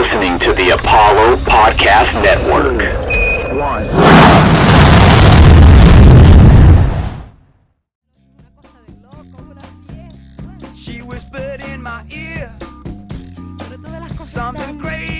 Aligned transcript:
listening 0.00 0.38
to 0.38 0.54
the 0.54 0.70
Apollo 0.70 1.36
Podcast 1.44 2.14
Network. 2.22 2.80
Una 3.50 3.70
cosa 8.56 8.78
de 8.86 8.92
loco, 9.02 9.42
una 9.50 9.60
fiesta. 9.86 10.74
She 10.74 11.02
whispered 11.02 11.60
in 11.68 11.82
my 11.82 12.02
ear 12.08 12.50
Pero 13.58 13.78
todas 13.78 14.00
las 14.00 14.12
cosas 14.14 14.30
something 14.30 14.78
crazy. 14.80 15.19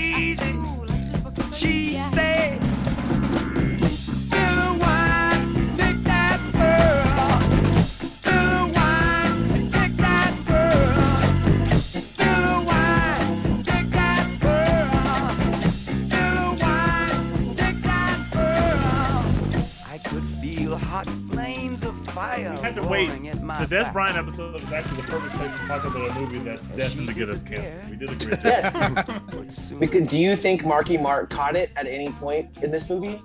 Had 22.73 22.81
to 22.81 22.87
wait. 22.87 23.07
roaring 23.09 23.27
at 23.27 23.35
The 23.35 23.65
Des 23.67 23.83
back. 23.83 23.93
Bryant 23.93 24.17
episode 24.17 24.59
is 24.59 24.71
actually 24.71 24.97
the 25.01 25.07
perfect 25.07 25.35
place 25.35 25.59
to 25.59 25.67
talk 25.67 25.83
about 25.85 26.09
a 26.09 26.19
movie 26.19 26.39
that's 26.39 26.61
destined 26.69 27.07
to 27.07 27.13
get 27.13 27.29
us 27.29 27.41
canceled. 27.41 27.89
We 27.89 27.95
did 27.97 28.09
a 28.09 28.15
great 28.25 28.41
job. 28.41 29.23
Yes. 29.33 29.71
Because, 29.71 30.07
do 30.07 30.19
you 30.19 30.35
think 30.35 30.65
Marky 30.65 30.97
Mark 30.97 31.29
caught 31.29 31.55
it 31.55 31.71
at 31.75 31.85
any 31.87 32.09
point 32.13 32.57
in 32.63 32.71
this 32.71 32.89
movie? 32.89 33.15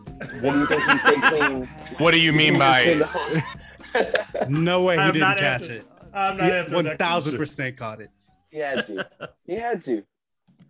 What 0.40 0.52
do 0.52 0.58
you 0.58 0.66
think 0.66 0.82
he 0.90 0.98
stayed 0.98 1.22
clean? 1.22 1.68
What 1.98 2.10
do 2.12 2.20
you 2.20 2.32
mean 2.32 2.54
He 2.54 2.60
just 2.60 2.82
came 2.84 2.98
by 3.00 3.08
the 4.40 4.46
No 4.50 4.82
way 4.82 4.98
I 4.98 5.06
he 5.06 5.12
didn't 5.12 5.38
catch 5.38 5.62
answered- 5.62 5.70
it. 5.76 5.86
I'm 6.12 6.36
not 6.38 6.50
answering 6.50 6.84
One 6.86 6.96
thousand 6.96 7.36
percent 7.36 7.76
caught 7.76 8.00
it. 8.00 8.10
He 8.50 8.58
had 8.58 8.86
to. 8.86 9.06
He 9.46 9.54
had 9.56 9.84
to. 9.84 10.02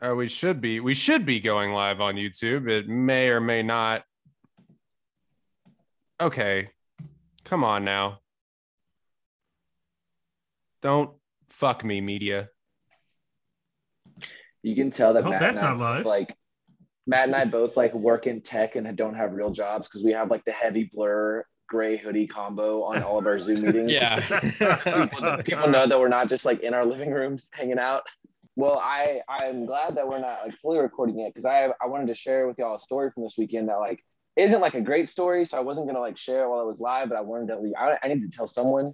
uh, 0.02 0.14
we 0.16 0.28
should 0.28 0.60
be 0.60 0.80
we 0.80 0.92
should 0.94 1.24
be 1.24 1.38
going 1.40 1.72
live 1.72 2.00
on 2.00 2.16
YouTube. 2.16 2.68
It 2.68 2.88
may 2.88 3.28
or 3.28 3.40
may 3.40 3.62
not. 3.62 4.02
Okay. 6.20 6.70
Come 7.44 7.62
on 7.62 7.84
now. 7.84 8.18
Don't 10.86 11.10
fuck 11.48 11.82
me, 11.82 12.00
media. 12.00 12.48
You 14.62 14.76
can 14.76 14.92
tell 14.92 15.14
that 15.14 15.24
Matt 15.24 15.40
that's 15.40 15.58
and 15.58 15.66
I 15.66 15.70
not 15.74 15.96
live. 15.96 16.06
like 16.06 16.36
Matt 17.08 17.24
and 17.26 17.34
I 17.34 17.44
both 17.44 17.76
like 17.76 17.92
work 17.92 18.28
in 18.28 18.40
tech 18.40 18.76
and 18.76 18.96
don't 18.96 19.16
have 19.16 19.32
real 19.32 19.50
jobs 19.50 19.88
because 19.88 20.04
we 20.04 20.12
have 20.12 20.30
like 20.30 20.44
the 20.44 20.52
heavy 20.52 20.88
blur 20.94 21.44
gray 21.68 21.96
hoodie 21.96 22.28
combo 22.28 22.84
on 22.84 23.02
all 23.02 23.18
of 23.18 23.26
our 23.26 23.40
Zoom 23.40 23.62
meetings. 23.66 23.90
Yeah. 23.90 24.20
people, 25.10 25.42
people 25.42 25.66
know 25.66 25.88
that 25.88 25.98
we're 25.98 26.06
not 26.06 26.28
just 26.28 26.44
like 26.44 26.60
in 26.60 26.72
our 26.72 26.86
living 26.86 27.10
rooms 27.10 27.50
hanging 27.52 27.80
out. 27.80 28.04
Well, 28.54 28.78
I 28.78 29.22
I'm 29.28 29.66
glad 29.66 29.96
that 29.96 30.06
we're 30.06 30.20
not 30.20 30.42
like 30.44 30.56
fully 30.62 30.78
recording 30.78 31.18
it 31.18 31.34
because 31.34 31.46
I 31.46 31.70
I 31.82 31.88
wanted 31.88 32.06
to 32.06 32.14
share 32.14 32.46
with 32.46 32.60
y'all 32.60 32.76
a 32.76 32.80
story 32.80 33.10
from 33.10 33.24
this 33.24 33.34
weekend 33.36 33.70
that 33.70 33.80
like 33.80 34.04
isn't 34.36 34.60
like 34.60 34.74
a 34.74 34.80
great 34.80 35.08
story, 35.08 35.46
so 35.46 35.56
I 35.56 35.62
wasn't 35.62 35.88
gonna 35.88 35.98
like 35.98 36.16
share 36.16 36.44
it 36.44 36.48
while 36.48 36.60
it 36.60 36.66
was 36.66 36.78
live, 36.78 37.08
but 37.08 37.18
I 37.18 37.22
wanted 37.22 37.48
to 37.48 37.58
leave. 37.58 37.74
I, 37.76 37.98
I 38.00 38.06
need 38.06 38.22
to 38.22 38.28
tell 38.28 38.46
someone. 38.46 38.92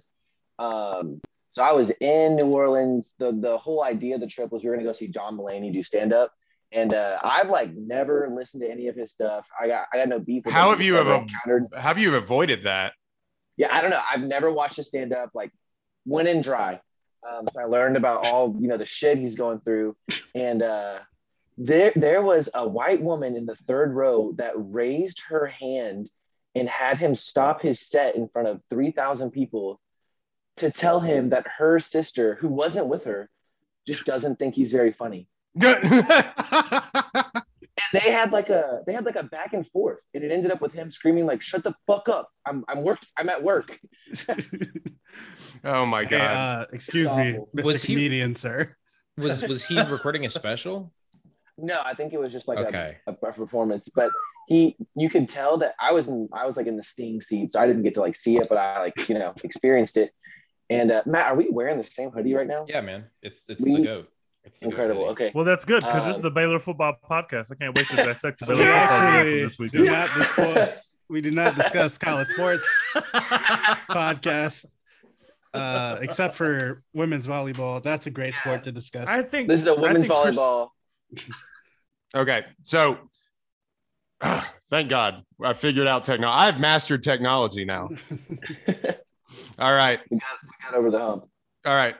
Um, 0.57 1.21
so 1.53 1.61
I 1.61 1.71
was 1.71 1.91
in 1.99 2.35
New 2.35 2.47
Orleans. 2.47 3.13
The 3.19 3.31
the 3.31 3.57
whole 3.57 3.83
idea 3.83 4.15
of 4.15 4.21
the 4.21 4.27
trip 4.27 4.51
was 4.51 4.63
we 4.63 4.69
were 4.69 4.75
gonna 4.75 4.87
go 4.87 4.93
see 4.93 5.07
John 5.07 5.37
Mulaney 5.37 5.71
do 5.73 5.83
stand 5.83 6.13
up. 6.13 6.31
And 6.71 6.91
uh, 6.93 7.17
I've 7.21 7.49
like 7.49 7.71
never 7.75 8.27
listened 8.35 8.63
to 8.63 8.69
any 8.71 8.87
of 8.87 8.95
his 8.95 9.11
stuff. 9.11 9.45
I 9.61 9.67
got 9.67 9.85
I 9.93 9.97
got 9.97 10.09
no 10.09 10.19
beef. 10.19 10.43
with 10.45 10.53
How 10.55 10.71
have 10.71 10.81
you 10.81 10.97
ever- 10.97 11.13
encountered? 11.15 11.67
Have 11.77 11.97
you 11.99 12.15
avoided 12.15 12.63
that? 12.63 12.93
yeah, 13.57 13.67
I 13.71 13.81
don't 13.81 13.91
know. 13.91 14.01
I've 14.11 14.21
never 14.21 14.51
watched 14.51 14.79
a 14.79 14.83
stand 14.83 15.13
up 15.13 15.29
like 15.35 15.51
went 16.05 16.27
in 16.27 16.41
dry. 16.41 16.79
Um, 17.29 17.47
so 17.53 17.61
I 17.61 17.65
learned 17.65 17.95
about 17.95 18.25
all 18.27 18.55
you 18.59 18.67
know 18.67 18.77
the 18.77 18.85
shit 18.87 19.17
he's 19.19 19.35
going 19.35 19.59
through, 19.61 19.95
and 20.33 20.63
uh, 20.63 20.97
there 21.59 21.93
there 21.95 22.21
was 22.23 22.49
a 22.55 22.67
white 22.67 23.01
woman 23.01 23.35
in 23.37 23.45
the 23.45 23.55
third 23.67 23.93
row 23.93 24.33
that 24.37 24.53
raised 24.55 25.21
her 25.29 25.45
hand 25.45 26.09
and 26.55 26.67
had 26.67 26.97
him 26.97 27.15
stop 27.15 27.61
his 27.61 27.79
set 27.79 28.15
in 28.15 28.27
front 28.29 28.47
of 28.47 28.61
three 28.69 28.89
thousand 28.91 29.29
people 29.29 29.79
to 30.57 30.71
tell 30.71 30.99
him 30.99 31.29
that 31.29 31.45
her 31.57 31.79
sister, 31.79 32.35
who 32.39 32.47
wasn't 32.47 32.87
with 32.87 33.05
her, 33.05 33.29
just 33.87 34.05
doesn't 34.05 34.37
think 34.39 34.55
he's 34.55 34.71
very 34.71 34.93
funny. 34.93 35.27
And 37.91 38.01
they 38.01 38.11
had 38.11 38.31
like 38.31 38.49
a 38.49 38.81
they 38.85 38.93
had 38.93 39.05
like 39.05 39.15
a 39.15 39.23
back 39.23 39.53
and 39.53 39.67
forth, 39.67 39.99
and 40.13 40.23
it 40.23 40.31
ended 40.31 40.51
up 40.51 40.61
with 40.61 40.73
him 40.73 40.91
screaming 40.91 41.25
like, 41.25 41.41
"Shut 41.41 41.63
the 41.63 41.73
fuck 41.87 42.07
up! 42.07 42.29
I'm 42.45 42.63
I'm 42.67 42.83
work 42.83 42.99
I'm 43.17 43.29
at 43.29 43.41
work." 43.43 43.79
oh 45.63 45.85
my 45.85 46.03
Hey, 46.03 46.09
god. 46.17 46.21
uh, 46.21 46.65
excuse 46.71 47.07
me, 47.07 47.31
awful. 47.33 47.49
Mr. 47.55 47.63
Was 47.63 47.83
he- 47.83 47.93
Comedian, 47.93 48.35
sir. 48.35 48.75
Was 49.17 49.41
was 49.43 49.65
he 49.65 49.79
recording 49.89 50.25
a 50.25 50.29
special? 50.29 50.93
No, 51.57 51.81
I 51.83 51.93
think 51.93 52.13
it 52.13 52.19
was 52.19 52.31
just 52.33 52.47
like 52.47 52.59
Okay. 52.59 52.97
a, 53.07 53.11
a 53.11 53.31
performance, 53.33 53.89
but 53.93 54.11
he 54.47 54.75
you 54.95 55.09
could 55.09 55.29
tell 55.29 55.57
that 55.59 55.73
I 55.79 55.91
was 55.93 56.07
in 56.07 56.29
I 56.33 56.45
was 56.45 56.57
like 56.57 56.67
in 56.67 56.77
the 56.77 56.83
Sting 56.83 57.21
seat, 57.21 57.51
so 57.53 57.59
I 57.59 57.67
didn't 57.67 57.83
get 57.83 57.93
to 57.95 58.01
like 58.01 58.15
see 58.15 58.37
it, 58.37 58.47
but 58.49 58.57
I 58.57 58.79
like 58.81 59.09
you 59.09 59.15
know 59.17 59.33
experienced 59.43 59.97
it. 59.97 60.11
And 60.69 60.91
uh, 60.91 61.01
Matt, 61.05 61.27
are 61.27 61.35
we 61.35 61.49
wearing 61.49 61.77
the 61.77 61.83
same 61.83 62.09
hoodie 62.11 62.33
right 62.33 62.47
now? 62.47 62.65
Yeah, 62.67 62.81
man. 62.81 63.05
It's 63.21 63.47
it's 63.49 63.63
We- 63.65 63.75
the 63.77 63.81
goat. 63.83 64.09
It's 64.45 64.59
the 64.59 64.65
Incredible. 64.65 65.03
hoodie. 65.07 65.11
Okay. 65.27 65.31
Well, 65.33 65.45
that's 65.45 65.63
good 65.63 65.83
because 65.83 66.03
this 66.05 66.17
is 66.17 66.17
Um, 66.17 66.23
the 66.23 66.31
Baylor 66.31 66.59
football 66.59 66.95
podcast. 67.09 67.45
I 67.51 67.55
can't 67.55 67.73
wait 67.77 67.87
to 67.87 67.95
dissect 68.05 68.39
the 68.41 68.47
Baylor 68.47 68.59
We 68.59 68.65
football 68.65 68.89
game 68.89 68.99
actually 68.99 69.41
this 69.41 69.55
do 69.55 69.63
weekend. 69.63 69.85
not 69.85 70.09
discuss. 70.17 70.97
We 71.09 71.21
do 71.21 71.31
not 71.31 71.55
discuss 71.55 71.97
college 71.97 72.27
sports 72.27 72.63
podcast, 73.89 74.65
uh, 75.53 75.97
except 76.01 76.35
for 76.35 76.83
women's 76.93 77.25
volleyball. 77.27 77.81
That's 77.83 78.05
a 78.07 78.09
great 78.11 78.35
sport 78.35 78.63
to 78.65 78.71
discuss. 78.73 79.07
I 79.07 79.21
think 79.21 79.47
This 79.47 79.61
is 79.61 79.67
a 79.67 79.75
women's 79.75 80.07
think 80.07 80.21
Chris- 80.23 80.37
volleyball. 80.37 80.69
Okay, 82.15 82.43
so 82.61 82.97
thank 84.69 84.89
God 84.89 85.23
I 85.41 85.53
figured 85.53 85.87
out 85.87 86.03
technology. 86.03 86.47
I've 86.47 86.59
mastered 86.59 87.01
technology 87.03 87.65
now. 87.65 87.89
All 89.59 89.73
right, 89.73 89.99
We 90.09 90.19
got, 90.19 90.27
we 90.43 90.49
got 90.63 90.77
over 90.77 90.91
the 90.91 90.99
hump. 90.99 91.25
all 91.65 91.75
right. 91.75 91.95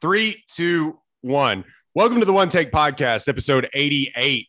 Three, 0.00 0.42
two, 0.48 0.98
one. 1.22 1.64
Welcome 1.94 2.20
to 2.20 2.24
the 2.24 2.32
One 2.32 2.48
Take 2.48 2.70
Podcast, 2.70 3.28
episode 3.28 3.68
88. 3.74 4.46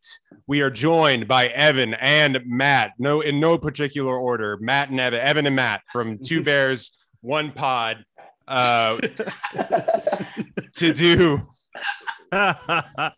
We 0.48 0.62
are 0.62 0.70
joined 0.70 1.28
by 1.28 1.48
Evan 1.48 1.94
and 1.96 2.42
Matt. 2.46 2.94
No, 3.00 3.22
in 3.22 3.40
no 3.40 3.58
particular 3.58 4.18
order. 4.18 4.58
Matt 4.62 4.90
and 4.90 5.00
Evan, 5.00 5.20
Evan 5.20 5.46
and 5.48 5.56
Matt 5.56 5.82
from 5.92 6.20
Two 6.24 6.44
Bears, 6.44 6.92
One 7.22 7.52
Pod. 7.52 8.06
Uh, 8.48 8.98
to 10.76 10.94
do 10.94 11.48
that 12.32 13.14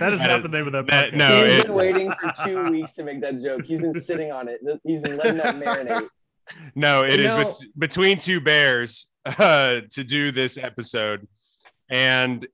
is 0.00 0.20
not 0.20 0.42
the 0.42 0.48
name 0.50 0.66
of 0.66 0.72
that. 0.72 0.86
That- 0.88 1.12
podcast. 1.12 1.16
no, 1.16 1.44
He's 1.44 1.54
it- 1.58 1.66
been 1.66 1.74
waiting 1.74 2.12
for 2.20 2.32
two 2.46 2.70
weeks 2.70 2.92
to 2.94 3.04
make 3.04 3.20
that 3.22 3.40
joke. 3.42 3.64
He's 3.64 3.80
been 3.80 3.94
sitting 3.94 4.30
on 4.32 4.48
it. 4.48 4.60
He's 4.84 5.00
been 5.00 5.16
letting 5.16 5.38
that 5.38 5.54
marinate. 5.56 6.08
No, 6.74 7.04
it 7.04 7.20
is 7.20 7.26
No. 7.32 7.44
bet- 7.44 7.62
between 7.78 8.18
two 8.18 8.40
bears 8.40 9.08
uh, 9.24 9.80
to 9.92 10.04
do 10.04 10.30
this 10.30 10.58
episode. 10.58 11.26
And 11.90 12.46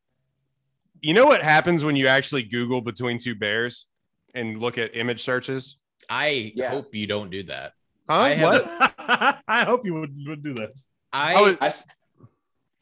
you 1.01 1.15
know 1.15 1.27
what 1.27 1.43
happens 1.43 1.85
when 1.85 1.97
you 1.97 2.07
actually 2.07 2.43
Google 2.45 2.81
between 2.81 3.19
two 3.19 3.35
bears 3.35 3.87
and 4.35 4.59
look 4.59 4.79
at 4.79 4.97
image 4.97 5.23
searches? 5.23 5.77
I 6.09 6.53
Yeah. 6.55 6.71
hope 6.71 6.95
you 6.95 7.07
don't 7.07 7.31
do 7.31 7.43
that. 7.45 7.73
Huh? 8.09 8.17
I 8.17 8.43
what? 8.43 9.43
I 9.49 9.65
hope 9.65 9.85
you 9.85 9.95
would, 9.95 10.15
would 10.27 10.43
do 10.43 10.55
that. 10.55 10.71
I 11.13 11.57
I, 11.61 11.67
s- 11.67 11.87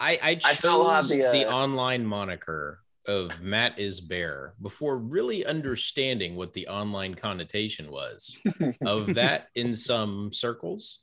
I, 0.01 0.19
I 0.23 0.35
chose 0.35 0.45
I 0.51 0.55
still 0.55 0.91
have 0.91 1.09
the, 1.09 1.19
the, 1.33 1.47
uh, 1.49 1.53
online 1.55 2.05
moniker 2.07 2.82
of 3.07 3.41
Matt 3.41 3.79
is 3.79 4.01
Bear 4.01 4.55
before 4.63 4.99
really 4.99 5.45
understanding 5.45 6.37
what 6.37 6.53
the 6.53 6.69
online 6.69 7.15
connotation 7.15 7.91
was 7.91 8.37
of 8.85 9.15
that 9.15 9.49
in 9.55 9.75
some 9.75 10.33
circles. 10.33 11.01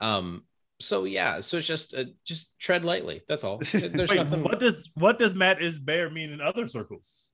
Um, 0.00 0.44
so 0.80 1.04
yeah, 1.04 1.40
so 1.40 1.58
it's 1.58 1.66
just 1.66 1.94
uh, 1.94 2.04
just 2.24 2.58
tread 2.58 2.84
lightly. 2.84 3.22
That's 3.28 3.44
all. 3.44 3.58
There's 3.72 4.10
Wait, 4.10 4.16
nothing. 4.16 4.44
what 4.44 4.60
does 4.60 4.90
what 4.94 5.18
does 5.18 5.34
Matt 5.34 5.60
is 5.60 5.78
bear 5.78 6.10
mean 6.10 6.30
in 6.30 6.40
other 6.40 6.68
circles? 6.68 7.32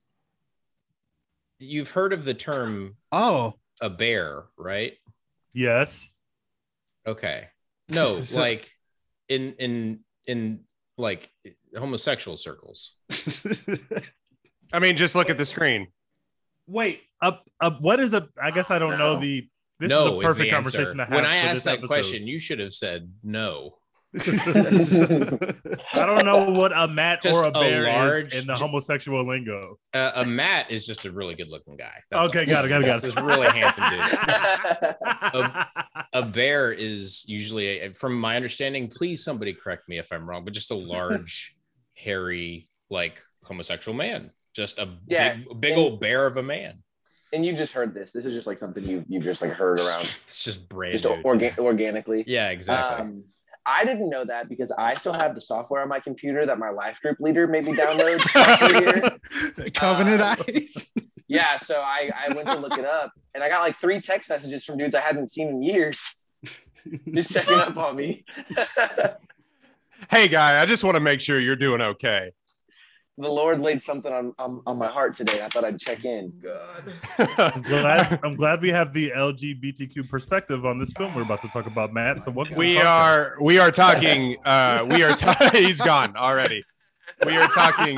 You've 1.59 1.91
heard 1.91 2.11
of 2.11 2.25
the 2.25 2.33
term 2.33 2.95
oh, 3.11 3.53
a 3.81 3.89
bear, 3.89 4.45
right? 4.57 4.93
Yes. 5.53 6.15
Okay. 7.07 7.47
No, 7.89 8.21
So- 8.23 8.39
like 8.39 8.69
in 9.29 9.53
in 9.59 9.99
in 10.25 10.63
like 10.97 11.31
homosexual 11.77 12.37
circles. 12.37 12.91
I 14.73 14.79
mean, 14.79 14.97
just 14.97 15.15
look 15.15 15.29
at 15.29 15.37
the 15.37 15.45
screen. 15.45 15.87
Wait, 16.67 17.01
up 17.21 17.45
up 17.61 17.79
what 17.81 17.99
is 17.99 18.13
a 18.13 18.27
I 18.41 18.51
guess 18.51 18.71
I 18.71 18.79
don't 18.79 18.97
know 18.97 19.17
the 19.19 19.47
this 19.79 19.89
no, 19.89 20.05
is 20.07 20.11
a 20.11 20.17
is 20.19 20.23
perfect 20.25 20.45
the 20.45 20.51
conversation 20.51 20.85
answer. 20.87 20.97
to 20.97 21.03
have. 21.05 21.13
When 21.13 21.25
I 21.25 21.35
asked 21.37 21.65
that 21.65 21.77
episode. 21.79 21.87
question, 21.87 22.27
you 22.27 22.39
should 22.39 22.59
have 22.59 22.73
said 22.73 23.11
no. 23.23 23.75
I 24.17 26.05
don't 26.05 26.23
know 26.25 26.49
what 26.51 26.71
a 26.73 26.87
mat 26.87 27.21
Just 27.21 27.35
or 27.35 27.45
a 27.45 27.49
a 27.49 27.51
bear 27.51 27.83
large- 27.83 28.33
is 28.33 28.41
in 28.41 28.47
the 28.47 28.55
homosexual 28.55 29.25
lingo. 29.25 29.77
Uh, 29.93 30.11
a 30.15 30.25
mat 30.25 30.67
is 30.69 30.85
just 30.85 31.05
a 31.05 31.11
really 31.11 31.35
good 31.35 31.49
looking 31.49 31.75
guy. 31.75 31.91
That's 32.09 32.29
Okay, 32.29 32.39
all. 32.39 32.45
got 32.45 32.63
it, 32.65 32.69
got 32.69 32.81
it, 32.81 32.85
got 32.85 32.99
it. 32.99 33.01
This 33.01 33.15
it. 33.15 33.19
is 33.19 33.25
really 33.25 33.47
handsome 33.49 33.83
dude. 33.89 35.55
A 36.13 36.23
bear 36.23 36.71
is 36.71 37.25
usually, 37.27 37.79
a, 37.81 37.93
from 37.93 38.17
my 38.17 38.37
understanding, 38.37 38.87
please 38.87 39.21
somebody 39.21 39.53
correct 39.53 39.89
me 39.89 39.99
if 39.99 40.13
I'm 40.13 40.29
wrong, 40.29 40.45
but 40.45 40.53
just 40.53 40.71
a 40.71 40.75
large, 40.75 41.53
hairy, 41.95 42.69
like 42.89 43.21
homosexual 43.43 43.95
man. 43.97 44.31
Just 44.53 44.79
a 44.79 44.87
Yeah, 45.07 45.33
big, 45.35 45.61
big 45.61 45.71
and- 45.71 45.79
old 45.81 45.99
bear 45.99 46.25
of 46.27 46.37
a 46.37 46.43
man. 46.43 46.83
And 47.33 47.45
you 47.45 47.53
just 47.53 47.73
heard 47.73 47.93
this. 47.93 48.11
This 48.13 48.25
is 48.25 48.33
just 48.33 48.47
like 48.47 48.59
something 48.59 48.83
you 48.83 49.03
you've 49.09 49.23
just 49.23 49.41
like 49.41 49.51
heard 49.51 49.79
around, 49.81 50.01
It's 50.27 50.43
just 50.45 50.69
brand 50.69 50.93
just 50.93 51.05
orga- 51.05 51.57
organically. 51.57 52.23
yeah, 52.27 52.49
exactly. 52.51 53.01
Um, 53.01 53.23
I 53.65 53.83
didn't 53.83 54.09
know 54.09 54.23
that 54.23 54.47
because 54.47 54.71
I 54.77 54.95
still 54.95 55.11
have 55.13 55.33
the 55.35 55.41
software 55.41 55.81
on 55.81 55.89
my 55.89 55.99
computer 55.99 56.45
that 56.45 56.59
my 56.59 56.69
life 56.69 56.99
group 57.01 57.17
leader 57.19 57.47
made 57.47 57.65
me 57.65 57.73
download. 57.73 58.21
Covenant 59.73 60.21
Uh, 60.21 60.35
eyes. 60.47 60.75
Yeah, 61.27 61.57
so 61.57 61.81
I, 61.81 62.11
I 62.15 62.33
went 62.35 62.47
to 62.47 62.55
look 62.57 62.77
it 62.77 62.85
up 62.85 63.11
and 63.33 63.43
I 63.43 63.49
got 63.49 63.61
like 63.63 63.79
three 63.81 63.99
text 63.99 64.29
messages 64.29 64.63
from 64.63 64.77
dudes 64.77 64.93
I 64.95 65.01
hadn't 65.01 65.31
seen 65.31 65.47
in 65.49 65.63
years, 65.63 66.15
just 67.11 67.31
checking 67.33 67.55
up 67.55 67.75
on 67.75 67.95
me. 67.95 68.23
Hey, 70.09 70.27
guy, 70.27 70.61
I 70.61 70.65
just 70.65 70.83
want 70.83 70.95
to 70.95 70.99
make 70.99 71.21
sure 71.21 71.39
you're 71.39 71.55
doing 71.55 71.81
okay. 71.81 72.31
the 73.17 73.27
Lord 73.27 73.59
laid 73.61 73.83
something 73.83 74.11
on, 74.11 74.33
on, 74.37 74.61
on 74.65 74.77
my 74.77 74.87
heart 74.87 75.15
today. 75.15 75.41
I 75.41 75.49
thought 75.49 75.63
I'd 75.63 75.79
check 75.79 76.05
in. 76.05 76.33
I'm 77.17 77.61
glad, 77.61 78.19
I'm 78.23 78.35
glad 78.35 78.61
we 78.61 78.69
have 78.69 78.93
the 78.93 79.11
LGBTQ 79.15 80.09
perspective 80.09 80.65
on 80.65 80.77
this 80.77 80.93
film 80.93 81.15
we're 81.15 81.23
about 81.23 81.41
to 81.41 81.47
talk 81.47 81.65
about, 81.65 81.93
Matt. 81.93 82.21
So 82.21 82.31
what 82.31 82.51
we 82.51 82.77
are 82.77 83.35
we 83.41 83.57
are 83.57 83.71
talking 83.71 84.37
uh 84.45 84.85
we 84.89 85.03
are 85.03 85.15
ta- 85.15 85.49
he's 85.53 85.81
gone 85.81 86.15
already 86.15 86.63
we 87.25 87.35
are 87.35 87.47
talking 87.47 87.97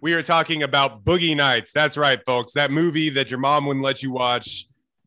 we 0.00 0.12
are 0.12 0.22
talking 0.22 0.62
about 0.62 1.04
boogie 1.04 1.36
nights 1.36 1.72
that's 1.72 1.96
right 1.96 2.20
folks 2.24 2.52
that 2.52 2.70
movie 2.70 3.08
that 3.10 3.30
your 3.30 3.40
mom 3.40 3.66
wouldn't 3.66 3.84
let 3.84 4.02
you 4.02 4.10
watch 4.12 4.66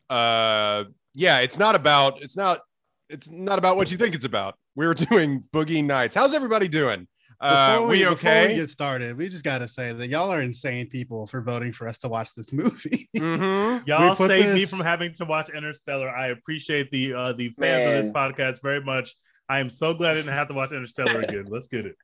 uh 0.09 0.83
yeah 1.13 1.39
it's 1.39 1.59
not 1.59 1.75
about 1.75 2.21
it's 2.21 2.37
not 2.37 2.61
it's 3.09 3.29
not 3.29 3.59
about 3.59 3.75
what 3.75 3.91
you 3.91 3.97
think 3.97 4.15
it's 4.15 4.25
about 4.25 4.55
we 4.66 4.66
were 4.85 4.93
doing 4.93 5.43
boogie 5.53 5.83
nights 5.83 6.13
how's 6.13 6.33
everybody 6.33 6.67
doing 6.67 7.07
uh 7.39 7.75
Before 7.75 7.87
we 7.87 7.99
before 7.99 8.13
okay 8.13 8.47
we 8.47 8.55
get 8.55 8.69
started, 8.69 9.15
we 9.15 9.29
just 9.29 9.43
gotta 9.43 9.67
say 9.67 9.93
that 9.93 10.07
y'all 10.07 10.31
are 10.31 10.41
insane 10.41 10.89
people 10.89 11.27
for 11.27 11.39
voting 11.41 11.71
for 11.71 11.87
us 11.87 11.99
to 11.99 12.07
watch 12.07 12.33
this 12.35 12.51
movie. 12.51 13.07
Mhm. 13.15 13.87
Y'all 13.87 14.09
We 14.09 14.15
put 14.15 14.27
saved 14.29 14.55
me 14.55 14.65
from 14.65 14.79
having 14.79 15.13
to 15.13 15.25
watch 15.25 15.51
Interstellar. 15.51 16.09
I 16.09 16.27
appreciate 16.29 16.89
the 16.89 17.13
uh 17.13 17.33
the 17.33 17.49
fans 17.49 17.85
of 17.85 17.91
this 18.05 18.09
podcast 18.11 18.63
very 18.63 18.81
much. 18.83 19.13
I 19.47 19.59
am 19.59 19.69
so 19.69 19.93
glad 19.93 20.11
I 20.11 20.15
didn't 20.15 20.33
have 20.33 20.47
to 20.47 20.55
watch 20.55 20.71
Interstellar 20.71 21.21
again. 21.27 21.45
Let's 21.47 21.67
get 21.67 21.85
it. 21.85 21.95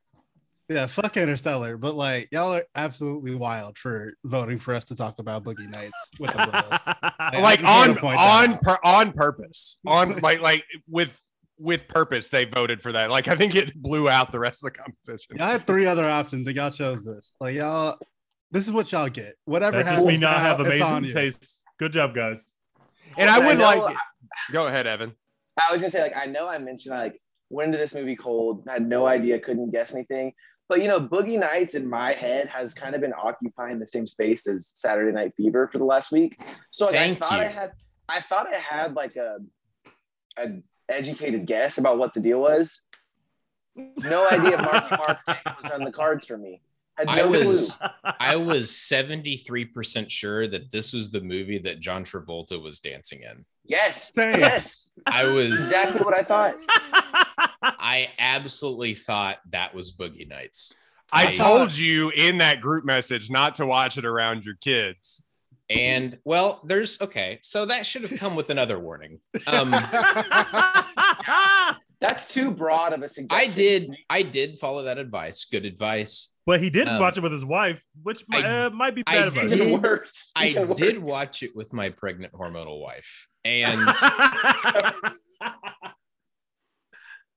yeah, 0.68 0.86
fuck 0.86 1.16
Interstellar, 1.16 1.76
but 1.78 1.96
like 1.96 2.28
y'all 2.30 2.54
are 2.54 2.64
absolutely 2.76 3.34
wild 3.34 3.76
for 3.76 4.14
voting 4.24 4.60
for 4.60 4.72
us 4.72 4.84
to 4.84 4.94
talk 4.94 5.18
about 5.18 5.42
Boogie 5.42 5.68
Nights 5.68 6.10
with 6.20 6.30
the 6.30 6.36
bros. 6.46 6.80
I 7.18 7.40
like 7.40 7.64
on 7.64 7.98
on 7.98 8.58
per, 8.58 8.78
on 8.84 9.12
purpose 9.12 9.78
on 9.84 10.20
like 10.20 10.40
like 10.40 10.64
with 10.88 11.20
with 11.58 11.86
purpose 11.86 12.28
they 12.30 12.44
voted 12.44 12.82
for 12.82 12.90
that 12.92 13.10
like 13.10 13.28
i 13.28 13.36
think 13.36 13.54
it 13.54 13.74
blew 13.80 14.08
out 14.08 14.32
the 14.32 14.38
rest 14.38 14.64
of 14.64 14.72
the 14.72 14.76
competition 14.78 15.36
Y'all 15.36 15.46
had 15.46 15.66
three 15.66 15.86
other 15.86 16.04
options 16.04 16.46
and 16.48 16.56
y'all 16.56 16.70
chose 16.70 17.04
this. 17.04 17.32
Like 17.40 17.54
y'all, 17.54 17.96
this 18.50 18.66
is 18.66 18.72
what 18.72 18.90
y'all 18.92 19.08
get. 19.08 19.34
Whatever 19.44 19.76
That 19.78 19.84
just 19.84 20.00
happens 20.04 20.12
me 20.14 20.18
not 20.18 20.36
have 20.38 20.58
amazing 20.60 21.04
you. 21.04 21.10
taste. 21.12 21.62
Good 21.78 21.92
job, 21.92 22.14
guys. 22.14 22.54
and 23.16 23.30
i 23.30 23.36
And 23.36 23.44
I 23.44 23.46
would 23.48 23.58
know- 23.58 23.64
like 23.86 23.96
go 24.52 24.66
ahead 24.66 24.86
evan 24.86 25.12
I 25.56 25.72
was 25.72 25.80
gonna 25.80 25.90
say, 25.90 26.02
like, 26.02 26.16
I 26.16 26.26
know 26.26 26.48
I 26.48 26.58
mentioned 26.58 26.92
I 26.94 27.02
like 27.04 27.20
went 27.50 27.66
into 27.66 27.78
this 27.78 27.94
movie 27.94 28.16
cold, 28.16 28.64
had 28.68 28.88
no 28.88 29.06
idea, 29.06 29.38
couldn't 29.38 29.70
guess 29.70 29.94
anything. 29.94 30.32
But 30.68 30.82
you 30.82 30.88
know, 30.88 30.98
Boogie 30.98 31.38
Nights 31.38 31.76
in 31.76 31.88
my 31.88 32.12
head 32.12 32.48
has 32.48 32.74
kind 32.74 32.94
of 32.96 33.00
been 33.00 33.12
occupying 33.12 33.78
the 33.78 33.86
same 33.86 34.06
space 34.08 34.46
as 34.48 34.72
Saturday 34.74 35.12
Night 35.12 35.32
Fever 35.36 35.68
for 35.70 35.78
the 35.78 35.84
last 35.84 36.10
week. 36.10 36.40
So 36.72 36.86
like, 36.86 36.94
Thank 36.94 37.18
I 37.24 37.28
thought 37.28 37.40
I 37.40 37.46
had, 37.48 37.72
I 38.08 38.20
thought 38.22 38.46
I 38.52 38.56
had 38.58 38.94
like 38.94 39.14
a, 39.16 39.36
a 40.36 40.46
educated 40.88 41.46
guess 41.46 41.78
about 41.78 41.98
what 41.98 42.14
the 42.14 42.20
deal 42.20 42.40
was. 42.40 42.80
No 43.76 44.28
idea 44.30 44.56
Marky 44.62 44.96
Mark 45.06 45.18
was 45.62 45.72
on 45.72 45.82
the 45.82 45.92
cards 45.92 46.26
for 46.26 46.36
me. 46.38 46.60
Had 46.96 47.08
I 47.08 47.24
was 47.24 47.76
clue. 47.76 47.88
I 48.20 48.36
was 48.36 48.70
73% 48.70 50.08
sure 50.10 50.46
that 50.46 50.70
this 50.70 50.92
was 50.92 51.10
the 51.10 51.20
movie 51.20 51.58
that 51.58 51.80
John 51.80 52.04
Travolta 52.04 52.62
was 52.62 52.78
dancing 52.78 53.22
in. 53.22 53.44
Yes, 53.64 54.12
Same. 54.14 54.38
yes, 54.38 54.90
I 55.06 55.24
was 55.28 55.46
exactly 55.54 56.02
what 56.02 56.14
I 56.14 56.22
thought. 56.22 56.54
I 57.62 58.10
absolutely 58.18 58.94
thought 58.94 59.38
that 59.50 59.74
was 59.74 59.90
Boogie 59.90 60.28
Nights. 60.28 60.74
I 61.10 61.28
I- 61.28 61.32
told 61.32 61.76
you 61.76 62.10
in 62.10 62.38
that 62.38 62.60
group 62.60 62.84
message 62.84 63.28
not 63.28 63.56
to 63.56 63.66
watch 63.66 63.98
it 63.98 64.04
around 64.04 64.44
your 64.44 64.56
kids. 64.56 65.20
And 65.70 66.18
well, 66.24 66.60
there's 66.64 67.00
okay. 67.00 67.38
So 67.42 67.64
that 67.66 67.86
should 67.86 68.02
have 68.02 68.18
come 68.18 68.36
with 68.36 68.50
another 68.50 68.78
warning. 68.78 69.20
Um 69.46 69.70
That's 72.00 72.28
too 72.34 72.50
broad 72.50 72.92
of 72.92 73.00
a 73.00 73.04
I 73.04 73.06
suggestion. 73.06 73.54
did 73.54 73.96
I 74.10 74.22
did 74.22 74.58
follow 74.58 74.82
that 74.82 74.98
advice. 74.98 75.46
Good 75.46 75.64
advice. 75.64 76.30
But 76.46 76.60
he 76.60 76.68
did 76.68 76.86
Um, 76.88 77.00
watch 77.00 77.16
it 77.16 77.22
with 77.22 77.32
his 77.32 77.44
wife, 77.46 77.82
which 78.02 78.22
I- 78.30 78.40
might, 78.42 78.46
uh, 78.46 78.70
might 78.70 78.94
be 78.94 79.02
I 79.06 79.14
bad 79.14 79.28
advice. 79.28 79.50
did- 79.52 79.60
Even 79.66 79.80
worse. 79.80 80.30
I 80.36 80.48
Even 80.48 80.72
did 80.74 81.02
watch 81.02 81.42
it 81.42 81.56
with 81.56 81.72
my 81.72 81.88
pregnant 81.88 82.34
hormonal 82.34 82.80
wife. 82.82 83.28
And 83.46 83.80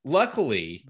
luckily, 0.04 0.84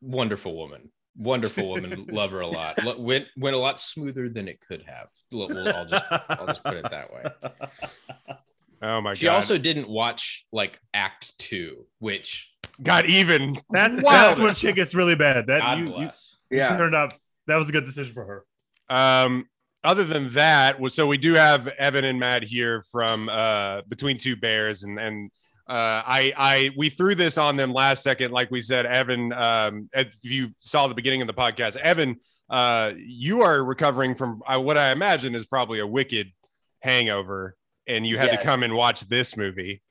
wonderful 0.00 0.56
woman. 0.56 0.90
Wonderful 1.16 1.68
woman. 1.68 2.06
Love 2.10 2.30
her 2.30 2.40
a 2.40 2.46
lot. 2.46 2.82
Lo- 2.82 2.98
Went 2.98 3.26
went 3.36 3.54
a 3.54 3.58
lot 3.58 3.78
smoother 3.78 4.28
than 4.28 4.48
it 4.48 4.60
could 4.60 4.82
have. 4.86 5.08
Lo- 5.30 5.46
well, 5.48 5.76
I'll 5.76 5.86
just 5.86 6.04
I'll 6.30 6.46
just 6.46 6.64
put 6.64 6.74
it 6.74 6.90
that 6.90 7.12
way. 7.12 8.36
Oh 8.84 9.00
my 9.00 9.14
She 9.14 9.26
god! 9.26 9.30
She 9.30 9.34
also 9.36 9.58
didn't 9.58 9.88
watch 9.88 10.44
like 10.52 10.80
Act 10.92 11.38
Two, 11.38 11.86
which 12.00 12.52
got 12.82 13.06
even. 13.06 13.56
That's, 13.70 14.02
Wow. 14.02 14.10
that's 14.10 14.40
when 14.40 14.54
shit 14.54 14.74
gets 14.74 14.92
really 14.92 15.14
bad. 15.14 15.46
That 15.46 15.60
God 15.60 15.78
you, 15.78 15.84
you, 15.84 15.92
bless. 15.92 16.38
you 16.50 16.58
Yeah. 16.58 16.76
turned 16.76 16.92
out 16.94 17.14
that 17.46 17.56
was 17.56 17.68
a 17.68 17.72
good 17.72 17.84
decision 17.84 18.12
for 18.12 18.24
her. 18.24 18.44
Um, 18.92 19.46
other 19.84 20.02
than 20.02 20.30
that, 20.30 20.78
so 20.92 21.06
we 21.06 21.16
do 21.16 21.34
have 21.34 21.68
Evan 21.68 22.04
and 22.04 22.18
Matt 22.18 22.42
here 22.42 22.82
from 22.90 23.28
uh, 23.28 23.82
Between 23.88 24.16
Two 24.18 24.34
Bears, 24.34 24.82
and 24.82 24.98
and 24.98 25.30
uh, 25.68 26.02
I 26.06 26.32
I 26.36 26.70
we 26.76 26.90
threw 26.90 27.14
this 27.14 27.38
on 27.38 27.56
them 27.56 27.72
last 27.72 28.02
second, 28.02 28.32
like 28.32 28.50
we 28.50 28.60
said. 28.60 28.84
Evan, 28.86 29.32
um, 29.32 29.88
if 29.94 30.14
you 30.22 30.50
saw 30.58 30.86
the 30.88 30.94
beginning 30.94 31.20
of 31.20 31.26
the 31.28 31.34
podcast, 31.34 31.76
Evan, 31.76 32.16
uh, 32.50 32.92
you 32.96 33.42
are 33.42 33.62
recovering 33.64 34.14
from 34.14 34.42
uh, 34.46 34.60
what 34.60 34.76
I 34.76 34.90
imagine 34.92 35.34
is 35.34 35.46
probably 35.46 35.78
a 35.80 35.86
wicked 35.86 36.32
hangover, 36.80 37.56
and 37.86 38.06
you 38.06 38.18
had 38.18 38.30
Yes. 38.32 38.40
to 38.40 38.44
come 38.44 38.62
and 38.62 38.74
watch 38.74 39.00
this 39.02 39.36
movie. 39.36 39.82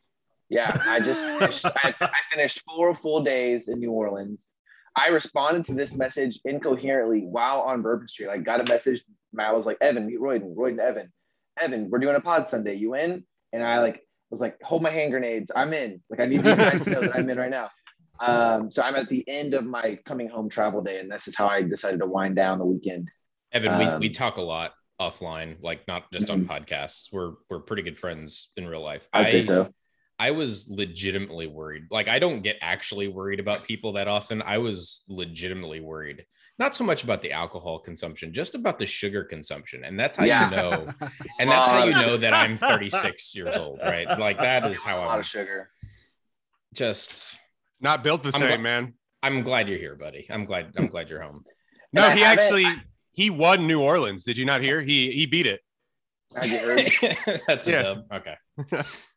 Yeah, 0.49 0.71
I 0.85 0.99
just 0.99 1.23
finished, 1.39 1.65
I, 1.65 1.93
I 2.01 2.09
finished 2.29 2.61
four 2.67 2.93
full 2.93 3.23
days 3.23 3.69
in 3.69 3.79
New 3.79 3.91
Orleans. 3.91 4.45
I 4.97 5.07
responded 5.07 5.63
to 5.67 5.73
this 5.73 5.95
message 5.95 6.41
incoherently 6.43 7.21
while 7.21 7.61
on 7.61 7.81
Bourbon 7.81 8.09
Street. 8.09 8.27
I 8.27 8.37
got 8.37 8.59
a 8.59 8.65
message. 8.65 9.01
Matt 9.31 9.55
was 9.55 9.65
like, 9.65 9.77
"Evan, 9.79 10.05
meet 10.07 10.19
Royden. 10.19 10.53
Royden, 10.53 10.81
Evan, 10.81 11.13
Evan, 11.57 11.89
we're 11.89 11.99
doing 11.99 12.17
a 12.17 12.19
pod 12.19 12.49
Sunday. 12.49 12.75
You 12.75 12.95
in?" 12.95 13.23
And 13.53 13.63
I 13.63 13.79
like 13.79 14.01
was 14.31 14.41
like, 14.41 14.61
"Hold 14.63 14.81
my 14.81 14.89
hand 14.89 15.11
grenades. 15.11 15.51
I'm 15.55 15.73
in. 15.73 16.01
Like 16.09 16.19
I 16.19 16.25
need 16.25 16.43
these 16.43 16.55
guys 16.57 16.83
to 16.85 16.89
know 16.91 17.01
that 17.01 17.15
I'm 17.15 17.29
in 17.29 17.37
right 17.37 17.51
now." 17.51 17.69
Um, 18.19 18.71
so 18.71 18.83
I'm 18.83 18.93
at 18.93 19.09
the 19.09 19.27
end 19.27 19.55
of 19.55 19.65
my 19.65 19.97
coming 20.05 20.29
home 20.29 20.47
travel 20.47 20.79
day, 20.79 20.99
and 20.99 21.11
this 21.11 21.27
is 21.27 21.35
how 21.35 21.47
I 21.47 21.63
decided 21.63 22.01
to 22.01 22.05
wind 22.05 22.35
down 22.35 22.59
the 22.59 22.65
weekend. 22.65 23.09
Evan, 23.51 23.79
we, 23.79 23.85
Um, 23.85 23.99
we 23.99 24.09
talk 24.11 24.37
a 24.37 24.43
lot 24.43 24.73
offline, 24.99 25.57
like 25.63 25.87
not 25.87 26.03
just 26.13 26.29
on 26.29 26.45
podcasts. 26.45 27.11
We're 27.11 27.33
we're 27.49 27.61
pretty 27.61 27.81
good 27.81 27.97
friends 27.97 28.51
in 28.55 28.67
real 28.67 28.81
life. 28.81 29.09
I 29.11 29.31
think 29.31 29.45
so. 29.45 29.73
I 30.27 30.29
was 30.31 30.69
legitimately 30.69 31.47
worried. 31.47 31.83
Like 31.89 32.07
I 32.07 32.19
don't 32.19 32.41
get 32.41 32.57
actually 32.61 33.07
worried 33.07 33.39
about 33.39 33.63
people 33.63 33.93
that 33.93 34.07
often. 34.07 34.41
I 34.45 34.57
was 34.59 35.01
legitimately 35.07 35.79
worried. 35.79 36.25
Not 36.59 36.75
so 36.75 36.83
much 36.83 37.03
about 37.03 37.21
the 37.23 37.31
alcohol 37.31 37.79
consumption, 37.79 38.31
just 38.31 38.53
about 38.53 38.77
the 38.77 38.85
sugar 38.85 39.23
consumption. 39.23 39.83
And 39.83 39.99
that's 39.99 40.17
how 40.17 40.25
Yeah. 40.25 40.49
you 40.49 40.55
know. 40.55 40.87
And 41.39 41.49
that's 41.49 41.67
how 41.67 41.85
you 41.85 41.93
know 41.93 42.17
that 42.17 42.33
I'm 42.35 42.55
36 42.57 43.33
years 43.35 43.55
old, 43.57 43.79
right? 43.83 44.07
Like 44.19 44.37
that 44.37 44.67
is 44.69 44.83
how 44.83 44.97
a 44.97 45.05
lot 45.05 45.13
I'm 45.15 45.19
of 45.21 45.25
sugar. 45.25 45.71
just 46.73 47.35
Not 47.79 48.03
built 48.03 48.21
the 48.21 48.29
I'm 48.35 48.41
same, 48.41 48.59
gl- 48.59 48.63
man. 48.63 48.93
I'm 49.23 49.41
glad 49.41 49.67
you're 49.69 49.79
here, 49.79 49.95
buddy. 49.95 50.27
I'm 50.29 50.45
glad 50.45 50.73
I'm 50.77 50.87
glad 50.87 51.09
you're 51.09 51.21
home. 51.21 51.43
No, 51.93 52.09
he 52.11 52.19
haven't- 52.21 52.43
actually 52.43 52.67
he 53.13 53.29
won 53.31 53.65
New 53.67 53.81
Orleans. 53.81 54.23
Did 54.23 54.37
you 54.37 54.45
not 54.45 54.61
hear? 54.61 54.81
He 54.81 55.11
he 55.11 55.25
beat 55.25 55.47
it. 55.47 55.61
Have 56.35 56.47
you 56.47 56.59
heard? 56.59 57.39
that's 57.47 57.67
a 57.67 57.71
dub. 57.83 57.97
Okay. 58.13 58.35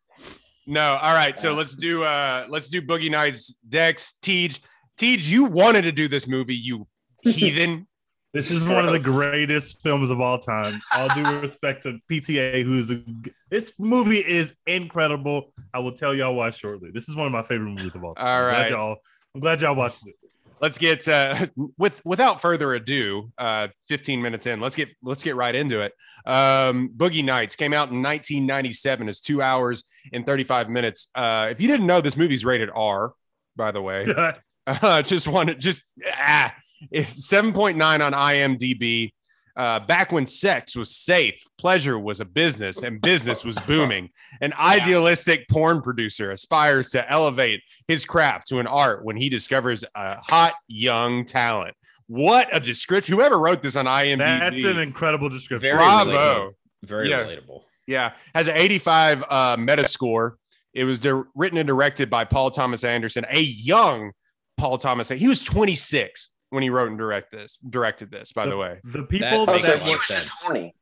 No, 0.66 0.98
all 1.00 1.14
right. 1.14 1.38
So 1.38 1.52
Uh, 1.52 1.56
let's 1.56 1.76
do 1.76 2.02
uh 2.02 2.46
let's 2.48 2.68
do 2.68 2.80
Boogie 2.82 3.10
Nights. 3.10 3.54
Dex, 3.68 4.14
Tej, 4.22 4.50
Tej, 4.96 5.16
you 5.20 5.44
wanted 5.44 5.82
to 5.82 5.92
do 5.92 6.08
this 6.08 6.26
movie, 6.26 6.56
you 6.56 6.86
heathen. 7.22 7.86
This 8.32 8.50
is 8.50 8.64
one 8.64 8.84
of 8.84 8.90
the 8.90 8.98
greatest 8.98 9.80
films 9.80 10.10
of 10.10 10.20
all 10.20 10.38
time. 10.38 10.82
All 10.92 11.08
due 11.14 11.22
respect 11.40 11.84
to 11.84 11.98
PTA, 12.10 12.64
who's 12.64 12.90
a, 12.90 13.00
this 13.48 13.78
movie 13.78 14.18
is 14.18 14.56
incredible. 14.66 15.52
I 15.72 15.78
will 15.78 15.92
tell 15.92 16.12
y'all 16.12 16.34
why 16.34 16.50
shortly. 16.50 16.90
This 16.92 17.08
is 17.08 17.14
one 17.14 17.26
of 17.26 17.32
my 17.32 17.44
favorite 17.44 17.70
movies 17.70 17.94
of 17.94 18.02
all 18.02 18.16
time. 18.16 18.26
All 18.26 18.48
I'm 18.48 18.50
glad 18.50 18.70
y'all. 18.70 18.96
I'm 19.36 19.40
glad 19.40 19.60
y'all 19.60 19.76
watched 19.76 20.04
it. 20.08 20.16
Let's 20.64 20.78
get 20.78 21.06
uh 21.06 21.46
with 21.78 22.00
without 22.06 22.40
further 22.40 22.72
ado, 22.72 23.30
uh 23.36 23.68
15 23.88 24.22
minutes 24.22 24.46
in. 24.46 24.60
Let's 24.60 24.74
get 24.74 24.88
let's 25.02 25.22
get 25.22 25.36
right 25.36 25.54
into 25.54 25.80
it. 25.80 25.92
Um 26.24 26.90
Boogie 26.96 27.24
Nights 27.24 27.54
came 27.54 27.74
out 27.74 27.90
in 27.90 28.02
1997 28.02 29.10
as 29.10 29.20
2 29.20 29.42
hours 29.42 29.84
and 30.14 30.24
35 30.24 30.70
minutes. 30.70 31.08
Uh 31.14 31.48
if 31.50 31.60
you 31.60 31.68
didn't 31.68 31.86
know 31.86 32.00
this 32.00 32.16
movie's 32.16 32.46
rated 32.46 32.70
R, 32.74 33.12
by 33.54 33.70
the 33.70 33.82
way. 33.82 34.06
Uh, 34.66 35.02
just 35.02 35.28
wanted 35.28 35.60
just 35.60 35.82
ah, 36.10 36.50
it's 36.90 37.30
7.9 37.30 37.76
on 37.82 38.12
IMDb. 38.14 39.12
Uh, 39.56 39.78
back 39.80 40.10
when 40.10 40.26
sex 40.26 40.74
was 40.74 40.94
safe, 40.96 41.40
pleasure 41.58 41.98
was 41.98 42.18
a 42.20 42.24
business, 42.24 42.82
and 42.82 43.00
business 43.00 43.44
was 43.44 43.56
booming. 43.66 44.08
An 44.40 44.52
idealistic 44.58 45.48
porn 45.48 45.80
producer 45.80 46.30
aspires 46.32 46.90
to 46.90 47.08
elevate 47.10 47.60
his 47.86 48.04
craft 48.04 48.48
to 48.48 48.58
an 48.58 48.66
art 48.66 49.04
when 49.04 49.16
he 49.16 49.28
discovers 49.28 49.84
a 49.94 50.16
hot 50.20 50.54
young 50.66 51.24
talent. 51.24 51.74
What 52.06 52.48
a 52.54 52.60
description! 52.60 53.14
Whoever 53.14 53.38
wrote 53.38 53.62
this 53.62 53.76
on 53.76 53.86
IMDb, 53.86 54.18
That's 54.18 54.64
an 54.64 54.78
incredible 54.78 55.28
description. 55.28 55.60
Very 55.70 55.78
bravo. 55.78 56.10
relatable. 56.10 56.50
Very 56.84 57.10
Yeah. 57.10 57.18
relatable. 57.24 57.60
Yeah, 57.86 58.12
has 58.34 58.48
an 58.48 58.56
85 58.56 59.22
uh, 59.28 59.56
Metascore. 59.56 60.32
It 60.74 60.84
was 60.84 61.00
di- 61.00 61.22
written 61.34 61.58
and 61.58 61.66
directed 61.66 62.10
by 62.10 62.24
Paul 62.24 62.50
Thomas 62.50 62.82
Anderson, 62.82 63.24
a 63.30 63.40
young 63.40 64.10
Paul 64.56 64.78
Thomas. 64.78 65.08
He 65.10 65.28
was 65.28 65.42
26 65.42 66.30
when 66.50 66.62
he 66.62 66.70
wrote 66.70 66.88
and 66.88 66.98
direct 66.98 67.32
this. 67.32 67.58
Directed 67.68 68.10
this, 68.10 68.32
by 68.32 68.46
the, 68.46 68.56
way. 68.56 68.80
The 68.84 69.02
people 69.04 69.46
That 69.46 69.52
makes 69.52 69.66
so 69.66 69.74
a 69.74 69.78
that 69.78 69.86
he 69.86 69.94
was 69.94 70.06
sense. 70.06 70.24
just 70.26 70.42
horny. 70.44 70.74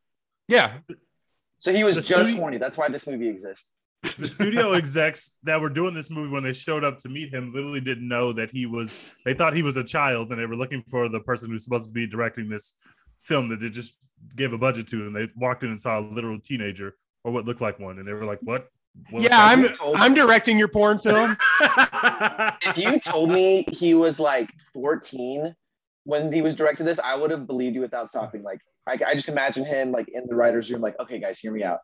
Yeah, 0.48 0.78
So 1.58 1.72
he 1.72 1.84
was 1.84 1.96
The 1.96 2.02
just 2.02 2.20
studio- 2.22 2.40
horny. 2.40 2.58
That's 2.58 2.76
why 2.76 2.88
this 2.88 3.06
movie 3.06 3.28
exists. 3.28 3.72
the 4.18 4.28
studio 4.28 4.72
execs 4.72 5.30
that 5.44 5.60
were 5.60 5.68
doing 5.70 5.94
this 5.94 6.10
movie 6.10 6.28
when 6.28 6.42
they 6.42 6.52
showed 6.52 6.82
up 6.82 6.98
to 6.98 7.08
meet 7.08 7.32
him 7.32 7.52
literally 7.54 7.80
didn't 7.80 8.08
know 8.08 8.32
that 8.32 8.50
he 8.50 8.66
was 8.66 9.14
they 9.24 9.32
thought 9.32 9.54
he 9.54 9.62
was 9.62 9.76
a 9.76 9.84
child 9.84 10.30
and 10.32 10.40
they 10.40 10.46
were 10.46 10.56
looking 10.56 10.82
for 10.90 11.08
the 11.08 11.20
person 11.20 11.48
who's 11.48 11.62
supposed 11.62 11.86
to 11.86 11.92
be 11.92 12.04
directing 12.04 12.48
this 12.48 12.74
film 13.20 13.48
that 13.48 13.60
they 13.60 13.68
just 13.68 13.96
gave 14.34 14.52
a 14.52 14.58
budget 14.58 14.88
to 14.88 15.06
and 15.06 15.14
they 15.14 15.28
walked 15.36 15.62
in 15.62 15.70
and 15.70 15.80
saw 15.80 16.00
a 16.00 16.02
literal 16.02 16.40
teenager 16.40 16.96
or 17.22 17.30
what 17.32 17.44
looked 17.44 17.60
like 17.60 17.78
one 17.78 18.00
and 18.00 18.08
they 18.08 18.12
were 18.12 18.24
like 18.24 18.40
what, 18.42 18.66
what 19.10 19.22
yeah. 19.22 19.30
I'm 19.32 19.72
told- 19.72 19.96
I'm 19.96 20.14
directing 20.14 20.58
your 20.58 20.68
porn 20.68 20.98
film. 20.98 21.36
If 22.64 22.78
you 22.78 23.00
told 23.00 23.30
me 23.30 23.64
he 23.72 23.94
was 23.94 24.18
like 24.20 24.50
14 24.74 25.54
when 26.04 26.32
he 26.32 26.42
was 26.42 26.54
directed 26.54 26.84
this, 26.86 26.98
I 26.98 27.14
would 27.14 27.30
have 27.30 27.46
believed 27.46 27.74
you 27.74 27.80
without 27.80 28.08
stopping. 28.08 28.42
Like, 28.42 28.60
I, 28.86 28.98
I 29.06 29.14
just 29.14 29.28
imagine 29.28 29.64
him 29.64 29.92
like 29.92 30.08
in 30.08 30.26
the 30.26 30.34
writer's 30.34 30.70
room, 30.70 30.80
like, 30.80 30.98
okay, 31.00 31.18
guys, 31.20 31.38
hear 31.38 31.52
me 31.52 31.62
out. 31.62 31.78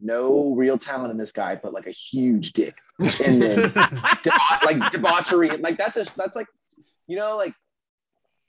No 0.00 0.54
real 0.54 0.76
talent 0.76 1.12
in 1.12 1.16
this 1.18 1.32
guy, 1.32 1.58
but 1.60 1.72
like 1.72 1.86
a 1.86 1.92
huge 1.92 2.52
dick. 2.52 2.74
And 3.24 3.40
then 3.40 3.58
deba- 3.70 4.64
like 4.64 4.90
debauchery. 4.90 5.50
Like 5.50 5.78
that's 5.78 5.96
a 5.96 6.04
that's 6.16 6.34
like, 6.34 6.46
you 7.06 7.16
know, 7.16 7.36
like 7.36 7.54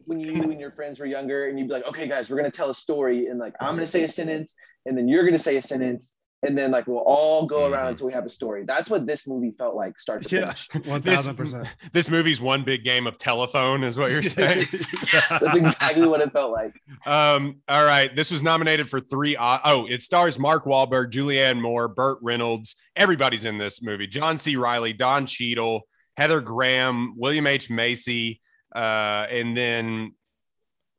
when 0.05 0.19
you 0.19 0.41
and 0.43 0.59
your 0.59 0.71
friends 0.71 0.99
were 0.99 1.05
younger 1.05 1.47
and 1.47 1.57
you'd 1.59 1.67
be 1.67 1.73
like, 1.73 1.87
okay, 1.87 2.07
guys, 2.07 2.29
we're 2.29 2.37
gonna 2.37 2.51
tell 2.51 2.69
a 2.69 2.75
story, 2.75 3.27
and 3.27 3.39
like 3.39 3.53
I'm 3.61 3.75
gonna 3.75 3.85
say 3.87 4.03
a 4.03 4.07
sentence, 4.09 4.55
and 4.85 4.97
then 4.97 5.07
you're 5.07 5.23
gonna 5.25 5.37
say 5.39 5.57
a 5.57 5.61
sentence, 5.61 6.13
and 6.45 6.57
then 6.57 6.71
like 6.71 6.87
we'll 6.87 6.99
all 6.99 7.45
go 7.45 7.65
around 7.69 7.85
Mhm. 7.87 7.89
until 7.89 8.07
we 8.07 8.13
have 8.13 8.25
a 8.25 8.29
story. 8.29 8.63
That's 8.65 8.89
what 8.89 9.05
this 9.05 9.27
movie 9.27 9.51
felt 9.57 9.75
like, 9.75 9.99
start 9.99 10.21
to 10.23 10.35
Yeah, 10.35 10.53
finish. 10.53 10.87
one 10.87 11.01
thousand 11.01 11.35
percent. 11.35 11.67
this 11.91 12.09
movie's 12.09 12.39
one 12.39 12.63
big 12.63 12.83
game 12.83 13.07
of 13.07 13.17
telephone, 13.17 13.83
is 13.83 13.97
what 13.97 14.11
you're 14.11 14.21
saying. 14.37 14.67
yes, 14.71 15.27
that's 15.39 15.57
exactly 15.57 16.07
what 16.07 16.21
it 16.21 16.31
felt 16.31 16.51
like. 16.53 16.73
Um, 17.05 17.57
all 17.67 17.83
right. 17.85 18.15
This 18.15 18.31
was 18.31 18.43
nominated 18.43 18.89
for 18.89 18.99
three. 18.99 19.35
O- 19.37 19.59
oh, 19.65 19.85
it 19.87 20.01
stars 20.01 20.39
Mark 20.39 20.65
Wahlberg, 20.65 21.11
Julianne 21.11 21.61
Moore, 21.61 21.87
Burt 21.87 22.19
Reynolds. 22.21 22.75
Everybody's 22.95 23.45
in 23.45 23.57
this 23.57 23.81
movie. 23.83 24.07
John 24.07 24.37
C. 24.37 24.55
Reilly, 24.55 24.93
Don 24.93 25.25
Cheadle, 25.25 25.81
Heather 26.17 26.39
Graham, 26.41 27.15
William 27.17 27.45
H. 27.47 27.69
Macy, 27.69 28.41
uh, 28.73 29.25
and 29.29 29.55
then 29.55 30.13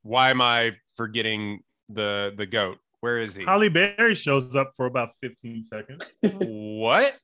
why 0.02 0.30
am 0.30 0.40
I 0.40 0.72
forgetting 0.96 1.60
the 1.88 2.34
the 2.36 2.46
goat? 2.46 2.78
Where 3.00 3.20
is 3.20 3.34
he? 3.34 3.44
Halle 3.44 3.68
Berry 3.68 4.14
shows 4.14 4.54
up 4.54 4.70
for 4.76 4.86
about 4.86 5.10
15 5.20 5.64
seconds 5.64 6.04
what? 6.22 7.14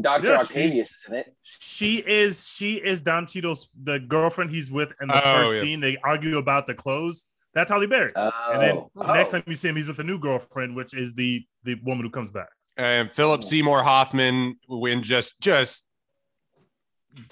Dr. 0.00 0.28
Yes, 0.28 0.42
Octavius 0.42 0.94
isn't 1.04 1.14
it. 1.14 1.34
she 1.42 1.96
is 1.96 2.48
she 2.48 2.74
is 2.76 3.00
Don 3.00 3.26
Cheadle's 3.26 3.70
the 3.82 3.98
girlfriend 3.98 4.50
he's 4.50 4.70
with 4.70 4.92
in 5.00 5.08
the 5.08 5.18
Oh, 5.18 5.34
first 5.34 5.54
yeah. 5.54 5.60
scene 5.60 5.80
they 5.80 5.96
argue 6.04 6.38
about 6.38 6.66
the 6.66 6.74
clothes 6.74 7.24
that's 7.52 7.70
Halle 7.70 7.86
Berry 7.86 8.12
Oh, 8.14 8.30
and 8.52 8.62
then 8.62 8.76
oh. 8.96 9.12
next 9.12 9.30
time 9.30 9.42
you 9.46 9.54
see 9.56 9.68
him 9.68 9.76
he's 9.76 9.88
with 9.88 9.98
a 9.98 10.04
new 10.04 10.18
girlfriend 10.18 10.76
which 10.76 10.94
is 10.94 11.14
the 11.14 11.44
the 11.64 11.74
woman 11.82 12.04
who 12.04 12.10
comes 12.10 12.30
back 12.30 12.48
And 12.76 13.10
Philip 13.10 13.40
hmm. 13.40 13.46
Seymour 13.46 13.82
Hoffman 13.82 14.56
when 14.68 15.02
just 15.02 15.40
just 15.40 15.88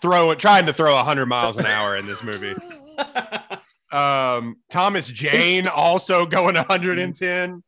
throw 0.01 0.31
it, 0.31 0.39
trying 0.39 0.67
to 0.67 0.73
throw 0.73 0.97
hundred 0.97 1.27
miles 1.27 1.57
an 1.59 1.67
hour 1.67 1.97
in 1.97 2.07
this 2.07 2.25
movie. 2.25 2.55
Um, 3.93 4.57
Thomas 4.71 5.09
Jane 5.09 5.69
also 5.69 6.27
going 6.27 6.57
110. 6.57 7.63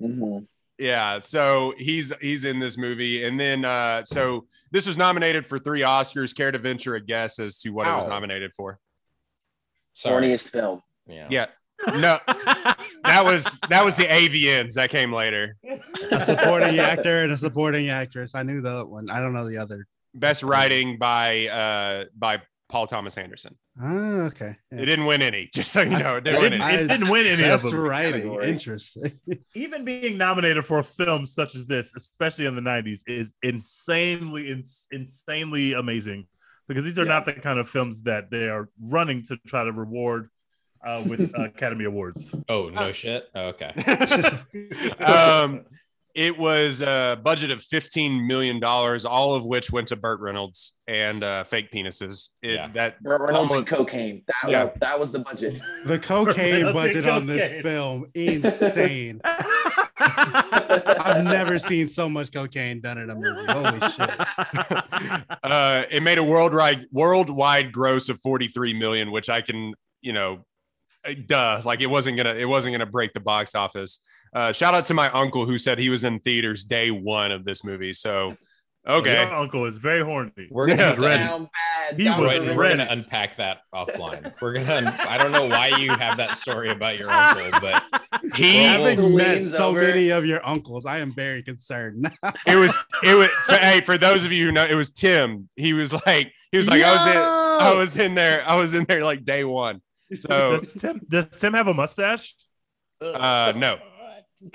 Mhm. 0.00 0.46
Yeah, 0.78 1.18
so 1.20 1.74
he's 1.76 2.10
he's 2.22 2.46
in 2.46 2.58
this 2.58 2.78
movie, 2.78 3.24
and 3.24 3.38
then 3.38 3.66
uh, 3.66 4.02
so 4.06 4.46
this 4.70 4.86
was 4.86 4.96
nominated 4.96 5.46
for 5.46 5.58
three 5.58 5.80
Oscars. 5.82 6.34
Care 6.34 6.50
to 6.50 6.58
venture 6.58 6.94
a 6.94 7.00
guess 7.00 7.38
as 7.38 7.58
to 7.58 7.70
what 7.70 7.86
it 7.86 7.90
was 7.94 8.06
nominated 8.06 8.52
for? 8.54 8.78
Sorry. 9.92 10.28
Horniest 10.28 10.48
film. 10.50 10.80
Yeah. 11.06 11.26
Yeah, 11.28 11.46
no, 11.86 12.18
that 13.04 13.22
was 13.24 13.58
that 13.68 13.84
was 13.84 13.96
the 13.96 14.04
AVNs 14.04 14.72
that 14.74 14.88
came 14.88 15.12
later. 15.12 15.56
A 16.12 16.24
supporting 16.24 16.78
actor 16.78 17.24
and 17.24 17.32
a 17.32 17.36
supporting 17.36 17.90
actress. 17.90 18.34
I 18.34 18.42
knew 18.42 18.62
that 18.62 18.86
one. 18.88 19.10
I 19.10 19.20
don't 19.20 19.34
know 19.34 19.46
the 19.46 19.58
other. 19.58 19.86
Best 20.14 20.42
writing 20.42 20.96
by 20.96 21.46
uh 21.48 22.04
by 22.16 22.40
Paul 22.70 22.86
Thomas 22.86 23.18
Anderson. 23.18 23.56
Oh, 23.82 24.20
okay. 24.22 24.56
It 24.70 24.86
didn't 24.86 25.04
win 25.04 25.20
any, 25.22 25.50
just 25.52 25.72
so 25.72 25.82
you 25.82 25.90
know. 25.90 26.16
It 26.16 26.24
didn't 26.24 26.38
it 26.38 26.42
win 26.42 26.52
didn't, 26.52 26.62
any. 26.68 26.82
it 26.84 26.88
didn't 26.88 27.08
win 27.10 27.26
any 27.26 27.42
That's 27.42 27.64
of 27.64 27.72
them 27.72 27.80
writing. 27.80 28.12
category. 28.22 28.48
Interesting. 28.48 29.20
even 29.54 29.84
being 29.84 30.16
nominated 30.16 30.64
for 30.64 30.78
a 30.78 30.84
film 30.84 31.26
such 31.26 31.54
as 31.56 31.66
this 31.66 31.92
especially 31.96 32.46
in 32.46 32.54
the 32.54 32.62
90s 32.62 33.00
is 33.06 33.34
insanely 33.42 34.48
ins- 34.50 34.86
insanely 34.92 35.72
amazing 35.74 36.26
because 36.68 36.84
these 36.84 36.98
are 36.98 37.02
Yeah. 37.04 37.08
not 37.14 37.24
the 37.26 37.32
kind 37.34 37.58
of 37.58 37.68
films 37.68 38.04
that 38.04 38.30
they 38.30 38.48
are 38.48 38.68
running 38.80 39.24
to 39.24 39.36
try 39.46 39.64
to 39.64 39.72
reward 39.72 40.28
uh, 40.86 41.02
with 41.06 41.34
uh, 41.36 41.42
academy 41.54 41.84
awards 41.84 42.34
Oh 42.48 42.68
no 42.70 42.92
shit. 42.92 43.28
Okay. 43.34 43.72
um, 45.04 45.64
it 46.14 46.38
was 46.38 46.82
a 46.82 47.18
budget 47.22 47.50
of 47.50 47.62
fifteen 47.62 48.26
million 48.26 48.60
dollars, 48.60 49.04
all 49.04 49.34
of 49.34 49.44
which 49.44 49.70
went 49.70 49.88
to 49.88 49.96
Burt 49.96 50.20
Reynolds 50.20 50.74
and 50.86 51.22
uh, 51.22 51.44
fake 51.44 51.70
penises. 51.72 52.30
It, 52.42 52.54
Yeah. 52.54 52.68
That 52.74 53.02
Burt 53.02 53.20
Reynolds 53.20 53.50
all 53.50 53.58
and 53.58 53.66
cocaine. 53.66 54.22
That, 54.26 54.50
Yeah. 54.50 54.64
that, 54.64 54.80
that 54.80 55.00
was 55.00 55.10
the 55.10 55.20
budget. 55.20 55.60
The 55.84 55.98
cocaine 55.98 56.72
budget 56.72 57.04
and 57.04 57.08
on 57.08 57.26
this 57.26 57.62
film 57.62 58.06
insane. 58.14 59.20
I've 60.00 61.24
never 61.24 61.58
seen 61.58 61.88
so 61.88 62.08
much 62.08 62.32
cocaine 62.32 62.80
done 62.80 62.98
in 62.98 63.10
a 63.10 63.14
movie. 63.14 63.46
Holy 63.48 63.90
shit. 63.90 64.10
uh, 65.42 65.84
it 65.90 66.02
made 66.02 66.18
a 66.18 66.24
worldwide 66.24 66.86
worldwide 66.90 67.72
gross 67.72 68.08
of 68.08 68.20
forty 68.20 68.48
three 68.48 68.72
million, 68.74 69.10
which 69.10 69.28
I 69.28 69.42
can, 69.42 69.74
you 70.00 70.12
know, 70.12 70.44
uh, 71.04 71.14
duh, 71.26 71.62
like 71.64 71.80
it 71.80 71.86
wasn't 71.86 72.16
gonna 72.16 72.34
it 72.34 72.46
wasn't 72.46 72.74
gonna 72.74 72.86
break 72.86 73.12
the 73.12 73.20
box 73.20 73.54
office. 73.54 74.00
Uh, 74.32 74.52
shout 74.52 74.74
out 74.74 74.84
to 74.86 74.94
my 74.94 75.10
uncle 75.10 75.44
who 75.46 75.58
said 75.58 75.78
he 75.78 75.90
was 75.90 76.04
in 76.04 76.20
theaters 76.20 76.64
day 76.64 76.90
one 76.90 77.32
of 77.32 77.44
this 77.44 77.64
movie. 77.64 77.92
So, 77.92 78.36
okay, 78.86 79.24
your 79.24 79.34
uncle 79.34 79.64
is 79.66 79.78
very 79.78 80.02
horny 80.04 80.30
We're 80.50 80.68
gonna 80.68 80.82
Yeah, 80.82 80.96
ready. 80.98 81.24
Down 81.24 81.48
bad. 81.52 81.98
He 81.98 82.04
down 82.04 82.20
was 82.20 82.36
Roy, 82.36 82.44
the 82.44 82.54
we're 82.54 82.68
gonna 82.68 82.86
unpack 82.90 83.36
that 83.36 83.62
offline. 83.74 84.32
We're 84.40 84.54
gonna. 84.54 84.72
un- 84.72 84.86
I 84.86 85.18
don't 85.18 85.32
know 85.32 85.46
why 85.48 85.68
you 85.78 85.90
have 85.90 86.16
that 86.18 86.36
story 86.36 86.70
about 86.70 86.96
your 86.96 87.10
uncle, 87.10 87.60
but 87.60 87.82
he 88.36 88.62
Having 88.62 89.16
met 89.16 89.46
so 89.46 89.68
over. 89.70 89.80
many 89.80 90.10
of 90.10 90.24
your 90.24 90.46
uncles, 90.46 90.86
I 90.86 90.98
am 90.98 91.12
very 91.12 91.42
concerned. 91.42 92.06
it 92.46 92.54
was 92.54 92.78
it 93.02 93.14
was 93.16 93.30
hey 93.48 93.80
for 93.80 93.98
those 93.98 94.24
of 94.24 94.30
you 94.30 94.46
who 94.46 94.52
know 94.52 94.64
it 94.64 94.74
was 94.76 94.92
tim 94.92 95.48
he 95.56 95.72
was 95.72 95.92
like 96.06 96.32
he 96.52 96.58
was 96.58 96.68
like 96.68 96.82
i 96.82 96.92
was 96.94 97.06
in 97.06 97.16
i 97.66 97.74
was 97.74 97.96
in 97.98 98.14
there 98.14 98.48
i 98.48 98.54
was 98.54 98.74
in 98.74 98.84
there 98.84 99.04
like 99.04 99.24
day 99.24 99.42
one 99.44 99.80
so 100.18 100.58
does, 100.58 100.74
tim, 100.74 101.00
does 101.08 101.28
tim 101.28 101.52
have 101.54 101.66
a 101.66 101.74
mustache 101.74 102.34
uh 103.02 103.52
no 103.56 103.78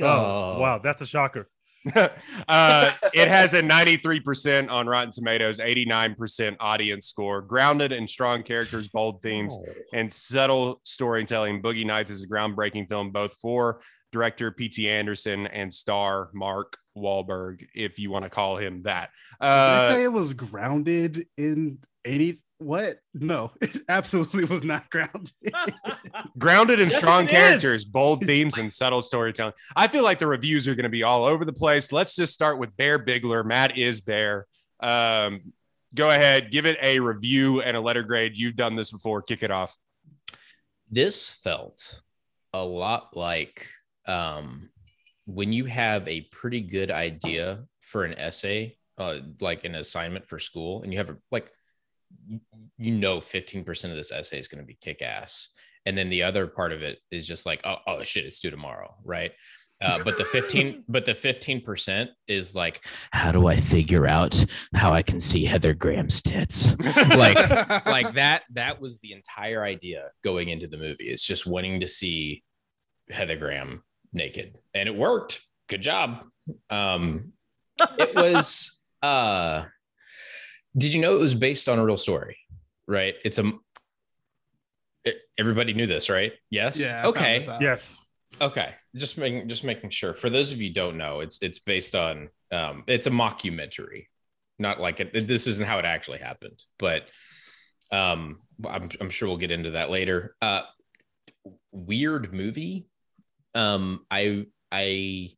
oh. 0.01 0.60
Wow 0.60 0.80
that's 0.80 1.01
a 1.01 1.06
shocker. 1.06 1.50
Uh 2.48 2.92
it 3.13 3.27
has 3.27 3.54
a 3.54 3.62
93% 3.62 4.72
on 4.72 4.88
rotten 4.88 5.12
tomatoes 5.12 5.60
89% 5.60 6.56
audience 6.60 7.08
score. 7.08 7.42
Grounded 7.42 7.92
in 7.92 8.08
strong 8.08 8.44
characters 8.44 8.88
bold 8.88 9.22
themes 9.22 9.58
and 9.94 10.12
subtle 10.12 10.82
storytelling 10.84 11.62
boogie 11.62 11.86
nights 11.86 12.10
is 12.10 12.24
a 12.24 12.27
groundbreaking 12.27 12.89
film 12.89 13.12
both 13.12 13.36
for 13.39 13.82
director 14.12 14.51
pt 14.51 14.80
anderson 14.80 15.46
and 15.48 15.72
star 15.72 16.30
mark 16.34 16.77
Wahlberg, 16.98 17.65
if 17.74 18.00
you 18.00 18.10
want 18.10 18.24
to 18.24 18.30
call 18.30 18.58
him 18.58 18.84
that. 18.84 19.10
Did 19.42 19.48
uh 19.48 19.89
I 19.92 19.94
say 19.94 20.04
it 20.04 20.13
was 20.13 20.34
grounded 20.34 21.27
in 21.38 21.80
80? 22.06 22.42
What? 22.58 22.98
No, 23.14 23.52
it 23.62 23.82
absolutely 23.90 24.46
was 24.46 24.64
not 24.64 24.90
grounded. 24.90 25.32
grounded 26.38 26.80
in 26.80 26.90
Yes, 26.90 26.98
strong 26.98 27.26
it 27.26 27.32
characters, 27.32 27.86
bold 27.86 28.24
themes, 28.26 28.58
and 28.58 28.72
subtle 28.72 29.02
storytelling. 29.02 29.54
I 29.76 29.88
feel 29.88 30.04
like 30.04 30.20
the 30.20 30.28
reviews 30.28 30.68
are 30.68 30.76
going 30.76 30.84
to 30.84 30.90
be 30.90 31.04
all 31.04 31.26
over 31.26 31.46
the 31.46 31.54
place. 31.54 31.92
Let's 31.92 32.16
just 32.16 32.34
start 32.34 32.58
with 32.58 32.76
Bear 32.78 32.98
Bigler. 32.98 33.44
Matt 33.44 33.78
is 33.78 34.02
Bear. 34.02 34.48
Um, 34.80 35.54
go 35.94 36.10
ahead, 36.10 36.52
give 36.52 36.66
it 36.66 36.78
a 36.82 37.00
review 37.00 37.62
and 37.62 37.76
a 37.76 37.82
letter 37.82 38.04
grade. 38.04 38.38
You've 38.38 38.56
done 38.56 38.76
this 38.76 38.92
before. 38.92 39.22
Kick 39.22 39.44
it 39.44 39.52
off. 39.52 39.76
this 40.90 41.34
felt 41.34 42.02
a 42.54 42.64
lot 42.64 43.18
like 43.18 43.68
um, 44.08 44.70
when 45.26 45.52
you 45.52 45.66
have 45.66 46.08
a 46.08 46.22
pretty 46.32 46.62
good 46.62 46.92
idea 46.92 47.66
for 47.82 48.04
an 48.04 48.18
essay, 48.18 48.78
uh, 48.98 49.18
like 49.42 49.66
an 49.66 49.76
assignment 49.76 50.28
for 50.28 50.40
school, 50.40 50.84
and 50.84 50.94
you 50.94 51.00
have 51.00 51.10
a, 51.10 51.18
like, 51.32 51.52
you- 52.77 52.91
know, 52.91 53.17
15% 53.19 53.86
of 53.91 53.95
this 53.95 54.12
essay 54.12 54.39
is 54.39 54.48
going 54.48 54.62
to 54.62 54.67
be 54.67 54.77
kick 54.81 55.01
ass. 55.01 55.50
and 55.86 55.98
then 55.98 56.10
the 56.10 56.24
other 56.24 56.48
part 56.48 56.72
of 56.74 56.81
it 56.81 57.00
is 57.12 57.27
just 57.27 57.45
like 57.45 57.62
oh, 57.63 57.77
oh 57.88 58.03
shit 58.03 58.25
it's 58.25 58.39
due 58.39 58.50
tomorrow 58.51 58.93
right? 59.03 59.31
Uh, 59.81 60.01
but 60.05 60.17
the 60.17 60.24
15 60.25 60.86
but 60.89 61.05
the 61.05 61.12
15% 61.12 62.07
is 62.29 62.55
like 62.55 62.84
how 63.12 63.31
do 63.31 63.48
i 63.48 63.55
figure 63.57 64.07
out 64.07 64.34
how 64.74 64.91
i 64.91 65.01
can 65.03 65.19
see 65.19 65.43
heather 65.45 65.74
graham's 65.74 66.22
tits? 66.22 66.75
Like 67.25 67.38
like 67.86 68.13
that 68.15 68.43
that 68.53 68.79
was 68.81 69.00
the 69.00 69.12
entire 69.13 69.63
idea 69.63 70.10
going 70.24 70.50
into 70.50 70.67
the 70.67 70.77
movie. 70.77 71.05
It's 71.10 71.25
just 71.25 71.45
wanting 71.45 71.81
to 71.81 71.88
see 71.88 72.43
heather 73.10 73.36
graham 73.38 73.84
naked. 74.13 74.57
And 74.74 74.88
it 74.89 74.95
worked. 74.95 75.41
Good 75.69 75.81
job. 75.81 76.25
Um 76.69 77.34
it 78.00 78.15
was 78.15 78.81
uh 79.03 79.65
did 80.77 80.94
you 80.94 81.01
know 81.01 81.15
it 81.15 81.20
was 81.20 81.34
based 81.36 81.70
on 81.70 81.79
a 81.79 81.86
real 81.86 81.98
story 81.98 82.38
right? 82.88 83.15
It's 83.25 83.39
a 83.39 83.51
it- 85.03 85.22
everybody 85.38 85.74
knew 85.74 85.88
this 85.88 86.10
right? 86.10 86.34
Yes? 86.51 86.79
Yeah. 86.79 87.01
I 87.03 87.08
okay. 87.08 87.58
Yes. 87.60 88.03
okay. 88.41 88.75
Just 88.96 89.17
making 89.17 89.48
just 89.50 89.63
making 89.63 89.89
sure. 89.89 90.13
For 90.13 90.29
those 90.29 90.51
of 90.51 90.62
you 90.62 90.67
who 90.70 90.74
don't 90.74 90.98
know 90.98 91.22
it's 91.22 91.41
it's 91.41 91.60
based 91.60 91.96
on 91.96 92.29
um 92.51 92.84
it's 92.88 93.08
a 93.08 93.12
mockumentary. 93.12 94.05
Not 94.60 94.79
like 94.79 95.00
it, 95.00 95.27
this 95.27 95.48
isn't 95.48 95.67
how 95.67 95.79
it 95.79 95.86
actually 95.86 96.20
happened 96.20 96.63
but 96.77 97.03
um 97.91 98.39
I'm, 98.65 98.89
I'm 99.01 99.10
sure 99.10 99.27
we'll 99.27 99.38
get 99.38 99.51
into 99.51 99.72
that 99.72 99.89
later. 99.89 100.36
Uh 100.41 100.62
weird 101.72 102.34
movie. 102.34 102.88
Um 103.53 104.05
i 104.12 104.46
i 104.72 105.29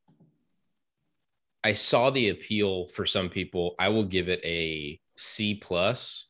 i 1.64 1.74
saw 1.74 2.10
the 2.10 2.30
appeal 2.30 2.88
for 2.88 3.06
some 3.06 3.30
people. 3.30 3.76
I 3.80 3.90
will 3.90 4.06
give 4.06 4.30
it 4.30 4.42
a 4.44 5.00
c 5.18 5.56
plus 5.56 6.28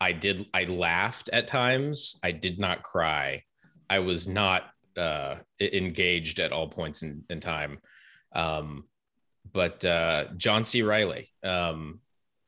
i 0.00 0.12
did 0.12 0.46
i 0.54 0.64
laughed 0.64 1.28
at 1.32 1.46
times 1.46 2.16
i 2.22 2.30
did 2.32 2.58
not 2.58 2.82
cry 2.82 3.42
i 3.90 3.98
was 3.98 4.28
not 4.28 4.64
uh 4.96 5.36
engaged 5.60 6.40
at 6.40 6.52
all 6.52 6.68
points 6.68 7.02
in, 7.02 7.24
in 7.30 7.40
time 7.40 7.78
um 8.34 8.84
but 9.52 9.84
uh 9.84 10.26
john 10.36 10.64
c 10.64 10.82
reilly 10.82 11.30
um 11.44 12.00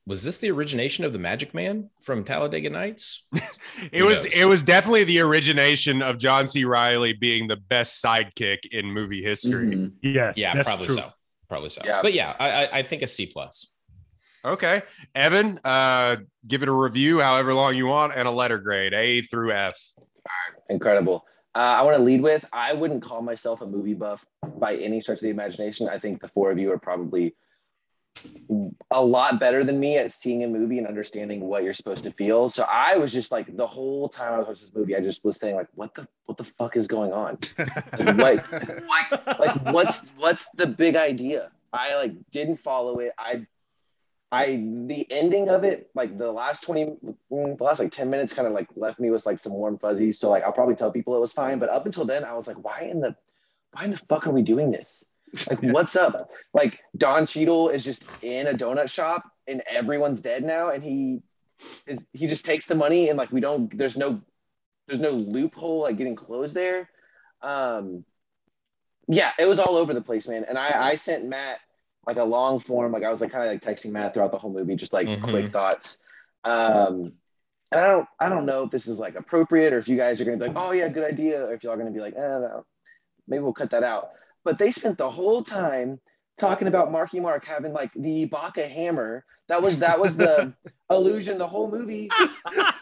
was 0.07 0.25
this 0.25 0.39
the 0.39 0.51
origination 0.51 1.05
of 1.05 1.13
the 1.13 1.19
magic 1.19 1.55
man 1.55 1.89
from 2.03 2.25
talladega 2.25 2.71
nights 2.71 3.27
It 3.93 4.03
was 4.03 4.25
knows? 4.25 4.35
it 4.35 4.45
was 4.47 4.63
definitely 4.63 5.05
the 5.05 5.21
origination 5.21 6.03
of 6.03 6.19
John 6.19 6.47
C. 6.47 6.65
Reilly 6.65 7.13
being 7.15 7.49
the 7.49 7.57
best 7.57 8.05
sidekick 8.05 8.59
in 8.71 8.87
movie 8.93 9.23
history. 9.23 9.67
Mhm. 9.75 9.93
Yes. 10.03 10.37
yeah 10.39 10.55
that's 10.55 10.69
probably 10.69 10.87
true. 10.87 10.97
so 10.97 11.11
probably 11.49 11.71
so 11.71 11.81
Yeah. 11.85 12.03
but 12.03 12.13
yeah 12.13 12.37
I, 12.39 12.51
I 12.67 12.69
i 12.81 12.83
think 12.83 13.03
a 13.03 13.07
c 13.07 13.27
plus 13.27 13.73
Okay, 14.45 14.83
Evan, 15.15 15.61
uh, 15.65 16.17
give 16.47 16.63
it 16.63 16.69
a 16.69 16.73
review, 16.73 17.21
however 17.21 17.53
long 17.53 17.77
you 17.77 17.87
want, 17.87 18.15
and 18.15 18.27
a 18.27 18.31
letter 18.31 18.59
grade, 18.59 18.95
A 18.95 19.23
through 19.23 19.53
F. 19.53 19.79
Incredible. 20.69 21.25
Uh, 21.55 21.59
I 21.59 21.83
want 21.83 21.97
to 21.97 22.03
lead 22.03 22.23
with 22.23 22.45
I 22.53 22.73
wouldn't 22.73 23.03
call 23.03 23.23
myself 23.23 23.61
a 23.61 23.67
movie 23.67 23.95
buff 23.95 24.25
by 24.59 24.77
any 24.77 25.01
stretch 25.01 25.19
of 25.19 25.23
the 25.23 25.31
imagination. 25.31 25.89
I 25.89 25.99
think 25.99 26.21
the 26.21 26.29
four 26.29 26.51
of 26.51 26.59
you 26.59 26.73
are 26.73 26.79
probably 26.79 27.35
a 28.91 29.03
lot 29.03 29.41
better 29.41 29.65
than 29.65 29.79
me 29.79 29.97
at 29.97 30.13
seeing 30.13 30.45
a 30.45 30.49
movie 30.49 30.79
and 30.79 30.87
understanding 30.87 31.41
what 31.41 31.63
you're 31.63 31.75
supposed 31.75 32.05
to 32.05 32.13
feel. 32.13 32.51
So 32.51 32.65
I 32.65 32.97
was 32.97 33.13
just 33.13 33.31
like 33.33 33.57
the 33.57 33.67
whole 33.67 34.09
time 34.09 34.35
I 34.35 34.39
was 34.39 34.49
watching 34.49 34.67
this 34.67 34.75
movie, 34.75 34.97
I 34.97 35.01
just 35.01 35.25
was 35.25 35.39
saying 35.39 35.57
like, 35.57 35.69
what 35.75 35.95
the 35.95 36.07
what 36.27 36.39
the 36.39 36.45
fuck 36.45 36.77
is 36.77 36.87
going 36.87 37.13
on? 37.13 37.39
Like, 37.99 38.51
like, 38.53 39.39
like 39.39 39.73
what's 39.73 40.01
what's 40.17 40.47
the 40.55 40.67
big 40.67 40.97
idea? 40.97 41.51
I 41.73 41.97
like 41.97 42.13
didn't 42.33 42.59
follow 42.59 42.99
it. 42.99 43.13
I 43.19 43.47
I 44.33 44.63
the 44.87 45.07
ending 45.11 45.49
of 45.49 45.65
it, 45.65 45.91
like 45.95 46.17
the 46.17 46.31
last 46.31 46.63
20 46.63 46.97
mm, 47.33 47.59
the 47.59 47.65
last 47.65 47.81
like 47.81 47.91
10 47.91 48.09
minutes 48.09 48.33
kind 48.33 48.47
of 48.47 48.55
like 48.55 48.69
left 48.77 49.01
me 49.01 49.11
with 49.11 49.27
like 49.27 49.41
some 49.41 49.53
warm 49.53 49.79
fuzzies. 49.79 50.21
So 50.21 50.31
like 50.31 50.45
I'll 50.45 50.53
probably 50.53 50.77
tell 50.77 50.93
people 50.93 51.17
it 51.17 51.21
was 51.21 51.33
fine. 51.33 51.59
But 51.59 51.69
up 51.69 51.85
until 51.87 52.05
then, 52.05 52.25
I 52.25 52.35
was 52.35 52.47
like, 52.47 52.63
why 52.63 52.83
in 52.83 53.01
the 53.01 53.17
why 53.73 53.85
in 53.85 53.91
the 53.91 53.97
fuck 53.97 54.27
are 54.27 54.31
we 54.31 54.43
doing 54.43 54.71
this? 54.71 55.05
Like, 55.49 55.61
what's 55.63 55.97
up? 55.97 56.31
Like 56.55 56.79
Don 56.97 57.27
Cheadle 57.27 57.71
is 57.71 57.85
just 57.85 58.05
in 58.23 58.47
a 58.47 58.55
donut 58.55 58.89
shop 58.89 59.25
and 59.49 59.63
everyone's 59.69 60.23
dead 60.23 60.45
now, 60.45 60.71
and 60.71 60.83
he 60.83 61.23
is, 61.87 61.99
he 62.13 62.27
just 62.29 62.45
takes 62.45 62.67
the 62.67 62.75
money 62.77 63.09
and 63.09 63.19
like 63.19 63.33
we 63.33 63.41
don't 63.41 63.77
there's 63.77 63.97
no 63.97 64.21
there's 64.87 65.01
no 65.01 65.11
loophole 65.11 65.83
like 65.83 65.99
getting 65.99 66.17
closed 66.17 66.55
there. 66.55 66.89
Um 67.43 68.05
yeah, 69.09 69.33
it 69.41 69.47
was 69.47 69.59
all 69.59 69.77
over 69.77 69.93
the 69.93 70.01
place, 70.01 70.29
man. 70.29 70.45
And 70.49 70.57
I 70.57 70.91
I 70.91 70.95
sent 70.95 71.25
Matt 71.25 71.59
like 72.07 72.17
a 72.17 72.25
long 72.25 72.61
form, 72.61 72.93
like 72.93 73.05
I 73.05 73.11
was 73.11 73.21
like 73.21 73.33
kind 73.33 73.45
of 73.45 73.51
like 73.53 73.63
texting 73.63 73.91
Matt 73.93 74.15
throughout 74.15 74.33
the 74.33 74.39
whole 74.39 74.53
movie, 74.53 74.75
just 74.77 74.93
like 74.93 75.07
Mhm. 75.07 75.23
quick 75.31 75.53
thoughts. 75.53 75.99
Um 76.45 77.13
and 77.73 77.81
I 77.81 77.87
don't 77.87 78.07
I 78.19 78.29
don't 78.29 78.47
know 78.47 78.65
if 78.65 78.71
this 78.71 78.89
is 78.89 78.99
like 78.99 79.15
appropriate 79.15 79.73
or 79.73 79.79
if 79.79 79.89
you 79.89 79.97
guys 79.97 80.21
are 80.21 80.25
gonna 80.25 80.37
be 80.39 80.47
like, 80.49 80.57
oh 80.57 80.73
yeah, 80.73 80.89
good 80.89 81.05
idea, 81.05 81.45
or 81.45 81.55
if 81.55 81.63
y'all 81.63 81.73
are 81.75 81.77
gonna 81.77 81.91
be 81.91 82.01
like, 82.01 82.15
eh, 82.17 82.21
no, 82.21 82.65
maybe 83.29 83.43
we'll 83.43 83.53
cut 83.53 83.71
that 83.71 83.83
out. 83.85 84.11
But 84.45 84.59
they 84.59 84.71
spent 84.71 84.97
the 84.99 85.11
whole 85.11 85.45
time 85.45 86.01
talking 86.39 86.69
about 86.69 86.91
Marky 86.91 87.21
Mark 87.21 87.45
having 87.45 87.73
like 87.73 87.91
the 87.95 88.25
Baka 88.25 88.67
hammer. 88.67 89.25
That 89.49 89.61
was 89.63 89.79
that 89.79 90.01
was 90.01 90.17
the 90.17 90.55
illusion 90.91 91.37
the 91.39 91.47
whole 91.47 91.71
movie. 91.71 92.09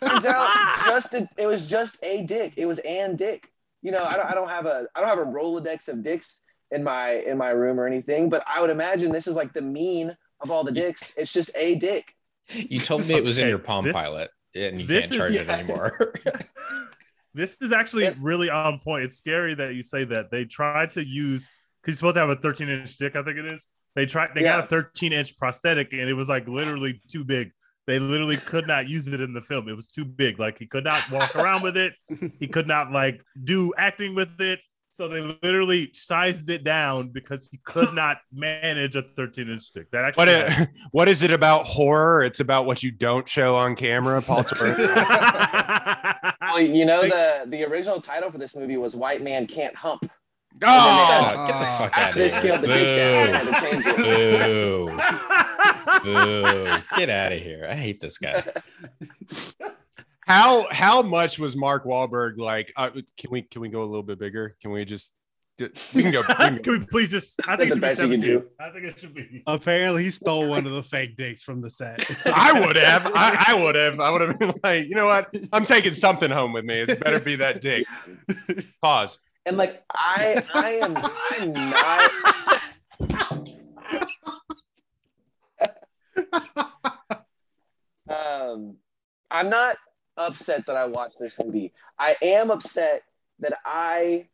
Turns 0.01 0.25
out 0.25 0.55
just 0.87 1.15
a, 1.15 1.29
it 1.37 1.47
was 1.47 1.67
just 1.69 1.99
a 2.03 2.23
dick. 2.23 2.55
It 2.57 2.67
was 2.67 2.79
and 2.81 3.19
dick. 3.19 3.51
You 3.83 3.91
know, 3.93 4.05
I 4.05 4.17
don't 4.17 4.27
I 4.31 4.35
don't 4.35 4.49
have 4.51 4.67
a 4.67 4.87
I 4.95 5.01
don't 5.01 5.09
have 5.09 5.19
a 5.19 5.25
Rolodex 5.31 5.89
of 5.89 6.03
dicks 6.03 6.43
in 6.71 6.83
my 6.85 7.11
in 7.13 7.39
my 7.39 7.51
room 7.51 7.79
or 7.81 7.87
anything, 7.87 8.29
but 8.29 8.43
I 8.47 8.61
would 8.61 8.71
imagine 8.71 9.13
this 9.13 9.27
is 9.27 9.37
like 9.37 9.53
the 9.53 9.63
mean 9.63 10.17
of 10.41 10.51
all 10.51 10.65
the 10.65 10.73
dicks. 10.73 11.13
It's 11.17 11.33
just 11.33 11.51
a 11.55 11.75
dick. 11.77 12.15
you 12.53 12.81
told 12.81 13.07
me 13.07 13.15
it 13.15 13.25
was 13.25 13.39
in 13.39 13.49
your 13.49 13.59
palm 13.59 13.85
this- 13.85 13.93
pilot 13.95 14.31
and 14.55 14.81
you 14.81 14.87
this 14.87 15.11
can't 15.11 15.13
is- 15.13 15.17
charge 15.19 15.35
it 15.35 15.47
yeah. 15.47 15.53
anymore 15.55 16.15
This 17.35 17.61
is 17.61 17.73
actually 17.73 18.05
Yeah. 18.05 18.15
really 18.21 18.51
on 18.51 18.81
point. 18.81 19.05
It's 19.05 19.17
scary 19.17 19.55
that 19.55 19.75
you 19.75 19.83
say 19.83 20.05
that. 20.05 20.31
They 20.31 20.45
tried 20.45 20.93
to 20.93 21.05
use 21.05 21.51
because 21.83 21.93
he's 21.95 21.99
supposed 21.99 22.15
to 22.15 22.21
have 22.21 22.31
a 22.31 22.37
13 22.37 22.69
inch 22.69 22.97
dick, 22.97 23.15
I 23.17 23.23
think 23.23 23.37
it 23.39 23.45
is. 23.47 23.69
They 23.95 24.07
tried 24.07 24.31
they 24.35 24.43
got 24.43 24.65
a 24.65 24.67
13 24.67 25.13
inch 25.13 25.37
prosthetic 25.39 25.93
and 25.93 26.03
it 26.09 26.15
was 26.15 26.29
like 26.29 26.49
literally 26.49 27.01
too 27.09 27.25
big. 27.25 27.51
They 27.87 27.99
literally 27.99 28.37
could 28.37 28.67
not 28.67 28.87
use 28.89 29.07
it 29.09 29.21
in 29.21 29.33
the 29.33 29.41
film. 29.41 29.69
It 29.69 29.75
was 29.77 29.89
too 29.89 30.05
big. 30.05 30.39
Like 30.39 30.59
he 30.59 30.67
could 30.67 30.85
not 30.85 31.11
walk 31.11 31.35
around 31.37 31.63
with 31.63 31.77
it. 31.77 31.93
He 32.41 32.47
could 32.49 32.67
not 32.67 32.93
like 32.93 33.23
do 33.45 33.73
acting 33.77 34.15
with 34.15 34.41
it. 34.41 34.61
So 34.99 35.07
they 35.07 35.21
literally 35.45 35.93
sized 35.95 36.51
it 36.51 36.65
down 36.65 37.11
because 37.11 37.49
he 37.49 37.61
could 37.65 37.95
not 37.95 38.19
manage 38.33 38.97
a 38.97 39.03
13 39.03 39.49
inch 39.49 39.63
stick. 39.63 39.89
That 39.93 40.05
actually 40.05 40.23
What 40.23 40.29
it, 40.29 40.69
what 40.91 41.09
is 41.09 41.23
it 41.23 41.31
about 41.31 41.67
horror? 41.67 42.25
It's 42.25 42.41
about 42.41 42.67
what 42.67 42.83
you 42.83 42.91
don't 42.91 43.29
show 43.29 43.55
on 43.57 43.77
camera, 43.77 44.21
Paul. 44.21 44.43
Torres. 44.45 44.77
Well, 44.77 46.61
you 46.61 46.85
know 46.85 47.03
the 47.03 47.45
the 47.47 47.63
original 47.63 48.01
title 48.01 48.33
for 48.33 48.39
this 48.39 48.57
movie 48.57 48.77
was 48.77 48.97
White 48.97 49.23
Man 49.23 49.47
Can't 49.47 49.77
Hump. 49.77 50.03
oh, 50.65 51.45
get 51.47 51.59
the 51.61 51.65
fuck 51.65 51.97
out 51.97 52.09
After 52.09 52.09
of 52.09 52.15
they 52.15 52.21
here. 52.23 52.31
scaled 52.31 52.63
the 52.63 52.67
dick 52.67 52.97
down, 52.97 53.35
had 53.35 53.47
to 53.47 53.71
change 53.71 53.87
it. 53.87 53.97
Boo. 54.41 54.87
Boo. 56.03 56.79
Get 56.97 57.09
out 57.09 57.33
of 57.33 57.39
here. 57.39 57.69
I 57.71 57.77
hate 57.77 58.01
this 58.01 58.19
guy. 58.19 58.43
How 60.29 60.69
how 60.71 61.03
much 61.03 61.39
was 61.39 61.57
Mark 61.57 61.85
Wahlberg 61.85 62.39
like? 62.39 62.73
Uh, 62.77 62.91
can 63.17 63.31
we 63.31 63.43
can 63.43 63.63
we 63.63 63.69
go 63.69 63.81
a 63.81 63.85
little 63.85 64.03
bit 64.03 64.19
bigger? 64.19 64.55
Can 64.61 64.71
we 64.71 64.85
just 64.85 65.13
we 65.95 66.03
can 66.03 66.13
go. 66.13 66.21
We 66.21 66.35
can 66.35 66.57
go. 66.57 66.63
Can 66.63 66.79
we 66.79 66.87
please 66.87 67.11
just? 67.11 67.41
I 67.49 67.57
think 67.57 67.71
it 67.71 67.75
should 67.75 67.77
the 67.77 67.77
be 67.77 67.81
best 67.81 68.01
you 68.01 68.21
17. 68.21 68.41
can 68.41 68.49
I 68.61 68.71
think 68.71 68.85
it 68.85 68.99
should 69.01 69.15
be. 69.15 69.43
Apparently, 69.47 70.05
he 70.05 70.11
stole 70.11 70.49
one 70.49 70.67
of 70.67 70.73
the 70.73 70.83
fake 70.83 71.17
dicks 71.17 71.43
from 71.43 71.61
the 71.61 71.71
set. 71.71 72.05
I 72.27 72.61
would 72.61 72.77
have. 72.77 73.11
I, 73.15 73.45
I 73.49 73.55
would 73.55 73.75
have. 73.75 74.01
I 74.01 74.11
would 74.11 74.21
have 74.21 74.39
been 74.39 74.55
like, 74.63 74.87
you 74.87 74.95
know 74.95 75.07
what? 75.07 75.35
I'm 75.53 75.65
taking 75.65 75.95
something 75.95 76.31
home 76.31 76.53
with 76.53 76.65
me. 76.65 76.81
It's 76.81 76.95
better 76.95 77.21
be 77.21 77.37
that 77.37 77.61
dick. 77.61 77.87
Pause. 78.83 79.19
And 79.47 79.57
like 79.57 79.83
I 79.93 80.45
I 80.53 80.73
am 80.83 80.97
I'm 81.31 81.53
not 83.41 83.49
um 88.11 88.77
I'm 89.31 89.49
not 89.49 89.77
upset 90.19 90.67
that 90.67 90.77
I 90.77 90.87
watched 90.87 91.19
this 91.19 91.39
movie. 91.43 91.73
I 91.99 92.17
am 92.23 92.51
upset 92.51 93.03
that 93.41 93.55
I 93.65 94.29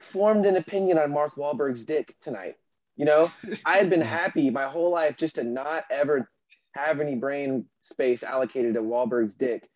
formed 0.00 0.46
an 0.46 0.56
opinion 0.56 0.98
on 0.98 1.12
Mark 1.12 1.36
Wahlberg's 1.36 1.84
dick 1.84 2.16
tonight. 2.20 2.56
You 2.96 3.04
know, 3.04 3.30
I 3.64 3.78
had 3.78 3.90
been 3.90 4.00
happy 4.00 4.50
my 4.50 4.64
whole 4.64 4.90
life 4.90 5.16
just 5.16 5.36
to 5.36 5.44
not 5.44 5.84
ever 5.90 6.30
have 6.74 7.00
any 7.00 7.14
brain 7.14 7.66
space 7.82 8.22
allocated 8.22 8.74
to 8.74 8.80
Wahlberg's 8.80 9.36
dick. 9.36 9.68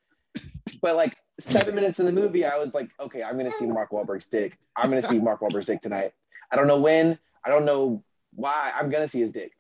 But 0.83 0.97
like 0.97 1.17
seven 1.39 1.75
minutes 1.75 2.01
in 2.01 2.07
the 2.07 2.13
movie, 2.13 2.45
I 2.45 2.59
was 2.59 2.73
like, 2.75 2.91
okay, 3.01 3.23
I'm 3.23 3.37
gonna 3.37 3.53
see 3.53 3.67
Mark 3.67 3.91
Wahlberg's 3.91 4.29
dick. 4.29 4.59
I'm 4.77 4.91
gonna 4.91 5.03
see 5.03 5.19
Mark 5.19 5.41
Wahlberg's 5.41 5.67
dick 5.67 5.81
tonight. 5.81 6.13
I 6.51 6.57
don't 6.57 6.67
know 6.67 6.81
when. 6.81 7.19
I 7.45 7.51
don't 7.51 7.65
know 7.65 8.03
why. 8.35 8.73
I'm 8.75 8.91
gonna 8.91 9.09
see 9.09 9.21
his 9.21 9.33
dick. 9.33 9.53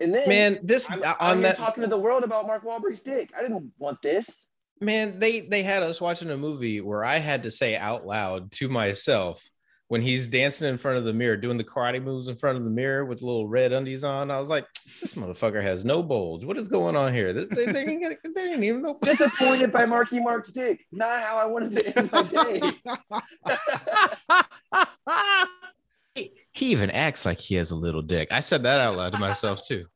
And 0.00 0.14
then 0.14 0.28
Man, 0.28 0.58
this 0.62 0.90
I'm, 0.90 1.02
on 1.02 1.16
I'm 1.20 1.42
that 1.42 1.56
talking 1.56 1.82
to 1.82 1.88
the 1.88 1.98
world 1.98 2.24
about 2.24 2.46
Mark 2.46 2.64
Wahlberg's 2.64 3.02
dick. 3.02 3.30
I 3.36 3.42
didn't 3.42 3.70
want 3.78 4.00
this. 4.02 4.48
man, 4.80 5.18
they 5.18 5.40
they 5.40 5.62
had 5.62 5.82
us 5.82 6.00
watching 6.00 6.30
a 6.30 6.36
movie 6.36 6.80
where 6.80 7.04
I 7.04 7.18
had 7.18 7.42
to 7.42 7.50
say 7.50 7.76
out 7.76 8.06
loud 8.06 8.50
to 8.52 8.68
myself, 8.68 9.42
when 9.90 10.00
he's 10.00 10.28
dancing 10.28 10.68
in 10.68 10.78
front 10.78 10.98
of 10.98 11.04
the 11.04 11.12
mirror, 11.12 11.36
doing 11.36 11.58
the 11.58 11.64
karate 11.64 12.00
moves 12.00 12.28
in 12.28 12.36
front 12.36 12.56
of 12.56 12.62
the 12.62 12.70
mirror 12.70 13.04
with 13.04 13.22
little 13.22 13.48
red 13.48 13.72
undies 13.72 14.04
on. 14.04 14.30
I 14.30 14.38
was 14.38 14.48
like, 14.48 14.64
this 15.00 15.14
motherfucker 15.14 15.60
has 15.60 15.84
no 15.84 16.00
bulge. 16.00 16.44
What 16.44 16.56
is 16.56 16.68
going 16.68 16.94
on 16.94 17.12
here? 17.12 17.32
They, 17.32 17.46
they, 17.46 17.72
they 17.72 17.80
ain't, 17.80 18.16
they 18.36 18.52
ain't 18.52 18.62
even 18.62 18.82
no. 18.82 18.96
Disappointed 19.02 19.72
by 19.72 19.86
Marky 19.86 20.20
Mark's 20.20 20.52
dick. 20.52 20.86
Not 20.92 21.20
how 21.20 21.38
I 21.38 21.46
wanted 21.46 21.72
to 21.72 21.98
end 21.98 22.12
my 22.12 22.22
day. 22.22 22.60
He, 26.14 26.32
he 26.52 26.66
even 26.72 26.90
acts 26.90 27.24
like 27.24 27.38
he 27.38 27.54
has 27.56 27.70
a 27.70 27.76
little 27.76 28.02
dick. 28.02 28.28
I 28.30 28.40
said 28.40 28.62
that 28.64 28.80
out 28.80 28.96
loud 28.96 29.12
to 29.12 29.18
myself 29.18 29.64
too. 29.66 29.86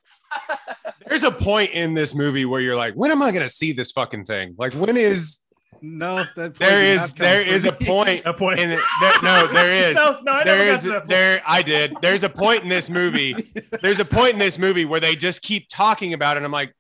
There's 1.07 1.23
a 1.25 1.31
point 1.31 1.71
in 1.73 1.95
this 1.95 2.15
movie 2.15 2.45
where 2.45 2.61
you're 2.61 2.77
like, 2.77 2.95
when 2.95 3.11
am 3.11 3.23
I 3.23 3.31
going 3.31 3.43
to 3.43 3.49
see 3.49 3.73
this 3.73 3.93
fucking 3.93 4.25
thing? 4.27 4.55
Like, 4.59 4.73
when 4.75 4.97
is 4.97 5.39
No, 5.83 6.17
that 6.17 6.35
point 6.37 6.59
there 6.59 6.81
did 6.81 6.95
is 6.95 7.01
not 7.01 7.09
come 7.17 7.25
there 7.25 7.45
from 7.45 7.55
is 7.55 7.65
a 7.67 7.73
point 7.85 8.23
A 8.25 8.33
point. 8.35 8.59
in 8.61 8.71
it, 8.71 8.81
there, 9.01 9.13
no 9.23 9.47
there 9.49 9.71
is 9.91 9.95
no, 9.95 10.19
no, 10.23 10.33
I 10.33 10.45
never 10.45 10.59
there 10.59 10.67
got 10.67 10.75
is 10.75 10.83
to 10.83 10.89
that 10.89 10.99
point. 11.01 11.11
there 11.11 11.43
I 11.47 11.63
did 11.63 11.95
there's 12.01 12.23
a 12.23 12.29
point 12.31 12.63
in 12.63 12.69
this 12.69 12.89
movie 12.91 13.35
there's 13.83 14.01
a 14.01 14.05
point 14.05 14.33
in 14.33 14.39
this 14.39 14.59
movie 14.59 14.85
where 14.87 15.01
they 15.01 15.15
just 15.15 15.43
keep 15.43 15.69
talking 15.69 16.13
about 16.15 16.37
it 16.37 16.39
and 16.39 16.47
I'm 16.47 16.53
like 16.53 16.73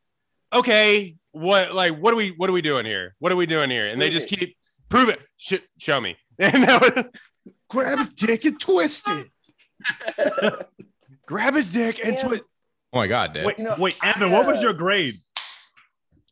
okay 0.52 1.16
what 1.32 1.74
like 1.74 1.98
what 1.98 2.12
are 2.14 2.16
we 2.16 2.30
what 2.36 2.48
are 2.48 2.52
we 2.54 2.62
doing 2.62 2.86
here 2.86 3.14
what 3.18 3.30
are 3.32 3.36
we 3.36 3.46
doing 3.46 3.68
here 3.70 3.86
and 3.88 4.00
they 4.00 4.08
just 4.10 4.28
keep 4.28 4.56
prove 4.88 5.08
it 5.08 5.20
Sh- 5.36 5.54
show 5.78 6.00
me 6.00 6.16
and 6.38 6.62
that 6.64 6.80
was, 6.80 7.04
Grab 7.74 7.98
his 7.98 8.08
dick 8.10 8.44
and 8.44 8.60
twist 8.60 9.04
it. 9.08 10.68
grab 11.26 11.54
his 11.54 11.72
dick 11.72 11.98
and 12.04 12.14
Yeah. 12.16 12.22
twist 12.28 12.42
Oh 12.92 12.98
my 12.98 13.08
god, 13.08 13.34
Dad. 13.34 13.44
Wait, 13.44 13.58
You 13.58 13.64
know, 13.64 13.74
wait, 13.76 13.96
I, 14.00 14.10
Evan, 14.10 14.30
what 14.30 14.46
was 14.46 14.62
your 14.62 14.72
grade? 14.72 15.16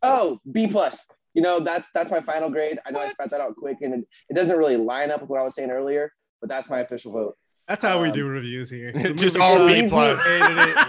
Oh, 0.04 0.38
B 0.52 0.68
plus. 0.68 1.08
You 1.34 1.42
know, 1.42 1.58
that's 1.58 1.90
that's 1.94 2.10
my 2.12 2.20
final 2.20 2.50
grade. 2.50 2.78
I 2.86 2.92
know 2.92 3.00
I 3.00 3.08
spat 3.08 3.30
that 3.30 3.40
out 3.40 3.56
quick, 3.56 3.78
and 3.80 3.94
it, 3.94 4.08
it 4.28 4.34
doesn't 4.36 4.56
really 4.56 4.76
line 4.76 5.10
up 5.10 5.20
with 5.22 5.28
what 5.30 5.40
I 5.40 5.42
was 5.44 5.56
saying 5.56 5.70
earlier, 5.72 6.12
but 6.40 6.48
that's 6.48 6.70
my 6.70 6.78
official 6.80 7.10
vote. 7.12 7.36
That's 7.66 7.84
how 7.84 8.00
we 8.00 8.08
Um, 8.10 8.14
do 8.14 8.26
reviews 8.28 8.70
here. 8.70 8.92
just 9.16 9.36
all 9.36 9.66
B 9.66 9.88
plus. 9.88 10.22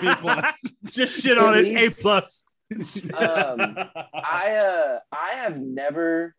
B 0.02 0.14
plus. 0.20 0.56
Just 0.86 1.24
shit 1.24 1.38
on 1.40 1.58
it. 1.58 1.66
A 1.66 1.90
plus. 1.90 2.46
Um, 2.72 3.78
I 4.14 4.56
uh 4.58 5.00
I 5.12 5.30
have 5.36 5.58
never 5.60 6.36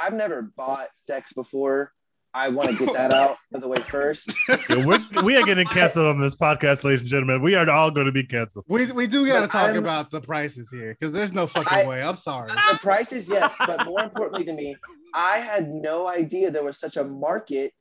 I've 0.00 0.14
never 0.14 0.42
bought 0.42 0.88
sex 0.96 1.32
before. 1.32 1.92
I 2.36 2.48
want 2.48 2.70
to 2.76 2.84
get 2.84 2.92
that 2.94 3.12
out 3.14 3.36
of 3.54 3.60
the 3.60 3.68
way 3.68 3.78
first. 3.78 4.32
Yeah, 4.68 4.84
we're, 4.84 4.98
we 5.22 5.36
are 5.36 5.44
getting 5.44 5.66
canceled 5.68 6.08
on 6.08 6.20
this 6.20 6.34
podcast, 6.34 6.82
ladies 6.82 7.02
and 7.02 7.08
gentlemen. 7.08 7.40
We 7.42 7.54
are 7.54 7.68
all 7.70 7.90
going 7.92 8.06
to 8.06 8.12
be 8.12 8.24
canceled. 8.24 8.64
We 8.68 8.90
we 8.90 9.06
do 9.06 9.26
got 9.26 9.42
to 9.42 9.46
talk 9.46 9.68
I'm- 9.68 9.76
about 9.76 10.10
the 10.10 10.20
prices 10.20 10.68
here 10.70 10.96
because 10.98 11.12
there's 11.12 11.32
no 11.32 11.46
fucking 11.46 11.78
I- 11.78 11.86
way. 11.86 12.02
I'm 12.02 12.16
sorry. 12.16 12.48
The 12.50 12.78
prices, 12.82 13.28
yes, 13.28 13.54
but 13.58 13.84
more 13.86 14.00
importantly 14.02 14.44
to 14.46 14.52
me, 14.52 14.76
I 15.14 15.38
had 15.38 15.68
no 15.70 16.08
idea 16.08 16.50
there 16.50 16.64
was 16.64 16.78
such 16.78 16.96
a 16.96 17.04
market 17.04 17.72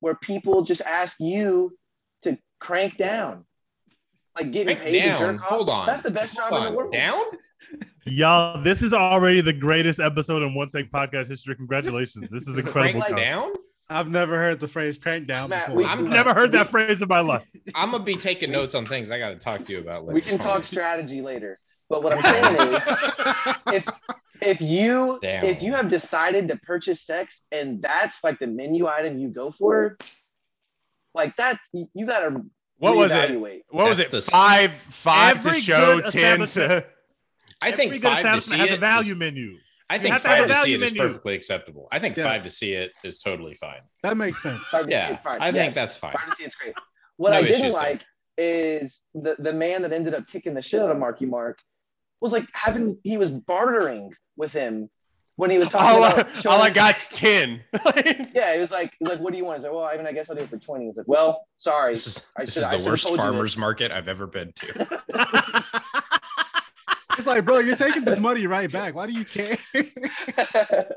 where 0.00 0.16
people 0.16 0.62
just 0.62 0.80
ask 0.82 1.16
you 1.20 1.76
to 2.22 2.36
crank 2.58 2.96
down, 2.96 3.44
like 4.36 4.50
getting 4.50 4.76
Crank 4.76 4.90
paid 4.90 5.00
down. 5.04 5.18
to 5.18 5.24
jerk 5.34 5.42
off. 5.42 5.48
Hold 5.48 5.68
on. 5.68 5.86
That's 5.86 6.02
the 6.02 6.10
best 6.10 6.36
job 6.36 6.50
Hold 6.50 6.64
in 6.66 6.72
the 6.72 6.76
world. 6.76 6.92
Down? 6.92 7.22
Y'all, 8.06 8.60
this 8.62 8.82
is 8.82 8.92
already 8.94 9.40
the 9.40 9.52
greatest 9.52 10.00
episode 10.00 10.42
in 10.42 10.54
One 10.54 10.68
Take 10.68 10.90
Podcast 10.90 11.28
history. 11.28 11.54
Congratulations. 11.54 12.30
This 12.30 12.48
is 12.48 12.58
incredible. 12.58 13.00
Crank 13.02 13.16
down? 13.16 13.52
I've 13.88 14.08
never 14.08 14.36
heard 14.36 14.60
the 14.60 14.68
phrase 14.68 14.96
crank 14.98 15.26
down 15.26 15.50
Matt, 15.50 15.66
before. 15.66 15.78
we- 15.78 15.84
I've 15.84 16.02
never 16.02 16.32
heard 16.32 16.52
that 16.52 16.68
phrase 16.68 17.02
in 17.02 17.08
my 17.08 17.20
life. 17.20 17.44
I'm 17.74 17.90
gonna 17.90 18.04
be 18.04 18.14
taking 18.16 18.50
notes 18.52 18.74
on 18.74 18.86
things 18.86 19.10
I 19.10 19.18
got 19.18 19.30
to 19.30 19.36
talk 19.36 19.62
to 19.62 19.72
you 19.72 19.78
about 19.80 20.04
later. 20.04 20.14
We 20.14 20.20
can 20.20 20.38
talk 20.38 20.64
strategy 20.64 21.20
later. 21.20 21.58
But 21.88 22.04
what 22.04 22.12
I'm 22.16 22.22
saying 22.22 22.72
is, 22.74 22.82
if 23.74 23.84
if 24.42 24.60
you 24.60 25.18
Damn. 25.20 25.44
if 25.44 25.60
you 25.62 25.72
have 25.74 25.88
decided 25.88 26.48
to 26.48 26.56
purchase 26.56 27.02
sex 27.02 27.42
and 27.50 27.82
that's 27.82 28.22
like 28.22 28.38
the 28.38 28.46
menu 28.46 28.86
item 28.86 29.18
you 29.18 29.28
go 29.28 29.50
for, 29.50 29.98
like 31.14 31.34
that, 31.36 31.58
you, 31.72 31.88
you 31.92 32.06
gotta 32.06 32.42
what 32.78 32.96
was 32.96 33.10
it 33.10 33.30
reevaluate. 33.30 33.62
what 33.70 33.88
was 33.88 33.98
it 33.98 34.10
the- 34.12 34.22
five 34.22 34.72
five 34.72 35.42
to 35.42 35.52
show 35.54 35.96
good 36.00 36.12
10 36.12 36.38
to 36.38 36.44
establishment- 36.44 36.86
I 37.62 37.70
think 37.72 37.88
Every 37.90 37.98
good 38.00 38.02
five 38.08 38.12
to 38.22 38.36
establishment 38.36 38.42
see 38.62 38.68
has 38.68 38.70
it. 38.70 38.76
a 38.76 38.80
value 38.80 39.12
is- 39.12 39.18
menu. 39.18 39.56
I 39.92 39.98
think 39.98 40.12
have 40.12 40.22
to 40.22 40.28
have 40.28 40.38
five 40.38 40.48
to 40.48 40.54
see 40.54 40.60
value 40.60 40.76
it 40.76 40.82
is 40.82 40.92
menu. 40.92 41.08
perfectly 41.08 41.34
acceptable. 41.34 41.88
I 41.90 41.98
think 41.98 42.16
Yeah. 42.16 42.22
five 42.24 42.42
to 42.44 42.50
see 42.50 42.72
it 42.74 42.92
is 43.02 43.20
totally 43.20 43.54
fine. 43.56 43.80
that 44.04 44.16
makes 44.16 44.40
sense. 44.42 44.60
Five 44.68 44.82
to 44.82 44.86
see 44.86 44.92
Yeah, 44.92 45.14
it's 45.14 45.22
fine. 45.24 45.40
I 45.40 45.50
think 45.50 45.74
that's 45.74 45.96
fine. 45.96 46.12
Five 46.12 46.30
to 46.30 46.36
see 46.36 46.44
it's 46.44 46.54
great. 46.54 46.74
What 47.16 47.30
No 47.32 47.38
I 47.38 47.42
didn't 47.42 47.56
issues 47.56 47.74
there. 47.74 47.82
like 47.82 48.02
is 48.38 49.02
the 49.14 49.34
the 49.40 49.52
man 49.52 49.82
that 49.82 49.92
ended 49.92 50.14
up 50.14 50.26
kicking 50.28 50.54
the 50.54 50.62
shit 50.62 50.80
out 50.80 50.90
of 50.90 50.96
Marky 50.98 51.26
Mark 51.26 51.58
was 52.20 52.32
like 52.32 52.46
having 52.52 52.98
he 53.02 53.16
was 53.18 53.30
bartering 53.32 54.12
with 54.36 54.52
him 54.52 54.88
when 55.36 55.50
he 55.50 55.58
was 55.58 55.68
talking 55.68 55.88
all, 55.96 56.04
I, 56.04 56.10
about 56.12 56.36
showing 56.36 56.54
all 56.56 56.62
I 56.62 56.68
his- 56.68 56.74
got's 56.76 57.08
10 57.08 57.64
Yeah, 58.34 58.52
it 58.54 58.60
was 58.60 58.70
like, 58.70 58.92
like, 59.00 59.18
what 59.20 59.32
do 59.32 59.38
you 59.38 59.44
want? 59.44 59.56
He's 59.58 59.64
like, 59.64 59.72
well, 59.72 59.84
I 59.84 59.96
mean, 59.96 60.06
I 60.06 60.12
guess 60.12 60.28
I'll 60.30 60.36
do 60.36 60.44
it 60.44 60.50
for 60.50 60.58
20. 60.58 60.86
He's 60.86 60.96
like, 60.98 61.08
well, 61.08 61.46
sorry. 61.56 61.94
This 61.94 62.06
is, 62.06 62.32
I 62.36 62.44
this 62.44 62.56
is 62.58 62.62
the 62.64 62.70
should've 62.78 62.86
worst 62.86 63.16
farmers 63.16 63.56
market 63.56 63.90
I've 63.90 64.06
ever 64.08 64.26
been 64.26 64.52
to. 64.52 65.02
It's 67.20 67.26
like, 67.26 67.44
bro, 67.44 67.58
you're 67.58 67.76
taking 67.76 68.04
this 68.06 68.18
money 68.18 68.46
right 68.46 68.72
back. 68.72 68.94
Why 68.94 69.06
do 69.06 69.12
you 69.12 69.26
care? 69.26 69.58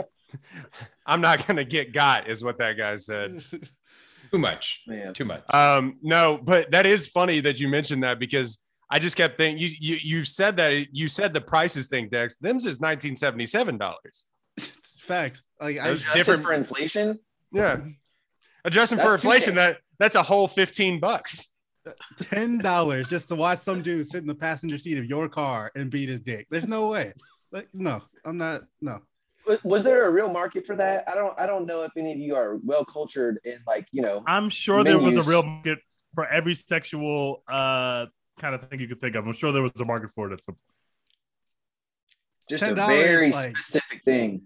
i'm 1.06 1.22
not 1.22 1.46
gonna 1.46 1.64
get 1.66 1.94
got 1.94 2.28
is 2.30 2.44
what 2.44 2.58
that 2.58 2.78
guy 2.78 2.96
said 2.96 3.44
Too 4.32 4.40
much. 4.40 4.84
Man. 4.88 5.14
Too 5.14 5.26
much. 5.26 5.44
Um, 5.54 5.98
no, 6.02 6.40
but 6.42 6.72
that 6.72 6.88
is 6.88 7.08
funny 7.08 7.40
that 7.42 7.60
you 7.60 7.68
mentioned 7.68 8.04
that 8.04 8.18
because 8.20 8.58
I 8.90 8.98
just 8.98 9.16
kept 9.16 9.38
thinking 9.38 9.62
you 9.62 9.70
you 9.80 9.96
you 10.02 10.24
said 10.24 10.58
that 10.58 10.88
you 10.92 11.08
said 11.08 11.34
the 11.34 11.42
prices 11.42 11.88
thing, 11.88 12.10
Dex. 12.10 12.36
Them's 12.38 12.66
is 12.66 12.80
nineteen 12.82 13.16
seventy 13.16 13.46
seven 13.46 13.78
dollars. 13.78 14.26
Fact. 15.02 15.44
Like 15.62 15.78
I, 15.78 15.90
Those 15.90 16.02
Adjusted 16.02 16.18
different- 16.18 16.44
for 16.46 16.54
inflation. 16.54 17.20
Yeah, 17.52 17.82
adjusting 18.66 18.98
for 18.98 19.10
That's 19.12 19.22
two 19.22 19.28
inflation, 19.30 19.56
that 19.56 19.78
that's 20.00 20.16
a 20.16 20.24
whole 20.24 20.48
fifteen 20.48 21.00
bucks. 21.00 21.53
Ten 22.20 22.58
dollars 22.58 23.08
just 23.08 23.28
to 23.30 23.36
watch 23.36 23.60
some 23.60 23.82
dude 23.82 24.08
sit 24.08 24.22
in 24.22 24.28
the 24.28 24.36
passenger 24.36 24.78
seat 24.78 24.98
of 24.98 25.06
your 25.06 25.28
car 25.30 25.72
and 25.76 25.90
beat 25.90 26.10
his 26.10 26.20
dick. 26.20 26.48
There's 26.50 26.68
no 26.68 26.88
way. 26.88 27.14
Like, 27.52 27.68
no, 27.74 28.02
I'm 28.26 28.38
not. 28.38 28.64
No. 28.82 29.00
Was, 29.46 29.64
was 29.64 29.84
there 29.84 30.06
a 30.06 30.10
real 30.12 30.30
market 30.30 30.66
for 30.66 30.76
that? 30.78 31.04
I 31.08 31.16
don't. 31.16 31.38
I 31.40 31.46
don't 31.46 31.66
know 31.66 31.84
if 31.84 31.92
any 31.98 32.14
of 32.14 32.18
you 32.20 32.36
are 32.36 32.58
well 32.64 32.86
cultured 32.86 33.40
in 33.44 33.58
like 33.68 33.88
you 33.92 34.02
know. 34.02 34.24
I'm 34.26 34.50
sure 34.50 34.84
there 34.84 35.00
was 35.00 35.18
a 35.18 35.24
real 35.24 35.44
market 35.44 35.80
for 36.16 36.26
every 36.28 36.56
sexual 36.56 37.44
uh 37.48 38.06
kind 38.40 38.56
of 38.56 38.68
thing 38.70 38.80
you 38.80 38.88
could 38.88 39.02
think 39.02 39.16
of. 39.16 39.26
I'm 39.28 39.34
sure 39.34 39.52
there 39.52 39.62
was 39.62 39.72
a 39.80 39.86
market 39.86 40.12
for 40.12 40.30
it 40.30 40.34
at 40.34 40.44
some 40.44 40.56
point. 40.56 40.62
Just 42.50 42.64
a 42.64 42.68
$10 42.68 42.88
very 42.88 43.32
like- 43.32 43.56
specific 43.58 44.04
thing. 44.04 44.44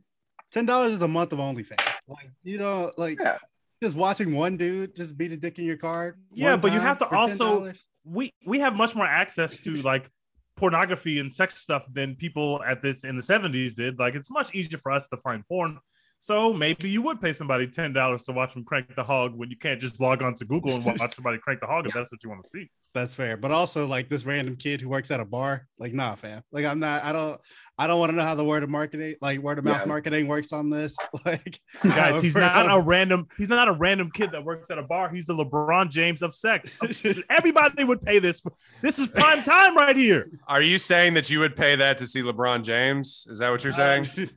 Ten 0.52 0.65
dollars 0.65 0.93
is 0.93 1.02
a 1.02 1.08
month 1.08 1.34
of 1.34 1.39
OnlyFans. 1.39 1.78
Like, 2.08 2.30
you 2.43 2.58
know, 2.58 2.91
like 2.97 3.19
Yeah. 3.19 3.38
Just 3.82 3.96
watching 3.96 4.34
one 4.34 4.58
dude 4.58 4.96
just 4.96 5.18
beat 5.18 5.32
a 5.32 5.38
dick 5.38 5.60
in 5.60 5.66
your 5.66 5.78
car. 5.78 6.18
Yeah, 6.34 6.58
but 6.58 6.72
you 6.74 6.80
have 6.80 6.98
to 7.00 7.08
also- 7.10 7.62
$10? 7.62 7.80
we 8.04 8.32
we 8.46 8.60
have 8.60 8.74
much 8.76 8.96
more 8.96 9.06
access 9.06 9.58
to 9.58 9.76
like 9.82 10.10
pornography 10.56 11.20
and 11.20 11.32
sex 11.32 11.58
stuff 11.60 11.86
than 11.92 12.16
people 12.16 12.62
at 12.63 12.82
this 12.82 13.04
in 13.04 13.16
the 13.16 13.22
70s 13.22 13.76
did. 13.76 14.00
Like 14.00 14.16
it's 14.16 14.32
much 14.32 14.56
easier 14.56 14.80
for 14.80 14.92
us 14.92 15.08
to 15.10 15.18
find 15.18 15.46
porn. 15.48 15.80
So 16.20 16.52
maybe 16.52 16.90
you 16.90 17.02
would 17.04 17.22
pay 17.22 17.32
somebody 17.34 17.68
ten 17.68 17.94
dollars 17.94 18.24
to 18.24 18.32
watch 18.32 18.54
them 18.54 18.64
crank 18.64 18.96
the 18.96 19.04
hog 19.04 19.36
when 19.36 19.50
you 19.50 19.58
can't 19.58 19.80
just 19.80 20.00
log 20.02 20.22
on 20.24 20.34
to 20.36 20.46
Google 20.46 20.76
and 20.76 20.84
watch 20.84 21.14
somebody 21.16 21.38
crank 21.38 21.60
the 21.62 21.68
hog 21.68 21.88
if 21.88 21.94
that's 21.94 22.12
what 22.12 22.24
you 22.24 22.30
want 22.30 22.44
to 22.44 22.50
see. 22.50 22.70
That's 22.94 23.14
fair. 23.14 23.38
But 23.38 23.52
also 23.52 23.86
like 23.86 24.10
this 24.10 24.26
random 24.26 24.56
kid 24.56 24.82
who 24.82 24.90
works 24.90 25.12
at 25.12 25.20
a 25.20 25.26
bar, 25.26 25.68
like 25.78 25.94
nah, 25.94 26.16
fam. 26.16 26.42
Like 26.52 26.66
I'm 26.66 26.80
not. 26.80 27.04
I 27.04 27.12
don't. 27.12 27.40
I 27.80 27.86
don't 27.86 28.00
want 28.00 28.10
to 28.10 28.16
know 28.16 28.24
how 28.24 28.34
the 28.34 28.44
word 28.44 28.64
of 28.64 28.72
marketing, 28.72 29.16
like 29.22 29.40
word 29.40 29.60
of 29.60 29.64
mouth 29.64 29.82
Yeah. 29.82 29.86
marketing, 29.86 30.28
works 30.28 30.52
on 30.52 30.70
this. 30.72 30.96
Like 31.26 31.60
Guys, 31.84 32.22
he's 32.24 32.34
for- 32.34 32.40
not 32.40 32.76
a 32.76 32.82
random. 32.82 33.28
He's 33.38 33.50
not 33.50 33.68
a 33.68 33.74
random 33.74 34.10
kid 34.12 34.32
that 34.32 34.44
works 34.44 34.72
at 34.72 34.80
a 34.80 34.84
bar. 34.84 35.10
He's 35.10 35.28
the 35.28 35.34
LeBron 35.36 35.92
James 35.92 36.24
of 36.24 36.34
sex. 36.34 36.76
Everybody 37.30 37.84
would 37.84 38.02
pay 38.02 38.18
this. 38.18 38.42
This 38.82 38.98
is 38.98 39.08
prime 39.08 39.44
time 39.44 39.78
right 39.78 39.96
here. 39.96 40.32
Are 40.48 40.62
you 40.62 40.80
saying 40.80 41.14
that 41.14 41.30
you 41.30 41.40
would 41.40 41.56
pay 41.56 41.76
that 41.76 42.00
to 42.00 42.08
see 42.08 42.22
LeBron 42.24 42.64
James? 42.64 43.28
Is 43.30 43.38
that 43.40 43.52
what 43.52 43.64
you're 43.64 43.74
uh, 43.74 43.76
saying? 43.76 44.06
I 44.08 44.22
would 44.22 44.30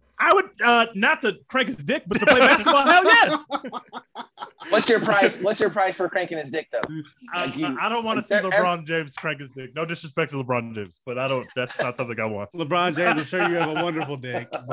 uh 0.65 0.87
not 0.95 1.21
to 1.23 1.39
crank 1.49 1.69
his 1.69 1.77
dick, 1.79 2.05
but 2.07 2.19
to 2.21 2.27
play 2.27 2.41
basketball. 2.41 2.85
hell 2.85 3.05
yes. 3.05 3.47
What's 4.69 4.89
your 4.89 5.01
price? 5.01 5.39
What's 5.39 5.59
your 5.61 5.71
price 5.71 5.97
for 5.97 6.09
cranking 6.09 6.39
his 6.39 6.51
dick 6.51 6.69
though? 6.71 6.81
I, 7.33 7.45
you- 7.47 7.67
I- 7.67 7.87
I 7.87 7.89
don't 7.89 8.05
want 8.05 8.17
to 8.25 8.35
like 8.35 8.43
see 8.45 8.49
there- 8.51 8.63
LeBron 8.63 8.87
James 8.87 9.15
crank 9.15 9.41
his 9.41 9.51
dick. 9.51 9.75
No 9.75 9.85
disrespect 9.85 10.31
to 10.33 10.37
LeBron 10.43 10.75
James, 10.75 11.01
but 11.07 11.19
I 11.19 11.27
don't. 11.29 11.47
That's 11.57 11.81
not 11.81 11.97
something 11.97 12.19
I 12.21 12.27
want. 12.27 12.51
LeBron 12.53 12.95
James, 12.97 13.21
I'm 13.21 13.25
sure 13.27 13.49
you 13.49 13.57
have 13.57 13.71
a 13.77 13.83
wonderful 13.83 14.17
dick, 14.17 14.49
but 14.51 14.63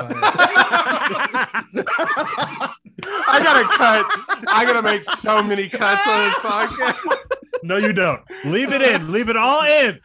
I 3.28 3.40
gotta 3.42 3.64
cut. 3.76 4.06
I 4.48 4.64
gotta 4.64 4.82
make 4.82 5.04
so 5.04 5.42
many 5.42 5.68
cuts 5.68 6.06
on 6.06 6.28
this 6.28 6.34
podcast. 6.38 7.16
No, 7.62 7.76
you 7.76 7.92
don't. 7.92 8.20
Leave 8.44 8.72
it 8.72 8.82
in. 8.82 9.10
Leave 9.12 9.28
it 9.28 9.36
all 9.36 9.62
in. 9.64 9.98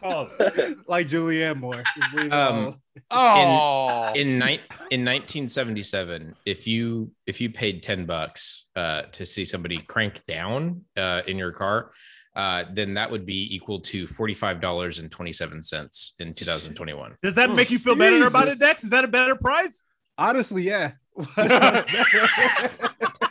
Pause. 0.00 0.36
like 0.86 1.08
Julianne 1.08 1.56
Moore. 1.58 1.82
Just 1.96 2.14
leave 2.14 2.26
it 2.26 2.32
Um, 2.32 2.76
Oh, 3.10 4.12
in 4.14 4.38
night 4.38 4.60
in 4.90 5.04
1977 5.04 6.34
if 6.44 6.66
you 6.66 7.10
if 7.26 7.40
you 7.40 7.48
paid 7.48 7.80
10 7.82 8.04
bucks 8.06 8.66
uh 8.74 9.02
to 9.12 9.24
see 9.24 9.44
somebody 9.44 9.78
crank 9.78 10.20
down 10.26 10.82
uh 10.96 11.22
in 11.28 11.38
your 11.38 11.52
car 11.52 11.92
uh 12.34 12.64
then 12.72 12.94
that 12.94 13.08
would 13.10 13.24
be 13.24 13.54
equal 13.54 13.78
to 13.80 14.04
$45.27 14.04 16.10
in 16.18 16.34
2021 16.34 17.16
Does 17.22 17.36
that 17.36 17.52
make 17.52 17.70
you 17.70 17.78
feel 17.78 17.94
better 17.94 18.26
about 18.26 18.48
it, 18.48 18.54
Jesus. 18.54 18.66
Dex? 18.66 18.84
Is 18.84 18.90
that 18.90 19.04
a 19.04 19.08
better 19.08 19.36
price? 19.36 19.82
honestly, 20.18 20.64
yeah. 20.64 20.90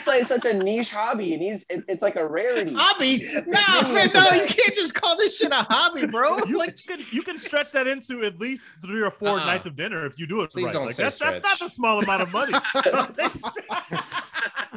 It's 0.00 0.08
it's 0.08 0.08
like 0.08 0.26
such 0.26 0.44
a 0.44 0.56
niche 0.56 0.92
hobby, 0.92 1.34
and 1.34 1.42
he's 1.42 1.64
it, 1.68 1.84
it's 1.88 2.02
like 2.02 2.16
a 2.16 2.26
rarity. 2.26 2.72
Hobby? 2.76 3.22
No, 3.46 3.58
Continue 3.80 4.00
Finn, 4.00 4.10
no, 4.14 4.22
you 4.32 4.46
can't 4.46 4.74
just 4.74 4.94
call 4.94 5.16
this 5.16 5.38
shit 5.38 5.52
a 5.52 5.56
hobby, 5.68 6.06
bro. 6.06 6.38
You, 6.46 6.58
Like, 6.58 6.76
you 6.86 6.96
can 6.96 7.06
you 7.12 7.22
can 7.22 7.38
stretch 7.38 7.72
that 7.72 7.86
into 7.86 8.22
at 8.24 8.38
least 8.38 8.66
three 8.84 9.02
or 9.02 9.10
4 9.10 9.28
Uh-uh. 9.28 9.36
nights 9.46 9.66
of 9.66 9.76
dinner 9.76 10.06
if 10.06 10.18
you 10.18 10.26
do 10.26 10.40
it 10.42 10.50
Please 10.50 10.66
right. 10.66 10.72
don't 10.72 10.86
Like, 10.86 10.94
say 10.94 11.02
that's 11.04 11.18
that's 11.18 11.42
not 11.42 11.60
a 11.66 11.70
small 11.70 12.02
amount 12.02 12.22
of 12.22 12.32
money. 12.32 12.52
Don't 12.84 13.14
say 13.14 13.28
stretch. 13.34 14.02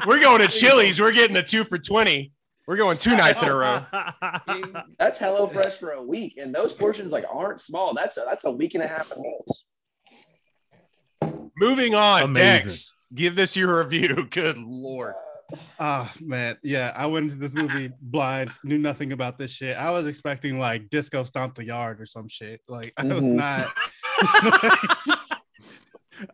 We're 0.05 0.19
going 0.19 0.41
to 0.41 0.47
Chili's. 0.47 0.99
We're 0.99 1.11
getting 1.11 1.33
the 1.35 1.43
two 1.43 1.63
for 1.63 1.77
20. 1.77 2.31
We're 2.67 2.77
going 2.77 2.97
two 2.97 3.15
nights 3.15 3.43
in 3.43 3.49
a 3.49 3.55
row. 3.55 3.81
That's 4.97 5.19
HelloFresh 5.19 5.73
for 5.79 5.91
a 5.91 6.01
week, 6.01 6.37
and 6.37 6.55
those 6.55 6.73
portions 6.73 7.11
like 7.11 7.25
aren't 7.29 7.59
small. 7.59 7.93
That's 7.93 8.15
a, 8.17 8.23
that's 8.25 8.45
a 8.45 8.51
week 8.51 8.73
and 8.75 8.83
a 8.83 8.87
half 8.87 9.11
of 9.11 9.17
meals. 9.19 9.63
Moving 11.57 11.93
on, 11.93 12.23
Amazing. 12.23 12.67
Dex. 12.67 12.92
Give 13.13 13.35
this 13.35 13.55
your 13.55 13.79
review. 13.83 14.27
Good 14.31 14.57
lord. 14.57 15.13
Oh 15.79 16.11
man, 16.19 16.57
yeah. 16.63 16.93
I 16.95 17.05
went 17.05 17.25
into 17.31 17.35
this 17.47 17.53
movie 17.53 17.91
blind, 18.01 18.51
knew 18.63 18.79
nothing 18.79 19.11
about 19.11 19.37
this 19.37 19.51
shit. 19.51 19.77
I 19.77 19.91
was 19.91 20.07
expecting 20.07 20.57
like 20.59 20.89
disco 20.89 21.23
stomp 21.23 21.55
the 21.55 21.65
yard 21.65 22.01
or 22.01 22.05
some 22.05 22.27
shit. 22.27 22.61
Like 22.67 22.93
I 22.97 23.03
was 23.05 23.21
Mhm. 23.21 23.33
not. 23.35 25.19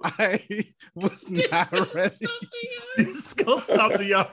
I 0.04 0.40
was 0.94 1.26
not 1.30 1.94
ready. 1.96 2.16
Disco 2.98 3.60
stop 3.60 3.94
the 3.94 4.06
yard. 4.06 4.28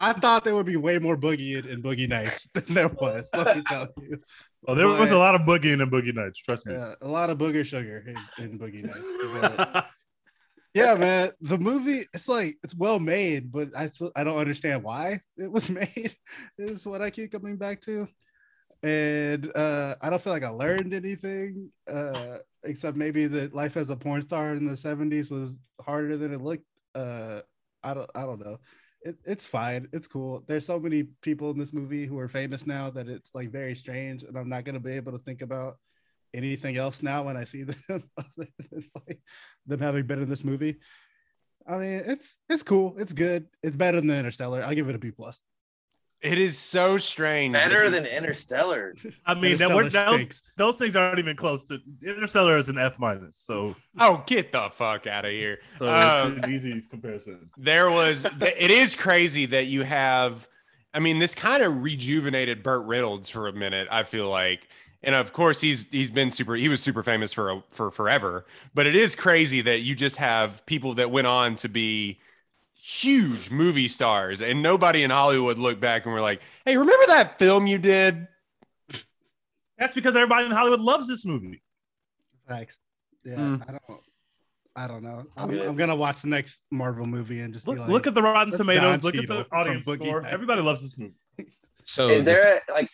I 0.00 0.12
thought 0.14 0.44
there 0.44 0.54
would 0.54 0.64
be 0.66 0.76
way 0.76 0.98
more 0.98 1.16
boogie 1.16 1.58
in, 1.58 1.68
in 1.68 1.82
Boogie 1.82 2.08
Nights 2.08 2.48
than 2.54 2.64
there 2.72 2.88
was. 2.88 3.28
Let 3.34 3.56
me 3.56 3.62
tell 3.68 3.88
you, 4.00 4.18
Oh, 4.66 4.74
there 4.76 4.86
was 4.88 5.10
a 5.10 5.18
lot 5.18 5.34
of 5.34 5.40
boogie 5.42 5.72
in 5.72 5.80
boogie 5.90 6.14
nights. 6.14 6.38
Trust 6.38 6.66
me. 6.66 6.74
yeah, 6.74 6.94
a 7.02 7.08
lot 7.08 7.30
of 7.30 7.36
booger 7.38 7.64
sugar 7.64 8.04
in, 8.38 8.44
in 8.44 8.58
Boogie 8.58 8.84
Nights. 8.84 9.88
Yeah, 10.74 10.94
man, 10.94 11.32
the 11.42 11.58
movie 11.58 12.06
it's 12.14 12.28
like 12.28 12.56
it's 12.64 12.74
well 12.74 12.98
made, 12.98 13.52
but 13.52 13.68
I 13.76 13.88
still 13.88 14.10
I 14.16 14.24
don't 14.24 14.38
understand 14.38 14.82
why 14.82 15.20
it 15.36 15.50
was 15.52 15.68
made. 15.70 16.16
Is 16.58 16.86
what 16.86 17.02
I 17.02 17.10
keep 17.10 17.30
coming 17.32 17.56
back 17.56 17.82
to, 17.82 18.08
and 18.82 19.50
uh, 19.56 19.96
I 20.02 20.10
don't 20.10 20.22
feel 20.22 20.32
like 20.32 20.44
I 20.44 20.50
learned 20.50 20.94
anything 20.94 21.70
uh, 21.92 22.38
except 22.64 22.96
maybe 22.96 23.26
that 23.28 23.54
life 23.54 23.76
as 23.76 23.90
a 23.90 23.96
porn 23.96 24.22
star 24.22 24.54
in 24.54 24.66
the 24.66 24.76
'70s 24.76 25.30
was 25.30 25.50
harder 25.80 26.16
than 26.16 26.34
it 26.34 26.42
looked. 26.42 26.66
Uh, 26.94 27.42
I 27.84 27.94
don't 27.94 28.10
I 28.14 28.22
don't 28.22 28.40
know. 28.44 28.58
It, 29.02 29.16
it's 29.24 29.46
fine. 29.46 29.88
It's 29.92 30.08
cool. 30.08 30.44
There's 30.46 30.66
so 30.66 30.80
many 30.80 31.04
people 31.22 31.50
in 31.50 31.58
this 31.58 31.72
movie 31.74 32.06
who 32.06 32.18
are 32.18 32.28
famous 32.28 32.66
now 32.66 32.90
that 32.90 33.08
it's 33.08 33.30
like 33.34 33.50
very 33.50 33.74
strange, 33.74 34.24
and 34.24 34.38
I'm 34.38 34.48
not 34.48 34.64
gonna 34.64 34.80
be 34.80 34.92
able 34.92 35.12
to 35.12 35.18
think 35.24 35.42
about 35.42 35.76
anything 36.34 36.76
else 36.76 37.02
now 37.02 37.22
when 37.24 37.36
I 37.36 37.44
see 37.44 37.62
them 37.88 38.02
other 38.16 38.48
than 38.70 38.84
like 39.06 39.20
them 39.66 39.80
having 39.80 40.06
been 40.06 40.22
in 40.22 40.28
this 40.28 40.44
movie. 40.44 40.78
I 41.66 41.76
mean, 41.78 42.02
it's 42.06 42.36
it's 42.48 42.62
cool. 42.62 42.96
It's 42.98 43.12
good. 43.12 43.46
It's 43.62 43.76
better 43.76 44.00
than 44.00 44.10
Interstellar. 44.10 44.62
I'll 44.62 44.74
give 44.74 44.88
it 44.88 44.94
a 44.94 44.98
B 44.98 45.10
plus. 45.10 45.38
It 46.20 46.38
is 46.38 46.56
so 46.56 46.98
strange. 46.98 47.52
Better 47.52 47.90
than 47.90 48.06
Interstellar. 48.06 48.94
I 49.26 49.34
mean, 49.34 49.56
that, 49.58 49.70
we're, 49.70 49.86
Interstellar 49.86 50.18
those, 50.18 50.42
those 50.56 50.78
things 50.78 50.94
aren't 50.94 51.18
even 51.18 51.34
close 51.34 51.64
to 51.64 51.80
Interstellar 52.00 52.58
is 52.58 52.68
an 52.68 52.78
F 52.78 52.96
minus, 53.00 53.38
so, 53.38 53.74
Oh, 53.98 54.22
get 54.26 54.52
the 54.52 54.70
fuck 54.72 55.08
out 55.08 55.24
of 55.24 55.32
here. 55.32 55.58
so 55.78 55.86
Um, 55.88 56.36
it's 56.36 56.46
an 56.46 56.52
easy 56.52 56.80
comparison. 56.80 57.50
there 57.58 57.90
was 57.90 58.24
it 58.24 58.70
is 58.70 58.94
crazy 58.94 59.46
that 59.46 59.66
you 59.66 59.82
have 59.82 60.48
i 60.94 61.00
mean 61.00 61.18
this 61.18 61.34
kind 61.34 61.62
of 61.62 61.82
rejuvenated 61.82 62.62
burt 62.62 62.86
reynolds 62.86 63.28
for 63.30 63.48
a 63.48 63.52
minute 63.52 63.88
i 63.90 64.02
feel 64.04 64.28
like 64.28 64.68
and 65.02 65.14
of 65.14 65.32
course 65.32 65.60
he's 65.60 65.86
he's 65.90 66.10
been 66.10 66.30
super 66.30 66.54
he 66.54 66.68
was 66.68 66.80
super 66.82 67.02
famous 67.02 67.32
for 67.32 67.50
a, 67.50 67.62
for 67.70 67.90
forever 67.90 68.44
but 68.74 68.86
it 68.86 68.94
is 68.94 69.14
crazy 69.14 69.60
that 69.60 69.80
you 69.80 69.94
just 69.94 70.16
have 70.16 70.64
people 70.66 70.94
that 70.94 71.10
went 71.10 71.26
on 71.26 71.56
to 71.56 71.68
be 71.68 72.18
huge 72.74 73.50
movie 73.50 73.88
stars 73.88 74.40
and 74.40 74.62
nobody 74.62 75.02
in 75.02 75.10
hollywood 75.10 75.58
looked 75.58 75.80
back 75.80 76.04
and 76.04 76.12
were 76.14 76.20
like 76.20 76.40
hey 76.64 76.76
remember 76.76 77.06
that 77.06 77.38
film 77.38 77.66
you 77.66 77.78
did 77.78 78.26
That's 79.78 79.94
because 79.94 80.14
everybody 80.14 80.46
in 80.46 80.52
Hollywood 80.52 80.80
loves 80.80 81.08
this 81.08 81.24
movie. 81.26 81.60
Thanks. 82.48 82.78
Yeah, 83.24 83.34
Mm. 83.36 83.62
I 83.68 83.72
don't. 83.72 84.00
I 84.76 84.86
don't 84.86 85.02
know. 85.02 85.24
I'm, 85.36 85.50
Good. 85.50 85.66
I'm 85.66 85.74
gonna 85.76 85.96
watch 85.96 86.22
the 86.22 86.28
next 86.28 86.60
Marvel 86.70 87.04
movie 87.04 87.40
and 87.40 87.52
just 87.52 87.66
Look, 87.66 87.76
be 87.76 87.80
like, 87.80 87.90
look 87.90 88.06
at 88.06 88.14
the 88.14 88.22
Rotten 88.22 88.56
Tomatoes. 88.56 89.02
Look 89.02 89.16
at 89.16 89.26
the 89.26 89.44
audience 89.50 89.86
score. 89.86 90.24
Everybody 90.24 90.62
loves 90.62 90.82
this 90.82 90.96
movie. 90.96 91.18
so 91.82 92.10
Is 92.10 92.24
there 92.24 92.62
a, 92.68 92.72
like 92.72 92.88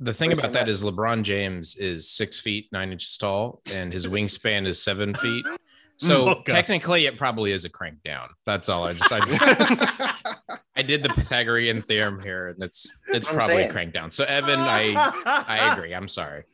the 0.00 0.12
thing 0.14 0.32
about 0.32 0.46
I'm 0.46 0.52
that 0.52 0.60
not- 0.62 0.68
is 0.70 0.82
LeBron 0.82 1.22
James 1.22 1.76
is 1.76 2.08
six 2.10 2.40
feet 2.40 2.68
nine 2.72 2.90
inches 2.92 3.16
tall, 3.18 3.60
and 3.74 3.92
his 3.92 4.06
wingspan 4.06 4.66
is 4.66 4.82
seven 4.82 5.14
feet. 5.14 5.44
So 6.02 6.30
Oh, 6.30 6.42
technically, 6.48 7.04
it 7.04 7.18
probably 7.18 7.52
is 7.52 7.66
a 7.66 7.68
crank 7.68 8.02
down. 8.02 8.30
That's 8.46 8.70
all. 8.70 8.84
I 8.84 8.94
just 8.94 9.12
I, 9.12 9.20
just, 9.20 9.42
I 10.76 10.80
did 10.80 11.02
the 11.02 11.10
Pythagorean 11.10 11.82
theorem 11.82 12.18
here, 12.22 12.46
and 12.48 12.62
it's 12.62 12.88
it's 13.08 13.28
I'm 13.28 13.34
probably 13.34 13.56
a 13.56 13.58
saying. 13.58 13.70
crank 13.72 13.92
down. 13.92 14.10
So 14.10 14.24
Evan, 14.24 14.60
I 14.60 14.94
I 15.26 15.74
agree. 15.74 15.94
I'm 15.94 16.08
sorry. 16.08 16.44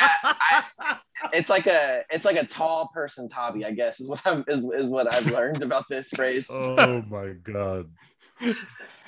Yeah, 0.00 0.94
it's 1.34 1.50
like 1.50 1.66
a 1.66 2.02
it's 2.10 2.24
like 2.24 2.36
a 2.36 2.46
tall 2.46 2.90
person's 2.94 3.32
hobby, 3.32 3.64
I 3.66 3.72
guess, 3.72 4.00
is 4.00 4.08
what 4.08 4.20
I'm 4.24 4.44
is, 4.48 4.60
is 4.60 4.88
what 4.88 5.12
I've 5.12 5.26
learned 5.30 5.62
about 5.62 5.84
this 5.90 6.08
phrase. 6.10 6.48
oh 6.50 7.02
my 7.10 7.28
god. 7.42 7.90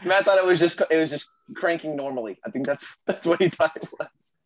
Matt 0.04 0.24
thought 0.24 0.38
it 0.38 0.44
was 0.44 0.60
just 0.60 0.80
it 0.90 0.96
was 0.96 1.10
just 1.10 1.28
cranking 1.54 1.96
normally. 1.96 2.38
I 2.44 2.50
think 2.50 2.66
that's 2.66 2.86
that's 3.06 3.26
what 3.26 3.40
he 3.40 3.48
thought 3.48 3.76
it 3.76 3.88
was. 3.98 4.36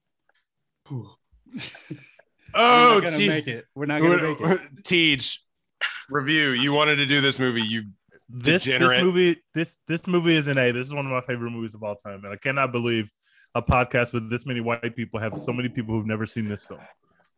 oh, 0.91 1.17
We're 1.55 1.97
oh 2.55 2.95
not 2.95 3.05
gonna 3.05 3.17
Te- 3.17 3.29
make 3.29 3.49
it. 3.49 3.67
We're 3.75 3.87
not 3.87 4.01
gonna 4.01 4.23
make 4.23 4.41
it. 4.41 4.61
Tej, 4.85 5.21
review 6.09 6.51
you 6.51 6.73
wanted 6.73 6.97
to 6.97 7.07
do 7.07 7.21
this 7.21 7.39
movie 7.39 7.63
you 7.63 7.85
This 8.29 8.65
this 8.65 8.99
movie 8.99 9.37
this 9.55 9.79
this 9.87 10.07
movie 10.07 10.37
is 10.37 10.47
an 10.47 10.59
A. 10.59 10.73
This 10.73 10.87
is 10.87 10.95
one 10.95 11.07
of 11.07 11.13
my 11.13 11.21
favorite 11.21 11.51
movies 11.51 11.75
of 11.75 11.83
all 11.83 11.97
time, 11.97 12.25
and 12.25 12.33
I 12.33 12.37
cannot 12.37 12.73
believe 12.73 13.11
a 13.55 13.63
podcast 13.63 14.13
with 14.13 14.31
this 14.31 14.47
many 14.47 14.61
white 14.61 14.95
people 14.95 15.19
have 15.19 15.39
so 15.39 15.53
many 15.53 15.69
people 15.69 15.95
who've 15.95 16.07
never 16.07 16.27
seen 16.27 16.49
this 16.49 16.65
film. 16.65 16.81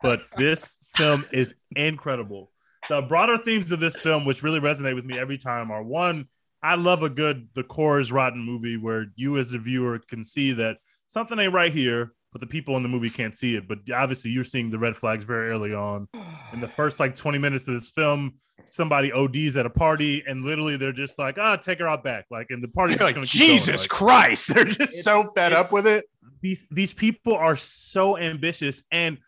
But 0.02 0.20
this 0.36 0.78
film 0.96 1.24
is 1.32 1.54
incredible. 1.76 2.50
The 2.88 3.02
broader 3.02 3.38
themes 3.38 3.72
of 3.72 3.80
this 3.80 3.98
film, 3.98 4.24
which 4.24 4.42
really 4.42 4.60
resonate 4.60 4.94
with 4.94 5.04
me 5.04 5.18
every 5.18 5.38
time, 5.38 5.70
are 5.70 5.82
one, 5.82 6.28
I 6.62 6.76
love 6.76 7.02
a 7.02 7.10
good 7.10 7.48
the 7.54 7.64
core 7.64 8.00
is 8.00 8.12
rotten 8.12 8.40
movie 8.40 8.76
where 8.76 9.06
you 9.16 9.38
as 9.38 9.54
a 9.54 9.58
viewer 9.58 9.98
can 9.98 10.24
see 10.24 10.52
that 10.52 10.78
something 11.06 11.38
ain't 11.38 11.52
right 11.52 11.72
here, 11.72 12.12
but 12.30 12.40
the 12.40 12.46
people 12.46 12.76
in 12.76 12.82
the 12.82 12.88
movie 12.88 13.10
can't 13.10 13.36
see 13.36 13.56
it. 13.56 13.66
But 13.66 13.78
obviously 13.92 14.30
you're 14.30 14.44
seeing 14.44 14.70
the 14.70 14.78
red 14.78 14.96
flags 14.96 15.24
very 15.24 15.50
early 15.50 15.74
on. 15.74 16.08
In 16.52 16.60
the 16.60 16.68
first 16.68 17.00
like 17.00 17.14
20 17.14 17.38
minutes 17.38 17.66
of 17.66 17.74
this 17.74 17.90
film, 17.90 18.34
somebody 18.66 19.12
ODs 19.12 19.56
at 19.56 19.66
a 19.66 19.70
party 19.70 20.22
and 20.26 20.44
literally 20.44 20.76
they're 20.76 20.92
just 20.92 21.18
like, 21.18 21.36
ah, 21.38 21.56
take 21.56 21.80
her 21.80 21.88
out 21.88 22.04
back. 22.04 22.26
Like, 22.30 22.46
and 22.50 22.62
the 22.62 22.68
party's 22.68 22.92
You're 22.92 22.98
just 22.98 23.06
like 23.08 23.14
gonna 23.16 23.26
keep 23.26 23.40
going. 23.40 23.58
jesus 23.58 23.82
Like, 23.82 23.90
christ 23.90 24.48
they're 24.54 24.64
just 24.64 25.04
so 25.04 25.32
fed 25.34 25.52
up 25.52 25.72
with 25.72 25.86
it 25.86 26.04
these 26.42 26.66
these 26.70 26.92
people 26.92 27.34
are 27.34 27.56
so 27.56 28.18
ambitious 28.18 28.82
and 28.90 29.18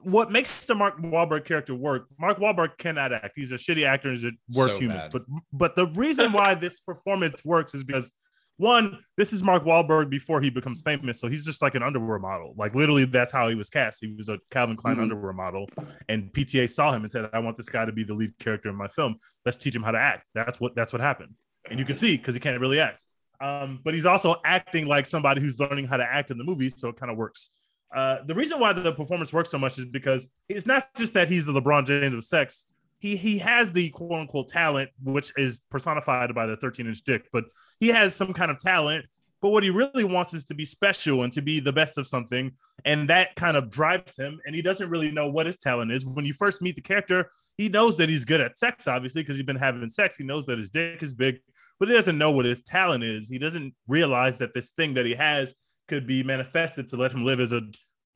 what 0.00 0.30
makes 0.30 0.64
the 0.66 0.74
Mark 0.74 1.00
Wahlberg 1.00 1.44
character 1.44 1.74
work? 1.74 2.06
Mark 2.18 2.38
Wahlberg 2.38 2.78
cannot 2.78 3.12
act. 3.12 3.32
He's 3.36 3.52
a 3.52 3.56
shitty 3.56 3.86
actor. 3.86 4.10
He's 4.10 4.24
a 4.24 4.30
worse 4.54 4.72
So 4.74 4.78
human. 4.80 4.96
bad. 4.98 5.12
But 5.12 5.22
but 5.52 5.76
the 5.76 5.86
reason 5.88 6.32
why 6.32 6.54
this 6.64 6.80
performance 6.80 7.44
works 7.44 7.74
is 7.74 7.84
because 7.84 8.12
one, 8.58 9.00
this 9.18 9.34
is 9.34 9.42
Mark 9.42 9.64
Wahlberg 9.64 10.08
before 10.08 10.40
he 10.40 10.48
becomes 10.48 10.80
famous. 10.80 11.20
So 11.20 11.28
he's 11.28 11.44
just 11.44 11.60
like 11.60 11.74
an 11.74 11.82
underwear 11.82 12.18
model. 12.18 12.54
Like 12.56 12.74
literally, 12.74 13.04
that's 13.04 13.30
how 13.30 13.48
he 13.50 13.54
was 13.54 13.68
cast. 13.68 13.98
He 14.00 14.14
was 14.16 14.30
a 14.30 14.38
Calvin 14.50 14.76
Klein 14.76 14.96
Mhm. 14.96 15.02
underwear 15.02 15.34
model, 15.34 15.68
and 16.08 16.32
PTA 16.32 16.66
saw 16.70 16.92
him 16.94 17.02
and 17.02 17.12
said, 17.12 17.28
"I 17.34 17.40
want 17.40 17.58
this 17.58 17.68
guy 17.68 17.84
to 17.84 17.92
be 17.92 18.02
the 18.02 18.14
lead 18.14 18.32
character 18.38 18.70
in 18.70 18.76
my 18.76 18.88
film. 18.88 19.16
Let's 19.44 19.58
teach 19.58 19.76
him 19.76 19.82
how 19.82 19.90
to 19.90 19.98
act." 19.98 20.24
That's 20.34 20.58
what 20.58 20.74
that's 20.74 20.94
what 20.94 21.02
happened, 21.02 21.34
and 21.68 21.78
you 21.78 21.84
can 21.84 21.96
see 21.96 22.16
because 22.16 22.32
he 22.32 22.40
can't 22.40 22.58
really 22.58 22.80
act. 22.80 23.04
Um, 23.42 23.80
but 23.84 23.92
he's 23.92 24.06
also 24.06 24.36
acting 24.42 24.86
like 24.86 25.04
somebody 25.04 25.42
who's 25.42 25.60
learning 25.60 25.86
how 25.86 25.98
to 25.98 26.04
act 26.10 26.30
in 26.30 26.38
the 26.38 26.44
movie, 26.44 26.70
so 26.70 26.88
it 26.88 26.96
kind 26.96 27.12
of 27.12 27.18
works. 27.18 27.50
Uh, 27.94 28.18
the 28.26 28.34
reason 28.34 28.58
why 28.58 28.72
the 28.72 28.92
performance 28.92 29.32
works 29.32 29.50
so 29.50 29.58
much 29.58 29.78
is 29.78 29.84
because 29.84 30.28
it's 30.48 30.66
not 30.66 30.88
just 30.96 31.14
that 31.14 31.28
he's 31.28 31.46
the 31.46 31.52
LeBron 31.52 31.86
James 31.86 32.14
of 32.14 32.24
sex. 32.24 32.66
He 32.98 33.16
he 33.16 33.38
has 33.38 33.72
the 33.72 33.90
quote 33.90 34.12
unquote 34.12 34.48
talent, 34.48 34.90
which 35.02 35.32
is 35.36 35.60
personified 35.70 36.34
by 36.34 36.46
the 36.46 36.56
13 36.56 36.86
inch 36.86 37.02
dick, 37.02 37.28
but 37.32 37.44
he 37.78 37.88
has 37.88 38.14
some 38.14 38.32
kind 38.32 38.50
of 38.50 38.58
talent. 38.58 39.06
But 39.42 39.50
what 39.50 39.62
he 39.62 39.70
really 39.70 40.04
wants 40.04 40.32
is 40.32 40.46
to 40.46 40.54
be 40.54 40.64
special 40.64 41.22
and 41.22 41.32
to 41.34 41.42
be 41.42 41.60
the 41.60 41.72
best 41.72 41.98
of 41.98 42.06
something. 42.06 42.52
And 42.84 43.08
that 43.10 43.36
kind 43.36 43.56
of 43.56 43.70
drives 43.70 44.18
him. 44.18 44.40
And 44.46 44.56
he 44.56 44.62
doesn't 44.62 44.88
really 44.88 45.10
know 45.10 45.30
what 45.30 45.46
his 45.46 45.58
talent 45.58 45.92
is. 45.92 46.06
When 46.06 46.24
you 46.24 46.32
first 46.32 46.62
meet 46.62 46.74
the 46.74 46.80
character, 46.82 47.30
he 47.58 47.68
knows 47.68 47.98
that 47.98 48.08
he's 48.08 48.24
good 48.24 48.40
at 48.40 48.58
sex, 48.58 48.88
obviously, 48.88 49.22
because 49.22 49.36
he's 49.36 49.44
been 49.44 49.56
having 49.56 49.88
sex. 49.90 50.16
He 50.16 50.24
knows 50.24 50.46
that 50.46 50.58
his 50.58 50.70
dick 50.70 51.02
is 51.02 51.12
big, 51.12 51.38
but 51.78 51.88
he 51.88 51.94
doesn't 51.94 52.16
know 52.16 52.30
what 52.30 52.46
his 52.46 52.62
talent 52.62 53.04
is. 53.04 53.28
He 53.28 53.38
doesn't 53.38 53.74
realize 53.86 54.38
that 54.38 54.54
this 54.54 54.70
thing 54.70 54.94
that 54.94 55.04
he 55.04 55.14
has 55.14 55.54
could 55.88 56.06
be 56.06 56.22
manifested 56.22 56.88
to 56.88 56.96
let 56.96 57.12
him 57.12 57.24
live 57.24 57.40
as 57.40 57.52
a 57.52 57.62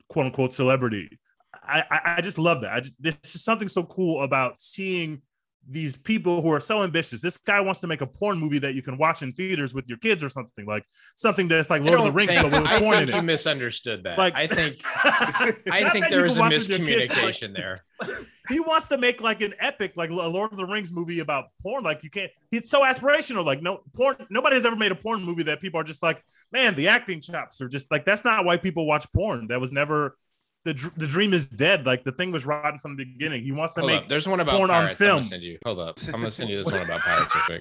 quote 0.09 0.27
unquote 0.27 0.53
celebrity. 0.53 1.19
I, 1.53 1.83
I, 1.89 2.01
I 2.17 2.21
just 2.21 2.37
love 2.37 2.61
that. 2.61 2.73
I 2.73 2.79
just, 2.79 2.95
there's 2.99 3.15
just 3.15 3.45
something 3.45 3.67
so 3.67 3.83
cool 3.83 4.23
about 4.23 4.61
seeing 4.61 5.21
these 5.69 5.95
people 5.95 6.41
who 6.41 6.51
are 6.51 6.59
so 6.59 6.83
ambitious. 6.83 7.21
This 7.21 7.37
guy 7.37 7.61
wants 7.61 7.79
to 7.81 7.87
make 7.87 8.01
a 8.01 8.07
porn 8.07 8.39
movie 8.39 8.59
that 8.59 8.73
you 8.73 8.81
can 8.81 8.97
watch 8.97 9.21
in 9.21 9.31
theaters 9.33 9.73
with 9.73 9.87
your 9.87 9.97
kids 9.99 10.23
or 10.23 10.29
something 10.29 10.65
like 10.65 10.83
something 11.15 11.47
that's 11.47 11.69
like 11.69 11.83
Lord 11.83 11.99
of 11.99 12.05
the 12.05 12.11
Rings, 12.11 12.31
think- 12.31 12.51
but 12.51 12.61
with 12.61 12.69
I 12.69 12.79
porn 12.79 12.97
think 12.97 13.09
in 13.09 13.15
you 13.15 13.21
it. 13.21 13.25
misunderstood 13.25 14.03
that. 14.03 14.17
Like- 14.17 14.35
I 14.35 14.47
think 14.47 14.81
I 14.95 15.53
I 15.71 15.89
think 15.89 16.09
there 16.09 16.23
was 16.23 16.37
a 16.37 16.41
miscommunication 16.41 17.55
there. 17.55 17.77
he 18.49 18.59
wants 18.59 18.87
to 18.87 18.97
make 18.97 19.21
like 19.21 19.41
an 19.41 19.53
epic, 19.59 19.93
like 19.95 20.09
a 20.09 20.13
Lord 20.13 20.51
of 20.51 20.57
the 20.57 20.65
Rings 20.65 20.91
movie 20.91 21.19
about 21.19 21.45
porn. 21.61 21.83
Like 21.83 22.03
you 22.03 22.09
can't. 22.09 22.31
It's 22.51 22.69
so 22.69 22.81
aspirational. 22.81 23.45
Like 23.45 23.61
no 23.61 23.81
porn. 23.95 24.15
Nobody 24.29 24.55
has 24.55 24.65
ever 24.65 24.75
made 24.75 24.91
a 24.91 24.95
porn 24.95 25.23
movie 25.23 25.43
that 25.43 25.61
people 25.61 25.79
are 25.79 25.83
just 25.83 26.01
like, 26.01 26.23
man, 26.51 26.75
the 26.75 26.87
acting 26.87 27.21
chops 27.21 27.61
are 27.61 27.69
just 27.69 27.91
like. 27.91 28.03
That's 28.05 28.25
not 28.25 28.45
why 28.45 28.57
people 28.57 28.87
watch 28.87 29.05
porn. 29.13 29.47
That 29.47 29.61
was 29.61 29.71
never. 29.71 30.15
The, 30.63 30.73
dr- 30.75 30.93
the 30.95 31.07
dream 31.07 31.33
is 31.33 31.47
dead. 31.47 31.85
Like 31.85 32.03
the 32.03 32.11
thing 32.11 32.31
was 32.31 32.45
rotten 32.45 32.79
from 32.79 32.95
the 32.95 33.05
beginning. 33.05 33.43
He 33.43 33.51
wants 33.51 33.73
to 33.75 33.81
Hold 33.81 33.91
make 33.91 34.01
up. 34.03 34.09
There's 34.09 34.27
one 34.27 34.39
about 34.39 34.57
porn 34.57 34.69
on 34.69 34.83
pirates. 34.83 35.01
I'm 35.01 35.05
film. 35.05 35.15
gonna 35.17 35.23
send 35.23 35.43
you. 35.43 35.57
Hold 35.65 35.79
up. 35.79 35.99
I'm 36.07 36.11
gonna 36.11 36.31
send 36.31 36.49
you 36.49 36.57
this 36.57 36.65
one 36.71 36.81
about 36.81 36.99
pirates 36.99 37.35
real 37.35 37.59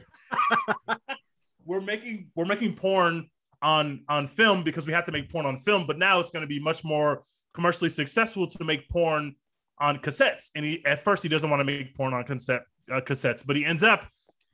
quick. 0.88 0.98
we're 1.64 1.80
making 1.80 2.30
we're 2.34 2.44
making 2.44 2.74
porn 2.74 3.28
on 3.62 4.02
on 4.08 4.26
film 4.26 4.64
because 4.64 4.86
we 4.86 4.92
have 4.92 5.04
to 5.04 5.12
make 5.12 5.30
porn 5.30 5.46
on 5.46 5.56
film 5.56 5.86
but 5.86 5.98
now 5.98 6.18
it's 6.18 6.30
going 6.30 6.42
to 6.42 6.48
be 6.48 6.58
much 6.58 6.82
more 6.84 7.22
commercially 7.52 7.90
successful 7.90 8.46
to 8.46 8.64
make 8.64 8.88
porn 8.88 9.34
on 9.78 9.98
cassettes 9.98 10.50
and 10.54 10.64
he 10.64 10.84
at 10.86 11.00
first 11.00 11.22
he 11.22 11.28
doesn't 11.28 11.50
want 11.50 11.60
to 11.60 11.64
make 11.64 11.94
porn 11.94 12.14
on 12.14 12.24
cassette 12.24 12.62
uh, 12.90 13.00
cassettes 13.00 13.46
but 13.46 13.56
he 13.56 13.64
ends 13.64 13.82
up 13.82 14.06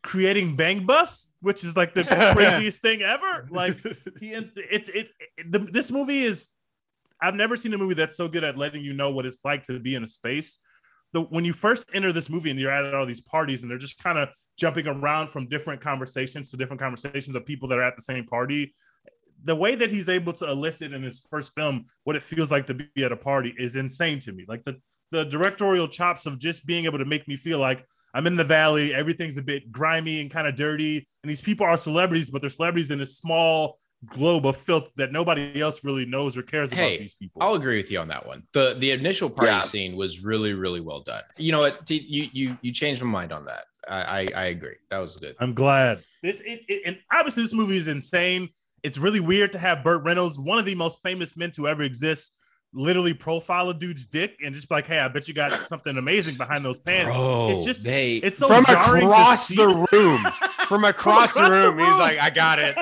creating 0.03 0.55
bang 0.57 0.85
bus 0.85 1.33
which 1.41 1.65
is 1.65 1.77
like 1.77 1.95
the 1.95 2.05
craziest 2.35 2.83
thing 2.83 3.03
ever 3.03 3.49
like 3.51 3.77
he 4.21 4.35
ends, 4.35 4.53
it's 4.57 4.89
it, 4.89 5.09
it 5.37 5.53
the, 5.53 5.59
this 5.59 5.91
movie 5.91 6.23
is 6.23 6.51
i've 7.21 7.35
never 7.35 7.57
seen 7.57 7.73
a 7.75 7.79
movie 7.79 7.95
that's 7.95 8.17
so 8.17 8.29
good 8.29 8.45
at 8.45 8.59
letting 8.59 8.83
you 8.83 8.93
know 8.93 9.11
what 9.11 9.27
it's 9.27 9.39
like 9.45 9.63
to 9.65 9.79
be 9.79 9.95
in 9.95 10.03
a 10.05 10.07
space. 10.07 10.59
The 11.13 11.23
when 11.23 11.45
you 11.45 11.53
first 11.53 11.89
enter 11.95 12.13
this 12.13 12.29
movie 12.29 12.51
and 12.51 12.59
you're 12.59 12.71
at 12.71 12.93
all 12.95 13.07
these 13.07 13.21
parties 13.21 13.63
and 13.63 13.71
they're 13.71 13.79
just 13.79 14.03
kind 14.03 14.19
of 14.19 14.29
jumping 14.59 14.87
around 14.87 15.29
from 15.29 15.49
different 15.49 15.81
conversations 15.81 16.51
to 16.51 16.57
different 16.57 16.81
conversations 16.81 17.35
of 17.37 17.47
people 17.47 17.69
that 17.69 17.79
are 17.79 17.85
at 17.85 17.97
the 17.97 18.03
same 18.03 18.27
party 18.27 18.75
the 19.45 19.55
way 19.55 19.75
that 19.75 19.91
he's 19.91 20.09
able 20.09 20.33
to 20.33 20.51
elicit 20.51 20.93
in 20.93 21.03
his 21.03 21.25
first 21.31 21.55
film 21.55 21.85
what 22.05 22.17
it 22.17 22.23
feels 22.23 22.51
like 22.51 22.67
to 22.67 22.75
be 22.75 23.05
at 23.05 23.13
a 23.13 23.17
party 23.17 23.55
is 23.57 23.77
insane 23.77 24.19
to 24.21 24.33
me. 24.33 24.45
Like 24.47 24.65
the 24.65 24.79
the 25.13 25.25
directorial 25.25 25.87
chops 25.87 26.27
of 26.27 26.37
just 26.37 26.67
being 26.67 26.85
able 26.85 26.99
to 26.99 27.05
make 27.05 27.29
me 27.29 27.37
feel 27.37 27.61
like 27.61 27.87
I'm 28.13 28.27
in 28.27 28.35
the 28.35 28.43
valley, 28.43 28.93
everything's 28.93 29.37
a 29.37 29.43
bit 29.43 29.71
grimy 29.71 30.21
and 30.21 30.29
kind 30.29 30.49
of 30.49 30.57
dirty, 30.57 31.07
and 31.23 31.31
these 31.31 31.41
people 31.41 31.65
are 31.65 31.77
celebrities, 31.77 32.29
but 32.29 32.41
they're 32.41 32.51
celebrities 32.51 32.91
in 32.91 33.01
a 33.01 33.07
small 33.07 33.79
globe 34.05 34.47
of 34.47 34.57
filth 34.57 34.91
that 34.97 35.11
nobody 35.11 35.61
else 35.61 35.83
really 35.85 36.05
knows 36.05 36.37
or 36.37 36.43
cares 36.43 36.73
Hey, 36.73 36.95
about 36.95 37.01
these 37.01 37.15
people. 37.15 37.43
I'll 37.43 37.55
agree 37.55 37.77
with 37.77 37.91
you 37.91 37.99
on 37.99 38.09
that 38.09 38.27
one. 38.27 38.43
The 38.53 38.75
the 38.79 38.91
initial 38.91 39.31
party 39.31 39.51
Yeah. 39.51 39.61
scene 39.63 39.97
was 39.97 40.23
really 40.23 40.53
really 40.53 40.81
well 40.81 41.01
done. 41.01 41.23
You 41.39 41.53
know 41.53 41.61
what? 41.61 41.87
T- 41.87 42.05
You 42.09 42.29
you 42.33 42.59
you 42.63 42.73
changed 42.73 43.03
my 43.03 43.09
mind 43.11 43.33
on 43.33 43.47
that. 43.47 43.65
I 43.89 44.01
I, 44.01 44.29
I 44.35 44.45
agree. 44.47 44.77
That 44.91 44.99
was 44.99 45.17
good. 45.17 45.35
I'm 45.41 45.55
glad. 45.55 46.03
This 46.23 46.41
it, 46.41 46.61
it, 46.69 46.83
and 46.87 46.99
obviously 47.13 47.43
this 47.43 47.55
movie 47.55 47.77
is 47.77 47.89
insane. 47.89 48.51
It's 48.83 48.99
really 48.99 49.21
weird 49.21 49.53
to 49.55 49.59
have 49.59 49.83
Burt 49.83 50.05
Reynolds, 50.05 50.39
one 50.39 50.59
of 50.59 50.67
the 50.67 50.75
most 50.75 51.01
famous 51.03 51.37
men 51.37 51.51
to 51.53 51.67
ever 51.67 51.83
exist, 51.83 52.37
literally 52.75 53.15
profile 53.15 53.69
a 53.71 53.75
dude's 53.75 54.07
dick 54.07 54.37
and 54.45 54.55
just 54.55 54.69
be 54.69 54.75
like, 54.75 54.87
"Hey, 54.87 54.99
I 54.99 55.09
bet 55.09 55.29
you 55.29 55.35
got 55.35 55.67
something 55.67 55.97
amazing 55.97 56.37
behind 56.37 56.65
those 56.65 56.79
pants." 56.79 57.15
Bro, 57.15 57.49
it's 57.51 57.65
just 57.65 57.85
they 57.85 58.17
it's 58.17 58.39
so 58.39 58.49
From 58.49 58.65
jarring 58.65 59.03
to 59.03 59.09
across 59.09 59.49
the 59.49 59.89
room. 59.93 60.19
From 60.69 60.85
across 60.85 61.35
the 61.35 61.41
across 61.41 61.45
the 61.49 61.51
room, 61.51 61.79
he's 61.79 61.89
room. 61.89 61.99
like, 61.99 62.19
I 62.21 62.31
got 62.31 62.59
it. 62.59 62.77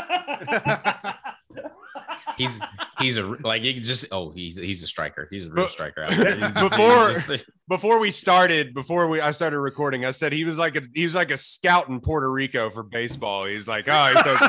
he's 2.37 2.61
he's 2.99 3.17
a 3.19 3.23
like 3.23 3.63
he 3.63 3.75
just 3.75 4.07
oh 4.13 4.31
he's 4.31 4.57
he's 4.57 4.83
a 4.83 4.87
striker. 4.87 5.29
He's 5.31 5.47
a 5.47 5.51
real 5.51 5.69
striker. 5.69 6.03
Out 6.03 6.11
there. 6.17 6.35
He 6.37 6.41
just- 6.41 6.57
he 6.57 6.63
Before- 6.69 7.09
just- 7.13 7.45
Before 7.69 7.99
we 7.99 8.11
started, 8.11 8.75
before 8.75 9.09
we 9.09 9.21
I 9.21 9.31
started 9.31 9.59
recording, 9.61 10.05
I 10.05 10.11
said 10.11 10.33
he 10.33 10.45
was 10.45 10.59
like 10.59 10.77
a 10.77 10.83
he 10.95 11.05
was 11.05 11.15
like 11.15 11.31
a 11.31 11.37
scout 11.37 11.89
in 11.89 12.01
Puerto 12.01 12.31
Rico 12.31 12.71
for 12.71 12.83
baseball. 12.83 13.47
He's 13.47 13.69
like, 13.69 13.87
oh, 13.89 14.15
he 14.15 14.23
throws- 14.23 14.41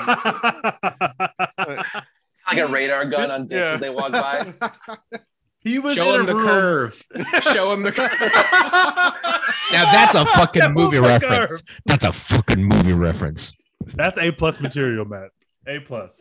like 2.47 2.57
a 2.57 2.67
radar 2.67 3.05
gun 3.05 3.21
This- 3.21 3.31
on 3.31 3.47
dicks 3.47 3.59
yeah. 3.59 3.73
as 3.73 3.79
they 3.79 3.89
walk 3.89 4.11
by. 4.11 4.53
he 5.61 5.79
was 5.79 5.93
show 5.95 6.13
him 6.19 6.25
the 6.25 6.35
room- 6.35 6.45
curve. 6.45 7.03
Show 7.41 7.71
him 7.73 7.83
the 7.83 7.91
curve. 7.91 8.11
now 9.71 9.91
that's 9.91 10.15
a 10.15 10.25
fucking 10.25 10.61
Show 10.61 10.69
movie 10.69 10.99
reference. 10.99 11.51
curve. 11.51 11.61
That's 11.85 12.05
a 12.05 12.11
fucking 12.13 12.63
movie 12.63 12.93
reference. 12.93 13.53
That's 13.95 14.17
a 14.17 14.31
plus 14.31 14.59
material, 14.59 15.05
Matt. 15.05 15.29
A 15.67 15.79
plus. 15.79 16.19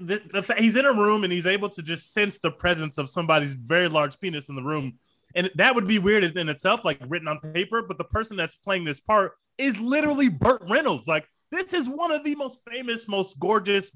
The, 0.00 0.22
the, 0.32 0.42
fa- 0.42 0.54
he's 0.58 0.74
in 0.76 0.86
a 0.86 0.92
room 0.92 1.22
and 1.24 1.32
he's 1.32 1.46
able 1.46 1.68
to 1.70 1.82
just 1.82 2.12
sense 2.14 2.38
the 2.38 2.50
presence 2.50 2.96
of 2.96 3.10
somebody's 3.10 3.54
very 3.54 3.88
large 3.88 4.18
penis 4.18 4.48
in 4.48 4.54
the 4.56 4.62
room, 4.62 4.94
and 5.34 5.50
that 5.56 5.74
would 5.74 5.86
be 5.86 5.98
weird 5.98 6.24
in 6.24 6.48
itself, 6.48 6.86
like 6.86 6.98
written 7.06 7.28
on 7.28 7.38
paper. 7.52 7.82
But 7.82 7.98
the 7.98 8.04
person 8.04 8.36
that's 8.38 8.56
playing 8.56 8.84
this 8.84 9.00
part 9.00 9.32
is 9.58 9.78
literally 9.78 10.28
Burt 10.30 10.62
Reynolds. 10.70 11.06
Like 11.06 11.28
this 11.50 11.74
is 11.74 11.86
one 11.88 12.12
of 12.12 12.24
the 12.24 12.34
most 12.34 12.62
famous, 12.70 13.06
most 13.08 13.38
gorgeous, 13.38 13.92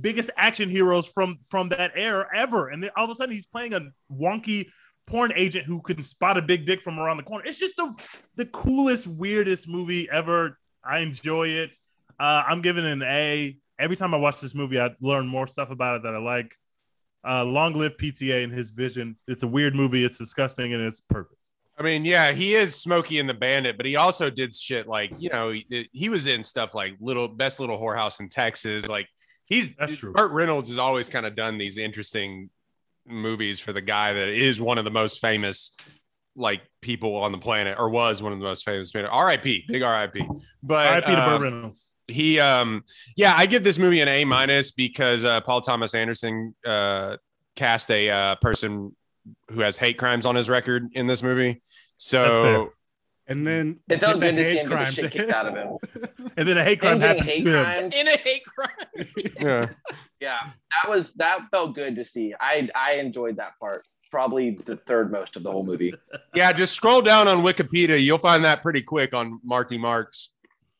biggest 0.00 0.30
action 0.36 0.68
heroes 0.68 1.08
from 1.08 1.38
from 1.48 1.68
that 1.70 1.92
era 1.94 2.26
ever. 2.34 2.68
And 2.68 2.82
then 2.82 2.90
all 2.96 3.04
of 3.04 3.10
a 3.10 3.14
sudden, 3.14 3.34
he's 3.34 3.46
playing 3.46 3.74
a 3.74 3.80
wonky 4.12 4.68
porn 5.06 5.32
agent 5.34 5.64
who 5.64 5.80
can 5.80 6.02
spot 6.02 6.36
a 6.36 6.42
big 6.42 6.66
dick 6.66 6.82
from 6.82 6.98
around 6.98 7.16
the 7.16 7.22
corner. 7.22 7.44
It's 7.46 7.58
just 7.58 7.76
the 7.76 7.94
the 8.36 8.46
coolest, 8.46 9.06
weirdest 9.06 9.68
movie 9.68 10.08
ever. 10.10 10.58
I 10.84 11.00
enjoy 11.00 11.48
it. 11.48 11.76
Uh, 12.18 12.42
I'm 12.46 12.62
giving 12.62 12.84
it 12.84 12.92
an 12.92 13.02
A. 13.02 13.56
Every 13.78 13.96
time 13.96 14.12
I 14.12 14.18
watch 14.18 14.40
this 14.40 14.54
movie, 14.54 14.80
I 14.80 14.90
learn 15.00 15.26
more 15.26 15.46
stuff 15.46 15.70
about 15.70 15.96
it 15.96 16.02
that 16.04 16.14
I 16.14 16.18
like. 16.18 16.54
Uh, 17.26 17.44
long 17.44 17.74
live 17.74 17.96
PTA 17.96 18.44
and 18.44 18.52
his 18.52 18.70
vision. 18.70 19.16
It's 19.26 19.42
a 19.42 19.48
weird 19.48 19.74
movie. 19.74 20.04
It's 20.04 20.18
disgusting 20.18 20.72
and 20.72 20.82
it's 20.82 21.00
perfect. 21.00 21.38
I 21.78 21.82
mean, 21.82 22.04
yeah, 22.04 22.32
he 22.32 22.54
is 22.54 22.74
Smokey 22.74 23.20
and 23.20 23.28
the 23.28 23.34
Bandit, 23.34 23.76
but 23.76 23.86
he 23.86 23.94
also 23.94 24.30
did 24.30 24.52
shit 24.52 24.88
like 24.88 25.12
you 25.18 25.30
know 25.30 25.50
he, 25.50 25.88
he 25.92 26.08
was 26.08 26.26
in 26.26 26.42
stuff 26.42 26.74
like 26.74 26.96
little 27.00 27.28
best 27.28 27.60
little 27.60 27.78
whorehouse 27.78 28.18
in 28.20 28.28
Texas. 28.28 28.88
Like 28.88 29.08
he's 29.48 29.74
That's 29.76 29.96
true. 29.96 30.12
Burt 30.12 30.32
Reynolds 30.32 30.68
has 30.68 30.78
always 30.78 31.08
kind 31.08 31.26
of 31.26 31.34
done 31.34 31.58
these 31.58 31.78
interesting 31.78 32.50
movies 33.06 33.58
for 33.60 33.72
the 33.72 33.80
guy 33.80 34.12
that 34.12 34.28
is 34.28 34.60
one 34.60 34.78
of 34.78 34.84
the 34.84 34.90
most 34.90 35.20
famous 35.20 35.72
like 36.36 36.62
people 36.82 37.16
on 37.16 37.32
the 37.32 37.38
planet 37.38 37.76
or 37.78 37.88
was 37.88 38.22
one 38.22 38.32
of 38.32 38.38
the 38.38 38.44
most 38.44 38.64
famous. 38.64 38.92
R.I.P. 38.94 39.64
Big 39.66 39.82
R.I.P. 39.82 40.24
But 40.62 40.86
R.I.P. 40.86 41.06
to 41.06 41.20
um, 41.20 41.28
Burt 41.28 41.52
Reynolds. 41.52 41.92
he 42.06 42.38
um 42.38 42.82
yeah 43.16 43.34
i 43.36 43.44
give 43.44 43.62
this 43.64 43.78
movie 43.78 44.00
an 44.00 44.08
a 44.08 44.24
minus 44.24 44.70
because 44.70 45.24
uh 45.24 45.40
paul 45.42 45.60
thomas 45.60 45.94
anderson 45.94 46.54
uh 46.64 47.16
cast 47.56 47.90
a 47.90 48.08
uh 48.08 48.34
person 48.36 48.94
who 49.50 49.60
has 49.60 49.76
hate 49.76 49.98
crimes 49.98 50.24
on 50.24 50.34
his 50.34 50.48
record 50.48 50.88
in 50.92 51.06
this 51.06 51.22
movie 51.22 51.60
so 51.98 52.72
And 53.28 53.46
then 53.46 53.78
It 53.88 54.00
felt 54.00 54.20
get 54.20 54.34
good 54.34 54.36
to 54.36 54.44
see 54.44 54.50
hate 54.56 54.58
him 54.60 54.68
get 54.68 54.70
the 54.70 54.74
crime 54.76 54.92
shit 54.92 55.10
kicked 55.12 55.30
out 55.30 55.46
of 55.46 55.54
him. 55.54 56.08
And 56.36 56.48
then 56.48 56.56
a 56.58 56.64
hate 56.64 56.80
crime 56.80 56.94
Him 56.94 57.00
happened 57.00 57.26
hate 57.26 57.44
to 57.44 57.64
him. 57.64 57.92
In 57.92 58.08
a 58.08 58.16
hate 58.16 58.42
crime. 58.46 59.08
yeah 59.40 59.66
Yeah, 60.20 60.38
that 60.82 60.90
was 60.90 61.12
that 61.12 61.40
felt 61.50 61.74
good 61.76 61.94
to 61.96 62.04
see. 62.04 62.34
I 62.40 62.68
I 62.74 62.94
enjoyed 62.94 63.36
that 63.36 63.52
part. 63.60 63.84
Probably 64.10 64.58
the 64.64 64.76
third 64.76 65.12
most 65.12 65.36
of 65.36 65.42
the 65.42 65.52
whole 65.52 65.62
movie. 65.64 65.92
yeah 66.34 66.50
just 66.52 66.72
scroll 66.74 67.02
down 67.02 67.28
on 67.28 67.42
wikipedia 67.42 68.02
you'll 68.02 68.18
find 68.18 68.44
that 68.44 68.62
pretty 68.62 68.80
quick 68.82 69.12
on 69.14 69.38
marky 69.44 69.76
mark's 69.76 70.30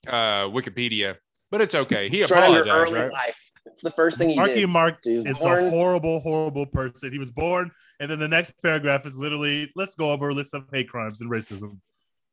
uh 0.07 0.45
wikipedia 0.47 1.17
but 1.51 1.61
it's 1.61 1.75
okay 1.75 2.09
he 2.09 2.25
Start 2.25 2.45
out 2.45 2.53
your 2.53 2.63
apologized 2.63 2.93
early 2.93 3.01
right 3.01 3.13
life. 3.13 3.51
It's 3.67 3.83
the 3.83 3.91
first 3.91 4.17
thing 4.17 4.31
he 4.31 4.37
Marky 4.37 4.55
did. 4.55 4.69
Mark 4.69 4.97
So 5.03 5.11
is 5.11 5.39
born- 5.39 5.65
the 5.65 5.71
horrible, 5.71 6.21
horrible 6.21 6.65
person. 6.67 7.13
He 7.13 7.19
was 7.19 7.31
born, 7.31 7.71
and 8.01 8.11
then 8.11 8.19
the 8.19 8.27
next 8.29 8.55
paragraph 8.63 9.05
is 9.05 9.15
literally, 9.15 9.71
"Let's 9.77 9.95
go 9.95 10.11
over 10.11 10.31
a 10.31 10.35
list 10.35 10.55
of 10.55 10.65
hate 10.73 10.89
crimes 10.89 11.21
and 11.21 11.31
racism." 11.31 11.79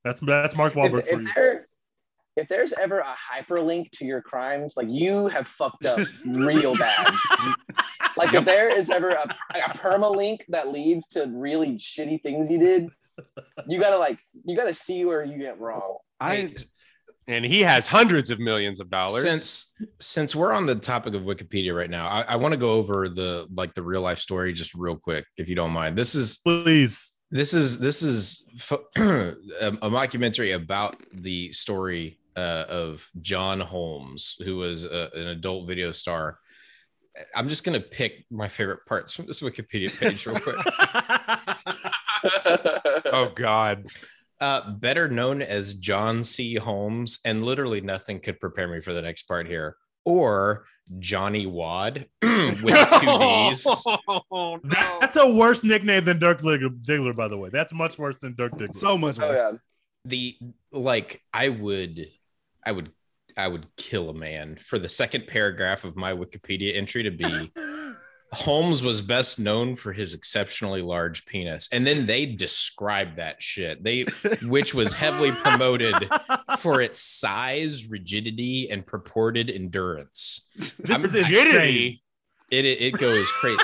That's 0.05 0.19
that's 0.21 0.55
Mark 0.55 0.73
Wahlberg 0.73 0.99
if, 1.01 1.07
for 1.07 1.13
if 1.15 1.21
you. 1.21 1.29
there, 1.35 1.67
if 2.37 2.47
there's 2.47 2.73
ever 2.73 2.99
a 2.99 3.15
hyperlink 3.15 3.89
to 3.93 4.05
your 4.05 4.21
crimes, 4.21 4.73
like 4.77 4.87
you 4.87 5.27
have 5.27 5.47
fucked 5.47 5.85
up 5.85 5.99
real 6.25 6.75
bad. 6.75 7.13
like 8.17 8.33
if 8.33 8.45
there 8.45 8.69
is 8.69 8.91
ever 8.91 9.09
a, 9.09 9.35
a 9.55 9.77
permalink 9.77 10.41
that 10.49 10.69
leads 10.69 11.07
to 11.07 11.25
really 11.33 11.71
shitty 11.77 12.21
things 12.21 12.51
you 12.51 12.59
did, 12.59 12.87
you 13.67 13.81
gotta 13.81 13.97
like 13.97 14.19
you 14.45 14.55
gotta 14.55 14.75
see 14.75 15.05
where 15.05 15.23
you 15.23 15.39
get 15.39 15.59
wrong. 15.59 15.97
I 16.19 16.53
and 17.27 17.43
he 17.43 17.61
has 17.61 17.87
hundreds 17.87 18.29
of 18.29 18.39
millions 18.39 18.79
of 18.79 18.91
dollars 18.91 19.23
Since 19.23 19.73
since 19.99 20.35
we're 20.35 20.51
on 20.51 20.67
the 20.67 20.75
topic 20.75 21.15
of 21.15 21.23
Wikipedia 21.23 21.75
right 21.75 21.89
now, 21.89 22.07
I, 22.07 22.21
I 22.21 22.35
want 22.35 22.51
to 22.51 22.57
go 22.57 22.73
over 22.73 23.09
the 23.09 23.47
like 23.55 23.73
the 23.73 23.81
real 23.81 24.01
life 24.01 24.19
story 24.19 24.53
just 24.53 24.75
real 24.75 24.95
quick, 24.95 25.25
if 25.37 25.49
you 25.49 25.55
don't 25.55 25.71
mind. 25.71 25.97
This 25.97 26.13
is 26.13 26.37
Please, 26.45 27.14
this 27.35 27.53
is 27.53 27.77
this 27.79 28.01
is 28.01 28.45
fo- 28.57 28.85
a, 28.97 29.33
a 29.81 29.89
mockumentary 29.89 30.55
about 30.55 30.95
the 31.11 31.51
story 31.51 32.17
uh, 32.37 32.63
of 32.69 33.09
John 33.21 33.59
Holmes, 33.59 34.37
who 34.45 34.55
was 34.55 34.85
a, 34.85 35.09
an 35.13 35.27
adult 35.27 35.67
video 35.67 35.91
star. 35.91 36.39
I'm 37.35 37.49
just 37.49 37.65
gonna 37.65 37.81
pick 37.81 38.25
my 38.31 38.47
favorite 38.47 38.85
parts 38.85 39.13
from 39.13 39.25
this 39.27 39.41
Wikipedia 39.41 39.93
page 39.99 40.25
real 40.25 40.39
quick. 40.39 40.55
oh 43.13 43.31
god 43.35 43.85
Uh, 44.39 44.71
better 44.71 45.07
known 45.07 45.41
as 45.41 45.75
John 45.75 46.23
C. 46.23 46.55
Holmes, 46.55 47.19
and 47.25 47.43
literally 47.43 47.81
nothing 47.81 48.19
could 48.21 48.39
prepare 48.39 48.67
me 48.67 48.79
for 48.79 48.93
the 48.93 49.01
next 49.01 49.23
part 49.23 49.47
here. 49.47 49.75
Or 50.05 50.65
Johnny 50.99 51.47
Wad 51.47 52.07
with 52.21 52.61
two 53.01 53.17
D's. 53.19 53.83
oh, 54.31 54.59
that's 54.99 55.15
a 55.15 55.27
worse 55.29 55.63
nickname 55.63 56.05
than 56.05 56.19
Dirk 56.19 56.39
Diggler, 56.41 56.69
Diggler, 56.83 57.15
by 57.15 57.27
the 57.27 57.37
way. 57.37 57.49
That's 57.51 57.73
much 57.73 57.97
worse 57.97 58.19
than 58.19 58.35
Dirk 58.35 58.53
Diggler. 58.53 58.75
so 58.75 58.97
much 58.97 59.17
Oh 59.19 59.27
worse. 59.29 59.39
yeah. 59.53 59.57
the 60.05 60.37
like 60.71 61.21
I 61.33 61.49
would 61.49 62.07
I 62.63 62.71
would 62.71 62.91
I 63.35 63.47
would 63.47 63.65
kill 63.77 64.09
a 64.09 64.13
man 64.13 64.57
for 64.61 64.77
the 64.79 64.87
second 64.89 65.25
paragraph 65.27 65.83
of 65.83 65.95
my 65.95 66.13
Wikipedia 66.13 66.75
entry 66.77 67.03
to 67.03 67.11
be 67.11 67.51
Holmes 68.33 68.83
was 68.83 69.01
best 69.01 69.39
known 69.39 69.75
for 69.75 69.93
his 69.93 70.13
exceptionally 70.13 70.81
large 70.81 71.25
penis. 71.25 71.69
And 71.71 71.85
then 71.85 72.05
they 72.05 72.25
described 72.25 73.17
that 73.17 73.41
shit. 73.41 73.83
They 73.83 74.05
which 74.43 74.73
was 74.73 74.95
heavily 74.95 75.31
promoted 75.31 75.95
for 76.59 76.81
its 76.81 77.01
size, 77.01 77.87
rigidity, 77.87 78.69
and 78.69 78.85
purported 78.85 79.49
endurance. 79.49 80.47
This 80.79 81.03
is 81.03 81.15
insane. 81.15 81.99
It 82.51 82.65
it, 82.65 82.81
it 82.81 82.97
goes 82.97 83.29
crazy. 83.31 83.59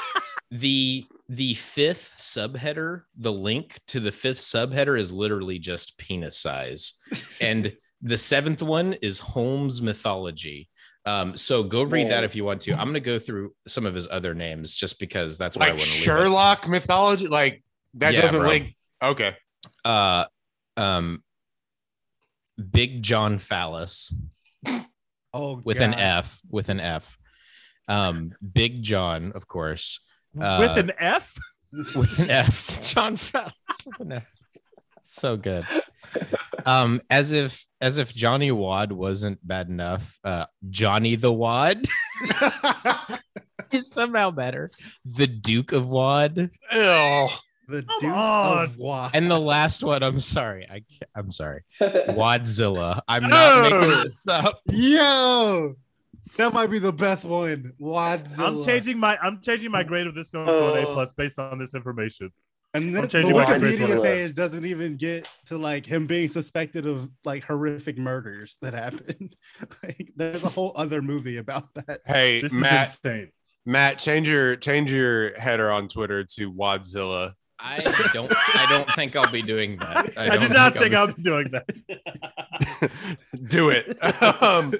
the 0.51 1.05
the 1.29 1.53
fifth 1.53 2.15
subheader, 2.17 3.03
the 3.17 3.31
link 3.31 3.79
to 3.87 3.99
the 3.99 4.11
fifth 4.11 4.39
subheader 4.39 4.99
is 4.99 5.13
literally 5.13 5.59
just 5.59 5.97
penis 5.97 6.37
size, 6.37 6.93
and 7.39 7.75
the 8.01 8.17
seventh 8.17 8.63
one 8.63 8.93
is 9.01 9.19
Holmes 9.19 9.81
mythology. 9.81 10.69
Um, 11.05 11.35
so 11.35 11.63
go 11.63 11.81
read 11.83 12.11
that 12.11 12.23
if 12.23 12.35
you 12.35 12.43
want 12.43 12.61
to. 12.61 12.73
I'm 12.73 12.87
gonna 12.87 12.99
go 12.99 13.17
through 13.17 13.53
some 13.67 13.85
of 13.85 13.93
his 13.95 14.07
other 14.09 14.33
names 14.35 14.75
just 14.75 14.99
because 14.99 15.37
that's 15.37 15.57
what 15.57 15.65
I 15.67 15.71
want 15.71 15.81
to 15.81 15.89
leave. 15.91 16.03
Sherlock 16.03 16.67
mythology, 16.67 17.27
like 17.27 17.63
that 17.95 18.13
Yeah, 18.13 18.21
doesn't 18.21 18.39
bro. 18.39 18.49
link. 18.49 18.75
Okay. 19.01 19.35
Uh, 19.83 20.25
um, 20.77 21.23
Big 22.71 23.01
John 23.01 23.39
Phallus 23.39 24.13
Oh, 25.33 25.61
with 25.63 25.79
an 25.79 25.93
F, 25.93 26.41
with 26.49 26.69
an 26.69 26.79
F. 26.79 27.17
Um, 27.87 28.33
Big 28.53 28.83
John, 28.83 29.31
of 29.33 29.47
course. 29.47 29.99
Uh, 30.39 30.57
with 30.59 30.77
an 30.77 30.91
F. 30.99 31.35
with 31.95 32.19
an 32.19 32.29
F. 32.29 32.83
John 32.93 33.15
Phallus 33.17 33.53
with 33.85 33.99
an 34.01 34.11
F. 34.11 34.27
So 35.03 35.35
good. 35.37 35.65
Um, 36.65 37.01
as 37.09 37.31
if 37.31 37.65
as 37.79 37.97
if 37.97 38.13
Johnny 38.13 38.51
Wad 38.51 38.91
wasn't 38.91 39.45
bad 39.47 39.69
enough. 39.69 40.19
Uh, 40.23 40.45
Johnny 40.69 41.15
the 41.15 41.31
Wad 41.33 41.85
is 43.71 43.89
somehow 43.91 44.31
better. 44.31 44.69
The 45.05 45.27
Duke 45.27 45.71
of 45.71 45.89
Wad, 45.91 46.51
Oh, 46.71 47.27
The 47.67 47.83
Come 47.83 47.99
Duke 48.01 48.11
on. 48.13 48.65
of 48.65 48.77
Wad. 48.77 49.11
and 49.13 49.29
the 49.31 49.39
last 49.39 49.83
one. 49.83 50.03
I'm 50.03 50.19
sorry. 50.19 50.67
I 50.69 50.83
I'm 51.15 51.31
sorry. 51.31 51.61
Wadzilla. 51.81 53.01
I'm 53.07 53.23
not 53.23 53.31
Oh. 53.33 53.61
making 53.79 54.03
this 54.03 54.27
up. 54.27 54.59
Yo, 54.65 55.75
that 56.37 56.53
might 56.53 56.67
be 56.69 56.79
the 56.79 56.93
best 56.93 57.23
one. 57.25 57.73
Wadzilla. 57.81 58.39
I'm 58.39 58.63
changing 58.63 58.99
my 58.99 59.17
I'm 59.21 59.41
changing 59.41 59.71
my 59.71 59.83
grade 59.83 60.07
of 60.07 60.15
this 60.15 60.29
film 60.29 60.47
to 60.47 60.73
an 60.73 60.83
A 60.83 60.87
Oh. 60.87 60.93
plus 60.93 61.13
based 61.13 61.39
on 61.39 61.57
this 61.57 61.73
information. 61.73 62.31
And 62.73 62.85
I'm 62.85 62.91
then 62.93 63.01
the 63.01 63.07
changing 63.07 63.35
my 63.35 63.45
Wikipedia 63.45 64.01
page 64.01 64.35
doesn't 64.35 64.65
even 64.65 64.95
get 64.95 65.29
to 65.47 65.57
like 65.57 65.85
him 65.85 66.07
being 66.07 66.29
suspected 66.29 66.85
of 66.85 67.09
like 67.25 67.43
horrific 67.43 67.97
murders 67.97 68.57
that 68.61 68.73
happened. 68.73 69.35
like, 69.83 70.11
there's 70.15 70.43
a 70.43 70.49
whole 70.49 70.71
other 70.75 71.01
movie 71.01 71.37
about 71.37 71.73
that. 71.73 71.99
hey 72.05 72.41
This 72.41 72.53
Matt. 72.53 72.87
is 72.87 72.99
insane. 73.03 73.31
Matt, 73.65 73.99
change 73.99 74.27
your 74.29 74.55
change 74.55 74.91
your 74.91 75.37
header 75.37 75.69
on 75.71 75.87
Twitter 75.87 76.23
to 76.23 76.51
Wadzilla. 76.51 77.33
I 77.63 77.77
don't. 78.13 78.31
I 78.55 78.65
don't 78.69 78.89
think 78.89 79.15
I'll 79.15 79.31
be 79.31 79.43
doing 79.43 79.77
that. 79.77 80.17
I, 80.17 80.29
don't 80.29 80.39
did 80.39 80.51
not 80.51 80.73
think 80.73 80.95
I'll 80.95 81.07
I'll 81.09 81.13
be 81.13 81.21
doing 81.21 81.51
that. 81.51 82.91
Do 83.47 83.69
it. 83.69 83.97
um, 84.41 84.71
be- 84.71 84.79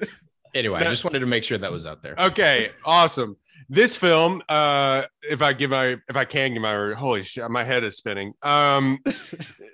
Anyway, 0.54 0.80
I 0.80 0.84
just 0.84 1.02
wanted 1.02 1.20
to 1.20 1.26
make 1.26 1.44
sure 1.44 1.56
that 1.56 1.72
was 1.72 1.86
out 1.86 2.02
there. 2.02 2.14
okay, 2.18 2.70
awesome. 2.84 3.36
This 3.68 3.96
film, 3.96 4.42
uh, 4.48 5.04
if 5.22 5.42
I 5.42 5.52
give 5.52 5.70
my 5.70 5.96
if 6.08 6.16
I 6.16 6.24
can 6.24 6.52
give 6.52 6.62
my 6.62 6.92
holy 6.94 7.22
shit, 7.22 7.48
my 7.50 7.64
head 7.64 7.84
is 7.84 7.96
spinning. 7.96 8.32
Um, 8.42 8.98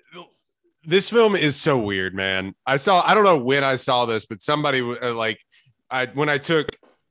this 0.84 1.10
film 1.10 1.36
is 1.36 1.56
so 1.56 1.78
weird, 1.78 2.14
man. 2.14 2.54
I 2.66 2.76
saw 2.76 3.02
I 3.06 3.14
don't 3.14 3.24
know 3.24 3.38
when 3.38 3.64
I 3.64 3.74
saw 3.76 4.06
this, 4.06 4.26
but 4.26 4.42
somebody 4.42 4.80
uh, 4.80 5.14
like 5.14 5.38
I 5.90 6.06
when 6.06 6.28
I 6.28 6.38
took 6.38 6.68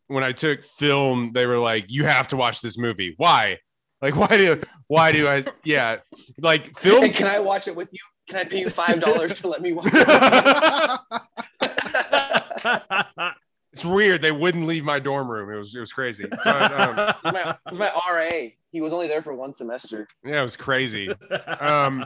when 0.08 0.24
I 0.24 0.32
took 0.32 0.64
film, 0.64 1.32
they 1.34 1.46
were 1.46 1.60
like, 1.60 1.86
"You 1.90 2.06
have 2.06 2.28
to 2.30 2.38
watch 2.38 2.62
this 2.62 2.78
movie." 2.78 3.14
Why? 3.18 3.58
Like, 4.02 4.16
why 4.18 4.28
do 4.28 4.62
why 4.88 5.12
do 5.12 5.28
I? 5.28 5.46
Yeah, 5.64 5.98
like 6.40 6.68
Hey, 6.68 6.90
film. 6.90 7.12
can 7.12 7.28
I 7.28 7.40
watch 7.40 7.68
it 7.68 7.76
with 7.76 7.92
you? 7.92 8.00
Can 8.30 8.38
I 8.40 8.44
pay 8.44 8.60
you 8.60 8.70
five 8.70 9.00
dollars 9.00 9.42
to 9.42 9.48
let 9.48 9.62
me 9.62 9.74
watch 9.74 9.90
it? 9.92 11.00
it's 13.78 13.86
weird. 13.86 14.24
They 14.24 14.32
wouldn't 14.32 14.66
leave 14.66 14.84
my 14.84 14.98
dorm 14.98 15.30
room. 15.30 15.54
It 15.54 15.58
was 15.58 15.76
it 15.76 15.80
was 15.80 15.94
crazy. 15.94 16.26
But, 16.44 16.72
um, 16.72 16.98
It's 17.26 17.34
my, 17.34 17.58
it's 17.68 17.78
my 17.78 17.92
RA. 18.10 18.50
He 18.72 18.82
was 18.82 18.92
only 18.92 19.08
there 19.08 19.22
for 19.22 19.36
one 19.36 19.54
semester. 19.54 20.08
yeah, 20.26 20.40
it 20.40 20.44
was 20.44 20.58
crazy. 20.58 21.10
Um, 21.60 22.04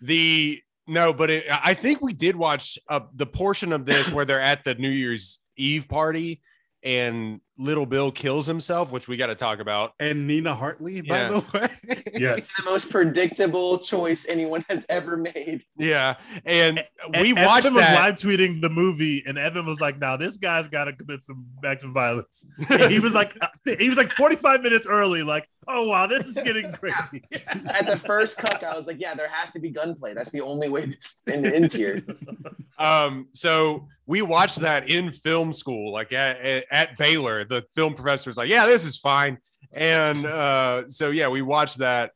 the 0.00 0.62
no, 0.86 1.12
but 1.12 1.28
it, 1.28 1.44
I 1.50 1.74
think 1.74 2.00
we 2.00 2.14
did 2.14 2.36
watch 2.36 2.78
uh, 2.88 3.00
the 3.14 3.26
portion 3.26 3.74
of 3.74 3.84
this 3.84 4.10
where 4.10 4.24
they're 4.24 4.40
at 4.40 4.64
the 4.64 4.74
New 4.76 4.88
Year's 4.88 5.40
Eve 5.56 5.88
party 5.88 6.40
and 6.82 7.42
Little 7.60 7.84
Bill 7.84 8.10
kills 8.10 8.46
himself, 8.46 8.90
which 8.90 9.06
we 9.06 9.18
got 9.18 9.26
to 9.26 9.34
talk 9.34 9.58
about. 9.60 9.92
And 10.00 10.26
Nina 10.26 10.54
Hartley, 10.54 11.02
by 11.02 11.18
Yeah. 11.18 11.28
the 11.28 11.58
way. 11.86 12.02
yes. 12.14 12.52
The 12.56 12.70
most 12.70 12.88
predictable 12.88 13.78
choice 13.78 14.24
anyone 14.28 14.64
has 14.70 14.86
ever 14.88 15.16
made. 15.18 15.62
Yeah, 15.76 16.16
and 16.46 16.82
And 17.12 17.22
we 17.22 17.34
watched 17.34 17.66
Evan 17.66 17.74
was 17.76 17.84
live 17.84 18.14
tweeting 18.14 18.62
the 18.62 18.70
movie, 18.70 19.22
and 19.26 19.36
Evan 19.38 19.66
was 19.66 19.78
like, 19.80 19.98
"Now 19.98 20.16
this 20.16 20.38
guy's 20.38 20.68
got 20.68 20.84
to 20.86 20.94
commit 20.94 21.22
some 21.22 21.44
acts 21.64 21.84
of 21.84 21.90
violence." 21.90 22.46
And 22.70 22.90
he 22.90 22.98
was 22.98 23.12
like, 23.12 23.36
uh, 23.40 23.48
he 23.78 23.88
was 23.90 23.98
like 23.98 24.10
45 24.12 24.62
minutes 24.62 24.86
early, 24.86 25.22
like, 25.22 25.46
"Oh 25.68 25.88
wow, 25.88 26.06
this 26.06 26.26
is 26.26 26.34
getting 26.42 26.72
crazy." 26.80 27.22
At 27.66 27.86
the 27.86 27.98
first 27.98 28.38
cut, 28.38 28.64
I 28.64 28.76
was 28.76 28.86
like, 28.86 29.00
yeah, 29.00 29.14
there 29.14 29.28
has 29.30 29.50
to 29.50 29.58
be 29.58 29.70
gunplay. 29.70 30.14
That's 30.14 30.30
the 30.30 30.40
only 30.40 30.68
way 30.70 30.86
this 30.86 31.22
ends 31.30 31.74
here. 31.74 32.00
Um, 32.80 33.28
so 33.32 33.86
we 34.06 34.22
watched 34.22 34.60
that 34.60 34.88
in 34.88 35.12
film 35.12 35.52
school, 35.52 35.92
like 35.92 36.12
at, 36.12 36.64
at, 36.70 36.96
Baylor. 36.96 37.44
The 37.44 37.62
film 37.74 37.94
professor 37.94 38.30
was 38.30 38.38
like, 38.38 38.48
"Yeah, 38.48 38.66
this 38.66 38.84
is 38.84 38.96
fine," 38.96 39.38
and 39.70 40.24
uh, 40.24 40.88
so 40.88 41.10
yeah, 41.10 41.28
we 41.28 41.42
watched 41.42 41.78
that, 41.78 42.12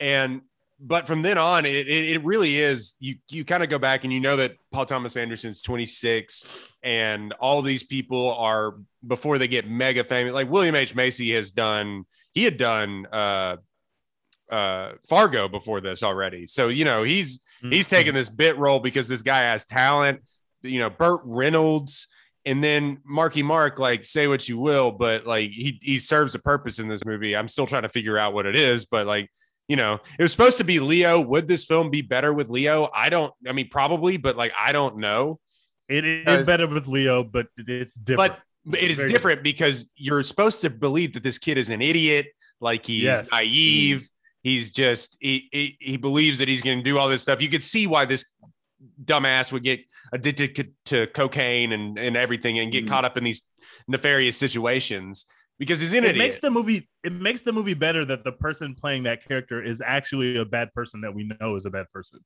and 0.00 0.42
but 0.80 1.06
from 1.06 1.22
then 1.22 1.38
on, 1.38 1.64
it 1.64 1.86
it, 1.86 2.16
it 2.16 2.24
really 2.24 2.58
is. 2.58 2.94
You 2.98 3.14
you 3.30 3.44
kind 3.44 3.62
of 3.62 3.68
go 3.68 3.78
back 3.78 4.02
and 4.02 4.12
you 4.12 4.18
know 4.18 4.36
that 4.36 4.56
Paul 4.72 4.86
Thomas 4.86 5.16
Anderson's 5.16 5.62
26, 5.62 6.74
and 6.82 7.32
all 7.34 7.62
these 7.62 7.84
people 7.84 8.34
are 8.34 8.74
before 9.06 9.38
they 9.38 9.48
get 9.48 9.70
mega 9.70 10.02
famous. 10.02 10.32
Like 10.32 10.50
William 10.50 10.74
H 10.74 10.96
Macy 10.96 11.32
has 11.34 11.52
done, 11.52 12.06
he 12.32 12.42
had 12.42 12.58
done 12.58 13.06
uh, 13.12 13.56
uh, 14.50 14.92
Fargo 15.08 15.48
before 15.48 15.80
this 15.80 16.02
already, 16.02 16.48
so 16.48 16.66
you 16.66 16.84
know 16.84 17.04
he's 17.04 17.40
he's 17.62 17.86
mm-hmm. 17.86 17.96
taking 17.96 18.14
this 18.14 18.28
bit 18.28 18.58
role 18.58 18.80
because 18.80 19.08
this 19.08 19.22
guy 19.22 19.42
has 19.42 19.66
talent. 19.66 20.22
You 20.62 20.80
know, 20.80 20.90
Burt 20.90 21.20
Reynolds, 21.24 22.08
and 22.44 22.62
then 22.62 22.98
Marky 23.04 23.42
Mark. 23.42 23.78
Like, 23.78 24.04
say 24.04 24.26
what 24.26 24.48
you 24.48 24.58
will, 24.58 24.90
but 24.90 25.26
like 25.26 25.50
he 25.50 25.78
he 25.82 25.98
serves 25.98 26.34
a 26.34 26.38
purpose 26.38 26.78
in 26.78 26.88
this 26.88 27.04
movie. 27.04 27.36
I'm 27.36 27.48
still 27.48 27.66
trying 27.66 27.82
to 27.82 27.88
figure 27.88 28.18
out 28.18 28.34
what 28.34 28.46
it 28.46 28.56
is, 28.56 28.84
but 28.84 29.06
like 29.06 29.30
you 29.68 29.76
know, 29.76 30.00
it 30.18 30.22
was 30.22 30.32
supposed 30.32 30.56
to 30.58 30.64
be 30.64 30.80
Leo. 30.80 31.20
Would 31.20 31.46
this 31.46 31.66
film 31.66 31.90
be 31.90 32.00
better 32.00 32.32
with 32.32 32.48
Leo? 32.48 32.88
I 32.94 33.10
don't. 33.10 33.32
I 33.46 33.52
mean, 33.52 33.68
probably, 33.68 34.16
but 34.16 34.36
like 34.36 34.52
I 34.58 34.72
don't 34.72 34.98
know. 34.98 35.38
It 35.88 36.04
is 36.04 36.42
better 36.42 36.66
with 36.66 36.86
Leo, 36.86 37.22
but 37.22 37.46
it's 37.56 37.94
different. 37.94 38.34
But 38.34 38.42
but 38.64 38.82
it 38.82 38.90
is 38.90 38.98
different 38.98 39.42
because 39.42 39.90
you're 39.96 40.22
supposed 40.22 40.62
to 40.62 40.70
believe 40.70 41.14
that 41.14 41.22
this 41.22 41.38
kid 41.38 41.56
is 41.56 41.70
an 41.70 41.80
idiot, 41.80 42.26
like 42.60 42.86
he's 42.86 43.02
Yes. 43.02 43.30
naive. 43.32 44.08
He's 44.42 44.70
just 44.70 45.16
he, 45.20 45.48
he 45.52 45.76
he 45.80 45.96
believes 45.96 46.38
that 46.38 46.48
he's 46.48 46.62
going 46.62 46.78
to 46.78 46.84
do 46.84 46.98
all 46.98 47.08
this 47.08 47.22
stuff. 47.22 47.40
You 47.42 47.48
could 47.48 47.62
see 47.62 47.86
why 47.86 48.04
this 48.04 48.24
dumbass 49.04 49.52
would 49.52 49.62
get 49.64 49.80
addicted 50.12 50.72
to, 50.86 51.06
cocaine 51.08 51.72
and 51.72 51.98
and 51.98 52.16
everything 52.16 52.58
and 52.58 52.70
get 52.72 52.84
Mhm. 52.84 52.88
caught 52.88 53.04
up 53.04 53.16
in 53.16 53.24
these 53.24 53.42
nefarious 53.88 54.36
situations 54.36 55.26
because 55.58 55.80
he's 55.80 55.92
an 55.92 56.04
it 56.04 56.10
idiot. 56.10 56.18
makes 56.18 56.38
the 56.38 56.50
movie 56.50 56.88
it 57.02 57.12
makes 57.12 57.42
the 57.42 57.52
movie 57.52 57.74
better 57.74 58.04
that 58.04 58.22
the 58.24 58.32
person 58.32 58.74
playing 58.74 59.02
that 59.02 59.26
character 59.26 59.62
is 59.62 59.80
actually 59.84 60.36
a 60.36 60.44
bad 60.44 60.72
person 60.72 61.00
that 61.00 61.12
we 61.14 61.28
know 61.40 61.56
is 61.56 61.66
a 61.66 61.70
bad 61.70 61.86
person. 61.92 62.20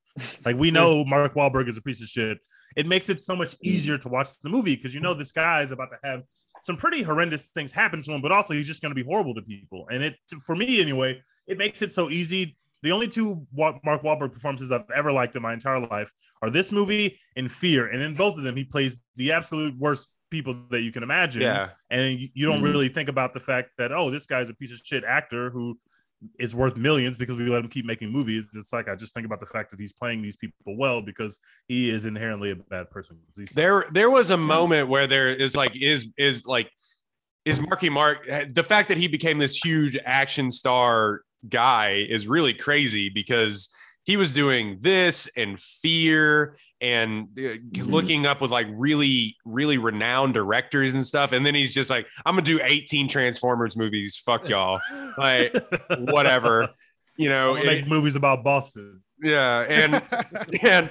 Like 0.44 0.56
we 0.56 0.70
know 0.70 1.04
Mark 1.06 1.34
Wahlberg 1.34 1.68
is 1.68 1.76
a 1.78 1.82
piece 1.82 2.02
of 2.02 2.08
shit. 2.08 2.38
It 2.76 2.86
makes 2.86 3.08
it 3.08 3.20
so 3.22 3.34
much 3.34 3.56
easier 3.62 3.96
to 3.98 4.08
watch 4.08 4.38
the 4.42 4.50
movie 4.50 4.76
because 4.76 4.94
you 4.94 5.00
know 5.00 5.14
this 5.14 5.32
guy 5.32 5.62
is 5.62 5.72
about 5.72 5.88
to 5.90 5.98
have 6.08 6.22
some 6.62 6.76
pretty 6.76 7.02
horrendous 7.02 7.48
things 7.48 7.72
happen 7.72 8.02
to 8.02 8.12
him, 8.12 8.20
but 8.22 8.30
also 8.30 8.54
he's 8.54 8.66
just 8.68 8.82
going 8.82 8.94
to 8.94 8.94
be 8.94 9.02
horrible 9.02 9.34
to 9.34 9.42
people. 9.42 9.88
And 9.90 10.02
it, 10.04 10.14
for 10.44 10.54
me 10.54 10.80
anyway, 10.80 11.20
it 11.47 11.59
makes 11.59 11.82
it 11.82 11.93
so 11.93 12.11
easy. 12.11 12.57
The 12.82 12.90
only 12.93 13.07
two 13.09 13.47
Mark 13.55 13.82
Wahlberg 13.84 14.32
performances 14.32 14.72
I've 14.72 14.90
ever 14.95 15.12
liked 15.12 15.36
in 15.36 15.43
my 15.43 15.53
entire 15.53 15.80
life 15.86 16.11
are 16.43 16.51
this 16.51 16.72
movie 16.72 17.16
and 17.36 17.51
Fear. 17.51 17.88
And 17.88 18.03
in 18.03 18.14
both 18.14 18.36
of 18.36 18.43
them, 18.43 18.57
he 18.57 18.64
plays 18.64 19.01
the 19.14 19.30
absolute 19.32 19.78
worst 19.78 20.11
people 20.32 20.57
that 20.70 20.80
you 20.80 20.90
can 20.90 21.03
imagine 21.03 21.43
yeah. 21.43 21.68
and 21.90 22.18
you, 22.34 22.47
don't 22.47 22.61
Mhm. 22.61 22.64
really 22.64 22.88
think 22.88 23.11
about 23.11 23.34
the 23.34 23.38
fact 23.40 23.68
that 23.76 23.93
oh 23.93 24.11
this 24.11 24.24
guy's 24.24 24.49
a 24.49 24.55
piece 24.55 24.72
of 24.72 24.80
shit 24.82 25.05
actor 25.05 25.51
who 25.51 25.78
is 26.38 26.55
worth 26.55 26.74
millions 26.74 27.18
because 27.18 27.36
we 27.36 27.45
let 27.51 27.62
him 27.62 27.68
keep 27.68 27.84
making 27.84 28.09
movies 28.11 28.47
it's 28.55 28.72
like 28.72 28.88
i 28.88 28.95
just 28.95 29.12
think 29.12 29.26
about 29.26 29.40
the 29.40 29.47
fact 29.47 29.70
that 29.70 29.78
he's 29.78 29.93
playing 29.93 30.22
these 30.22 30.38
people 30.38 30.57
well 30.78 31.03
because 31.03 31.38
he 31.68 31.90
is 31.90 32.07
inherently 32.07 32.51
a 32.51 32.57
bad 32.57 32.88
person 32.90 33.18
There 33.55 33.84
there 33.93 34.09
was 34.11 34.30
a 34.30 34.38
moment 34.38 34.88
where 34.88 35.07
there 35.07 35.28
is 35.28 35.55
like 35.55 35.76
is 35.76 36.09
is 36.16 36.47
like 36.47 36.70
is 37.45 37.61
Marky 37.61 37.90
Mark 37.90 38.26
the 38.55 38.62
fact 38.62 38.88
that 38.88 38.97
he 38.97 39.09
became 39.09 39.36
this 39.36 39.62
huge 39.62 39.99
action 40.03 40.51
star 40.51 41.20
guy 41.49 42.07
is 42.09 42.26
really 42.26 42.55
crazy 42.55 43.09
because 43.09 43.68
he 44.05 44.16
was 44.16 44.32
doing 44.34 44.78
this 44.80 45.28
and 45.36 45.59
Fear 45.61 46.57
and 46.80 47.28
uh, 47.38 47.40
Mm-hmm. 47.43 47.82
looking 47.90 48.26
up 48.26 48.40
with 48.40 48.51
like 48.51 48.66
really 48.72 49.36
really 49.45 49.78
renowned 49.78 50.34
directors 50.34 50.95
and 50.95 51.07
stuff. 51.07 51.32
And 51.32 51.47
then 51.47 51.55
he's 51.55 51.72
just 51.72 51.90
like, 51.90 52.07
I'm 52.26 52.34
gonna 52.34 52.43
do 52.43 52.61
18 52.62 53.09
Transformers 53.09 53.76
movies. 53.76 54.16
Fuck 54.24 54.49
y'all. 54.49 54.80
Like 55.16 55.55
whatever. 55.99 56.68
You 57.18 57.28
know, 57.28 57.57
I'll 57.57 57.64
make 57.66 57.82
it- 57.82 57.88
movies 57.88 58.16
about 58.16 58.43
Boston. 58.43 59.03
Yeah, 59.23 59.61
and 59.68 60.03
and 60.62 60.91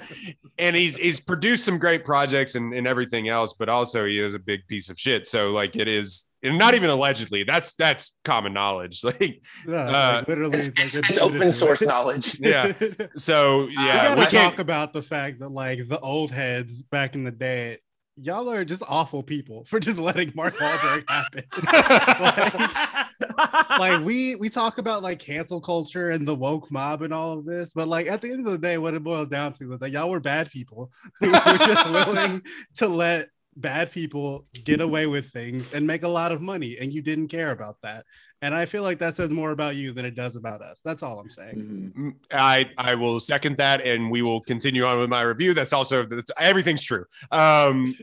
and 0.57 0.75
he's 0.75 0.97
he's 0.97 1.19
produced 1.19 1.65
some 1.65 1.77
great 1.77 2.05
projects 2.05 2.55
and, 2.55 2.73
and 2.73 2.87
everything 2.87 3.29
else, 3.29 3.53
but 3.53 3.69
also 3.69 4.05
he 4.05 4.19
is 4.19 4.33
a 4.33 4.39
big 4.39 4.61
piece 4.67 4.89
of 4.89 4.99
shit. 4.99 5.27
So 5.27 5.51
like 5.51 5.75
it 5.75 5.87
is, 5.87 6.25
and 6.43 6.57
not 6.57 6.73
even 6.73 6.89
allegedly. 6.89 7.43
That's 7.43 7.73
that's 7.73 8.17
common 8.23 8.53
knowledge. 8.53 9.01
Like 9.11 9.41
Yeah, 9.67 9.75
Uh, 9.75 10.13
like, 10.17 10.27
literally, 10.27 10.57
It's, 10.59 10.67
like, 10.67 10.79
it's, 10.85 10.95
it's 11.09 11.19
open 11.19 11.43
it- 11.43 11.51
source 11.51 11.81
knowledge. 11.81 12.39
yeah. 12.41 12.73
So 13.17 13.67
yeah, 13.67 14.15
gotta 14.15 14.21
we 14.21 14.27
talk 14.27 14.59
about 14.59 14.93
the 14.93 15.03
fact 15.03 15.39
that 15.39 15.49
like 15.49 15.87
the 15.87 15.99
old 15.99 16.31
heads 16.31 16.81
back 16.81 17.15
in 17.15 17.23
the 17.23 17.31
day, 17.31 17.77
y'all 18.21 18.49
are 18.49 18.63
just 18.63 18.83
awful 18.87 19.23
people 19.23 19.65
for 19.65 19.79
just 19.79 19.97
letting 19.97 20.31
Mark 20.35 20.53
Wahlberg 20.53 21.09
happen. 21.09 21.43
like, 23.37 23.79
like 23.79 24.05
we 24.05 24.35
we 24.35 24.49
talk 24.49 24.77
about 24.77 25.03
like 25.03 25.19
cancel 25.19 25.59
culture 25.59 26.11
and 26.11 26.27
the 26.27 26.35
woke 26.35 26.71
mob 26.71 27.01
and 27.01 27.13
all 27.13 27.37
of 27.37 27.45
this, 27.45 27.71
but 27.73 27.87
like 27.87 28.07
at 28.07 28.21
the 28.21 28.31
end 28.31 28.45
of 28.45 28.51
the 28.51 28.57
day, 28.57 28.77
what 28.77 28.93
it 28.93 29.03
boils 29.03 29.27
down 29.27 29.53
to 29.53 29.73
is 29.73 29.79
that 29.79 29.91
y'all 29.91 30.09
were 30.09 30.19
bad 30.19 30.49
people 30.49 30.91
who 31.19 31.31
were 31.31 31.57
just 31.57 31.89
willing 31.91 32.41
to 32.75 32.87
let 32.87 33.29
bad 33.57 33.91
people 33.91 34.45
get 34.63 34.79
away 34.79 35.07
with 35.07 35.29
things 35.29 35.73
and 35.73 35.85
make 35.85 36.03
a 36.03 36.07
lot 36.07 36.31
of 36.31 36.41
money, 36.41 36.77
and 36.79 36.93
you 36.93 37.01
didn't 37.01 37.27
care 37.27 37.51
about 37.51 37.77
that. 37.81 38.05
And 38.43 38.55
I 38.55 38.65
feel 38.65 38.81
like 38.81 38.97
that 38.99 39.15
says 39.15 39.29
more 39.29 39.51
about 39.51 39.75
you 39.75 39.93
than 39.93 40.03
it 40.03 40.15
does 40.15 40.35
about 40.35 40.61
us. 40.61 40.81
That's 40.83 41.03
all 41.03 41.19
I'm 41.19 41.29
saying. 41.29 41.55
Mhm. 41.55 41.93
Mm, 41.93 42.13
I 42.33 42.69
I 42.77 42.95
will 42.95 43.19
second 43.19 43.57
that, 43.57 43.81
and 43.81 44.09
we 44.09 44.21
will 44.21 44.41
continue 44.41 44.83
on 44.83 44.99
with 44.99 45.09
my 45.09 45.21
review. 45.21 45.53
That's 45.53 45.73
also 45.73 46.05
that's, 46.05 46.31
everything's 46.39 46.83
true. 46.83 47.05
Um, 47.31 47.95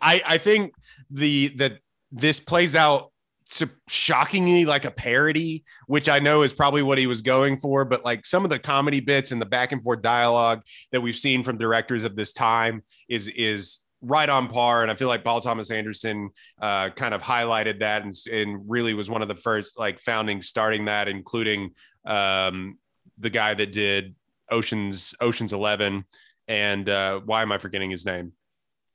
I 0.00 0.22
I 0.24 0.38
think 0.38 0.72
the 1.10 1.48
that 1.56 1.78
this 2.10 2.40
plays 2.40 2.74
out 2.74 3.12
so 3.48 3.66
shockingly 3.86 4.64
like 4.64 4.86
a 4.86 4.90
parody, 4.90 5.62
which 5.86 6.08
I 6.08 6.20
know 6.20 6.40
is 6.40 6.54
probably 6.54 6.82
what 6.82 6.96
he 6.96 7.06
was 7.06 7.20
going 7.20 7.58
for. 7.58 7.84
But 7.84 8.02
like 8.02 8.24
some 8.24 8.44
of 8.44 8.50
the 8.50 8.58
comedy 8.58 9.00
bits 9.00 9.30
and 9.30 9.42
the 9.42 9.46
back 9.46 9.72
and 9.72 9.82
forth 9.82 10.00
dialogue 10.00 10.62
that 10.90 11.02
we've 11.02 11.16
seen 11.16 11.42
from 11.42 11.58
directors 11.58 12.04
of 12.04 12.16
this 12.16 12.32
time 12.32 12.82
is 13.10 13.28
is 13.28 13.80
right 14.02 14.28
on 14.28 14.48
par. 14.48 14.82
And 14.82 14.90
I 14.90 14.94
feel 14.94 15.08
like 15.08 15.24
Paul 15.24 15.40
Thomas 15.40 15.70
Anderson 15.70 16.30
uh, 16.60 16.90
kind 16.90 17.14
of 17.14 17.22
highlighted 17.22 17.80
that 17.80 18.02
and, 18.02 18.12
and 18.30 18.62
really 18.68 18.94
was 18.94 19.08
one 19.08 19.22
of 19.22 19.28
the 19.28 19.36
first 19.36 19.78
like 19.78 20.00
founding 20.00 20.42
starting 20.42 20.86
that, 20.86 21.08
including 21.08 21.70
um, 22.04 22.78
the 23.18 23.30
guy 23.30 23.54
that 23.54 23.72
did 23.72 24.14
Ocean's 24.50 25.14
Ocean's 25.20 25.52
Eleven, 25.52 26.04
and 26.48 26.88
uh, 26.88 27.20
why 27.20 27.42
am 27.42 27.52
I 27.52 27.58
forgetting 27.58 27.90
his 27.90 28.04
name 28.04 28.32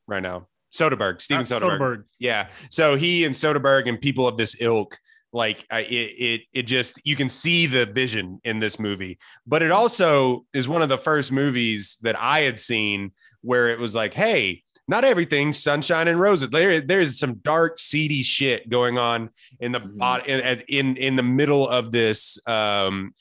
right 0.08 0.22
now? 0.22 0.48
Soderbergh, 0.74 1.22
Steven 1.22 1.42
Uh, 1.42 1.46
Soderbergh. 1.46 1.80
Soderbergh. 1.80 2.04
Yeah. 2.20 2.50
So 2.70 2.96
he 2.96 3.24
and 3.24 3.34
Soderbergh 3.34 3.88
and 3.88 4.00
people 4.00 4.28
of 4.28 4.38
this 4.38 4.58
ilk, 4.60 5.00
like 5.32 5.66
I, 5.72 5.80
it, 5.80 5.94
it, 5.94 6.42
it 6.54 6.64
just 6.64 7.00
you 7.06 7.16
can 7.16 7.30
see 7.30 7.66
the 7.66 7.86
vision 7.86 8.40
in 8.44 8.60
this 8.60 8.78
movie. 8.78 9.18
But 9.48 9.64
it 9.64 9.72
also 9.72 10.46
is 10.54 10.68
one 10.68 10.82
of 10.82 10.90
the 10.90 10.98
first 10.98 11.32
movies 11.32 11.98
that 12.02 12.20
I 12.20 12.42
had 12.42 12.60
seen 12.60 13.14
where 13.42 13.70
it 13.70 13.80
was 13.80 13.96
like, 13.96 14.14
hey, 14.14 14.64
not 14.88 15.04
everything 15.04 15.52
sunshine 15.54 16.08
and 16.08 16.20
roses. 16.20 16.50
There, 16.50 16.80
there's 16.82 17.20
some 17.20 17.36
dark, 17.36 17.78
seedy 17.78 18.24
shit 18.24 18.70
going 18.70 18.98
on 18.98 19.30
in 19.60 19.72
the 19.74 19.80
Mhm. 19.80 19.98
bot 19.98 20.28
in, 20.28 20.62
in 20.68 20.96
in 20.98 21.16
the 21.16 21.24
middle 21.24 21.68
of 21.68 21.92
this 21.92 22.40
um, 22.48 23.14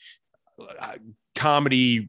comedy 1.35 2.09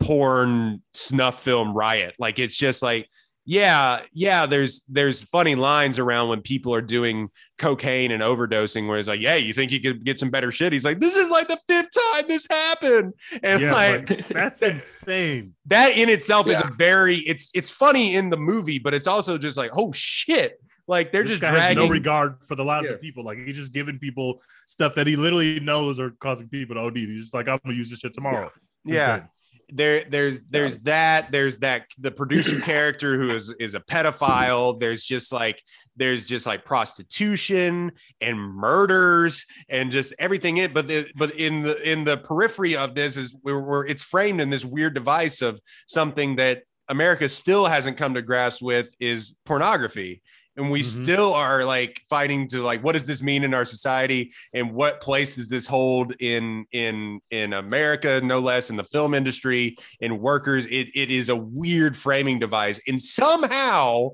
porn 0.00 0.82
snuff 0.94 1.42
film 1.42 1.74
riot. 1.74 2.14
Like 2.18 2.38
it's 2.38 2.56
just 2.56 2.82
like, 2.82 3.08
yeah, 3.50 4.02
yeah. 4.12 4.44
There's 4.44 4.82
there's 4.90 5.22
funny 5.22 5.54
lines 5.54 5.98
around 5.98 6.28
when 6.28 6.42
people 6.42 6.74
are 6.74 6.82
doing 6.82 7.30
cocaine 7.56 8.10
and 8.10 8.22
overdosing, 8.22 8.86
where 8.86 8.98
it's 8.98 9.08
like, 9.08 9.20
yeah, 9.20 9.36
you 9.36 9.54
think 9.54 9.72
you 9.72 9.80
could 9.80 10.04
get 10.04 10.18
some 10.18 10.28
better 10.28 10.50
shit? 10.52 10.70
He's 10.74 10.84
like, 10.84 11.00
this 11.00 11.16
is 11.16 11.30
like 11.30 11.48
the 11.48 11.56
fifth 11.66 11.88
time 12.12 12.24
this 12.28 12.46
happened, 12.50 13.14
and 13.42 13.62
Yeah, 13.62 13.72
like 13.72 14.10
like, 14.10 14.28
that's 14.28 14.60
insane. 14.60 15.54
that 15.64 15.96
in 15.96 16.10
itself 16.10 16.46
is 16.46 16.60
a 16.60 16.70
very 16.76 17.16
it's 17.20 17.48
it's 17.54 17.70
funny 17.70 18.16
in 18.16 18.28
the 18.28 18.36
movie, 18.36 18.78
but 18.78 18.92
it's 18.92 19.06
also 19.06 19.38
just 19.38 19.56
like, 19.56 19.70
oh 19.74 19.92
shit. 19.92 20.60
Like 20.86 21.10
they're 21.10 21.22
this 21.22 21.30
just 21.38 21.40
guy 21.42 21.50
dragging 21.52 21.78
has 21.78 21.86
no 21.86 21.90
regard 21.90 22.44
for 22.46 22.54
the 22.54 22.64
lives 22.64 22.88
Yeah. 22.88 22.96
of 22.96 23.00
people. 23.00 23.24
Like 23.24 23.38
he's 23.46 23.56
just 23.56 23.72
giving 23.72 23.98
people 23.98 24.40
stuff 24.66 24.94
that 24.96 25.06
he 25.06 25.16
literally 25.16 25.58
knows 25.60 25.98
are 26.00 26.10
causing 26.20 26.48
people 26.48 26.76
to 26.76 26.82
oh, 26.82 26.86
OD. 26.88 26.96
He's 26.98 27.20
just 27.22 27.34
like, 27.34 27.48
I'm 27.48 27.58
gonna 27.64 27.76
use 27.76 27.88
this 27.88 28.00
shit 28.00 28.12
tomorrow. 28.12 28.50
It's 28.84 28.94
Yeah. 28.94 29.14
insane. 29.16 29.28
There 29.70 30.04
there's 30.04 30.40
there's 30.50 30.78
that 30.80 31.30
there's 31.30 31.58
that 31.58 31.86
the 31.98 32.10
producer 32.10 32.60
character 32.62 33.18
who 33.18 33.34
is 33.34 33.54
is 33.60 33.74
a 33.74 33.80
pedophile. 33.80 34.78
There's 34.78 35.04
just 35.04 35.32
like 35.32 35.62
there's 35.98 36.26
just 36.26 36.46
like 36.46 36.64
prostitution 36.64 37.92
and 38.20 38.38
murders 38.38 39.44
and 39.68 39.90
just 39.90 40.14
everything 40.18 40.56
in 40.58 40.72
but 40.72 40.88
the, 40.88 41.08
but 41.16 41.32
in 41.32 41.62
the 41.62 41.90
in 41.90 42.04
the 42.04 42.16
periphery 42.16 42.76
of 42.76 42.94
this 42.94 43.16
is 43.16 43.36
we're, 43.42 43.60
we're 43.60 43.84
it's 43.86 44.02
framed 44.02 44.40
in 44.40 44.48
this 44.48 44.64
weird 44.64 44.94
device 44.94 45.42
of 45.42 45.60
something 45.86 46.36
that 46.36 46.62
america 46.88 47.28
still 47.28 47.66
hasn't 47.66 47.96
come 47.96 48.14
to 48.14 48.22
grasp 48.22 48.62
with 48.62 48.86
is 49.00 49.36
pornography 49.44 50.22
and 50.58 50.70
we 50.70 50.80
Mhm. 50.80 51.02
still 51.04 51.32
are 51.34 51.64
like 51.64 52.02
fighting 52.10 52.48
to 52.48 52.62
like 52.62 52.82
what 52.82 52.92
does 52.92 53.06
this 53.06 53.22
mean 53.22 53.44
in 53.44 53.54
our 53.54 53.64
society? 53.64 54.32
And 54.52 54.72
what 54.72 55.00
place 55.00 55.36
does 55.36 55.48
this 55.48 55.66
hold 55.66 56.14
in 56.20 56.66
in 56.72 57.20
in 57.30 57.52
america 57.52 58.20
no 58.22 58.40
less 58.40 58.68
in 58.68 58.76
the 58.76 58.84
film 58.84 59.14
industry 59.14 59.76
in 60.00 60.18
workers? 60.18 60.66
It, 60.66 60.88
it 60.94 61.10
is 61.10 61.28
a 61.28 61.36
weird 61.36 61.96
framing 61.96 62.38
device. 62.38 62.80
And 62.86 63.00
somehow 63.00 64.10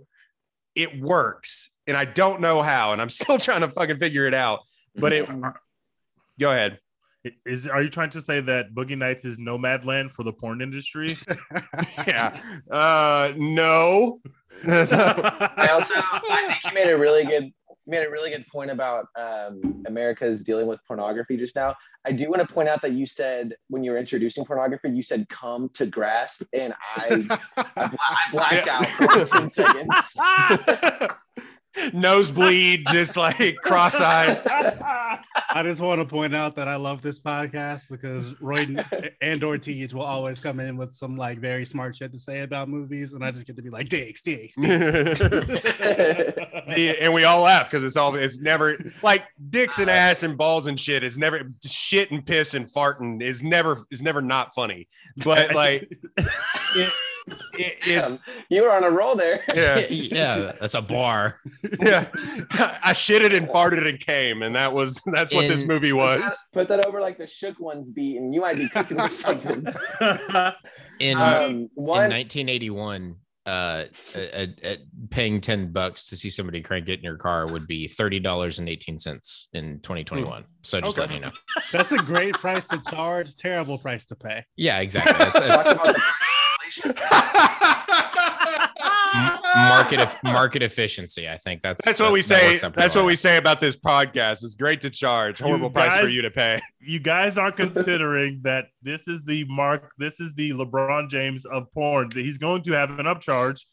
it 0.75 1.01
works. 1.01 1.71
And 1.87 1.97
i 1.97 2.05
don't 2.05 2.41
know 2.41 2.63
how. 2.63 2.93
And 2.93 3.01
i'm 3.03 3.11
still 3.21 3.39
trying 3.39 3.63
to 3.63 3.69
fucking 3.69 3.99
figure 3.99 4.27
it 4.27 4.35
out. 4.35 4.61
But 4.95 5.13
it 5.13 5.29
go 6.39 6.51
ahead 6.53 6.79
Is 7.47 7.67
are 7.67 7.83
you 7.83 7.89
trying 7.89 8.11
to 8.11 8.21
say 8.21 8.41
that 8.41 8.75
Boogie 8.75 8.99
Nights 8.99 9.25
is 9.25 9.39
Nomadland 9.39 10.11
for 10.11 10.23
the 10.25 10.33
porn 10.33 10.61
industry? 10.61 11.17
yeah 12.07 12.39
uh 12.71 13.33
no 13.37 14.21
I 14.69 15.69
also 15.73 15.95
I 15.97 16.45
think 16.49 16.65
you 16.65 16.75
made 16.75 16.91
a 16.91 16.97
really 16.99 17.25
good 17.25 17.45
you 17.87 17.91
made 17.91 18.07
a 18.07 18.11
really 18.11 18.31
good 18.31 18.47
point 18.51 18.71
about 18.71 19.09
um, 19.19 19.83
America's 19.87 20.43
dealing 20.43 20.67
with 20.67 20.81
pornography 20.89 21.37
just 21.37 21.55
now. 21.55 21.75
I 22.07 22.13
do 22.13 22.31
want 22.31 22.41
to 22.47 22.51
point 22.51 22.67
out 22.67 22.81
that 22.81 22.93
you 22.93 23.05
said 23.05 23.55
when 23.69 23.85
you 23.85 23.91
were 23.91 23.99
introducing 23.99 24.43
pornography, 24.47 24.89
you 24.89 25.03
said 25.03 25.29
"come 25.29 25.69
to 25.75 25.85
grasp," 25.85 26.43
and 26.55 26.73
I 26.97 27.27
I, 27.57 27.89
bla- 27.89 27.99
I 27.99 28.25
blacked 28.33 28.67
Yeah. 28.67 28.79
out 28.79 28.89
for 28.89 29.25
ten 29.27 29.49
seconds. 29.51 30.17
nosebleed 31.93 32.87
just 32.91 33.17
like 33.17 33.57
cross-eyed 33.57 34.43
I 35.55 35.63
just 35.63 35.81
want 35.81 36.01
to 36.01 36.07
point 36.07 36.35
out 36.35 36.57
that 36.57 36.67
I 36.67 36.77
love 36.77 37.01
this 37.01 37.21
podcast 37.21 37.89
because 37.89 38.41
Roy 38.41 38.67
and 39.21 39.45
Ortiz 39.45 39.95
will 39.95 40.03
always 40.03 40.41
come 40.41 40.59
in 40.59 40.77
with 40.77 40.95
some 40.95 41.17
like 41.17 41.39
very 41.39 41.65
smart 41.65 41.95
shit 41.95 42.13
to 42.13 42.19
say 42.19 42.41
about 42.41 42.69
movies, 42.69 43.13
and 43.13 43.25
I 43.25 43.31
just 43.31 43.47
get 43.47 43.55
to 43.57 43.63
be 43.63 43.71
like, 43.71 43.89
dicks, 43.89 44.21
dicks. 44.23 44.57
dicks." 44.57 45.21
And 46.75 47.13
we 47.13 47.25
all 47.25 47.43
laugh 47.43 47.71
because 47.71 47.85
it's 47.85 47.97
all 47.97 48.15
it's 48.15 48.41
never 48.41 48.77
like 49.03 49.25
dicks 49.51 49.79
and 49.79 49.91
ass 49.91 50.23
and 50.23 50.37
balls 50.37 50.67
and 50.67 50.81
shit 50.81 51.05
is 51.05 51.17
never 51.19 51.53
shit 51.65 52.11
and 52.11 52.25
piss 52.25 52.55
and 52.55 52.73
farting 52.73 53.23
is 53.23 53.43
never 53.43 53.85
is 53.91 54.03
never 54.03 54.23
not 54.23 54.55
funny 54.55 54.89
but 55.23 55.55
like 55.55 55.89
it, 56.75 56.93
it, 57.59 57.77
it's 57.87 58.23
you 58.49 58.63
were 58.63 58.73
on 58.73 58.85
a 58.85 58.91
roll 58.91 59.17
there. 59.17 59.41
yeah 59.55 59.79
yeah, 59.91 60.53
that's 60.61 60.75
a 60.75 60.83
bar. 60.83 61.41
yeah 61.81 62.09
i 62.83 62.93
shitted 62.93 63.37
and 63.37 63.49
farted 63.49 63.89
and 63.89 63.99
came 64.01 64.43
and 64.43 64.55
that 64.57 64.73
was 64.73 65.01
that's 65.13 65.33
what 65.35 65.49
this 65.49 65.65
movie 65.65 65.93
was 65.93 66.47
Put 66.53 66.69
that 66.69 66.87
over 66.87 67.01
like 67.01 67.19
the 67.19 67.27
shook 67.27 67.59
ones 67.61 67.91
beat, 67.91 68.17
and 68.19 68.35
you 68.35 68.41
might 68.41 68.57
be 68.57 68.69
cooking 68.69 68.97
with 68.97 69.13
something. 69.13 69.67
In 71.01 71.17
Um, 71.21 71.51
in 71.53 71.71
1981, 71.77 73.17
uh, 73.47 73.85
a, 74.15 74.43
a- 74.43 74.55
a- 74.65 74.79
paying 75.11 75.41
10 75.41 75.73
bucks 75.73 76.09
to 76.11 76.17
see 76.17 76.31
somebody 76.31 76.63
crank 76.63 76.89
it 76.89 76.99
in 77.01 77.05
your 77.05 77.17
car 77.17 77.47
would 77.47 77.67
be 77.67 77.89
$30.18 77.89 79.47
in 79.53 79.81
2021. 79.81 80.45
So 80.63 80.81
just 80.81 80.97
Okay. 80.99 81.01
letting 81.07 81.17
you 81.17 81.29
know. 81.29 81.33
That's 81.73 81.93
a 81.93 81.99
great 81.99 82.35
price 82.35 82.67
to 82.69 82.81
charge, 82.91 83.35
terrible 83.37 83.79
price 83.79 84.07
to 84.07 84.17
pay. 84.17 84.45
Yeah, 84.57 84.79
exactly. 84.81 85.13
That's, 85.19 85.39
that's 85.41 86.03
talk 86.83 86.93
about 86.93 88.43
the 88.45 88.53
inflation. 88.53 88.75
m- 89.15 89.69
market 89.69 90.19
market 90.25 90.63
efficiency. 90.63 91.29
I 91.29 91.37
think 91.39 91.63
that's 91.63 91.85
that's 91.85 92.01
what 92.01 92.13
we 92.13 92.21
that- 92.23 92.29
that 92.29 92.41
say 92.41 92.49
works 92.51 92.65
out 92.65 92.75
that's 92.75 92.95
what 92.95 93.05
we 93.05 93.17
say 93.17 93.37
about 93.37 93.61
this 93.61 93.77
podcast 93.77 94.45
it's 94.45 94.55
great 94.55 94.81
to 94.83 94.91
charge 94.91 95.41
horrible 95.41 95.71
price 95.71 95.99
for 96.01 96.09
you 96.09 96.23
to 96.23 96.31
pay 96.31 96.61
you 96.81 96.99
guys 96.99 97.39
are 97.39 97.53
considering 97.53 98.41
that 98.43 98.67
this 98.83 99.09
is 99.09 99.23
the 99.25 99.45
mark, 99.49 99.93
this 99.99 100.21
is 100.21 100.35
the 100.35 100.51
LeBron 100.51 101.09
James 101.09 101.45
of 101.47 101.73
porn. 101.73 102.11
That 102.11 102.21
he's 102.21 102.37
going 102.39 102.63
to 102.63 102.73
have 102.73 102.91
an 102.99 103.07
upcharge. 103.07 103.65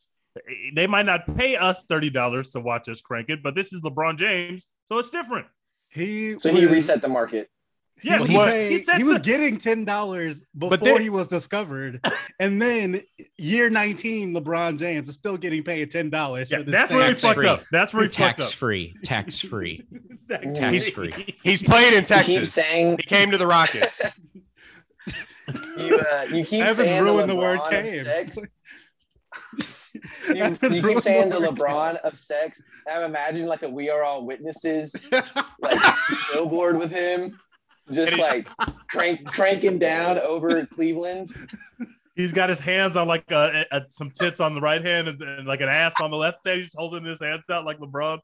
They 0.76 0.88
might 0.88 1.06
not 1.06 1.36
pay 1.36 1.58
us 1.58 1.84
thirty 1.90 2.10
dollars 2.10 2.52
to 2.52 2.62
watch 2.62 2.88
us 2.88 3.02
crank 3.02 3.30
it, 3.30 3.44
but 3.44 3.54
this 3.56 3.74
is 3.74 3.82
LeBron 3.82 4.18
James, 4.18 4.68
so 4.86 4.98
it's 4.98 5.10
different. 5.10 5.48
He 5.90 6.40
So 6.40 6.54
he 6.54 6.66
reset 6.66 7.02
the 7.02 7.10
market. 7.10 7.50
Yes, 8.04 8.14
he 8.14 8.20
was, 8.20 8.28
he, 8.30 8.36
what- 8.36 8.48
paying- 8.50 8.72
he 8.72 8.80
said 8.80 8.98
he 8.98 9.04
was 9.04 9.18
so- 9.18 9.22
getting 9.24 9.58
ten 9.58 9.86
dollars 9.86 10.44
before 10.58 10.78
then- 10.78 11.02
he 11.02 11.10
was 11.10 11.28
discovered, 11.28 12.00
and 12.40 12.62
then 12.62 13.02
year 13.38 13.70
nineteen, 13.70 14.34
LeBron 14.34 14.80
James 14.80 15.10
is 15.10 15.16
still 15.16 15.38
getting 15.38 15.64
paid 15.64 15.92
ten 15.92 16.10
dollars. 16.10 16.50
Yeah, 16.50 16.58
for 16.60 16.64
this 16.64 16.72
that's 16.72 16.92
where 16.94 17.08
he 17.10 17.14
fucked 17.16 17.36
free. 17.36 17.48
up. 17.48 17.64
That's 17.72 17.94
where 17.94 18.04
he 18.04 18.08
fucked 18.10 18.16
Tax 18.18 18.48
up. 18.52 18.54
free. 18.58 18.96
Tax 19.04 19.40
free. 19.40 19.86
Tax 20.28 20.58
Tax 20.60 20.90
free. 20.90 21.12
free. 21.12 21.36
He's 21.44 21.62
playing 21.62 21.90
in 21.94 22.00
You 22.00 22.00
keep 22.02 22.08
Texas. 22.08 22.54
saying 22.54 22.98
He 22.98 23.04
came 23.04 23.30
to 23.32 23.38
the 23.38 23.48
Rockets. 23.48 24.02
you 25.78 25.98
uh, 26.00 26.24
you 26.32 26.46
keep 26.46 26.64
Evans 26.64 26.78
saying 26.90 27.04
ruined 27.04 27.30
the, 27.30 27.34
the 27.36 27.40
word 27.40 27.60
LeBron 27.60 27.70
came. 27.70 28.04
sex. 28.06 28.38
You, 30.30 30.36
Evans 30.36 30.78
you 30.78 30.82
ruined 30.82 30.86
keep 30.86 30.96
the 30.98 31.02
saying 31.02 31.30
the 31.30 31.40
LeBron 31.40 31.98
of 32.02 32.16
sex. 32.16 32.62
I'm 32.90 33.04
imagining 33.04 33.48
like 33.48 33.64
a 33.64 33.70
We 33.70 33.90
Are 33.90 34.04
All 34.04 34.26
Witnesses 34.26 35.08
like 35.62 35.80
billboard 36.34 36.78
with 36.78 36.92
him, 36.92 37.38
just 37.92 38.18
like 38.18 38.48
crank 38.90 39.26
cranking 39.26 39.80
down 39.80 40.20
over 40.20 40.66
Cleveland. 40.66 41.30
He's 42.16 42.34
got 42.34 42.50
his 42.50 42.60
hands 42.60 42.96
on 42.96 43.08
like 43.08 43.24
uh 43.32 43.64
uh 43.72 43.82
some 43.90 44.12
tits 44.12 44.40
on 44.40 44.54
the 44.56 44.62
right 44.62 44.84
hand 44.84 45.08
and, 45.08 45.22
and 45.22 45.48
like 45.48 45.62
an 45.62 45.70
ass 45.70 45.94
on 46.02 46.12
the 46.12 46.18
left 46.18 46.40
hand. 46.46 46.60
He's 46.60 46.74
holding 46.76 47.06
his 47.06 47.22
hands 47.22 47.44
out 47.50 47.66
like 47.66 47.80
LeBron. 47.80 48.20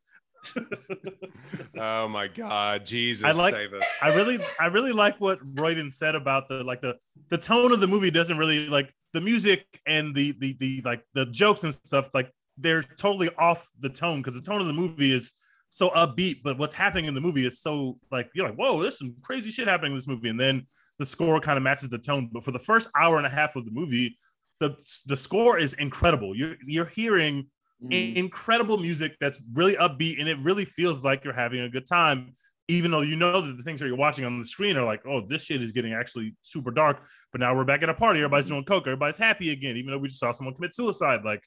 oh 1.80 2.07
my 2.07 2.28
God, 2.28 2.86
Jesus, 2.86 3.24
I 3.24 3.32
like- 3.32 3.53
save 3.53 3.74
us. 3.74 3.86
I 4.01 4.13
really, 4.13 4.39
I 4.59 4.68
really 4.68 4.91
like 4.91 5.20
what 5.20 5.39
Royden 5.55 5.91
said 5.91 6.15
about 6.15 6.47
the 6.47 6.63
like 6.63 6.82
the 6.82 6.97
the 7.30 7.38
tone 7.38 7.72
of 7.72 7.80
the 7.80 7.88
movie 7.88 8.11
doesn't 8.11 8.38
really 8.38 8.68
like 8.68 8.93
the 9.13 9.22
music 9.22 9.65
and 9.86 10.13
the 10.13 10.34
the 10.39 10.53
the 10.59 10.82
like 10.86 11.03
the 11.13 11.26
jokes 11.26 11.63
and 11.63 11.74
stuff 11.74 12.09
like 12.13 12.32
they're 12.57 12.84
totally 12.84 13.30
off 13.38 13.70
the 13.80 13.89
tone 13.89 14.22
because 14.22 14.34
the 14.34 14.45
tone 14.45 14.61
of 14.61 14.68
the 14.68 14.74
movie 14.74 15.11
is 15.11 15.36
so 15.70 15.89
upbeat, 15.89 16.41
but 16.43 16.57
what's 16.57 16.74
happening 16.74 17.05
in 17.05 17.13
the 17.13 17.22
movie 17.22 17.45
is 17.45 17.59
so 17.59 17.99
like 18.11 18.30
you're 18.34 18.47
like, 18.47 18.57
whoa, 18.57 18.82
there's 18.82 18.97
some 18.97 19.15
crazy 19.22 19.51
shit 19.51 19.68
happening 19.68 19.91
in 19.91 19.97
this 19.97 20.07
movie, 20.07 20.30
and 20.30 20.39
then 20.39 20.63
the 20.99 21.05
score 21.05 21.39
kind 21.39 21.57
of 21.57 21.63
matches 21.63 21.89
the 21.89 21.97
tone. 21.97 22.30
But 22.32 22.43
for 22.43 22.51
the 22.51 22.59
first 22.59 22.89
hour 22.95 23.18
and 23.18 23.26
a 23.26 23.30
half 23.30 23.55
of 23.55 23.65
the 23.65 23.72
movie, 23.72 24.15
the 24.59 24.76
the 25.05 25.18
score 25.18 25.57
is 25.57 25.74
incredible. 25.74 26.36
You're 26.36 26.55
you're 26.65 26.86
hearing 26.86 27.47
mm. 27.84 28.15
incredible 28.15 28.78
music 28.78 29.15
that's 29.20 29.41
really 29.53 29.76
upbeat 29.76 30.20
and 30.20 30.28
it 30.28 30.38
really 30.39 30.65
feels 30.65 31.03
like 31.03 31.24
you're 31.24 31.34
having 31.34 31.61
a 31.61 31.70
good 31.70 31.86
time 31.86 32.34
even 32.70 32.91
though 32.91 33.01
you 33.01 33.15
know 33.15 33.39
that 33.39 33.55
the 33.55 33.63
things 33.63 33.80
that 33.80 33.88
you're 33.88 33.95
watching 33.95 34.26
on 34.26 34.39
the 34.39 34.45
screen 34.45 34.76
are 34.76 34.86
like 34.86 35.01
oh 35.05 35.22
this 35.26 35.43
shit 35.43 35.61
is 35.61 35.72
getting 35.72 35.93
actually 35.93 36.36
super 36.41 36.72
dark. 36.72 37.03
But 37.32 37.41
now 37.41 37.55
we're 37.55 37.65
back 37.65 37.84
at 37.84 37.89
a 37.89 37.93
party. 37.93 38.20
Everybody's 38.20 38.45
mm. 38.45 38.49
doing 38.49 38.63
coke. 38.65 38.88
Everybody's 38.88 39.18
happy 39.18 39.51
again 39.51 39.78
even 39.78 39.91
though 39.91 39.99
we 39.99 40.07
just 40.07 40.20
saw 40.20 40.32
someone 40.32 40.55
commit 40.55 40.76
suicide. 40.76 41.22
Like 41.24 41.43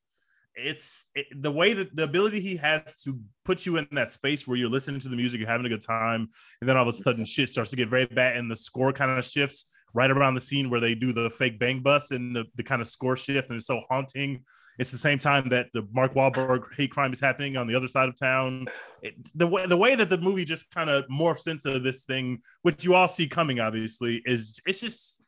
it's 0.62 1.10
it, 1.14 1.26
the 1.42 1.50
way 1.50 1.72
that 1.72 1.94
the 1.94 2.04
ability 2.04 2.40
he 2.40 2.56
has 2.56 2.96
to 2.96 3.18
put 3.44 3.66
you 3.66 3.76
in 3.76 3.86
that 3.92 4.10
space 4.10 4.46
where 4.46 4.56
you're 4.56 4.70
listening 4.70 5.00
to 5.00 5.08
the 5.08 5.16
music 5.16 5.40
you're 5.40 5.48
having 5.48 5.66
a 5.66 5.68
good 5.68 5.84
time 5.84 6.28
and 6.60 6.68
then 6.68 6.76
all 6.76 6.82
of 6.82 6.88
a 6.88 6.92
sudden 6.92 7.24
shit 7.24 7.48
starts 7.48 7.70
to 7.70 7.76
get 7.76 7.88
very 7.88 8.06
bad 8.06 8.36
and 8.36 8.50
the 8.50 8.56
score 8.56 8.92
kind 8.92 9.10
of 9.10 9.24
shifts 9.24 9.66
right 9.92 10.10
around 10.10 10.34
the 10.34 10.40
scene 10.40 10.70
where 10.70 10.80
they 10.80 10.94
do 10.94 11.12
the 11.12 11.30
fake 11.30 11.58
bang 11.58 11.80
bust 11.80 12.12
and 12.12 12.34
the, 12.34 12.44
the 12.54 12.62
kind 12.62 12.80
of 12.80 12.88
score 12.88 13.16
shift 13.16 13.48
and 13.48 13.56
it's 13.56 13.66
so 13.66 13.80
haunting 13.90 14.42
it's 14.78 14.90
the 14.90 14.98
same 14.98 15.18
time 15.18 15.50
that 15.50 15.66
the 15.74 15.86
Mark 15.92 16.14
Wahlberg 16.14 16.74
hate 16.74 16.90
crime 16.90 17.12
is 17.12 17.20
happening 17.20 17.58
on 17.58 17.66
the 17.66 17.74
other 17.74 17.88
side 17.88 18.08
of 18.08 18.18
town. 18.18 18.66
It, 19.02 19.14
the 19.34 19.46
way 19.46 19.66
the 19.66 19.76
way 19.76 19.94
that 19.94 20.08
the 20.08 20.16
movie 20.16 20.46
just 20.46 20.70
kind 20.70 20.88
of 20.88 21.04
morphs 21.08 21.48
into 21.48 21.78
this 21.80 22.04
thing, 22.04 22.38
which 22.62 22.82
you 22.82 22.94
all 22.94 23.06
see 23.06 23.28
coming, 23.28 23.60
obviously, 23.60 24.22
is 24.24 24.58
it's 24.64 24.80
just 24.80 25.20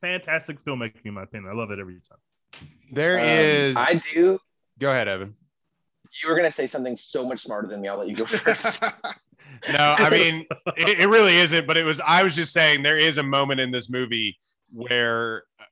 fantastic 0.00 0.62
filmmaking 0.62 1.06
in 1.06 1.14
my 1.14 1.22
opinion. 1.22 1.50
I 1.50 1.56
love 1.56 1.70
it 1.70 1.78
every 1.78 1.94
time. 1.94 2.18
There 2.92 3.18
Um, 3.18 3.24
is. 3.26 3.76
I 3.76 4.00
do. 4.14 4.38
Go 4.78 4.90
ahead, 4.90 5.08
Evan. 5.08 5.34
You 6.22 6.30
were 6.30 6.36
gonna 6.36 6.50
say 6.50 6.66
something 6.66 6.96
so 6.96 7.26
much 7.26 7.40
smarter 7.40 7.68
than 7.68 7.80
me. 7.80 7.88
I'll 7.88 7.98
let 7.98 8.08
you 8.08 8.16
go 8.16 8.24
first. 8.26 8.82
no, 9.68 9.94
I 9.98 10.08
mean 10.10 10.46
it, 10.76 11.00
it 11.00 11.08
really 11.08 11.36
isn't. 11.36 11.66
But 11.66 11.76
it 11.76 11.84
was. 11.84 12.00
I 12.00 12.22
was 12.22 12.34
just 12.34 12.52
saying 12.52 12.82
there 12.82 12.98
is 12.98 13.18
a 13.18 13.22
moment 13.22 13.60
in 13.60 13.70
this 13.70 13.90
movie 13.90 14.38
where 14.72 15.44
uh, 15.60 15.64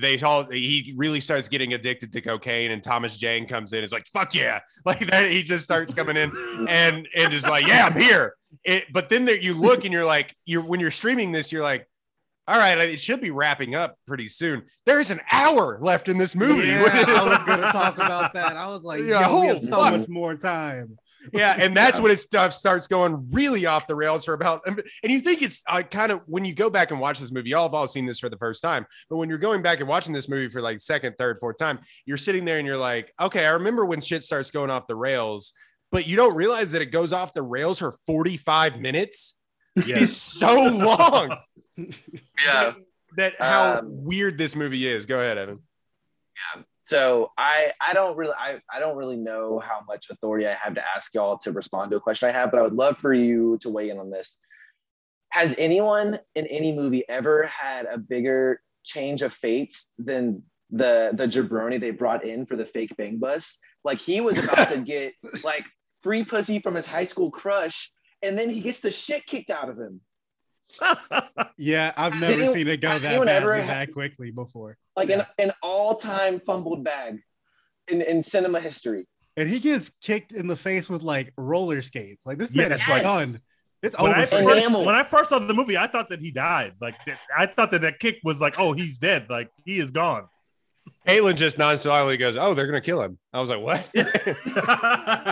they 0.00 0.18
all 0.20 0.44
he 0.44 0.92
really 0.96 1.20
starts 1.20 1.48
getting 1.48 1.72
addicted 1.74 2.12
to 2.14 2.20
cocaine, 2.20 2.72
and 2.72 2.82
Thomas 2.82 3.16
Jane 3.16 3.46
comes 3.46 3.72
in. 3.72 3.84
Is 3.84 3.92
like 3.92 4.06
fuck 4.08 4.34
yeah, 4.34 4.60
like 4.84 5.06
that. 5.10 5.30
He 5.30 5.42
just 5.42 5.64
starts 5.64 5.94
coming 5.94 6.16
in 6.16 6.32
and 6.68 7.08
and 7.14 7.32
is 7.32 7.46
like 7.46 7.66
yeah, 7.66 7.86
I'm 7.86 7.98
here. 8.00 8.34
It, 8.64 8.92
but 8.92 9.08
then 9.08 9.24
there 9.24 9.36
you 9.36 9.54
look 9.54 9.84
and 9.84 9.92
you're 9.92 10.04
like 10.04 10.34
you're 10.46 10.62
when 10.62 10.80
you're 10.80 10.90
streaming 10.90 11.32
this, 11.32 11.52
you're 11.52 11.62
like. 11.62 11.86
All 12.48 12.58
right, 12.58 12.76
it 12.78 13.00
should 13.00 13.20
be 13.20 13.30
wrapping 13.30 13.74
up 13.76 13.96
pretty 14.06 14.26
soon. 14.28 14.62
There's 14.84 15.10
an 15.12 15.20
hour 15.30 15.78
left 15.80 16.08
in 16.08 16.18
this 16.18 16.34
movie. 16.34 16.66
Yeah, 16.68 16.82
I 17.06 17.28
was 17.28 17.38
gonna 17.46 17.62
talk 17.72 17.94
about 17.96 18.34
that. 18.34 18.56
I 18.56 18.66
was 18.72 18.82
like, 18.82 19.00
Yeah, 19.02 19.20
yeah, 19.20 19.40
we 19.40 19.46
have 19.46 19.60
so 19.60 19.70
fuck. 19.70 19.92
much 19.98 20.08
more 20.08 20.34
time. 20.34 20.96
yeah 21.32 21.54
and 21.56 21.76
that's 21.76 22.00
when 22.00 22.10
it 22.10 22.18
stuff 22.18 22.52
starts 22.52 22.88
going 22.88 23.28
really 23.30 23.64
off 23.64 23.86
the 23.86 23.94
rails 23.94 24.24
for 24.24 24.34
about 24.34 24.60
and 24.66 24.82
you 25.04 25.20
think 25.20 25.40
it's 25.40 25.62
uh, 25.68 25.80
kind 25.80 26.10
of 26.10 26.20
when 26.26 26.44
you 26.44 26.52
go 26.52 26.68
back 26.68 26.90
and 26.90 26.98
watch 26.98 27.20
this 27.20 27.30
movie 27.30 27.50
y'all 27.50 27.62
have 27.62 27.74
all 27.74 27.86
seen 27.86 28.04
this 28.04 28.18
for 28.18 28.28
the 28.28 28.36
first 28.38 28.60
time 28.60 28.84
but 29.08 29.18
when 29.18 29.28
you're 29.28 29.38
going 29.38 29.62
back 29.62 29.78
and 29.78 29.88
watching 29.88 30.12
this 30.12 30.28
movie 30.28 30.48
for 30.50 30.60
like 30.60 30.80
second 30.80 31.14
third 31.18 31.36
fourth 31.38 31.56
time 31.58 31.78
you're 32.06 32.16
sitting 32.16 32.44
there 32.44 32.58
and 32.58 32.66
you're 32.66 32.76
like 32.76 33.12
okay 33.20 33.46
i 33.46 33.50
remember 33.50 33.84
when 33.86 34.00
shit 34.00 34.24
starts 34.24 34.50
going 34.50 34.68
off 34.68 34.88
the 34.88 34.96
rails 34.96 35.52
but 35.92 36.08
you 36.08 36.16
don't 36.16 36.34
realize 36.34 36.72
that 36.72 36.82
it 36.82 36.86
goes 36.90 37.12
off 37.12 37.32
the 37.34 37.42
rails 37.42 37.78
for 37.78 37.94
45 38.08 38.80
minutes 38.80 39.38
it's 39.76 40.10
so 40.16 40.56
long 40.56 41.36
yeah. 41.76 42.74
that 43.16 43.34
how 43.38 43.78
Um, 43.78 44.04
weird 44.04 44.38
this 44.38 44.54
movie 44.56 44.86
is 44.86 45.06
go 45.06 45.20
ahead 45.20 45.38
evan 45.38 45.60
Yeah. 46.56 46.62
So 46.84 47.30
I 47.38 47.72
I 47.80 47.94
don't 47.94 48.16
really 48.16 48.34
I, 48.38 48.60
I 48.70 48.80
don't 48.80 48.96
really 48.96 49.16
know 49.16 49.60
how 49.60 49.80
much 49.86 50.08
authority 50.10 50.46
I 50.46 50.54
have 50.54 50.74
to 50.74 50.82
ask 50.96 51.14
y'all 51.14 51.38
to 51.38 51.52
respond 51.52 51.90
to 51.92 51.96
a 51.96 52.00
question 52.00 52.28
I 52.28 52.32
have, 52.32 52.50
but 52.50 52.58
I 52.58 52.62
would 52.62 52.74
love 52.74 52.98
for 52.98 53.14
you 53.14 53.58
to 53.62 53.70
weigh 53.70 53.90
in 53.90 53.98
on 53.98 54.10
this. 54.10 54.36
Has 55.30 55.54
anyone 55.58 56.18
in 56.34 56.46
any 56.48 56.72
movie 56.72 57.04
ever 57.08 57.46
had 57.46 57.86
a 57.86 57.96
bigger 57.96 58.60
change 58.84 59.22
of 59.22 59.32
fates 59.32 59.86
than 59.98 60.42
the 60.70 61.12
the 61.14 61.26
jabroni 61.26 61.80
they 61.80 61.92
brought 61.92 62.24
in 62.26 62.46
for 62.46 62.56
the 62.56 62.66
fake 62.66 62.94
bang 62.98 63.18
bus? 63.18 63.56
Like 63.84 64.00
he 64.00 64.20
was 64.20 64.36
about 64.38 64.68
to 64.70 64.78
get 64.78 65.14
like 65.44 65.64
free 66.02 66.24
pussy 66.24 66.58
from 66.58 66.74
his 66.74 66.86
high 66.86 67.04
school 67.04 67.30
crush, 67.30 67.92
and 68.22 68.36
then 68.36 68.50
he 68.50 68.60
gets 68.60 68.80
the 68.80 68.90
shit 68.90 69.24
kicked 69.24 69.50
out 69.50 69.70
of 69.70 69.78
him. 69.78 70.00
Yeah, 71.58 71.92
I've 71.96 72.14
never 72.18 72.32
anyone- 72.32 72.52
seen 72.54 72.68
it 72.68 72.80
go 72.80 72.98
that 72.98 73.14
ever 73.14 73.24
badly 73.24 73.60
had- 73.60 73.68
that 73.68 73.92
quickly 73.92 74.30
before. 74.30 74.76
Like 74.96 75.10
an, 75.10 75.24
an 75.38 75.52
all-time 75.62 76.40
fumbled 76.40 76.82
bag 76.84 77.20
in, 77.88 78.02
in 78.02 78.22
cinema 78.22 78.60
history. 78.60 79.06
And 79.36 79.48
he 79.48 79.58
gets 79.60 79.90
kicked 80.02 80.32
in 80.32 80.46
the 80.46 80.56
face 80.56 80.88
with 80.90 81.02
like 81.02 81.32
roller 81.36 81.80
skates. 81.82 82.26
Like 82.26 82.38
this 82.38 82.54
man 82.54 82.70
Yes. 82.70 82.82
is 82.82 82.88
like 82.88 83.02
done. 83.02 83.34
It's 83.82 83.98
When 83.98 84.10
over. 84.12 84.20
I, 84.20 84.26
first, 84.26 84.70
when 84.70 84.94
I 84.94 85.02
first 85.02 85.30
saw 85.30 85.38
the 85.38 85.54
movie, 85.54 85.76
I 85.76 85.86
thought 85.88 86.08
that 86.10 86.20
he 86.20 86.30
died. 86.30 86.74
Like 86.80 86.94
I 87.36 87.46
thought 87.46 87.70
that 87.72 87.80
that 87.80 87.98
kick 87.98 88.18
was 88.22 88.40
like, 88.40 88.54
oh, 88.58 88.72
he's 88.74 88.98
dead. 88.98 89.26
Like 89.30 89.50
he 89.64 89.78
is 89.78 89.90
gone. 89.90 90.26
Caitlin 91.06 91.34
just 91.34 91.58
nonchalantly 91.58 92.16
goes 92.16 92.36
oh 92.36 92.54
they're 92.54 92.66
gonna 92.66 92.80
kill 92.80 93.02
him 93.02 93.18
i 93.32 93.40
was 93.40 93.50
like 93.50 93.60
what 93.60 93.84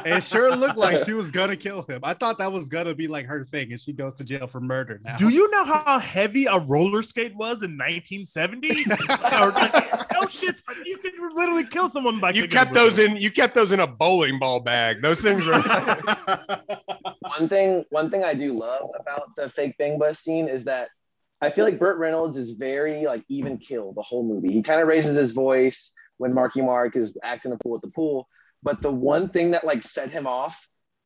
It 0.07 0.23
sure 0.23 0.55
looked 0.57 0.77
like 0.77 1.05
she 1.05 1.13
was 1.13 1.31
gonna 1.31 1.57
kill 1.57 1.83
him. 1.83 2.01
I 2.03 2.15
thought 2.15 2.39
that 2.39 2.53
was 2.53 2.69
gonna 2.69 2.95
be 2.95 3.09
like 3.09 3.27
her 3.27 3.45
thing, 3.45 3.73
and 3.73 3.81
she 3.81 3.93
goes 3.93 4.15
to 4.15 4.25
jail 4.25 4.47
for 4.47 4.61
murder 4.61 5.01
now. 5.05 5.17
Do 5.17 5.29
you 5.29 5.51
know 5.51 5.65
how 5.65 5.99
heavy 5.99 6.47
a 6.47 6.59
roller 6.59 7.03
skate 7.03 7.35
was 7.35 7.63
in 7.63 7.77
1970? 7.77 8.71
or 8.91 9.53
like, 9.53 10.13
no 10.13 10.27
shit, 10.27 10.61
you 10.85 10.99
could 10.99 11.13
literally 11.35 11.67
kill 11.67 11.89
someone 11.89 12.21
by 12.21 12.31
you 12.31 12.49
kept 12.49 12.75
those 12.75 12.99
in 12.99 13.17
you 13.17 13.31
kept 13.31 13.55
those 13.55 13.73
in 13.73 13.81
a 13.81 13.87
bowling 13.87 14.39
ball 14.39 14.61
bag 14.61 15.01
those 15.01 15.21
things 15.21 15.45
were 15.45 15.61
one 17.21 17.49
thing 17.49 17.85
one 17.91 18.11
thing 18.11 18.25
I 18.25 18.35
do 18.35 18.59
love 18.59 18.91
about 18.99 19.35
the 19.37 19.51
fake 19.51 19.77
bang 19.79 19.99
bus 19.99 20.21
scene 20.21 20.49
is 20.49 20.65
that 20.65 20.89
I 21.41 21.51
feel 21.51 21.65
like 21.65 21.79
Burt 21.79 21.99
Reynolds 21.99 22.37
is 22.37 22.51
very 22.51 23.07
like 23.07 23.25
even 23.29 23.59
kill 23.59 23.93
the 23.93 24.03
whole 24.03 24.23
movie. 24.23 24.53
He 24.53 24.63
kind 24.63 24.81
of 24.81 24.89
raises 24.89 25.17
his 25.17 25.33
voice 25.33 25.93
when 26.19 26.35
Marky 26.35 26.61
Mark 26.61 26.97
is 26.97 27.13
acting 27.23 27.53
a 27.53 27.57
fool 27.63 27.77
at 27.77 27.83
the 27.83 27.89
pool. 27.91 28.29
But 28.63 28.83
the 28.83 28.91
one 28.91 29.31
thing 29.31 29.53
that 29.53 29.65
like 29.65 29.83
set 29.83 30.11
him 30.11 30.27
off, 30.27 30.59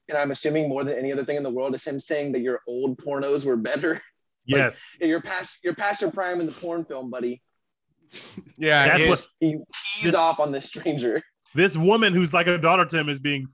and 0.08 0.18
I'm 0.18 0.32
assuming 0.32 0.68
more 0.68 0.82
than 0.82 0.98
any 0.98 1.12
other 1.12 1.24
thing 1.24 1.36
in 1.36 1.44
the 1.44 1.50
world, 1.50 1.74
is 1.74 1.84
him 1.84 2.00
saying 2.00 2.32
that 2.32 2.40
your 2.40 2.60
old 2.66 2.98
pornos 2.98 3.44
were 3.46 3.56
better. 3.56 4.00
Yes. 4.46 4.94
You're 5.00 5.22
past 5.22 5.56
you're 5.64 5.74
past 5.74 6.02
your 6.02 6.10
prime 6.10 6.38
in 6.38 6.44
the 6.44 6.52
porn 6.52 6.84
film, 6.84 7.10
buddy. 7.10 7.40
yeah 8.58 8.88
That's 8.88 9.04
it- 9.04 9.08
what- 9.08 9.26
He 9.40 9.52
tees 9.52 10.02
This- 10.04 10.14
off 10.14 10.38
on 10.38 10.52
this 10.52 10.66
stranger. 10.66 11.22
This 11.54 11.78
woman 11.78 12.12
who's 12.12 12.34
like 12.34 12.46
a 12.46 12.58
daughter 12.58 12.84
to 12.84 12.98
him 12.98 13.08
is 13.08 13.18
being 13.18 13.46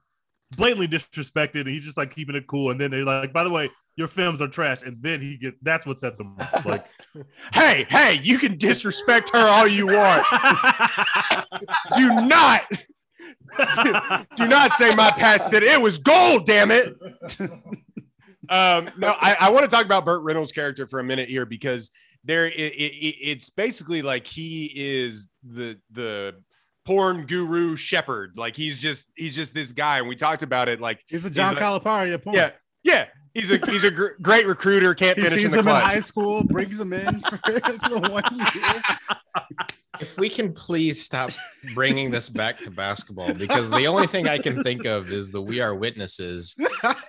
blatantly 0.56 0.88
disrespected, 0.88 1.60
and 1.60 1.68
he's 1.68 1.84
just 1.84 1.96
like 1.96 2.14
keeping 2.14 2.34
it 2.34 2.46
cool. 2.46 2.70
And 2.70 2.80
then 2.80 2.90
they're 2.90 3.04
like, 3.04 3.32
by 3.32 3.44
the 3.44 3.50
way, 3.50 3.70
your 3.96 4.08
films 4.08 4.40
are 4.40 4.48
trash. 4.48 4.82
And 4.82 4.96
then 5.00 5.20
he 5.20 5.36
gets 5.36 5.56
that's 5.62 5.86
what 5.86 6.00
sets 6.00 6.20
him 6.20 6.36
off. 6.38 6.64
Like, 6.64 6.86
hey, 7.52 7.86
hey, 7.88 8.20
you 8.22 8.38
can 8.38 8.56
disrespect 8.58 9.30
her 9.30 9.38
all 9.38 9.68
you 9.68 9.86
want. 9.86 10.26
do 11.96 12.08
not, 12.26 12.66
do 14.36 14.46
not 14.46 14.72
say 14.72 14.94
my 14.94 15.10
past 15.10 15.50
said 15.50 15.62
it 15.62 15.80
was 15.80 15.98
gold. 15.98 16.46
Damn 16.46 16.70
it. 16.70 16.96
Um, 18.48 18.90
no, 18.98 19.14
I, 19.20 19.36
I 19.38 19.50
want 19.50 19.64
to 19.64 19.70
talk 19.70 19.86
about 19.86 20.04
Burt 20.04 20.22
Reynolds' 20.22 20.50
character 20.50 20.84
for 20.88 20.98
a 20.98 21.04
minute 21.04 21.28
here 21.28 21.46
because 21.46 21.92
there, 22.24 22.46
it, 22.46 22.52
it, 22.52 23.16
it's 23.20 23.48
basically 23.48 24.02
like 24.02 24.26
he 24.26 24.72
is 24.74 25.28
the 25.44 25.78
the 25.92 26.34
porn 26.84 27.26
guru 27.26 27.76
shepherd. 27.76 28.34
Like 28.36 28.56
he's 28.56 28.80
just 28.80 29.08
he's 29.16 29.34
just 29.34 29.54
this 29.54 29.72
guy, 29.72 29.98
and 29.98 30.08
we 30.08 30.16
talked 30.16 30.42
about 30.42 30.68
it. 30.68 30.80
Like 30.80 31.00
He's 31.06 31.24
a 31.24 31.30
John 31.30 31.54
like- 31.54 31.62
Calipari 31.62 32.12
of 32.14 32.22
porn. 32.22 32.36
yeah, 32.36 32.50
yeah. 32.82 33.06
He's 33.34 33.50
a 33.52 33.58
he's 33.64 33.84
a 33.84 33.90
gr- 33.92 34.08
great 34.22 34.46
recruiter. 34.46 34.92
Can't 34.94 35.16
He 35.16 35.22
finish 35.24 35.38
sees 35.42 35.44
in 35.46 35.52
the 35.52 35.58
him 35.60 35.68
in 35.68 35.74
high 35.74 36.00
school, 36.00 36.42
brings 36.44 36.80
him 36.80 36.92
in 36.92 37.20
for 37.20 37.36
the 37.46 38.08
one 38.10 38.24
year. 38.36 38.82
If 40.00 40.18
we 40.18 40.28
can 40.30 40.52
please 40.54 41.00
stop 41.00 41.30
bringing 41.74 42.10
this 42.10 42.28
back 42.30 42.58
to 42.60 42.70
basketball, 42.70 43.34
because 43.34 43.70
the 43.70 43.86
only 43.86 44.06
thing 44.06 44.26
I 44.26 44.38
can 44.38 44.62
think 44.64 44.86
of 44.86 45.12
is 45.12 45.30
the 45.30 45.42
"We 45.42 45.60
Are 45.60 45.74
Witnesses" 45.76 46.56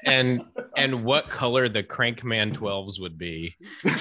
and 0.06 0.44
and 0.78 1.04
what 1.06 1.30
color 1.30 1.70
the 1.70 1.84
Crankman 1.84 2.54
12s 2.54 3.00
would 3.00 3.18
be. 3.18 3.56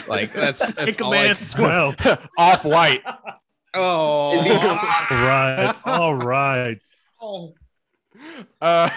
Like 0.09 0.33
that's 0.33 0.73
that's 0.73 0.97
Take 0.97 1.01
a 1.01 1.05
all 1.05 1.13
I 1.15 1.25
man 1.25 1.37
can- 1.37 1.47
12. 1.47 2.29
Off 2.39 2.65
white. 2.65 3.03
Oh, 3.75 4.37
right. 5.11 5.75
All 5.85 6.15
right. 6.15 6.81
Uh, 8.61 8.91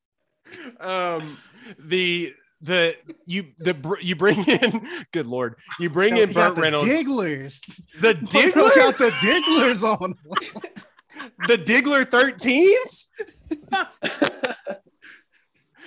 um, 0.80 1.38
the 1.78 2.34
the 2.60 2.96
you 3.26 3.46
the 3.58 3.96
you 4.00 4.14
bring 4.16 4.44
in. 4.44 4.86
Good 5.12 5.26
lord, 5.26 5.56
you 5.78 5.90
bring 5.90 6.14
No, 6.14 6.22
in 6.22 6.28
he 6.28 6.34
got 6.34 6.48
Burt 6.50 6.56
the 6.56 6.62
Reynolds. 6.62 6.88
Digglers. 6.90 7.60
The 8.00 8.08
Look 8.14 8.30
Digglers. 8.30 8.74
got 8.76 8.98
the 8.98 9.10
Digglers 9.20 9.82
on. 9.82 10.14
the 11.46 11.56
Diggler 11.58 12.04
13s? 12.04 13.06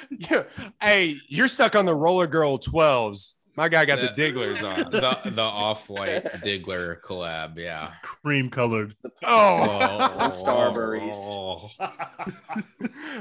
yeah. 0.09 0.43
Hey, 0.81 1.17
you're 1.27 1.47
stuck 1.47 1.75
on 1.75 1.85
the 1.85 1.95
Roller 1.95 2.27
Girl 2.27 2.57
12s. 2.59 3.35
My 3.55 3.69
guy 3.69 3.85
got 3.85 3.99
the 3.99 4.11
The- 4.15 4.21
Digglers 4.31 4.63
on. 4.63 4.89
the 4.91 5.29
the 5.31 5.41
off-white 5.41 6.23
Diggler 6.43 6.99
collab. 7.01 7.57
Yeah. 7.57 7.91
Cream 8.01 8.49
colored. 8.49 8.95
Oh, 9.25 9.79
oh. 9.81 10.31
Starburys. 10.43 11.15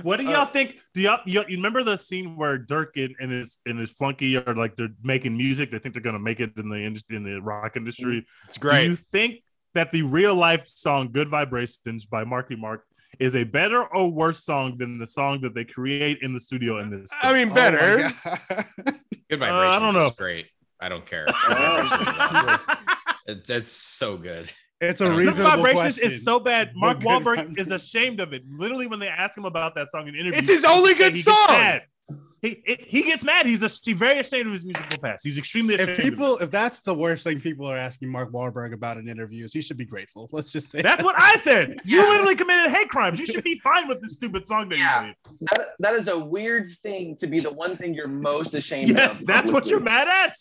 What 0.03 0.17
do 0.17 0.25
y'all 0.25 0.47
think? 0.47 0.77
Do 0.95 1.01
y'all, 1.01 1.21
you, 1.27 1.45
you 1.47 1.57
remember 1.57 1.85
the 1.85 1.97
scene 1.97 2.37
where 2.37 2.59
Dirk 2.59 2.97
and, 2.97 3.15
and 3.21 3.31
his 3.31 3.59
and 3.67 3.79
his 3.79 3.93
flunky 3.93 4.37
are 4.37 4.55
like 4.57 4.75
they're 4.77 4.89
making 5.05 5.37
music? 5.37 5.71
They 5.71 5.79
think 5.79 5.95
they're 5.95 6.03
gonna 6.03 6.19
make 6.19 6.41
it 6.41 6.51
in 6.57 6.69
the 6.69 6.81
industry 6.83 7.17
in 7.17 7.23
the 7.23 7.41
rock 7.41 7.77
industry. 7.77 8.25
it's 8.47 8.57
Do 8.57 8.61
great. 8.61 8.87
you 8.89 8.97
think 8.97 9.43
that 9.75 9.93
the 9.93 10.03
real 10.03 10.35
life 10.35 10.69
song 10.69 11.11
"Good 11.13 11.29
Vibrations" 11.29 12.07
by 12.07 12.25
Marky 12.25 12.57
Mark 12.57 12.85
is 13.19 13.35
a 13.37 13.45
better 13.45 13.83
or 13.83 14.11
worse 14.11 14.43
song 14.45 14.79
than 14.79 14.99
the 14.99 15.07
song 15.07 15.41
that 15.43 15.55
they 15.55 15.65
create 15.65 16.19
in 16.23 16.35
the 16.35 16.41
studio 16.41 16.79
in 16.79 16.91
this? 16.91 17.11
I 17.23 17.33
mean, 17.33 17.51
Oh 17.51 17.55
better. 17.55 18.11
God. 18.25 18.65
Good 19.31 19.43
Uh, 19.43 19.47
I 19.47 19.79
don't 19.79 19.95
know. 19.95 20.07
Is 20.07 20.13
great. 20.13 20.47
I 20.81 20.89
don't 20.89 21.07
care. 21.07 21.27
Oh. 21.35 22.59
it's, 23.27 23.51
it's 23.51 23.71
so 23.73 24.17
good. 24.17 24.53
It's 24.81 25.01
a 25.01 25.09
Good 25.09 25.25
Good 25.27 25.35
Vibrations 25.37 25.95
question. 25.95 26.11
is 26.11 26.25
so 26.25 26.41
bad. 26.41 26.73
Mark 26.75 27.01
Good 27.01 27.07
Wahlberg 27.09 27.59
is 27.59 27.71
ashamed 27.71 28.19
of 28.21 28.33
it. 28.33 28.43
Literally, 28.51 28.87
when 28.89 28.99
they 28.99 29.07
ask 29.09 29.37
him 29.39 29.45
about 29.45 29.75
that 29.77 29.91
song 29.93 30.09
in 30.09 30.15
interviews, 30.17 30.39
It's 30.43 30.49
his 30.51 30.65
only 30.65 30.95
good 30.95 31.15
he 31.15 31.23
song. 31.23 31.81
Gets 32.09 32.19
mad. 32.19 32.29
He, 32.43 32.49
it- 32.67 32.85
he 32.85 33.03
gets 33.05 33.23
mad. 33.25 33.47
He's, 33.47 33.63
a, 33.63 33.69
he's 33.69 33.97
very 33.97 34.19
ashamed 34.19 34.47
of 34.49 34.53
his 34.53 34.65
musical 34.65 34.99
past. 35.01 35.25
He's 35.25 35.39
extremely 35.39 35.77
ashamed. 35.77 35.91
if 35.91 35.99
of 35.99 36.05
it. 36.05 36.11
people, 36.11 36.39
if 36.39 36.51
that's 36.51 36.81
the 36.81 36.93
worst 36.95 37.23
thing 37.25 37.41
people 37.41 37.67
are 37.71 37.77
asking 37.77 38.09
Mark 38.09 38.33
Wahlberg 38.33 38.73
about 38.75 38.97
in 38.99 39.09
interviews, 39.09 39.53
he 39.53 39.63
should 39.63 39.77
be 39.77 39.85
grateful. 39.85 40.29
Let's 40.33 40.51
just 40.51 40.71
say 40.71 40.83
That's 40.83 41.05
what 41.05 41.15
I 41.17 41.37
said. 41.37 41.77
You 41.85 42.01
literally 42.01 42.35
committed 42.35 42.73
hate 42.73 42.89
crimes. 42.89 43.21
You 43.21 43.27
should 43.27 43.45
be 43.45 43.59
fine 43.61 43.87
with 43.87 44.03
this 44.03 44.15
stupid 44.15 44.47
song 44.49 44.69
that 44.71 44.79
Yeah. 44.79 45.01
you 45.03 45.07
made. 45.07 45.17
That, 45.43 45.69
that 45.79 45.95
is 45.95 46.09
a 46.09 46.19
weird 46.19 46.67
thing 46.83 47.17
to 47.19 47.27
be 47.29 47.39
the 47.39 47.53
one 47.53 47.77
thing 47.77 47.95
you're 47.95 48.09
most 48.09 48.55
ashamed 48.55 48.89
Yes, 48.91 49.21
of. 49.21 49.27
that's 49.27 49.53
what 49.53 49.69
you're 49.71 49.81
mad 49.81 50.09
at. 50.09 50.37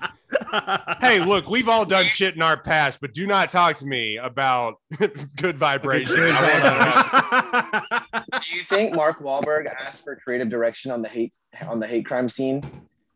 Hey, 1.00 1.20
look, 1.20 1.48
we've 1.48 1.68
all 1.68 1.84
done 1.84 2.04
shit 2.04 2.34
in 2.34 2.40
our 2.42 2.56
past, 2.56 3.00
but 3.00 3.12
do 3.14 3.26
not 3.26 3.50
talk 3.50 3.76
to 3.76 3.86
me 3.86 4.16
about 4.18 4.74
good 5.36 5.58
vibration. 5.58 6.16
you 8.58 8.64
think 8.64 8.94
Mark 8.94 9.20
Wahlberg 9.20 9.66
asked 9.84 10.04
for 10.04 10.16
creative 10.16 10.48
direction 10.50 10.90
on 10.90 11.02
the 11.02 11.08
hate 11.08 11.32
on 11.66 11.80
the 11.80 11.86
hate 11.86 12.06
crime 12.06 12.28
scene? 12.28 12.62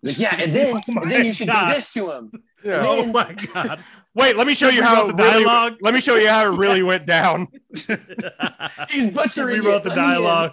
Like, 0.03 0.19
yeah, 0.19 0.37
and 0.41 0.55
then, 0.55 0.75
Oh 0.89 1.03
and 1.03 1.11
then 1.11 1.25
you 1.25 1.35
should 1.35 1.49
God. 1.49 1.69
do 1.69 1.75
this 1.75 1.93
to 1.95 2.11
him. 2.13 2.33
Yeah. 2.65 2.85
oh 2.87 3.07
my 3.07 3.35
god. 3.53 3.83
Wait, 4.15 4.37
let 4.37 4.47
me 4.47 4.55
show 4.55 4.69
you 4.77 4.85
how 4.85 5.07
the 5.07 5.11
it 5.11 5.17
really, 5.17 5.45
dialogue. 5.45 5.77
Let 5.81 5.95
me 5.95 6.01
show 6.01 6.15
you 6.15 6.29
how 6.29 6.45
it 6.53 6.57
really 6.57 6.85
went 6.85 7.05
down. 7.07 7.49
He's 8.89 9.11
butchering 9.11 9.63
Rewrote 9.63 9.79
it. 9.79 9.83
the 9.83 9.89
Let 9.89 9.97
me 9.99 10.03
in. 10.05 10.11
dialogue. 10.11 10.53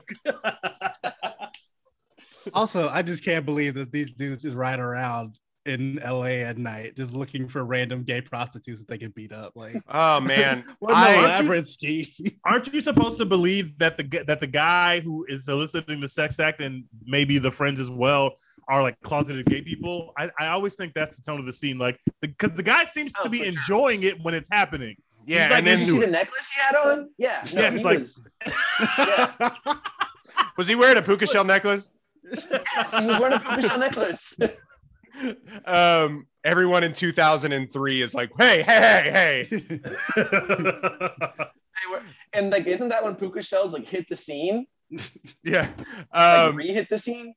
Also, 2.54 2.90
I 2.90 3.04
just 3.04 3.24
can't 3.24 3.46
believe 3.46 3.76
that 3.76 3.92
these 3.92 4.10
dudes 4.10 4.42
just 4.42 4.56
ride 4.56 4.80
around 4.80 5.38
in 5.66 6.00
LA 6.06 6.42
at 6.48 6.58
night, 6.58 6.96
just 6.96 7.14
looking 7.14 7.48
for 7.48 7.64
random 7.66 8.04
gay 8.04 8.22
prostitutes 8.22 8.80
that 8.80 8.88
they 8.88 8.98
can 8.98 9.12
beat 9.12 9.32
up. 9.34 9.54
Like, 9.56 9.76
Oh 9.90 10.20
man, 10.22 10.64
what 10.80 10.92
an 10.92 10.98
I- 10.98 11.20
elaborate 11.20 11.68
scheme. 11.68 12.08
Aren't 12.46 12.72
you 12.74 12.82
supposed 12.82 13.18
to 13.20 13.26
believe 13.26 13.78
that 13.80 13.98
the 13.98 14.24
that 14.28 14.40
the 14.40 14.48
guy 14.48 15.00
who 15.02 15.26
is 15.28 15.46
soliciting 15.46 16.00
the 16.02 16.08
sex 16.10 16.40
act 16.40 16.62
and 16.62 16.86
maybe 17.06 17.38
the 17.40 17.52
friends 17.52 17.80
as 17.80 17.90
well 17.90 18.34
are 18.68 18.82
like 18.82 19.00
closeted 19.02 19.46
gay 19.48 19.62
people? 19.62 20.14
I, 20.18 20.30
I 20.40 20.48
always 20.48 20.76
think 20.76 20.94
that's 20.94 21.16
the 21.18 21.22
tone 21.22 21.40
of 21.40 21.46
the 21.46 21.54
scene, 21.54 21.78
like 21.78 22.00
because 22.22 22.52
the, 22.52 22.64
guy 22.64 22.84
seems 22.86 23.12
Oh, 23.20 23.24
to 23.24 23.30
be 23.30 23.40
for 23.40 23.46
sure. 23.46 23.54
enjoying 23.54 24.04
it 24.04 24.22
when 24.24 24.34
it's 24.34 24.50
happening. 24.52 24.96
yeah, 25.26 25.42
He's 25.44 25.50
like 25.50 25.58
and 25.60 25.66
Did 25.66 25.72
then 25.80 25.80
you 25.88 25.94
see 25.94 26.00
the 26.06 26.12
necklace 26.12 26.50
he 26.50 26.62
had 26.62 26.76
on? 26.76 27.10
Yeah. 27.18 27.46
No, 27.54 27.62
Yes, 27.62 27.84
like- 27.84 28.00
was, 28.00 28.24
yeah. 28.98 29.50
was 30.58 30.68
he 30.68 30.76
wearing 30.76 30.98
a 30.98 31.02
puka 31.02 31.28
shell 31.28 31.44
necklace? 31.44 31.92
Yes, 32.24 32.98
he 32.98 33.06
was 33.06 33.20
wearing 33.20 33.34
a 33.36 33.40
puka 33.40 33.62
shell 33.68 33.80
necklace. 33.80 34.38
Um, 35.66 36.28
everyone 36.44 36.84
in 36.84 36.94
2003 36.94 38.02
is 38.02 38.14
like, 38.14 38.32
hey, 38.38 38.62
hey, 38.62 39.48
hey, 39.50 39.60
hey. 39.62 39.80
And 42.34 42.52
like, 42.52 42.68
isn't 42.68 42.90
that 42.90 43.04
when 43.04 43.16
puka 43.16 43.42
shells 43.42 43.74
like 43.74 43.88
hit 43.88 44.08
the 44.10 44.16
scene? 44.16 44.66
Yeah. 45.44 45.70
Like 46.14 46.50
Um, 46.50 46.56
re-hit 46.56 46.90
the 46.90 46.98
scene? 46.98 47.34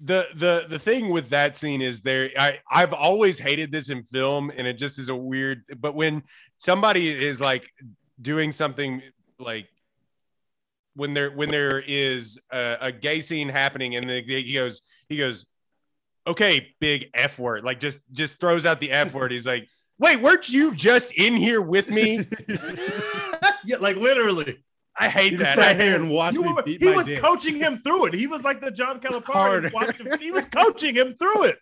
the 0.00 0.26
the 0.34 0.66
the 0.68 0.78
thing 0.78 1.08
with 1.08 1.30
that 1.30 1.56
scene 1.56 1.80
is 1.80 2.02
there 2.02 2.30
I 2.36 2.58
I've 2.70 2.92
always 2.92 3.38
hated 3.38 3.72
this 3.72 3.88
in 3.88 4.02
film 4.04 4.52
and 4.54 4.66
it 4.66 4.74
just 4.74 4.98
is 4.98 5.08
a 5.08 5.16
weird 5.16 5.62
but 5.78 5.94
when 5.94 6.22
somebody 6.58 7.08
is 7.08 7.40
like 7.40 7.70
doing 8.20 8.52
something 8.52 9.00
like 9.38 9.68
when 10.94 11.14
there 11.14 11.30
when 11.30 11.50
there 11.50 11.80
is 11.80 12.38
a, 12.52 12.76
a 12.82 12.92
gay 12.92 13.20
scene 13.22 13.48
happening 13.48 13.96
and 13.96 14.08
the, 14.10 14.22
he 14.22 14.52
goes 14.52 14.82
he 15.08 15.16
goes 15.16 15.46
okay 16.26 16.68
big 16.80 17.08
f 17.14 17.38
word 17.38 17.64
like 17.64 17.78
just 17.80 18.00
just 18.12 18.40
throws 18.40 18.66
out 18.66 18.80
the 18.80 18.90
f 18.90 19.12
word 19.14 19.30
he's 19.32 19.46
like 19.46 19.68
wait 19.98 20.20
weren't 20.20 20.48
you 20.48 20.74
just 20.74 21.12
in 21.12 21.34
here 21.36 21.60
with 21.60 21.88
me 21.90 22.26
yeah, 23.64 23.76
like 23.80 23.96
literally. 23.96 24.62
I 24.98 25.08
hate 25.10 25.32
You 25.32 25.38
just 25.38 25.56
that 25.56 25.58
I 25.58 25.62
sat 25.72 25.76
hate 25.76 25.84
here 25.88 25.94
and 25.96 26.10
watched 26.10 26.34
You 26.36 26.42
me 26.42 26.52
were- 26.54 26.62
beat 26.62 26.80
he 26.82 26.88
my 26.88 26.96
was 26.96 27.06
dick. 27.06 27.20
coaching 27.20 27.56
him 27.56 27.76
through 27.78 28.06
it. 28.06 28.14
He 28.14 28.26
was 28.26 28.44
like 28.44 28.62
the 28.62 28.70
John 28.70 28.98
Calipari. 29.02 29.70
Harder. 29.70 30.16
He 30.16 30.30
was 30.30 30.46
coaching 30.46 30.94
him 30.94 31.14
through 31.18 31.44
it. 31.44 31.58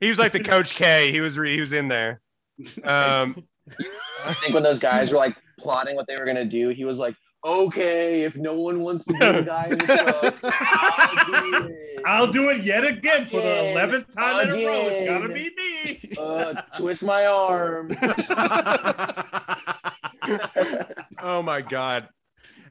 he 0.00 0.08
was 0.08 0.18
like 0.18 0.32
the 0.32 0.42
coach 0.42 0.74
K 0.74 1.12
he 1.12 1.20
was 1.20 1.36
re, 1.38 1.52
he 1.54 1.60
was 1.60 1.72
in 1.74 1.88
there 1.88 2.20
um 2.84 3.34
I 4.24 4.32
think 4.40 4.54
when 4.54 4.62
those 4.62 4.80
guys 4.80 5.12
were 5.12 5.18
like 5.18 5.36
plotting 5.58 5.96
what 5.96 6.06
they 6.06 6.16
were 6.16 6.24
gonna 6.24 6.44
do, 6.44 6.68
he 6.70 6.84
was 6.84 6.98
like, 6.98 7.14
"Okay, 7.46 8.22
if 8.22 8.36
no 8.36 8.54
one 8.54 8.80
wants 8.80 9.04
to 9.06 9.12
be 9.12 9.18
the 9.18 9.42
guy 9.42 9.64
in 9.70 9.78
the 9.78 9.86
truck, 9.86 10.34
I'll 10.42 11.40
do 11.40 11.66
it." 11.68 11.86
I'll 12.06 12.30
do 12.30 12.50
it 12.50 12.62
yet 12.62 12.84
again 12.84 13.26
for 13.26 13.40
the 13.40 13.72
eleventh 13.72 14.14
time 14.14 14.48
in 14.48 14.50
a 14.50 14.52
row. 14.52 14.88
It's 14.88 15.06
gotta 15.06 15.28
be 15.28 15.50
me. 15.56 16.00
Uh, 16.16 16.54
twist 16.78 17.02
my 17.04 17.26
arm. 17.26 17.90
oh 21.20 21.42
my 21.42 21.62
god. 21.62 22.08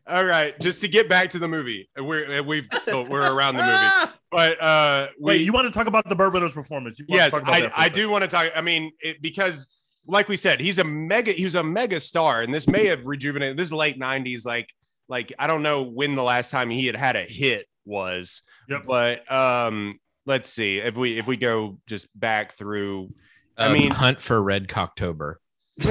All 0.07 0.23
right, 0.23 0.57
just 0.59 0.81
to 0.81 0.87
get 0.87 1.09
back 1.09 1.31
to 1.31 1.39
the 1.39 1.47
movie, 1.47 1.89
we're 1.97 2.43
we've 2.43 2.67
still 2.77 3.05
we're 3.05 3.27
around 3.29 3.57
the 3.57 3.63
movie, 3.63 4.13
but 4.31 4.61
uh, 4.61 5.07
we 5.19 5.25
Wait, 5.25 5.41
you 5.41 5.51
want 5.51 5.65
to 5.65 5.71
talk 5.71 5.87
about 5.87 6.07
the 6.07 6.15
Bourboners 6.15 6.53
performance? 6.53 6.99
You 6.99 7.05
want 7.09 7.19
to 7.19 7.23
yes, 7.23 7.31
talk 7.33 7.41
about 7.41 7.55
I, 7.55 7.61
that 7.61 7.71
for 7.71 7.75
a 7.75 7.79
I 7.79 7.83
second? 7.85 7.97
do 7.97 8.09
want 8.09 8.23
to 8.23 8.29
talk. 8.29 8.51
I 8.55 8.61
mean, 8.61 8.91
it, 9.01 9.21
because 9.21 9.74
like 10.07 10.27
we 10.27 10.37
said, 10.37 10.59
he's 10.59 10.79
a 10.79 10.83
mega 10.83 11.31
he 11.31 11.43
was 11.43 11.55
a 11.55 11.63
mega 11.63 11.99
star, 11.99 12.41
and 12.41 12.53
this 12.53 12.67
may 12.67 12.85
have 12.87 13.05
rejuvenated. 13.05 13.57
This 13.57 13.71
late 13.71 13.99
'90s, 13.99 14.45
like 14.45 14.69
like 15.07 15.33
I 15.39 15.47
don't 15.47 15.63
know 15.63 15.83
when 15.83 16.15
the 16.15 16.23
last 16.23 16.49
time 16.51 16.69
he 16.69 16.85
had 16.85 16.95
had 16.95 17.15
a 17.15 17.23
hit 17.23 17.67
was, 17.85 18.41
Yep. 18.69 18.83
but 18.87 19.31
um, 19.31 19.99
let's 20.25 20.49
see 20.49 20.77
if 20.77 20.95
we 20.95 21.17
if 21.17 21.27
we 21.27 21.37
go 21.37 21.77
just 21.87 22.07
back 22.19 22.53
through. 22.53 23.13
I 23.57 23.65
I 23.67 23.73
mean- 23.73 23.83
mean, 23.83 23.91
Hunt 23.91 24.21
for 24.21 24.41
Red 24.41 24.67
Cocktober. 24.67 25.35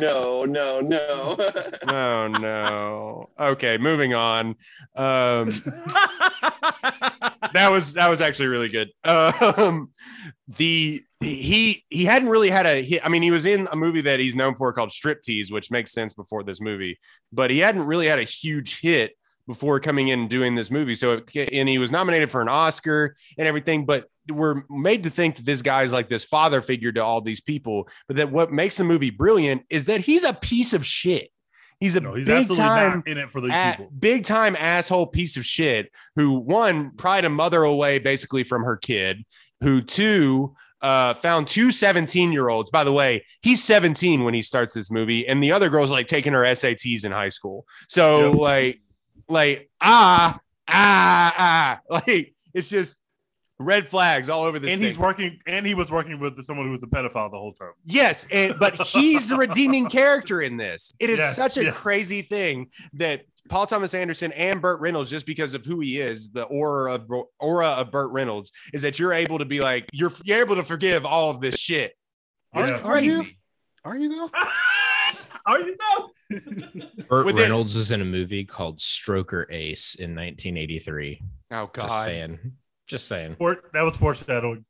No, 0.00 0.44
no, 0.44 0.44
no, 0.44 0.80
no. 0.80 1.36
Oh 1.88 2.28
no. 2.28 3.30
Okay, 3.38 3.78
moving 3.78 4.14
on. 4.14 4.56
Um, 4.94 5.48
that 7.52 7.68
was 7.70 7.94
that 7.94 8.08
was 8.08 8.20
actually 8.20 8.48
really 8.48 8.68
good. 8.68 8.90
Um, 9.04 9.90
the 10.56 11.02
he 11.20 11.84
he 11.88 12.04
hadn't 12.04 12.28
really 12.28 12.50
had 12.50 12.66
a 12.66 12.82
hit. 12.82 13.04
I 13.04 13.08
mean, 13.08 13.22
he 13.22 13.30
was 13.30 13.46
in 13.46 13.68
a 13.70 13.76
movie 13.76 14.02
that 14.02 14.20
he's 14.20 14.36
known 14.36 14.54
for 14.54 14.72
called 14.72 14.90
Striptease, 14.90 15.50
which 15.50 15.70
makes 15.70 15.92
sense 15.92 16.14
before 16.14 16.42
this 16.44 16.60
movie, 16.60 16.98
but 17.32 17.50
he 17.50 17.58
hadn't 17.58 17.82
really 17.82 18.06
had 18.06 18.18
a 18.18 18.24
huge 18.24 18.80
hit 18.80 19.12
before 19.48 19.80
coming 19.80 20.06
in 20.08 20.20
and 20.20 20.30
doing 20.30 20.54
this 20.54 20.70
movie. 20.70 20.94
So, 20.94 21.14
it, 21.34 21.48
and 21.52 21.68
he 21.68 21.78
was 21.78 21.90
nominated 21.90 22.30
for 22.30 22.40
an 22.40 22.48
Oscar 22.48 23.16
and 23.36 23.48
everything, 23.48 23.84
but 23.86 24.08
we're 24.30 24.62
made 24.70 25.02
to 25.04 25.10
think 25.10 25.36
that 25.36 25.44
this 25.46 25.62
guy's 25.62 25.92
like 25.92 26.08
this 26.08 26.24
father 26.24 26.62
figure 26.62 26.92
to 26.92 27.02
all 27.02 27.20
these 27.20 27.40
people. 27.40 27.88
But 28.06 28.16
that 28.18 28.30
what 28.30 28.52
makes 28.52 28.76
the 28.76 28.84
movie 28.84 29.10
brilliant 29.10 29.62
is 29.70 29.86
that 29.86 30.02
he's 30.02 30.22
a 30.22 30.34
piece 30.34 30.72
of 30.74 30.86
shit. 30.86 31.30
He's 31.80 31.96
a 31.96 32.00
No, 32.00 32.14
he's 32.14 32.26
big 32.26 32.48
time 32.48 32.98
not 32.98 33.08
in 33.08 33.18
it 33.18 33.30
for 33.30 33.40
these 33.40 33.52
a- 33.52 33.70
people. 33.76 33.90
big 33.98 34.24
time 34.24 34.54
asshole 34.56 35.06
piece 35.06 35.36
of 35.36 35.46
shit 35.46 35.90
who 36.16 36.32
one 36.38 36.90
pried 36.96 37.24
a 37.24 37.30
mother 37.30 37.62
away 37.62 37.98
basically 38.00 38.42
from 38.44 38.64
her 38.64 38.76
kid 38.76 39.24
who 39.60 39.80
two 39.80 40.54
uh 40.82 41.14
found 41.14 41.46
two 41.46 41.70
17 41.70 42.32
year 42.32 42.48
olds 42.48 42.70
by 42.70 42.82
the 42.84 42.92
way 42.92 43.24
he's 43.42 43.62
17 43.64 44.24
when 44.24 44.34
he 44.34 44.42
starts 44.42 44.74
this 44.74 44.90
movie 44.90 45.26
and 45.26 45.42
the 45.42 45.50
other 45.52 45.68
girl's 45.68 45.90
like 45.90 46.06
taking 46.08 46.32
her 46.32 46.42
sats 46.42 47.04
in 47.04 47.10
high 47.12 47.28
school 47.28 47.64
so 47.88 48.30
Yep. 48.32 48.40
like 48.40 48.80
like 49.28 49.70
ah 49.80 50.38
ah 50.68 51.34
ah 51.38 51.80
like 52.06 52.34
it's 52.54 52.68
just 52.68 52.96
red 53.60 53.90
flags 53.90 54.30
all 54.30 54.42
over 54.44 54.58
this 54.60 54.70
And 54.72 54.78
thing. 54.80 54.86
he's 54.88 54.98
working, 54.98 55.38
and 55.46 55.66
he 55.66 55.74
was 55.74 55.90
working 55.90 56.20
with 56.20 56.40
someone 56.44 56.66
who 56.66 56.72
was 56.72 56.82
a 56.84 56.86
pedophile 56.86 57.30
the 57.30 57.38
whole 57.38 57.52
time. 57.54 57.72
Yes, 57.84 58.24
and, 58.32 58.54
but 58.58 58.74
he's 58.80 59.28
the 59.28 59.36
redeeming 59.36 59.86
character 59.86 60.40
in 60.42 60.56
this. 60.56 60.92
It 61.00 61.10
is 61.10 61.18
Yes, 61.18 61.34
such 61.36 61.56
a 61.56 61.64
yes. 61.64 61.76
crazy 61.76 62.22
thing 62.22 62.68
that 62.94 63.22
Paul 63.48 63.66
Thomas 63.66 63.94
Anderson 63.94 64.30
and 64.32 64.60
Burt 64.62 64.80
Reynolds, 64.80 65.10
just 65.10 65.26
because 65.26 65.54
of 65.54 65.64
who 65.66 65.80
he 65.80 65.98
is, 65.98 66.30
the 66.30 66.44
aura 66.44 66.94
of 66.94 67.10
aura 67.40 67.68
of 67.68 67.90
Burt 67.90 68.12
Reynolds, 68.12 68.52
is 68.72 68.82
that 68.82 68.98
you're 69.00 69.12
able 69.14 69.38
to 69.40 69.44
be 69.44 69.60
like 69.60 69.86
you're 69.92 70.12
you're 70.24 70.38
able 70.40 70.54
to 70.56 70.62
forgive 70.64 71.04
all 71.04 71.30
of 71.30 71.40
this 71.40 71.56
shit. 71.58 71.94
It's 72.54 72.70
Yeah. 72.70 72.76
Are 72.82 73.00
you? 73.00 73.16
crazy. 73.16 73.38
Are 73.84 73.96
you 73.96 74.08
though? 74.08 74.30
Are 75.48 75.60
you 75.60 75.76
know? 75.76 76.10
Burt 77.08 77.26
With 77.26 77.38
it- 77.38 77.42
Reynolds 77.42 77.74
was 77.74 77.90
in 77.90 78.00
a 78.02 78.04
movie 78.04 78.44
called 78.44 78.78
Stroker 78.78 79.46
Ace 79.50 79.94
in 79.96 80.14
1983. 80.14 81.20
Oh 81.52 81.70
God! 81.72 81.82
Just 81.88 82.02
saying. 82.02 82.38
Just 82.86 83.08
saying. 83.08 83.36
For- 83.36 83.62
That 83.72 83.82
was 83.82 83.96
foreshadowing. 83.96 84.64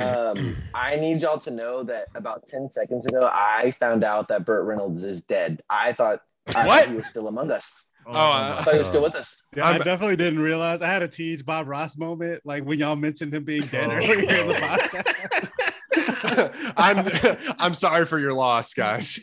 Um, 0.00 0.56
I 0.74 0.96
need 0.96 1.22
y'all 1.22 1.38
to 1.40 1.50
know 1.50 1.82
that 1.84 2.08
about 2.14 2.46
10 2.48 2.68
seconds 2.72 3.06
ago, 3.06 3.30
I 3.32 3.72
found 3.80 4.04
out 4.04 4.28
that 4.28 4.44
Burt 4.44 4.66
Reynolds 4.66 5.02
is 5.02 5.22
dead. 5.22 5.62
I 5.70 5.92
thought, 5.94 6.20
I 6.54 6.66
What? 6.66 6.80
thought 6.84 6.90
he 6.90 6.96
was 6.96 7.06
still 7.06 7.28
among 7.28 7.50
us. 7.50 7.86
Oh, 8.06 8.12
I 8.12 8.62
thought 8.62 8.74
he 8.74 8.78
was 8.78 8.88
still 8.88 9.02
with 9.02 9.14
us. 9.14 9.42
Yeah, 9.56 9.64
I 9.66 9.72
I'm- 9.72 9.82
definitely 9.82 10.16
didn't 10.16 10.40
realize. 10.40 10.82
I 10.82 10.88
had 10.88 11.02
a 11.02 11.08
teach 11.08 11.44
Bob 11.46 11.66
Ross 11.68 11.96
moment, 11.96 12.42
like 12.44 12.64
when 12.64 12.78
y'all 12.78 12.94
mentioned 12.96 13.32
him 13.34 13.44
being 13.44 13.66
dead 13.66 13.88
Oh. 13.88 13.94
earlier 13.94 14.18
in 14.42 14.48
the 14.48 14.54
podcast. 14.54 15.65
I'm 16.76 17.08
I'm 17.58 17.74
sorry 17.74 18.06
for 18.06 18.18
your 18.18 18.32
loss, 18.32 18.74
guys. 18.74 19.18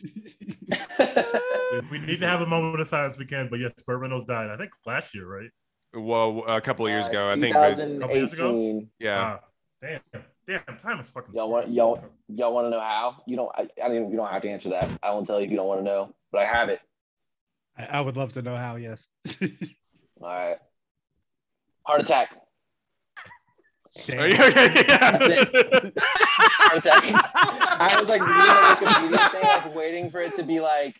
if 0.70 1.92
we 1.92 2.00
need 2.00 2.22
to 2.22 2.28
have 2.28 2.42
a 2.42 2.46
moment 2.46 2.82
of 2.82 2.88
silence, 2.88 3.18
we 3.18 3.26
can. 3.26 3.50
But 3.50 3.60
yes, 3.60 3.74
Burt 3.86 4.00
Reynolds 4.00 4.26
died. 4.26 4.50
I 4.50 4.58
think 4.58 4.72
last 4.86 5.14
year, 5.16 5.28
right? 5.28 5.50
Well, 5.96 6.44
a 6.48 6.60
couple 6.62 6.86
of 6.86 6.90
years 6.92 7.06
Uh, 7.08 7.10
ago, 7.12 7.28
I 7.30 7.34
think. 7.40 7.54
2018. 7.54 8.90
Yeah. 9.00 9.38
Ah, 9.38 9.48
damn, 9.82 10.02
damn, 10.48 10.78
time 10.78 11.00
is 11.00 11.10
fucking. 11.10 11.36
Y'all 11.36 11.50
want 11.52 11.72
y'all 11.72 12.04
y'all 12.28 12.54
want 12.54 12.66
to 12.66 12.70
know 12.72 12.80
how? 12.80 13.18
You 13.28 13.36
don't. 13.36 13.52
I, 13.56 13.68
I 13.84 13.90
mean, 13.90 14.10
you 14.10 14.18
don't 14.18 14.30
have 14.30 14.42
to 14.42 14.50
answer 14.50 14.70
that. 14.70 14.90
I 15.04 15.12
won't 15.12 15.28
tell 15.28 15.40
you 15.40 15.46
if 15.46 15.52
you 15.52 15.58
don't 15.58 15.68
want 15.68 15.82
to 15.82 15.86
know, 15.86 16.14
but 16.32 16.42
I 16.42 16.46
have 16.46 16.70
it. 16.70 16.80
I, 17.78 17.98
I 17.98 18.02
would 18.02 18.18
love 18.18 18.34
to 18.34 18.42
know 18.42 18.56
how. 18.56 18.76
Yes. 18.78 19.08
All 20.22 20.28
right. 20.28 20.58
Heart 21.86 22.02
attack. 22.02 22.30
Are 24.18 24.28
you 24.28 24.34
okay? 24.34 24.84
Heart 24.88 25.24
attack. 25.24 25.94
I 26.60 27.96
was 28.00 28.10
like 28.10 28.22
reading 28.22 28.38
the 28.38 29.18
Wikipedia 29.18 29.32
thing, 29.32 29.42
like 29.44 29.76
waiting 29.76 30.10
for 30.12 30.22
it 30.22 30.36
to 30.36 30.44
be 30.44 30.60
like, 30.60 30.96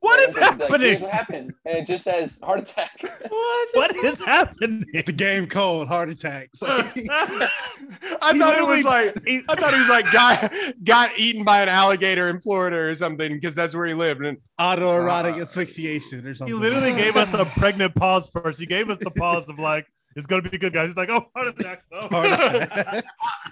what 0.00 0.20
is 0.20 0.36
waiting 0.36 0.58
for 0.58 0.64
it 0.66 0.78
to 0.78 0.78
be 0.78 0.78
like, 0.78 0.80
Here's 0.80 1.00
happening? 1.00 1.02
what 1.02 1.12
happened? 1.12 1.54
And 1.64 1.78
it 1.78 1.86
just 1.86 2.04
says 2.04 2.38
heart 2.42 2.60
attack. 2.60 3.00
What? 3.28 3.68
What 3.72 3.96
is 3.96 4.22
happening? 4.24 4.84
the 4.92 5.12
game 5.12 5.46
cold 5.46 5.88
heart 5.88 6.08
attack. 6.10 6.50
Like, 6.60 6.94
I 7.10 8.38
thought 8.38 8.58
it 8.58 8.66
was 8.66 8.84
literally- 8.84 8.84
like 8.84 9.44
I 9.48 9.54
thought 9.54 9.72
he 9.72 9.80
was 9.80 9.88
like 9.88 10.12
got 10.12 10.52
got 10.84 11.18
eaten 11.18 11.44
by 11.44 11.62
an 11.62 11.68
alligator 11.68 12.28
in 12.28 12.40
Florida 12.40 12.76
or 12.76 12.94
something 12.94 13.32
because 13.32 13.54
that's 13.54 13.74
where 13.74 13.86
he 13.86 13.94
lived. 13.94 14.24
And 14.24 14.38
autoerotic 14.60 15.38
uh, 15.38 15.42
asphyxiation 15.42 16.26
or 16.26 16.34
something. 16.34 16.54
He 16.54 16.60
literally 16.60 16.92
gave 16.92 17.16
us 17.16 17.32
a 17.34 17.44
pregnant 17.44 17.94
pause 17.94 18.28
first. 18.28 18.60
He 18.60 18.66
gave 18.66 18.90
us 18.90 18.98
the 19.00 19.10
pause 19.10 19.48
of 19.48 19.58
like, 19.58 19.86
it's 20.16 20.26
gonna 20.26 20.42
be 20.48 20.58
good, 20.58 20.72
guys. 20.72 20.88
He's 20.88 20.96
like, 20.96 21.10
oh, 21.10 21.26
heart 21.34 21.48
attack. 21.48 21.82
Oh. 21.92 22.08
Heart 22.08 22.26
attack. 22.62 23.04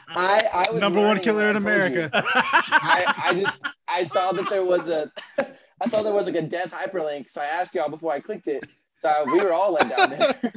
I, 0.09 0.41
I 0.53 0.71
was 0.71 0.81
Number 0.81 1.01
one 1.01 1.19
killer 1.21 1.49
in 1.51 1.55
when 1.63 1.67
I 1.67 1.79
told 1.79 1.95
you. 1.95 2.01
America. 2.03 2.11
I, 2.15 3.15
I 3.27 3.35
just 3.41 3.67
I 3.89 4.03
saw 4.03 4.33
that 4.33 4.49
there 4.51 4.65
was 4.65 4.89
a 4.89 5.11
I 5.81 5.89
saw 5.89 6.03
there 6.03 6.13
was 6.13 6.27
like 6.27 6.37
a 6.37 6.43
death 6.43 6.73
hyperlink, 6.73 7.31
so 7.31 7.41
I 7.41 7.47
asked 7.47 7.75
y'all 7.75 7.89
before 7.89 8.13
I 8.13 8.21
clicked 8.21 8.47
it. 8.49 8.65
So 9.01 9.25
we 9.27 9.43
were 9.43 9.53
all 9.53 9.73
let 9.73 9.89
down 9.97 10.11
there. 10.11 10.53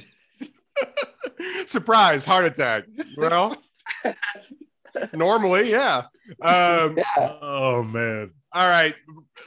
surprise, 1.65 2.25
heart 2.25 2.45
attack. 2.45 2.83
Well, 3.17 3.57
normally, 5.13 5.71
yeah. 5.71 6.03
Um, 6.41 6.97
Yeah. 6.97 7.37
oh 7.41 7.83
man. 7.83 8.31
all 8.51 8.67
right, 8.67 8.95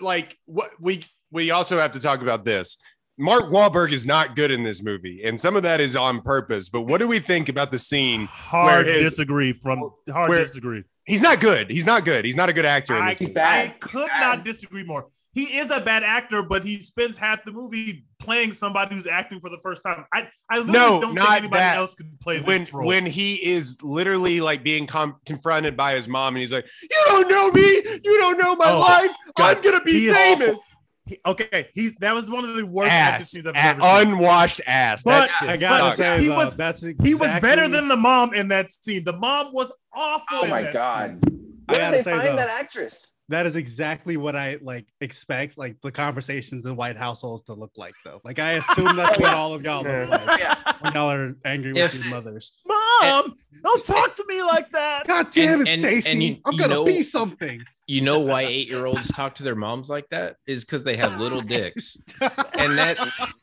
like 0.01 0.37
what 0.47 0.71
we 0.81 1.05
we 1.31 1.51
also 1.51 1.79
have 1.79 1.93
to 1.93 2.01
talk 2.01 2.23
about 2.23 2.45
this. 2.45 2.77
Mark 3.19 3.45
Wahlberg 3.47 3.93
is 3.93 4.07
not 4.07 4.37
good 4.37 4.51
in 4.51 4.63
this 4.63 4.83
movie, 4.83 5.23
and 5.25 5.41
some 5.41 5.57
of 5.57 5.63
that 5.65 5.81
is 5.81 5.97
on 5.97 6.21
purpose. 6.23 6.69
But 6.69 6.83
what 6.83 6.99
do 6.99 7.09
we 7.09 7.19
think 7.19 7.49
about 7.49 7.71
the 7.73 7.79
scene? 7.79 8.27
Hard 8.31 8.87
Where 8.87 8.95
his- 8.95 9.11
disagree 9.13 9.53
from 9.53 9.91
hard 10.11 10.29
where- 10.31 10.45
disagree. 10.45 10.85
He's 11.05 11.23
not 11.23 11.41
good. 11.41 11.71
He's 11.71 11.87
not 11.87 12.05
good. 12.05 12.25
He's 12.27 12.37
not 12.37 12.49
a 12.51 12.53
good 12.53 12.67
actor 12.67 12.95
in 12.95 13.03
I, 13.03 13.09
this 13.11 13.19
He's 13.19 13.29
movie. 13.29 13.41
I 13.41 13.75
could 13.81 14.07
bad. 14.09 14.21
not 14.21 14.45
disagree 14.45 14.85
more. 14.85 15.07
He 15.33 15.45
is 15.59 15.71
a 15.71 15.81
bad 15.81 16.03
actor, 16.03 16.43
but 16.43 16.65
he 16.65 16.81
spends 16.81 17.17
half 17.17 17.45
the 17.45 17.53
movie 17.53 18.05
playing 18.19 18.53
somebody 18.53 18.95
who's 18.95 19.07
acting 19.07 19.41
for 19.41 19.49
the 19.51 19.59
first 19.63 19.83
time. 19.85 20.05
I, 20.13 20.29
I 20.51 20.59
literally 20.59 20.73
No, 20.73 21.01
don't 21.01 21.15
not 21.15 21.29
think 21.29 21.39
anybody 21.45 21.61
that. 21.61 21.77
else 21.79 21.95
could 21.95 22.19
play 22.21 22.41
when 22.43 22.61
this 22.65 22.75
role. 22.75 22.87
when 22.87 23.07
he 23.07 23.35
is 23.37 23.79
literally 23.83 24.41
like 24.41 24.63
being 24.63 24.87
com- 24.87 25.17
confronted 25.25 25.77
by 25.77 25.95
his 25.95 26.09
mom 26.09 26.35
and 26.35 26.41
he's 26.41 26.53
like 26.53 26.67
you 26.83 26.89
don't 27.07 27.29
know 27.29 27.51
me 27.53 27.63
you 28.05 28.19
don't 28.19 28.37
know 28.39 28.57
my 28.57 28.71
Oh, 28.71 28.81
life 28.81 29.11
God. 29.37 29.57
i'm 29.57 29.63
gonna 29.63 29.83
be 29.85 29.93
He 29.93 30.09
is 30.09 30.17
famous 30.17 30.75
He- 31.09 31.21
okay, 31.27 31.69
he's 31.75 31.93
that 32.01 32.15
was 32.15 32.31
one 32.31 32.45
of 32.45 32.55
the 32.55 32.65
worst 32.67 32.93
acting 32.93 33.23
ass 33.23 33.31
scenes 33.31 33.47
I've 33.47 33.55
a- 33.55 33.65
ever 33.65 33.81
seen. 33.81 34.13
unwashed 34.13 34.61
ass 34.67 35.03
But 35.03 35.11
that 35.29 35.31
shit 35.39 35.49
I 35.49 35.57
gotta 35.57 35.85
sucks. 35.87 35.97
say, 35.97 36.21
He 36.21 36.29
though, 36.29 36.37
was- 36.37 36.57
that's 36.57 36.85
He 37.03 37.15
was 37.15 37.41
better 37.41 37.67
than 37.69 37.89
the 37.89 37.97
mom 37.97 38.35
in 38.35 38.49
that 38.49 38.71
scene. 38.71 39.05
The 39.05 39.17
mom 39.17 39.53
was 39.53 39.73
awful. 39.93 40.27
Oh 40.39 40.45
in 40.45 40.51
my 40.51 40.63
that 40.63 40.73
god. 40.73 41.19
scene. 41.29 41.45
I 41.69 41.73
Where 41.73 41.91
did 41.91 41.99
they 41.99 42.03
say, 42.03 42.17
find 42.17 42.29
though, 42.29 42.37
that 42.37 42.49
actress? 42.49 43.13
That 43.31 43.47
is 43.47 43.57
exactly 43.57 44.17
what 44.17 44.35
I 44.35 44.59
like 44.63 44.87
expect 45.01 45.59
like 45.59 45.77
the 45.83 45.93
conversations 45.93 46.65
in 46.67 46.77
white 46.77 46.97
households 46.97 47.45
to 47.45 47.53
look 47.55 47.73
like 47.77 47.95
though. 48.05 48.21
Like 48.25 48.39
I 48.39 48.53
assume 48.53 48.97
that's 48.97 49.19
what 49.19 49.35
all 49.35 49.53
of 49.55 49.63
y'all 49.63 49.83
look 49.83 50.09
like 50.11 50.41
yeah. 50.41 50.55
when 50.81 50.93
y'all 50.95 51.11
are 51.11 51.35
angry 51.45 51.73
with 51.73 51.95
If- 51.95 52.05
your 52.05 52.15
mothers. 52.15 52.53
Mom, 52.67 53.37
don't 53.63 53.85
talk 53.85 54.15
to 54.17 54.25
me 54.29 54.43
like 54.43 54.71
that. 54.73 55.07
God 55.07 55.31
damn 55.31 55.61
And- 55.61 55.69
it, 55.69 55.73
and- 55.75 55.83
Stacy! 55.83 56.41
I'm 56.45 56.53
you 56.55 56.59
gonna 56.59 56.75
know- 56.75 56.85
be 56.85 57.03
something. 57.03 57.63
You 57.87 58.03
know 58.03 58.19
why 58.21 58.43
eight 58.43 58.69
year 58.69 58.85
olds 58.85 59.09
talk 59.13 59.35
to 59.37 59.43
their 59.43 59.55
moms 59.55 59.89
like 59.89 60.09
that? 60.11 60.37
Is 60.47 60.65
because 60.65 60.83
they 60.83 60.97
have 60.97 61.19
little 61.21 61.41
dicks. 61.41 61.97
And 62.21 62.77
that 62.79 62.99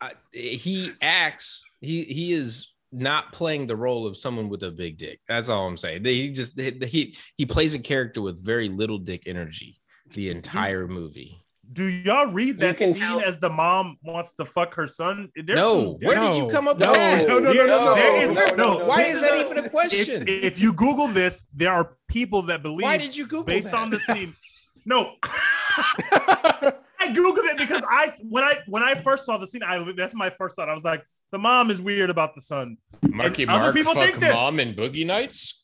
I- 0.00 0.12
he 0.32 0.92
acts, 1.00 1.68
he 1.80 2.04
he 2.04 2.32
is 2.32 2.68
not 2.94 3.32
playing 3.32 3.66
the 3.66 3.76
role 3.76 4.06
of 4.06 4.16
someone 4.16 4.48
with 4.48 4.62
a 4.62 4.70
big 4.70 4.98
dick. 4.98 5.20
That's 5.28 5.48
all 5.48 5.66
I'm 5.66 5.76
saying. 5.76 6.04
He 6.04 6.30
just 6.30 6.58
he 6.58 7.16
he 7.36 7.46
plays 7.46 7.74
a 7.74 7.78
character 7.78 8.22
with 8.22 8.44
very 8.44 8.68
little 8.68 8.98
dick 8.98 9.24
energy 9.26 9.76
the 10.12 10.30
entire 10.30 10.86
movie. 10.86 11.40
Do 11.72 11.84
y'all 11.84 12.30
read 12.30 12.60
that 12.60 12.78
scene 12.78 12.94
tell- 12.94 13.20
as 13.20 13.38
the 13.38 13.48
mom 13.50 13.96
wants 14.02 14.34
to 14.34 14.44
fuck 14.44 14.74
her 14.74 14.86
son? 14.86 15.30
There's 15.34 15.56
no, 15.58 15.98
some- 15.98 16.06
where 16.06 16.20
did 16.20 16.36
you 16.36 16.48
come 16.50 16.68
up 16.68 16.78
no, 16.78 16.90
with 16.90 16.96
that? 16.98 17.26
no, 17.26 17.38
no, 17.38 17.52
no, 17.52 17.66
no, 17.66 17.84
no. 17.84 17.94
There 17.94 18.30
is- 18.30 18.36
no, 18.56 18.84
Why 18.84 19.04
this 19.04 19.14
is 19.16 19.22
is 19.22 19.28
that 19.30 19.40
even 19.46 19.58
a 19.58 19.62
if, 19.64 19.70
question? 19.70 20.24
if 20.28 20.60
you 20.60 20.72
Google 20.74 21.08
this, 21.08 21.48
there 21.54 21.72
are 21.72 21.96
people 22.06 22.42
that 22.42 22.62
believe 22.62 22.82
Why 22.82 22.98
did 22.98 23.16
you 23.16 23.24
Google 23.24 23.44
based 23.44 23.70
that? 23.70 23.78
on 23.78 23.90
the 23.90 23.98
scene. 24.00 24.36
No. 24.84 25.14
I 27.04 27.12
googled 27.12 27.50
it 27.50 27.58
because 27.58 27.82
I 27.88 28.12
when 28.22 28.44
I 28.44 28.58
when 28.66 28.82
I 28.82 28.94
first 28.94 29.26
saw 29.26 29.36
the 29.36 29.46
scene, 29.46 29.62
I 29.62 29.92
that's 29.96 30.14
my 30.14 30.30
first 30.30 30.56
thought. 30.56 30.68
I 30.68 30.74
was 30.74 30.84
like, 30.84 31.04
the 31.32 31.38
mom 31.38 31.70
is 31.70 31.82
weird 31.82 32.10
about 32.10 32.34
the 32.34 32.40
son. 32.40 32.76
Marky 33.02 33.42
and 33.42 33.50
other 33.50 33.64
Mark 33.64 33.74
people 33.74 33.94
fuck 33.94 34.04
think 34.04 34.20
this. 34.20 34.32
mom 34.32 34.58
and 34.58 34.76
Boogie 34.76 35.06
Nights? 35.06 35.60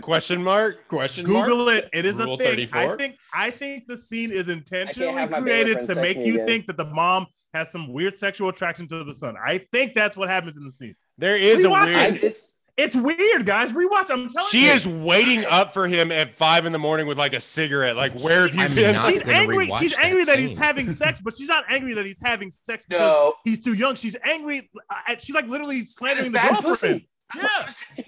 question 0.00 0.42
mark 0.42 0.88
Question 0.88 1.30
mark? 1.30 1.46
Google 1.46 1.68
it. 1.68 1.88
It 1.92 2.04
is 2.04 2.18
Rule 2.18 2.34
a 2.34 2.38
thing. 2.38 2.48
34? 2.48 2.80
I 2.80 2.96
think 2.96 3.16
I 3.32 3.50
think 3.50 3.86
the 3.86 3.96
scene 3.96 4.32
is 4.32 4.48
intentionally 4.48 5.26
created 5.28 5.80
to 5.82 5.94
make 5.94 6.16
you 6.16 6.34
again. 6.34 6.46
think 6.46 6.66
that 6.66 6.76
the 6.76 6.86
mom 6.86 7.26
has 7.54 7.70
some 7.70 7.92
weird 7.92 8.16
sexual 8.16 8.48
attraction 8.48 8.88
to 8.88 9.04
the 9.04 9.14
son. 9.14 9.36
I 9.42 9.58
think 9.72 9.94
that's 9.94 10.16
what 10.16 10.28
happens 10.28 10.56
in 10.56 10.64
the 10.64 10.72
scene. 10.72 10.96
there 11.16 11.36
is 11.36 11.64
a 11.64 11.68
Rewatch 11.68 11.94
I 11.94 12.08
weird 12.10 12.20
just 12.20 12.56
It's 12.76 12.96
weird, 12.96 13.46
guys. 13.46 13.72
Rewatch. 13.72 14.10
I'm 14.10 14.28
telling 14.28 14.48
she 14.50 14.64
you. 14.64 14.70
She 14.70 14.76
is 14.76 14.88
waiting 14.88 15.44
up 15.44 15.72
for 15.72 15.86
him 15.86 16.10
at 16.10 16.34
five 16.34 16.66
in 16.66 16.72
the 16.72 16.78
morning 16.78 17.06
with 17.06 17.16
like 17.16 17.32
a 17.32 17.38
cigarette 17.40 17.94
like 17.96 18.18
where 18.20 18.42
have 18.48 18.54
you 18.54 18.62
I'm 18.62 18.74
been 18.74 18.96
she's 19.06 19.22
angry. 19.28 19.70
She's 19.78 19.94
that 19.94 20.04
angry 20.04 20.24
that, 20.24 20.38
he's 20.40 20.56
having 20.58 20.88
sex, 21.02 21.20
but 21.20 21.34
she's 21.34 21.46
not 21.48 21.64
angry 21.68 21.94
that 21.94 22.04
he's 22.04 22.18
having 22.20 22.50
sex 22.50 22.84
because 22.84 23.00
no. 23.16 23.34
he's 23.44 23.60
too 23.60 23.74
young. 23.74 23.94
She's 23.94 24.16
angry. 24.24 24.70
uh, 24.90 25.14
She's 25.20 25.36
like 25.36 25.46
literally 25.46 25.78
It's 25.78 25.94
slandering 25.94 26.32
the 26.32 26.38
bad 26.38 26.62
girlfriend. 26.62 27.02
pussy. 27.30 27.46
Yeah. 27.96 28.04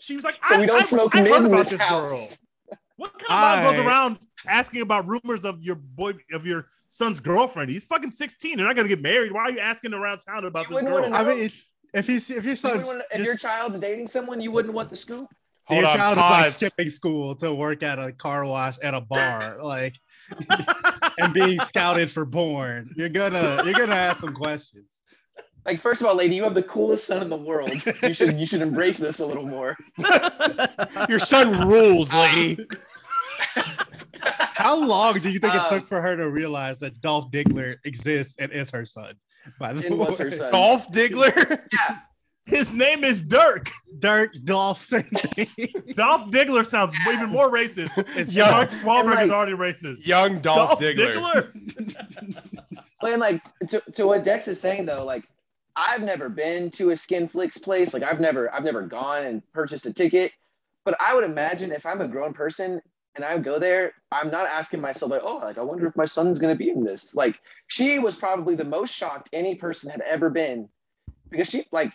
She 0.00 0.14
was 0.16 0.24
like, 0.24 0.36
So 0.44 0.54
I, 0.56 0.60
we 0.60 0.66
don't 0.66 0.82
I, 0.82 0.84
smoke 0.84 1.16
I 1.16 1.22
mid 1.22 1.32
heard 1.32 1.46
about 1.46 1.58
this 1.58 1.70
this 1.70 1.80
house. 1.80 2.08
girl. 2.08 2.28
What 2.96 3.18
kind 3.18 3.58
of 3.58 3.64
mom 3.64 3.74
goes 3.74 3.84
around 3.86 4.18
asking 4.46 4.82
about 4.82 5.08
rumors 5.08 5.44
of 5.44 5.60
your 5.60 5.74
boy 5.76 6.12
of 6.32 6.46
your 6.46 6.68
son's 6.86 7.18
girlfriend? 7.18 7.68
He's 7.70 7.82
fucking 7.82 8.12
16. 8.12 8.56
They're 8.56 8.66
not 8.66 8.76
gonna 8.76 8.88
get 8.88 9.02
married. 9.02 9.32
Why 9.32 9.40
are 9.42 9.50
you 9.50 9.58
asking 9.58 9.92
around 9.92 10.20
town 10.20 10.44
about 10.44 10.68
You 10.70 10.76
this 10.76 10.84
girl? 10.84 11.12
I 11.12 11.24
mean, 11.24 11.38
if, 11.38 11.64
if 11.94 12.06
he's 12.06 12.30
if 12.30 12.44
your 12.44 12.52
You 12.52 12.56
son's 12.56 12.86
wouldn't 12.86 13.04
if 13.12 13.24
your 13.24 13.36
child's 13.36 13.78
dating 13.78 14.08
someone, 14.08 14.40
you 14.40 14.50
wouldn't 14.50 14.74
want 14.74 14.90
the 14.90 14.96
scoop. 14.96 15.26
hold 15.64 15.80
your 15.80 15.90
on 15.90 15.96
child 15.96 16.18
is 16.18 16.22
like 16.22 16.52
skipping 16.52 16.90
school 16.90 17.34
to 17.36 17.54
work 17.54 17.82
at 17.82 17.98
a 17.98 18.12
car 18.12 18.44
wash 18.44 18.78
at 18.82 18.94
a 18.94 19.00
bar, 19.00 19.58
like 19.62 19.98
and 21.18 21.34
being 21.34 21.58
scouted 21.60 22.10
for 22.10 22.24
porn, 22.26 22.92
you're 22.96 23.08
gonna 23.08 23.62
you're 23.64 23.74
gonna 23.74 23.94
ask 23.94 24.20
some 24.20 24.32
questions. 24.34 25.00
Like, 25.64 25.78
first 25.80 26.00
of 26.00 26.08
all, 26.08 26.16
lady, 26.16 26.34
you 26.34 26.42
have 26.42 26.56
the 26.56 26.62
coolest 26.64 27.04
son 27.04 27.22
in 27.22 27.28
the 27.30 27.36
world. 27.36 27.70
You 28.02 28.14
should 28.14 28.36
you 28.38 28.46
should 28.46 28.62
embrace 28.62 28.98
this 28.98 29.20
a 29.20 29.26
little 29.26 29.46
more. 29.46 29.76
Your 31.08 31.20
son 31.20 31.68
rules, 31.68 32.12
lady. 32.12 32.66
How 34.54 34.76
long 34.84 35.18
do 35.18 35.30
you 35.30 35.38
think 35.38 35.54
it 35.54 35.60
Um, 35.60 35.68
took 35.68 35.86
for 35.86 36.00
her 36.00 36.16
to 36.16 36.30
realize 36.30 36.78
that 36.78 37.00
Dolph 37.00 37.30
Diggler 37.30 37.76
exists 37.84 38.34
and 38.38 38.50
is 38.52 38.70
her 38.70 38.84
son? 38.84 39.14
By 39.58 39.72
the 39.72 39.86
And 39.86 39.98
was 39.98 40.18
her 40.18 40.24
way, 40.26 40.30
son. 40.30 40.52
Dolph 40.52 40.88
Diggler. 40.92 41.60
His 42.46 42.72
name 42.72 43.04
is 43.04 43.20
Dirk. 43.22 43.70
Dirk 44.00 44.32
Dolph. 44.44 44.82
same 44.84 45.02
thing. 45.02 45.46
Dolph 45.94 46.30
Diggler 46.30 46.66
sounds 46.66 46.92
even 47.08 47.30
more 47.30 47.50
racist. 47.50 47.92
It's 48.16 48.34
Young- 48.34 48.50
Mark 48.50 48.70
Wahlberg 48.70 49.14
like- 49.14 49.24
is 49.26 49.30
already 49.30 49.52
racist. 49.52 50.06
Young 50.06 50.40
Dolph, 50.40 50.80
Diggler. 50.80 51.52
But 53.00 53.18
like 53.18 53.42
to, 53.70 53.82
to 53.94 54.06
what 54.06 54.22
Dex 54.22 54.46
is 54.46 54.60
saying 54.60 54.86
though, 54.86 55.04
like 55.04 55.24
I've 55.74 56.02
never 56.02 56.28
been 56.28 56.70
to 56.72 56.90
a 56.90 56.96
Skin 56.96 57.28
Flicks 57.28 57.58
place. 57.58 57.92
Like 57.94 58.04
I've 58.04 58.20
never 58.20 58.52
I've 58.54 58.62
never 58.62 58.82
gone 58.82 59.24
and 59.24 59.42
purchased 59.52 59.86
a 59.86 59.92
ticket. 59.92 60.30
But 60.84 60.96
I 61.00 61.12
would 61.14 61.24
imagine 61.24 61.72
if 61.72 61.84
I'm 61.84 62.00
a 62.00 62.06
grown 62.06 62.32
person 62.32 62.80
and 63.14 63.24
I 63.24 63.38
go 63.38 63.58
there, 63.58 63.92
I'm 64.10 64.30
not 64.30 64.46
asking 64.46 64.80
myself 64.80 65.10
like, 65.10 65.22
oh, 65.22 65.36
like 65.36 65.58
I 65.58 65.62
wonder 65.62 65.86
if 65.86 65.96
my 65.96 66.06
son's 66.06 66.38
gonna 66.38 66.56
be 66.56 66.70
in 66.70 66.84
this. 66.84 67.14
Like 67.14 67.38
she 67.66 67.98
was 67.98 68.16
probably 68.16 68.54
the 68.54 68.64
most 68.64 68.94
shocked 68.94 69.30
any 69.32 69.54
person 69.54 69.90
had 69.90 70.00
ever 70.02 70.30
been 70.30 70.68
because 71.30 71.48
she 71.48 71.66
like 71.72 71.92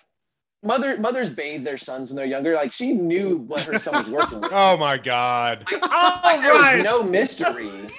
mother 0.64 0.98
mothers 0.98 1.30
bathe 1.30 1.64
their 1.64 1.78
sons 1.78 2.10
when 2.10 2.18
they're 2.18 2.26
younger. 2.26 2.54
Like 2.56 2.74
she 2.74 2.94
knew 2.94 3.38
what 3.38 3.64
her 3.64 3.80
son 3.80 3.96
was 3.96 4.10
working 4.10 4.42
with. 4.42 4.52
Oh 4.54 4.78
my 4.78 4.98
God. 4.98 5.66
All 5.82 6.22
Like, 6.24 6.42
there 6.42 6.54
was 6.54 6.84
no 6.84 7.04
mystery. 7.04 7.72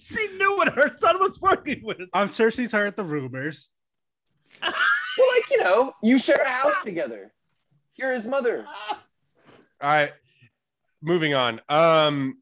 She 0.00 0.26
knew 0.26 0.56
what 0.56 0.74
her 0.74 0.88
son 0.88 1.20
was 1.20 1.40
working 1.40 1.80
with. 1.84 2.00
I'm 2.12 2.28
sure 2.32 2.50
she's 2.50 2.72
heard 2.72 2.96
the 2.96 3.04
rumors. 3.04 3.70
Well, 4.60 4.72
like 5.36 5.50
you 5.52 5.62
know, 5.62 5.92
you 6.02 6.18
share 6.18 6.42
a 6.44 6.48
house 6.48 6.82
together. 6.82 7.32
You're 7.94 8.12
his 8.12 8.26
mother. 8.26 8.66
All 8.90 8.98
right. 9.80 10.10
Moving 11.00 11.34
on. 11.34 11.60
Um, 11.68 12.38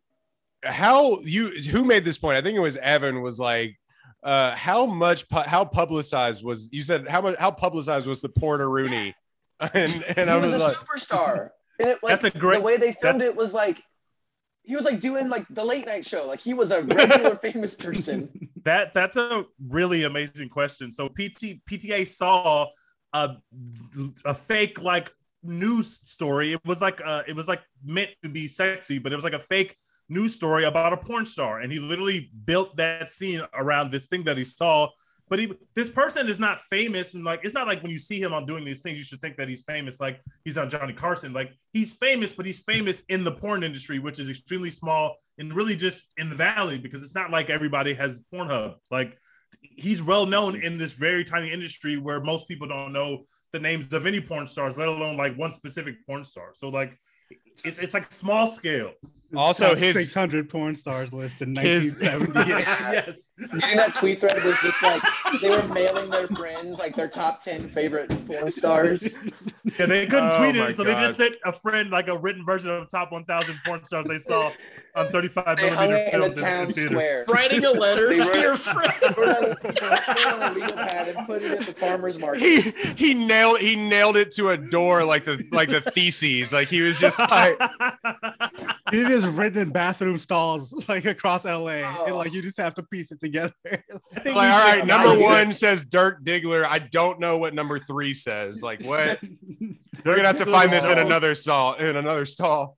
how 0.65 1.21
you 1.21 1.49
who 1.71 1.85
made 1.85 2.05
this 2.05 2.19
point? 2.19 2.37
I 2.37 2.43
think 2.43 2.57
it 2.57 2.61
was 2.61 2.77
Evan. 2.77 3.23
Was 3.23 3.39
like, 3.41 3.79
uh, 4.23 4.53
how 4.53 4.87
much 4.87 5.29
pu- 5.29 5.41
how 5.41 5.65
publicized 5.65 6.45
was 6.45 6.69
you 6.73 6.83
said 6.83 7.09
how 7.09 7.21
much 7.21 7.37
how 7.39 7.51
publicized 7.51 8.07
was 8.07 8.21
the 8.21 8.29
Porter 8.29 8.69
Rooney? 8.71 9.15
And 9.75 10.05
and 10.17 10.29
I 10.29 10.39
was, 10.39 10.53
was 10.55 10.63
a 10.63 10.65
like, 10.67 10.77
superstar. 10.77 11.51
And 11.79 11.89
it, 11.91 11.99
like, 12.03 12.11
That's 12.21 12.25
a 12.25 12.37
great- 12.37 12.59
the 12.59 12.63
way 12.63 12.77
they 12.77 12.93
filmed 12.93 13.23
it 13.23 13.35
was 13.35 13.55
like 13.55 13.81
he 14.65 14.77
was 14.77 14.85
like 14.85 15.01
doing 15.01 15.29
like 15.29 15.47
the 15.51 15.65
late 15.65 15.87
night 15.87 16.05
show. 16.05 16.27
Like 16.27 16.41
he 16.41 16.53
was 16.55 16.71
a 16.71 16.83
regular 16.83 17.37
famous 17.43 17.75
person. 17.75 18.49
That 18.65 18.93
that's 18.93 19.17
a 19.17 19.45
really 19.69 20.05
amazing 20.05 20.49
question. 20.49 20.93
So 20.93 21.09
PT 21.09 21.61
PTA 21.69 22.07
saw 22.07 22.67
a 23.13 23.37
a 24.25 24.35
fake 24.35 24.83
like 24.83 25.13
news 25.43 26.01
story. 26.09 26.53
It 26.53 26.65
was 26.65 26.81
like 26.81 27.01
uh 27.05 27.23
it 27.27 27.35
was 27.35 27.49
like 27.49 27.63
meant 27.85 28.11
to 28.23 28.29
be 28.29 28.47
sexy, 28.49 28.99
but 28.99 29.13
it 29.13 29.17
was 29.17 29.25
like 29.25 29.33
a 29.33 29.39
fake 29.39 29.77
news 30.13 30.35
story 30.35 30.65
about 30.65 30.93
a 30.93 30.97
porn 30.97 31.25
star, 31.25 31.61
and 31.61 31.73
he 31.73 31.79
literally 31.79 32.31
built 32.45 32.77
that 32.77 33.11
scene 33.11 33.41
around 33.55 33.91
this 33.91 34.07
thing 34.07 34.25
that 34.25 34.37
he 34.37 34.45
saw. 34.45 34.89
But 35.29 35.39
he, 35.39 35.53
this 35.75 35.89
person 35.89 36.29
is 36.29 36.39
not 36.39 36.59
famous, 36.61 37.15
and 37.15 37.25
like 37.25 37.41
it's 37.43 37.55
not 37.55 37.67
like 37.67 37.83
when 37.83 37.91
you 37.91 37.99
see 37.99 38.21
him 38.21 38.35
on 38.35 38.45
doing 38.45 38.65
these 38.65 38.83
things, 38.83 38.99
you 38.99 39.05
should 39.05 39.21
think 39.21 39.37
that 39.39 39.49
he's 39.49 39.63
famous. 39.63 39.99
Like 39.99 40.21
he's 40.45 40.59
on 40.59 40.69
Johnny 40.69 40.93
Carson. 40.93 41.33
Like 41.33 41.53
he's 41.73 41.95
famous, 41.95 42.35
but 42.35 42.45
he's 42.45 42.61
famous 42.61 43.01
in 43.09 43.25
the 43.25 43.33
porn 43.33 43.63
industry, 43.63 43.99
which 43.99 44.19
is 44.19 44.29
extremely 44.29 44.71
small 44.71 45.17
and 45.39 45.55
really 45.55 45.75
just 45.75 46.11
in 46.19 46.29
the 46.29 46.37
valley 46.37 46.79
because 46.79 47.03
it's 47.03 47.15
not 47.15 47.31
like 47.31 47.49
everybody 47.49 47.95
has 47.95 48.25
Pornhub. 48.33 48.75
Like 48.91 49.17
he's 49.61 50.03
well 50.03 50.27
known 50.27 50.57
in 50.57 50.77
this 50.77 50.95
very 50.95 51.25
tiny 51.25 51.51
industry 51.51 51.97
where 51.97 52.21
most 52.21 52.47
people 52.49 52.69
don't 52.69 52.93
know 52.93 53.25
the 53.53 53.61
names 53.61 53.93
of 53.93 54.07
any 54.07 54.21
porn 54.21 54.47
stars, 54.47 54.77
let 54.77 54.89
alone 54.89 55.17
like 55.17 55.37
one 55.37 55.53
specific 55.53 55.95
porn 56.07 56.25
star. 56.25 56.51
So 56.55 56.69
like 56.69 56.97
it, 57.65 57.77
it's 57.81 57.95
like 57.95 58.13
small 58.13 58.47
scale. 58.47 58.93
also 59.37 59.71
Top 59.71 59.79
his 59.79 59.95
600 59.95 60.49
porn 60.51 60.75
stars 60.75 61.13
list 61.13 61.41
in 61.43 61.57
his- 61.57 61.93
1970. 62.03 62.51
yes. 62.51 63.29
Getting 63.39 63.77
that 63.77 63.95
tweet 63.95 64.21
thread 64.21 64.35
was 64.45 64.59
just 64.61 64.83
like 64.83 65.03
they 65.41 65.49
were 65.51 65.63
mailing 65.75 66.11
their 66.11 66.29
friends 66.29 66.79
like 66.79 66.95
their 66.95 67.09
top 67.09 67.41
ten 67.41 67.69
favorite 67.69 68.09
porn 68.27 68.53
stars. 68.53 69.15
Yeah, 69.79 69.87
they 69.87 70.07
couldn't 70.07 70.33
Oh 70.33 70.37
tweet 70.39 70.57
my 70.57 70.69
it, 70.69 70.77
so 70.77 70.85
they 70.85 70.95
just 70.95 71.17
sent 71.17 71.37
a 71.47 71.53
friend 71.53 71.91
like 71.91 72.09
a 72.09 72.19
written 72.19 72.45
version 72.45 72.69
of 72.71 72.81
the 72.81 72.87
top 72.87 73.11
1,000 73.13 73.59
porn 73.65 73.85
stars 73.85 74.07
they 74.07 74.19
saw 74.19 74.51
on 74.95 75.07
35 75.09 75.57
They 75.57 75.69
hung 75.71 75.89
millimeter 75.89 75.97
it 75.97 76.13
in 76.15 76.21
the 76.21 76.27
films 76.27 76.37
in, 76.37 76.43
town 76.43 76.67
in 76.67 76.73
theaters. 76.75 76.91
square. 76.91 77.25
Writing 77.33 77.65
a 77.65 77.71
letter 77.71 78.09
They 78.09 78.19
to 78.19 78.25
wrote- 78.29 78.41
your 78.41 78.57
friend. 78.57 78.93
Put 79.01 79.19
it 79.19 79.29
on 79.39 79.51
a- 79.53 79.57
put 79.57 79.75
it 79.79 80.27
on 80.27 80.43
a 80.43 80.55
legal 80.55 80.77
pad 80.77 81.09
and 81.09 81.27
put 81.27 81.43
it 81.43 81.53
at 81.59 81.67
the 81.67 81.73
farmer's 81.73 82.19
market. 82.19 82.43
he 82.43 82.61
he 82.97 83.15
nailed 83.15 83.61
he 83.61 83.77
nailed 83.77 84.17
it 84.19 84.31
to 84.33 84.51
a 84.51 84.59
door 84.59 85.05
like 85.05 85.25
the 85.25 85.43
like 85.53 85.71
the 85.71 85.81
theses. 85.81 86.53
Like 86.53 86.69
he 86.69 86.83
was 86.83 86.99
just 86.99 87.19
like 87.19 87.52
It 88.93 89.11
is 89.11 89.27
written 89.27 89.63
in 89.63 89.71
bathroom 89.71 90.19
stalls 90.19 90.73
like 90.89 91.05
across 91.07 91.45
LA. 91.45 91.69
And 91.83 92.13
Oh. 92.13 92.17
like 92.17 92.33
you 92.33 92.43
just 92.43 92.59
have 92.59 92.75
to 92.75 92.83
piece 92.83 93.11
it 93.13 93.21
together. 93.21 93.53
I 93.67 93.79
think 93.79 93.97
like, 94.15 94.25
we 94.27 94.41
all 94.41 94.53
should 94.53 94.61
right, 94.79 94.87
number 94.87 95.13
acknowledge 95.13 95.21
one 95.47 95.53
says 95.55 95.85
Dirk 95.85 96.23
Diggler. 96.25 96.65
I 96.65 96.79
don't 96.79 97.19
know 97.21 97.39
what 97.39 97.55
number 97.55 97.79
three 97.79 98.13
says. 98.13 98.63
Like 98.63 98.83
what? 98.85 99.21
that 99.21 99.77
We're 100.05 100.17
gonna 100.17 100.29
have 100.29 100.39
to 100.39 100.47
find 100.47 100.71
this 100.71 100.87
in 100.89 100.99
another 100.99 101.35
stall. 101.35 101.75
In 101.75 101.97
another 101.97 102.25
stall. 102.27 102.77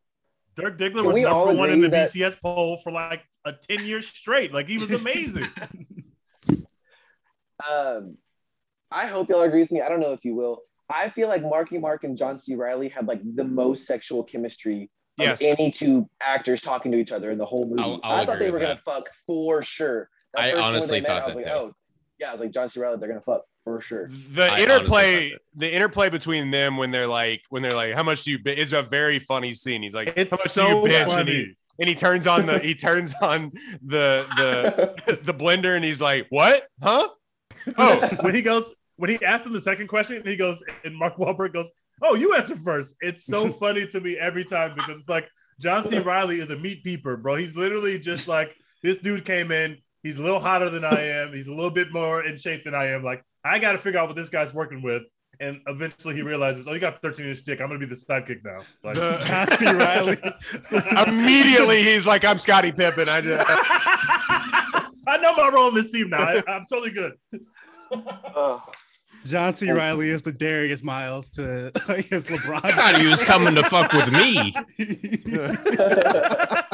Dirk 0.57 0.79
Diggler 0.79 0.97
Can 0.99 1.05
was 1.07 1.17
number 1.19 1.53
one 1.55 1.71
in 1.71 1.81
the 1.81 1.89
that- 1.89 2.09
BCS 2.11 2.41
poll 2.41 2.77
for 2.79 2.93
like 2.93 3.25
a 3.45 3.53
10 3.53 3.85
years 3.87 4.07
straight. 4.07 4.55
Like 4.55 4.69
he 4.69 4.79
was 4.79 4.93
amazing. 4.93 5.47
Um, 7.67 8.19
I 8.91 9.07
hope 9.07 9.29
y'all 9.31 9.43
agree 9.43 9.63
with 9.63 9.71
me. 9.71 9.81
I 9.81 9.89
don't 9.89 10.01
know 10.01 10.13
if 10.13 10.25
you 10.25 10.35
will. 10.35 10.59
I 10.91 11.09
feel 11.09 11.29
like 11.29 11.43
Marky 11.43 11.79
Mark 11.79 12.05
and 12.05 12.17
John 12.17 12.39
C. 12.39 12.55
Reilly 12.55 12.89
had 12.89 13.07
like 13.07 13.21
the 13.37 13.45
most 13.45 13.87
sexual 13.87 14.23
chemistry 14.23 14.91
of 15.19 15.27
Yes. 15.27 15.43
any 15.43 15.71
two 15.71 16.09
actors 16.21 16.61
talking 16.61 16.91
to 16.93 16.99
each 16.99 17.13
other 17.13 17.31
in 17.31 17.39
the 17.39 17.47
whole 17.47 17.67
movie. 17.67 17.83
I'll- 17.83 18.01
I'll 18.03 18.23
I 18.23 18.27
thought 18.27 18.39
they 18.39 18.51
were 18.51 18.59
with 18.59 18.63
gonna 18.69 18.81
fuck 18.85 19.09
for 19.27 19.63
sure. 19.63 20.11
That 20.35 20.43
I 20.57 20.61
honestly 20.61 20.99
they 21.01 21.03
met, 21.03 21.09
thought 21.09 21.23
I 21.23 21.27
was 21.37 21.45
that 21.45 21.51
like, 21.55 21.63
too. 21.63 21.69
Oh, 21.71 21.77
yeah, 22.19 22.29
I 22.29 22.33
was 22.33 22.41
like 22.41 22.51
John 22.51 22.69
C. 22.69 22.81
Reilly, 22.81 22.97
they're 22.99 23.09
gonna 23.09 23.21
fuck 23.21 23.43
for 23.63 23.81
sure. 23.81 24.09
The 24.33 24.51
I 24.51 24.61
interplay, 24.61 25.33
the 25.57 25.73
interplay 25.73 26.11
between 26.11 26.51
them 26.51 26.77
when 26.77 26.91
they're 26.91 27.07
like, 27.07 27.43
when 27.49 27.63
they're 27.63 27.73
like, 27.73 27.95
how 27.95 28.03
much 28.03 28.25
do 28.25 28.33
you? 28.33 28.39
Is 28.45 28.73
a 28.73 28.83
very 28.83 29.19
funny 29.21 29.55
scene. 29.55 29.83
He's 29.83 29.95
like, 29.95 30.09
how 30.09 30.15
It's 30.17 30.31
much 30.33 30.43
do 30.43 30.49
so 30.49 30.85
you 30.87 30.93
bitch? 30.93 31.01
And 31.03 31.11
funny. 31.11 31.33
he, 31.33 31.57
and 31.81 31.89
he 31.89 31.95
turns 31.95 32.27
on 32.27 32.47
the 32.47 32.59
he 32.59 32.75
turns 32.75 33.15
on 33.23 33.53
the 33.83 34.27
the 35.07 35.19
the 35.25 35.35
blender 35.35 35.75
and 35.77 35.85
he's 35.85 36.03
like, 36.03 36.27
what? 36.31 36.67
Huh? 36.83 37.09
Oh, 37.79 38.09
when 38.21 38.35
he 38.35 38.43
goes, 38.43 38.75
when 38.97 39.11
he 39.11 39.23
asked 39.25 39.47
him 39.47 39.53
the 39.53 39.61
second 39.61 39.89
question, 39.89 40.23
he 40.25 40.37
goes, 40.37 40.63
and 40.85 40.97
Mark 40.97 41.17
Wahlberg 41.17 41.53
goes, 41.53 41.71
"Oh, 42.03 42.15
you 42.15 42.35
answer 42.35 42.57
first. 42.57 42.95
It's 43.01 43.25
so 43.27 43.49
funny 43.63 43.87
to 43.89 44.01
me 44.01 44.17
every 44.19 44.45
time 44.45 44.75
because 44.75 44.99
it's 44.99 45.09
like 45.09 45.29
John 45.61 45.85
C. 45.85 45.99
Reilly 45.99 46.39
is 46.41 46.51
a 46.51 46.57
meat 46.59 46.85
peeper, 46.85 47.17
bro. 47.17 47.37
He's 47.37 47.57
literally 47.57 47.99
just 47.99 48.29
like 48.29 48.55
this 48.83 48.99
dude 48.99 49.25
came 49.25 49.51
in. 49.53 49.79
He's 50.03 50.19
a 50.19 50.23
little 50.23 50.41
hotter 50.41 50.69
than 50.69 50.85
I 50.85 51.01
am. 51.01 51.33
He's 51.33 51.49
a 51.49 51.55
little 51.55 51.71
bit 51.71 51.93
more 51.93 52.25
in 52.25 52.37
shape 52.37 52.63
than 52.65 52.75
I 52.75 52.87
am. 52.89 53.03
Like 53.03 53.23
I 53.45 53.59
got 53.59 53.73
to 53.73 53.79
figure 53.79 53.99
out 54.01 54.07
what 54.07 54.17
this 54.17 54.29
guy's 54.29 54.53
working 54.53 54.83
with. 54.83 55.03
And 55.41 55.61
eventually 55.67 56.15
he 56.15 56.23
realizes, 56.23 56.69
oh, 56.69 56.75
you 56.75 56.79
got 56.79 57.03
13 57.03 57.27
inch 57.27 57.43
dick. 57.43 57.61
I'm 57.61 57.67
gonna 57.67 57.81
be 57.81 57.87
the 57.87 57.97
sidekick 57.97 58.45
now. 58.45 58.61
Like, 58.85 58.95
The- 58.95 59.19
John 59.27 59.59
C. 59.59 59.67
Reilly. 59.67 61.09
Immediately 61.09 61.83
he's 61.83 62.07
like, 62.07 62.25
I'm 62.25 62.39
Scottie 62.39 62.71
Pippen. 62.71 63.09
I 63.09 63.21
just, 63.21 63.45
I 65.07 65.17
know 65.21 65.35
my 65.35 65.51
role 65.53 65.69
in 65.71 65.75
this 65.75 65.91
team 65.91 66.11
now. 66.11 66.21
I, 66.21 66.43
I'm 66.47 66.65
totally 66.71 66.93
good. 66.93 67.15
Oh. 68.37 68.63
John 69.25 69.55
C. 69.55 69.71
Reilly 69.71 70.11
is 70.11 70.23
the 70.23 70.33
Darius 70.33 70.83
Miles 70.83 71.31
to 71.31 71.73
I 71.89 72.03
guess 72.03 72.25
LeBron. 72.25 72.61
I 72.63 72.71
thought 72.71 73.01
he 73.01 73.07
was 73.07 73.23
coming 73.23 73.55
to 73.55 73.63
fuck 73.65 73.93
with 73.93 74.11
me. 74.13 74.55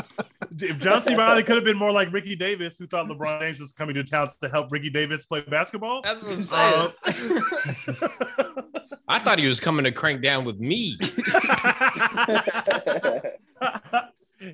If 0.62 0.78
John 0.78 1.00
C. 1.00 1.14
Reilly 1.14 1.42
could 1.42 1.54
have 1.54 1.64
been 1.64 1.78
more 1.78 1.92
like 1.92 2.12
Ricky 2.12 2.36
Davis, 2.36 2.76
who 2.76 2.86
thought 2.86 3.06
LeBron 3.06 3.40
James 3.40 3.58
was 3.60 3.72
coming 3.72 3.94
to 3.94 4.04
town 4.04 4.26
to 4.42 4.48
help 4.50 4.70
Ricky 4.70 4.90
Davis 4.90 5.24
play 5.24 5.40
basketball. 5.42 6.02
That's 6.02 6.22
what 6.22 6.32
I'm 6.32 6.44
Uh, 6.52 6.90
saying. 7.10 8.72
I 9.08 9.18
thought 9.20 9.38
he 9.38 9.46
was 9.46 9.58
coming 9.58 9.84
to 9.84 9.92
crank 9.92 10.22
down 10.22 10.44
with 10.44 10.58
me. 10.60 10.98
I 13.60 14.08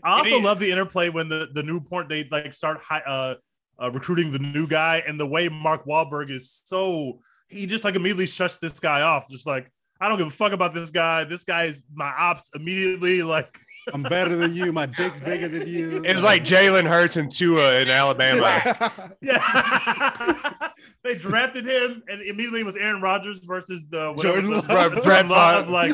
also 0.04 0.38
love 0.40 0.58
the 0.60 0.70
interplay 0.70 1.08
when 1.08 1.28
the 1.28 1.48
the 1.54 1.62
new 1.62 1.80
porn 1.80 2.06
they 2.08 2.28
like 2.30 2.52
start 2.54 2.78
hi, 2.82 3.00
uh, 3.06 3.34
uh, 3.82 3.90
recruiting 3.90 4.30
the 4.32 4.38
new 4.38 4.66
guy, 4.66 5.02
and 5.06 5.18
the 5.20 5.26
way 5.26 5.48
Mark 5.48 5.84
Wahlberg 5.86 6.30
is 6.30 6.62
so 6.64 7.20
he 7.48 7.66
just 7.66 7.84
like 7.84 7.94
immediately 7.94 8.26
shuts 8.26 8.58
this 8.58 8.80
guy 8.80 9.02
off, 9.02 9.28
just 9.28 9.46
like 9.46 9.70
I 9.98 10.08
don't 10.10 10.18
give 10.18 10.26
a 10.26 10.30
fuck 10.30 10.52
about 10.52 10.74
this 10.74 10.90
guy. 10.90 11.24
This 11.24 11.44
guy 11.44 11.64
is 11.64 11.84
my 11.94 12.12
ops 12.18 12.50
immediately. 12.54 13.22
Like 13.22 13.58
I'm 13.94 14.02
better 14.02 14.34
than 14.34 14.52
you. 14.52 14.72
My 14.72 14.86
dick's 14.86 15.20
bigger 15.20 15.46
than 15.46 15.68
you. 15.68 16.02
it 16.04 16.12
was 16.14 16.24
like 16.24 16.42
Jalen 16.44 16.86
Hurts 16.88 17.16
and 17.16 17.30
Tua 17.30 17.80
in 17.80 17.88
Alabama. 17.88 19.12
yeah, 19.22 20.50
they 21.04 21.14
drafted 21.14 21.64
him, 21.66 22.02
and 22.08 22.20
immediately 22.22 22.60
it 22.60 22.66
was 22.66 22.76
Aaron 22.76 23.00
Rodgers 23.00 23.38
versus 23.40 23.86
the 23.86 24.12
whatever 24.12 24.40
Jordan 24.42 24.50
the- 24.50 24.74
Love. 24.74 24.92
Brett- 24.92 25.04
Brett 25.04 25.26
Favre. 25.28 25.70
like 25.70 25.92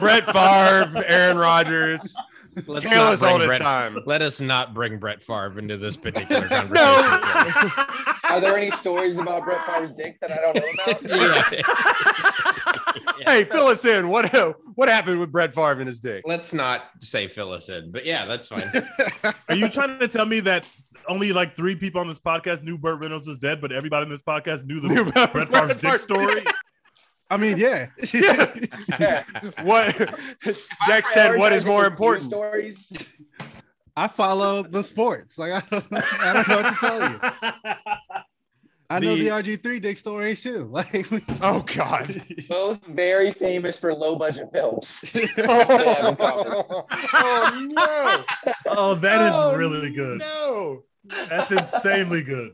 Brett 0.00 0.24
Favre, 0.24 1.04
Aaron 1.06 1.36
Rodgers. 1.38 2.14
Let's 2.66 2.88
Tale 2.90 3.04
not 3.04 3.12
as 3.14 3.20
bring 3.20 3.32
old 3.32 3.42
as 3.42 3.46
Brett- 3.48 3.60
time. 3.60 3.98
Let 4.06 4.22
us 4.22 4.40
not 4.40 4.74
bring 4.74 4.98
Brett 4.98 5.22
Favre 5.22 5.58
into 5.58 5.76
this 5.76 5.96
particular 5.96 6.48
conversation. 6.48 6.74
No. 6.74 7.84
Are 8.30 8.40
there 8.40 8.56
any 8.56 8.70
stories 8.70 9.18
about 9.18 9.44
Brett 9.44 9.64
Favre's 9.66 9.92
dick 9.92 10.18
that 10.20 10.30
I 10.32 10.36
don't 10.36 10.54
know 10.56 10.72
about? 10.86 11.68
Yeah. 13.20 13.32
hey, 13.32 13.44
fill 13.44 13.66
us 13.66 13.84
in. 13.84 14.08
What 14.08 14.32
uh, 14.34 14.52
what 14.76 14.88
happened 14.88 15.18
with 15.20 15.32
Brett 15.32 15.52
Favre 15.54 15.72
and 15.80 15.86
his 15.88 15.98
dick? 16.00 16.22
Let's 16.26 16.54
not 16.54 16.84
say 17.00 17.26
fill 17.26 17.52
us 17.52 17.68
in, 17.68 17.90
but 17.90 18.06
yeah, 18.06 18.26
that's 18.26 18.46
fine. 18.48 18.70
Are 19.48 19.54
you 19.56 19.68
trying 19.68 19.98
to 19.98 20.06
tell 20.08 20.24
me 20.26 20.38
that 20.40 20.64
only 21.08 21.32
like 21.32 21.56
three 21.56 21.74
people 21.74 22.00
on 22.00 22.06
this 22.06 22.20
podcast 22.20 22.62
knew 22.62 22.78
Burt 22.78 23.00
Reynolds 23.00 23.26
was 23.26 23.38
dead, 23.38 23.60
but 23.60 23.72
everybody 23.72 24.04
in 24.04 24.10
this 24.10 24.22
podcast 24.22 24.64
knew 24.66 24.80
the 24.80 24.88
Knew 24.88 25.02
about 25.08 25.32
Brett 25.32 25.50
Brett 25.50 25.62
Favre's 25.68 25.76
dick 25.76 25.96
story? 25.98 26.42
I 27.30 27.36
mean, 27.36 27.58
yeah. 27.58 27.88
Yeah. 28.12 29.24
What 29.62 29.96
Dex 30.86 31.12
said, 31.12 31.36
what 31.38 31.52
is 31.52 31.64
more 31.64 31.86
important? 31.86 32.30
Stories. 32.30 32.90
I 33.96 34.08
follow 34.08 34.62
the 34.62 34.82
sports. 34.82 35.38
Like 35.38 35.52
I 35.52 35.60
don't, 35.70 35.84
I 35.92 36.32
don't 36.32 36.48
know 36.48 36.56
what 36.62 36.74
to 36.74 36.80
tell 36.80 37.10
you. 37.10 37.20
I 38.90 39.00
know 39.00 39.16
The- 39.16 39.24
the 39.24 39.28
RG3 39.58 39.82
dick 39.82 39.98
story 39.98 40.34
too. 40.36 40.64
Like, 40.72 41.06
Oh 41.42 41.60
God. 41.66 42.22
Both 42.48 42.86
very 42.86 43.30
famous 43.32 43.78
for 43.78 43.92
low 43.94 44.16
budget 44.16 44.48
films. 44.52 45.04
oh 45.38 46.86
no. 47.70 48.24
Oh, 48.66 48.94
that 48.94 49.20
is 49.28 49.34
Oh, 49.34 49.56
really 49.56 49.90
good. 49.90 50.20
No. 50.20 50.82
That's 51.28 51.50
insanely 51.52 52.22
good. 52.22 52.52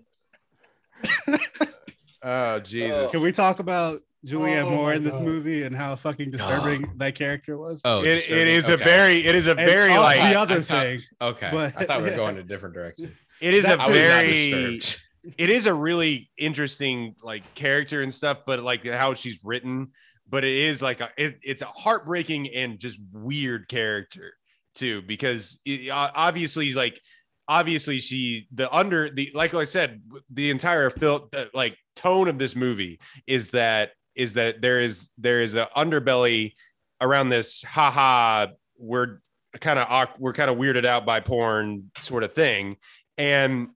Oh 2.23 2.61
Jesus. 2.61 3.11
can 3.11 3.21
we 3.21 3.33
talk 3.33 3.59
about 3.59 4.01
Julianne 4.25 4.65
Oh 4.65 4.71
Moore 4.71 4.93
in 4.95 5.05
this 5.05 5.13
God. 5.15 5.23
movie 5.23 5.63
and 5.65 5.77
how 5.77 5.97
fucking 5.97 6.31
disturbing 6.31 6.87
that 6.97 7.15
character 7.15 7.57
was? 7.59 7.81
Oh, 7.85 8.03
It, 8.03 8.07
it 8.09 8.15
disturbing. 8.17 8.49
is 8.49 8.69
a 8.69 8.77
very 8.77 9.19
it 9.27 9.35
is 9.35 9.47
a 9.47 9.51
And 9.51 9.59
very 9.61 9.93
all 9.93 10.03
like 10.03 10.21
the 10.33 10.39
other 10.39 10.57
I 10.57 10.61
thought- 10.61 10.83
thing. 10.83 11.01
Okay, 11.21 11.49
But- 11.53 11.75
I 11.77 11.85
thought 11.85 11.99
we 11.99 12.05
were 12.05 12.11
yeah. 12.11 12.17
going 12.25 12.39
a 12.39 12.43
different 12.43 12.75
direction. 12.75 13.15
it 13.41 13.55
is 13.55 13.65
a 13.67 13.73
I 13.81 13.89
was 13.89 14.05
not 14.05 14.25
very 14.25 14.81
it 15.39 15.51
is 15.51 15.67
a 15.67 15.75
really 15.75 16.31
interesting 16.37 17.15
like 17.23 17.43
character 17.55 18.03
and 18.03 18.13
stuff, 18.13 18.39
but 18.47 18.63
like 18.63 18.87
how 18.87 19.15
she's 19.15 19.39
written, 19.43 19.89
but 20.29 20.45
it 20.45 20.55
is 20.55 20.83
like 20.83 21.01
a, 21.01 21.11
it, 21.17 21.39
it's 21.43 21.63
a 21.63 21.67
heartbreaking 21.67 22.49
and 22.55 22.79
just 22.79 22.99
weird 23.13 23.69
character 23.69 24.35
too, 24.75 25.01
because 25.03 25.59
it, 25.65 25.89
uh, 25.91 26.11
obviously 26.15 26.73
like 26.75 27.01
obviously 27.49 27.99
she 27.99 28.49
the 28.53 28.71
under 28.75 29.11
the 29.11 29.31
like 29.35 29.55
I 29.55 29.65
said 29.65 30.03
the 30.31 30.51
entire 30.51 30.89
film 30.91 31.29
the, 31.31 31.51
like 31.55 31.77
tone 31.95 32.29
of 32.29 32.39
this 32.39 32.57
movie 32.57 33.01
is 33.27 33.51
that 33.51 33.91
is 34.15 34.35
that 34.35 34.61
there 34.61 34.81
is 34.81 35.09
there 35.19 35.43
is 35.43 35.55
a 35.55 35.69
underbelly 35.77 36.55
around 37.01 37.29
this 37.29 37.63
haha 37.63 38.47
we're 38.79 39.19
kind 39.61 39.79
of 39.79 40.09
we're 40.19 40.33
kind 40.33 40.51
of 40.51 40.57
weirded 40.57 40.85
out 40.85 41.07
by 41.07 41.21
porn 41.21 41.91
sort 42.01 42.25
of 42.25 42.33
thing. 42.33 42.77
And 43.17 43.69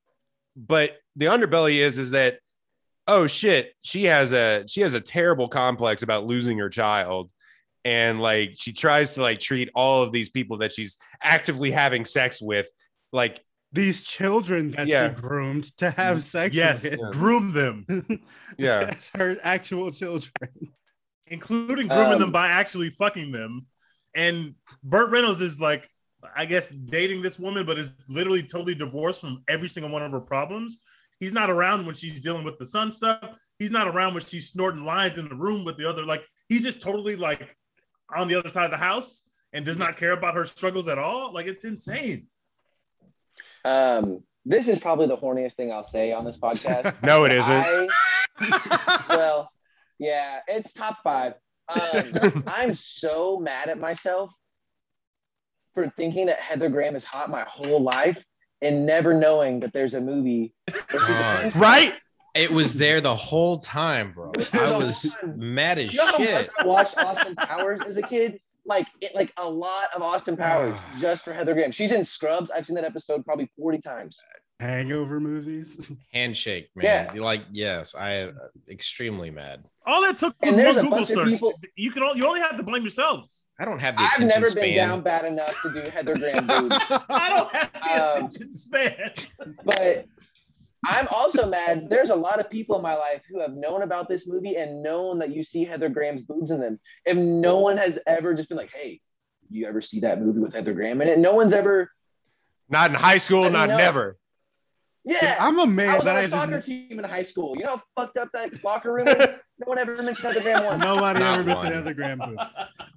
but 0.56 0.96
the 1.16 1.26
underbelly 1.26 1.76
is 1.76 1.98
is 1.98 2.10
that 2.12 2.38
oh 3.06 3.26
shit 3.26 3.72
she 3.82 4.04
has 4.04 4.32
a 4.32 4.64
she 4.66 4.80
has 4.80 4.94
a 4.94 5.00
terrible 5.00 5.48
complex 5.48 6.02
about 6.02 6.26
losing 6.26 6.58
her 6.58 6.68
child. 6.68 7.30
And 7.84 8.20
like 8.20 8.54
she 8.56 8.72
tries 8.72 9.14
to 9.14 9.22
like 9.22 9.40
treat 9.40 9.70
all 9.74 10.02
of 10.02 10.12
these 10.12 10.28
people 10.28 10.58
that 10.58 10.74
she's 10.74 10.98
actively 11.22 11.70
having 11.70 12.04
sex 12.04 12.42
with 12.42 12.68
like 13.12 13.42
These 13.78 14.02
children 14.04 14.72
that 14.72 14.88
Yeah. 14.88 15.14
she 15.14 15.20
groomed 15.20 15.76
to 15.78 15.90
have 15.92 16.24
sex 16.24 16.54
Yes, 16.56 16.82
with. 16.96 17.12
groom 17.12 17.52
them, 17.52 17.86
Yeah. 18.58 18.92
As 18.98 19.08
her 19.14 19.36
actual 19.42 19.92
children. 19.92 20.32
including 21.28 21.86
grooming 21.86 22.14
Um, 22.14 22.18
them 22.18 22.32
by 22.32 22.48
actually 22.48 22.90
fucking 22.90 23.30
them. 23.30 23.66
And 24.14 24.54
Burt 24.82 25.10
Reynolds 25.10 25.40
is 25.40 25.60
like, 25.60 25.88
I 26.34 26.44
guess, 26.46 26.70
dating 26.70 27.22
this 27.22 27.38
woman, 27.38 27.64
but 27.66 27.78
is 27.78 27.90
literally 28.08 28.42
totally 28.42 28.74
divorced 28.74 29.20
from 29.20 29.44
every 29.46 29.68
single 29.68 29.92
one 29.92 30.02
of 30.02 30.10
her 30.10 30.20
problems. 30.20 30.78
He's 31.20 31.32
not 31.32 31.48
around 31.50 31.86
when 31.86 31.94
she's 31.94 32.18
dealing 32.20 32.44
with 32.44 32.58
the 32.58 32.66
son 32.66 32.90
stuff. 32.90 33.22
He's 33.60 33.70
not 33.70 33.86
around 33.86 34.14
when 34.14 34.22
she's 34.24 34.48
snorting 34.50 34.84
lines 34.84 35.18
in 35.18 35.28
the 35.28 35.34
room 35.36 35.64
with 35.64 35.76
the 35.76 35.88
other. 35.88 36.04
Like, 36.04 36.24
he's 36.48 36.64
just 36.64 36.80
totally 36.80 37.14
like 37.14 37.54
on 38.16 38.26
the 38.26 38.34
other 38.34 38.48
side 38.48 38.64
of 38.64 38.70
the 38.72 38.76
house 38.76 39.28
and 39.52 39.64
does 39.64 39.78
not 39.78 39.96
care 39.96 40.12
about 40.12 40.34
her 40.34 40.44
struggles 40.46 40.88
at 40.88 40.98
all. 40.98 41.32
Like, 41.32 41.46
it's 41.46 41.64
insane. 41.64 42.26
Um, 43.64 44.22
this 44.44 44.68
is 44.68 44.78
probably 44.78 45.06
the 45.06 45.16
horniest 45.16 45.54
thing 45.54 45.72
I'll 45.72 45.84
say 45.84 46.12
on 46.12 46.24
this 46.24 46.38
podcast. 46.38 46.94
no 47.02 47.24
it 47.24 47.32
isn't 47.32 47.52
I, 47.52 49.04
well, 49.10 49.50
yeah, 49.98 50.40
it's 50.46 50.72
top 50.72 50.98
five. 51.02 51.34
Um, 51.68 52.44
I'm 52.46 52.74
so 52.74 53.38
mad 53.38 53.68
at 53.68 53.78
myself 53.78 54.30
for 55.74 55.92
thinking 55.96 56.26
that 56.26 56.38
Heather 56.40 56.68
Graham 56.68 56.96
is 56.96 57.04
hot 57.04 57.30
my 57.30 57.44
whole 57.48 57.82
life 57.82 58.22
and 58.62 58.86
never 58.86 59.12
knowing 59.14 59.60
that 59.60 59.72
there's 59.72 59.94
a 59.94 60.00
movie. 60.00 60.54
where 60.66 60.76
she's 60.90 60.94
a 60.94 60.98
God. 60.98 61.40
trans- 61.40 61.56
right 61.56 61.94
It 62.34 62.50
was 62.50 62.74
there 62.74 63.00
the 63.00 63.14
whole 63.14 63.58
time, 63.58 64.12
bro. 64.12 64.32
I 64.52 64.76
was 64.76 65.16
mad 65.24 65.78
as 65.78 65.92
You 65.92 66.04
know 66.04 66.12
shit. 66.16 66.50
I 66.58 66.64
watched 66.66 66.96
Austin 66.98 67.34
Powers 67.36 67.80
as 67.86 67.96
a 67.96 68.02
kid? 68.02 68.40
Like 68.68 68.86
it, 69.00 69.14
like 69.14 69.32
a 69.38 69.48
lot 69.48 69.86
of 69.96 70.02
Austin 70.02 70.36
Powers 70.36 70.78
just 71.00 71.24
for 71.24 71.32
Heather 71.32 71.54
Graham. 71.54 71.72
She's 71.72 71.90
in 71.90 72.04
Scrubs. 72.04 72.50
I've 72.50 72.66
seen 72.66 72.76
that 72.76 72.84
episode 72.84 73.24
probably 73.24 73.50
40 73.58 73.78
times. 73.80 74.18
Hangover 74.60 75.20
movies. 75.20 75.90
Handshake, 76.12 76.68
man. 76.76 77.10
Yeah. 77.14 77.20
Like, 77.22 77.42
yes, 77.52 77.94
I 77.94 78.10
am 78.12 78.38
extremely 78.68 79.30
mad. 79.30 79.64
All 79.86 80.02
that 80.02 80.18
took 80.18 80.34
was 80.44 80.56
one 80.56 80.74
Google 80.74 81.06
search. 81.06 81.28
people- 81.30 81.54
You 81.76 81.90
can 81.90 82.02
all, 82.02 82.16
you 82.16 82.26
only 82.26 82.40
have 82.40 82.56
to 82.56 82.62
blame 82.62 82.82
yourselves. 82.82 83.44
I 83.60 83.64
don't 83.64 83.78
have 83.80 83.96
the 83.96 84.02
I've 84.02 84.12
attention 84.14 84.28
never 84.28 84.46
span. 84.46 84.62
been 84.64 84.76
down 84.76 85.00
bad 85.02 85.24
enough 85.24 85.60
to 85.62 85.72
do 85.72 85.80
Heather 85.90 86.14
Graham 86.16 86.46
boobs. 86.46 86.76
I 87.08 87.28
don't 87.30 87.52
have 87.54 87.72
the 87.72 87.88
Um, 88.18 88.24
attention 88.26 88.52
span. 88.52 89.12
but 89.64 90.06
I'm 90.86 91.08
also 91.10 91.48
mad. 91.48 91.88
There's 91.90 92.10
a 92.10 92.14
lot 92.16 92.38
of 92.40 92.48
people 92.50 92.76
in 92.76 92.82
my 92.82 92.94
life 92.94 93.22
who 93.30 93.40
have 93.40 93.52
known 93.54 93.82
about 93.82 94.08
this 94.08 94.26
movie 94.26 94.56
and 94.56 94.82
known 94.82 95.18
that 95.18 95.34
you 95.34 95.42
see 95.44 95.64
Heather 95.64 95.88
Graham's 95.88 96.22
boobs 96.22 96.50
in 96.50 96.60
them. 96.60 96.78
If 97.04 97.16
no 97.16 97.58
one 97.60 97.76
has 97.76 97.98
ever 98.06 98.32
just 98.34 98.48
been 98.48 98.58
like, 98.58 98.70
"Hey, 98.72 99.00
you 99.50 99.66
ever 99.66 99.80
see 99.80 100.00
that 100.00 100.20
movie 100.20 100.38
with 100.40 100.54
Heather 100.54 100.72
Graham 100.72 101.00
in 101.02 101.08
it?" 101.08 101.18
No 101.18 101.34
one's 101.34 101.54
ever. 101.54 101.90
not 102.70 102.90
in 102.90 102.96
high 102.96 103.18
school 103.18 103.44
I 103.44 103.48
not 103.48 103.68
know. 103.70 103.76
never 103.78 104.18
Yeah, 105.04 105.36
I'm 105.40 105.58
amazed 105.58 106.04
that 106.04 106.16
I 106.16 106.20
amazed 106.20 106.32
was 106.32 106.32
that 106.32 106.38
on 106.48 106.54
I 106.54 106.56
a 106.58 106.60
soccer 106.62 106.66
just 106.66 106.68
team 106.68 106.98
in 106.98 107.04
high 107.04 107.22
school. 107.22 107.56
You 107.56 107.64
know 107.64 107.76
how 107.76 107.82
fucked 107.96 108.18
up 108.18 108.28
that 108.34 108.62
locker 108.62 108.92
room 108.92 109.08
is. 109.08 109.38
No 109.58 109.64
one 109.66 109.78
ever 109.78 109.94
mentioned 109.96 110.18
Heather 110.18 110.42
Graham 110.42 110.64
once. 110.64 110.84
nobody 110.84 111.18
Not 111.20 111.34
ever 111.38 111.44
mentioned 111.44 111.64
one. 111.64 111.72
Heather 111.72 111.94
Graham 111.94 112.18
boobs. 112.18 112.44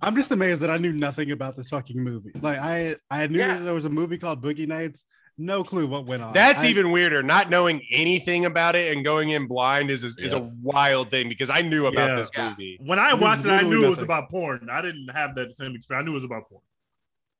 I'm 0.01 0.15
just 0.15 0.29
amazed 0.31 0.59
that 0.61 0.69
I 0.69 0.77
knew 0.77 0.91
nothing 0.91 1.31
about 1.31 1.55
this 1.55 1.69
fucking 1.69 1.97
movie. 2.03 2.31
Like 2.41 2.59
I 2.59 2.95
I 3.09 3.25
knew 3.27 3.39
Yeah. 3.39 3.57
there 3.59 3.73
was 3.73 3.85
a 3.85 3.89
movie 3.89 4.17
called 4.19 4.43
Boogie 4.43 4.67
Nights. 4.67 5.03
No 5.41 5.63
clue 5.63 5.87
what 5.87 6.05
went 6.05 6.21
on. 6.21 6.33
That's 6.33 6.61
I- 6.63 6.67
even 6.67 6.91
weirder. 6.91 7.23
Not 7.23 7.49
knowing 7.49 7.81
anything 7.91 8.45
about 8.45 8.75
it 8.75 8.95
and 8.95 9.03
going 9.03 9.29
in 9.29 9.47
blind 9.47 9.89
is 9.89 10.03
is, 10.03 10.17
is 10.17 10.33
a 10.33 10.39
wild 10.61 11.09
thing 11.09 11.29
because 11.29 11.49
I 11.49 11.61
knew 11.61 11.87
about 11.87 12.09
Yeah. 12.11 12.15
this 12.15 12.29
movie. 12.37 12.77
When 12.79 12.99
I 12.99 13.13
watched 13.15 13.45
it, 13.45 13.49
I 13.49 13.55
Literally 13.63 13.75
knew 13.77 13.85
it 13.85 13.89
was 13.89 14.01
about 14.01 14.29
porn. 14.29 14.69
I 14.71 14.81
didn't 14.81 15.07
have 15.09 15.33
that 15.35 15.53
same 15.55 15.73
experience. 15.75 16.03
I 16.03 16.05
knew 16.05 16.11
it 16.11 16.15
was 16.15 16.23
about 16.25 16.47
porn. 16.49 16.61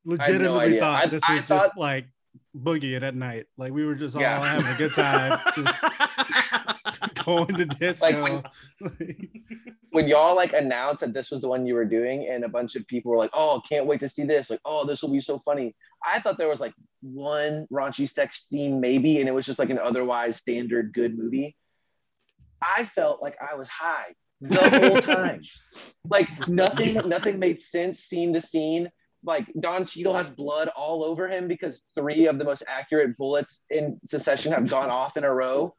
legitimately 0.04 0.64
idea. 0.64 0.80
thought 0.80 1.02
I- 1.04 1.06
this 1.06 1.22
I 1.28 1.32
was 1.32 1.40
just 1.42 1.48
thought- 1.48 1.78
like 1.78 2.06
boogieing 2.56 3.02
at 3.02 3.14
night. 3.14 3.46
Like 3.56 3.72
we 3.72 3.84
were 3.84 3.94
just 3.94 4.16
all 4.16 4.20
Yeah. 4.22 4.42
having 4.42 4.66
a 4.66 4.76
good 4.76 4.90
time, 4.94 5.38
just 5.54 5.82
going 7.24 7.46
to 7.48 7.64
disco. 7.66 8.42
when 9.90 10.08
y'all 10.08 10.34
like 10.34 10.52
announced 10.52 11.00
that 11.00 11.12
this 11.12 11.30
was 11.30 11.40
the 11.40 11.48
one 11.48 11.66
you 11.66 11.74
were 11.74 11.84
doing 11.84 12.28
and 12.30 12.44
a 12.44 12.48
bunch 12.48 12.76
of 12.76 12.86
people 12.86 13.10
were 13.10 13.18
like 13.18 13.30
oh 13.32 13.60
can't 13.68 13.86
wait 13.86 14.00
to 14.00 14.08
see 14.08 14.24
this 14.24 14.50
like 14.50 14.60
oh 14.64 14.86
this 14.86 15.02
will 15.02 15.10
be 15.10 15.20
so 15.20 15.38
funny 15.44 15.74
i 16.04 16.18
thought 16.18 16.38
there 16.38 16.48
was 16.48 16.60
like 16.60 16.74
one 17.02 17.66
raunchy 17.72 18.08
sex 18.08 18.46
scene 18.48 18.80
maybe 18.80 19.20
and 19.20 19.28
it 19.28 19.32
was 19.32 19.46
just 19.46 19.58
like 19.58 19.70
an 19.70 19.78
otherwise 19.78 20.36
standard 20.36 20.92
good 20.92 21.16
movie 21.16 21.54
i 22.60 22.84
felt 22.84 23.22
like 23.22 23.36
i 23.40 23.54
was 23.54 23.68
high 23.68 24.14
the 24.40 24.70
whole 24.70 25.00
time 25.14 25.42
like 26.08 26.48
nothing 26.48 26.94
nothing 27.08 27.38
made 27.38 27.60
sense 27.62 28.00
scene 28.00 28.32
to 28.32 28.40
scene 28.40 28.90
like 29.24 29.46
Don 29.60 29.86
Cheadle 29.86 30.14
has 30.14 30.30
blood 30.30 30.68
all 30.68 31.04
over 31.04 31.28
him 31.28 31.46
because 31.46 31.82
three 31.94 32.26
of 32.26 32.38
the 32.38 32.44
most 32.44 32.64
accurate 32.66 33.16
bullets 33.16 33.62
in 33.70 34.00
succession 34.04 34.52
have 34.52 34.68
gone 34.68 34.90
off 34.90 35.16
in 35.16 35.24
a 35.24 35.32
row. 35.32 35.74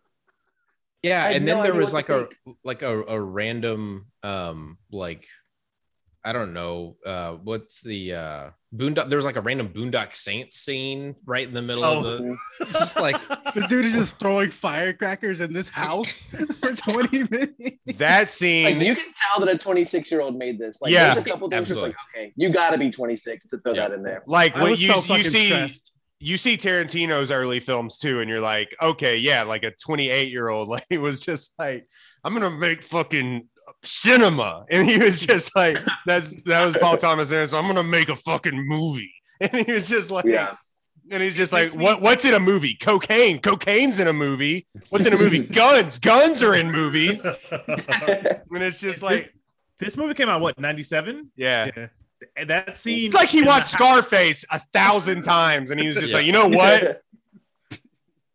Yeah, 1.04 1.24
I 1.24 1.28
had 1.28 1.36
and 1.38 1.48
then 1.48 1.62
there 1.64 1.74
was 1.74 1.94
like 1.94 2.08
to 2.08 2.30
a 2.48 2.52
like 2.64 2.82
a, 2.82 3.04
a 3.04 3.20
random 3.20 4.08
um 4.24 4.78
like 4.92 5.26
I 6.26 6.32
don't 6.32 6.54
know 6.54 6.96
uh 7.06 7.34
what's 7.34 7.82
the 7.82 8.14
uh 8.14 8.50
Boondock 8.74 9.10
there 9.10 9.18
was 9.18 9.26
like 9.26 9.36
a 9.36 9.42
random 9.42 9.68
Boondock 9.70 10.16
saint 10.16 10.54
scene 10.54 11.16
right 11.26 11.46
in 11.48 11.54
the 11.54 11.62
middle 11.62 11.84
of 11.84 12.06
Oh. 12.06 12.18
the 12.18 12.38
it's 12.62 12.72
just 12.72 12.98
like 13.00 13.18
this 13.54 13.66
dude 13.66 13.86
is 13.86 13.94
just 13.94 14.18
throwing 14.18 14.50
firecrackers 14.50 15.42
in 15.42 15.52
this 15.52 15.68
house 15.68 16.24
for 16.62 16.74
20 16.74 17.24
minutes. 17.30 17.98
That 17.98 18.20
Like 18.22 18.28
scene, 18.30 18.80
you 18.82 18.96
can 18.96 19.12
tell 19.14 19.46
that 19.46 19.54
a 19.54 19.58
26 19.58 20.10
year 20.10 20.22
old 20.22 20.38
made 20.38 20.58
this. 20.58 20.78
Like 20.82 20.92
Yeah. 20.94 21.14
there's 21.14 21.26
a 21.26 21.30
couple 21.30 21.50
things 21.50 21.52
where 21.52 21.62
it's 21.62 21.70
Absolutely. 21.72 21.90
like, 21.90 22.26
okay, 22.28 22.34
you 22.38 22.50
got 22.54 22.70
to 22.72 22.78
be 22.78 22.90
26 22.90 23.46
to 23.48 23.58
throw 23.60 23.74
Yeah. 23.74 23.90
that 23.90 23.96
in 23.96 24.02
there. 24.04 24.24
like 24.26 24.56
I 24.56 24.64
when 24.64 24.78
you 24.78 24.88
so 25.02 25.16
you 25.16 25.24
see 25.26 25.48
stressed. 25.48 25.92
You 26.24 26.38
see 26.38 26.58
Tarantino's 26.58 27.32
early 27.32 27.60
films 27.60 27.98
too, 27.98 28.22
and 28.22 28.30
you're 28.30 28.41
like, 28.41 28.76
okay, 28.82 29.18
yeah, 29.18 29.44
like 29.44 29.64
a 29.64 29.72
28 29.72 30.32
year 30.32 30.50
old, 30.50 30.68
like 30.76 30.86
he 30.90 30.98
was 30.98 31.22
just 31.22 31.54
like, 31.60 31.88
I'm 32.24 32.34
gonna 32.34 32.52
make 32.52 32.82
fucking 32.84 33.48
cinema, 33.84 34.66
and 34.72 34.88
he 34.90 34.98
was 34.98 35.26
just 35.26 35.56
like, 35.56 35.78
that's 36.06 36.34
that 36.44 36.66
was 36.66 36.76
Paul 36.78 36.98
Thomas 37.06 37.32
Anderson. 37.32 37.48
So 37.54 37.60
I'm 37.60 37.68
gonna 37.68 37.84
make 37.88 38.10
a 38.10 38.16
fucking 38.16 38.68
movie, 38.68 39.14
and 39.41 39.54
he 39.66 39.74
was 39.74 39.88
just 39.88 40.10
like, 40.12 40.26
Yeah. 40.26 40.56
and 41.12 41.22
he's 41.22 41.36
just 41.36 41.52
It 41.54 41.56
like, 41.56 41.72
what? 41.72 42.02
What's 42.02 42.26
in 42.26 42.34
a 42.34 42.40
movie? 42.40 42.76
Cocaine. 42.76 43.40
Cocaine's 43.40 44.00
in 44.00 44.08
a 44.08 44.14
movie. 44.14 44.68
What's 44.90 45.06
in 45.06 45.14
a 45.14 45.18
movie? 45.18 45.40
Guns. 45.40 46.00
Guns 46.00 46.41
are 46.41 46.56
in 46.56 46.72
movies. 46.72 47.26
And 47.52 48.64
it's 48.64 48.80
just 48.80 49.04
like, 49.04 49.34
this 49.80 49.98
movie 49.98 50.14
came 50.14 50.30
out 50.30 50.40
what 50.41 50.58
97 50.60 51.32
yeah. 51.36 51.70
Yeah. 51.76 51.88
And 52.36 52.50
that 52.50 52.76
scene 52.78 53.06
It's 53.08 53.16
like 53.16 53.30
he 53.30 53.41
watched 53.44 53.68
Scarface 53.70 54.45
a 54.52 54.60
thousand 54.60 55.24
times, 55.24 55.72
and 55.72 55.80
he 55.80 55.88
was 55.88 55.98
just 55.98 56.12
Yeah. 56.12 56.18
like, 56.18 56.26
you 56.26 56.32
know 56.34 56.48
what? 56.48 57.04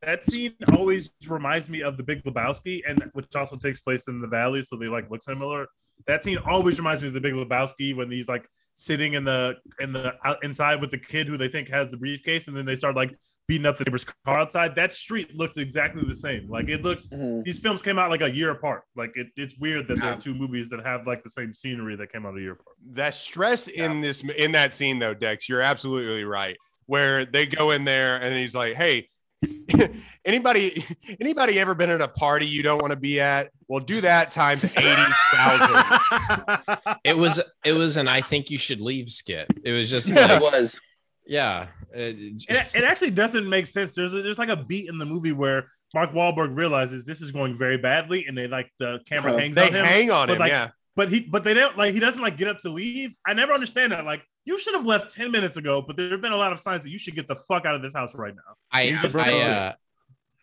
that 0.02 0.24
scene 0.24 0.54
always 0.72 1.10
reminds 1.26 1.68
me 1.68 1.82
of 1.82 1.96
the 1.96 2.02
big 2.02 2.22
lebowski 2.24 2.82
and 2.86 3.02
which 3.14 3.34
also 3.34 3.56
takes 3.56 3.80
place 3.80 4.06
in 4.08 4.20
the 4.20 4.28
valley 4.28 4.62
so 4.62 4.76
they 4.76 4.86
like 4.86 5.10
look 5.10 5.22
similar. 5.22 5.66
That 6.06 6.22
scene 6.22 6.38
always 6.46 6.78
reminds 6.78 7.02
me 7.02 7.08
of 7.08 7.14
the 7.14 7.20
big 7.20 7.34
lebowski 7.34 7.96
when 7.96 8.08
he's 8.10 8.28
like 8.28 8.46
sitting 8.74 9.14
in 9.14 9.24
the 9.24 9.56
in 9.80 9.92
the 9.92 10.14
out, 10.24 10.42
inside 10.44 10.80
with 10.80 10.92
the 10.92 10.98
kid 10.98 11.26
who 11.26 11.36
they 11.36 11.48
think 11.48 11.68
has 11.68 11.88
the 11.88 11.96
briefcase 11.96 12.46
and 12.46 12.56
then 12.56 12.64
they 12.64 12.76
start 12.76 12.94
like 12.94 13.12
beating 13.48 13.66
up 13.66 13.76
the 13.76 13.84
neighbor's 13.84 14.04
car 14.04 14.38
outside. 14.38 14.76
That 14.76 14.92
street 14.92 15.34
looks 15.34 15.56
exactly 15.56 16.04
the 16.04 16.14
same. 16.14 16.48
Like 16.48 16.68
it 16.68 16.84
looks 16.84 17.08
Mhm. 17.08 17.42
these 17.44 17.58
films 17.58 17.82
came 17.82 17.98
out 17.98 18.10
like 18.10 18.22
a 18.22 18.30
year 18.30 18.50
apart. 18.50 18.84
Like 18.94 19.10
it, 19.16 19.26
it's 19.36 19.58
weird 19.58 19.88
that 19.88 19.98
there 19.98 20.12
are 20.12 20.16
two 20.16 20.34
movies 20.34 20.68
that 20.68 20.86
have 20.86 21.08
like 21.08 21.24
the 21.24 21.30
same 21.30 21.52
scenery 21.52 21.96
that 21.96 22.12
came 22.12 22.24
out 22.24 22.36
a 22.36 22.40
year 22.40 22.52
apart. 22.52 22.76
That 22.92 23.14
stress 23.16 23.66
in 23.66 24.00
this 24.00 24.22
in 24.22 24.52
that 24.52 24.72
scene 24.74 25.00
though, 25.00 25.14
Dex, 25.14 25.48
you're 25.48 25.60
absolutely 25.62 26.22
right. 26.22 26.56
Where 26.86 27.24
they 27.24 27.46
go 27.46 27.72
in 27.72 27.84
there 27.84 28.16
and 28.22 28.36
he's 28.36 28.54
like, 28.54 28.74
"Hey, 28.74 29.08
anybody 30.24 30.85
anybody 31.20 31.59
ever 31.60 31.74
been 31.74 31.90
at 31.90 32.01
a 32.01 32.09
party 32.09 32.47
you 32.47 32.62
don't 32.62 32.81
want 32.81 32.93
to 32.93 32.98
be 32.98 33.20
at? 33.20 33.51
Well, 33.69 33.81
do 33.81 34.01
that 34.01 34.31
times 34.31 34.65
eighty 34.65 35.12
thousand. 35.35 36.97
It 37.05 37.16
was 37.16 37.40
it 37.65 37.73
was 37.73 37.97
an 37.97 38.09
I 38.09 38.20
think 38.20 38.51
you 38.51 38.59
should 38.59 38.81
leave 38.81 39.10
skit. 39.10 39.47
It 39.62 39.73
was 39.73 39.90
just 39.90 40.10
it 40.10 40.16
like 40.16 40.40
was. 40.43 40.81
yeah. 41.27 41.66
it- 41.94 42.16
it, 42.48 42.66
it 42.74 42.85
actually 42.85 43.10
doesn't 43.12 43.48
make 43.48 43.66
sense. 43.66 43.94
There's 43.94 44.12
a, 44.15 44.23
there's 44.23 44.39
like 44.39 44.48
a 44.48 44.56
beat 44.56 44.89
in 44.89 44.98
the 44.98 45.06
movie 45.06 45.32
where 45.32 45.66
Mark 45.94 46.12
Wahlberg 46.12 46.55
realizes 46.56 47.05
this 47.05 47.20
is 47.23 47.31
going 47.31 47.56
very 47.56 47.78
badly, 47.78 48.27
and 48.27 48.36
they 48.36 48.47
like 48.48 48.70
the 48.78 49.01
camera 49.09 49.31
Uh-huh. 49.32 49.40
hangs 49.40 49.56
They 49.56 49.69
on 49.69 49.74
him. 49.74 49.85
hang 49.85 50.10
on 50.10 50.27
but 50.28 50.35
him, 50.35 50.39
like- 50.40 50.51
yeah. 50.51 50.69
But 50.98 51.10
he 51.10 51.20
but 51.20 51.44
they 51.44 51.54
don't 51.54 51.78
like 51.78 51.94
he 51.94 52.00
doesn't 52.00 52.20
like 52.20 52.36
get 52.36 52.48
up 52.48 52.58
to 52.58 52.70
leave. 52.70 53.14
I 53.24 53.32
never 53.32 53.52
understand 53.52 53.92
that. 53.92 54.04
Like 54.04 54.24
you 54.44 54.58
should 54.58 54.74
have 54.74 54.84
left 54.84 55.14
ten 55.14 55.30
minutes 55.30 55.56
ago, 55.56 55.80
but 55.80 55.96
there 55.96 56.10
have 56.10 56.20
been 56.20 56.32
a 56.32 56.36
lot 56.36 56.52
of 56.52 56.58
signs 56.58 56.82
that 56.82 56.90
you 56.90 56.98
should 56.98 57.14
get 57.14 57.28
the 57.28 57.36
fuck 57.36 57.64
out 57.64 57.76
of 57.76 57.82
this 57.82 57.94
house 57.94 58.16
right 58.16 58.34
now. 58.34 58.56
I 58.72 58.98
I, 59.14 59.40
uh, 59.40 59.72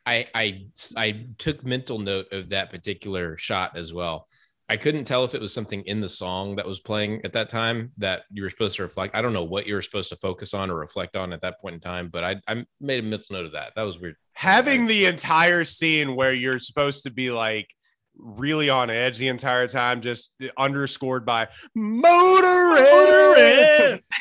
I 0.05 0.25
I 0.33 0.61
I 0.95 1.25
took 1.37 1.65
mental 1.65 1.99
note 1.99 2.31
of 2.31 2.47
that 2.51 2.71
particular 2.71 3.35
shot 3.35 3.75
as 3.75 3.93
well. 3.93 4.29
I 4.69 4.77
couldn't 4.77 5.03
tell 5.03 5.25
if 5.25 5.35
it 5.35 5.41
was 5.41 5.53
something 5.53 5.81
in 5.87 5.99
the 5.99 6.07
song 6.07 6.55
that 6.55 6.65
was 6.65 6.79
playing 6.79 7.19
at 7.25 7.33
that 7.33 7.49
time 7.49 7.91
that 7.97 8.23
you 8.31 8.41
were 8.41 8.49
supposed 8.49 8.77
to 8.77 8.83
reflect. 8.83 9.13
I 9.13 9.21
don't 9.21 9.33
know 9.33 9.43
what 9.43 9.67
you 9.67 9.73
were 9.73 9.81
supposed 9.81 10.07
to 10.09 10.15
focus 10.15 10.53
on 10.53 10.71
or 10.71 10.75
reflect 10.75 11.17
on 11.17 11.33
at 11.33 11.41
that 11.41 11.59
point 11.59 11.75
in 11.75 11.81
time, 11.81 12.07
but 12.07 12.23
I, 12.23 12.41
I 12.47 12.65
made 12.79 13.03
a 13.03 13.03
mental 13.03 13.35
note 13.35 13.45
of 13.45 13.51
that. 13.51 13.75
That 13.75 13.83
was 13.83 13.99
weird. 13.99 14.15
Having 14.35 14.85
the 14.85 15.05
entire 15.05 15.65
scene 15.65 16.15
where 16.15 16.33
you're 16.33 16.59
supposed 16.59 17.03
to 17.03 17.11
be 17.11 17.29
like 17.29 17.67
really 18.17 18.69
on 18.69 18.89
edge 18.89 19.17
the 19.17 19.27
entire 19.27 19.67
time, 19.67 20.01
just 20.01 20.31
underscored 20.57 21.25
by 21.25 21.49
motorhead. 21.77 24.01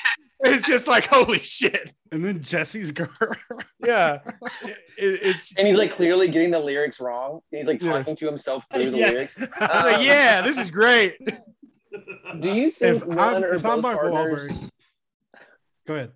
It's 0.46 0.66
just 0.66 0.86
like 0.86 1.06
holy 1.06 1.38
shit. 1.38 1.94
And 2.12 2.22
then 2.22 2.42
Jesse's 2.42 2.92
girl. 2.92 3.08
Yeah, 3.86 4.18
It- 4.98 5.20
it's 5.22 5.54
And 5.56 5.66
he's 5.66 5.78
like 5.78 5.92
clearly 5.92 6.28
getting 6.28 6.50
the 6.50 6.58
lyrics 6.58 7.00
wrong. 7.00 7.40
And 7.50 7.58
he's 7.60 7.66
like 7.66 7.80
Yeah. 7.80 7.92
talking 7.92 8.14
to 8.16 8.26
himself 8.26 8.62
through 8.70 8.90
the 8.90 8.98
Yeah. 8.98 9.08
lyrics. 9.08 9.36
I'm 9.58 9.84
like, 9.94 10.04
yeah, 10.04 10.42
this 10.42 10.58
is 10.58 10.70
great. 10.70 11.16
Do 12.40 12.52
you 12.52 12.70
think 12.72 12.96
if 13.02 13.06
one 13.06 13.18
I'm, 13.18 13.42
or 13.44 13.54
if 13.54 13.62
both 13.62 13.72
I'm 13.72 13.80
Mark 13.80 14.00
partners? 14.02 14.50
Wahlberg, 14.52 14.68
go 15.86 15.94
ahead. 15.94 16.12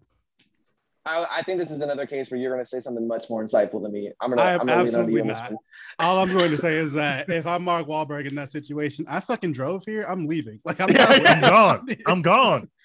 I, 1.08 1.38
I 1.38 1.42
think 1.42 1.58
this 1.58 1.70
is 1.70 1.80
another 1.80 2.06
case 2.06 2.30
where 2.30 2.38
you're 2.38 2.52
going 2.52 2.62
to 2.62 2.68
say 2.68 2.80
something 2.80 3.08
much 3.08 3.30
more 3.30 3.44
insightful 3.44 3.82
than 3.82 3.92
me. 3.92 4.12
I'm 4.20 4.30
gonna. 4.30 4.42
I 4.42 4.52
I'm 4.54 4.66
gonna 4.66 4.72
lean 4.72 4.78
on 4.80 4.86
absolutely 4.86 5.20
you 5.20 5.24
not. 5.24 5.52
All 6.00 6.18
I'm 6.20 6.32
going 6.32 6.50
to 6.50 6.58
say 6.58 6.74
is 6.74 6.92
that 6.92 7.28
if 7.28 7.46
I'm 7.46 7.64
Mark 7.64 7.86
Wahlberg 7.86 8.28
in 8.28 8.34
that 8.36 8.52
situation, 8.52 9.04
I 9.08 9.20
fucking 9.20 9.52
drove 9.52 9.84
here. 9.84 10.04
I'm 10.06 10.26
leaving. 10.26 10.60
Like 10.64 10.80
I'm 10.80 10.90
Yeah, 10.90 11.14
yeah. 11.20 11.32
I'm 11.32 11.40
gone. 11.40 11.88
I'm 12.06 12.22
gone. 12.22 12.68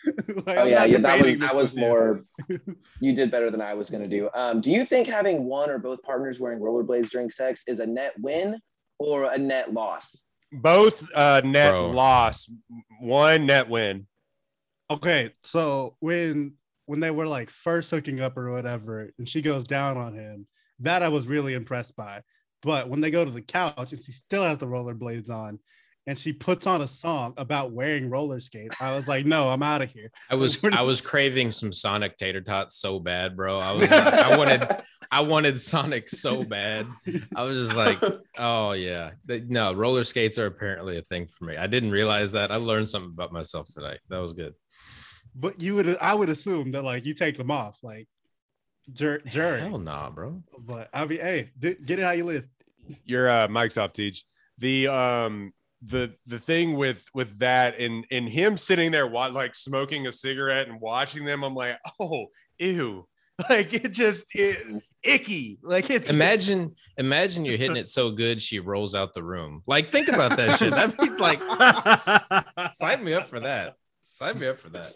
Like, 0.45 0.57
Oh 0.57 0.61
I'm 0.63 0.69
yeah, 0.69 0.83
yeah 0.83 0.97
that 0.97 1.23
was 1.23 1.37
that 1.37 1.55
was 1.55 1.73
with 1.73 1.81
you. 1.81 1.87
more. 1.87 2.21
You 2.99 3.15
did 3.15 3.31
better 3.31 3.49
than 3.51 3.61
I 3.61 3.73
was 3.73 3.89
going 3.89 4.03
to 4.03 4.09
do. 4.09 4.29
Um, 4.33 4.59
do 4.61 4.71
you 4.71 4.85
think 4.85 5.07
having 5.07 5.45
one 5.45 5.69
or 5.69 5.77
both 5.77 6.01
partners 6.03 6.39
wearing 6.39 6.59
rollerblades 6.59 7.09
during 7.09 7.29
sex 7.31 7.63
is 7.67 7.79
a 7.79 7.85
net 7.85 8.13
win 8.19 8.59
or 8.99 9.31
a 9.31 9.37
net 9.37 9.73
loss? 9.73 10.21
Both 10.51 11.07
uh, 11.15 11.41
net 11.43 11.71
Bro. 11.71 11.91
loss, 11.91 12.49
one 12.99 13.45
net 13.45 13.69
win. 13.69 14.07
Okay, 14.89 15.33
so 15.43 15.95
when 15.99 16.53
when 16.85 16.99
they 16.99 17.11
were 17.11 17.27
like 17.27 17.49
first 17.49 17.91
hooking 17.91 18.19
up 18.19 18.37
or 18.37 18.51
whatever, 18.51 19.11
and 19.17 19.27
she 19.27 19.41
goes 19.41 19.65
down 19.65 19.97
on 19.97 20.13
him, 20.13 20.47
that 20.79 21.03
I 21.03 21.09
was 21.09 21.27
really 21.27 21.53
impressed 21.53 21.95
by. 21.95 22.21
But 22.61 22.89
when 22.89 23.01
they 23.01 23.11
go 23.11 23.25
to 23.25 23.31
the 23.31 23.41
couch 23.41 23.91
and 23.91 24.01
she 24.01 24.11
still 24.11 24.43
has 24.43 24.57
the 24.57 24.67
rollerblades 24.67 25.29
on, 25.29 25.59
and 26.05 26.17
she 26.17 26.33
puts 26.33 26.67
on 26.67 26.81
a 26.81 26.87
song 26.87 27.33
about 27.37 27.71
wearing 27.71 28.09
roller 28.09 28.39
skates, 28.39 28.75
I 28.79 28.95
was 28.95 29.07
like, 29.07 29.25
no, 29.25 29.49
I'm 29.49 29.63
out 29.63 29.81
of 29.81 29.89
here. 29.89 30.11
I 30.29 30.35
was 30.35 30.59
I 30.71 30.81
was 30.81 31.01
craving 31.01 31.51
some 31.51 31.71
Sonic 31.71 32.17
tater 32.17 32.41
tots 32.41 32.75
so 32.75 32.99
bad, 32.99 33.35
bro. 33.35 33.59
I 33.59 33.71
was 33.71 33.89
I 33.91 34.37
wanted 34.37 34.67
I 35.11 35.21
wanted 35.21 35.59
Sonic 35.59 36.09
so 36.09 36.43
bad. 36.43 36.87
I 37.35 37.43
was 37.43 37.67
just 37.67 37.77
like, 37.77 38.01
oh 38.37 38.71
yeah. 38.73 39.11
No, 39.27 39.73
roller 39.73 40.03
skates 40.03 40.37
are 40.37 40.47
apparently 40.47 40.97
a 40.97 41.03
thing 41.03 41.27
for 41.27 41.45
me. 41.45 41.55
I 41.55 41.67
didn't 41.67 41.91
realize 41.91 42.31
that. 42.33 42.51
I 42.51 42.57
learned 42.57 42.89
something 42.89 43.11
about 43.11 43.31
myself 43.31 43.67
today. 43.69 43.97
That 44.09 44.19
was 44.19 44.33
good. 44.33 44.53
But 45.35 45.61
you 45.61 45.75
would, 45.75 45.97
I 45.97 46.13
would 46.13 46.29
assume 46.29 46.71
that 46.71 46.83
like 46.83 47.05
you 47.05 47.13
take 47.13 47.37
them 47.37 47.51
off, 47.51 47.77
like 47.81 48.07
dur- 48.91 49.19
during. 49.19 49.65
Hell 49.65 49.79
nah, 49.79 50.09
bro. 50.09 50.41
But 50.59 50.89
I 50.93 51.05
mean, 51.05 51.19
hey, 51.19 51.49
d- 51.57 51.77
get 51.85 51.99
it 51.99 52.03
how 52.03 52.11
you 52.11 52.25
live. 52.25 52.47
Your 53.05 53.29
uh, 53.29 53.47
mic's 53.47 53.77
off, 53.77 53.93
Teach. 53.93 54.25
The 54.59 54.87
um 54.87 55.53
the 55.85 56.13
the 56.27 56.39
thing 56.39 56.77
with 56.77 57.03
with 57.13 57.37
that 57.39 57.79
and 57.79 58.05
and 58.11 58.29
him 58.29 58.55
sitting 58.57 58.91
there 58.91 59.07
wa- 59.07 59.27
like 59.27 59.55
smoking 59.55 60.07
a 60.07 60.11
cigarette 60.11 60.67
and 60.67 60.79
watching 60.79 61.25
them, 61.25 61.43
I'm 61.43 61.55
like, 61.55 61.77
oh, 61.99 62.27
ew. 62.59 63.07
Like 63.49 63.73
it 63.73 63.91
just 63.91 64.27
it, 64.35 64.83
icky. 65.01 65.57
Like 65.63 65.89
it's 65.89 66.11
Imagine, 66.11 66.75
imagine 66.97 67.45
you're 67.45 67.57
hitting 67.57 67.77
it 67.77 67.89
so 67.89 68.11
good 68.11 68.39
she 68.39 68.59
rolls 68.59 68.93
out 68.93 69.11
the 69.13 69.23
room. 69.23 69.63
Like, 69.65 69.91
think 69.91 70.07
about 70.07 70.37
that 70.37 70.59
shit. 70.59 70.71
That'd 70.71 70.95
be 70.95 71.09
like 71.17 71.41
sign 72.75 73.03
me 73.03 73.15
up 73.15 73.27
for 73.27 73.39
that. 73.39 73.73
Sign 74.03 74.37
me 74.37 74.47
up 74.47 74.59
for 74.59 74.69
that. 74.69 74.93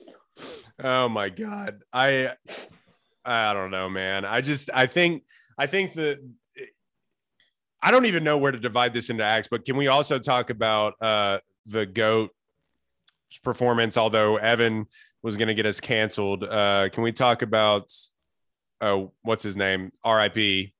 Oh 0.83 1.09
my 1.09 1.29
god. 1.29 1.81
I 1.91 2.33
I 3.25 3.53
don't 3.53 3.71
know, 3.71 3.89
man. 3.89 4.25
I 4.25 4.41
just 4.41 4.69
I 4.73 4.87
think 4.87 5.23
I 5.57 5.67
think 5.67 5.93
that 5.95 6.19
I 7.81 7.91
don't 7.91 8.05
even 8.05 8.23
know 8.23 8.37
where 8.37 8.51
to 8.51 8.59
divide 8.59 8.93
this 8.93 9.09
into 9.09 9.23
acts, 9.23 9.47
but 9.49 9.65
can 9.65 9.75
we 9.77 9.87
also 9.87 10.19
talk 10.19 10.49
about 10.49 10.93
uh 11.01 11.39
the 11.65 11.85
goat 11.85 12.31
performance 13.43 13.97
although 13.97 14.37
Evan 14.37 14.85
was 15.21 15.35
going 15.35 15.47
to 15.49 15.53
get 15.53 15.65
us 15.65 15.79
canceled. 15.79 16.43
Uh 16.43 16.89
can 16.93 17.03
we 17.03 17.11
talk 17.11 17.41
about 17.41 17.91
uh 18.81 19.05
what's 19.23 19.43
his 19.43 19.57
name? 19.57 19.91
RIP 20.05 20.71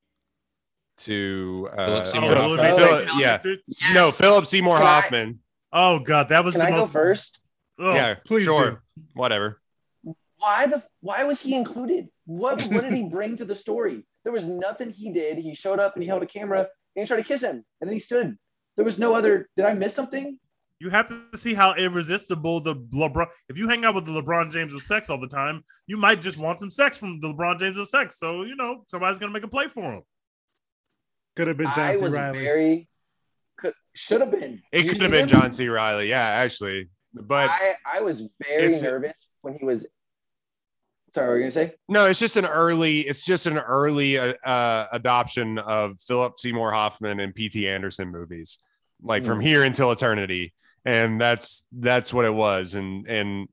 to 1.00 1.70
uh 1.78 1.86
Philip 1.86 2.08
Seymour 2.08 2.30
Philip- 2.30 2.60
Hoffman. 2.60 2.78
Philip- 2.78 3.10
yeah. 3.20 3.94
No, 3.94 4.12
Philip 4.12 4.46
Seymour 4.46 4.78
Hoffman. 4.78 5.40
Oh 5.74 6.00
god, 6.00 6.30
that 6.30 6.44
was 6.46 6.54
Can 6.56 6.62
the 6.62 6.68
I 6.68 6.72
most. 6.72 6.88
go 6.88 6.92
first? 6.94 7.42
Oh, 7.80 7.94
yeah, 7.94 8.16
please 8.26 8.44
sure. 8.46 8.72
do. 8.72 9.02
Whatever. 9.14 9.62
Why 10.38 10.68
the? 10.68 10.84
Why 11.02 11.24
was 11.24 11.42
he 11.42 11.56
included? 11.56 12.10
What? 12.26 12.62
What 12.64 12.84
did 12.84 12.94
he 12.94 13.04
bring 13.04 13.38
to 13.38 13.46
the 13.46 13.56
story? 13.56 14.06
There 14.24 14.34
was 14.34 14.48
nothing 14.48 14.92
he 14.92 15.12
did. 15.12 15.38
He 15.38 15.56
showed 15.56 15.80
up 15.80 15.96
and 15.96 16.04
he 16.04 16.08
held 16.10 16.24
a 16.24 16.28
camera 16.28 16.60
and 16.60 16.68
he 17.04 17.06
tried 17.06 17.18
to 17.18 17.24
kiss 17.24 17.42
him, 17.42 17.64
and 17.82 17.88
then 17.88 17.94
he 17.94 18.00
stood. 18.00 18.38
There 18.76 18.86
was 18.86 19.00
no 19.00 19.16
other. 19.16 19.50
Did 19.58 19.66
I 19.66 19.74
miss 19.74 19.94
something? 19.94 20.40
You 20.80 20.92
have 20.92 21.08
to 21.08 21.38
see 21.38 21.56
how 21.56 21.74
irresistible 21.74 22.62
the 22.62 22.76
LeBron. 22.76 23.28
If 23.50 23.58
you 23.58 23.68
hang 23.68 23.84
out 23.84 23.96
with 23.96 24.06
the 24.06 24.12
LeBron 24.12 24.52
James 24.52 24.76
of 24.76 24.84
sex 24.84 25.10
all 25.10 25.20
the 25.20 25.28
time, 25.28 25.64
you 25.88 25.98
might 25.98 26.22
just 26.22 26.38
want 26.38 26.60
some 26.60 26.70
sex 26.70 26.98
from 26.98 27.20
the 27.20 27.34
LeBron 27.34 27.60
James 27.60 27.78
of 27.78 27.88
sex. 27.88 28.20
So 28.20 28.44
you 28.44 28.56
know 28.56 28.84
somebody's 28.86 29.18
gonna 29.18 29.32
make 29.32 29.44
a 29.44 29.48
play 29.48 29.68
for 29.68 29.82
him. 29.82 30.02
Could 31.36 31.48
have 31.48 31.58
been 31.58 31.68
I 31.68 31.74
John 31.74 31.98
C. 31.98 32.06
Reilly. 32.06 32.40
very. 32.40 32.90
Could 33.58 33.74
should 33.96 34.22
have 34.22 34.32
been. 34.32 34.62
It 34.72 34.84
could 34.88 35.02
have 35.02 35.12
been 35.12 35.24
him? 35.24 35.30
John 35.30 35.52
C. 35.52 35.68
Reilly. 35.68 36.10
Yeah, 36.10 36.24
actually. 36.24 36.90
But 37.26 37.50
I 37.50 37.76
I 37.86 38.02
was 38.02 38.24
very 38.46 38.80
nervous 38.80 39.28
when 39.42 39.58
he 39.58 39.66
was. 39.66 39.86
Sorry, 41.10 41.28
what 41.28 41.32
were 41.32 41.38
you 41.38 41.44
gonna 41.44 41.52
say? 41.52 41.74
No, 41.88 42.06
it's 42.06 42.20
just 42.20 42.36
an 42.36 42.46
early. 42.46 43.02
It's 43.02 43.26
just 43.26 43.48
an 43.48 43.58
early 43.58 44.18
uh, 44.18 44.34
uh, 44.44 44.88
adoption 44.92 45.58
of 45.58 46.00
Philip 46.02 46.40
Seymour 46.40 46.72
Hoffman 46.72 47.20
and 47.20 47.34
P.T. 47.34 47.68
Anderson 47.68 48.10
movies, 48.10 48.58
like 49.02 49.24
from 49.24 49.40
here 49.40 49.64
until 49.64 49.92
eternity, 49.92 50.54
and 50.84 51.20
that's 51.20 51.66
that's 51.72 52.14
what 52.14 52.26
it 52.26 52.34
was. 52.34 52.76
And 52.76 53.08
and 53.08 53.48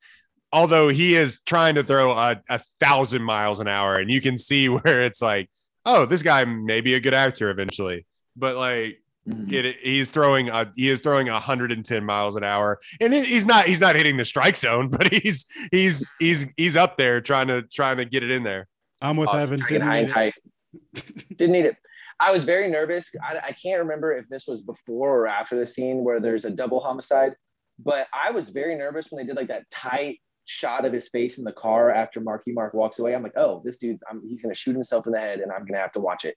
although 0.53 0.89
he 0.89 1.15
is 1.15 1.41
trying 1.41 1.75
to 1.77 1.85
throw 1.85 2.13
a, 2.13 2.41
a 2.49 2.61
thousand 2.81 3.23
miles 3.23 3.61
an 3.61 3.69
hour, 3.69 3.99
and 3.99 4.11
you 4.11 4.21
can 4.21 4.37
see 4.37 4.69
where 4.69 5.03
it's 5.03 5.23
like, 5.23 5.49
oh, 5.87 6.07
this 6.07 6.23
guy 6.23 6.45
may 6.45 6.81
be 6.81 6.95
a 6.95 7.01
good 7.01 7.15
actor 7.15 7.51
eventually, 7.51 8.05
but 8.37 8.57
like 8.57 8.99
Mhm. 9.29 9.51
It, 9.53 9.77
he's 9.81 10.11
throwing 10.11 10.51
a, 10.51 10.71
he 10.77 10.91
is 10.91 11.01
throwing 11.01 11.29
110 11.29 12.05
miles 12.05 12.37
an 12.37 12.45
hour, 12.45 12.79
and 13.01 13.15
it- 13.15 13.25
he's 13.27 13.47
not 13.47 13.65
he's 13.67 13.81
not 13.81 13.97
hitting 13.97 14.17
the 14.19 14.25
strike 14.25 14.55
zone, 14.57 14.89
but 14.91 15.13
he's 15.13 15.47
he's 15.73 16.13
he's 16.21 16.47
he's 16.59 16.77
up 16.77 16.99
there 16.99 17.21
trying 17.23 17.47
to 17.49 17.63
trying 17.73 17.97
to 17.97 18.05
get 18.05 18.23
it 18.23 18.31
in 18.31 18.43
there. 18.43 18.67
I'm 19.01 19.17
with 19.17 19.29
Awesome. 19.31 19.41
Evan. 19.41 19.61
Trying 19.61 19.69
to 19.69 19.75
get 19.75 19.79
Didn't 19.79 19.87
high 19.89 19.95
need 19.95 20.01
and 20.01 20.11
it. 20.11 21.05
tight. 21.15 21.15
Didn't 21.39 21.53
need 21.53 21.65
it. 21.67 21.77
I 22.21 22.31
was 22.33 22.45
very 22.45 22.69
nervous. 22.71 23.11
I, 23.23 23.39
I 23.49 23.53
can't 23.61 23.81
remember 23.81 24.13
if 24.17 24.29
this 24.29 24.47
was 24.47 24.61
before 24.61 25.21
or 25.21 25.27
after 25.27 25.59
the 25.59 25.67
scene 25.67 26.05
where 26.05 26.21
there's 26.21 26.45
a 26.45 26.51
double 26.51 26.81
homicide, 26.81 27.33
but 27.79 28.07
I 28.15 28.31
was 28.31 28.51
very 28.51 28.77
nervous 28.77 29.07
when 29.11 29.23
they 29.25 29.27
did 29.27 29.37
like 29.37 29.49
that 29.49 29.65
tight 29.71 30.19
shot 30.47 30.85
of 30.85 30.93
his 30.93 31.09
face 31.09 31.39
in 31.39 31.45
the 31.45 31.53
car 31.53 31.91
after 31.91 32.21
Marky 32.21 32.53
Mark 32.53 32.73
walks 32.75 32.99
away. 32.99 33.15
I'm 33.15 33.23
like, 33.23 33.37
oh, 33.37 33.63
this 33.65 33.79
dude, 33.79 33.99
I'm, 34.09 34.23
he's 34.29 34.43
gonna 34.43 34.55
shoot 34.55 34.75
himself 34.75 35.07
in 35.07 35.13
the 35.13 35.19
head, 35.19 35.41
and 35.41 35.51
I'm 35.51 35.65
gonna 35.65 35.81
have 35.81 35.93
to 35.93 36.01
watch 36.01 36.25
it 36.25 36.37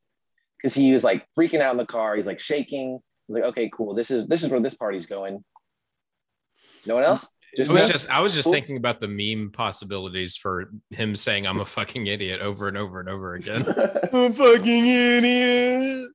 because 0.61 0.73
he 0.73 0.91
was 0.93 1.03
like 1.03 1.25
freaking 1.37 1.61
out 1.61 1.71
in 1.71 1.77
the 1.77 1.85
car. 1.85 2.15
He's 2.15 2.25
like 2.25 2.39
shaking. 2.39 2.95
I 2.95 3.01
was 3.31 3.41
like, 3.41 3.43
okay, 3.51 3.69
cool. 3.73 3.93
This 3.93 4.11
is 4.11 4.27
this 4.27 4.43
is 4.43 4.49
where 4.51 4.59
this 4.61 4.75
party's 4.75 5.05
going. 5.05 5.43
No 6.85 6.95
one 6.95 7.03
else? 7.03 7.27
Just 7.55 7.71
I 7.71 7.73
was 7.75 7.83
me? 7.83 7.91
just 7.91 8.09
I 8.09 8.19
was 8.21 8.33
just 8.35 8.45
Cool. 8.45 8.53
thinking 8.53 8.77
about 8.77 8.99
the 8.99 9.07
meme 9.07 9.51
possibilities 9.51 10.35
for 10.37 10.71
him 10.91 11.15
saying 11.15 11.47
I'm 11.47 11.59
a 11.59 11.65
fucking 11.65 12.05
idiot 12.07 12.41
over 12.41 12.67
and 12.67 12.77
over 12.77 12.99
and 12.99 13.09
over 13.09 13.33
again. 13.33 13.65
I'm 14.13 14.31
a 14.31 14.33
fucking 14.33 14.85
idiot. 14.85 16.09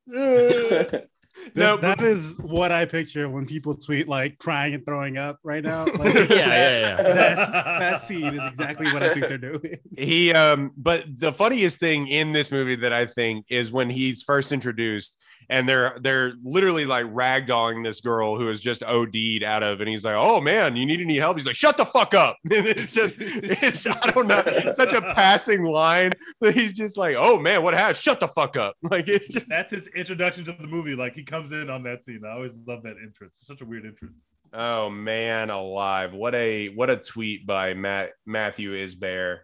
That- 1.54 1.56
no, 1.56 1.76
that 1.78 1.98
but- 1.98 2.06
is 2.06 2.38
what 2.38 2.72
I 2.72 2.84
picture 2.84 3.28
when 3.28 3.46
people 3.46 3.74
tweet 3.74 4.08
like 4.08 4.38
crying 4.38 4.74
and 4.74 4.84
throwing 4.84 5.18
up 5.18 5.38
right 5.42 5.62
now. 5.62 5.86
Like, 5.98 6.14
yeah, 6.14 6.26
yeah, 6.30 6.78
yeah. 6.80 6.96
That's, 7.02 7.50
that 7.52 8.02
scene 8.02 8.34
is 8.34 8.48
exactly 8.48 8.86
what 8.92 9.02
I 9.02 9.12
think 9.12 9.28
they're 9.28 9.38
doing. 9.38 9.78
he 9.96 10.32
um 10.32 10.72
but 10.76 11.04
the 11.18 11.32
funniest 11.32 11.78
thing 11.80 12.06
in 12.08 12.32
this 12.32 12.50
movie 12.50 12.76
that 12.76 12.92
i 12.92 13.06
think 13.06 13.46
is 13.48 13.70
when 13.72 13.90
he's 13.90 14.22
first 14.22 14.52
introduced 14.52 15.18
and 15.48 15.68
they're 15.68 15.96
they're 16.00 16.32
literally 16.42 16.84
like 16.84 17.06
ragdolling 17.06 17.84
this 17.84 18.00
girl 18.00 18.36
who 18.38 18.48
is 18.48 18.60
just 18.60 18.82
OD'd 18.82 19.42
out 19.44 19.62
of, 19.62 19.80
and 19.80 19.88
he's 19.88 20.04
like, 20.04 20.14
"Oh 20.16 20.40
man, 20.40 20.76
you 20.76 20.86
need 20.86 21.00
any 21.00 21.16
help?" 21.16 21.36
He's 21.36 21.46
like, 21.46 21.56
"Shut 21.56 21.76
the 21.76 21.86
fuck 21.86 22.14
up!" 22.14 22.36
And 22.52 22.66
it's 22.66 22.92
just, 22.92 23.16
it's 23.18 23.86
I 23.86 24.10
don't 24.10 24.26
know, 24.28 24.44
such 24.74 24.92
a 24.92 25.00
passing 25.00 25.64
line 25.64 26.12
that 26.40 26.54
he's 26.54 26.72
just 26.72 26.96
like, 26.96 27.16
"Oh 27.18 27.38
man, 27.38 27.62
what 27.62 27.74
happened? 27.74 27.96
Shut 27.96 28.20
the 28.20 28.28
fuck 28.28 28.56
up!" 28.56 28.76
Like 28.92 29.08
it's 29.08 29.28
just 29.28 29.48
That's 29.48 29.70
his 29.70 29.86
introduction 29.88 30.44
to 30.44 30.52
the 30.52 30.66
movie. 30.66 30.94
Like 30.94 31.14
he 31.14 31.24
comes 31.24 31.52
in 31.52 31.70
on 31.70 31.82
that 31.84 32.04
scene. 32.04 32.22
I 32.26 32.32
always 32.32 32.52
love 32.66 32.82
that 32.82 32.96
entrance. 33.02 33.38
It's 33.38 33.46
such 33.46 33.62
a 33.62 33.64
weird 33.64 33.86
entrance. 33.86 34.26
Oh 34.52 34.90
man, 34.90 35.48
alive! 35.48 36.12
What 36.12 36.34
a 36.34 36.68
what 36.68 36.90
a 36.90 36.96
tweet 36.96 37.46
by 37.46 37.72
Matt 37.74 38.10
Matthew 38.26 38.72
Isbear. 38.72 39.38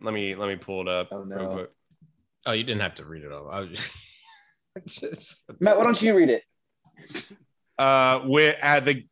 Let 0.00 0.14
me 0.14 0.34
let 0.34 0.48
me 0.48 0.56
pull 0.56 0.80
it 0.82 0.88
up. 0.88 1.08
Oh, 1.12 1.24
no. 1.24 1.36
real 1.36 1.52
quick. 1.52 1.70
Oh, 2.46 2.52
you 2.52 2.64
didn't 2.64 2.80
have 2.80 2.94
to 2.96 3.04
read 3.04 3.22
it 3.22 3.32
all. 3.32 3.50
I 3.50 3.60
was 3.60 3.68
just, 3.70 3.96
just 4.86 5.42
Matt, 5.60 5.76
why 5.78 5.84
don't 5.84 6.00
you 6.00 6.14
read 6.14 6.30
it? 6.30 6.42
Uh, 7.78 8.22
we're 8.24 8.56
at 8.60 8.84
the 8.84 9.06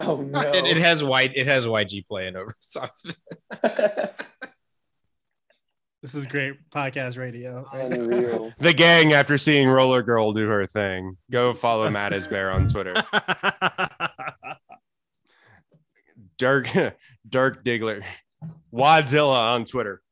Oh 0.00 0.16
no. 0.20 0.40
it, 0.40 0.64
it 0.64 0.76
has 0.78 1.04
white. 1.04 1.32
It 1.36 1.46
has 1.46 1.66
YG 1.66 2.06
playing 2.06 2.36
over 2.36 2.52
the 2.74 2.80
top. 2.80 4.10
This 6.02 6.14
is 6.14 6.26
great 6.26 6.54
podcast 6.70 7.16
radio. 7.16 7.64
Unreal. 7.72 8.52
the 8.58 8.74
gang 8.74 9.12
after 9.14 9.38
seeing 9.38 9.68
Roller 9.68 10.02
Girl 10.02 10.32
do 10.32 10.46
her 10.48 10.66
thing. 10.66 11.16
Go 11.30 11.54
follow 11.54 11.88
Matt 11.90 12.12
Isbear 12.12 12.54
on 12.54 12.68
Twitter. 12.68 12.94
Dirk 16.38 16.68
Dirk 17.28 17.64
Diggler, 17.64 18.02
Wadzilla 18.72 19.36
on 19.54 19.64
Twitter. 19.64 20.02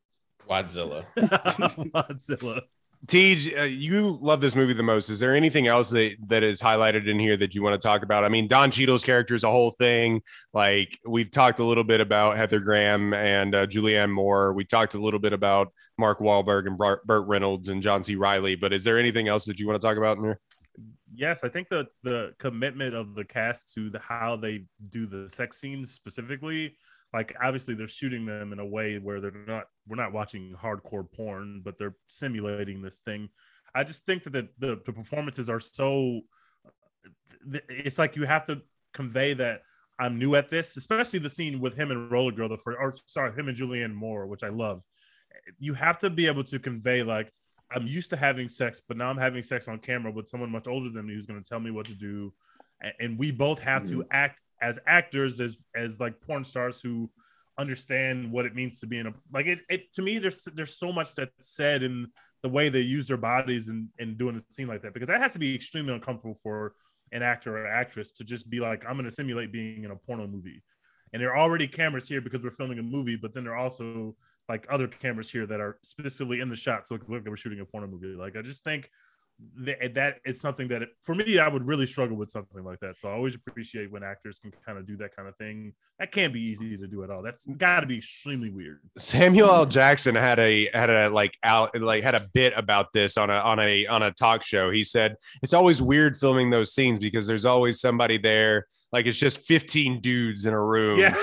Wadzilla. 0.49 1.05
Godzilla. 1.19 2.63
Tej, 3.09 3.59
uh, 3.59 3.65
you 3.65 4.17
love 4.21 4.41
this 4.41 4.55
movie 4.55 4.75
the 4.75 4.83
most. 4.83 5.11
Is 5.11 5.19
there 5.19 5.35
anything 5.35 5.67
else 5.67 5.91
that 5.91 6.15
that 6.29 6.45
is 6.45 6.63
highlighted 6.63 7.09
in 7.09 7.19
here 7.19 7.37
that 7.37 7.53
you 7.53 7.63
want 7.63 7.73
to 7.73 7.79
talk 7.79 8.05
about? 8.05 8.23
I 8.23 8.29
mean, 8.29 8.47
Don 8.47 8.71
Cheadle's 8.71 9.03
character 9.03 9.35
is 9.35 9.43
a 9.43 9.51
whole 9.51 9.73
thing. 9.73 10.23
Like 10.55 10.99
we've 11.05 11.31
talked 11.31 11.59
a 11.59 11.65
little 11.65 11.83
bit 11.83 12.01
about 12.01 12.37
Heather 12.37 12.61
Graham 12.61 13.13
and 13.13 13.57
uh, 13.57 13.67
Julianne 13.67 14.13
Moore. 14.13 14.53
We 14.53 14.65
talked 14.65 14.95
a 14.95 15.01
little 15.01 15.19
bit 15.19 15.33
about 15.33 15.73
Mark 15.99 16.21
Wahlberg 16.21 16.69
and 16.69 16.79
Burt 16.79 17.27
Reynolds 17.27 17.71
and 17.71 17.83
John 17.83 18.05
C. 18.05 18.15
Reilly. 18.15 18.55
But 18.55 18.73
is 18.73 18.85
there 18.85 19.01
anything 19.01 19.27
else 19.27 19.47
that 19.47 19.59
you 19.59 19.67
want 19.67 19.83
to 19.83 19.87
talk 19.87 19.97
about 19.97 20.19
in 20.19 20.25
here? 20.25 20.41
yes, 21.15 21.45
I 21.45 21.49
think 21.49 21.69
the 21.69 21.87
the 22.03 22.35
commitment 22.39 22.95
of 22.95 23.15
the 23.15 23.25
cast 23.25 23.73
to 23.75 23.91
the 23.91 23.99
how 23.99 24.37
they 24.37 24.65
do 24.91 25.07
the 25.07 25.29
sex 25.31 25.61
scenes 25.61 25.93
specifically, 25.93 26.77
like 27.13 27.35
obviously 27.43 27.75
they're 27.75 27.89
shooting 27.89 28.25
them 28.25 28.53
in 28.53 28.59
a 28.59 28.67
way 28.67 28.99
where 28.99 29.21
they're 29.21 29.33
not 29.47 29.65
we're 29.87 29.97
not 29.97 30.13
watching 30.13 30.55
hardcore 30.61 31.11
porn, 31.11 31.61
but 31.65 31.79
they're 31.79 31.97
simulating 32.07 32.83
this 32.83 33.01
thing. 33.01 33.29
I 33.75 33.85
just 33.85 34.07
think 34.07 34.25
that 34.25 34.33
the 34.33 34.49
the, 34.59 34.81
the 34.87 34.93
performances 34.93 35.51
are 35.51 35.61
so 35.61 36.23
it's 37.69 37.99
like 37.99 38.17
you 38.17 38.25
have 38.25 38.47
to 38.47 38.63
convey 38.93 39.35
that 39.35 39.63
I'm 39.99 40.19
new 40.19 40.35
at 40.35 40.51
this, 40.51 40.77
especially 40.77 41.19
the 41.19 41.31
scene 41.31 41.61
with 41.61 41.75
him 41.75 41.91
and 41.91 42.11
Roller 42.11 42.33
Girl, 42.33 42.49
the 42.49 42.57
first, 42.57 42.79
or 42.81 42.95
sorry, 43.07 43.33
him 43.33 43.49
and 43.49 43.57
Julianne 43.57 43.95
Moore, 43.95 44.27
which 44.27 44.43
I 44.43 44.49
love. 44.49 44.83
You 45.59 45.75
have 45.75 45.99
to 45.99 46.11
be 46.11 46.27
able 46.27 46.45
to 46.45 46.59
convey 46.59 47.03
like 47.03 47.33
I'm 47.71 47.87
used 47.87 48.11
to 48.11 48.17
having 48.17 48.49
sex, 48.49 48.81
but 48.87 48.97
now 48.97 49.11
I'm 49.11 49.17
having 49.19 49.43
sex 49.43 49.69
on 49.69 49.79
camera 49.79 50.13
with 50.13 50.29
someone 50.29 50.51
much 50.51 50.69
older 50.69 50.91
than 50.91 51.07
me 51.07 51.15
who's 51.15 51.27
going 51.27 51.43
to 51.43 51.49
tell 51.49 51.61
me 51.61 51.71
what 51.71 51.87
to 51.87 51.95
do, 51.95 52.33
and 53.01 53.19
we 53.19 53.31
both 53.31 53.59
have 53.61 53.85
to 53.85 53.99
mm-hmm. 53.99 54.09
act 54.11 54.41
as 54.63 54.79
actors, 54.87 55.41
as 55.41 55.59
as 55.77 56.01
like 56.01 56.21
porn 56.21 56.45
stars 56.45 56.81
who 56.81 57.11
understand 57.59 58.33
what 58.33 58.47
it 58.47 58.55
means 58.55 58.81
to 58.81 58.87
be 58.87 58.99
in 58.99 59.07
a 59.07 59.13
like 59.33 59.47
it. 59.47 59.61
it 59.69 59.93
to 59.93 60.03
me, 60.03 60.19
there's 60.19 60.45
there's 60.55 60.77
so 60.79 60.93
much 60.93 61.15
that's 61.15 61.55
said 61.55 61.83
in 61.83 62.07
the 62.43 62.49
way 62.49 62.69
they 62.69 62.81
use 62.81 63.07
their 63.07 63.17
bodies 63.17 63.69
and 63.69 63.89
and 63.99 64.17
doing 64.17 64.37
a 64.37 64.41
scene 64.53 64.69
like 64.69 64.83
that 64.83 64.95
because 64.95 65.09
that 65.09 65.21
has 65.21 65.33
to 65.35 65.39
be 65.39 65.55
extremely 65.55 65.93
uncomfortable 65.93 66.39
for 66.43 66.75
an 67.13 67.23
actor 67.23 67.59
or 67.59 67.67
actress 67.67 68.11
to 68.13 68.25
just 68.25 68.49
be 68.49 68.59
like, 68.59 68.85
I'm 68.87 68.95
going 68.95 69.05
to 69.05 69.11
simulate 69.11 69.53
being 69.53 69.85
in 69.85 69.91
a 69.91 69.97
porno 69.97 70.27
movie. 70.27 70.63
And 71.13 71.21
there 71.21 71.31
are 71.31 71.37
already 71.37 71.67
cameras 71.67 72.09
here 72.09 72.23
because 72.23 72.43
we're 72.43 72.51
filming 72.51 72.79
a 72.79 72.83
movie, 72.83 73.17
but 73.17 73.35
then 73.35 73.45
there 73.45 73.53
are 73.53 73.59
also 73.59 74.17
like 74.49 74.67
other 74.71 74.89
cameras 74.89 75.31
here 75.31 75.47
that 75.47 75.61
are 75.61 75.79
specifically 75.83 76.41
in 76.41 76.49
the 76.49 76.57
shot 76.57 76.89
so 76.89 76.97
it 76.97 77.03
like 77.09 77.25
we're 77.25 77.37
shooting 77.37 77.61
a 77.61 77.65
porno 77.65 77.87
movie. 77.87 78.17
Like 78.17 78.37
I 78.37 78.43
just 78.43 78.65
think 78.65 78.89
that, 79.57 79.95
that 79.95 80.17
is 80.25 80.41
something 80.41 80.69
that 80.69 80.83
for 81.01 81.15
me 81.15 81.39
I 81.39 81.49
would 81.49 81.67
really 81.67 81.87
struggle 81.87 82.17
with 82.17 82.31
something 82.31 82.63
like 82.65 82.81
that. 82.81 82.99
So 82.99 83.09
I 83.09 83.13
always 83.13 83.35
appreciate 83.35 83.91
when 83.91 84.03
actors 84.03 84.39
can 84.39 84.53
kind 84.65 84.79
of 84.79 84.87
do 84.87 84.97
that 84.99 85.15
kind 85.15 85.29
of 85.29 85.37
thing. 85.37 85.73
That 85.99 86.13
can't 86.13 86.33
be 86.33 86.41
easy 86.41 86.77
to 86.77 86.87
do 86.87 87.05
at 87.05 87.11
all. 87.11 87.23
That's 87.23 87.47
got 87.47 87.81
to 87.81 87.87
be 87.87 87.99
extremely 87.99 88.51
weird. 88.51 88.81
Samuel 88.99 89.51
L. 89.51 89.67
Jackson 89.67 90.15
had 90.15 90.39
a 90.39 90.69
had 90.73 90.91
a 90.91 91.09
like 91.11 91.37
out 91.43 91.79
like 91.81 92.03
had 92.03 92.15
a 92.15 92.29
bit 92.33 92.53
about 92.57 92.93
this 92.93 93.17
on 93.17 93.31
a 93.31 93.35
on 93.35 93.59
a 93.59 93.87
on 93.87 94.03
a 94.03 94.11
talk 94.11 94.45
show. 94.45 94.71
He 94.71 94.85
said 94.85 95.17
it's 95.43 95.55
always 95.55 95.81
weird 95.81 96.17
filming 96.17 96.51
those 96.51 96.75
scenes 96.75 96.99
because 96.99 97.27
there's 97.27 97.45
always 97.45 97.81
somebody 97.81 98.19
there. 98.19 98.67
Like 98.93 99.07
it's 99.07 99.19
just 99.19 99.41
15 99.41 100.01
dudes 100.01 100.45
in 100.45 100.53
a 100.53 100.63
room. 100.63 100.99
Yeah. 100.99 101.17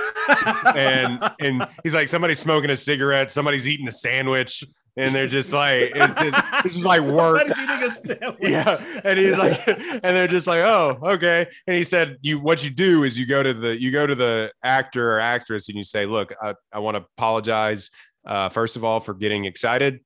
and 0.76 1.32
and 1.40 1.68
he's 1.84 1.94
like 1.94 2.10
somebody's 2.10 2.40
smoking 2.40 2.72
a 2.72 2.78
cigarette, 2.78 3.32
somebody's 3.32 3.68
eating 3.68 3.88
a 3.88 3.92
sandwich, 3.92 4.64
and 4.98 5.14
they're 5.14 5.28
just 5.28 5.54
like 5.54 5.94
just- 5.94 6.54
this 6.64 6.76
is 6.78 6.86
like 6.86 7.02
work. 7.02 7.48
Somebody's 7.48 7.64
eating 7.64 7.84
a 7.84 7.92
sandwich. 7.92 8.38
Yeah, 8.42 9.02
and 9.04 9.20
he's 9.20 9.38
like, 9.38 9.68
and 9.68 10.02
they're 10.16 10.28
just 10.28 10.48
like, 10.48 10.60
oh, 10.64 10.98
okay. 11.02 11.46
And 11.68 11.76
he 11.76 11.84
said, 11.84 12.18
you 12.22 12.40
what 12.40 12.64
you 12.64 12.70
do 12.70 13.04
is 13.04 13.18
you 13.18 13.26
go 13.26 13.44
to 13.44 13.54
the 13.54 13.80
you 13.80 13.92
go 13.92 14.06
to 14.08 14.16
the 14.16 14.52
actor 14.64 15.16
or 15.16 15.20
actress 15.20 15.70
and 15.70 15.78
you 15.78 15.84
say, 15.84 16.06
look, 16.06 16.34
I, 16.42 16.56
I 16.74 16.80
want 16.80 16.98
to 16.98 17.06
apologize 17.18 17.90
uh, 18.26 18.50
first 18.50 18.76
of 18.76 18.84
all 18.84 19.00
for 19.00 19.14
getting 19.14 19.46
excited. 19.46 20.00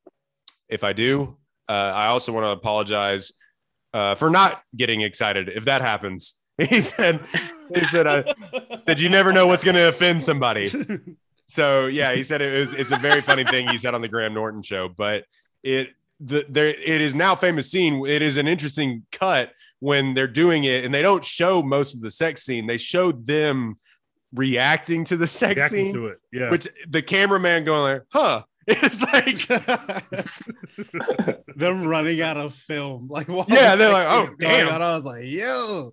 If 0.69 0.83
I 0.83 0.93
do, 0.93 1.37
uh, 1.69 1.71
I 1.95 2.07
also 2.07 2.31
want 2.31 2.45
to 2.45 2.49
apologize 2.49 3.31
uh, 3.93 4.15
for 4.15 4.29
not 4.29 4.61
getting 4.75 5.01
excited. 5.01 5.49
If 5.49 5.65
that 5.65 5.81
happens, 5.81 6.35
he 6.57 6.81
said, 6.81 7.19
he 7.73 7.83
said, 7.85 8.07
I 8.07 8.33
said 8.85 8.99
you 8.99 9.09
never 9.09 9.33
know 9.33 9.47
what's 9.47 9.63
going 9.63 9.75
to 9.75 9.87
offend 9.89 10.23
somebody. 10.23 10.71
So 11.45 11.87
yeah, 11.87 12.13
he 12.13 12.23
said 12.23 12.41
it 12.41 12.57
was 12.57 12.73
it's 12.73 12.91
a 12.91 12.97
very 12.97 13.21
funny 13.21 13.43
thing 13.43 13.67
he 13.67 13.77
said 13.77 13.93
on 13.93 14.01
the 14.01 14.07
Graham 14.07 14.33
Norton 14.33 14.61
show, 14.61 14.87
but 14.89 15.25
it 15.61 15.89
the 16.19 16.45
there 16.49 16.67
it 16.67 17.01
is 17.01 17.15
now 17.15 17.35
famous 17.35 17.69
scene. 17.69 18.05
It 18.07 18.21
is 18.21 18.37
an 18.37 18.47
interesting 18.47 19.05
cut 19.11 19.51
when 19.79 20.13
they're 20.13 20.27
doing 20.27 20.63
it 20.63 20.85
and 20.85 20.93
they 20.93 21.01
don't 21.01 21.23
show 21.23 21.61
most 21.61 21.95
of 21.95 22.01
the 22.01 22.09
sex 22.09 22.43
scene. 22.43 22.67
They 22.67 22.77
showed 22.77 23.27
them 23.27 23.77
reacting 24.33 25.03
to 25.05 25.17
the 25.17 25.27
sex 25.27 25.57
Reacting 25.57 25.85
scene, 25.87 25.93
to 25.93 26.07
it. 26.07 26.17
Yeah. 26.31 26.49
which 26.49 26.67
the 26.87 27.01
cameraman 27.01 27.65
going 27.65 27.93
like, 27.93 28.01
huh. 28.09 28.43
It's 28.65 29.03
like 29.03 29.45
Them 31.57 31.85
running 31.85 32.21
out 32.21 32.37
of 32.37 32.55
film. 32.55 33.09
Like, 33.09 33.27
Yeah, 33.27 33.75
they're 33.75 33.91
like, 33.91 34.07
oh, 34.09 34.21
scene 34.21 34.29
is 34.29 34.35
going 34.37 34.65
damn. 34.65 34.69
on, 34.69 34.81
I 34.81 34.95
was 34.95 35.03
like, 35.03 35.25
yo. 35.25 35.91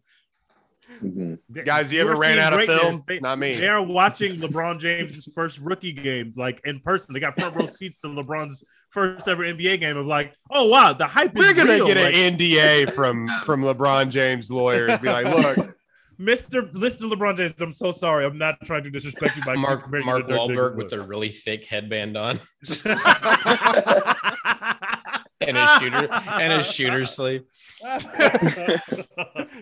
Mhm. 1.02 1.38
guys, 1.64 1.92
you 1.92 2.00
ever 2.00 2.14
We're 2.14 2.20
ran 2.20 2.30
seeing 2.32 2.40
out 2.40 2.52
of 2.52 2.58
greatness. 2.58 2.80
film? 2.80 3.00
They, 3.06 3.20
Not 3.20 3.38
me. 3.38 3.54
They 3.54 3.68
are 3.68 3.82
watching 3.82 4.36
LeBron 4.36 4.78
James' 4.80 5.28
first 5.34 5.58
rookie 5.58 5.92
game, 5.92 6.32
like 6.36 6.60
in 6.64 6.80
person. 6.80 7.14
They 7.14 7.20
got 7.20 7.34
front 7.34 7.56
row 7.56 7.66
seats 7.78 8.00
to 8.02 8.08
LeBron's 8.08 8.64
first 8.90 9.26
ever 9.28 9.44
NBA 9.44 9.80
game. 9.80 9.96
Of 9.96 10.06
like, 10.06 10.34
oh 10.50 10.68
wow, 10.68 10.92
the 10.92 11.06
hype 11.06 11.34
We're 11.34 11.46
is 11.50 11.54
gonna 11.54 11.72
real. 11.74 11.86
get 11.86 11.96
like, 11.96 12.14
an 12.14 12.36
NDA 12.36 12.90
from 12.94 13.28
from 13.44 13.62
LeBron 13.62 14.10
James 14.10 14.50
lawyers. 14.50 14.98
Be 14.98 15.08
like, 15.08 15.26
look, 15.26 15.76
Mr. 16.20 16.70
Mr. 16.74 17.10
LeBron 17.10 17.36
James. 17.36 17.54
I'm 17.60 17.72
so 17.72 17.92
sorry. 17.92 18.26
I'm 18.26 18.36
not 18.36 18.56
trying 18.64 18.82
to 18.82 18.90
disrespect 18.90 19.36
you 19.36 19.44
by 19.44 19.54
Mark 19.56 19.90
Mark 19.90 20.26
Wahlberg 20.26 20.76
with 20.76 20.92
a 20.92 21.00
really 21.00 21.30
thick 21.30 21.64
headband 21.66 22.16
on. 22.18 22.38
Just- 25.42 25.48
and 25.48 25.56
a 25.56 25.66
shooter 25.80 26.08
and 26.12 26.52
a 26.52 26.62
shooter 26.62 27.06
sleeve. 27.06 27.42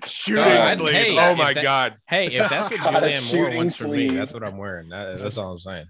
Shooting 0.07 0.43
Uh, 0.43 0.75
sleeve. 0.75 0.95
hey, 0.95 1.19
oh 1.19 1.35
my 1.37 1.53
that- 1.53 1.63
god. 1.63 1.97
Hey, 2.09 2.27
if 2.27 2.49
that's 2.51 2.71
what 2.71 2.81
God, 2.83 2.95
Julianne 3.03 3.35
Moore 3.37 3.57
wants 3.57 3.77
from 3.77 3.91
me, 3.93 4.09
that's 4.09 4.35
what 4.35 4.43
I'm 4.45 4.57
wearing. 4.57 4.89
That- 4.89 5.19
that's 5.21 5.37
all 5.37 5.53
I'm 5.53 5.59
saying. 5.59 5.87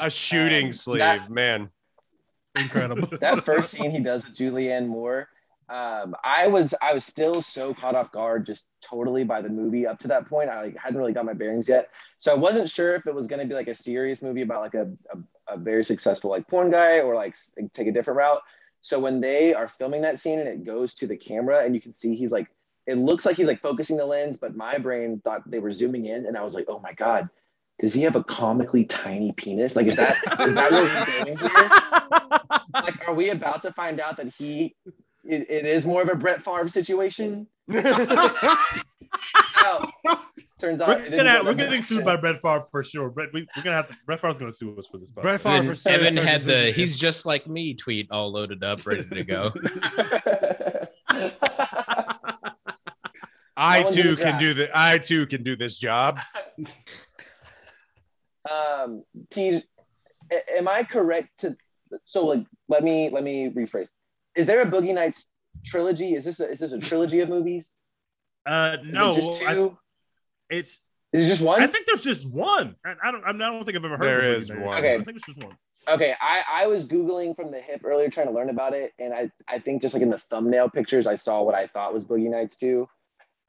A 0.00 0.10
shooting 0.10 0.66
Um, 0.66 0.72
sleeve, 0.72 0.98
that- 1.00 1.30
man. 1.30 1.70
Incredible. 2.56 3.08
that 3.20 3.44
first 3.44 3.70
scene 3.72 3.90
he 3.90 3.98
does 4.00 4.24
with 4.24 4.36
Julianne 4.36 4.86
Moore, 4.86 5.28
um, 5.68 6.14
I 6.22 6.46
was 6.46 6.72
I 6.80 6.92
was 6.92 7.04
still 7.04 7.42
so 7.42 7.74
caught 7.74 7.96
off 7.96 8.12
guard, 8.12 8.46
just 8.46 8.66
totally 8.80 9.24
by 9.24 9.42
the 9.42 9.48
movie 9.48 9.86
up 9.88 9.98
to 10.00 10.08
that 10.08 10.28
point. 10.28 10.50
I 10.50 10.62
like, 10.62 10.76
hadn't 10.76 10.98
really 10.98 11.12
got 11.12 11.24
my 11.24 11.32
bearings 11.32 11.68
yet, 11.68 11.88
so 12.20 12.30
I 12.30 12.36
wasn't 12.36 12.68
sure 12.68 12.94
if 12.94 13.06
it 13.08 13.14
was 13.14 13.26
going 13.26 13.40
to 13.40 13.46
be 13.46 13.54
like 13.54 13.66
a 13.66 13.74
serious 13.74 14.22
movie 14.22 14.42
about 14.42 14.60
like 14.60 14.74
a, 14.74 14.88
a, 15.12 15.54
a 15.54 15.56
very 15.56 15.84
successful 15.84 16.30
like 16.30 16.46
porn 16.46 16.70
guy 16.70 17.00
or 17.00 17.14
like 17.16 17.34
take 17.72 17.88
a 17.88 17.92
different 17.92 18.18
route. 18.18 18.40
So 18.84 18.98
when 18.98 19.22
they 19.22 19.54
are 19.54 19.66
filming 19.78 20.02
that 20.02 20.20
scene 20.20 20.38
and 20.38 20.46
it 20.46 20.62
goes 20.62 20.94
to 20.96 21.06
the 21.06 21.16
camera 21.16 21.64
and 21.64 21.74
you 21.74 21.80
can 21.80 21.94
see 21.94 22.14
he's 22.14 22.30
like, 22.30 22.48
it 22.86 22.98
looks 22.98 23.24
like 23.24 23.34
he's 23.34 23.46
like 23.46 23.62
focusing 23.62 23.96
the 23.96 24.04
lens, 24.04 24.36
but 24.36 24.54
my 24.54 24.76
brain 24.76 25.22
thought 25.24 25.50
they 25.50 25.58
were 25.58 25.72
zooming 25.72 26.04
in, 26.04 26.26
and 26.26 26.36
I 26.36 26.42
was 26.42 26.52
like, 26.52 26.66
oh 26.68 26.80
my 26.80 26.92
god, 26.92 27.30
does 27.80 27.94
he 27.94 28.02
have 28.02 28.14
a 28.14 28.22
comically 28.22 28.84
tiny 28.84 29.32
penis? 29.32 29.74
Like, 29.74 29.86
is 29.86 29.96
that 29.96 30.16
is 30.40 30.54
that 30.54 30.70
where 30.70 30.86
he's 30.86 31.24
going 31.24 31.38
here? 31.38 32.60
like 32.74 33.08
are 33.08 33.14
we 33.14 33.30
about 33.30 33.62
to 33.62 33.72
find 33.72 34.00
out 34.00 34.18
that 34.18 34.34
he 34.36 34.76
it, 35.24 35.50
it 35.50 35.64
is 35.64 35.86
more 35.86 36.02
of 36.02 36.10
a 36.10 36.14
Brett 36.14 36.44
Favre 36.44 36.68
situation? 36.68 37.46
No. 39.62 39.80
Turns 40.60 40.80
out 40.80 40.88
We're, 40.88 41.10
gonna, 41.10 41.42
we're 41.44 41.54
getting 41.54 41.82
sued 41.82 42.04
by 42.04 42.16
Brett 42.16 42.40
Favre 42.40 42.64
for 42.70 42.84
sure. 42.84 43.10
Brett, 43.10 43.30
we, 43.32 43.44
we're 43.56 43.62
gonna 43.64 43.74
have 43.76 43.88
to. 43.88 43.96
Brett 44.06 44.20
Favre's 44.20 44.38
gonna 44.38 44.52
sue 44.52 44.76
us 44.78 44.86
for 44.86 44.98
this. 44.98 45.10
Brett 45.10 45.40
podcast. 45.40 45.42
Favre 45.42 45.56
Evan, 45.56 45.68
for 45.68 45.74
saying 45.74 46.00
Evan 46.00 46.16
had 46.16 46.44
the 46.44 46.52
things. 46.52 46.76
he's 46.76 46.96
just 46.96 47.26
like 47.26 47.48
me 47.48 47.74
tweet 47.74 48.08
all 48.12 48.30
loaded 48.30 48.62
up, 48.62 48.86
ready 48.86 49.04
to 49.04 49.24
go. 49.24 49.52
I 53.56 53.82
No 53.82 53.90
too 53.90 54.16
can 54.16 54.38
do 54.38 54.54
the 54.54 54.70
I 54.74 54.98
too 54.98 55.26
can 55.26 55.42
do 55.42 55.56
this 55.56 55.76
job. 55.76 56.20
um, 58.50 59.04
Tej, 59.30 59.62
a- 60.30 60.56
am 60.58 60.68
I 60.68 60.84
correct 60.84 61.40
to? 61.40 61.56
So 62.04 62.26
like, 62.26 62.44
let 62.68 62.84
me 62.84 63.10
let 63.10 63.24
me 63.24 63.50
rephrase. 63.50 63.88
Is 64.36 64.46
there 64.46 64.60
a 64.62 64.66
Boogie 64.66 64.94
Nights 64.94 65.26
trilogy? 65.64 66.14
Is 66.14 66.24
this 66.24 66.38
a, 66.40 66.48
is 66.48 66.58
this 66.60 66.72
a 66.72 66.78
trilogy 66.78 67.20
of 67.20 67.28
movies? 67.28 67.72
Uh, 68.46 68.76
no, 68.84 69.14
just 69.14 69.42
I- 69.42 69.54
two. 69.54 69.76
It's. 70.58 70.80
is 71.12 71.28
just 71.28 71.42
one? 71.42 71.62
I 71.62 71.66
think 71.66 71.86
there's 71.86 72.02
just 72.02 72.32
one. 72.32 72.76
I, 72.84 72.94
I 73.02 73.10
don't. 73.10 73.24
I 73.24 73.32
don't 73.32 73.64
think 73.64 73.76
I've 73.76 73.84
ever 73.84 73.96
heard. 73.96 74.06
There 74.06 74.32
of 74.32 74.36
is 74.38 74.50
one. 74.50 74.62
Okay. 74.62 74.94
I 74.94 75.04
think 75.04 75.16
it's 75.16 75.26
just 75.26 75.42
one. 75.42 75.56
Okay, 75.86 76.14
I, 76.20 76.42
I 76.50 76.66
was 76.66 76.84
googling 76.84 77.36
from 77.36 77.50
the 77.50 77.60
hip 77.60 77.82
earlier 77.84 78.08
trying 78.08 78.28
to 78.28 78.32
learn 78.32 78.48
about 78.48 78.72
it, 78.72 78.92
and 78.98 79.12
I, 79.12 79.30
I 79.46 79.58
think 79.58 79.82
just 79.82 79.92
like 79.92 80.02
in 80.02 80.08
the 80.08 80.18
thumbnail 80.18 80.70
pictures, 80.70 81.06
I 81.06 81.16
saw 81.16 81.42
what 81.42 81.54
I 81.54 81.66
thought 81.66 81.92
was 81.92 82.04
Boogie 82.04 82.30
Nights 82.30 82.56
2. 82.56 82.88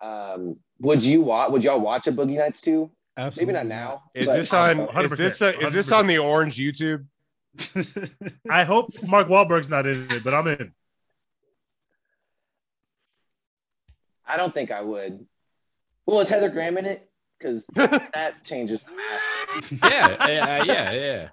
Um, 0.02 0.58
would 0.80 1.06
you 1.06 1.22
watch? 1.22 1.52
Would 1.52 1.64
y'all 1.64 1.80
watch 1.80 2.08
a 2.08 2.12
Boogie 2.12 2.38
Nights 2.38 2.62
2? 2.62 2.92
Maybe 3.38 3.54
not 3.54 3.66
now. 3.66 4.04
Is 4.14 4.28
this 4.28 4.54
on 4.54 4.82
is 4.98 5.18
this 5.18 5.40
100%, 5.40 5.64
is 5.64 5.74
this 5.74 5.92
on 5.92 6.08
the 6.08 6.18
orange 6.18 6.58
YouTube? 6.58 7.06
I 8.50 8.66
hope 8.66 8.92
Mark 9.08 9.28
Wahlberg's 9.28 9.70
not 9.70 9.88
in 9.88 10.12
it, 10.12 10.24
but 10.24 10.34
I'm 10.34 10.48
in. 10.48 10.74
I 14.28 14.36
don't 14.36 14.54
think 14.54 14.72
I 14.72 14.82
would. 14.82 15.26
Well, 16.06 16.20
is 16.20 16.30
Heather 16.30 16.50
Graham 16.50 16.78
in 16.78 16.86
it? 16.86 17.10
Because 17.40 17.66
that 17.74 18.44
changes. 18.44 18.86
yeah, 19.84 20.28
yeah, 20.28 20.64
yeah, 20.64 20.92
yeah. 20.92 21.30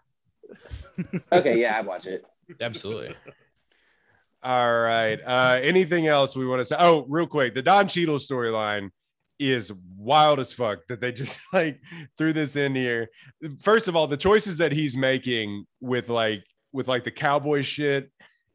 Okay, 1.32 1.60
yeah, 1.60 1.78
I'd 1.78 1.86
watch 1.86 2.06
it. 2.06 2.24
Absolutely. 2.60 3.14
All 4.42 4.80
right. 4.80 5.20
Uh, 5.24 5.60
anything 5.62 6.08
else 6.08 6.36
we 6.36 6.46
want 6.46 6.60
to 6.60 6.64
say? 6.64 6.76
Oh, 6.78 7.06
real 7.08 7.26
quick, 7.26 7.54
the 7.54 7.62
Don 7.62 7.86
Cheadle 7.86 8.16
storyline 8.16 8.90
is 9.38 9.72
wild 9.96 10.38
as 10.38 10.52
fuck 10.52 10.80
that 10.88 11.00
they 11.00 11.12
just 11.12 11.40
like 11.52 11.80
threw 12.18 12.32
this 12.32 12.56
in 12.56 12.74
here. 12.74 13.08
First 13.60 13.88
of 13.88 13.96
all, 13.96 14.06
the 14.06 14.16
choices 14.16 14.58
that 14.58 14.72
he's 14.72 14.96
making 14.96 15.64
with 15.80 16.08
like 16.08 16.44
with 16.72 16.88
like 16.88 17.04
the 17.04 17.10
cowboy 17.10 17.62
shit 17.62 18.10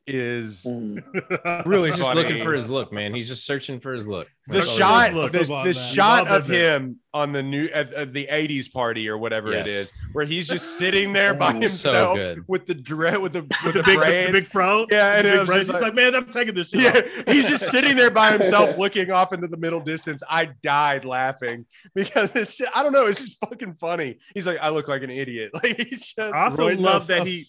is 0.07 0.65
Mm. 0.65 1.65
really 1.65 1.89
He's 1.89 1.97
just 1.97 2.09
funny. 2.09 2.21
looking 2.21 2.41
for 2.43 2.53
his 2.53 2.69
look, 2.69 2.91
man. 2.93 3.13
He's 3.13 3.27
just 3.27 3.45
searching 3.45 3.79
for 3.79 3.93
his 3.93 4.07
look. 4.07 4.27
the 4.47 4.53
That's 4.59 4.69
shot, 4.71 5.09
is. 5.09 5.15
Look, 5.15 5.31
the, 5.33 5.53
on, 5.53 5.65
the 5.67 5.73
shot 5.73 6.29
Love 6.29 6.43
of 6.45 6.51
it. 6.51 6.55
him 6.61 6.99
on 7.13 7.33
the 7.33 7.43
new 7.43 7.65
at, 7.73 7.93
at 7.93 8.13
the 8.13 8.27
'80s 8.31 8.71
party 8.71 9.09
or 9.09 9.17
whatever 9.17 9.51
it 9.51 9.67
Yes. 9.67 9.69
is, 9.69 9.93
where 10.13 10.25
he's 10.25 10.47
just 10.47 10.77
sitting 10.77 11.11
there 11.11 11.33
by 11.33 11.49
so 11.51 11.53
himself 11.59 12.15
good. 12.15 12.43
with 12.47 12.65
the 12.65 12.73
dread, 12.73 13.17
with 13.17 13.33
the 13.33 13.41
with 13.65 13.73
the 13.73 13.81
the, 13.81 13.83
big, 13.83 13.99
the 13.99 14.29
big 14.31 14.45
fro. 14.47 14.85
Yeah, 14.89 15.17
and 15.17 15.27
it 15.27 15.31
big 15.31 15.39
was 15.39 15.47
just 15.49 15.59
He's 15.59 15.69
like- 15.69 15.81
like, 15.81 15.95
man, 15.95 16.15
I'm 16.15 16.25
taking 16.29 16.53
this 16.55 16.69
shit. 16.71 16.81
Yeah, 17.25 17.33
he's 17.33 17.49
just 17.49 17.69
sitting 17.69 17.97
there 17.97 18.09
by 18.11 18.31
himself, 18.31 18.77
looking 18.79 19.11
off 19.11 19.33
into 19.33 19.47
the 19.47 19.57
middle 19.57 19.81
distance. 19.81 20.23
I 20.29 20.49
died 20.63 21.03
laughing 21.03 21.65
because 21.93 22.31
this 22.31 22.55
shit. 22.55 22.69
I 22.73 22.83
don't 22.83 22.93
know. 22.93 23.07
It's 23.07 23.19
just 23.25 23.37
fucking 23.41 23.73
funny. 23.75 24.19
He's 24.33 24.47
like, 24.47 24.59
I 24.61 24.69
look 24.69 24.87
like 24.87 25.03
an 25.03 25.09
idiot. 25.09 25.51
Like 25.61 25.75
he's 25.77 26.13
just. 26.13 26.33
I 26.33 26.45
also 26.45 26.73
love 26.77 27.07
that 27.07 27.27
he. 27.27 27.47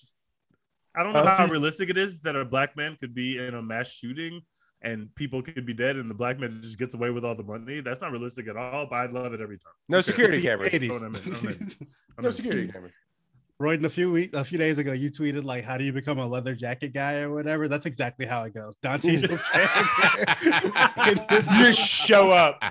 I 0.98 1.04
don't 1.04 1.12
know 1.12 1.24
how 1.24 1.46
realistic 1.46 1.90
it 1.90 1.96
is 1.96 2.20
that 2.22 2.34
a 2.34 2.44
black 2.44 2.76
man 2.76 2.96
could 2.96 3.14
be 3.14 3.38
in 3.38 3.54
a 3.54 3.62
mass 3.62 3.88
shooting 3.88 4.40
and 4.82 5.14
people 5.14 5.42
could 5.42 5.64
be 5.64 5.72
dead 5.72 5.94
and 5.94 6.10
the 6.10 6.14
black 6.14 6.40
man 6.40 6.60
just 6.60 6.76
gets 6.76 6.94
away 6.94 7.10
with 7.10 7.24
all 7.24 7.36
the 7.36 7.44
money. 7.44 7.80
That's 7.80 8.00
not 8.00 8.10
realistic 8.10 8.48
at 8.48 8.56
all, 8.56 8.86
but 8.86 8.96
I 8.96 9.06
love 9.06 9.32
it 9.32 9.40
every 9.40 9.58
time. 9.58 9.72
no 9.88 10.00
security 10.00 10.42
cameras. 10.48 10.70
80s. 10.72 10.90
I'm 10.90 11.14
in, 11.14 11.34
I'm 11.36 11.48
in. 11.48 11.72
I'm 12.18 12.24
No 12.24 12.30
security 12.32 12.66
cameras. 12.66 12.94
Royden, 13.60 13.86
a 13.86 13.90
few 13.90 14.12
weeks, 14.12 14.38
a 14.38 14.44
few 14.44 14.56
days 14.56 14.78
ago, 14.78 14.92
you 14.92 15.10
tweeted 15.10 15.42
like, 15.42 15.64
"How 15.64 15.76
do 15.76 15.82
you 15.82 15.92
become 15.92 16.18
a 16.18 16.26
leather 16.26 16.54
jacket 16.54 16.94
guy 16.94 17.22
or 17.22 17.32
whatever?" 17.32 17.66
That's 17.66 17.86
exactly 17.86 18.24
how 18.24 18.44
it 18.44 18.54
goes. 18.54 18.76
Don 18.84 19.00
Cheadle's 19.00 19.42
character 19.42 21.24
You 21.54 21.64
just 21.64 21.80
show 21.80 22.30
up. 22.30 22.62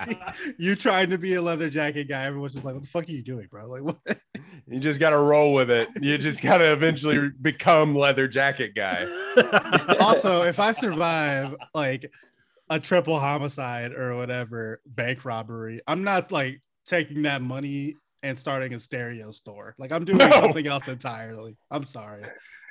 you 0.58 0.76
trying 0.76 1.10
to 1.10 1.18
be 1.18 1.34
a 1.34 1.42
leather 1.42 1.68
jacket 1.68 2.08
guy. 2.08 2.24
Everyone's 2.24 2.54
just 2.54 2.64
like, 2.64 2.72
"What 2.72 2.82
the 2.82 2.88
fuck 2.88 3.06
are 3.06 3.12
you 3.12 3.22
doing, 3.22 3.48
bro?" 3.50 3.66
Like, 3.66 3.82
what? 3.82 4.18
You 4.66 4.80
just 4.80 4.98
got 4.98 5.10
to 5.10 5.18
roll 5.18 5.52
with 5.52 5.70
it. 5.70 5.88
You 6.00 6.16
just 6.16 6.42
got 6.42 6.58
to 6.58 6.72
eventually 6.72 7.30
become 7.42 7.94
leather 7.94 8.26
jacket 8.26 8.74
guy. 8.74 9.04
also, 10.00 10.42
if 10.44 10.58
I 10.58 10.72
survive 10.72 11.54
like 11.74 12.10
a 12.70 12.80
triple 12.80 13.18
homicide 13.18 13.92
or 13.92 14.16
whatever 14.16 14.80
bank 14.86 15.26
robbery, 15.26 15.82
I'm 15.86 16.02
not 16.02 16.32
like 16.32 16.62
taking 16.86 17.22
that 17.22 17.42
money 17.42 17.96
and 18.22 18.38
starting 18.38 18.74
a 18.74 18.80
stereo 18.80 19.30
store. 19.30 19.74
Like 19.78 19.92
I'm 19.92 20.04
doing 20.06 20.18
No. 20.18 20.30
something 20.30 20.66
else 20.66 20.88
entirely. 20.88 21.56
I'm 21.70 21.84
sorry. 21.84 22.24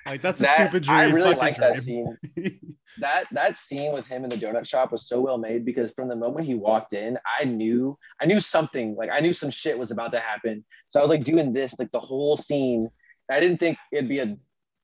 Like 0.05 0.21
that's 0.21 0.39
a 0.39 0.43
That, 0.43 0.55
stupid 0.69 0.83
dream. 0.83 0.97
I 0.97 1.03
really 1.05 1.35
like 1.35 1.57
that 1.57 1.77
scene. 1.81 2.17
that 2.99 3.25
that 3.31 3.57
scene 3.57 3.91
with 3.93 4.05
him 4.05 4.23
in 4.23 4.29
the 4.29 4.37
donut 4.37 4.65
shop 4.65 4.91
was 4.91 5.07
so 5.07 5.19
well 5.19 5.37
made 5.37 5.65
because 5.65 5.91
from 5.91 6.07
the 6.07 6.15
moment 6.15 6.45
he 6.47 6.55
walked 6.55 6.93
in, 6.93 7.17
I 7.39 7.43
knew 7.43 7.97
I 8.21 8.25
knew 8.25 8.39
something 8.39 8.95
like 8.95 9.09
I 9.11 9.19
knew 9.19 9.33
some 9.33 9.49
shit 9.51 9.77
was 9.77 9.91
about 9.91 10.11
to 10.13 10.19
happen. 10.19 10.63
So 10.89 10.99
I 10.99 11.03
was 11.03 11.09
like 11.09 11.23
doing 11.23 11.53
this 11.53 11.75
like 11.77 11.91
the 11.91 11.99
whole 11.99 12.37
scene. 12.37 12.89
I 13.29 13.39
didn't 13.39 13.57
think 13.59 13.77
it'd 13.91 14.09
be 14.09 14.19
a 14.19 14.35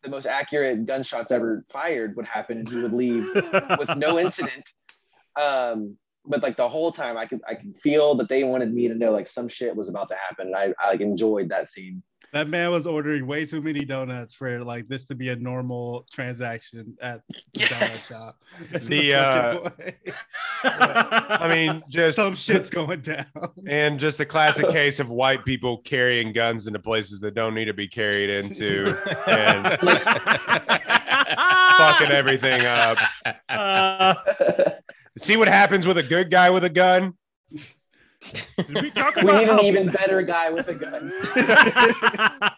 the 0.03 0.09
most 0.11 0.27
accurate 0.27 0.85
gunshots 0.85 1.31
ever 1.31 1.65
fired 1.73 2.15
would 2.15 2.27
happen 2.27 2.59
and 2.59 2.69
he 2.69 2.75
would 2.83 2.93
leave 2.93 3.25
with 3.79 3.95
no 3.97 4.19
incident. 4.19 4.69
Um, 5.37 5.97
but 6.27 6.41
like 6.43 6.57
the 6.57 6.67
whole 6.69 6.91
time, 6.91 7.17
I 7.17 7.25
could 7.25 7.41
I 7.47 7.55
could 7.55 7.75
feel 7.81 8.15
that 8.15 8.29
they 8.29 8.43
wanted 8.43 8.73
me 8.73 8.87
to 8.87 8.95
know 8.95 9.11
like 9.11 9.27
some 9.27 9.47
shit 9.47 9.75
was 9.75 9.89
about 9.89 10.07
to 10.09 10.15
happen. 10.15 10.47
And 10.47 10.55
I, 10.55 10.73
I 10.83 10.89
like 10.91 11.01
enjoyed 11.01 11.49
that 11.49 11.71
scene. 11.71 12.01
That 12.33 12.49
man 12.49 12.71
was 12.71 12.85
ordering 12.85 13.27
way 13.27 13.45
too 13.45 13.61
many 13.61 13.85
donuts 13.85 14.33
for 14.33 14.61
like 14.61 14.89
this 14.89 15.05
to 15.05 15.15
be 15.15 15.29
a 15.29 15.37
normal 15.37 16.05
transaction 16.11 16.97
at 17.01 17.21
the 17.29 17.61
Yes. 17.61 18.35
donut 18.61 18.73
shop. 18.73 18.83
The, 18.83 19.13
uh, 20.65 21.37
I 21.39 21.47
mean, 21.47 21.83
just 21.87 22.17
some 22.17 22.35
shit's 22.35 22.69
going 22.69 23.01
down. 23.01 23.25
and 23.67 23.97
just 23.99 24.19
a 24.19 24.25
classic 24.25 24.69
case 24.71 24.99
of 24.99 25.09
white 25.09 25.45
people 25.45 25.77
carrying 25.77 26.33
guns 26.33 26.67
into 26.67 26.79
places 26.79 27.21
that 27.21 27.35
don't 27.35 27.53
need 27.55 27.65
to 27.65 27.73
be 27.73 27.87
carried 27.87 28.29
into 28.29 28.97
and 29.27 29.79
fucking 31.77 32.11
everything 32.11 32.65
up. 32.65 32.97
Uh, 33.47 34.15
See 35.21 35.37
what 35.37 35.47
happens 35.47 35.87
with 35.87 35.97
a 35.97 36.03
good 36.03 36.29
guy 36.29 36.49
with 36.49 36.63
a 36.63 36.69
gun? 36.69 37.13
did 38.57 38.81
we 38.81 38.89
talk 38.89 39.15
we 39.17 39.31
need 39.31 39.47
an 39.47 39.59
even 39.59 39.89
better 39.89 40.21
guy 40.21 40.49
with 40.49 40.67
a 40.67 40.73
gun. 40.73 41.11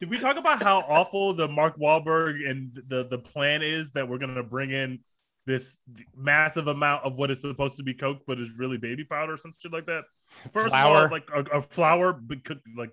Did 0.00 0.08
we 0.08 0.18
talk 0.18 0.38
about 0.38 0.62
how 0.62 0.78
awful 0.88 1.34
the 1.34 1.46
Mark 1.46 1.76
Wahlberg 1.76 2.48
and 2.48 2.72
the 2.88 3.06
the 3.06 3.18
plan 3.18 3.60
is 3.60 3.92
that 3.92 4.08
we're 4.08 4.16
gonna 4.16 4.42
bring 4.42 4.70
in 4.70 5.00
this 5.46 5.78
massive 6.16 6.68
amount 6.68 7.04
of 7.04 7.18
what 7.18 7.30
is 7.30 7.42
supposed 7.42 7.76
to 7.76 7.82
be 7.82 7.92
coke, 7.92 8.22
but 8.26 8.40
is 8.40 8.52
really 8.56 8.78
baby 8.78 9.04
powder 9.04 9.34
or 9.34 9.36
some 9.36 9.52
shit 9.52 9.72
like 9.72 9.84
that? 9.86 10.04
First 10.52 10.70
Flour. 10.70 11.04
of 11.04 11.12
all, 11.12 11.18
like 11.18 11.28
a, 11.34 11.58
a 11.58 11.62
flour, 11.62 12.14
but 12.14 12.38
like 12.76 12.92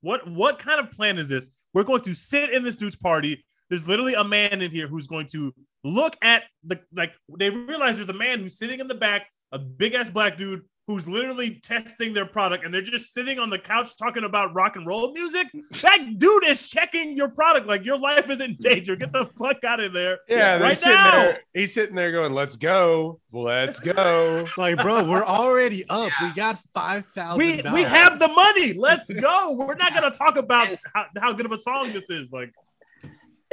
what 0.00 0.30
what 0.30 0.60
kind 0.60 0.78
of 0.78 0.92
plan 0.92 1.18
is 1.18 1.28
this? 1.28 1.50
We're 1.72 1.82
going 1.82 2.02
to 2.02 2.14
sit 2.14 2.50
in 2.50 2.62
this 2.62 2.76
dude's 2.76 2.96
party. 2.96 3.44
There's 3.70 3.88
literally 3.88 4.14
a 4.14 4.24
man 4.24 4.62
in 4.62 4.70
here 4.70 4.88
who's 4.88 5.06
going 5.06 5.26
to 5.28 5.52
look 5.82 6.16
at 6.22 6.44
the 6.64 6.80
like. 6.94 7.12
They 7.38 7.50
realize 7.50 7.96
there's 7.96 8.08
a 8.08 8.12
man 8.12 8.40
who's 8.40 8.58
sitting 8.58 8.80
in 8.80 8.88
the 8.88 8.94
back 8.94 9.26
a 9.52 9.58
big 9.58 9.94
ass 9.94 10.10
black 10.10 10.36
dude 10.36 10.62
who's 10.86 11.08
literally 11.08 11.60
testing 11.62 12.12
their 12.12 12.26
product 12.26 12.62
and 12.62 12.74
they're 12.74 12.82
just 12.82 13.14
sitting 13.14 13.38
on 13.38 13.48
the 13.48 13.58
couch 13.58 13.96
talking 13.96 14.24
about 14.24 14.52
rock 14.54 14.76
and 14.76 14.86
roll 14.86 15.12
music. 15.14 15.46
That 15.80 16.18
dude 16.18 16.44
is 16.44 16.68
checking 16.68 17.16
your 17.16 17.28
product 17.28 17.66
like 17.66 17.84
your 17.84 17.98
life 17.98 18.28
is 18.28 18.40
in 18.40 18.56
danger. 18.60 18.94
Get 18.94 19.12
the 19.12 19.26
fuck 19.38 19.64
out 19.64 19.80
of 19.80 19.94
there. 19.94 20.18
Yeah, 20.28 20.58
they're 20.58 20.68
right 20.68 20.76
sitting 20.76 20.96
now. 20.96 21.12
there. 21.12 21.40
He's 21.54 21.72
sitting 21.72 21.94
there 21.94 22.12
going, 22.12 22.32
"Let's 22.32 22.56
go, 22.56 23.20
let's 23.32 23.80
go." 23.80 24.44
like, 24.58 24.76
bro, 24.82 25.08
we're 25.08 25.24
already 25.24 25.84
up. 25.88 26.10
We 26.20 26.32
got 26.32 26.58
five 26.74 27.06
thousand. 27.06 27.38
We 27.38 27.62
we 27.72 27.82
have 27.82 28.18
the 28.18 28.28
money. 28.28 28.74
Let's 28.74 29.10
go. 29.10 29.54
We're 29.56 29.76
not 29.76 29.94
gonna 29.94 30.10
talk 30.10 30.36
about 30.36 30.68
how, 30.92 31.06
how 31.18 31.32
good 31.32 31.46
of 31.46 31.52
a 31.52 31.58
song 31.58 31.92
this 31.92 32.10
is. 32.10 32.30
Like 32.30 32.52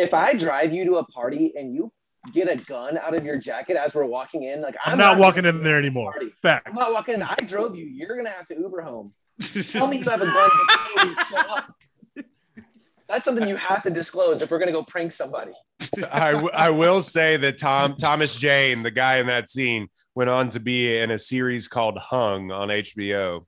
If 0.01 0.15
I 0.15 0.33
drive 0.33 0.73
you 0.73 0.83
to 0.85 0.95
a 0.95 1.05
party 1.05 1.53
and 1.55 1.75
you 1.75 1.91
get 2.33 2.51
a 2.51 2.55
gun 2.65 2.97
out 2.97 3.15
of 3.15 3.23
your 3.23 3.37
jacket 3.37 3.77
as 3.77 3.93
we're 3.93 4.05
walking 4.05 4.43
in, 4.43 4.61
like 4.61 4.75
I'm, 4.83 4.97
not 4.97 5.19
walking 5.19 5.45
in 5.45 5.61
there 5.61 5.77
anymore. 5.77 6.11
Party. 6.11 6.33
I'm 6.43 6.73
not 6.73 6.91
walking 6.91 7.15
in. 7.15 7.21
I 7.21 7.35
drove 7.35 7.75
you. 7.75 7.85
You're 7.85 8.17
gonna 8.17 8.29
have 8.29 8.47
to 8.47 8.55
Uber 8.57 8.81
home. 8.81 9.13
Tell 9.69 9.87
me 9.87 9.97
you 9.99 10.03
have 10.03 10.21
a 10.21 10.25
gun 10.25 10.49
before 10.67 11.05
you 11.05 11.15
show 11.29 11.55
up. 11.55 11.75
That's 13.07 13.25
something 13.25 13.47
you 13.47 13.57
have 13.57 13.83
to 13.83 13.89
disclose 13.89 14.41
if 14.41 14.49
we're 14.49 14.59
gonna 14.59 14.71
go 14.71 14.83
prank 14.83 15.11
somebody. 15.11 15.51
I, 16.11 16.31
w- 16.31 16.51
I 16.53 16.69
will 16.71 17.01
say 17.01 17.37
that 17.37 17.57
Tom 17.59 17.95
Thomas 17.97 18.35
Jane, 18.35 18.81
the 18.81 18.91
guy 18.91 19.17
in 19.17 19.27
that 19.27 19.49
scene, 19.49 19.87
went 20.15 20.29
on 20.31 20.49
to 20.49 20.59
be 20.59 20.97
in 20.97 21.11
a 21.11 21.19
series 21.19 21.67
called 21.67 21.97
Hung 21.97 22.51
on 22.51 22.69
HBO. 22.69 23.45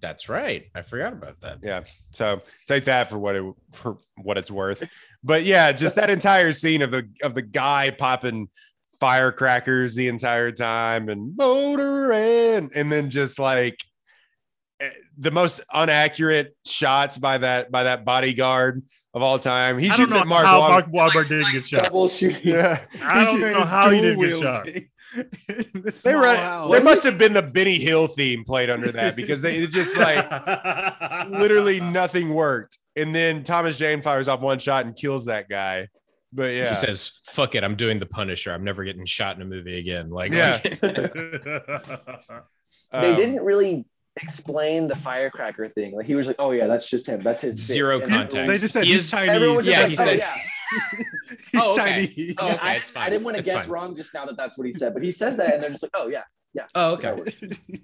That's 0.00 0.28
right. 0.28 0.64
I 0.74 0.82
forgot 0.82 1.12
about 1.14 1.40
that. 1.40 1.58
Yeah, 1.62 1.84
so 2.12 2.40
take 2.66 2.84
that 2.84 3.08
for 3.08 3.18
what 3.18 3.34
it 3.36 3.44
for 3.72 3.96
what 4.22 4.36
it's 4.36 4.50
worth. 4.50 4.82
But 5.26 5.44
yeah, 5.44 5.72
just 5.72 5.96
that 5.96 6.08
entire 6.08 6.52
scene 6.52 6.82
of 6.82 6.92
the 6.92 7.08
of 7.20 7.34
the 7.34 7.42
guy 7.42 7.90
popping 7.90 8.48
firecrackers 9.00 9.96
the 9.96 10.06
entire 10.06 10.52
time 10.52 11.08
and 11.08 11.36
motoring, 11.36 12.70
and 12.72 12.92
then 12.92 13.10
just 13.10 13.40
like 13.40 13.76
eh, 14.78 14.88
the 15.18 15.32
most 15.32 15.60
inaccurate 15.74 16.56
shots 16.64 17.18
by 17.18 17.38
that 17.38 17.72
by 17.72 17.82
that 17.82 18.04
bodyguard 18.04 18.84
of 19.14 19.22
all 19.22 19.40
time. 19.40 19.80
He 19.80 19.86
I 19.86 19.88
don't 19.88 19.96
shoots 19.96 20.12
know 20.12 20.20
at 20.20 20.28
Mark 20.28 20.46
how 20.46 20.60
Wahlberg. 20.60 20.92
Mark 20.92 21.12
Wahlberg 21.12 21.28
didn't 21.28 21.50
get 21.50 21.64
shot. 21.64 21.82
Double 21.82 22.08
shooting. 22.08 22.42
Yeah. 22.44 22.84
I 23.02 23.24
don't 23.24 23.40
know 23.40 23.64
how 23.64 23.90
he 23.90 24.00
didn't 24.00 24.20
get 24.20 24.38
shot. 24.38 24.68
They 26.04 26.14
were 26.14 26.68
there 26.70 26.82
must 26.82 27.02
have 27.02 27.18
been 27.18 27.32
the 27.32 27.42
Benny 27.42 27.78
Hill 27.78 28.06
theme 28.06 28.44
played 28.44 28.70
under 28.70 28.92
that 28.92 29.16
because 29.16 29.40
they 29.40 29.56
it 29.56 29.70
just 29.70 29.96
like 29.96 30.24
literally 31.30 31.80
nothing 31.80 32.32
worked. 32.32 32.78
And 32.96 33.14
then 33.14 33.44
Thomas 33.44 33.76
Jane 33.76 34.02
fires 34.02 34.28
off 34.28 34.40
one 34.40 34.58
shot 34.58 34.86
and 34.86 34.96
kills 34.96 35.26
that 35.26 35.48
guy. 35.48 35.88
But 36.32 36.52
yeah, 36.54 36.68
He 36.68 36.74
says, 36.74 37.12
"Fuck 37.28 37.54
it, 37.54 37.62
I'm 37.64 37.76
doing 37.76 37.98
the 37.98 38.06
Punisher. 38.06 38.52
I'm 38.52 38.64
never 38.64 38.84
getting 38.84 39.04
shot 39.04 39.36
in 39.36 39.42
a 39.42 39.44
movie 39.44 39.78
again." 39.78 40.10
Like, 40.10 40.30
Yeah. 40.32 40.58
They 42.92 43.10
um, 43.10 43.16
didn't 43.16 43.42
really 43.42 43.84
explain 44.20 44.86
the 44.88 44.96
firecracker 44.96 45.68
thing. 45.70 45.94
Like 45.94 46.06
he 46.06 46.14
was 46.14 46.26
like, 46.26 46.36
"Oh 46.38 46.52
yeah, 46.52 46.66
that's 46.66 46.88
just 46.88 47.06
him. 47.06 47.22
That's 47.22 47.42
his. 47.42 47.56
Zero 47.56 48.00
And 48.00 48.08
context. 48.08 48.46
They 48.48 48.58
just 48.58 48.72
said 48.72 48.84
He 48.84 48.92
he's 48.92 49.04
is- 49.04 49.10
Chinese. 49.10 49.28
Everyone 49.30 49.56
was 49.56 49.66
just 49.66 49.76
Yeah, 49.76 49.82
like, 49.82 49.90
he 49.90 49.96
"Oh, 49.98 50.04
said- 50.04 50.18
yeah." 50.18 50.34
he's 51.52 51.60
Oh, 51.62 51.72
okay. 51.74 52.06
Chinese. 52.06 52.34
Oh, 52.38 52.46
okay, 52.48 52.58
I, 52.60 52.74
it's 52.74 52.90
fine. 52.90 53.02
I 53.04 53.10
didn't 53.10 53.24
want 53.24 53.34
to 53.36 53.40
It's 53.40 53.50
guess 53.50 53.62
fine. 53.62 53.70
wrong 53.72 53.96
just 53.96 54.14
now 54.14 54.24
that 54.26 54.36
that's 54.36 54.56
what 54.58 54.66
he 54.66 54.72
said, 54.72 54.94
but 54.94 55.02
he 55.02 55.10
says 55.12 55.36
that, 55.36 55.54
and 55.54 55.62
they're 55.62 55.70
just 55.70 55.82
like, 55.82 55.92
"Oh 55.94 56.08
yeah, 56.08 56.22
yeah." 56.54 56.64
Oh, 56.74 56.94
okay. 56.94 57.16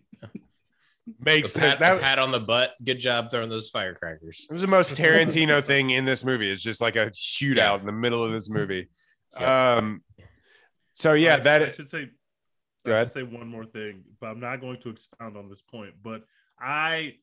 That 1.06 1.12
works. 1.18 1.24
makes 1.24 1.48
A 1.56 1.60
sense. 1.60 1.80
That 1.80 2.00
pat 2.00 2.18
on 2.18 2.30
the 2.30 2.40
butt. 2.40 2.74
Good 2.84 2.98
job 2.98 3.30
throwing 3.30 3.48
those 3.50 3.70
firecrackers. 3.70 4.46
It 4.48 4.52
was 4.52 4.60
the 4.60 4.66
most 4.68 4.92
Tarantino 4.94 5.62
thing 5.62 5.90
in 5.90 6.04
this 6.04 6.24
movie. 6.24 6.50
It's 6.50 6.62
just 6.62 6.80
like 6.80 6.96
a 6.96 7.06
shootout 7.10 7.56
Yeah. 7.56 7.80
in 7.80 7.86
the 7.86 7.92
middle 7.92 8.22
of 8.24 8.32
this 8.32 8.48
movie. 8.50 8.88
Yeah. 9.40 9.76
Um, 9.76 10.02
so 10.92 11.14
yeah, 11.14 11.36
I 11.36 11.40
that 11.40 11.74
should 11.74 11.88
say. 11.88 12.10
Go 12.84 12.92
I 12.92 12.96
ahead. 12.96 13.06
should 13.06 13.14
say 13.14 13.22
one 13.22 13.48
more 13.48 13.64
thing, 13.64 14.04
but 14.20 14.26
I'm 14.26 14.40
not 14.40 14.60
going 14.60 14.78
to 14.82 14.90
expound 14.90 15.38
on 15.38 15.48
this 15.48 15.62
point. 15.62 15.94
But 16.02 16.20
I, 16.60 17.14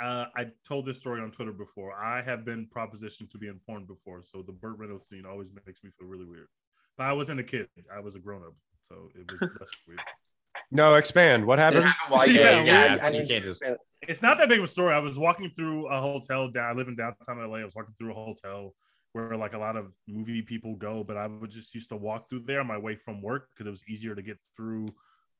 uh, 0.00 0.26
I 0.36 0.46
told 0.64 0.86
this 0.86 0.98
story 0.98 1.20
on 1.22 1.32
Twitter 1.32 1.52
before. 1.52 1.92
I 1.92 2.22
have 2.22 2.44
been 2.44 2.68
propositioned 2.68 3.32
to 3.32 3.38
be 3.38 3.48
in 3.48 3.58
porn 3.66 3.84
before, 3.84 4.22
so 4.22 4.42
the 4.46 4.52
Burt 4.52 4.78
Reynolds 4.78 5.08
scene 5.08 5.24
always 5.26 5.50
makes 5.66 5.82
me 5.82 5.90
feel 5.98 6.06
really 6.06 6.24
weird. 6.24 6.46
But 6.96 7.08
I 7.08 7.12
wasn't 7.14 7.40
a 7.40 7.42
kid; 7.42 7.66
I 7.92 7.98
was 7.98 8.14
a 8.14 8.20
grown 8.20 8.42
up, 8.44 8.54
so 8.82 9.08
it 9.16 9.28
was 9.32 9.40
less 9.60 9.70
weird. 9.88 10.00
No 10.70 10.94
expand. 10.94 11.46
What 11.46 11.56
Did 11.56 11.62
happened? 11.62 11.84
happen 11.84 12.00
while 12.12 12.26
you 12.28 12.40
Yeah, 12.40 12.62
yeah, 12.62 12.88
weird? 12.88 13.00
I 13.00 13.06
you 13.10 13.12
need 13.20 13.28
can't 13.28 13.28
to 13.28 13.40
just- 13.50 13.62
expand- 13.62 13.78
It's 14.02 14.22
not 14.22 14.38
that 14.38 14.48
big 14.48 14.58
of 14.58 14.64
a 14.64 14.68
story. 14.68 14.94
I 14.94 14.98
was 14.98 15.18
walking 15.18 15.50
through 15.56 15.86
a 15.88 16.00
hotel 16.00 16.48
down. 16.50 16.70
I 16.70 16.72
live 16.72 16.88
in 16.88 16.96
downtown 16.96 17.38
LA. 17.38 17.58
I 17.58 17.64
was 17.64 17.74
walking 17.74 17.94
through 17.98 18.12
a 18.12 18.14
hotel 18.14 18.74
where 19.12 19.36
like 19.36 19.54
a 19.54 19.58
lot 19.58 19.76
of 19.76 19.94
movie 20.06 20.42
people 20.42 20.74
go, 20.76 21.02
but 21.02 21.16
I 21.16 21.26
would 21.26 21.50
just 21.50 21.74
used 21.74 21.88
to 21.90 21.96
walk 21.96 22.28
through 22.28 22.40
there 22.40 22.60
on 22.60 22.66
my 22.66 22.76
way 22.78 22.96
from 22.96 23.22
work 23.22 23.48
because 23.54 23.66
it 23.66 23.70
was 23.70 23.82
easier 23.88 24.14
to 24.14 24.22
get 24.22 24.38
through 24.56 24.88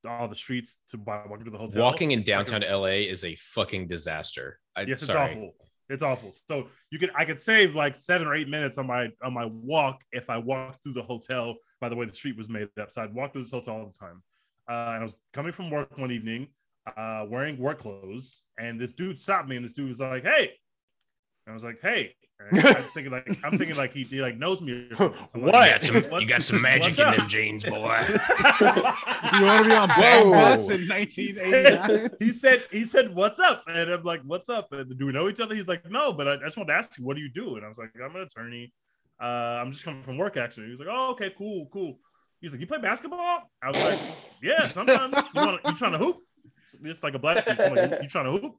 all 0.09 0.29
the 0.29 0.35
streets 0.37 0.79
to 0.91 0.97
by 0.97 1.23
walking 1.29 1.45
to 1.45 1.51
the 1.51 1.59
hotel. 1.59 1.83
Walking 1.83 2.13
in 2.13 2.21
It's 2.21 2.29
like 2.31 2.47
downtown 2.49 2.81
LA 2.81 2.87
is 3.07 3.25
a 3.25 3.35
fucking 3.35 3.89
disaster. 3.89 4.59
I, 4.77 4.83
yes, 4.83 4.89
it's 5.03 5.07
sorry. 5.07 5.33
awful. 5.33 5.55
It's 5.89 6.03
awful. 6.03 6.33
So 6.49 6.69
you 6.91 6.99
could 6.99 7.11
I 7.15 7.25
could 7.25 7.41
save 7.41 7.75
like 7.77 7.95
seven 7.95 8.27
or 8.27 8.35
eight 8.35 8.49
minutes 8.49 8.79
on 8.79 8.87
my 8.87 9.11
on 9.23 9.33
my 9.35 9.45
walk 9.47 10.01
if 10.11 10.31
I 10.31 10.39
walked 10.39 10.83
through 10.83 10.95
the 10.95 11.03
hotel. 11.03 11.55
By 11.81 11.89
the 11.89 11.97
way, 11.97 12.07
the 12.07 12.13
street 12.13 12.37
was 12.37 12.49
made 12.49 12.69
up, 12.81 12.91
so 12.91 13.03
I'd 13.03 13.15
walk 13.15 13.33
through 13.33 13.43
this 13.43 13.51
hotel 13.53 13.75
all 13.75 13.87
the 13.87 13.97
time. 13.99 14.23
Uh, 14.69 14.73
and 14.95 15.01
I 15.01 15.03
was 15.03 15.15
coming 15.33 15.53
from 15.53 15.71
work 15.71 15.97
one 15.99 16.11
evening, 16.11 16.49
uh, 16.97 17.25
wearing 17.29 17.59
work 17.59 17.79
clothes, 17.81 18.43
and 18.59 18.81
this 18.81 18.93
dude 18.93 19.19
stopped 19.19 19.49
me, 19.49 19.57
and 19.57 19.65
this 19.65 19.73
dude 19.73 19.89
was 19.89 20.01
like, 20.01 20.25
"Hey," 20.25 20.53
and 21.47 21.49
I 21.49 21.53
was 21.53 21.65
like, 21.65 21.79
"Hey." 21.83 22.15
I'm 22.53 22.83
thinking 22.93 23.11
like 23.11 23.27
I'm 23.45 23.57
thinking 23.57 23.77
like 23.77 23.95
he, 23.95 24.03
he 24.05 24.21
like 24.21 24.37
knows 24.37 24.61
me 24.61 24.89
or 24.91 24.97
something. 24.97 25.19
So 25.29 25.31
I'm 25.37 25.43
like, 25.47 25.53
What? 25.55 25.65
You 25.65 25.71
got 25.73 25.83
some, 25.83 26.11
What- 26.11 26.21
you 26.23 26.29
got 26.29 26.43
some 26.43 26.61
magic 26.61 26.99
in 26.99 27.11
them 27.17 27.27
jeans, 27.27 27.65
boy. 27.65 27.99
You 28.61 29.43
want 29.45 29.63
to 29.65 29.69
be 29.71 29.75
on 29.75 29.89
Whoa. 29.89 30.33
Backbox 30.33 30.71
in 30.71 30.83
he 30.83 30.89
1989? 30.89 32.11
he 32.21 32.33
said, 32.35 32.63
he 32.71 32.85
said, 32.85 33.15
"What's 33.15 33.41
up?" 33.41 33.65
And 33.69 33.91
I'm 33.91 34.03
like, 34.03 34.21
"What's 34.25 34.51
up?" 34.51 34.71
And 34.73 34.99
do 34.99 35.07
we 35.07 35.13
know 35.13 35.31
each 35.31 35.41
other? 35.41 35.55
He's 35.55 35.67
like, 35.67 35.91
"No, 35.91 36.13
but 36.13 36.29
I, 36.29 36.35
I 36.35 36.45
just 36.45 36.59
want 36.59 36.69
to 36.69 36.75
ask 36.75 36.99
you, 36.99 37.05
what 37.07 37.17
do 37.17 37.23
you 37.23 37.31
do?" 37.31 37.57
And 37.57 37.65
I 37.65 37.69
was 37.69 37.79
like, 37.79 37.91
"I'm 38.05 38.15
an 38.15 38.21
attorney. 38.23 38.73
Uh, 39.19 39.25
I'm 39.63 39.73
just 39.73 39.85
coming 39.85 40.03
from 40.03 40.19
work, 40.19 40.37
actually." 40.37 40.69
He's 40.69 40.79
like, 40.79 40.89
"Oh, 40.91 41.13
okay, 41.13 41.33
cool, 41.39 41.71
cool." 41.73 41.99
He's 42.41 42.53
like, 42.53 42.61
"You 42.61 42.67
play 42.67 42.79
basketball?" 42.79 43.51
I 43.63 43.71
was 43.71 43.83
like, 43.83 44.01
"Yeah, 44.43 44.69
sometimes." 44.69 45.15
You, 45.35 45.41
want 45.41 45.61
you 45.65 45.75
trying 45.75 45.93
to 45.93 45.99
hoop? 45.99 46.19
It's 46.83 47.03
like 47.03 47.15
a 47.15 47.19
black 47.19 47.47
like, 47.47 48.03
you 48.03 48.09
trying 48.09 48.25
to 48.27 48.33
hoop? 48.33 48.57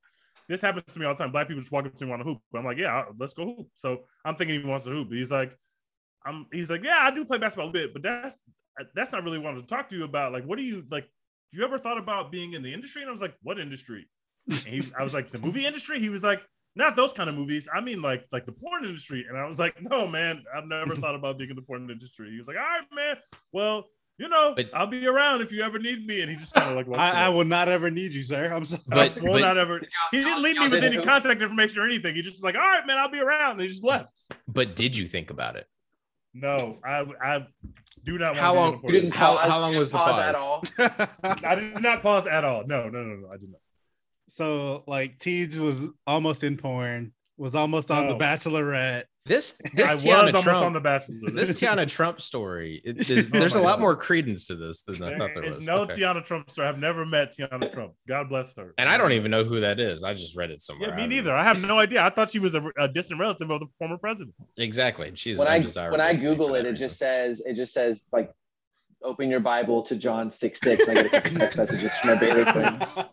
This 0.49 0.61
happens 0.61 0.85
to 0.93 0.99
me 0.99 1.05
all 1.05 1.13
the 1.13 1.23
time. 1.23 1.31
Black 1.31 1.47
people 1.47 1.61
just 1.61 1.71
walk 1.71 1.85
up 1.85 1.95
to 1.95 2.05
me 2.05 2.09
want 2.09 2.21
to 2.21 2.27
hoop. 2.27 2.39
I'm 2.55 2.65
like, 2.65 2.77
"Yeah, 2.77 3.05
let's 3.19 3.33
go 3.33 3.45
hoop." 3.45 3.67
So 3.75 4.03
I'm 4.23 4.35
thinking 4.35 4.61
he 4.61 4.67
wants 4.67 4.85
to 4.85 4.91
hoop. 4.91 5.11
He's 5.11 5.31
like, 5.31 5.55
"I'm." 6.25 6.45
He's 6.51 6.69
like, 6.69 6.83
"Yeah, 6.83 6.99
I 7.01 7.11
do 7.11 7.25
play 7.25 7.37
basketball 7.37 7.69
a 7.69 7.73
bit, 7.73 7.93
but 7.93 8.01
that's 8.01 8.39
that's 8.95 9.11
not 9.11 9.23
really 9.23 9.37
what 9.37 9.47
I 9.47 9.51
wanted 9.51 9.67
to 9.67 9.75
talk 9.75 9.89
to 9.89 9.97
you 9.97 10.03
about. 10.03 10.31
Like, 10.31 10.45
what 10.45 10.57
do 10.57 10.63
you 10.63 10.83
like?" 10.89 11.07
you 11.51 11.63
ever 11.63 11.77
thought 11.77 11.97
about 11.97 12.31
being 12.31 12.53
in 12.53 12.61
the 12.61 12.73
industry? 12.73 13.01
And 13.01 13.09
I 13.09 13.11
was 13.11 13.21
like, 13.21 13.35
what 13.41 13.59
industry? 13.59 14.07
And 14.47 14.59
he, 14.59 14.83
I 14.97 15.03
was 15.03 15.13
like, 15.13 15.31
the 15.31 15.39
movie 15.39 15.65
industry. 15.65 15.99
He 15.99 16.09
was 16.09 16.23
like, 16.23 16.41
not 16.77 16.95
those 16.95 17.11
kind 17.13 17.29
of 17.29 17.35
movies. 17.35 17.67
I 17.73 17.81
mean, 17.81 18.01
like, 18.01 18.25
like 18.31 18.45
the 18.45 18.51
porn 18.51 18.85
industry. 18.85 19.25
And 19.27 19.37
I 19.37 19.45
was 19.45 19.59
like, 19.59 19.81
no, 19.81 20.07
man, 20.07 20.43
I've 20.55 20.65
never 20.65 20.95
thought 21.01 21.15
about 21.15 21.37
being 21.37 21.49
in 21.49 21.55
the 21.55 21.61
porn 21.61 21.89
industry. 21.89 22.31
He 22.31 22.37
was 22.37 22.47
like, 22.47 22.55
all 22.57 22.63
right, 22.63 22.83
man. 22.93 23.17
Well, 23.51 23.85
you 24.19 24.29
know, 24.29 24.53
But- 24.55 24.69
I'll 24.73 24.87
be 24.87 25.05
around 25.05 25.41
if 25.41 25.51
you 25.51 25.61
ever 25.61 25.77
need 25.79 26.05
me. 26.07 26.21
And 26.21 26.29
he 26.31 26.37
just 26.37 26.53
kind 26.55 26.69
of 26.79 26.87
like, 26.87 26.97
I, 26.99 27.25
I 27.25 27.29
will 27.29 27.45
not 27.45 27.67
ever 27.69 27.91
need 27.91 28.13
you, 28.13 28.23
sir. 28.23 28.51
I'm 28.53 28.65
sorry. 28.65 28.81
But- 28.87 29.17
I 29.17 29.21
will 29.21 29.39
not 29.39 29.57
ever. 29.57 29.79
Did 29.79 29.89
y'all- 29.91 30.19
He 30.19 30.23
didn't 30.23 30.41
leave 30.43 30.57
me 30.59 30.67
with 30.69 30.83
any 30.83 30.95
hoop? 30.95 31.05
contact 31.05 31.41
information 31.41 31.81
or 31.81 31.85
anything. 31.85 32.15
He 32.15 32.21
just 32.21 32.37
was 32.37 32.43
like, 32.43 32.55
all 32.55 32.61
right, 32.61 32.85
man, 32.87 32.97
I'll 32.97 33.11
be 33.11 33.19
around. 33.19 33.51
And 33.53 33.61
he 33.61 33.67
just 33.67 33.83
left. 33.83 34.31
But 34.47 34.75
did 34.75 34.95
you 34.97 35.07
think 35.07 35.29
about 35.29 35.55
it? 35.55 35.65
No, 36.33 36.77
I, 36.85 37.03
I 37.21 37.47
do 38.03 38.17
not. 38.17 38.33
want 38.35 38.37
How 38.37 38.53
to 38.53 38.59
long- 38.59 38.81
the 38.81 38.87
You 38.87 38.93
didn't. 39.01 39.15
How- 39.15 39.37
how 39.37 39.59
long 39.59 39.75
was 39.75 39.89
the 39.89 39.97
pause 39.97 40.19
at 40.19 40.35
all? 40.35 40.63
I 41.43 41.55
did 41.55 41.81
not 41.81 42.01
pause 42.03 42.27
at 42.27 42.43
all. 42.43 42.63
No, 42.65 42.89
no, 42.89 43.03
no, 43.03 43.15
no. 43.15 43.27
I 43.29 43.37
did 43.37 43.49
not. 43.49 43.59
So 44.29 44.83
like 44.87 45.17
Tej 45.19 45.47
was 45.57 45.87
almost 46.05 46.43
in 46.43 46.57
porn, 46.57 47.13
was 47.37 47.55
almost 47.55 47.91
on 47.91 48.03
No. 48.07 48.09
The 48.09 48.15
oh. 48.15 48.19
Bachelorette. 48.19 49.03
This 49.25 49.59
I 49.65 49.69
this 49.75 49.93
was 49.93 50.05
Tiana 50.05 50.17
almost 50.27 50.43
Trump, 50.43 50.65
on 50.65 50.71
The 50.73 50.79
Bachelor. 50.79 51.17
this 51.33 51.59
Tiana 51.59 51.85
Trump 51.85 52.21
story. 52.21 52.81
It 52.85 52.97
is, 53.09 53.27
Oh 53.27 53.39
there's 53.39 53.55
a 53.55 53.57
oh 53.57 53.61
my 53.61 53.67
lot 53.71 53.75
God. 53.75 53.81
more 53.81 53.95
credence 53.97 54.45
to 54.47 54.55
this 54.55 54.83
than 54.83 55.03
I 55.03 55.17
thought 55.17 55.31
there 55.33 55.41
There 55.41 55.43
is 55.51 55.57
was. 55.57 55.65
no 55.65 55.79
Okay. 55.81 55.95
Tiana 56.01 56.23
Trump 56.23 56.49
story. 56.49 56.65
I've 56.69 56.79
never 56.79 57.05
met 57.05 57.33
Tiana 57.37 57.69
Trump. 57.69 57.91
God 58.07 58.29
bless 58.29 58.55
her. 58.55 58.73
And 58.77 58.87
I 58.87 58.97
don't 58.97 59.11
even 59.11 59.29
know 59.29 59.43
who 59.43 59.59
that 59.59 59.81
is. 59.81 60.01
I 60.03 60.13
just 60.13 60.37
read 60.37 60.49
it 60.49 60.61
somewhere. 60.61 60.91
Yeah, 60.91 60.95
me 60.95 61.01
don't 61.01 61.09
neither. 61.09 61.31
know. 61.31 61.35
I 61.35 61.43
have 61.43 61.61
no 61.61 61.77
idea. 61.77 62.01
I 62.03 62.09
thought 62.09 62.31
she 62.31 62.39
was 62.39 62.55
a, 62.55 62.63
a 62.77 62.87
distant 62.87 63.19
relative 63.19 63.49
of 63.51 63.59
the 63.59 63.67
former 63.77 63.97
president. 63.97 64.33
Exactly. 64.57 65.11
She's 65.15 65.37
when 65.37 65.49
I 65.49 65.59
when 65.89 65.99
I 65.99 66.13
to 66.13 66.13
me 66.13 66.19
for 66.19 66.25
Google 66.29 66.55
it, 66.55 66.65
it 66.65 66.71
reason. 66.71 66.87
just 66.87 66.97
says 66.97 67.41
it 67.45 67.55
just 67.57 67.73
says 67.73 68.07
like 68.13 68.31
open 69.03 69.29
your 69.29 69.39
Bible 69.39 69.83
to 69.83 69.95
John 69.95 70.33
six 70.33 70.59
six. 70.59 70.87
I 70.89 70.95
get 70.95 71.05
a 71.05 71.09
couple 71.09 71.37
text 71.39 71.57
messages 71.57 71.91
from 71.99 72.09
my 72.11 72.19
Bailey 72.19 72.43
twins. 72.51 72.99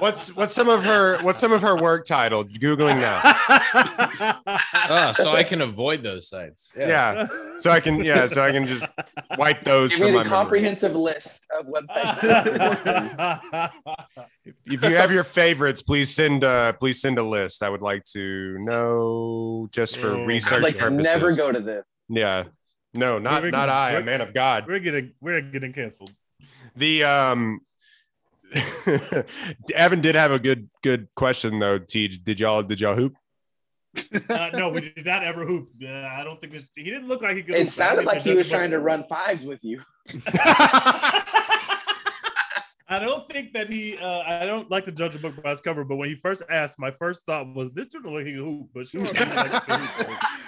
What's 0.00 0.34
what's 0.34 0.52
some 0.54 0.68
of 0.68 0.82
her 0.82 1.22
what's 1.22 1.38
some 1.38 1.52
of 1.52 1.62
her 1.62 1.76
work 1.76 2.04
titled? 2.04 2.50
Googling 2.50 3.00
now. 3.00 3.20
oh, 4.90 5.12
so 5.12 5.30
I 5.30 5.44
can 5.44 5.60
avoid 5.60 6.02
those 6.02 6.28
sites. 6.28 6.72
Yeah. 6.76 7.28
So 7.60 7.70
I 7.70 7.78
can 7.80 8.02
yeah, 8.04 8.26
so 8.26 8.42
I 8.42 8.50
can 8.50 8.66
just 8.66 8.86
wipe 9.38 9.62
those 9.64 9.90
Give 9.90 10.00
from 10.00 10.06
me 10.08 10.12
my 10.14 10.18
the 10.24 10.30
memory. 10.30 10.36
comprehensive 10.36 10.96
list 10.96 11.46
of 11.58 11.66
websites. 11.66 13.70
If 14.66 14.82
you 14.82 14.96
have 14.96 15.10
your 15.10 15.24
favorites, 15.24 15.80
please 15.80 16.14
send 16.14 16.44
uh 16.44 16.72
please 16.74 17.00
send 17.00 17.18
a 17.18 17.22
list. 17.22 17.62
I 17.62 17.68
would 17.70 17.80
like 17.82 18.04
to 18.12 18.58
know 18.58 19.68
just 19.70 19.96
for 19.98 20.24
research 20.26 20.58
I'd 20.58 20.62
like 20.62 20.74
to 20.76 20.82
purposes. 20.82 21.12
never 21.12 21.32
go 21.34 21.50
to 21.52 21.60
this. 21.60 21.84
Yeah. 22.08 22.44
No, 22.94 23.18
not 23.18 23.42
We're 23.42 23.50
not 23.50 23.66
getting- 23.66 23.96
I, 23.96 24.00
a 24.00 24.02
man 24.04 24.20
of 24.20 24.32
God. 24.32 24.66
we're 24.66 24.78
getting 24.78 25.12
we're 25.20 25.40
getting 25.40 25.72
canceled. 25.72 26.12
The 26.76 27.04
um 27.04 27.60
Evan 29.74 30.00
did 30.00 30.14
have 30.14 30.30
a 30.30 30.38
good 30.38 30.68
good 30.82 31.08
question 31.16 31.58
though. 31.58 31.78
T, 31.78 32.08
did 32.08 32.40
y'all 32.40 32.62
did 32.62 32.80
y'all 32.80 32.94
hoop? 32.94 33.16
Uh, 34.28 34.50
no, 34.54 34.70
we 34.70 34.80
did 34.80 35.06
not 35.06 35.22
ever 35.22 35.44
hoop. 35.44 35.70
Uh, 35.82 35.88
I 35.88 36.24
don't 36.24 36.40
think 36.40 36.52
this. 36.52 36.66
He 36.74 36.84
didn't 36.84 37.06
look 37.08 37.22
like 37.22 37.36
he 37.36 37.42
could. 37.42 37.54
It 37.54 37.62
hoop. 37.62 37.70
Sounded 37.70 38.04
like 38.06 38.22
he 38.22 38.34
was 38.34 38.48
trying 38.48 38.70
to 38.70 38.80
run 38.80 39.04
fives 39.08 39.46
with 39.46 39.64
you. 39.64 39.80
I 42.86 42.98
don't 43.00 43.28
think 43.28 43.52
that 43.54 43.68
he. 43.68 43.96
Uh, 43.98 44.22
I 44.26 44.46
don't 44.46 44.70
like 44.70 44.84
to 44.86 44.92
judge 44.92 45.14
a 45.14 45.18
book 45.18 45.40
by 45.42 45.52
its 45.52 45.60
cover, 45.60 45.84
but 45.84 45.96
when 45.96 46.08
he 46.08 46.16
first 46.16 46.42
asked, 46.50 46.78
my 46.78 46.90
first 46.90 47.24
thought 47.24 47.54
was 47.54 47.72
this 47.72 47.88
dude 47.88 48.04
look 48.04 48.14
like 48.14 48.26
he 48.26 48.32
can 48.32 48.44
hoop, 48.44 48.68
but 48.74 48.86
sure. 48.86 49.04
he 49.04 49.12
likes 49.12 49.66
to 49.66 49.76
hoop. 49.76 50.18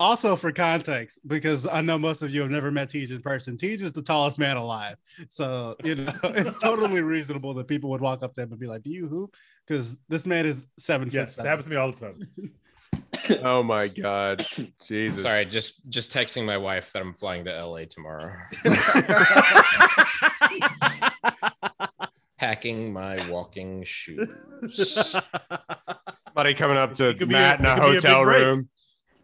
also 0.00 0.36
for 0.36 0.52
context, 0.52 1.18
because 1.26 1.66
I 1.66 1.80
know 1.80 1.98
most 1.98 2.22
of 2.22 2.30
you 2.30 2.40
have 2.42 2.50
never 2.50 2.70
met 2.70 2.90
Tej 2.90 3.10
in 3.10 3.20
person. 3.22 3.56
Tej 3.56 3.74
is 3.82 3.92
the 3.92 4.02
tallest 4.02 4.38
man 4.38 4.56
alive. 4.56 4.96
So, 5.28 5.74
you 5.84 5.96
know, 5.96 6.12
it's 6.24 6.58
totally 6.60 7.02
reasonable 7.02 7.54
that 7.54 7.66
people 7.68 7.90
would 7.90 8.00
walk 8.00 8.22
up 8.22 8.34
to 8.34 8.42
him 8.42 8.50
and 8.52 8.60
be 8.60 8.66
like, 8.66 8.82
Do 8.82 8.90
you 8.90 9.08
hoop? 9.08 9.34
Because 9.66 9.96
this 10.08 10.24
man 10.26 10.46
is 10.46 10.66
seven 10.78 11.10
Yes, 11.12 11.36
that 11.36 11.46
happens 11.46 11.66
to 11.66 11.70
me 11.70 11.76
all 11.76 11.92
the 11.92 12.00
time. 12.00 12.28
Oh 13.42 13.62
my 13.62 13.86
god, 14.00 14.44
Jesus! 14.86 15.22
Sorry, 15.22 15.44
just 15.44 15.88
just 15.90 16.10
texting 16.12 16.44
my 16.46 16.56
wife 16.56 16.92
that 16.92 17.02
I'm 17.02 17.12
flying 17.14 17.44
to 17.46 17.64
LA 17.64 17.80
tomorrow. 17.88 18.34
Packing 22.38 22.92
my 22.92 23.28
walking 23.30 23.82
shoes. 23.84 24.28
Buddy 26.34 26.54
coming 26.54 26.76
up 26.76 26.92
to 26.94 27.10
It 27.10 27.18
could 27.18 27.28
be 27.28 27.34
Matt 27.34 27.60
a- 27.60 27.62
in 27.62 27.66
a 27.66 27.72
it 27.72 27.76
could 27.76 27.82
be 27.82 27.88
a 27.88 27.92
big 27.92 28.02
hotel 28.02 28.24
break. 28.24 28.44
room. 28.44 28.68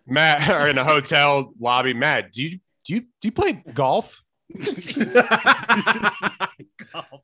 Matt 0.07 0.51
or 0.63 0.69
in 0.69 0.79
a 0.79 0.85
hotel 0.85 1.53
lobby. 1.59 1.95
Matt, 1.95 2.33
do 2.33 2.43
you 2.43 2.59
do 2.85 2.95
you 2.95 3.01
do 3.01 3.07
you 3.23 3.33
play 3.33 3.63
golf? 3.73 4.23
golf. 6.93 7.23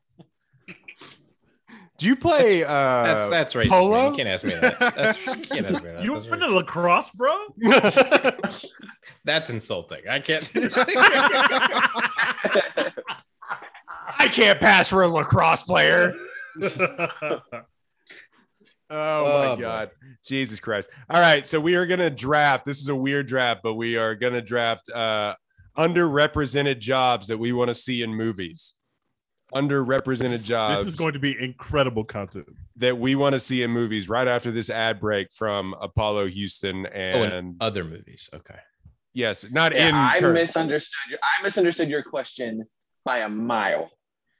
Do 1.97 2.07
you 2.07 2.15
play 2.15 2.63
uh 2.63 3.03
That's 3.03 3.29
that's 3.29 3.53
racist. 3.53 3.69
Polo? 3.69 3.91
Man. 3.91 4.09
You 4.09 4.17
can't 4.17 4.29
ask 4.29 4.43
me 4.43 4.53
that. 4.55 4.79
That's, 4.79 5.23
you 5.23 5.35
can't 5.35 5.67
ask 5.67 5.83
me 5.83 5.89
that. 5.91 6.01
You 6.03 6.15
That's, 6.15 6.25
were 6.25 6.33
into 6.33 6.47
lacrosse, 6.47 7.11
bro? 7.11 7.45
That's 9.23 9.51
insulting. 9.51 10.01
I 10.09 10.19
can't. 10.19 10.51
I 14.17 14.27
can't 14.31 14.59
pass 14.59 14.89
for 14.89 15.03
a 15.03 15.07
lacrosse 15.07 15.61
player. 15.61 16.15
Oh, 18.91 19.25
Oh, 19.25 19.39
my 19.49 19.55
boy. 19.55 19.61
god. 19.61 19.91
Jesus 20.25 20.59
Christ. 20.59 20.89
All 21.09 21.19
right, 21.21 21.47
so 21.47 21.59
we 21.59 21.75
are 21.75 21.85
going 21.85 21.99
to 22.01 22.09
draft. 22.09 22.65
This 22.65 22.79
is 22.81 22.89
a 22.89 22.95
weird 22.95 23.27
draft, 23.27 23.61
but 23.63 23.73
we 23.75 23.95
are 23.97 24.13
going 24.15 24.33
to 24.33 24.41
draft 24.41 24.89
uh 24.91 25.33
underrepresented 25.77 26.79
jobs 26.79 27.27
that 27.27 27.37
we 27.39 27.53
want 27.53 27.69
to 27.69 27.75
see 27.75 28.03
in 28.03 28.13
movies. 28.13 28.73
Underrepresented 29.53 30.47
jobs 30.47 30.79
This 30.79 30.87
is 30.87 30.95
going 30.95 31.13
to 31.13 31.19
be 31.19 31.35
incredible 31.41 32.03
content. 32.05 32.47
that 32.77 32.97
we 32.97 33.15
want 33.15 33.33
to 33.33 33.39
see 33.39 33.63
in 33.63 33.71
movies 33.71 34.07
right 34.07 34.27
after 34.27 34.51
this 34.51 34.69
ad 34.69 34.99
break 34.99 35.27
from 35.33 35.73
Apollo 35.81 36.27
Houston 36.27 36.85
Oh, 36.85 36.89
and 36.93 37.33
and 37.33 37.55
other 37.61 37.83
movies. 37.83 38.29
Okay. 38.33 38.59
yes, 39.13 39.45
not 39.51 39.73
Yeah, 39.73 39.89
in 39.89 39.95
I 39.95 40.19
current- 40.19 40.35
misunderstood. 40.35 40.97
Your, 41.09 41.19
I 41.21 41.43
misunderstood 41.43 41.89
your 41.89 42.03
question 42.03 42.63
by 43.03 43.19
a 43.19 43.29
mile. 43.29 43.89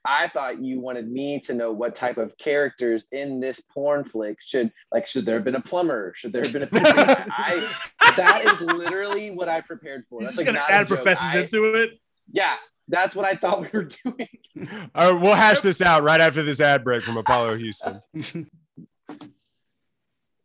I 0.03 0.27
thought 0.29 0.61
you 0.63 0.79
wanted 0.79 1.09
me 1.11 1.39
to 1.41 1.53
know 1.53 1.71
what 1.71 1.93
type 1.93 2.17
of 2.17 2.35
characters 2.37 3.05
in 3.11 3.39
this 3.39 3.59
porn 3.59 4.03
flick 4.03 4.37
should 4.43 4.71
like. 4.91 5.07
Should 5.07 5.25
there 5.25 5.35
have 5.35 5.43
been 5.43 5.55
a 5.55 5.61
plumber? 5.61 6.13
Should 6.15 6.33
there 6.33 6.43
have 6.43 6.51
been 6.53 6.63
a? 6.63 6.69
I 6.73 7.73
that 8.17 8.43
is 8.45 8.61
literally 8.61 9.29
what 9.31 9.47
I 9.47 9.61
prepared 9.61 10.05
for. 10.09 10.21
That's 10.21 10.35
just 10.35 10.45
like 10.47 10.55
gonna 10.55 10.65
add 10.67 10.87
professors 10.87 11.29
I- 11.35 11.39
into 11.41 11.75
it. 11.75 11.99
Yeah, 12.31 12.55
that's 12.87 13.15
what 13.15 13.25
I 13.25 13.35
thought 13.35 13.61
we 13.61 13.67
were 13.71 13.83
doing. 14.03 14.27
All 14.95 15.13
right, 15.13 15.21
we'll 15.21 15.35
hash 15.35 15.61
this 15.61 15.81
out 15.81 16.01
right 16.03 16.19
after 16.19 16.41
this 16.41 16.59
ad 16.61 16.83
break 16.83 17.03
from 17.03 17.17
Apollo 17.17 17.57
Houston. 17.57 18.01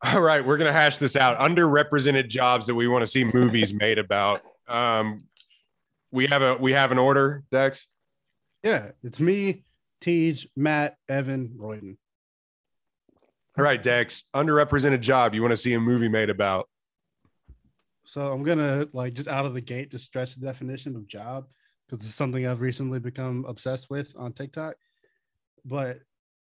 All 0.03 0.21
right, 0.21 0.45
we're 0.47 0.59
gonna 0.59 0.73
hash 0.73 0.99
this 0.99 1.17
out. 1.17 1.39
Underrepresented 1.39 2.29
jobs 2.29 2.67
that 2.67 2.75
we 2.75 2.87
want 2.89 3.03
to 3.03 3.07
see 3.07 3.25
movies 3.25 3.73
made 3.73 3.99
about. 3.99 4.43
Um, 4.69 5.25
we 6.13 6.27
have 6.27 6.43
a 6.43 6.57
we 6.57 6.73
have 6.73 6.93
an 6.93 6.99
order, 6.99 7.43
Dex. 7.51 7.87
Yeah, 8.63 8.91
it's 9.03 9.21
me, 9.21 9.65
Tej, 10.01 10.49
Matt, 10.57 10.97
Evan, 11.09 11.55
Royden. 11.57 11.97
All 13.59 13.65
right, 13.65 13.83
Dex. 13.83 14.25
Underrepresented 14.35 15.01
job 15.01 15.35
you 15.35 15.41
want 15.41 15.53
to 15.53 15.57
see 15.57 15.73
a 15.73 15.81
movie 15.81 16.09
made 16.09 16.29
about. 16.31 16.69
So 18.05 18.31
I'm 18.31 18.45
gonna 18.45 18.87
like 18.93 19.15
just 19.15 19.29
out 19.29 19.47
of 19.47 19.55
the 19.55 19.61
gate 19.61 19.91
just 19.91 20.05
stretch 20.05 20.35
the 20.35 20.47
definition 20.47 20.95
of 20.95 21.09
job 21.09 21.47
because 21.89 22.05
it's 22.05 22.15
something 22.15 22.47
I've 22.47 22.61
recently 22.61 23.01
become 23.01 23.45
obsessed 23.49 23.91
with 23.91 24.15
on 24.17 24.33
TikTok. 24.33 24.77
But 25.65 26.01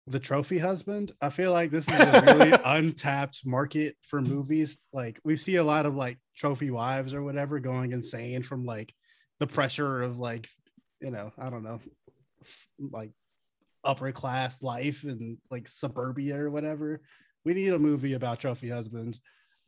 the 0.08 0.20
trophy 0.20 0.58
husband, 0.58 1.14
I 1.22 1.30
feel 1.30 1.52
like 1.52 1.72
this 1.72 1.88
is 1.88 2.00
a 2.00 2.24
really 2.26 2.54
untapped 2.66 3.46
market 3.46 3.96
for 4.02 4.22
movies. 4.22 4.78
Like 4.92 5.20
we 5.24 5.38
see 5.38 5.56
a 5.56 5.64
lot 5.64 5.86
of 5.86 5.96
like 5.96 6.18
trophy 6.36 6.72
wives 6.72 7.14
or 7.14 7.22
whatever 7.24 7.60
going 7.60 7.94
insane 7.94 8.44
from 8.44 8.66
like 8.66 8.94
the 9.40 9.48
pressure 9.48 10.02
of 10.02 10.20
like, 10.20 10.50
you 11.00 11.12
know, 11.12 11.32
I 11.38 11.50
don't 11.50 11.64
know, 11.64 11.80
like 12.80 13.12
upper 13.84 14.12
class 14.12 14.62
life 14.62 15.04
and 15.04 15.38
like 15.52 15.68
suburbia 15.68 16.38
or 16.38 16.50
whatever. 16.50 17.02
We 17.46 17.54
need 17.54 17.74
a 17.74 17.80
movie 17.80 18.14
about 18.14 18.40
trophy 18.40 18.70
husbands 18.70 19.20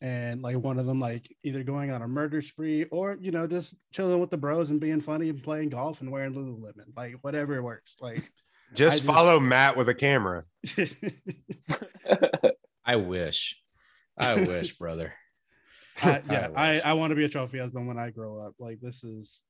and 0.02 0.41
like 0.41 0.57
one 0.57 0.80
of 0.80 0.85
them 0.85 0.99
like 0.99 1.34
either 1.43 1.64
going 1.64 1.91
on 1.91 2.02
a 2.02 2.07
murder 2.07 2.41
spree 2.41 2.84
or 2.85 3.18
you 3.19 3.31
know 3.31 3.47
just 3.47 3.76
chilling 3.91 4.19
with 4.19 4.30
the 4.30 4.38
bros 4.38 4.69
and 4.69 4.80
being 4.80 5.02
funny 5.02 5.30
and 5.30 5.41
playing 5.41 5.69
golf 5.69 6.02
and 6.02 6.11
wearing 6.11 6.34
Lululemon, 6.34 6.95
like 6.95 7.15
whatever 7.22 7.61
works. 7.61 7.95
Like 7.99 8.31
Just, 8.73 8.97
just- 8.97 9.06
follow 9.06 9.39
Matt 9.39 9.77
with 9.77 9.89
a 9.89 9.93
camera. 9.93 10.43
I 12.85 12.95
wish. 12.95 13.61
I 14.18 14.35
wish, 14.35 14.77
brother. 14.77 15.14
I, 16.02 16.22
yeah, 16.30 16.49
I, 16.56 16.73
wish. 16.73 16.81
I 16.85 16.93
want 16.93 17.11
to 17.11 17.15
be 17.15 17.26
a 17.26 17.30
trophy 17.30 17.60
husband 17.60 17.88
when 17.88 17.97
I 17.97 18.10
grow 18.10 18.39
up. 18.39 18.53
Like 18.60 18.80
this 18.81 19.03
is 19.03 19.41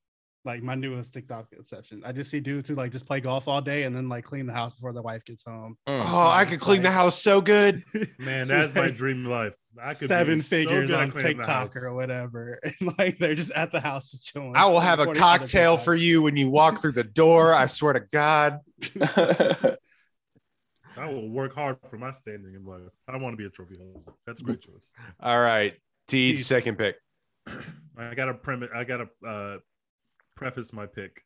like 0.45 0.61
my 0.61 0.75
newest 0.75 1.13
TikTok 1.13 1.47
obsession. 1.57 2.01
I 2.05 2.11
just 2.11 2.29
see 2.29 2.39
dudes 2.39 2.69
who 2.69 2.75
like 2.75 2.91
just 2.91 3.05
play 3.05 3.19
golf 3.19 3.47
all 3.47 3.61
day 3.61 3.83
and 3.83 3.95
then 3.95 4.07
like 4.07 4.23
clean 4.23 4.45
the 4.45 4.53
house 4.53 4.73
before 4.75 4.93
the 4.93 5.01
wife 5.01 5.25
gets 5.25 5.43
home. 5.43 5.77
Mm. 5.87 6.03
Oh, 6.05 6.29
I 6.29 6.45
could 6.45 6.59
clean 6.59 6.83
the 6.83 6.91
house 6.91 7.21
so 7.21 7.41
good. 7.41 7.83
Man, 8.19 8.47
that's 8.47 8.75
my 8.75 8.89
dream 8.89 9.25
life. 9.25 9.55
I 9.81 9.93
could 9.93 10.07
Seven 10.07 10.37
be 10.37 10.41
so 10.41 10.49
figures 10.49 10.89
good 10.89 10.97
on 10.97 11.11
TikTok 11.11 11.75
or 11.75 11.93
whatever, 11.93 12.59
and 12.79 12.97
like 12.97 13.17
they're 13.17 13.35
just 13.35 13.51
at 13.51 13.71
the 13.71 13.79
house 13.79 14.17
chilling. 14.23 14.53
I 14.55 14.65
will 14.65 14.79
have 14.79 14.99
a 14.99 15.13
cocktail 15.13 15.75
for 15.77 15.95
you 15.95 16.21
when 16.21 16.37
you 16.37 16.49
walk 16.49 16.79
through 16.79 16.93
the 16.93 17.03
door. 17.03 17.53
I 17.53 17.65
swear 17.65 17.93
to 17.93 17.99
God. 17.99 18.59
I 20.97 21.09
will 21.09 21.27
work 21.27 21.53
hard 21.53 21.77
for 21.89 21.97
my 21.97 22.11
standing 22.11 22.53
in 22.55 22.65
life. 22.65 22.89
I 23.07 23.17
want 23.17 23.33
to 23.33 23.37
be 23.37 23.45
a 23.45 23.49
trophy 23.49 23.75
husband. 23.77 24.15
That's 24.25 24.39
a 24.39 24.43
great 24.45 24.61
choice. 24.61 24.89
All 25.19 25.41
right, 25.41 25.73
T 26.07 26.37
T. 26.37 26.41
second 26.41 26.77
pick. 26.77 26.95
I 27.97 28.15
got 28.15 28.29
a 28.29 28.33
premise. 28.33 28.69
I 28.73 28.85
got 28.85 29.01
a 29.01 29.27
uh, 29.27 29.57
preface 30.35 30.73
my 30.73 30.85
pick. 30.85 31.23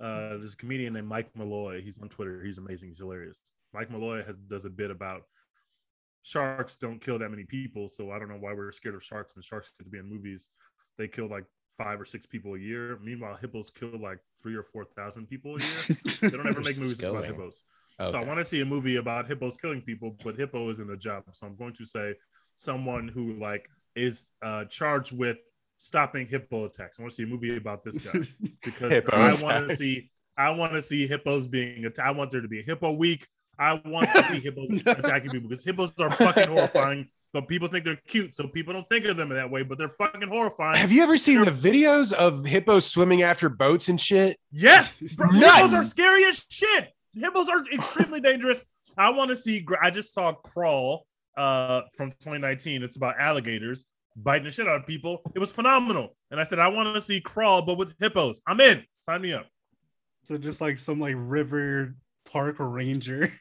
Uh, 0.00 0.38
this 0.38 0.54
comedian 0.54 0.94
named 0.94 1.08
Mike 1.08 1.30
Malloy. 1.36 1.80
He's 1.80 1.98
on 1.98 2.08
Twitter. 2.08 2.42
He's 2.44 2.58
amazing. 2.58 2.88
He's 2.88 2.98
hilarious. 2.98 3.40
Mike 3.72 3.90
Malloy 3.90 4.24
has, 4.24 4.36
does 4.36 4.64
a 4.64 4.70
bit 4.70 4.90
about 4.90 5.22
sharks 6.22 6.76
don't 6.76 7.00
kill 7.00 7.18
that 7.18 7.28
many 7.28 7.44
people, 7.44 7.88
so 7.88 8.10
I 8.10 8.18
don't 8.18 8.28
know 8.28 8.38
why 8.38 8.52
we're 8.52 8.72
scared 8.72 8.94
of 8.94 9.04
sharks. 9.04 9.36
And 9.36 9.44
sharks 9.44 9.72
get 9.78 9.84
to 9.84 9.90
be 9.90 9.98
in 9.98 10.08
movies. 10.08 10.50
They 10.98 11.06
kill 11.06 11.28
like 11.28 11.44
five 11.76 12.00
or 12.00 12.04
six 12.04 12.26
people 12.26 12.54
a 12.54 12.58
year. 12.58 12.98
Meanwhile, 13.02 13.36
hippos 13.36 13.70
kill 13.70 13.98
like 14.00 14.18
three 14.42 14.54
or 14.54 14.62
four 14.62 14.84
thousand 14.84 15.28
people 15.28 15.56
a 15.56 15.60
year. 15.60 15.98
They 16.20 16.30
don't 16.30 16.48
ever 16.48 16.60
make 16.60 16.78
movies 16.78 16.98
this 16.98 17.00
about 17.00 17.22
going? 17.22 17.24
hippos. 17.26 17.62
So 18.00 18.14
I 18.14 18.24
want 18.24 18.38
to 18.38 18.44
see 18.44 18.60
a 18.60 18.64
movie 18.64 18.96
about 18.96 19.28
hippos 19.28 19.56
killing 19.56 19.80
people, 19.80 20.16
but 20.24 20.36
hippo 20.36 20.68
isn't 20.70 20.90
a 20.90 20.96
job. 20.96 21.24
So 21.32 21.46
I'm 21.46 21.54
going 21.54 21.74
to 21.74 21.84
say 21.84 22.14
someone 22.56 23.06
who 23.06 23.34
like 23.34 23.68
is 23.94 24.30
uh, 24.42 24.64
charged 24.64 25.16
with 25.16 25.38
stopping 25.76 26.26
hippo 26.26 26.66
attacks. 26.66 26.98
I 26.98 27.02
want 27.02 27.12
to 27.12 27.16
see 27.16 27.22
a 27.24 27.26
movie 27.26 27.56
about 27.56 27.84
this 27.84 27.98
guy 27.98 28.12
because 28.64 29.06
I 29.12 29.34
want 29.42 29.68
to 29.68 29.76
see 29.76 30.10
I 30.36 30.50
want 30.50 30.72
to 30.72 30.82
see 30.82 31.06
hippos 31.06 31.46
being 31.46 31.84
attacked. 31.84 32.08
I 32.08 32.10
want 32.10 32.30
there 32.30 32.40
to 32.40 32.48
be 32.48 32.60
a 32.60 32.62
hippo 32.62 32.92
week. 32.92 33.26
I 33.56 33.80
want 33.84 34.10
to 34.10 34.24
see 34.24 34.40
hippos 34.40 34.68
attacking 34.86 35.30
people 35.30 35.48
because 35.48 35.64
hippos 35.64 35.92
are 36.00 36.10
fucking 36.16 36.48
horrifying. 36.48 37.06
But 37.32 37.46
people 37.46 37.68
think 37.68 37.84
they're 37.84 38.00
cute, 38.08 38.34
so 38.34 38.48
people 38.48 38.72
don't 38.72 38.88
think 38.88 39.04
of 39.04 39.16
them 39.16 39.30
in 39.30 39.36
that 39.36 39.48
way. 39.48 39.62
But 39.62 39.78
they're 39.78 39.88
fucking 39.90 40.28
horrifying. 40.28 40.78
Have 40.78 40.90
you 40.90 41.02
ever 41.02 41.16
seen 41.16 41.40
the 41.42 41.52
videos 41.52 42.12
of 42.12 42.44
hippos 42.44 42.86
swimming 42.86 43.22
after 43.22 43.48
boats 43.48 43.88
and 43.88 44.00
shit? 44.00 44.36
Yes, 44.50 44.96
bro, 44.96 45.30
hippos 45.30 45.72
are 45.72 45.84
scary 45.84 46.24
as 46.24 46.44
shit. 46.48 46.92
Hippos 47.12 47.48
are 47.48 47.64
extremely 47.72 48.20
dangerous. 48.20 48.64
I 48.98 49.10
want 49.10 49.28
to 49.28 49.36
see. 49.36 49.64
I 49.80 49.90
just 49.90 50.12
saw 50.12 50.32
Crawl 50.32 51.06
uh, 51.36 51.82
from 51.96 52.10
2019. 52.10 52.82
It's 52.82 52.96
about 52.96 53.14
alligators 53.20 53.86
biting 54.16 54.44
the 54.44 54.50
shit 54.50 54.68
out 54.68 54.80
of 54.80 54.86
people. 54.86 55.22
It 55.34 55.38
was 55.38 55.52
phenomenal. 55.52 56.16
And 56.30 56.40
I 56.40 56.44
said, 56.44 56.58
I 56.58 56.68
want 56.68 56.94
to 56.94 57.00
see 57.00 57.20
Crawl, 57.20 57.62
but 57.62 57.78
with 57.78 57.94
hippos. 58.00 58.40
I'm 58.46 58.60
in. 58.60 58.84
Sign 58.92 59.22
me 59.22 59.32
up. 59.32 59.46
So 60.24 60.38
just 60.38 60.60
like 60.60 60.78
some 60.78 61.00
like 61.00 61.14
river 61.18 61.94
park 62.24 62.56
ranger. 62.58 63.30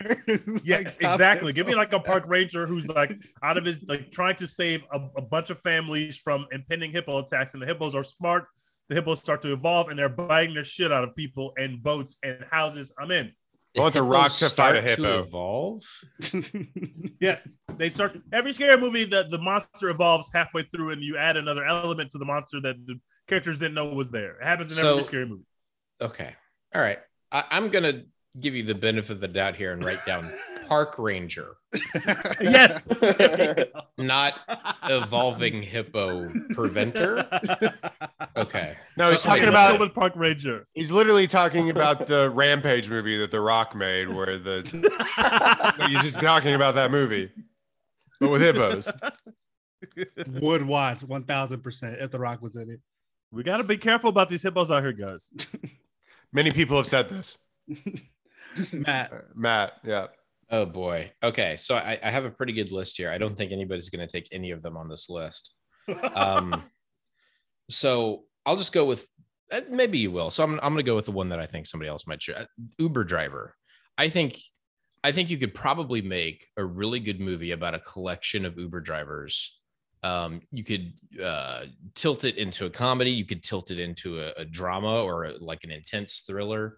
Yes, 0.64 0.98
Like, 1.02 1.12
exactly. 1.12 1.54
Give 1.54 1.68
me 1.68 1.76
like 1.76 1.94
a 1.94 2.00
park 2.00 2.26
ranger 2.28 2.66
who's 2.66 2.88
like 2.88 3.16
out 3.42 3.58
of 3.58 3.66
his 3.66 3.84
like 3.88 4.12
trying 4.12 4.36
to 4.38 4.48
save 4.48 4.84
a, 4.94 5.02
a 5.18 5.22
bunch 5.22 5.50
of 5.50 5.60
families 5.60 6.18
from 6.18 6.48
impending 6.52 6.92
hippo 6.92 7.20
attacks, 7.20 7.54
and 7.54 7.62
the 7.62 7.68
hippos 7.68 7.96
are 7.96 8.04
smart. 8.04 8.46
The 8.90 8.96
hippos 8.96 9.20
start 9.20 9.42
to 9.44 9.54
evolve, 9.54 9.90
and 9.90 9.98
they're 10.00 10.10
biting 10.10 10.56
the 10.56 10.64
shit 10.64 10.92
out 10.92 11.04
of 11.04 11.16
people 11.16 11.54
and 11.58 11.82
boats 11.82 12.18
and 12.24 12.46
houses. 12.52 12.94
I'm 13.00 13.12
in. 13.12 13.32
I 13.78 13.82
want 13.82 13.94
the 13.96 14.04
Rock 14.04 14.32
to 14.34 14.50
fight 14.50 14.76
a 14.78 14.88
Start 14.88 14.90
hippo. 14.90 15.20
evolve. 15.22 15.84
Yes, 17.20 17.48
they 17.78 17.90
start 17.90 18.20
every 18.34 18.52
scary 18.52 18.78
movie 18.78 19.06
that 19.06 19.32
the 19.32 19.38
monster 19.40 19.88
evolves 19.90 20.30
halfway 20.34 20.64
through, 20.64 20.90
and 20.92 21.02
you 21.02 21.16
add 21.18 21.38
another 21.38 21.64
element 21.64 22.12
to 22.12 22.18
the 22.18 22.26
monster 22.26 22.60
that 22.62 22.76
the 22.86 23.00
characters 23.30 23.60
didn't 23.60 23.76
know 23.76 23.94
was 23.94 24.12
there. 24.12 24.36
It 24.40 24.44
happens 24.44 24.72
in 24.72 24.78
So- 24.84 24.92
every 24.92 25.04
scary 25.04 25.26
movie. 25.26 25.46
Okay. 26.02 26.36
All 26.76 26.82
right. 26.82 27.00
I, 27.32 27.46
I'm 27.50 27.70
gonna 27.70 28.04
give 28.40 28.56
you 28.56 28.64
the 28.64 28.76
benefit 28.76 29.12
of 29.12 29.22
the 29.22 29.28
doubt 29.28 29.56
here 29.56 29.72
and 29.72 29.84
write 29.86 30.06
down 30.06 30.30
Park 30.68 30.96
Ranger, 30.98 31.56
Yes, 32.42 32.88
not 33.98 34.40
evolving 34.90 35.62
hippo 35.64 36.30
preventer. 36.54 37.26
Okay. 38.38 38.76
No, 38.98 39.10
he's 39.12 39.22
talking 39.24 39.48
about 39.48 39.78
go 39.78 39.86
with 39.86 39.94
Park 39.94 40.14
Ranger. 40.16 40.68
he's 40.74 40.92
literally 40.92 41.28
talking 41.28 41.70
about 41.70 42.08
the 42.08 42.30
Rampage 42.30 42.90
movie 42.90 43.18
that 43.18 43.32
The 43.32 43.42
Rock 43.42 43.76
made, 43.76 44.10
where 44.10 44.38
the 44.40 44.64
you're 45.90 46.02
just 46.02 46.20
talking 46.20 46.54
about 46.54 46.76
that 46.76 46.92
movie, 46.92 47.32
but 48.20 48.30
with 48.30 48.42
hippos. 48.42 48.92
Would 50.28 50.66
watch 50.66 51.02
1000% 51.02 52.02
if 52.02 52.12
The 52.12 52.20
Rock 52.20 52.42
was 52.42 52.56
in 52.56 52.70
it. 52.70 52.80
We 53.32 53.44
got 53.44 53.58
to 53.58 53.64
be 53.64 53.78
careful 53.78 54.10
about 54.10 54.30
these 54.30 54.42
hippos 54.44 54.72
out 54.72 54.82
here, 54.84 54.94
guys. 54.94 55.34
Many 56.32 56.52
people 56.52 56.78
have 56.78 56.88
said 56.88 57.10
this. 57.10 57.38
Matt, 58.72 59.12
Uh, 59.12 59.18
Matt, 59.36 59.74
yeah. 59.84 60.08
Oh 60.54 60.68
boy. 60.68 61.12
Okay. 61.24 61.56
So 61.56 61.76
I, 61.76 61.98
I 62.04 62.12
have 62.12 62.26
a 62.26 62.30
pretty 62.30 62.54
good 62.54 62.72
list 62.72 62.96
here. 62.96 63.10
I 63.10 63.18
don't 63.18 63.36
think 63.36 63.52
anybody's 63.52 63.90
gonna 63.90 64.06
take 64.06 64.28
any 64.32 64.52
of 64.52 64.62
them 64.62 64.78
on 64.78 64.88
this 64.88 65.10
list. 65.10 65.56
Um, 66.14 66.64
so 67.72 68.26
I'll 68.46 68.56
just 68.56 68.72
go 68.72 68.86
with 68.86 69.08
uh, 69.52 69.62
maybe 69.72 69.98
you 69.98 70.12
will. 70.12 70.30
So 70.30 70.44
I'm, 70.44 70.60
I'm 70.62 70.72
gonna 70.74 70.84
go 70.84 70.96
with 70.96 71.06
the 71.06 71.12
one 71.12 71.30
that 71.30 71.40
I 71.40 71.48
think 71.48 71.66
somebody 71.66 71.90
else 71.90 72.06
might 72.06 72.20
choose. 72.20 72.36
Uh, 72.38 72.46
Uber 72.78 73.04
driver. 73.04 73.56
I 73.98 74.10
think 74.10 74.38
I 75.04 75.12
think 75.12 75.32
you 75.32 75.38
could 75.38 75.56
probably 75.56 76.04
make 76.04 76.46
a 76.56 76.64
really 76.64 77.00
good 77.00 77.20
movie 77.20 77.50
about 77.50 77.74
a 77.74 77.80
collection 77.80 78.46
of 78.46 78.56
Uber 78.56 78.82
drivers. 78.82 79.60
Um, 80.04 80.42
you 80.52 80.64
could 80.64 80.94
uh, 81.20 81.64
tilt 81.96 82.26
it 82.26 82.38
into 82.38 82.68
a 82.68 82.70
comedy. 82.70 83.10
You 83.10 83.26
could 83.26 83.42
tilt 83.42 83.72
it 83.72 83.80
into 83.80 84.20
a, 84.20 84.34
a 84.38 84.46
drama 84.46 85.02
or 85.02 85.24
a, 85.24 85.34
like 85.40 85.64
an 85.64 85.72
intense 85.72 86.22
thriller. 86.28 86.78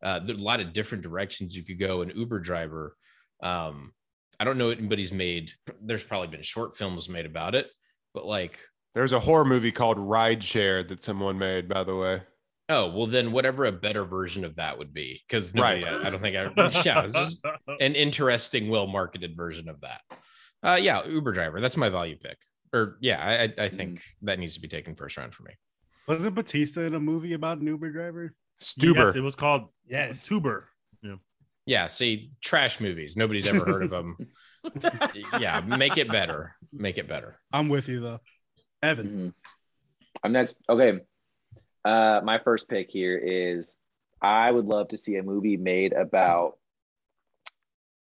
Uh, 0.00 0.20
there 0.20 0.36
are 0.36 0.38
a 0.38 0.42
lot 0.42 0.60
of 0.60 0.72
different 0.72 1.02
directions 1.02 1.56
you 1.56 1.64
could 1.64 1.80
go. 1.80 2.02
An 2.02 2.12
Uber 2.14 2.38
driver. 2.38 2.94
Um, 3.42 3.92
I 4.38 4.44
don't 4.44 4.58
know 4.58 4.70
anybody's 4.70 5.12
made. 5.12 5.52
There's 5.80 6.04
probably 6.04 6.28
been 6.28 6.42
short 6.42 6.76
films 6.76 7.08
made 7.08 7.26
about 7.26 7.54
it, 7.54 7.68
but 8.14 8.26
like 8.26 8.60
There's 8.94 9.12
a 9.12 9.20
horror 9.20 9.44
movie 9.44 9.72
called 9.72 9.98
Ride 9.98 10.42
Share 10.44 10.82
that 10.84 11.02
someone 11.02 11.38
made, 11.38 11.68
by 11.68 11.84
the 11.84 11.96
way. 11.96 12.22
Oh 12.68 12.90
well, 12.90 13.06
then 13.06 13.30
whatever 13.32 13.64
a 13.66 13.72
better 13.72 14.04
version 14.04 14.44
of 14.44 14.56
that 14.56 14.76
would 14.78 14.92
be, 14.92 15.22
because 15.28 15.54
Right. 15.54 15.84
I, 15.86 16.06
I 16.08 16.10
don't 16.10 16.20
think 16.20 16.36
I. 16.36 16.50
Yeah, 16.84 17.06
just 17.06 17.44
an 17.80 17.94
interesting, 17.94 18.68
well 18.68 18.86
marketed 18.86 19.36
version 19.36 19.68
of 19.68 19.80
that. 19.82 20.00
Uh, 20.62 20.78
yeah, 20.80 21.04
Uber 21.06 21.32
driver. 21.32 21.60
That's 21.60 21.76
my 21.76 21.88
value 21.88 22.16
pick. 22.16 22.38
Or 22.72 22.98
yeah, 23.00 23.20
I 23.22 23.44
I- 23.62 23.66
I 23.66 23.68
think 23.68 24.02
that 24.22 24.38
needs 24.40 24.54
to 24.54 24.60
be 24.60 24.68
taken 24.68 24.96
first 24.96 25.16
round 25.16 25.32
for 25.34 25.44
me. 25.44 25.52
wasn't 26.08 26.34
Batista 26.34 26.80
in 26.80 26.94
a 26.94 27.00
movie 27.00 27.34
about 27.34 27.58
an 27.58 27.66
Uber 27.68 27.92
driver? 27.92 28.34
Stuber. 28.60 28.96
Yes, 29.06 29.16
it 29.16 29.20
was 29.22 29.36
called 29.36 29.68
Yes. 29.86 30.26
Tuber. 30.26 30.68
Yeah, 31.66 31.86
see, 31.88 32.30
trash 32.40 32.80
movies. 32.80 33.16
Nobody's 33.16 33.46
ever 33.48 33.64
heard 33.64 33.82
of 33.82 33.90
them. 33.90 34.16
yeah, 35.40 35.60
make 35.66 35.98
it 35.98 36.08
better. 36.08 36.54
Make 36.72 36.96
it 36.98 37.08
better. 37.08 37.38
I'm 37.52 37.68
with 37.68 37.88
you 37.88 38.00
though. 38.00 38.20
Evan, 38.82 39.06
Mhm. 39.08 39.50
I'm 40.22 40.32
next. 40.32 40.54
Okay. 40.68 41.00
Uh, 41.84 42.20
my 42.24 42.38
first 42.38 42.68
pick 42.68 42.88
here 42.90 43.16
is 43.18 43.76
I 44.22 44.50
would 44.50 44.64
love 44.66 44.88
to 44.88 44.98
see 44.98 45.16
a 45.16 45.22
movie 45.22 45.56
made 45.56 45.92
about 45.92 46.56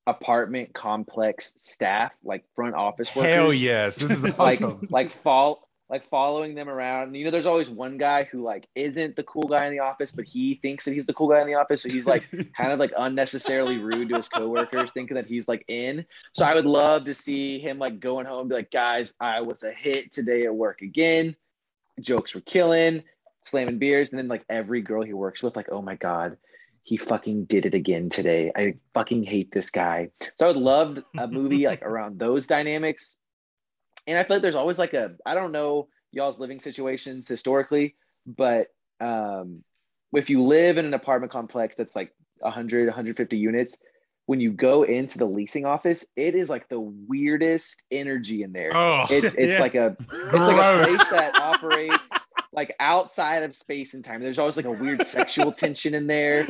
apartment 0.06 0.74
complex 0.74 1.54
staff, 1.58 2.12
like 2.24 2.44
front 2.56 2.76
office 2.76 3.16
workers. 3.16 3.34
Hell 3.34 3.54
yes. 3.54 3.96
This 3.98 4.12
is 4.12 4.24
Like, 4.38 4.38
awesome. 4.62 4.88
like 4.90 5.12
fall, 5.24 5.63
like 5.90 6.10
following 6.10 6.56
them 6.56 6.70
around. 6.70 7.14
You 7.14 7.26
know, 7.26 7.32
there's 7.32 7.46
always 7.46 7.70
one 7.70 7.98
guy 7.98 8.24
who 8.24 8.42
like 8.44 8.68
isn't 8.76 9.16
the 9.16 9.24
cool 9.24 9.44
guy 9.44 9.66
in 9.66 9.74
the 9.74 9.80
office, 9.80 10.12
but 10.12 10.26
he 10.26 10.60
thinks 10.62 10.86
that 10.86 10.94
he's 10.94 11.06
the 11.06 11.14
cool 11.14 11.28
guy 11.28 11.42
in 11.42 11.48
the 11.48 11.56
office. 11.56 11.84
So 11.84 11.90
he's 11.90 12.06
like 12.06 12.30
kind 12.58 12.72
of 12.72 12.80
like 12.80 12.94
unnecessarily 12.98 13.78
rude 13.78 14.10
to 14.10 14.18
his 14.18 14.30
coworkers, 14.30 14.92
thinking 14.92 15.16
that 15.16 15.28
he's 15.28 15.48
like 15.48 15.66
in. 15.68 16.06
So 16.34 16.46
I 16.46 16.56
would 16.56 16.66
love 16.66 17.06
to 17.06 17.14
see 17.14 17.60
him 17.60 17.80
like 17.80 18.00
going 18.00 18.26
home 18.26 18.42
and 18.42 18.50
be 18.50 18.56
like, 18.56 18.72
guys, 18.72 19.14
I 19.20 19.42
was 19.42 19.62
a 19.64 19.72
hit 19.72 20.14
today 20.14 20.46
at 20.46 20.56
work 20.56 20.82
again. 20.82 21.36
Jokes 22.00 22.34
were 22.34 22.42
killing, 22.42 23.04
slamming 23.42 23.78
beers, 23.78 24.12
and 24.12 24.20
then 24.20 24.28
like 24.28 24.46
every 24.50 24.82
girl 24.82 25.04
he 25.04 25.14
works 25.14 25.44
with, 25.44 25.56
like, 25.56 25.68
oh 25.72 25.82
my 25.82 25.96
god, 25.96 26.38
he 26.84 26.98
fucking 26.98 27.46
did 27.46 27.66
it 27.66 27.74
again 27.74 28.10
today. 28.10 28.52
I 28.56 28.76
fucking 28.94 29.24
hate 29.24 29.52
this 29.52 29.70
guy. 29.70 30.10
So 30.40 30.46
I 30.46 30.48
would 30.48 30.58
love 30.58 30.98
a 31.18 31.28
movie 31.28 31.66
like 31.66 31.82
around 31.86 32.20
those 32.20 32.48
dynamics. 32.48 33.18
And 34.08 34.18
I 34.18 34.24
feel 34.24 34.36
like 34.38 34.42
there's 34.42 34.56
always 34.56 34.80
like 34.80 34.94
a 34.94 35.12
I 35.26 35.36
don't 35.36 35.52
know 35.52 35.88
y'all's 36.12 36.40
living 36.40 36.60
situations 36.60 37.28
historically, 37.28 37.96
but 38.26 38.68
um 39.00 39.64
if 40.14 40.30
you 40.30 40.44
live 40.44 40.78
in 40.78 40.86
an 40.86 40.94
apartment 40.94 41.32
complex 41.32 41.76
that's 41.76 41.96
like 41.96 42.14
100 42.40 42.86
150 42.88 43.38
units 43.38 43.76
when 44.28 44.40
you 44.40 44.52
go 44.52 44.84
into 44.84 45.18
the 45.18 45.26
leasing 45.26 45.66
office 45.66 46.06
it 46.16 46.36
is 46.36 46.50
like 46.50 46.70
the 46.70 46.80
weirdest 46.80 47.82
energy 47.92 48.44
in 48.44 48.54
there 48.54 48.72
Oh, 48.76 49.06
it's 49.10 49.34
it's 49.36 49.52
Yeah. 49.54 49.60
like 49.60 49.76
a 49.76 49.98
it's 50.00 50.34
like 50.34 50.58
a 50.58 50.78
gross. 50.78 50.82
place 50.82 51.10
that 51.10 51.34
operates 51.40 52.23
like 52.54 52.76
outside 52.80 53.42
of 53.44 53.56
space 53.56 53.96
and 53.96 54.06
time 54.06 54.22
there's 54.22 54.38
always 54.40 54.56
like 54.56 54.66
a 54.66 54.72
weird 54.72 55.06
sexual 55.08 55.52
tension 55.64 55.94
in 55.96 56.06
there 56.08 56.48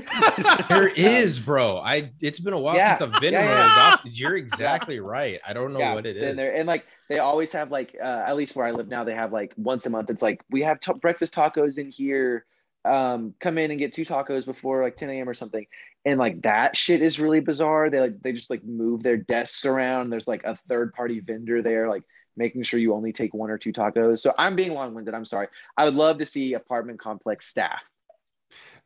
There 0.70 0.88
is, 0.96 1.40
bro. 1.40 1.78
I 1.78 2.12
it's 2.22 2.40
been 2.40 2.54
a 2.54 2.60
while 2.60 2.76
Yeah. 2.76 2.96
since 2.96 3.14
I've 3.14 3.22
been 3.22 3.34
Yeah, 3.34 3.44
in 3.44 3.50
one 3.50 3.58
yeah. 3.58 3.64
of 3.66 3.70
those 3.70 3.78
offices. 3.94 4.20
You're 4.20 4.36
exactly 4.46 5.00
right. 5.00 5.40
I 5.48 5.54
don't 5.54 5.74
know 5.74 5.94
what 5.96 6.06
it 6.06 6.18
is. 6.18 6.22
then 6.24 6.36
there- 6.36 6.56
and 6.56 6.68
like 6.68 6.86
they 7.10 7.20
always 7.20 7.52
have 7.54 7.72
like 7.72 7.96
uh, 8.02 8.06
at 8.28 8.36
least 8.36 8.56
where 8.56 8.66
I 8.66 8.72
live 8.72 8.88
now, 8.88 9.04
they 9.04 9.14
have 9.16 9.32
like 9.34 9.54
once 9.58 9.86
a 9.86 9.90
month. 9.90 10.10
It's 10.10 10.22
like 10.24 10.42
we 10.50 10.62
have 10.62 10.80
t- 10.80 10.94
breakfast 11.02 11.34
tacos 11.34 11.78
in 11.78 11.90
here. 11.90 12.46
Um, 12.86 13.34
come 13.40 13.58
in 13.58 13.72
and 13.72 13.80
get 13.80 13.94
two 13.94 14.04
tacos 14.04 14.46
before 14.46 14.84
like 14.84 14.98
10 14.98 15.10
a.m. 15.10 15.30
or 15.30 15.34
something. 15.34 15.66
And 16.06 16.20
like 16.20 16.42
that 16.42 16.76
shit 16.76 17.02
is 17.02 17.18
really 17.20 17.40
bizarre. 17.40 17.90
They 17.90 18.00
like 18.02 18.20
they 18.22 18.34
just 18.34 18.50
like 18.50 18.64
move 18.66 19.04
their 19.04 19.16
desks 19.18 19.64
around. 19.66 20.10
There's 20.10 20.28
like 20.28 20.44
a 20.44 20.58
third 20.68 20.94
party 20.94 21.22
vendor 21.22 21.62
there, 21.62 21.88
like 21.90 22.04
making 22.36 22.64
sure 22.64 22.80
you 22.80 22.94
only 22.94 23.14
take 23.14 23.34
one 23.34 23.50
or 23.52 23.58
two 23.58 23.72
tacos. 23.74 24.20
So 24.20 24.34
I'm 24.38 24.56
being 24.56 24.74
long 24.74 24.94
winded. 24.94 25.14
I'm 25.14 25.26
sorry. 25.26 25.48
I 25.78 25.86
would 25.86 25.94
love 25.94 26.18
to 26.20 26.26
see 26.26 26.54
apartment 26.54 27.00
complex 27.00 27.48
staff. 27.48 27.80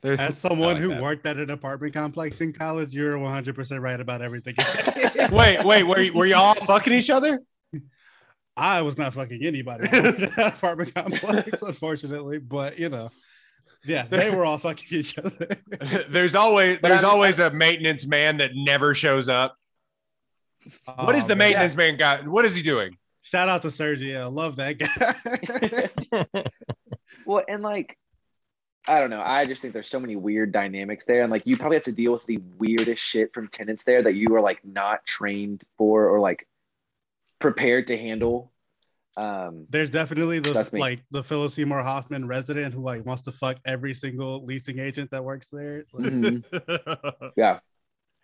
There's- 0.02 0.20
as 0.20 0.38
someone 0.46 0.74
like 0.74 0.78
who 0.78 0.90
that. 0.90 1.02
worked 1.02 1.26
at 1.26 1.38
an 1.38 1.50
apartment 1.50 1.94
complex 1.94 2.42
in 2.42 2.54
college, 2.54 2.94
you're 2.94 3.18
100% 3.18 3.82
right 3.82 4.00
about 4.00 4.22
everything. 4.22 4.56
wait, 5.32 5.64
wait, 5.64 5.84
were, 5.84 5.96
y- 5.96 6.12
were 6.14 6.26
you 6.26 6.36
all 6.36 6.56
fucking 6.56 6.94
each 6.94 7.10
other? 7.10 7.40
I 8.56 8.82
was 8.82 8.98
not 8.98 9.14
fucking 9.14 9.46
anybody 9.46 9.84
at 9.92 10.18
that 10.36 10.54
apartment 10.56 10.94
complex, 10.96 11.62
unfortunately, 11.62 12.40
but 12.40 12.80
you 12.80 12.90
know, 12.90 13.12
yeah, 13.86 14.08
they 14.08 14.32
were 14.32 14.46
all 14.46 14.58
fucking 14.58 14.88
each 14.98 15.16
other. 15.20 15.48
There's 16.10 16.34
always 16.34 16.80
there's 16.80 17.04
always 17.04 17.38
a 17.38 17.52
maintenance 17.52 18.08
man 18.08 18.38
that 18.38 18.52
never 18.56 18.96
shows 18.96 19.30
up. 19.30 19.56
Oh, 20.88 21.06
what 21.06 21.16
is 21.16 21.26
Oh, 21.26 21.28
the 21.28 21.36
man. 21.36 21.50
maintenance 21.50 21.76
man 21.76 21.98
got? 21.98 22.28
What 22.28 22.46
is 22.46 22.56
he 22.56 22.64
doing? 22.64 22.98
Shout 23.28 23.50
out 23.50 23.62
to 23.64 23.68
Sergio. 23.68 24.22
I 24.22 24.26
love 24.26 24.56
that 24.56 24.78
guy. 24.78 26.44
Well, 27.26 27.44
and 27.50 27.62
like, 27.62 27.98
I 28.88 29.02
don't 29.02 29.10
know. 29.10 29.22
I 29.22 29.46
just 29.46 29.62
think 29.62 29.74
there's 29.74 29.90
so 29.90 30.00
many 30.00 30.16
weird 30.16 30.54
dynamics 30.54 31.04
there, 31.06 31.24
and 31.24 31.30
like, 31.30 31.46
you 31.46 31.58
probably 31.58 31.76
have 31.76 31.84
to 31.84 31.92
deal 31.92 32.14
with 32.14 32.26
the 32.26 32.40
weirdest 32.58 33.04
shit 33.04 33.34
from 33.34 33.50
tenants 33.50 33.84
there 33.84 34.02
that 34.02 34.14
you 34.16 34.34
are 34.36 34.40
like 34.40 34.64
not 34.64 35.06
trained 35.06 35.62
for 35.78 36.08
or 36.08 36.22
like 36.22 36.48
prepared 37.40 37.88
to 37.88 37.98
handle. 37.98 38.54
Um, 39.18 39.66
There's 39.70 39.90
definitely 39.90 40.40
the 40.40 40.70
like 40.72 41.04
the 41.12 41.22
Philip 41.22 41.52
Seymour 41.52 41.84
Hoffman 41.84 42.28
resident 42.28 42.74
who 42.74 42.82
like 42.82 43.06
wants 43.06 43.24
to 43.24 43.34
fuck 43.34 43.58
every 43.66 43.94
single 43.94 44.46
leasing 44.46 44.80
agent 44.80 45.12
that 45.12 45.26
works 45.26 45.50
there. 45.50 45.84
Mhm. 45.94 47.34
yeah, 47.36 47.60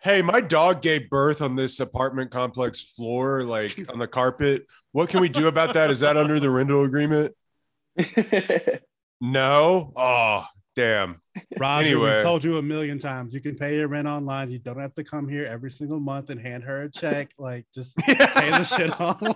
Hey, 0.04 0.20
my 0.20 0.42
dog 0.42 0.82
gave 0.82 1.08
birth 1.08 1.40
on 1.40 1.56
this 1.56 1.80
apartment 1.80 2.30
complex 2.30 2.78
floor, 2.82 3.42
like 3.42 3.88
on 3.88 3.98
the 3.98 4.06
carpet. 4.06 4.66
What 4.92 5.08
can 5.08 5.20
we 5.20 5.30
do 5.30 5.48
about 5.48 5.72
that? 5.74 5.90
Is 5.90 6.00
that 6.00 6.18
under 6.18 6.38
the 6.38 6.50
rental 6.50 6.84
agreement? 6.84 7.34
No. 9.22 9.90
Oh, 9.96 10.44
damn. 10.76 11.22
Roger, 11.58 11.86
Anyway. 11.86 12.16
we 12.18 12.22
told 12.22 12.44
you 12.44 12.58
a 12.58 12.62
million 12.62 12.98
times. 12.98 13.32
You 13.32 13.40
can 13.40 13.56
pay 13.56 13.76
your 13.76 13.88
rent 13.88 14.06
online. 14.06 14.50
You 14.50 14.58
don't 14.58 14.78
have 14.78 14.94
to 14.96 15.04
come 15.04 15.26
here 15.26 15.46
every 15.46 15.70
single 15.70 16.00
month 16.00 16.28
and 16.28 16.38
hand 16.38 16.64
her 16.64 16.82
a 16.82 16.90
check. 16.90 17.30
Like, 17.38 17.64
just 17.74 17.96
pay 17.96 18.14
the 18.50 18.64
shit 18.64 19.00
online. 19.00 19.34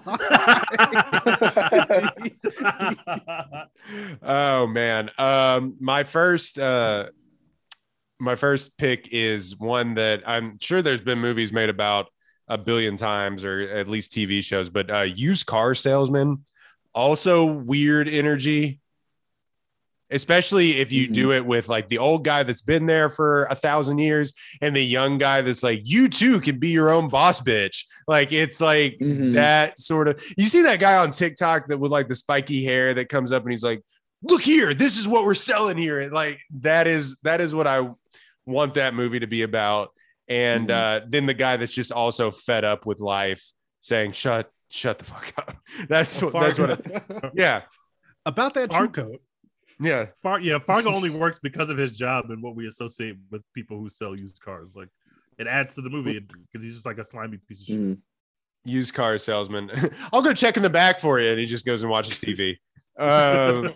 oh 4.22 4.66
man. 4.66 5.08
Um, 5.16 5.76
my 5.80 6.04
first 6.04 6.58
uh 6.58 7.06
my 8.20 8.34
first 8.34 8.76
pick 8.78 9.08
is 9.12 9.56
one 9.58 9.94
that 9.94 10.22
I'm 10.26 10.58
sure 10.58 10.82
there's 10.82 11.00
been 11.00 11.18
movies 11.20 11.52
made 11.52 11.68
about 11.68 12.06
a 12.48 12.58
billion 12.58 12.96
times 12.96 13.44
or 13.44 13.60
at 13.60 13.88
least 13.88 14.12
TV 14.12 14.42
shows, 14.42 14.68
but 14.70 14.90
uh 14.90 15.02
used 15.02 15.46
car 15.46 15.74
salesman, 15.74 16.44
also 16.94 17.44
weird 17.44 18.08
energy. 18.08 18.80
especially 20.10 20.78
if 20.80 20.90
you 20.90 21.06
Mhm. 21.06 21.12
do 21.12 21.32
it 21.32 21.44
with 21.44 21.68
like 21.68 21.86
the 21.88 21.98
old 21.98 22.24
guy 22.24 22.42
that's 22.42 22.62
been 22.62 22.86
there 22.86 23.10
for 23.10 23.44
a 23.50 23.54
thousand 23.54 23.98
years 23.98 24.32
and 24.62 24.74
the 24.74 24.80
young 24.82 25.18
guy 25.18 25.42
that's 25.42 25.62
like, 25.62 25.82
you 25.84 26.08
too 26.08 26.40
can 26.40 26.58
be 26.58 26.70
your 26.70 26.88
own 26.88 27.08
boss 27.08 27.42
bitch. 27.42 27.84
Like 28.06 28.32
it's 28.32 28.58
like 28.58 28.96
Mhm. 29.02 29.34
that 29.34 29.78
sort 29.78 30.08
of. 30.08 30.18
You 30.38 30.46
see 30.48 30.62
that 30.62 30.80
guy 30.80 30.96
on 30.96 31.10
TikTok 31.10 31.68
that 31.68 31.76
with 31.78 31.92
like 31.92 32.08
the 32.08 32.14
spiky 32.14 32.64
hair 32.64 32.94
that 32.94 33.10
comes 33.10 33.32
up 33.32 33.42
and 33.42 33.52
he's 33.52 33.62
like, 33.62 33.82
"Look 34.22 34.40
here, 34.40 34.72
this 34.72 34.96
is 34.96 35.06
what 35.06 35.26
we're 35.26 35.34
selling 35.34 35.76
here." 35.76 36.00
And 36.00 36.10
like 36.10 36.40
that 36.60 36.86
is 36.86 37.18
that 37.22 37.42
is 37.42 37.54
what 37.54 37.66
I 37.66 37.90
want 38.48 38.74
that 38.74 38.94
movie 38.94 39.20
to 39.20 39.26
be 39.26 39.42
about. 39.42 39.90
And 40.28 40.70
uh, 40.70 41.00
then 41.08 41.26
the 41.26 41.34
guy 41.34 41.56
that's 41.56 41.72
just 41.72 41.92
also 41.92 42.30
fed 42.30 42.64
up 42.64 42.84
with 42.86 43.00
life, 43.00 43.42
saying, 43.80 44.12
"Shut, 44.12 44.50
shut 44.70 44.98
the 44.98 45.04
fuck 45.06 45.32
up." 45.38 45.56
That's 45.88 46.20
what. 46.20 46.32
That's 46.34 46.58
what. 46.58 46.70
It, 46.70 47.32
yeah, 47.34 47.62
About 48.26 48.52
that 48.54 48.70
true 48.70 48.78
Fargo. 48.80 49.10
coat. 49.12 49.22
yeah. 49.80 50.06
Far, 50.22 50.38
yeah, 50.40 50.58
Fargo 50.58 50.92
only 50.92 51.08
works 51.08 51.38
because 51.38 51.70
of 51.70 51.78
his 51.78 51.96
job 51.96 52.30
and 52.30 52.42
what 52.42 52.54
we 52.56 52.66
associate 52.66 53.16
with 53.30 53.40
people 53.54 53.78
who 53.78 53.88
sell 53.88 54.14
used 54.14 54.38
cars. 54.44 54.76
Like 54.76 54.90
it 55.38 55.46
adds 55.46 55.74
to 55.76 55.80
the 55.80 55.88
movie 55.88 56.18
because 56.20 56.62
he's 56.62 56.74
just 56.74 56.84
like 56.84 56.98
a 56.98 57.04
slimy 57.04 57.38
piece 57.48 57.62
of 57.62 57.66
shit. 57.68 57.78
Mhm. 57.78 57.98
Used 58.64 58.92
car 58.92 59.16
salesman. 59.16 59.70
I'll 60.12 60.20
go 60.20 60.34
check 60.34 60.58
in 60.58 60.62
the 60.62 60.68
back 60.68 61.00
for 61.00 61.20
you, 61.20 61.30
and 61.30 61.40
he 61.40 61.46
just 61.46 61.64
goes 61.64 61.80
and 61.82 61.90
watches 61.90 62.18
TV. 62.18 62.56
Um, 63.00 63.72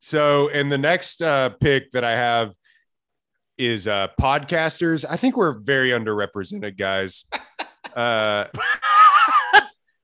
So, 0.00 0.50
and 0.50 0.70
the 0.70 0.76
next 0.78 1.22
uh, 1.22 1.50
pick 1.60 1.90
that 1.92 2.04
I 2.04 2.10
have 2.10 2.52
is 3.58 3.86
uh, 3.88 4.08
podcasters. 4.20 5.04
I 5.08 5.16
think 5.16 5.36
we're 5.36 5.52
very 5.58 5.90
underrepresented, 5.90 6.76
guys. 6.78 7.24
Uh, 7.94 8.48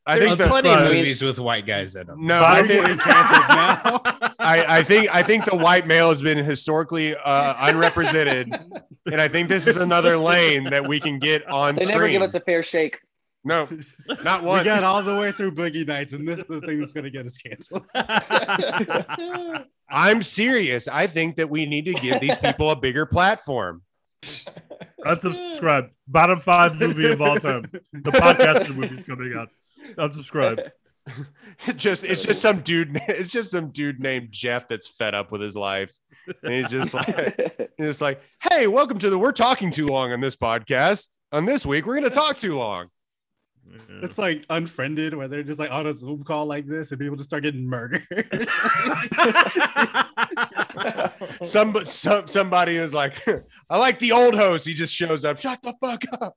I 0.06 0.18
There's 0.18 0.30
think 0.30 0.38
the, 0.38 0.46
plenty 0.46 0.68
of 0.70 0.80
movies 0.84 1.22
with 1.22 1.40
white 1.40 1.66
guys 1.66 1.96
in 1.96 2.06
them. 2.06 2.24
no, 2.24 2.40
I 2.44 2.62
think 2.64 2.84
now. 2.86 4.00
I, 4.38 4.78
I 4.78 4.82
think 4.84 5.12
I 5.12 5.22
think 5.24 5.44
the 5.44 5.56
white 5.56 5.86
male 5.88 6.08
has 6.10 6.22
been 6.22 6.44
historically 6.44 7.16
uh, 7.16 7.54
unrepresented, 7.68 8.52
and 9.10 9.20
I 9.20 9.26
think 9.26 9.48
this 9.48 9.66
is 9.66 9.76
another 9.76 10.16
lane 10.16 10.64
that 10.64 10.86
we 10.86 11.00
can 11.00 11.18
get 11.18 11.44
on 11.48 11.74
They 11.74 11.82
screen. 11.84 11.98
never 11.98 12.08
give 12.10 12.22
us 12.22 12.34
a 12.34 12.40
fair 12.40 12.62
shake. 12.62 13.00
No, 13.44 13.68
not 14.24 14.42
one. 14.42 14.42
we 14.42 14.48
once. 14.48 14.64
got 14.64 14.84
all 14.84 15.02
the 15.02 15.18
way 15.18 15.32
through 15.32 15.52
Boogie 15.52 15.86
Nights, 15.86 16.12
and 16.12 16.26
this 16.26 16.38
is 16.38 16.44
the 16.44 16.60
thing 16.60 16.80
that's 16.80 16.92
going 16.92 17.04
to 17.04 17.10
get 17.10 17.26
us 17.26 17.38
canceled. 17.38 17.86
I'm 19.90 20.22
serious. 20.22 20.88
I 20.88 21.06
think 21.06 21.36
that 21.36 21.48
we 21.50 21.66
need 21.66 21.86
to 21.86 21.94
give 21.94 22.20
these 22.20 22.36
people 22.38 22.70
a 22.70 22.76
bigger 22.76 23.06
platform. 23.06 23.82
Unsubscribe. 24.22 25.90
Bottom 26.06 26.40
five 26.40 26.76
movie 26.76 27.10
of 27.10 27.22
all 27.22 27.38
time. 27.38 27.64
The 27.92 28.10
podcaster 28.10 28.74
movie's 28.74 29.04
coming 29.04 29.34
out. 29.36 29.48
Unsubscribe. 29.96 30.70
It 31.66 31.76
just 31.76 32.04
it's 32.04 32.22
just 32.22 32.40
some 32.40 32.60
dude. 32.60 33.00
It's 33.08 33.28
just 33.28 33.50
some 33.50 33.70
dude 33.70 34.00
named 34.00 34.28
Jeff 34.30 34.68
that's 34.68 34.88
fed 34.88 35.14
up 35.14 35.32
with 35.32 35.40
his 35.40 35.56
life, 35.56 35.92
and 36.42 36.52
he's 36.52 36.68
just 36.68 36.94
like, 36.94 37.36
he's 37.76 37.86
just 37.86 38.00
like, 38.00 38.20
hey, 38.42 38.66
welcome 38.66 38.98
to 38.98 39.10
the 39.10 39.18
We're 39.18 39.32
Talking 39.32 39.70
Too 39.70 39.86
Long 39.88 40.12
on 40.12 40.20
this 40.20 40.36
podcast. 40.36 41.16
On 41.32 41.46
this 41.46 41.64
week, 41.64 41.86
we're 41.86 41.94
gonna 41.94 42.10
talk 42.10 42.36
too 42.36 42.56
long. 42.56 42.88
It's 44.02 44.18
like 44.18 44.44
unfriended, 44.50 45.14
where 45.14 45.28
they're 45.28 45.42
just 45.42 45.58
like 45.58 45.70
on 45.70 45.86
a 45.86 45.94
Zoom 45.94 46.24
call 46.24 46.46
like 46.46 46.66
this, 46.66 46.90
and 46.90 47.00
people 47.00 47.16
just 47.16 47.30
start 47.30 47.42
getting 47.42 47.66
murdered. 47.66 48.06
Some, 51.44 51.84
some 51.84 52.28
somebody 52.28 52.76
is 52.76 52.94
like, 52.94 53.26
I 53.68 53.78
like 53.78 53.98
the 53.98 54.12
old 54.12 54.34
host. 54.34 54.66
He 54.66 54.74
just 54.74 54.94
shows 54.94 55.24
up. 55.24 55.38
Shut 55.38 55.60
the 55.62 55.74
fuck 55.80 56.02
up. 56.20 56.36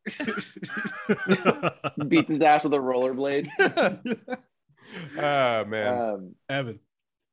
Beats 2.09 2.29
his 2.29 2.41
ass 2.41 2.63
with 2.63 2.73
a 2.73 2.77
rollerblade. 2.77 3.49
oh 5.17 5.65
man. 5.69 5.97
Um, 5.97 6.35
Evan, 6.49 6.79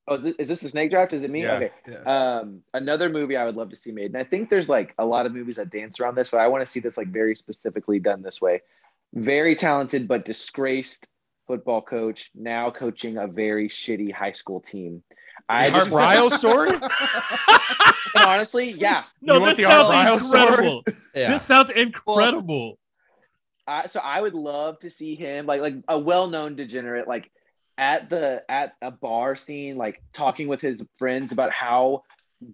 oh, 0.09 0.17
is 0.17 0.23
this, 0.23 0.35
is 0.39 0.49
this 0.49 0.63
a 0.63 0.71
snake 0.71 0.91
draft? 0.91 1.13
Is 1.13 1.23
it 1.23 1.31
me? 1.31 1.43
Yeah. 1.43 1.55
Okay. 1.55 1.71
yeah. 1.89 2.39
Um, 2.39 2.63
another 2.75 3.09
movie 3.09 3.37
I 3.37 3.45
would 3.45 3.57
love 3.57 3.71
to 3.71 3.77
see 3.77 3.93
made, 3.93 4.13
and 4.13 4.17
I 4.17 4.25
think 4.25 4.49
there's 4.49 4.69
like 4.69 4.95
a 4.99 5.05
lot 5.05 5.27
of 5.27 5.33
movies 5.33 5.57
that 5.57 5.71
dance 5.71 6.01
around 6.01 6.15
this, 6.15 6.31
but 6.31 6.39
I 6.39 6.49
want 6.49 6.65
to 6.65 6.71
see 6.71 6.81
this 6.81 6.97
like 6.97 7.09
very 7.09 7.35
specifically 7.35 7.99
done 7.99 8.23
this 8.23 8.41
way. 8.41 8.63
Very 9.13 9.57
talented 9.57 10.07
but 10.07 10.25
disgraced 10.25 11.09
football 11.47 11.83
coach 11.83 12.31
now 12.35 12.71
coaching 12.71 13.19
a 13.19 13.27
very 13.27 13.69
shitty 13.69 14.13
high 14.13 14.33
school 14.33 14.61
team. 14.61 15.03
I 15.49 15.65
Art 15.65 15.73
just 15.75 15.91
Briles 15.91 16.33
story. 16.33 16.71
and 16.71 18.25
honestly, 18.25 18.71
yeah. 18.73 19.05
No, 19.21 19.41
this 19.41 19.57
the 19.57 19.65
Art 19.65 19.87
Briles 19.87 20.21
sounds 20.21 20.33
incredible. 20.33 20.85
Yeah. 21.15 21.31
This 21.33 21.43
sounds 21.43 21.71
incredible. 21.71 22.79
I, 23.67 23.87
so 23.87 24.01
I 24.01 24.21
would 24.21 24.35
love 24.35 24.79
to 24.81 24.91
see 24.91 25.15
him 25.15 25.47
like 25.47 25.61
like 25.61 25.75
a 25.89 25.99
well-known 25.99 26.57
degenerate 26.57 27.07
like 27.07 27.31
at 27.79 28.11
the 28.11 28.43
at 28.49 28.75
a 28.83 28.91
bar 28.91 29.37
scene 29.37 29.77
like 29.77 30.03
talking 30.13 30.49
with 30.49 30.61
his 30.61 30.83
friends 30.99 31.33
about 31.33 31.53
how 31.53 32.03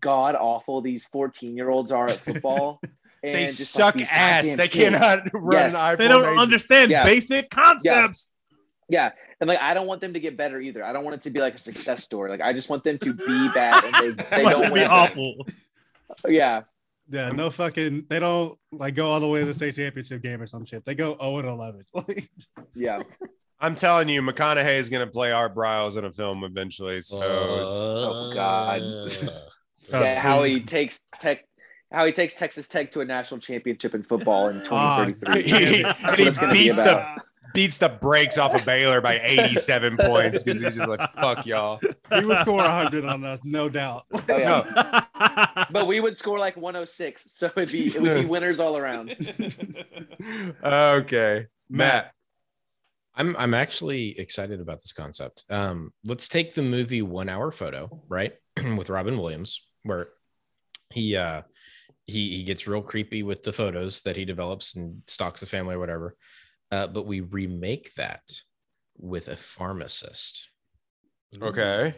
god 0.01 0.35
awful 0.35 0.83
these 0.83 1.05
14 1.07 1.57
year 1.57 1.70
olds 1.70 1.91
are 1.91 2.07
at 2.07 2.20
football 2.20 2.81
and 2.83 2.93
They 3.32 3.47
just, 3.47 3.74
like, 3.74 3.85
suck 3.85 3.94
these 3.94 4.09
ass. 4.11 4.57
They 4.57 4.69
kids. 4.69 4.97
cannot 4.97 5.20
run 5.32 5.53
Yes. 5.65 5.74
an 5.74 5.81
I 5.81 5.94
they 5.94 6.09
don't 6.09 6.39
understand 6.39 6.90
Yeah. 6.90 7.05
basic 7.05 7.51
concepts. 7.51 8.32
yeah 8.89 9.11
and 9.40 9.48
like 9.48 9.59
i 9.61 9.74
don't 9.74 9.86
want 9.89 10.01
them 10.01 10.12
to 10.15 10.20
get 10.20 10.36
better 10.36 10.61
either 10.61 10.82
i 10.85 10.93
don't 10.93 11.05
want 11.05 11.15
it 11.16 11.23
to 11.23 11.31
be 11.31 11.40
like 11.40 11.57
a 11.57 11.59
success 11.59 12.05
story 12.05 12.31
like 12.31 12.40
i 12.40 12.53
just 12.53 12.70
want 12.70 12.85
them 12.85 12.97
to 12.98 13.12
be 13.12 13.48
bad 13.55 13.85
and 13.85 13.94
they, 14.16 14.24
they 14.36 14.43
don't 14.51 14.62
it 14.62 14.66
be 14.69 14.73
win. 14.73 14.86
awful. 14.86 15.35
yeah 16.28 16.62
Yeah, 17.09 17.31
no 17.31 17.51
fucking. 17.51 18.07
They 18.09 18.19
don't 18.19 18.59
like 18.73 18.94
go 18.97 19.07
all 19.11 19.20
the 19.20 19.28
way 19.28 19.40
to 19.40 19.47
the 19.47 19.55
state 19.55 19.74
championship 19.77 20.23
game 20.23 20.40
or 20.43 20.47
some 20.48 20.65
shit. 20.65 20.85
They 20.85 20.94
go 20.97 21.16
0 21.20 21.39
and 21.39 21.48
11. 21.48 21.85
Like, 21.94 22.28
yeah 22.74 23.01
I'm 23.61 23.74
telling 23.77 24.09
you, 24.09 24.23
McConaughey 24.23 24.78
is 24.78 24.89
going 24.90 25.07
to 25.07 25.11
play 25.12 25.31
Art 25.32 25.55
Briles 25.55 25.97
in 25.97 26.05
a 26.05 26.12
film 26.12 26.43
eventually. 26.44 27.01
So 27.03 27.20
Oh, 27.23 28.32
God. 28.35 28.81
Uh, 28.82 29.09
God, 29.90 30.03
yeah 30.03 30.20
how 30.20 30.43
he 30.43 30.61
takes 30.61 31.05
tech 31.20 31.44
how 31.93 32.05
he 32.05 32.13
takes 32.13 32.35
texas 32.35 32.69
tech 32.69 32.91
to 32.91 33.01
a 33.01 33.05
national 33.05 33.41
championship 33.41 33.95
in 33.95 34.03
football 34.03 34.49
in 34.49 34.57
Ah, 34.71 35.05
2033 35.05 35.43
he, 35.43 35.85
and 35.85 36.17
he 36.17 36.23
it's 36.25 36.39
gonna 36.39 36.53
be 36.53 36.65
beats 36.65 36.79
the 36.79 37.17
beats 37.57 37.79
the 37.79 37.89
brakes 37.89 38.37
off 38.37 38.55
of 38.55 38.67
Baylor 38.67 39.01
by 39.01 39.19
87 39.23 39.97
points 40.01 40.43
because 40.43 40.61
he's 40.61 40.77
just 40.77 40.87
like, 40.87 41.01
fuck 41.15 41.47
y'all. 41.47 41.81
he 42.13 42.23
would 42.23 42.39
score 42.41 42.59
100 42.59 43.07
on 43.07 43.25
us, 43.25 43.41
no 43.45 43.71
doubt. 43.71 44.05
Oh, 44.13 44.23
yeah. 44.29 45.07
No. 45.17 45.65
but 45.71 45.87
we 45.87 46.01
would 46.01 46.19
score 46.19 46.39
like 46.39 46.55
106 46.57 47.33
so 47.33 47.51
it'd 47.57 47.73
be 47.73 47.87
it 47.87 48.03
would 48.03 48.15
be 48.15 48.27
winners 48.27 48.61
all 48.61 48.77
around 48.77 49.11
okay. 50.63 51.47
Matt. 51.71 52.13
I'm 53.19 53.35
I'm 53.39 53.55
actually 53.55 54.19
excited 54.19 54.61
about 54.61 54.81
this 54.81 54.93
concept. 54.93 55.45
Um, 55.49 55.95
let's 56.05 56.29
take 56.29 56.55
the 56.55 56.63
movie 56.63 57.01
One 57.01 57.31
Hour 57.31 57.51
Photo, 57.51 58.03
right, 58.09 58.35
with 58.77 58.91
Robin 58.91 59.17
Williams, 59.17 59.65
where 59.85 60.09
he 60.93 61.17
uh 61.17 61.41
he 62.07 62.37
he 62.37 62.45
gets 62.45 62.66
real 62.66 62.83
creepy 62.83 63.23
with 63.23 63.43
the 63.43 63.53
photos 63.53 64.03
that 64.03 64.16
he 64.16 64.24
develops 64.24 64.77
and 64.77 65.03
stalks 65.07 65.41
the 65.41 65.47
family 65.47 65.74
or 65.74 65.78
whatever. 65.78 66.16
Uh, 66.70 66.87
but 66.87 67.07
we 67.07 67.20
remake 67.20 67.95
that 67.95 68.23
with 68.99 69.28
a 69.28 69.37
pharmacist. 69.37 70.51
Okay. 71.41 71.95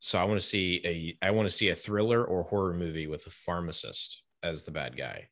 So 0.00 0.18
I 0.18 0.24
want 0.24 0.40
to 0.40 0.46
see 0.46 0.80
a 0.84 1.26
I 1.26 1.30
want 1.30 1.48
to 1.48 1.54
see 1.54 1.70
a 1.70 1.74
thriller 1.74 2.24
or 2.24 2.44
horror 2.44 2.74
movie 2.74 3.06
with 3.06 3.26
a 3.26 3.30
pharmacist 3.30 4.22
as 4.42 4.64
the 4.64 4.70
bad 4.70 4.96
guy. 4.96 5.28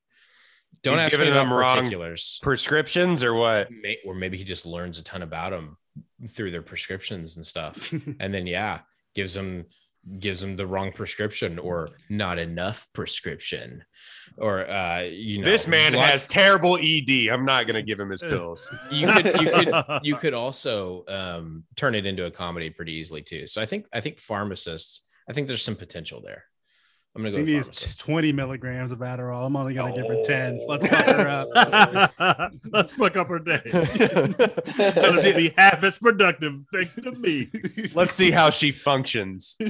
Don't 0.83 0.95
He's 0.95 1.05
ask 1.05 1.11
giving 1.13 1.27
me 1.27 1.33
about 1.33 1.45
them 1.45 1.53
wrong 1.53 1.77
particulars. 1.77 2.39
Prescriptions 2.43 3.23
or 3.23 3.35
what? 3.35 3.71
May, 3.71 3.99
or 4.05 4.15
maybe 4.15 4.37
he 4.37 4.45
just 4.45 4.67
learns 4.67 4.99
a 4.99 5.05
ton 5.05 5.23
about 5.23 5.51
them 5.51 5.77
through 6.29 6.51
their 6.51 6.63
prescriptions 6.63 7.37
and 7.37 7.47
stuff 7.47 7.91
and 8.21 8.35
then 8.35 8.47
yeah 8.47 8.81
gives 9.15 9.35
them 9.35 9.65
gives 10.19 10.41
them 10.41 10.57
the 10.57 10.67
wrong 10.67 10.93
prescription 10.93 11.59
or 11.59 11.91
not 12.09 12.39
enough 12.39 12.87
prescription 12.93 13.83
or 14.39 14.69
uh 14.71 15.01
you 15.03 15.39
know 15.39 15.45
this 15.45 15.67
man 15.67 15.95
lot- 15.95 16.07
has 16.07 16.27
terrible 16.27 16.79
ED. 16.81 17.29
I'm 17.33 17.45
not 17.45 17.67
going 17.67 17.75
to 17.75 17.83
give 17.83 17.99
him 17.99 18.11
his 18.11 18.23
pills. 18.33 18.69
you 18.91 19.07
could 19.09 19.27
you 19.41 19.51
could 19.51 19.75
you 20.03 20.15
could 20.15 20.35
also 20.35 21.05
um 21.09 21.65
turn 21.75 21.95
it 21.95 22.07
into 22.07 22.25
a 22.27 22.31
comedy 22.31 22.71
pretty 22.71 22.93
easily 22.93 23.23
too 23.23 23.47
so 23.47 23.61
i 23.61 23.67
think 23.67 23.87
i 23.93 24.01
think 24.01 24.19
pharmacists 24.21 25.03
i 25.29 25.33
think 25.33 25.49
there's 25.49 25.63
some 25.63 25.77
potential 25.77 26.21
there 26.21 26.45
i'm 27.17 27.23
gonna 27.23 27.31
go 27.33 27.45
He 27.45 27.57
with 27.57 27.67
needs 27.69 27.97
20 27.97 28.33
milligrams 28.33 28.93
of 28.93 28.99
Adderall. 29.01 29.47
I'm 29.47 29.57
only 29.57 29.75
going 29.75 29.95
to 29.95 30.03
give 30.03 30.09
her 30.11 30.23
10. 30.23 30.61
Let's 30.69 30.87
fuck 30.87 31.07
her 31.07 31.29
up. 31.29 32.53
Let's 32.71 32.93
fuck 32.93 33.17
up 33.17 33.29
her 33.29 33.39
day. 33.39 33.63
It's 33.65 34.99
gonna 34.99 35.35
be 35.37 35.53
half 35.57 35.83
as 35.83 35.99
productive 35.99 36.65
thanks 36.73 36.95
to 36.97 37.13
me. 37.13 37.51
Let's 37.95 38.13
see 38.13 38.31
how 38.31 38.51
she 38.51 38.71
functions. 38.71 39.57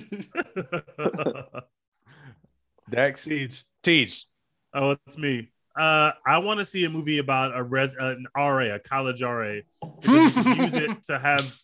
Dex. 2.90 3.22
Siege. 3.22 3.64
Teach. 3.82 4.26
oh, 4.74 4.96
it's 5.06 5.18
me. 5.18 5.50
Uh, 5.76 6.12
I 6.24 6.38
want 6.38 6.58
to 6.60 6.66
see 6.66 6.84
a 6.84 6.90
movie 6.90 7.18
about 7.18 7.56
a 7.56 7.62
res 7.62 7.94
an 7.98 8.26
RA, 8.34 8.74
a 8.74 8.78
college 8.78 9.20
RA, 9.22 9.56
because 10.00 10.36
you 10.36 10.42
can 10.42 10.56
use 10.56 10.74
it 10.74 11.02
to 11.04 11.18
have 11.18 11.56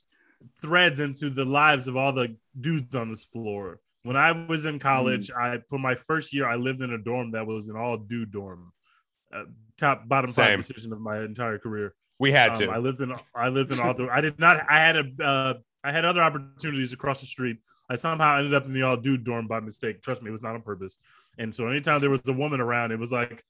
threads 0.61 1.01
into 1.01 1.31
the 1.31 1.45
lives 1.45 1.89
of 1.89 1.97
all 1.97 2.13
the 2.13 2.37
dudes 2.61 2.95
on 2.95 3.11
this 3.11 3.25
floor. 3.25 3.81
When 4.05 4.17
I 4.17 4.33
was 4.33 4.65
in 4.65 4.79
college, 4.79 5.31
I 5.31 5.59
for 5.71 5.79
my 5.79 5.95
first 5.95 6.33
year, 6.35 6.47
I 6.49 6.57
lived 6.57 6.83
in 6.83 6.93
a 6.93 6.99
dorm 6.99 7.33
that 7.33 7.47
was 7.47 7.69
an 7.69 7.77
all 7.77 7.97
dude 7.97 8.33
dorm. 8.33 8.73
Uh, 9.33 9.45
top 9.79 10.09
bottom 10.09 10.33
Same. 10.33 10.45
five 10.59 10.67
decision 10.67 10.93
of 10.93 11.01
my 11.01 11.21
entire 11.21 11.59
career. 11.59 11.95
We 12.19 12.33
had 12.33 12.51
Um, 12.51 12.57
to. 12.57 12.69
I 12.71 12.79
lived 12.79 13.01
in 13.01 13.15
I 13.35 13.49
lived 13.49 13.73
in 13.73 13.81
all 13.81 13.95
the 13.99 14.09
I 14.11 14.21
did 14.21 14.39
not 14.39 14.59
I 14.69 14.77
had 14.79 14.97
a 14.97 15.05
uh, 15.23 15.55
I 15.85 15.93
had 15.93 16.05
other 16.05 16.21
opportunities 16.23 16.93
across 16.93 17.21
the 17.21 17.27
street. 17.27 17.59
I 17.91 17.97
somehow 17.97 18.39
ended 18.39 18.55
up 18.55 18.65
in 18.67 18.73
the 18.73 18.83
all 18.83 18.97
dude 18.97 19.25
dorm 19.25 19.47
by 19.47 19.61
mistake. 19.61 20.03
Trust 20.03 20.23
me, 20.23 20.29
it 20.29 20.33
was 20.33 20.43
not 20.43 20.55
on 20.55 20.63
purpose. 20.63 20.99
And 21.39 21.55
so 21.55 21.67
anytime 21.69 22.01
there 22.01 22.11
was 22.11 22.21
a 22.29 22.33
woman 22.33 22.61
around, 22.61 22.93
it 22.93 22.99
was 22.99 23.11
like 23.13 23.43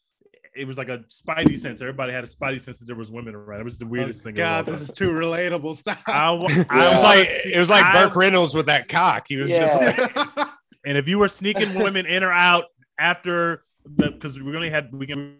it 0.54 0.66
was 0.66 0.76
like 0.76 0.90
a 0.90 0.98
spidey 1.10 1.58
sense. 1.58 1.80
Everybody 1.80 2.12
had 2.12 2.24
a 2.24 2.26
spidey 2.26 2.60
sense 2.60 2.78
that 2.78 2.84
there 2.84 2.94
was 2.96 3.10
women 3.10 3.34
around. 3.34 3.60
It 3.60 3.64
was 3.64 3.78
the 3.78 3.86
weirdest 3.86 4.22
thing. 4.22 4.34
of 4.34 4.38
Oh, 4.38 4.42
God, 4.42 4.66
this 4.66 4.82
is 4.82 4.90
too 4.90 5.10
relatable. 5.10 5.76
Stop. 5.78 5.98
I, 6.06 6.30
wa- 6.30 6.48
I 6.68 6.86
it 6.86 6.90
was 6.90 7.02
like 7.02 7.26
see- 7.28 7.54
it 7.54 7.58
was 7.58 7.70
like 7.70 7.84
I- 7.84 8.04
Burt 8.04 8.14
Reynolds 8.16 8.54
with 8.54 8.66
that 8.66 8.88
cock. 8.88 9.26
He 9.28 9.36
was 9.36 9.48
just 9.50 9.80
Yeah. 9.80 10.08
like, 10.36 10.36
And 10.84 10.98
if 10.98 11.08
you 11.08 11.18
were 11.18 11.28
sneaking 11.28 11.74
women 11.74 12.06
in 12.06 12.22
or 12.24 12.32
out 12.32 12.64
after 12.98 13.62
the 13.84 14.10
because 14.10 14.40
we 14.40 14.54
only 14.54 14.70
had 14.70 14.92
we 14.92 15.06
can 15.06 15.36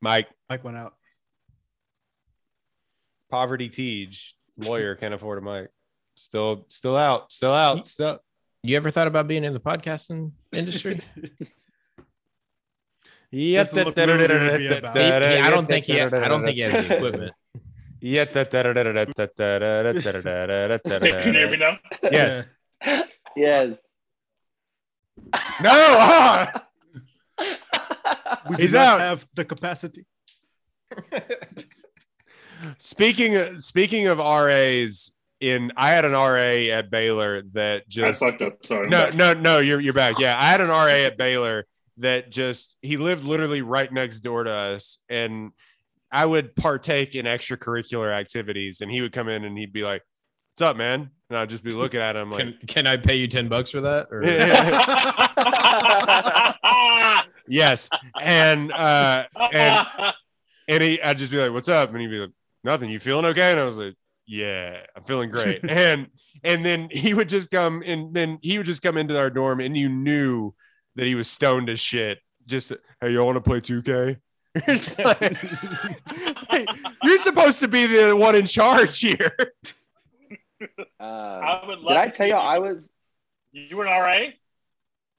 Mike 0.00 0.28
Mike 0.50 0.64
went 0.64 0.76
out. 0.76 0.94
Poverty 3.30 3.68
Teej 3.68 4.32
lawyer 4.58 4.94
can't 4.94 5.14
afford 5.14 5.38
a 5.38 5.40
mic. 5.42 5.68
Still, 6.16 6.64
still 6.68 6.96
out, 6.96 7.32
still 7.32 7.52
out, 7.52 7.88
still. 7.88 8.18
You 8.62 8.76
ever 8.76 8.90
thought 8.90 9.08
about 9.08 9.26
being 9.26 9.42
in 9.44 9.52
the 9.52 9.60
podcasting 9.60 10.32
industry? 10.54 11.00
Yes, 13.30 13.72
This 13.72 13.84
look 13.86 13.96
movie 13.96 14.22
would 14.52 14.58
be 14.58 14.66
about- 14.78 14.96
He- 14.96 15.02
he- 15.36 15.42
I 15.42 15.50
don't 15.50 15.66
think 15.66 15.84
he. 15.86 16.00
I 16.00 16.28
don't 16.28 16.42
think 16.44 16.54
he 16.54 16.60
has 16.60 16.72
the 16.86 16.94
equipment. 16.96 17.32
Yeah. 21.04 21.22
Can 21.22 21.34
you 21.34 21.40
hear 21.40 21.50
me 21.50 21.56
now? 21.56 21.78
Yes. 22.12 22.46
Yes. 23.36 23.76
No. 25.62 25.70
ah! 25.70 26.66
We 27.38 28.56
do 28.56 28.62
He's 28.62 28.74
not 28.74 28.86
out. 28.86 29.00
have 29.00 29.26
the 29.34 29.44
capacity. 29.44 30.04
Speaking 32.78 33.36
of, 33.36 33.62
speaking 33.62 34.06
of 34.06 34.18
RAs, 34.18 35.12
in 35.40 35.72
I 35.76 35.90
had 35.90 36.04
an 36.04 36.12
RA 36.12 36.72
at 36.76 36.90
Baylor 36.90 37.42
that 37.52 37.88
just 37.88 38.22
I 38.22 38.30
fucked 38.30 38.42
up. 38.42 38.64
Sorry. 38.64 38.88
no, 38.88 39.10
no, 39.14 39.34
no. 39.34 39.58
You're 39.58 39.80
you're 39.80 39.92
back. 39.92 40.18
Yeah, 40.18 40.38
I 40.38 40.44
had 40.44 40.60
an 40.60 40.68
RA 40.68 40.86
at 40.86 41.18
Baylor 41.18 41.64
that 41.98 42.30
just 42.30 42.76
he 42.80 42.96
lived 42.96 43.24
literally 43.24 43.60
right 43.62 43.92
next 43.92 44.20
door 44.20 44.44
to 44.44 44.52
us, 44.52 44.98
and 45.08 45.50
I 46.10 46.24
would 46.24 46.54
partake 46.56 47.14
in 47.14 47.26
extracurricular 47.26 48.12
activities, 48.12 48.80
and 48.80 48.90
he 48.90 49.00
would 49.02 49.12
come 49.12 49.28
in 49.28 49.44
and 49.44 49.58
he'd 49.58 49.72
be 49.72 49.82
like, 49.82 50.02
"What's 50.54 50.62
up, 50.70 50.76
man?" 50.76 51.10
And 51.30 51.38
I'd 51.38 51.48
just 51.48 51.64
be 51.64 51.72
looking 51.72 52.00
at 52.00 52.16
him 52.16 52.30
like, 52.30 52.40
Can 52.44 52.58
Can 52.66 52.86
I 52.86 52.96
pay 52.96 53.16
you 53.16 53.26
ten 53.26 53.48
bucks 53.48 53.70
for 53.70 53.80
that? 53.80 54.08
Or 54.10 54.22
"Yes," 57.48 57.88
and 58.20 58.72
uh, 58.72 59.24
and 59.52 59.86
and 60.68 60.82
he, 60.82 61.02
I'd 61.02 61.18
just 61.18 61.32
be 61.32 61.38
like, 61.38 61.52
"What's 61.52 61.68
up?" 61.68 61.90
And 61.90 62.00
he'd 62.00 62.08
be 62.08 62.18
like, 62.20 62.30
"Nothing. 62.62 62.90
You 62.90 63.00
feeling 63.00 63.24
okay?" 63.26 63.50
And 63.50 63.60
I 63.60 63.64
was 63.64 63.78
like, 63.78 63.94
"Yeah, 64.26 64.80
I'm 64.96 65.04
feeling 65.04 65.30
great." 65.30 65.60
and 65.68 66.08
and 66.42 66.64
then 66.64 66.88
he 66.90 67.14
would 67.14 67.28
just 67.28 67.50
come 67.50 67.82
and 67.84 68.14
then 68.14 68.38
he 68.42 68.58
would 68.58 68.66
just 68.66 68.82
come 68.82 68.96
into 68.96 69.18
our 69.18 69.30
dorm, 69.30 69.60
and 69.60 69.76
you 69.76 69.88
knew 69.88 70.54
that 70.96 71.06
he 71.06 71.14
was 71.14 71.28
stoned 71.28 71.68
as 71.68 71.80
shit. 71.80 72.18
Just 72.46 72.72
hey, 73.00 73.12
y'all 73.12 73.26
want 73.26 73.36
to 73.36 73.40
play 73.40 73.60
2K? 73.60 74.18
Like- 75.04 75.36
Hey, 76.50 76.66
you're 77.02 77.18
supposed 77.18 77.58
to 77.60 77.68
be 77.68 77.86
the 77.86 78.14
one 78.14 78.36
in 78.36 78.46
charge 78.46 79.00
here. 79.00 79.34
Uh, 80.60 81.02
I 81.04 81.64
would 81.66 81.80
love 81.80 81.88
did 81.88 81.96
I 81.96 82.04
tell 82.04 82.10
see 82.12 82.28
you 82.28 82.34
I 82.34 82.58
was 82.58 82.88
You 83.52 83.76
were 83.76 83.86
an 83.86 83.90
RA? 84.00 84.30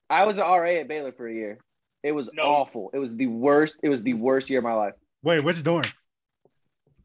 I 0.09 0.25
was 0.25 0.37
an 0.37 0.43
RA 0.43 0.79
at 0.81 0.87
Baylor 0.87 1.11
for 1.11 1.27
a 1.27 1.33
year. 1.33 1.57
It 2.03 2.11
was 2.11 2.29
No. 2.33 2.43
awful. 2.43 2.91
It 2.93 2.99
was 2.99 3.13
the 3.15 3.27
worst. 3.27 3.79
It 3.83 3.89
was 3.89 4.01
the 4.01 4.13
worst 4.13 4.49
year 4.49 4.59
of 4.59 4.63
my 4.63 4.73
life. 4.73 4.93
Wait, 5.23 5.39
which 5.41 5.61
dorm? 5.63 5.85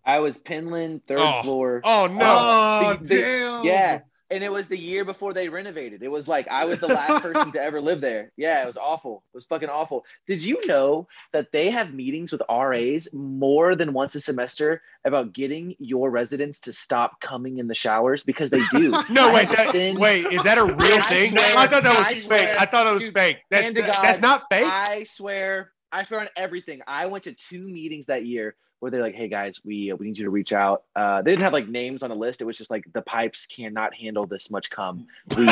I 0.04 0.18
was 0.20 0.36
Penland, 0.38 1.02
third 1.06 1.20
Oh. 1.20 1.42
floor. 1.42 1.80
Oh 1.84 2.06
no! 2.06 2.18
Oh, 2.22 2.96
The- 3.00 3.04
the- 3.08 3.20
damn. 3.20 3.64
Yeah. 3.64 4.00
And 4.32 4.44
it 4.44 4.52
was 4.52 4.68
the 4.68 4.78
year 4.78 5.04
before 5.04 5.32
they 5.32 5.48
renovated. 5.48 6.02
It 6.04 6.08
was 6.10 6.28
like 6.28 6.46
I 6.48 6.64
was 6.64 6.78
the 6.78 6.86
last 6.86 7.22
person 7.22 7.50
to 7.52 7.60
ever 7.62 7.80
live 7.80 8.00
there. 8.00 8.30
Yeah, 8.36 8.62
it 8.62 8.66
was 8.66 8.76
awful. 8.76 9.24
It 9.34 9.36
was 9.36 9.46
fucking 9.46 9.68
awful. 9.68 10.04
Did 10.28 10.42
you 10.44 10.60
know 10.66 11.08
that 11.32 11.50
they 11.52 11.70
have 11.70 11.92
meetings 11.92 12.30
with 12.30 12.40
RAs 12.48 13.08
more 13.12 13.74
than 13.74 13.92
once 13.92 14.14
a 14.14 14.20
semester 14.20 14.82
about 15.04 15.32
getting 15.32 15.74
your 15.80 16.10
residents 16.10 16.60
to 16.60 16.72
stop 16.72 17.20
coming 17.20 17.58
in 17.58 17.66
the 17.66 17.74
showers 17.74 18.22
because 18.22 18.50
they 18.50 18.62
do. 18.70 18.90
No, 19.10 19.30
I 19.30 19.34
wait, 19.34 19.48
that, 19.48 19.70
send- 19.72 19.98
wait, 19.98 20.26
is 20.26 20.42
that 20.44 20.58
a 20.58 20.64
real 20.64 20.76
I 20.78 21.02
thing? 21.02 21.30
swear- 21.30 21.56
I 21.58 21.66
thought 21.66 21.82
that 21.82 21.98
was 21.98 22.06
I 22.06 22.10
fake. 22.14 22.18
swear- 22.22 22.56
I 22.58 22.66
thought 22.66 22.86
it 22.86 22.94
was 22.94 23.04
Dude, 23.04 23.14
fake. 23.14 23.38
That's 23.50 23.72
God, 23.72 23.98
that's 24.02 24.20
not 24.20 24.44
fake. 24.52 24.70
I 24.70 25.04
swear, 25.10 25.72
I 25.90 26.04
swear 26.04 26.20
on 26.20 26.28
everything. 26.36 26.82
I 26.86 27.06
went 27.06 27.24
to 27.24 27.32
two 27.32 27.66
meetings 27.66 28.06
that 28.06 28.24
year 28.26 28.54
where 28.80 28.90
they're 28.90 29.02
like, 29.02 29.14
"Hey 29.14 29.28
guys, 29.28 29.60
we 29.64 29.92
uh, 29.92 29.96
we 29.96 30.06
need 30.06 30.18
you 30.18 30.24
to 30.24 30.30
reach 30.30 30.52
out." 30.52 30.82
Uh, 30.96 31.22
they 31.22 31.30
didn't 31.30 31.44
have 31.44 31.52
like 31.52 31.68
names 31.68 32.02
on 32.02 32.10
a 32.10 32.14
list. 32.14 32.40
It 32.40 32.44
was 32.44 32.58
just 32.58 32.70
like 32.70 32.84
the 32.92 33.02
pipes 33.02 33.46
cannot 33.46 33.94
handle 33.94 34.26
this 34.26 34.50
much 34.50 34.70
cum. 34.70 35.06
We 35.36 35.48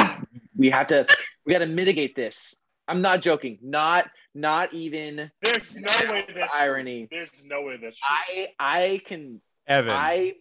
we 0.57 0.71
have 0.71 0.89
to 0.89 1.07
we 1.47 1.53
got 1.53 1.61
to 1.61 1.67
mitigate 1.67 2.17
this. 2.17 2.57
I'm 2.89 3.03
not 3.03 3.21
joking. 3.21 3.59
Not 3.63 4.07
not 4.35 4.75
even 4.75 5.31
There's 5.43 5.77
no 5.77 5.93
way 6.11 6.25
the 6.27 6.35
that's 6.35 6.55
irony. 6.55 7.07
There's 7.11 7.45
no 7.47 7.63
way 7.63 7.77
that's 7.77 7.99
true. 7.99 8.07
I 8.11 8.49
I 8.59 9.01
can 9.07 9.41
Evan, 9.67 9.95
I 9.95 10.35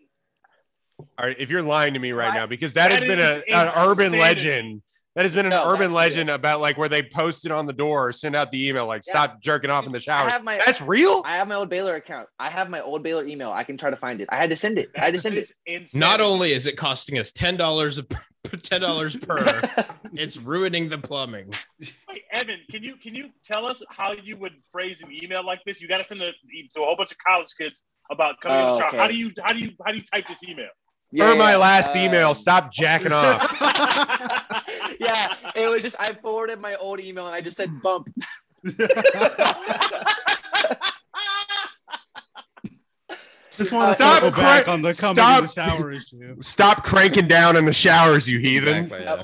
all 0.99 1.25
right, 1.25 1.35
if 1.39 1.49
you're 1.49 1.61
lying 1.61 1.93
to 1.93 1.99
me 1.99 2.11
right 2.11 2.29
What? 2.29 2.33
now, 2.33 2.45
because 2.47 2.73
that, 2.73 2.91
has 2.91 3.01
been 3.01 3.19
is 3.19 3.43
a, 3.47 3.53
an 3.55 3.71
urban 3.77 4.17
legend. 4.17 4.81
That 5.17 5.25
has 5.25 5.33
been 5.33 5.47
an 5.47 5.49
No, 5.49 5.63
urban 5.67 5.79
that's 5.89 5.93
legend 5.93 6.29
about 6.29 6.61
like 6.61 6.77
where 6.77 6.87
they 6.87 7.01
post 7.01 7.43
it 7.43 7.51
on 7.51 7.65
the 7.65 7.73
door 7.73 8.07
or 8.09 8.11
send 8.11 8.35
out 8.35 8.51
the 8.51 8.67
email 8.67 8.85
like 8.85 9.01
Yeah. 9.07 9.13
stop 9.13 9.41
jerking 9.41 9.71
off 9.71 9.87
in 9.87 9.91
the 9.91 9.99
shower. 9.99 10.27
I 10.29 10.33
have 10.33 10.43
my 10.43 10.61
That's 10.63 10.79
real. 10.79 11.23
I 11.25 11.37
have 11.37 11.47
my 11.47 11.55
old 11.55 11.69
Baylor 11.71 11.95
account. 11.95 12.29
I 12.37 12.51
have 12.51 12.69
my 12.69 12.81
old 12.81 13.01
Baylor 13.01 13.25
email. 13.25 13.49
I 13.51 13.63
can 13.63 13.77
try 13.77 13.89
to 13.89 13.95
find 13.97 14.21
it. 14.21 14.29
I 14.31 14.37
had 14.37 14.51
to 14.51 14.55
send 14.55 14.77
it. 14.77 14.89
I 14.95 14.99
had 15.05 15.13
to 15.13 15.17
That 15.17 15.21
send 15.23 15.33
it. 15.35 15.39
is 15.39 15.53
insane. 15.65 15.99
not 15.99 16.21
only 16.21 16.51
is 16.53 16.67
it 16.67 16.77
costing 16.77 17.17
us 17.17 17.31
ten 17.31 17.57
dollars 17.57 17.99
ten 18.61 18.79
dollars 18.79 19.15
per, 19.27 19.43
it's 20.13 20.37
ruining 20.37 20.87
the 20.87 20.99
plumbing. 20.99 21.51
Wait, 22.07 22.21
Evan, 22.33 22.59
can 22.69 22.83
you 22.83 22.95
can 22.97 23.15
you 23.15 23.29
tell 23.43 23.65
us 23.65 23.81
how 23.89 24.11
you 24.11 24.37
would 24.37 24.53
phrase 24.71 25.01
an 25.01 25.09
email 25.11 25.43
like 25.43 25.61
this? 25.65 25.81
You 25.81 25.87
got 25.87 25.97
to 25.97 26.03
send 26.03 26.21
it 26.21 26.35
to 26.75 26.81
a 26.81 26.85
whole 26.85 26.95
bunch 26.95 27.11
of 27.11 27.17
college 27.17 27.49
kids 27.59 27.85
about 28.11 28.39
coming 28.39 28.59
in 28.61 28.67
the 28.67 28.73
Oh, 28.75 28.77
shower. 28.77 28.87
okay. 28.89 28.97
How 28.97 29.07
do 29.07 29.15
you 29.17 29.31
how 29.43 29.51
do 29.51 29.59
you 29.61 29.71
how 29.83 29.91
do 29.93 29.97
you 29.97 30.03
type 30.13 30.27
this 30.27 30.47
email? 30.47 30.69
Yeah, 31.11 31.31
For 31.31 31.37
my 31.37 31.55
last 31.55 31.95
um, 31.95 32.01
email, 32.01 32.35
stop 32.35 32.71
jacking 32.71 33.13
off. 33.13 33.41
Yeah, 34.99 35.35
it 35.55 35.67
was 35.67 35.83
just 35.83 35.95
I 35.99 36.13
forwarded 36.13 36.59
my 36.59 36.75
old 36.75 36.99
email 36.99 37.25
and 37.27 37.35
I 37.35 37.41
just 37.41 37.57
said 37.57 37.81
bump. 37.81 38.09
Just 43.51 43.71
want 43.71 43.89
to 43.89 43.95
Stop 43.95 44.21
circle 44.23 44.39
back 44.41 44.65
cra- 44.65 44.73
on 44.73 44.81
the 44.83 44.93
coming 44.93 45.15
stop- 45.15 45.39
in 45.39 45.45
the 45.45 45.51
shower 45.51 45.91
issue. 45.91 46.41
Stop 46.43 46.83
cranking 46.83 47.27
down 47.27 47.55
in 47.55 47.65
the 47.65 47.73
showers, 47.73 48.27
you 48.29 48.37
heathen. 48.37 48.83
Exactly. 48.83 49.03
yeah. 49.03 49.23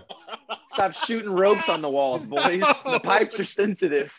Stop 0.74 0.94
shooting 0.94 1.30
ropes 1.32 1.70
on 1.70 1.84
the 1.84 1.90
walls, 1.90 2.26
boys. 2.26 2.64
The 2.84 3.00
pipes 3.04 3.40
are 3.40 3.46
sensitive. 3.46 4.12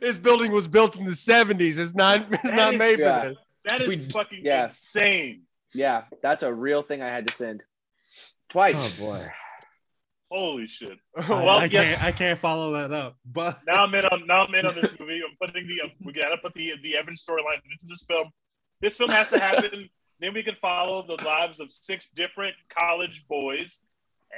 This 0.00 0.16
building 0.16 0.52
was 0.52 0.68
built 0.68 0.96
in 0.96 1.04
the 1.04 1.10
70s. 1.12 1.78
It's 1.80 1.94
not 1.96 2.26
it's 2.32 2.42
That 2.42 2.54
not 2.56 2.74
is- 2.74 2.78
made 2.78 2.98
Yeah. 3.00 3.22
for 3.22 3.28
this. 3.30 3.38
That 3.64 3.80
is 3.82 3.88
We- 3.88 3.96
fucking 4.12 4.40
yeah. 4.44 4.64
insane. 4.66 5.42
Yeah, 5.74 6.04
that's 6.22 6.42
a 6.44 6.52
real 6.52 6.82
thing 6.82 7.02
I 7.02 7.08
had 7.08 7.26
to 7.26 7.34
send 7.34 7.62
twice. 8.48 8.96
Oh 9.00 9.04
boy. 9.06 9.26
Holy 10.30 10.66
shit! 10.66 10.98
I, 11.16 11.28
Well, 11.28 11.48
I 11.48 11.64
yeah. 11.64 11.68
can't. 11.84 12.04
I 12.04 12.12
can't 12.12 12.38
follow 12.38 12.72
that 12.72 12.92
up. 12.92 13.16
But 13.24 13.60
Now 13.66 13.84
I'm 13.84 13.94
in 13.94 14.04
on 14.04 14.26
now 14.26 14.44
I'm 14.46 14.54
in 14.54 14.66
on 14.66 14.74
this 14.74 14.98
movie. 14.98 15.20
I'm 15.26 15.36
putting 15.40 15.66
the 15.66 15.80
we 16.04 16.12
gotta 16.12 16.36
put 16.38 16.54
the 16.54 16.72
the 16.82 16.96
Evan 16.96 17.14
storyline 17.14 17.56
into 17.70 17.86
this 17.88 18.04
film. 18.08 18.28
This 18.80 18.96
film 18.96 19.10
has 19.10 19.30
to 19.30 19.38
happen. 19.38 19.88
then 20.20 20.34
we 20.34 20.42
can 20.42 20.54
follow 20.56 21.04
the 21.06 21.22
lives 21.24 21.60
of 21.60 21.70
six 21.70 22.10
different 22.10 22.54
college 22.68 23.24
boys, 23.28 23.80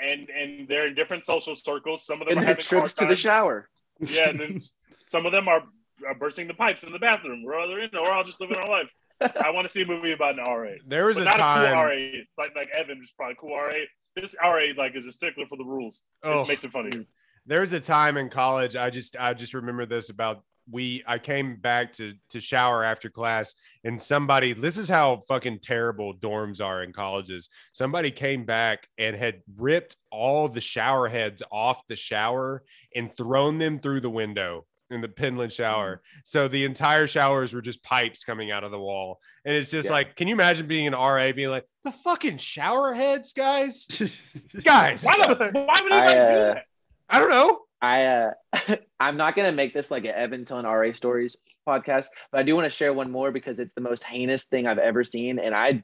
and 0.01 0.29
and 0.31 0.69
they're 0.69 0.87
in 0.87 0.95
different 0.95 1.27
social 1.27 1.57
circles. 1.57 2.05
Some 2.07 2.23
of 2.23 2.29
them 2.29 2.39
And 2.39 2.45
are 2.45 2.49
having 2.51 2.63
trips 2.63 2.95
to 2.95 3.01
hard 3.01 3.11
the 3.13 3.17
shower. 3.17 3.69
Yeah, 3.99 4.29
and 4.31 4.39
then 4.41 4.59
some 5.07 5.27
of 5.27 5.33
them 5.33 5.49
are, 5.49 5.63
are 6.07 6.15
bursting 6.15 6.47
the 6.49 6.55
pipes 6.55 6.85
in 6.85 6.93
the 6.93 6.99
bathroom. 6.99 7.43
We're 7.45 7.59
all, 7.59 7.69
you 7.69 7.89
know, 7.93 8.03
we're 8.05 8.13
all 8.13 8.25
just 8.25 8.41
living 8.41 8.57
our 8.57 8.69
life. 8.69 8.89
I 9.21 9.51
want 9.51 9.67
to 9.67 9.71
see 9.71 9.83
a 9.83 9.87
movie 9.87 10.13
about 10.13 10.39
an 10.39 10.45
RA, 10.47 10.71
There 10.87 11.05
was 11.05 11.19
but 11.19 11.23
a 11.23 11.25
not 11.27 11.35
a 11.35 11.39
time. 11.39 11.67
cool 11.75 11.75
RA 11.85 12.21
like 12.39 12.57
like 12.57 12.69
Evan 12.75 13.01
is 13.03 13.13
probably 13.15 13.37
cool 13.39 13.55
RA. 13.55 13.73
This 14.21 14.37
RA 14.43 14.67
like 14.77 14.95
is 14.97 15.07
a 15.07 15.13
stickler 15.13 15.47
for 15.47 15.57
the 15.57 15.65
rules. 15.65 16.03
Oh. 16.23 16.43
It 16.43 16.49
makes 16.49 16.65
it 16.65 16.71
funny. 16.73 17.07
there 17.47 17.61
was 17.61 17.73
a 17.73 17.81
time 17.81 18.17
in 18.19 18.29
college 18.29 18.77
i 18.77 18.91
just 18.91 19.17
i 19.19 19.33
just 19.33 19.55
remember 19.55 19.87
this 19.87 20.11
about 20.11 20.43
we 20.71 21.03
i 21.07 21.19
came 21.19 21.57
back 21.57 21.91
to 21.91 22.13
to 22.29 22.39
shower 22.39 22.85
after 22.85 23.09
class 23.09 23.55
and 23.83 24.01
somebody 24.01 24.53
this 24.53 24.77
is 24.77 24.89
how 24.91 25.23
fucking 25.27 25.59
terrible 25.63 26.15
dorms 26.15 26.61
are 26.63 26.83
in 26.83 26.93
colleges 26.93 27.49
somebody 27.73 28.11
came 28.11 28.45
back 28.45 28.87
and 28.99 29.17
had 29.17 29.41
ripped 29.57 29.97
all 30.13 30.49
the 30.49 30.61
shower 30.61 31.09
heads 31.09 31.43
off 31.51 31.81
the 31.89 31.97
shower 31.97 32.63
and 32.95 33.17
thrown 33.17 33.59
them 33.59 33.81
through 33.81 34.01
the 34.01 34.11
window 34.11 34.67
in 34.91 35.01
the 35.01 35.09
Penland 35.09 35.53
shower. 35.53 36.03
So 36.25 36.49
the 36.49 36.65
entire 36.65 37.07
showers 37.07 37.55
were 37.55 37.61
just 37.63 37.83
pipes 37.83 38.25
coming 38.25 38.51
out 38.51 38.65
of 38.65 38.71
the 38.71 38.79
wall. 38.79 39.21
And 39.45 39.55
it's 39.55 39.71
just 39.71 39.87
Yeah. 39.89 39.93
like, 39.95 40.17
can 40.17 40.29
you 40.29 40.35
imagine 40.35 40.67
being 40.67 40.87
an 40.87 40.95
RA 40.95 41.33
being 41.33 41.51
like, 41.51 41.67
the 41.85 41.93
fucking 41.93 42.39
shower 42.39 42.93
heads, 42.93 43.33
guys? 43.33 43.87
guys, 44.65 45.05
Why, 45.05 45.17
the, 45.35 45.51
why 45.53 45.81
would 45.83 45.93
I, 45.93 46.05
anybody 46.05 46.35
do 46.35 46.41
uh, 46.41 46.55
that? 46.55 46.65
I 47.09 47.19
don't 47.21 47.31
know. 47.31 47.61
I 47.83 48.05
uh, 48.05 48.31
I'm 49.01 49.17
not 49.17 49.35
gonna 49.35 49.53
make 49.53 49.73
this 49.73 49.91
like 49.91 50.05
an 50.05 50.13
Evan 50.15 50.45
telling 50.45 50.67
RA 50.67 50.93
stories 50.93 51.37
podcast, 51.67 52.07
but 52.31 52.39
I 52.39 52.43
do 52.43 52.55
want 52.55 52.67
to 52.67 52.71
share 52.71 52.93
one 52.93 53.11
more 53.11 53.33
because 53.33 53.59
it's 53.59 53.73
the 53.75 53.81
most 53.81 54.03
heinous 54.05 54.45
thing 54.45 54.67
I've 54.67 54.77
ever 54.79 55.03
seen, 55.03 55.39
and 55.39 55.55
I 55.55 55.83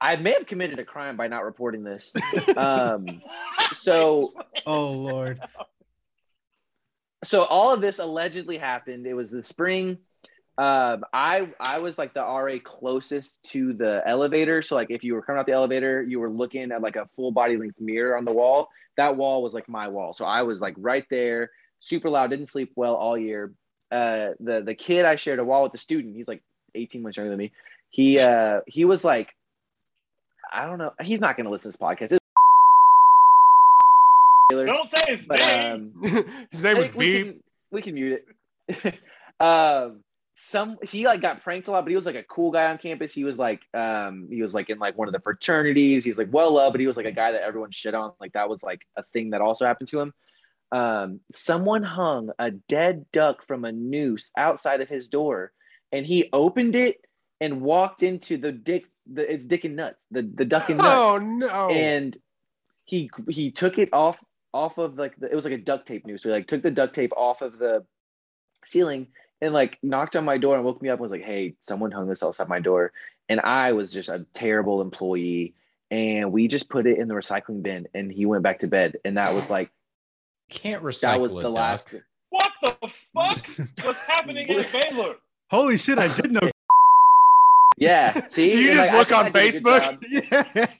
I 0.00 0.16
may 0.16 0.32
have 0.32 0.46
committed 0.46 0.78
a 0.78 0.84
crime 0.84 1.16
by 1.18 1.28
not 1.28 1.44
reporting 1.44 1.84
this. 1.84 2.10
Um, 2.56 3.20
so 3.76 4.32
Oh 4.66 4.92
Lord. 4.92 5.40
So 7.24 7.44
all 7.44 7.72
of 7.72 7.80
this 7.80 7.98
allegedly 7.98 8.58
happened. 8.58 9.06
It 9.06 9.14
was 9.14 9.30
the 9.30 9.44
spring. 9.44 9.98
Um, 10.56 11.04
I 11.12 11.48
I 11.58 11.80
was 11.80 11.98
like 11.98 12.14
the 12.14 12.20
RA 12.20 12.58
closest 12.62 13.42
to 13.50 13.72
the 13.72 14.02
elevator. 14.06 14.62
So 14.62 14.76
like 14.76 14.90
if 14.90 15.02
you 15.02 15.14
were 15.14 15.22
coming 15.22 15.40
out 15.40 15.46
the 15.46 15.52
elevator, 15.52 16.02
you 16.02 16.20
were 16.20 16.30
looking 16.30 16.70
at 16.70 16.80
like 16.80 16.96
a 16.96 17.08
full 17.16 17.32
body 17.32 17.56
length 17.56 17.80
mirror 17.80 18.16
on 18.16 18.24
the 18.24 18.32
wall. 18.32 18.68
That 18.96 19.16
wall 19.16 19.42
was 19.42 19.52
like 19.52 19.68
my 19.68 19.88
wall. 19.88 20.12
So 20.14 20.24
I 20.24 20.42
was 20.42 20.60
like 20.60 20.74
right 20.78 21.04
there, 21.10 21.50
super 21.80 22.08
loud, 22.08 22.30
didn't 22.30 22.50
sleep 22.50 22.72
well 22.76 22.94
all 22.94 23.18
year. 23.18 23.52
Uh, 23.90 24.30
the 24.38 24.62
the 24.64 24.74
kid 24.74 25.04
I 25.04 25.16
shared 25.16 25.40
a 25.40 25.44
wall 25.44 25.64
with 25.64 25.72
the 25.72 25.78
student, 25.78 26.14
he's 26.14 26.28
like 26.28 26.42
18 26.76 27.02
months 27.02 27.16
younger 27.16 27.30
than 27.30 27.38
me. 27.38 27.52
He 27.90 28.20
uh 28.20 28.60
he 28.66 28.84
was 28.84 29.04
like, 29.04 29.34
I 30.52 30.66
don't 30.66 30.78
know, 30.78 30.92
he's 31.02 31.20
not 31.20 31.36
gonna 31.36 31.50
listen 31.50 31.72
to 31.72 31.78
this 31.78 31.84
podcast. 31.84 32.16
It's 34.50 34.70
Don't 34.70 34.90
say 34.90 35.12
his 35.16 35.26
but 35.26 35.38
name. 35.38 35.92
um 36.02 36.26
His 36.50 36.62
name 36.62 36.78
was 36.78 36.88
Hey, 36.88 36.92
we 36.96 37.12
Can, 37.22 37.40
we 37.70 37.82
can 37.82 37.94
mute 37.94 38.22
it. 38.68 38.94
um, 39.40 40.00
some 40.36 40.78
he 40.82 41.06
like 41.06 41.20
got 41.20 41.42
pranked 41.42 41.68
a 41.68 41.70
lot, 41.70 41.84
but 41.84 41.90
he 41.90 41.96
was 41.96 42.06
like 42.06 42.16
a 42.16 42.22
cool 42.24 42.50
guy 42.50 42.66
on 42.66 42.78
campus. 42.78 43.14
He 43.14 43.24
was 43.24 43.38
like, 43.38 43.60
um, 43.72 44.26
he 44.30 44.42
was 44.42 44.52
like 44.52 44.68
in 44.68 44.78
like 44.78 44.98
one 44.98 45.08
of 45.08 45.14
the 45.14 45.20
fraternities. 45.20 46.04
He's 46.04 46.16
like 46.16 46.28
well 46.32 46.54
loved, 46.54 46.74
but 46.74 46.80
he 46.80 46.86
was 46.86 46.96
like 46.96 47.06
a 47.06 47.12
guy 47.12 47.32
that 47.32 47.42
everyone 47.42 47.70
shit 47.70 47.94
on. 47.94 48.12
Like 48.20 48.32
that 48.32 48.48
was 48.48 48.62
like 48.62 48.82
a 48.96 49.04
thing 49.12 49.30
that 49.30 49.40
also 49.40 49.64
happened 49.64 49.88
to 49.90 50.00
him. 50.00 50.12
Um, 50.72 51.20
someone 51.32 51.84
hung 51.84 52.30
a 52.38 52.50
dead 52.50 53.06
duck 53.12 53.46
from 53.46 53.64
a 53.64 53.70
noose 53.72 54.30
outside 54.36 54.80
of 54.80 54.88
his 54.88 55.08
door, 55.08 55.52
and 55.92 56.04
he 56.04 56.28
opened 56.32 56.74
it 56.74 56.98
and 57.40 57.60
walked 57.60 58.02
into 58.02 58.36
the 58.36 58.50
dick. 58.52 58.84
The 59.12 59.32
it's 59.32 59.44
dick 59.46 59.64
and 59.64 59.76
nuts. 59.76 59.98
The 60.10 60.22
the 60.22 60.44
duck 60.44 60.68
and 60.68 60.78
nuts 60.78 60.88
Oh 61.00 61.18
no! 61.18 61.68
and 61.68 62.16
he 62.84 63.08
he 63.28 63.50
took 63.52 63.78
it 63.78 63.90
off 63.92 64.18
off 64.54 64.78
of 64.78 64.96
like 64.96 65.18
the, 65.18 65.30
it 65.30 65.34
was 65.34 65.44
like 65.44 65.52
a 65.52 65.58
duct 65.58 65.86
tape 65.86 66.06
noose. 66.06 66.22
So 66.22 66.30
he 66.30 66.34
like 66.34 66.46
took 66.46 66.62
the 66.62 66.70
duct 66.70 66.94
tape 66.94 67.12
off 67.16 67.42
of 67.42 67.58
the 67.58 67.84
ceiling 68.64 69.08
and 69.42 69.52
like 69.52 69.78
knocked 69.82 70.16
on 70.16 70.24
my 70.24 70.38
door 70.38 70.54
and 70.56 70.64
woke 70.64 70.80
me 70.80 70.88
up 70.88 70.94
and 70.94 71.02
was 71.02 71.10
like, 71.10 71.24
"Hey, 71.24 71.54
someone 71.68 71.90
hung 71.90 72.08
this 72.08 72.22
outside 72.22 72.48
my 72.48 72.60
door." 72.60 72.92
And 73.28 73.40
I 73.40 73.72
was 73.72 73.90
just 73.92 74.08
a 74.08 74.24
terrible 74.34 74.80
employee. 74.80 75.52
And 75.90 76.32
we 76.32 76.48
just 76.48 76.68
put 76.68 76.86
it 76.86 76.98
in 76.98 77.08
the 77.08 77.14
recycling 77.14 77.62
bin, 77.62 77.86
and 77.94 78.10
he 78.10 78.26
went 78.26 78.42
back 78.42 78.60
to 78.60 78.66
bed. 78.66 78.96
And 79.04 79.16
that 79.18 79.34
was 79.34 79.48
like 79.50 79.70
Can't 80.50 80.82
recycle. 80.82 81.00
that 81.02 81.20
was 81.20 81.30
recycle 81.30 81.42
the 81.42 81.48
a 81.48 81.50
last. 81.50 81.90
duck. 81.92 82.02
What 82.30 82.52
the 82.62 82.88
fuck? 82.88 83.68
What's 83.84 83.98
happening 84.00 84.48
in 84.48 84.64
Baylor? 84.90 85.16
Holy 85.50 85.76
shit, 85.78 85.98
I 85.98 86.08
did 86.16 86.32
know. 86.32 86.48
Yeah, 87.76 88.28
see, 88.28 88.52
You 88.52 88.70
And, 88.70 88.76
just 88.78 88.90
I 88.90 88.98
look 88.98 89.12
on 89.12 89.26
I 89.26 89.30
did 89.30 89.54
a 89.56 89.60
good 89.60 89.64
Facebook? 89.64 90.04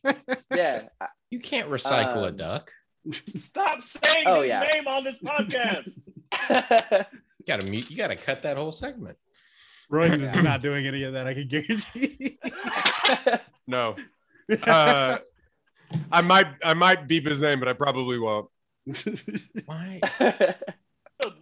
yeah. 0.04 0.14
Yeah, 0.54 1.08
You 1.30 1.40
can't 1.40 1.68
recycle 1.68 2.24
a 2.24 2.28
Um, 2.28 2.36
duck. 2.36 2.70
Stop 3.26 3.82
saying 3.82 4.24
Oh, 4.26 4.40
his 4.40 4.48
yeah. 4.48 4.68
name 4.72 4.86
on 4.88 5.04
this 5.04 5.18
podcast. 5.18 5.90
You 7.46 7.52
gotta 7.58 7.66
mute. 7.70 7.90
You 7.90 7.96
gotta 7.98 8.16
cut 8.16 8.42
that 8.44 8.56
whole 8.56 8.72
segment. 8.72 9.18
Roy 9.90 10.04
is 10.10 10.42
not 10.42 10.62
doing 10.62 10.86
any 10.86 11.02
of 11.02 11.12
that. 11.12 11.26
I 11.26 11.34
can 11.34 11.46
guarantee. 11.46 12.38
no. 13.66 13.96
Uh, 14.62 15.18
I 16.10 16.22
might 16.22 16.46
I 16.64 16.72
might 16.72 17.06
beep 17.06 17.26
his 17.26 17.42
name, 17.42 17.58
but 17.60 17.68
I 17.68 17.74
probably 17.74 18.18
won't. 18.18 18.48
Why? 19.66 20.00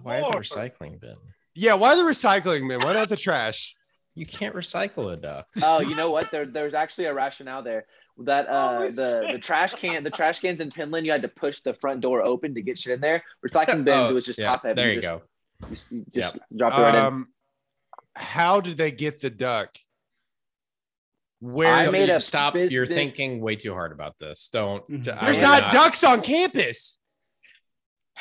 Why 0.02 0.20
the 0.20 0.36
recycling 0.38 1.00
bin? 1.00 1.14
Yeah, 1.54 1.74
why 1.74 1.94
the 1.94 2.02
recycling 2.02 2.68
bin? 2.68 2.80
Why 2.80 2.94
not 2.94 3.08
the 3.08 3.16
trash? 3.16 3.76
You 4.16 4.26
can't 4.26 4.54
recycle 4.56 5.12
a 5.12 5.16
duck. 5.16 5.46
oh, 5.62 5.80
you 5.80 5.94
know 5.94 6.10
what? 6.10 6.32
There, 6.32 6.46
there's 6.46 6.74
actually 6.74 7.04
a 7.04 7.14
rationale 7.14 7.62
there. 7.62 7.86
That 8.18 8.48
uh, 8.48 8.78
Holy 8.78 8.90
the 8.90 9.28
the 9.32 9.38
trash 9.38 9.74
can, 9.74 10.04
the 10.04 10.10
trash 10.10 10.40
cans 10.40 10.60
in 10.60 10.68
Penland, 10.68 11.04
you 11.04 11.12
had 11.12 11.22
to 11.22 11.28
push 11.28 11.60
the 11.60 11.74
front 11.74 12.00
door 12.02 12.22
open 12.22 12.54
to 12.54 12.62
get 12.62 12.78
shit 12.78 12.92
in 12.92 13.00
there. 13.00 13.24
Recycling 13.46 13.84
bins, 13.84 13.88
Oh, 14.08 14.10
it 14.10 14.14
was 14.14 14.26
just 14.26 14.38
yeah, 14.38 14.46
top 14.46 14.62
heavy. 14.64 14.74
There 14.74 14.88
you 14.92 15.00
just, 15.00 15.08
go. 15.08 15.22
You 15.62 15.68
just, 15.74 15.92
you 15.92 16.04
just 16.12 16.38
dropped 16.54 16.78
it 16.78 16.82
right 16.82 16.94
in. 16.94 17.00
Um, 17.06 17.28
how 18.14 18.60
did 18.60 18.76
they 18.76 18.90
get 18.90 19.20
the 19.20 19.30
duck? 19.30 19.76
Where 21.40 21.74
I 21.74 21.90
made 21.90 22.08
you 22.08 22.14
a 22.14 22.20
stop. 22.20 22.54
You're 22.54 22.86
thinking 22.86 23.40
way 23.40 23.56
too 23.56 23.72
hard 23.72 23.90
about 23.92 24.18
this. 24.18 24.48
Don't. 24.52 24.86
Mhm. 24.88 25.04
There's 25.04 25.36
would 25.38 25.42
not, 25.42 25.72
ducks 25.72 26.04
on 26.04 26.20
campus. 26.22 26.98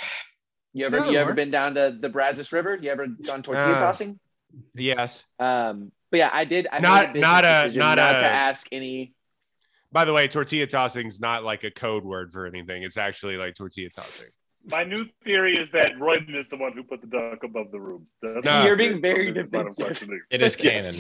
You 0.74 0.86
ever 0.86 1.02
No, 1.02 1.10
you 1.12 1.18
ever 1.18 1.34
been 1.34 1.52
down 1.52 1.76
to 1.76 1.98
the 2.00 2.08
Brazos 2.08 2.54
River? 2.54 2.80
You 2.82 2.92
ever 2.92 3.06
gone 3.06 3.44
tortilla 3.44 3.74
Uh, 3.74 3.80
tossing? 3.80 4.18
Yes. 4.74 5.26
Um, 5.38 5.92
but 6.10 6.18
yeah, 6.20 6.30
I 6.32 6.46
did. 6.46 6.66
I 6.72 6.78
made 6.80 6.84
Not- 6.84 7.16
a 7.18 7.20
not 7.20 7.44
a- 7.44 7.78
not 7.78 7.98
not 7.98 8.00
a- 8.00 8.22
to 8.22 8.26
ask 8.26 8.68
any. 8.72 9.14
By 9.92 10.06
the 10.06 10.14
way, 10.14 10.28
tortilla 10.28 10.68
tossing 10.68 11.08
is 11.08 11.20
not 11.20 11.44
like 11.44 11.64
a 11.64 11.72
code 11.72 12.06
word 12.06 12.32
for 12.32 12.46
anything. 12.46 12.84
It's 12.84 12.98
actually 12.98 13.38
like 13.38 13.56
tortilla 13.56 13.90
tossing. 13.90 14.30
My 14.70 14.84
new 14.84 15.08
theory 15.24 15.58
is 15.58 15.72
that 15.72 15.94
Royden 15.98 16.36
is 16.36 16.48
the 16.48 16.56
one 16.56 16.74
who 16.74 16.84
put 16.84 17.02
the 17.02 17.08
duck 17.08 17.44
above 17.44 17.72
the 17.72 17.80
room. 17.80 18.06
That's 18.22 18.46
No. 18.46 18.64
You're 18.64 18.76
being 18.76 19.02
very 19.02 19.30
It's 19.30 19.52
not 19.52 19.66
a 19.66 19.70
defensive. 19.70 20.10
It 20.30 20.42
is 20.42 20.56
canon. 20.56 20.86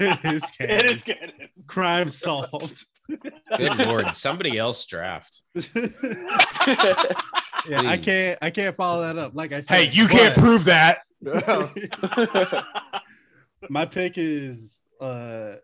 It 0.00 0.34
is 0.34 0.42
canon. 0.58 0.76
It 0.76 0.90
is 0.90 1.02
canon. 1.02 1.32
Crime 1.66 2.08
solved. 2.08 2.86
Good 3.08 3.86
lord, 3.86 4.14
somebody 4.14 4.58
else 4.58 4.84
draft. 4.86 5.42
yeah, 5.54 5.62
I 7.68 7.98
can't. 8.02 8.38
I 8.42 8.50
can't 8.50 8.76
follow 8.76 9.02
that 9.02 9.18
up. 9.18 9.34
Like 9.34 9.52
I 9.52 9.60
said, 9.60 9.76
Hey, 9.76 9.90
you 9.90 10.08
can't 10.08 10.36
prove 10.36 10.64
that. 10.64 11.00
my 13.68 13.86
pick 13.86 14.14
is 14.16 14.80
uh 15.00 15.54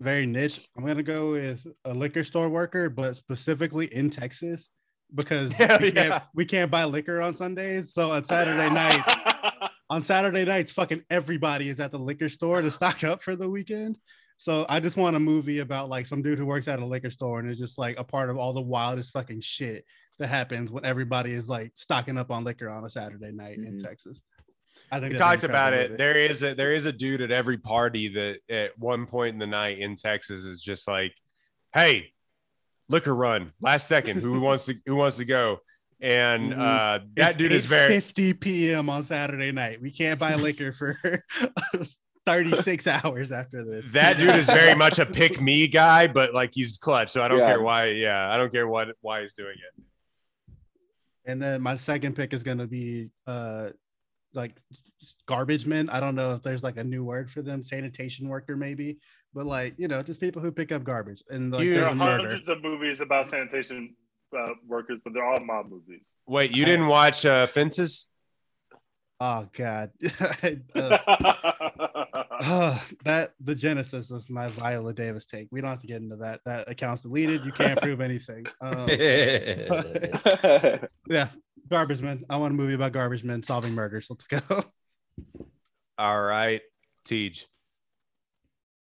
very 0.00 0.26
niche. 0.26 0.66
I'm 0.76 0.84
gonna 0.84 1.02
go 1.02 1.32
with 1.32 1.66
a 1.84 1.94
liquor 1.94 2.24
store 2.24 2.48
worker, 2.48 2.88
but 2.90 3.16
specifically 3.16 3.86
in 3.86 4.10
Texas 4.10 4.68
because 5.14 5.52
Hell 5.56 5.78
we, 5.80 5.92
can't, 5.92 6.22
we 6.34 6.44
can't 6.44 6.70
buy 6.70 6.84
liquor 6.84 7.20
on 7.20 7.32
Sundays. 7.34 7.92
So 7.92 8.10
on 8.10 8.24
Saturday 8.24 8.68
nights, 8.74 9.14
on 9.88 10.02
Saturday 10.02 10.44
nights, 10.44 10.72
fucking 10.72 11.02
everybody 11.10 11.68
is 11.68 11.80
at 11.80 11.92
the 11.92 11.98
liquor 11.98 12.28
store 12.28 12.60
to 12.60 12.70
stock 12.70 13.04
up 13.04 13.22
for 13.22 13.36
the 13.36 13.48
weekend. 13.48 13.98
So 14.38 14.66
I 14.68 14.80
just 14.80 14.98
want 14.98 15.16
a 15.16 15.20
movie 15.20 15.60
about 15.60 15.88
like 15.88 16.04
some 16.04 16.20
dude 16.22 16.38
who 16.38 16.44
works 16.44 16.68
at 16.68 16.80
a 16.80 16.84
liquor 16.84 17.08
store 17.10 17.38
and 17.40 17.50
is 17.50 17.58
just 17.58 17.78
like 17.78 17.98
a 17.98 18.04
part 18.04 18.28
of 18.28 18.36
all 18.36 18.52
the 18.52 18.60
wildest 18.60 19.12
fucking 19.12 19.40
shit 19.40 19.84
that 20.18 20.26
happens 20.26 20.70
when 20.70 20.84
everybody 20.84 21.32
is 21.32 21.48
like 21.48 21.72
stocking 21.74 22.18
up 22.18 22.30
on 22.30 22.44
liquor 22.44 22.68
on 22.68 22.84
a 22.84 22.90
Saturday 22.90 23.32
night 23.32 23.58
in 23.58 23.78
Mhm. 23.78 23.82
Texas. 23.82 24.20
I 24.92 25.00
think 25.00 25.12
We 25.12 25.18
that's 25.18 25.20
talked 25.20 25.42
about 25.44 25.72
incredible 25.72 25.84
it. 25.84 25.90
movie. 25.90 25.96
There 26.14 26.16
is 26.30 26.42
a 26.42 26.54
there 26.54 26.72
is 26.72 26.86
a 26.86 26.92
dude 26.92 27.20
at 27.20 27.30
every 27.30 27.58
party 27.58 28.08
that 28.08 28.38
at 28.48 28.78
one 28.78 29.06
point 29.06 29.32
in 29.34 29.38
the 29.38 29.46
night 29.46 29.78
in 29.78 29.96
Texas 29.96 30.44
is 30.44 30.60
just 30.60 30.86
like, 30.86 31.12
"Hey, 31.74 32.12
liquor 32.88 33.14
run 33.14 33.52
last 33.60 33.88
second. 33.88 34.20
Who 34.22 34.40
wants 34.40 34.66
to 34.66 34.74
who 34.86 34.94
wants 34.96 35.16
to 35.16 35.24
go?" 35.24 35.60
And 36.00 36.52
Mhm. 36.52 36.58
uh, 36.58 37.04
that 37.16 37.30
It's 37.30 37.36
dude 37.38 37.52
is 37.52 37.64
very 37.66 37.88
50 37.94 38.34
p.m. 38.34 38.88
on 38.90 39.02
Saturday 39.02 39.50
night. 39.50 39.80
We 39.80 39.90
can't 39.90 40.20
buy 40.20 40.34
liquor 40.34 40.72
for 40.72 40.98
36 42.26 42.86
hours 42.86 43.32
after 43.32 43.64
this. 43.64 43.90
that 43.92 44.18
dude 44.18 44.34
is 44.34 44.46
very 44.46 44.74
much 44.74 44.98
a 44.98 45.06
pick 45.06 45.40
me 45.40 45.66
guy, 45.68 46.06
but 46.06 46.34
like 46.34 46.50
he's 46.54 46.76
clutch. 46.76 47.10
So 47.10 47.22
I 47.22 47.28
don't 47.28 47.38
Yeah. 47.38 47.46
care 47.46 47.60
why. 47.62 47.86
Yeah, 47.86 48.30
I 48.30 48.36
don't 48.36 48.52
care 48.52 48.68
what 48.68 48.88
why 49.00 49.22
he's 49.22 49.34
doing 49.34 49.56
it. 49.56 49.82
And 51.24 51.40
then 51.42 51.60
my 51.62 51.76
second 51.76 52.14
pick 52.14 52.32
is 52.34 52.42
gonna 52.42 52.66
be 52.66 53.10
uh 53.26 53.70
like 54.36 54.54
garbage 55.26 55.66
men. 55.66 55.88
I 55.90 55.98
don't 56.00 56.14
know 56.14 56.34
if 56.34 56.42
there's 56.42 56.62
like 56.62 56.76
a 56.76 56.84
new 56.84 57.02
word 57.04 57.30
for 57.30 57.42
them, 57.42 57.62
sanitation 57.62 58.28
worker 58.28 58.56
maybe, 58.56 58.98
but 59.34 59.46
like 59.46 59.74
you 59.78 59.88
know, 59.88 60.02
just 60.02 60.20
people 60.20 60.40
who 60.42 60.52
pick 60.52 60.70
up 60.72 60.84
garbage 60.84 61.22
and 61.30 61.52
like 61.52 61.64
You- 61.64 61.74
There 61.74 61.80
there's 61.84 61.88
are 61.88 61.92
a 61.92 61.94
murder. 61.96 62.28
hundreds 62.28 62.50
of 62.50 62.62
movies 62.62 63.00
about 63.00 63.26
sanitation 63.26 63.94
uh, 64.36 64.48
workers, 64.66 65.00
but 65.02 65.12
they're 65.14 65.24
all 65.24 65.40
mob 65.44 65.70
movies. 65.70 66.06
Wait, 66.26 66.54
you 66.54 66.64
didn't 66.64 66.86
watch 66.88 67.24
uh, 67.26 67.46
Fences? 67.46 68.06
Oh 69.20 69.48
god. 69.52 69.90
Uh, 70.74 70.98
uh, 72.38 72.78
that 73.04 73.32
the 73.40 73.54
genesis 73.54 74.10
of 74.10 74.28
my 74.28 74.46
Viola 74.48 74.92
Davis 74.92 75.24
take. 75.24 75.48
We 75.50 75.62
don't 75.62 75.70
have 75.70 75.80
to 75.80 75.86
get 75.86 76.02
into 76.02 76.16
that. 76.16 76.40
That 76.44 76.68
account's 76.70 77.00
deleted. 77.02 77.44
You 77.46 77.52
can't 77.52 77.80
prove 77.80 78.00
anything. 78.02 78.44
Um, 78.60 78.86
yeah, 81.08 81.28
garbage 81.68 82.00
men. 82.02 82.24
I 82.28 82.36
want 82.36 82.52
a 82.52 82.56
movie 82.56 82.74
about 82.74 82.92
garbage 82.92 83.24
men 83.24 83.42
solving 83.42 83.74
murders. 83.74 84.08
Let's 84.10 84.26
go. 84.26 84.40
All 85.98 86.22
right, 86.22 86.60
Tej. 87.04 87.32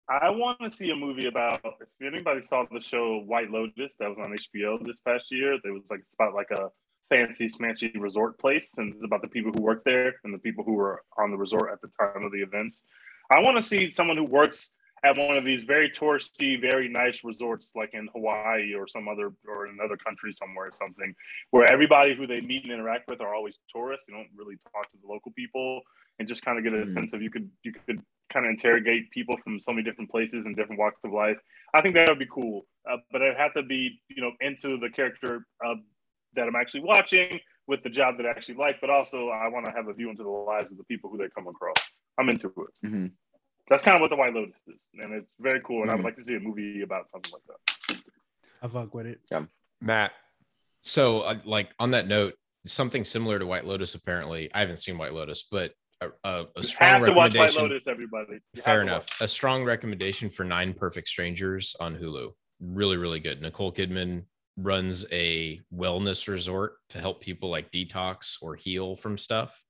I 0.08 0.30
want 0.30 0.58
to 0.60 0.70
see 0.70 0.90
a 0.90 0.96
movie 0.96 1.26
about 1.26 1.60
if 1.64 1.88
anybody 2.04 2.42
saw 2.42 2.64
the 2.70 2.80
show 2.80 3.20
White 3.20 3.50
Lotus 3.50 3.94
that 4.00 4.08
was 4.08 4.18
on 4.18 4.36
HBO 4.36 4.84
this 4.84 5.00
past 5.00 5.30
year. 5.30 5.54
It 5.54 5.60
was 5.64 5.84
like 5.88 6.00
it's 6.00 6.14
about 6.14 6.34
like 6.34 6.50
a 6.50 6.70
fancy 7.08 7.46
smanchy 7.46 7.92
resort 8.00 8.38
place, 8.38 8.74
and 8.78 8.94
it's 8.94 9.04
about 9.04 9.22
the 9.22 9.28
people 9.28 9.52
who 9.52 9.62
work 9.62 9.84
there 9.84 10.14
and 10.24 10.34
the 10.34 10.38
people 10.38 10.64
who 10.64 10.74
were 10.74 11.02
on 11.16 11.30
the 11.30 11.36
resort 11.36 11.70
at 11.72 11.80
the 11.80 11.88
time 11.98 12.24
of 12.24 12.32
the 12.32 12.42
events. 12.42 12.82
I 13.30 13.40
want 13.40 13.56
to 13.56 13.62
see 13.62 13.90
someone 13.90 14.16
who 14.16 14.24
works 14.24 14.70
at 15.02 15.16
one 15.16 15.36
of 15.36 15.44
these 15.44 15.62
very 15.64 15.88
touristy, 15.90 16.60
very 16.60 16.88
nice 16.88 17.24
resorts, 17.24 17.72
like 17.74 17.94
in 17.94 18.08
Hawaii 18.12 18.74
or 18.74 18.86
some 18.86 19.08
other 19.08 19.32
or 19.48 19.66
another 19.66 19.96
country 19.96 20.32
somewhere 20.32 20.66
or 20.68 20.72
something, 20.72 21.14
where 21.50 21.70
everybody 21.70 22.14
who 22.14 22.26
they 22.26 22.40
meet 22.40 22.64
and 22.64 22.72
interact 22.72 23.08
with 23.08 23.20
are 23.20 23.34
always 23.34 23.58
tourists. 23.68 24.06
They 24.06 24.12
don't 24.14 24.28
really 24.36 24.56
talk 24.72 24.90
to 24.92 24.98
the 25.02 25.08
local 25.08 25.32
people, 25.32 25.80
and 26.18 26.28
just 26.28 26.44
kind 26.44 26.58
of 26.58 26.64
get 26.64 26.74
a 26.74 26.84
Mm. 26.84 26.88
sense 26.88 27.12
of 27.14 27.22
you 27.22 27.30
could 27.30 27.50
you 27.62 27.72
could 27.72 28.02
kind 28.32 28.46
of 28.46 28.50
interrogate 28.50 29.10
people 29.10 29.36
from 29.42 29.58
so 29.58 29.72
many 29.72 29.82
different 29.82 30.10
places 30.10 30.46
and 30.46 30.54
different 30.54 30.78
walks 30.78 31.02
of 31.04 31.12
life. 31.12 31.38
I 31.74 31.80
think 31.82 31.94
that 31.96 32.08
would 32.08 32.18
be 32.18 32.26
cool, 32.30 32.66
uh, 32.88 32.98
but 33.10 33.22
it 33.22 33.36
have 33.36 33.54
to 33.54 33.62
be 33.62 34.00
you 34.08 34.22
know 34.22 34.32
into 34.40 34.76
the 34.78 34.90
character 34.90 35.46
uh, 35.64 35.74
that 36.34 36.46
I'm 36.46 36.54
actually 36.56 36.82
watching 36.82 37.40
with 37.66 37.82
the 37.82 37.90
job 37.90 38.16
that 38.18 38.26
I 38.26 38.30
actually 38.30 38.56
like, 38.56 38.80
but 38.80 38.90
also 38.90 39.28
I 39.30 39.48
want 39.48 39.66
to 39.66 39.72
have 39.72 39.88
a 39.88 39.94
view 39.94 40.10
into 40.10 40.22
the 40.24 40.28
lives 40.28 40.70
of 40.70 40.76
the 40.76 40.84
people 40.84 41.08
who 41.10 41.16
they 41.18 41.28
come 41.28 41.46
across. 41.48 41.76
I'm 42.18 42.28
into 42.28 42.48
it. 42.48 42.86
Mhm. 42.86 43.12
That's 43.70 43.84
kind 43.84 43.94
of 43.94 44.00
what 44.00 44.10
the 44.10 44.16
White 44.16 44.34
Lotus 44.34 44.54
is, 44.66 44.80
and 45.00 45.14
it's 45.14 45.30
very 45.38 45.60
cool. 45.64 45.82
And 45.82 45.90
I 45.90 45.94
Mhm. 45.94 45.98
would 45.98 46.04
like 46.06 46.16
to 46.16 46.24
see 46.24 46.34
a 46.34 46.40
movie 46.40 46.82
about 46.82 47.08
something 47.10 47.32
like 47.32 47.42
that. 47.46 48.02
I 48.62 48.68
fuck 48.68 48.92
with 48.92 49.06
it. 49.06 49.20
Matt. 49.80 50.12
So, 50.82 51.20
uh, 51.22 51.40
like 51.44 51.70
on 51.78 51.92
that 51.92 52.08
note, 52.08 52.34
something 52.66 53.04
similar 53.04 53.38
to 53.38 53.46
White 53.46 53.64
Lotus. 53.64 53.94
Apparently, 53.94 54.52
I 54.52 54.60
haven't 54.60 54.78
seen 54.78 54.98
White 54.98 55.14
Lotus, 55.14 55.44
but 55.50 55.72
a, 56.00 56.08
a, 56.24 56.30
a 56.42 56.48
You 56.56 56.62
strong 56.64 56.88
have 56.90 57.06
to 57.06 57.12
watch 57.12 57.34
White. 57.36 57.54
Lotus, 57.54 57.86
everybody. 57.86 58.40
You 58.54 58.62
Fair 58.62 58.82
enough. 58.82 59.06
watch 59.06 59.20
A 59.20 59.28
strong 59.28 59.64
recommendation 59.64 60.28
for 60.30 60.44
Nine 60.44 60.74
Perfect 60.74 61.08
Strangers 61.08 61.76
on 61.78 61.96
Hulu. 61.96 62.32
Really, 62.60 62.96
really 62.96 63.20
good. 63.20 63.40
Nicole 63.40 63.72
Kidman 63.72 64.26
runs 64.56 65.06
a 65.12 65.60
wellness 65.72 66.26
resort 66.28 66.78
to 66.90 66.98
help 66.98 67.20
people 67.20 67.48
like 67.50 67.70
detox 67.70 68.36
or 68.42 68.56
heal 68.56 68.96
from 68.96 69.16
stuff. 69.16 69.62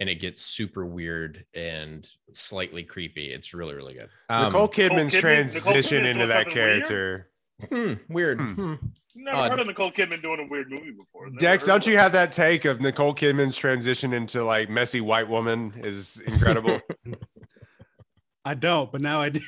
And 0.00 0.08
it 0.08 0.14
gets 0.16 0.40
super 0.40 0.86
weird 0.86 1.44
and 1.54 2.08
slightly 2.32 2.82
creepy. 2.84 3.32
It's 3.32 3.52
really, 3.52 3.74
really 3.74 3.92
good. 3.94 4.08
Um, 4.30 4.44
Nicole 4.46 4.66
Kidman's 4.68 5.12
Kidman- 5.12 5.12
Nicole 5.12 5.20
transition 5.20 6.04
Kidman's 6.04 6.08
into 6.10 6.26
that 6.28 6.44
something 6.46 6.54
weird? 6.62 6.86
character. 6.86 7.30
hmm, 7.68 7.92
weird. 8.08 8.40
Hmm. 8.40 8.46
Hmm. 8.54 8.74
Never 9.16 9.36
Odd. 9.36 9.50
heard 9.50 9.60
of 9.60 9.66
Nicole 9.66 9.92
Kidman 9.92 10.22
doing 10.22 10.40
a 10.40 10.46
weird 10.50 10.70
movie 10.70 10.92
before. 10.92 11.26
Never 11.26 11.36
Dex, 11.38 11.66
heard 11.66 11.72
don't 11.72 11.86
you 11.86 11.98
have 11.98 12.12
that 12.12 12.32
take 12.32 12.64
of 12.64 12.80
Nicole 12.80 13.14
Kidman's 13.14 13.58
transition 13.58 14.14
into 14.14 14.42
like 14.42 14.70
messy 14.70 15.02
white 15.02 15.28
woman 15.28 15.72
is 15.84 16.18
incredible? 16.26 16.80
I 18.44 18.54
don't, 18.54 18.90
but 18.90 19.02
now 19.02 19.20
I 19.20 19.28
do. 19.28 19.40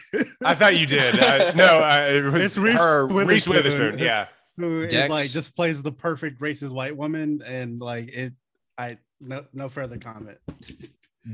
I 0.44 0.54
thought 0.54 0.76
you 0.76 0.84
did. 0.86 1.18
I, 1.18 1.52
no, 1.52 1.64
I, 1.78 2.08
it 2.10 2.24
was 2.24 2.42
It's 2.44 2.58
Reese 2.58 2.74
her, 2.76 3.06
Reese 3.06 3.48
Witherspoon. 3.48 3.54
Witherspoon. 3.86 3.98
Yeah. 3.98 4.26
who 4.58 4.86
Dex- 4.86 5.08
like 5.10 5.30
just 5.30 5.56
plays 5.56 5.80
the 5.82 5.92
perfect 5.92 6.40
racist 6.40 6.70
white 6.72 6.94
woman, 6.96 7.40
and 7.46 7.80
like 7.80 8.08
it. 8.08 8.34
I 8.76 8.98
no 9.22 9.44
no 9.52 9.68
further 9.68 9.98
comment. 9.98 10.38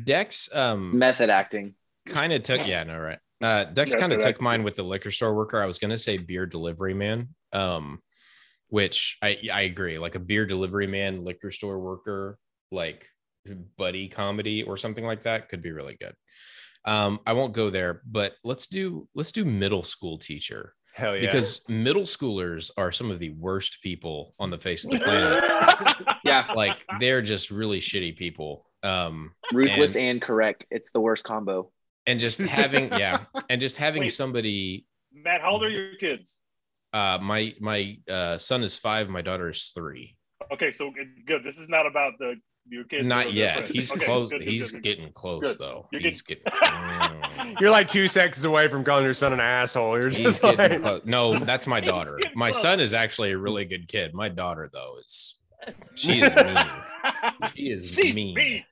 Dex 0.05 0.49
um, 0.55 0.97
Method 0.99 1.31
acting. 1.31 1.75
kind 2.07 2.33
of 2.33 2.43
took 2.43 2.67
yeah 2.67 2.85
no 2.85 2.99
right. 2.99 3.19
Uh 3.43 3.65
dex 3.65 3.95
kind 3.95 4.13
of 4.13 4.19
took 4.21 4.37
that- 4.39 4.43
mine 4.43 4.63
with 4.65 4.77
the 4.77 4.83
liquor 4.83 5.11
store 5.11 5.35
worker. 5.35 5.63
I 5.63 5.67
was 5.67 5.79
gonna 5.79 5.99
say 5.99 6.19
beer 6.19 6.47
delivery 6.47 6.95
man 6.95 7.29
um 7.53 8.01
which 8.69 9.17
i 9.23 9.39
i 9.53 9.63
agree. 9.63 9.99
Like 9.99 10.15
a 10.15 10.21
beer 10.21 10.45
delivery 10.47 10.87
man 10.87 11.25
liquor 11.25 11.51
store 11.51 11.79
worker 11.81 12.39
like 12.71 13.07
buddy 13.79 14.09
comedy 14.09 14.63
or 14.63 14.77
something 14.77 15.05
like 15.07 15.23
that 15.23 15.49
could 15.49 15.63
be 15.63 15.73
really 15.73 15.97
good. 15.99 16.15
Um 16.85 17.21
i 17.27 17.33
won't 17.33 17.55
go 17.55 17.71
there 17.71 18.03
but 18.07 18.35
let's 18.45 18.67
do 18.67 19.09
let's 19.15 19.33
do 19.33 19.45
middle 19.45 19.83
school 19.83 20.19
teacher 20.19 20.75
Hell 20.99 21.17
yeah. 21.17 21.27
because 21.27 21.63
middle 21.69 22.03
schoolers 22.03 22.71
are 22.77 22.91
some 22.91 23.11
of 23.11 23.19
the 23.21 23.31
worst 23.31 23.79
people 23.83 24.35
on 24.39 24.51
the 24.51 24.59
face 24.59 24.85
of 24.85 24.91
the 24.91 24.99
planet 24.99 26.17
Yeah, 26.25 26.53
like 26.55 26.85
they're 26.99 27.23
just 27.23 27.51
really 27.51 27.79
shitty 27.79 28.17
people 28.17 28.67
um 28.83 29.33
ruthless 29.53 29.95
And- 29.97 30.05
and, 30.07 30.23
correct. 30.23 30.67
It's 30.71 30.91
the 30.93 31.01
worst 31.01 31.23
combo. 31.25 31.71
and 32.07 32.19
just 32.19 32.41
having 32.41 32.93
yeah 32.93 33.25
and 33.49 33.61
just 33.61 33.77
having 33.77 34.03
Wait. 34.03 34.09
somebody 34.09 34.87
Matt, 35.13 35.41
how 35.41 35.53
old 35.53 35.63
are 35.65 35.71
your 35.71 35.95
kids? 35.97 36.41
Uh, 36.93 37.19
my 37.21 37.55
my 37.61 37.99
uh, 38.09 38.39
son 38.39 38.63
is 38.63 38.77
five. 38.77 39.09
My 39.09 39.23
daughter 39.23 39.49
is 39.49 39.73
three. 39.75 40.17
Okay, 40.53 40.71
so 40.73 40.93
good. 41.27 41.43
This 41.45 41.59
is 41.59 41.69
not 41.69 41.87
about 41.87 42.13
the 42.19 42.35
your 42.71 42.85
kids. 42.85 43.07
Not 43.07 43.33
yet. 43.33 43.55
friends. 43.59 43.69
He's 43.71 43.93
Okay, 43.93 44.05
close. 44.05 44.31
good, 44.31 44.39
good, 44.41 44.49
He's 44.49 44.73
good, 44.73 44.83
good. 44.83 44.97
getting 44.97 45.13
close 45.13 45.57
Good. 45.57 45.59
though. 45.59 45.87
You're 45.93 46.01
he's 46.03 46.23
getting. 46.23 46.45
Mm. 46.45 47.57
You're 47.61 47.71
like 47.71 47.89
two 47.89 48.09
seconds 48.09 48.45
away 48.45 48.69
from 48.69 48.85
calling 48.85 49.05
your 49.05 49.15
son 49.15 49.33
an 49.33 49.41
asshole. 49.41 49.99
You're 49.99 50.09
he's 50.11 50.19
just 50.19 50.43
getting 50.43 50.59
like, 50.59 50.81
close. 50.81 51.01
No, 51.05 51.39
that's 51.39 51.67
my 51.67 51.81
daughter. 51.93 52.19
My 52.35 52.51
close. 52.51 52.63
son 52.63 52.81
is 52.81 52.95
actually 52.95 53.33
a 53.33 53.39
really 53.39 53.65
good 53.65 53.89
kid. 53.89 54.15
My 54.15 54.29
daughter 54.29 54.69
though 54.73 54.97
is 55.05 55.37
she 55.95 56.21
is 56.21 56.35
mean. 56.35 56.57
She 57.55 57.71
is 57.71 57.91
She's 57.95 58.15
mean. 58.15 58.35
mean. 58.35 58.65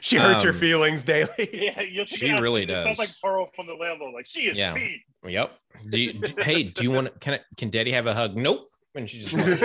she 0.00 0.16
hurts 0.16 0.42
your 0.42 0.52
Um, 0.54 0.58
feelings 0.58 1.04
daily. 1.04 1.28
Yeah, 1.52 1.80
you 1.82 2.06
She 2.06 2.32
really 2.32 2.64
It 2.64 2.70
sounds 2.70 2.96
does. 2.96 2.98
like 2.98 3.10
Pearl 3.22 3.50
from 3.54 3.66
the 3.66 3.74
landlord. 3.74 4.14
Like 4.14 4.26
she 4.26 4.46
is 4.48 4.56
Yeah. 4.56 4.74
mean. 4.74 5.00
Yep. 5.26 5.52
Do 5.90 5.98
you, 6.00 6.12
do- 6.14 6.42
hey, 6.42 6.64
do 6.64 6.82
you 6.82 6.90
want? 6.90 7.18
Can 7.20 7.34
I, 7.34 7.40
can 7.56 7.70
Daddy 7.70 7.92
have 7.92 8.06
a 8.06 8.14
hug? 8.14 8.36
Nope. 8.36 8.68
And 8.94 9.08
she 9.10 9.20
just 9.20 9.32
walks 9.34 9.60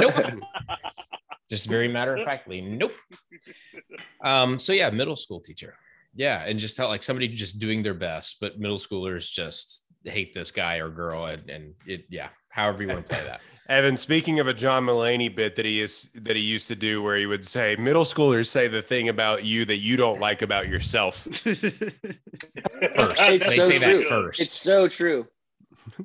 nope. 0.00 0.14
Just 1.48 1.68
very 1.68 1.88
matter 1.88 2.14
of 2.16 2.22
factly, 2.24 2.60
nope. 2.60 2.92
Um, 4.22 4.58
so 4.58 4.72
yeah, 4.72 4.90
middle 4.90 5.16
school 5.16 5.40
teacher. 5.40 5.74
Yeah, 6.14 6.42
and 6.44 6.58
just 6.58 6.76
tell 6.76 6.88
like 6.88 7.02
somebody 7.02 7.28
just 7.28 7.58
doing 7.58 7.82
their 7.82 7.94
best, 7.94 8.36
but 8.40 8.58
middle 8.58 8.78
schoolers 8.78 9.30
just 9.30 9.84
hate 10.04 10.34
this 10.34 10.50
guy 10.50 10.76
or 10.76 10.88
girl, 10.90 11.26
and, 11.26 11.48
and 11.48 11.74
it 11.86 12.04
yeah, 12.10 12.28
however 12.50 12.82
you 12.82 12.88
want 12.88 13.08
to 13.08 13.14
play 13.14 13.24
that. 13.24 13.40
Evan, 13.68 13.98
speaking 13.98 14.40
of 14.40 14.48
a 14.48 14.54
John 14.54 14.84
Mulaney 14.86 15.34
bit 15.34 15.54
that 15.56 15.66
he 15.66 15.80
is 15.82 16.08
that 16.14 16.36
he 16.36 16.42
used 16.42 16.68
to 16.68 16.74
do, 16.74 17.02
where 17.02 17.16
he 17.16 17.26
would 17.26 17.46
say, 17.46 17.76
"Middle 17.76 18.04
schoolers 18.04 18.46
say 18.48 18.66
the 18.66 18.80
thing 18.82 19.08
about 19.10 19.44
you 19.44 19.64
that 19.66 19.76
you 19.76 19.96
don't 19.96 20.20
like 20.20 20.40
about 20.42 20.68
yourself." 20.68 21.22
First, 21.24 21.52
It's 22.80 23.38
they 23.38 23.56
so 23.56 23.62
say 23.62 23.78
that 23.78 23.90
true. 24.00 24.08
first. 24.08 24.40
It's 24.40 24.60
so 24.60 24.88
true. 24.88 25.26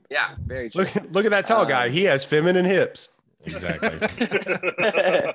Yeah, 0.10 0.36
very 0.46 0.70
true. 0.70 0.84
Look, 0.84 0.94
look 1.12 1.26
at 1.26 1.32
that 1.32 1.46
tall 1.46 1.66
guy. 1.66 1.88
Um, 1.88 1.92
He 1.92 2.04
has 2.04 2.24
feminine 2.26 2.66
hips. 2.66 3.10
Exactly. 3.46 3.90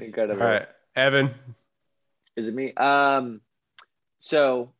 Incredible. 0.00 0.42
All 0.42 0.48
right, 0.48 0.66
Evan. 0.94 1.34
Is 2.36 2.48
it 2.48 2.54
me? 2.54 2.72
Um, 2.74 3.40
so 4.18 4.72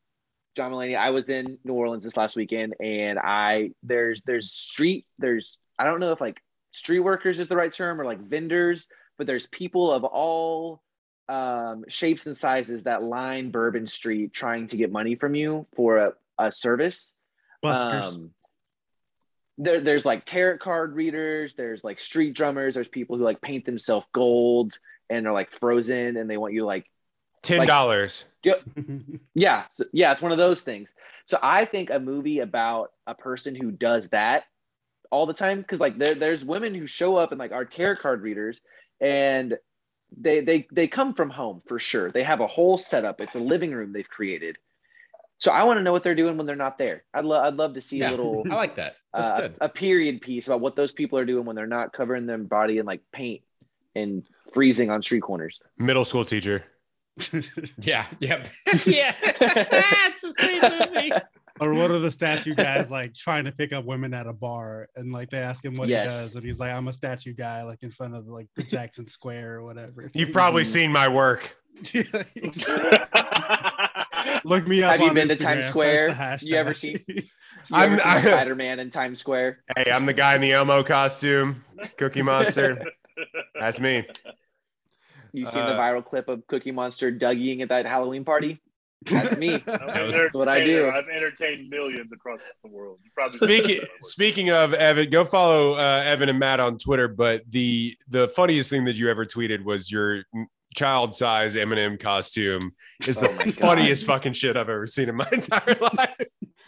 John 0.56 0.72
Mulaney, 0.72 0.96
I 0.96 1.10
was 1.10 1.28
in 1.28 1.58
New 1.64 1.74
Orleans 1.74 2.04
this 2.04 2.16
last 2.16 2.36
weekend, 2.36 2.74
and 2.80 3.18
I 3.18 3.70
there's 3.82 4.20
there's 4.22 4.52
street 4.52 5.06
there's 5.18 5.58
I 5.78 5.84
don't 5.84 6.00
know 6.00 6.12
if 6.12 6.20
like 6.20 6.40
street 6.72 7.00
workers 7.00 7.38
is 7.38 7.48
the 7.48 7.56
right 7.56 7.72
term 7.72 8.00
or 8.00 8.04
like 8.04 8.20
vendors, 8.20 8.86
but 9.18 9.26
there's 9.26 9.46
people 9.46 9.92
of 9.92 10.04
all 10.04 10.82
um, 11.28 11.84
shapes 11.88 12.26
and 12.26 12.36
sizes 12.36 12.84
that 12.84 13.02
line 13.02 13.50
Bourbon 13.50 13.86
Street 13.86 14.32
trying 14.32 14.66
to 14.68 14.76
get 14.76 14.92
money 14.92 15.14
from 15.14 15.34
you 15.34 15.66
for 15.74 15.98
a, 15.98 16.12
a 16.38 16.52
service. 16.52 17.10
Buskers. 17.64 18.14
Um, 18.14 18.30
there, 19.58 19.80
there's 19.80 20.04
like 20.04 20.24
tarot 20.24 20.58
card 20.58 20.94
readers. 20.94 21.54
There's 21.54 21.82
like 21.82 22.00
street 22.00 22.34
drummers. 22.34 22.74
There's 22.74 22.88
people 22.88 23.16
who 23.16 23.24
like 23.24 23.40
paint 23.40 23.64
themselves 23.64 24.06
gold 24.12 24.78
and 25.08 25.26
are 25.26 25.32
like 25.32 25.50
frozen, 25.58 26.16
and 26.16 26.28
they 26.28 26.36
want 26.36 26.52
you 26.54 26.60
to, 26.60 26.66
like 26.66 26.86
Ten 27.46 27.66
dollars. 27.66 28.24
yeah, 29.34 29.64
yeah, 29.92 30.12
it's 30.12 30.22
one 30.22 30.32
of 30.32 30.38
those 30.38 30.62
things. 30.62 30.92
So 31.26 31.38
I 31.42 31.64
think 31.64 31.90
a 31.90 32.00
movie 32.00 32.40
about 32.40 32.90
a 33.06 33.14
person 33.14 33.54
who 33.54 33.70
does 33.70 34.08
that 34.08 34.44
all 35.12 35.26
the 35.26 35.32
time, 35.32 35.60
because 35.60 35.78
like 35.78 35.96
there, 35.96 36.16
there's 36.16 36.44
women 36.44 36.74
who 36.74 36.88
show 36.88 37.16
up 37.16 37.30
and 37.30 37.38
like 37.38 37.52
are 37.52 37.64
tarot 37.64 37.96
card 37.96 38.22
readers, 38.22 38.60
and 39.00 39.56
they 40.16 40.40
they 40.40 40.66
they 40.72 40.88
come 40.88 41.14
from 41.14 41.30
home 41.30 41.62
for 41.68 41.78
sure. 41.78 42.10
They 42.10 42.24
have 42.24 42.40
a 42.40 42.48
whole 42.48 42.78
setup. 42.78 43.20
It's 43.20 43.36
a 43.36 43.40
living 43.40 43.72
room 43.72 43.92
they've 43.92 44.08
created. 44.08 44.58
So 45.38 45.52
I 45.52 45.64
want 45.64 45.78
to 45.78 45.82
know 45.82 45.92
what 45.92 46.02
they're 46.02 46.14
doing 46.14 46.36
when 46.38 46.46
they're 46.46 46.56
not 46.56 46.78
there. 46.78 47.04
I'd 47.12 47.24
love 47.24 47.44
I'd 47.44 47.54
love 47.54 47.74
to 47.74 47.80
see 47.80 47.98
Yeah, 47.98 48.08
a 48.08 48.12
little 48.12 48.42
I 48.50 48.54
like 48.54 48.74
that. 48.76 48.96
That's 49.12 49.30
uh, 49.30 49.40
good. 49.40 49.54
a 49.60 49.68
period 49.68 50.20
piece 50.22 50.46
about 50.46 50.60
what 50.60 50.76
those 50.76 50.92
people 50.92 51.18
are 51.18 51.24
doing 51.26 51.44
when 51.44 51.56
they're 51.56 51.66
not 51.66 51.92
covering 51.92 52.26
their 52.26 52.38
body 52.38 52.78
in 52.78 52.86
like 52.86 53.00
paint 53.12 53.42
and 53.94 54.26
freezing 54.52 54.90
on 54.90 55.02
street 55.02 55.20
corners. 55.22 55.60
Middle 55.78 56.04
school 56.04 56.24
teacher. 56.24 56.64
Yeah, 57.80 58.04
yeah, 58.20 58.44
yeah. 58.84 59.14
it's 59.20 60.22
the 60.22 60.34
same 60.38 60.60
movie. 60.60 61.12
or 61.60 61.72
what 61.72 61.90
are 61.90 61.98
the 61.98 62.10
statue 62.10 62.54
guys 62.54 62.90
like 62.90 63.14
trying 63.14 63.44
to 63.46 63.52
pick 63.52 63.72
up 63.72 63.86
women 63.86 64.12
at 64.12 64.26
a 64.26 64.32
bar 64.34 64.88
and 64.96 65.12
like 65.12 65.30
they 65.30 65.38
ask 65.38 65.64
him 65.64 65.74
what 65.76 65.88
Yes. 65.88 66.10
he 66.12 66.18
does 66.18 66.34
and 66.36 66.44
he's 66.44 66.58
like 66.58 66.70
i'm 66.74 66.88
a 66.88 66.92
statue 66.92 67.32
guy 67.32 67.62
like 67.62 67.82
in 67.82 67.90
front 67.90 68.14
of 68.14 68.26
like 68.26 68.48
the 68.56 68.62
jackson 68.62 69.06
square 69.06 69.54
or 69.54 69.62
whatever 69.62 70.10
You've 70.12 70.32
probably 70.32 70.64
seen 70.64 70.92
my 70.92 71.08
work. 71.08 71.56
Look 74.46 74.66
me 74.66 74.82
up 74.82 74.92
Have 74.92 75.00
you 75.00 75.08
on 75.08 75.14
been 75.14 75.28
to 75.28 75.36
Times 75.36 75.66
Square? 75.66 76.38
You 76.42 76.56
ever 76.56 76.74
seen- 76.74 76.98
You 77.08 77.22
I'm- 77.76 77.92
ever 77.94 78.20
seen 78.20 78.32
Spider-Man 78.32 78.78
in 78.78 78.90
Times 78.90 79.18
Square? 79.18 79.58
Hey, 79.76 79.90
I'm 79.90 80.06
the 80.06 80.12
guy 80.14 80.34
in 80.36 80.40
the 80.40 80.52
Elmo 80.52 80.82
costume, 80.84 81.64
Cookie 81.98 82.22
Monster. 82.22 82.84
That's 83.58 83.80
me. 83.80 84.06
You 85.32 85.46
seen 85.46 85.62
Uh, 85.62 85.70
the 85.70 85.74
viral 85.74 86.04
clip 86.04 86.28
of 86.28 86.46
Cookie 86.46 86.70
Monster 86.70 87.10
Dougieing 87.12 87.62
at 87.62 87.68
that 87.70 87.84
Halloween 87.86 88.24
party? 88.24 88.60
That's 89.02 89.36
me. 89.36 89.54
I'm 89.66 90.06
was 90.06 90.16
an 90.16 90.28
what 90.32 90.48
I 90.48 90.60
entertainer. 90.60 90.90
do. 90.90 90.96
I've 90.96 91.08
entertained 91.08 91.68
millions 91.68 92.12
across 92.12 92.40
the 92.62 92.70
world. 92.70 92.98
Speaking 93.30 93.80
speaking 94.00 94.50
of 94.50 94.72
Evan, 94.72 95.10
go 95.10 95.24
follow 95.24 95.74
uh, 95.74 96.02
Evan 96.04 96.28
and 96.28 96.38
Matt 96.38 96.60
on 96.60 96.78
Twitter. 96.78 97.06
But 97.08 97.42
the 97.50 97.94
the 98.08 98.28
funniest 98.28 98.70
thing 98.70 98.84
that 98.86 98.96
you 98.96 99.10
ever 99.10 99.26
tweeted 99.26 99.62
was 99.64 99.90
your 99.92 100.22
child 100.76 101.16
size 101.16 101.56
M&M 101.56 101.98
costume 101.98 102.72
is 103.06 103.18
oh 103.18 103.22
the 103.22 103.28
Oh 103.28 103.34
my 103.36 103.44
God. 103.44 103.54
funniest 103.54 104.04
fucking 104.06 104.34
shit 104.34 104.56
I've 104.56 104.68
ever 104.68 104.86
seen 104.86 105.08
in 105.08 105.16
my 105.16 105.28
entire 105.32 105.74
life. 105.80 106.16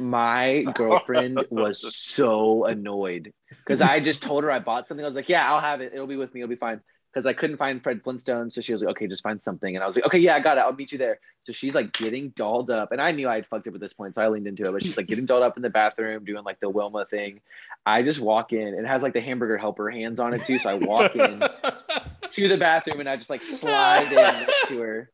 My 0.01 0.65
girlfriend 0.75 1.45
was 1.51 1.95
so 1.97 2.65
annoyed 2.65 3.33
because 3.51 3.81
I 3.83 4.01
just 4.01 4.23
told 4.23 4.45
her 4.45 4.51
I 4.51 4.59
bought 4.61 4.87
something. 4.87 5.05
I 5.05 5.09
was 5.09 5.17
like, 5.17 5.29
"Yeah, 5.29 5.49
I'll 5.53 5.61
have 5.61 5.81
it. 5.81 5.93
It'll 5.93 6.07
be 6.07 6.17
with 6.17 6.33
me. 6.35 6.41
It'll 6.41 6.49
be 6.49 6.57
fine." 6.57 6.81
Because 7.13 7.27
I 7.27 7.33
couldn't 7.33 7.57
find 7.57 7.83
Fred 7.83 8.03
Flintstone. 8.05 8.51
So 8.51 8.61
she 8.61 8.73
was 8.73 8.83
like, 8.83 8.91
okay, 8.93 9.07
just 9.07 9.23
find 9.23 9.43
something. 9.43 9.75
And 9.75 9.83
I 9.83 9.87
was 9.87 9.97
like, 9.97 10.05
okay, 10.07 10.19
yeah, 10.19 10.35
I 10.37 10.41
got 10.41 10.59
it. 10.59 10.61
I'll 10.61 10.73
meet 10.75 10.93
you 10.93 10.99
there. 10.99 11.19
So 11.47 11.53
she's 11.53 11.75
like 11.75 11.93
getting 11.93 12.29
dolled 12.31 12.71
up. 12.71 12.93
And 12.93 13.01
I 13.01 13.13
knew 13.13 13.29
I 13.29 13.37
had 13.37 13.47
fucked 13.47 13.67
up 13.67 13.75
at 13.75 13.81
this 13.81 13.95
point. 13.95 14.15
So 14.15 14.21
I 14.23 14.29
leaned 14.29 14.47
into 14.47 14.65
it. 14.69 14.73
But 14.73 14.83
she's 14.85 14.97
like 14.97 15.07
getting 15.07 15.25
dolled 15.27 15.43
up 15.43 15.57
in 15.57 15.63
the 15.63 15.71
bathroom, 15.71 16.25
doing 16.25 16.45
like 16.45 16.61
the 16.61 16.69
Wilma 16.69 17.07
thing. 17.07 17.41
I 17.87 18.03
just 18.03 18.21
walk 18.21 18.53
in. 18.53 18.75
It 18.75 18.85
has 18.87 19.03
like 19.03 19.15
the 19.15 19.21
hamburger 19.23 19.57
helper 19.57 19.91
hands 19.91 20.21
on 20.21 20.35
it 20.35 20.45
too. 20.45 20.59
So 20.59 20.69
I 20.71 20.75
walk 20.75 21.17
in 21.17 21.41
to 22.31 22.49
the 22.49 22.59
bathroom 22.59 23.01
and 23.01 23.09
I 23.09 23.17
just 23.17 23.31
like 23.31 23.43
slide 23.43 24.13
in 24.13 24.47
to 24.69 24.81
her. 24.83 25.11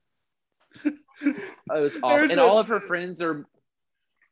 It 0.84 0.94
was. 1.68 1.96
There's 2.00 2.30
And 2.32 2.40
a- 2.40 2.44
all 2.44 2.58
of 2.58 2.66
her 2.68 2.80
friends 2.80 3.22
are 3.22 3.46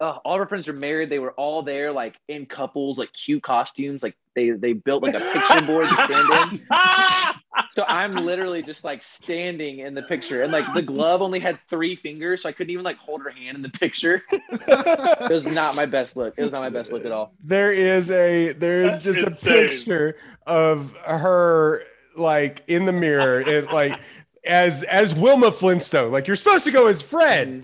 uh, 0.00 0.18
all 0.24 0.34
of 0.34 0.40
her 0.40 0.46
friends 0.48 0.68
are 0.68 0.72
married. 0.72 1.10
They 1.10 1.20
were 1.20 1.30
all 1.34 1.62
there, 1.62 1.92
like 1.92 2.16
in 2.26 2.44
couples, 2.46 2.98
like 2.98 3.12
cute 3.12 3.44
costumes. 3.44 4.02
Like 4.02 4.16
they 4.34 4.50
they 4.50 4.72
built 4.72 5.00
like 5.04 5.14
a 5.14 5.20
picture 5.20 5.64
board 5.64 5.86
to 5.88 5.94
stand 5.94 6.52
in. 6.60 6.66
So 7.74 7.84
I'm 7.88 8.14
literally 8.14 8.62
just 8.62 8.84
like 8.84 9.02
standing 9.02 9.78
in 9.78 9.94
the 9.94 10.02
picture, 10.02 10.42
and 10.42 10.52
like 10.52 10.72
the 10.74 10.82
glove 10.82 11.22
only 11.22 11.40
had 11.40 11.58
three 11.70 11.96
fingers, 11.96 12.42
so 12.42 12.50
I 12.50 12.52
couldn't 12.52 12.70
even 12.70 12.84
like 12.84 12.98
hold 12.98 13.22
her 13.22 13.30
hand 13.30 13.56
in 13.56 13.62
the 13.62 13.70
picture. 13.70 14.22
It 14.32 15.30
was 15.30 15.46
not 15.46 15.74
my 15.74 15.86
best 15.86 16.16
look. 16.16 16.34
It 16.36 16.42
was 16.44 16.52
not 16.52 16.60
my 16.60 16.68
best 16.68 16.92
look 16.92 17.04
at 17.04 17.12
all. 17.12 17.32
there 17.42 17.72
is 17.72 18.10
a 18.10 18.52
there 18.52 18.82
is 18.82 18.92
That's 18.94 19.04
just 19.04 19.26
insane. 19.26 19.52
a 19.52 19.68
picture 19.68 20.16
of 20.46 20.94
her 21.06 21.82
like 22.16 22.62
in 22.66 22.84
the 22.84 22.92
mirror 22.92 23.40
and 23.40 23.66
like 23.68 23.98
as 24.44 24.82
as 24.84 25.14
Wilma 25.14 25.50
Flintstone. 25.52 26.12
Like 26.12 26.26
you're 26.26 26.36
supposed 26.36 26.64
to 26.64 26.70
go 26.70 26.88
as 26.88 27.00
Fred, 27.00 27.48
mm-hmm. 27.48 27.62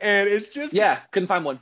and 0.00 0.28
it's 0.28 0.48
just 0.48 0.74
Yeah, 0.74 0.98
couldn't 1.12 1.28
find 1.28 1.44
one. 1.44 1.60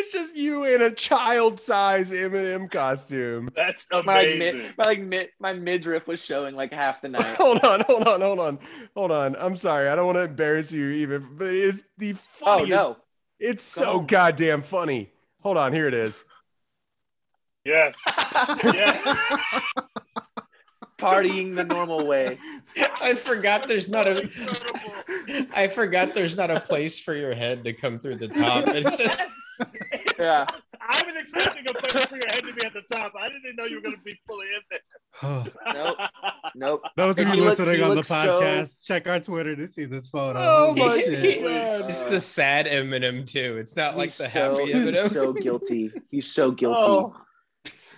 It's 0.00 0.12
just 0.12 0.36
you 0.36 0.64
in 0.64 0.80
a 0.80 0.90
child 0.92 1.58
size 1.58 2.12
M&M 2.12 2.68
costume. 2.68 3.48
That's 3.56 3.88
My 3.90 3.98
like, 3.98 4.26
amazing. 4.36 4.58
mid, 4.62 4.74
my 4.78 4.84
like 4.84 5.00
mid, 5.00 5.28
my 5.40 5.52
midriff 5.52 6.06
was 6.06 6.24
showing 6.24 6.54
like 6.54 6.72
half 6.72 7.02
the 7.02 7.08
night. 7.08 7.24
Hold 7.36 7.64
on, 7.64 7.80
hold 7.80 8.06
on, 8.06 8.20
hold 8.20 8.38
on, 8.38 8.58
hold 8.94 9.10
on. 9.10 9.34
I'm 9.40 9.56
sorry, 9.56 9.88
I 9.88 9.96
don't 9.96 10.06
want 10.06 10.16
to 10.16 10.22
embarrass 10.22 10.70
you 10.70 10.88
even, 10.90 11.26
but 11.36 11.46
oh, 11.46 11.50
it's 11.52 11.84
the 11.98 12.12
funniest. 12.12 12.38
Oh 12.42 12.58
funniest. 12.58 12.70
no! 12.70 12.96
It's 13.40 13.62
so 13.62 14.00
goddamn 14.00 14.62
funny. 14.62 15.10
Hold 15.40 15.56
on, 15.56 15.72
here 15.72 15.88
it 15.88 15.94
is. 15.94 16.24
yes. 17.64 18.00
Yeah. 18.64 19.26
Partying 20.98 21.54
the 21.54 21.64
normal 21.64 22.06
way. 22.06 22.38
I 23.02 23.14
forgot 23.14 23.68
there's 23.68 23.88
not 23.88 24.06
a. 24.08 25.48
I 25.54 25.68
forgot 25.68 26.12
there's 26.14 26.36
not 26.36 26.50
a 26.50 26.60
place 26.60 26.98
for 26.98 27.14
your 27.14 27.34
head 27.34 27.62
to 27.64 27.72
come 27.72 27.98
through 28.00 28.16
the 28.16 28.26
top. 28.28 28.66
It's 28.68 28.96
just, 28.98 29.22
Yeah. 30.18 30.46
I 30.80 31.02
was 31.06 31.14
expecting 31.14 31.64
a 31.68 31.72
place 31.74 32.04
for 32.06 32.16
your 32.16 32.24
head 32.28 32.42
to 32.42 32.52
be 32.52 32.64
at 32.66 32.72
the 32.72 32.82
top. 32.92 33.12
I 33.16 33.28
didn't 33.28 33.54
know 33.56 33.64
you 33.66 33.76
were 33.76 33.82
going 33.82 33.94
to 33.96 34.02
be 34.02 34.18
fully 34.26 34.46
in 34.48 34.60
there. 34.70 35.44
Nope. 35.74 35.98
Nope. 36.56 36.82
Those 36.96 37.10
of 37.12 37.18
And 37.20 37.28
you 37.28 37.34
he 37.34 37.40
look- 37.48 37.58
listening 37.58 37.82
on 37.82 37.90
the 37.90 37.94
looks 37.96 38.08
so- 38.08 38.14
podcast, 38.40 38.84
check 38.84 39.06
our 39.06 39.20
Twitter 39.20 39.54
to 39.54 39.68
see 39.68 39.84
this 39.84 40.08
photo. 40.08 40.38
Oh 40.42 40.74
my 40.76 40.98
shit. 40.98 41.40
god! 41.42 41.88
it's 41.90 42.02
the 42.04 42.18
sad 42.20 42.66
M&M 42.66 43.24
too. 43.24 43.58
It's 43.60 43.76
not 43.76 43.96
like 43.96 44.08
He's 44.10 44.18
the 44.18 44.28
so, 44.28 44.50
happy 44.56 44.66
he's 44.72 44.74
M&M. 44.74 45.08
so 45.08 45.32
guilty. 45.32 45.92
He's 46.10 46.26
so 46.32 46.50
guilty. 46.52 46.80
Oh. 46.80 47.14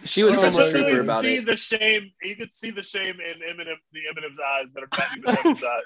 She 0.04 0.24
was 0.24 0.38
such 0.38 0.54
my 0.54 0.62
a 0.62 0.70
trooper 0.70 0.78
literally 0.86 1.04
about 1.04 1.24
see 1.24 1.36
it. 1.36 1.46
the 1.46 1.56
shame. 1.56 2.10
You 2.22 2.34
could 2.36 2.52
see 2.52 2.70
the 2.70 2.82
shame 2.82 3.16
in 3.20 3.42
M&M, 3.50 3.66
the 3.92 4.00
M&M's 4.08 4.38
eyes 4.58 4.72
that 4.72 4.82
are 4.82 4.88
not 4.98 5.16
even 5.16 5.36
M&M's 5.46 5.64
eyes. 5.64 5.82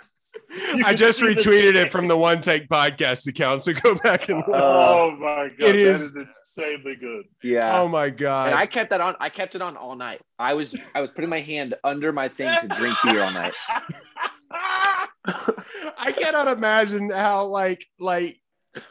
You 0.50 0.84
I 0.84 0.94
just 0.94 1.20
retweeted 1.20 1.74
it 1.74 1.92
from 1.92 2.08
the 2.08 2.16
One 2.16 2.40
Take 2.40 2.68
Podcast 2.68 3.26
account, 3.26 3.62
so 3.62 3.72
go 3.72 3.94
back 3.96 4.28
and 4.28 4.38
look. 4.38 4.56
Uh, 4.56 4.60
oh 4.62 5.16
my 5.18 5.48
god, 5.58 5.68
it 5.68 5.76
is, 5.76 6.12
that 6.12 6.20
is 6.22 6.28
is 6.28 6.34
insanely 6.58 6.96
good. 6.96 7.24
Yeah. 7.42 7.80
oh 7.80 7.88
my 7.88 8.10
god! 8.10 8.48
and 8.48 8.56
I 8.56 8.66
kept 8.66 8.90
that 8.90 9.00
on. 9.00 9.14
I 9.20 9.28
kept 9.28 9.54
it 9.54 9.62
on 9.62 9.76
all 9.76 9.96
night. 9.96 10.20
I 10.38 10.54
was 10.54 10.74
I 10.94 11.00
was 11.00 11.10
putting 11.10 11.30
my 11.30 11.40
hand 11.40 11.74
under 11.84 12.12
my 12.12 12.28
thing 12.28 12.48
to 12.48 12.68
drink 12.68 12.96
beer 13.04 13.22
all 13.22 13.32
night. 13.32 13.54
I 15.26 16.12
cannot 16.12 16.48
imagine 16.48 17.10
how 17.10 17.46
like 17.46 17.86
like 17.98 18.40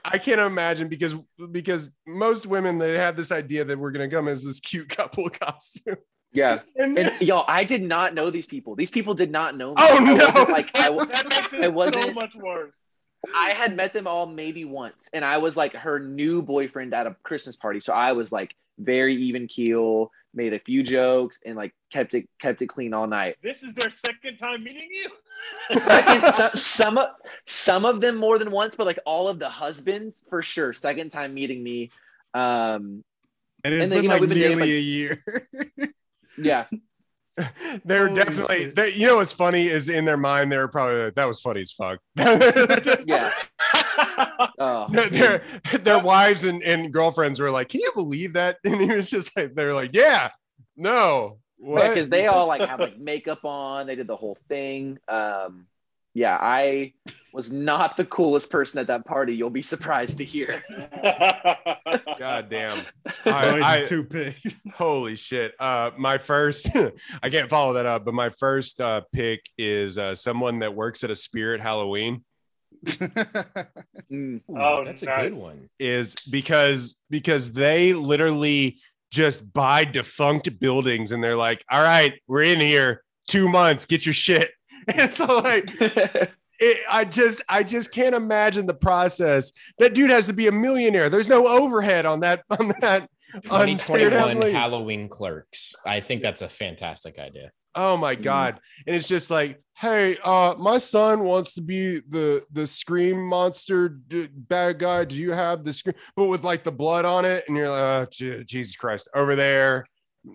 I 0.05 0.17
can't 0.17 0.41
imagine 0.41 0.87
because 0.87 1.15
because 1.51 1.91
most 2.07 2.45
women 2.45 2.77
they 2.77 2.93
have 2.93 3.15
this 3.15 3.31
idea 3.31 3.65
that 3.65 3.77
we're 3.77 3.91
gonna 3.91 4.09
come 4.09 4.27
as 4.27 4.43
this 4.43 4.59
cute 4.59 4.89
couple 4.89 5.29
costume. 5.41 5.97
Yeah. 6.33 6.59
And, 6.75 6.97
And 6.97 7.21
y'all, 7.21 7.45
I 7.47 7.63
did 7.63 7.83
not 7.83 8.13
know 8.13 8.29
these 8.29 8.45
people. 8.47 8.75
These 8.75 8.89
people 8.91 9.13
did 9.13 9.31
not 9.31 9.55
know 9.55 9.69
me. 9.69 9.75
Oh, 9.77 9.97
I 9.97 9.99
no. 9.99 10.51
like 10.51 10.69
I, 10.75 10.89
that 11.05 11.23
makes 11.29 11.53
it 11.53 11.61
so 11.63 11.69
wasn't- 11.71 12.15
much 12.15 12.35
worse. 12.35 12.85
I 13.33 13.51
had 13.51 13.73
met 13.75 13.93
them 13.93 14.05
all 14.05 14.25
maybe 14.25 14.65
once, 14.65 15.07
and 15.13 15.23
I 15.23 15.37
was 15.37 15.55
like 15.55 15.73
her 15.75 15.97
new 15.97 16.41
boyfriend 16.41 16.93
at 16.93 17.07
a 17.07 17.15
Christmas 17.23 17.55
party. 17.55 17.79
So 17.79 17.93
I 17.93 18.11
was 18.11 18.33
like 18.33 18.53
very 18.79 19.15
even 19.15 19.47
keel, 19.47 20.11
made 20.33 20.53
a 20.53 20.59
few 20.59 20.83
jokes, 20.83 21.37
and 21.45 21.55
like 21.55 21.73
kept 21.93 22.15
it 22.15 22.27
kept 22.41 22.61
it 22.61 22.67
clean 22.67 22.93
all 22.93 23.07
night. 23.07 23.37
This 23.41 23.63
is 23.63 23.75
their 23.75 23.89
second 23.89 24.39
time 24.39 24.65
meeting 24.65 24.89
you. 24.91 25.79
Second, 25.79 26.33
so, 26.35 26.49
some 26.55 26.97
of 26.97 27.07
some 27.45 27.85
of 27.85 28.01
them 28.01 28.17
more 28.17 28.37
than 28.39 28.51
once, 28.51 28.75
but 28.75 28.85
like 28.87 28.99
all 29.05 29.29
of 29.29 29.39
the 29.39 29.47
husbands 29.49 30.21
for 30.29 30.41
sure. 30.41 30.73
Second 30.73 31.11
time 31.13 31.33
meeting 31.33 31.63
me. 31.63 31.91
Um, 32.33 33.05
And 33.63 33.73
it's 33.73 33.83
And 33.83 33.89
then, 33.89 33.89
been 33.89 34.03
you 34.03 34.09
know, 34.09 34.15
like 34.15 34.21
been 34.21 34.29
dating, 34.37 34.57
nearly 34.57 34.61
like- 34.61 34.69
a 34.69 34.81
year. 34.81 35.23
yeah, 36.37 36.65
they're 37.85 38.07
Holy 38.07 38.23
definitely 38.23 38.65
they, 38.65 38.93
you 38.93 39.07
know 39.07 39.17
what's 39.17 39.31
funny 39.31 39.67
is 39.67 39.89
in 39.89 40.05
their 40.05 40.17
mind 40.17 40.51
they 40.51 40.57
were 40.57 40.67
probably 40.67 41.05
like, 41.05 41.15
that 41.15 41.25
was 41.27 41.39
funny 41.39 41.61
as 41.61 41.71
fuck. 41.71 41.99
Just- 42.17 43.07
yeah. 43.07 43.31
Oh, 44.59 44.87
their, 44.89 45.09
their, 45.09 45.41
their 45.79 45.99
wives 45.99 46.45
and, 46.45 46.63
and 46.63 46.91
girlfriends 46.91 47.39
were 47.39 47.51
like, 47.51 47.69
Can 47.69 47.79
you 47.81 47.91
believe 47.93 48.33
that? 48.33 48.57
And 48.63 48.81
he 48.81 48.87
was 48.87 49.09
just 49.09 49.35
like, 49.37 49.53
they're 49.55 49.73
like, 49.73 49.91
Yeah, 49.93 50.29
no. 50.75 51.37
What? 51.57 51.89
because 51.89 52.09
they 52.09 52.27
all 52.27 52.47
like 52.47 52.61
have 52.61 52.79
like 52.79 52.99
makeup 52.99 53.45
on. 53.45 53.87
They 53.87 53.95
did 53.95 54.07
the 54.07 54.15
whole 54.15 54.37
thing. 54.49 54.97
Um, 55.07 55.67
yeah, 56.13 56.37
I 56.39 56.93
was 57.33 57.51
not 57.51 57.97
the 57.97 58.05
coolest 58.05 58.49
person 58.51 58.79
at 58.79 58.87
that 58.87 59.05
party. 59.05 59.33
You'll 59.35 59.49
be 59.49 59.63
surprised 59.63 60.19
to 60.19 60.25
hear. 60.25 60.63
God 62.19 62.49
damn. 62.49 62.85
Boys 63.03 63.33
I, 63.33 63.81
I, 63.81 63.83
too 63.85 64.03
big. 64.03 64.35
holy 64.73 65.15
shit. 65.15 65.53
Uh 65.59 65.91
my 65.97 66.17
first 66.17 66.69
I 67.23 67.29
can't 67.29 67.49
follow 67.49 67.73
that 67.73 67.85
up, 67.85 68.05
but 68.05 68.13
my 68.13 68.29
first 68.29 68.79
uh 68.79 69.01
pick 69.11 69.41
is 69.57 69.97
uh 69.97 70.13
someone 70.15 70.59
that 70.59 70.75
works 70.75 71.03
at 71.03 71.09
a 71.09 71.15
spirit 71.15 71.59
Halloween. 71.61 72.23
Mm. 72.85 73.61
Ooh, 74.13 74.41
Oh, 74.55 74.83
that's 74.83 75.03
a 75.03 75.07
good 75.07 75.35
one. 75.35 75.69
is 75.79 76.15
because 76.29 76.95
because 77.09 77.51
they 77.51 77.93
literally 77.93 78.79
just 79.11 79.51
buy 79.53 79.85
defunct 79.85 80.59
buildings 80.59 81.11
and 81.11 81.23
they're 81.23 81.37
like, 81.37 81.63
all 81.69 81.81
right, 81.81 82.13
we're 82.27 82.43
in 82.43 82.59
here 82.59 83.03
two 83.27 83.47
months, 83.47 83.85
get 83.85 84.05
your 84.05 84.13
shit. 84.13 84.51
And 84.95 85.13
so 85.13 85.39
like 85.39 85.69
it, 86.59 86.77
I 86.89 87.05
just 87.05 87.41
I 87.49 87.63
just 87.63 87.91
can't 87.91 88.15
imagine 88.15 88.65
the 88.65 88.73
process. 88.73 89.51
That 89.79 89.93
dude 89.93 90.09
has 90.09 90.27
to 90.27 90.33
be 90.33 90.47
a 90.47 90.51
millionaire. 90.51 91.09
There's 91.09 91.29
no 91.29 91.47
overhead 91.47 92.05
on 92.05 92.21
that 92.21 92.43
on 92.49 92.73
that 92.81 93.09
on 93.49 93.79
Spirit 93.79 94.11
2021 94.11 94.11
Halloween. 94.11 94.53
Halloween 94.53 95.09
clerks. 95.09 95.75
I 95.85 95.99
think 95.99 96.21
that's 96.21 96.41
a 96.41 96.49
fantastic 96.49 97.19
idea. 97.19 97.51
Oh 97.75 97.97
my 97.97 98.13
god. 98.13 98.59
And 98.85 98.95
it's 98.95 99.07
just 99.07 99.31
like, 99.31 99.59
hey, 99.77 100.17
uh 100.23 100.53
my 100.59 100.77
son 100.77 101.23
wants 101.23 101.55
to 101.55 101.61
be 101.61 101.99
the 102.07 102.43
the 102.51 102.67
scream 102.67 103.19
monster 103.25 103.89
d- 103.89 104.29
bad 104.31 104.77
guy. 104.79 105.05
Do 105.05 105.15
you 105.15 105.31
have 105.31 105.63
the 105.63 105.73
scream 105.73 105.95
but 106.15 106.27
with 106.27 106.43
like 106.43 106.63
the 106.63 106.71
blood 106.71 107.05
on 107.05 107.25
it 107.25 107.45
and 107.47 107.57
you're 107.57 107.69
like, 107.69 107.81
oh, 107.81 108.07
Je- 108.11 108.43
Jesus 108.43 108.75
Christ, 108.75 109.09
over 109.15 109.35
there. 109.35 109.87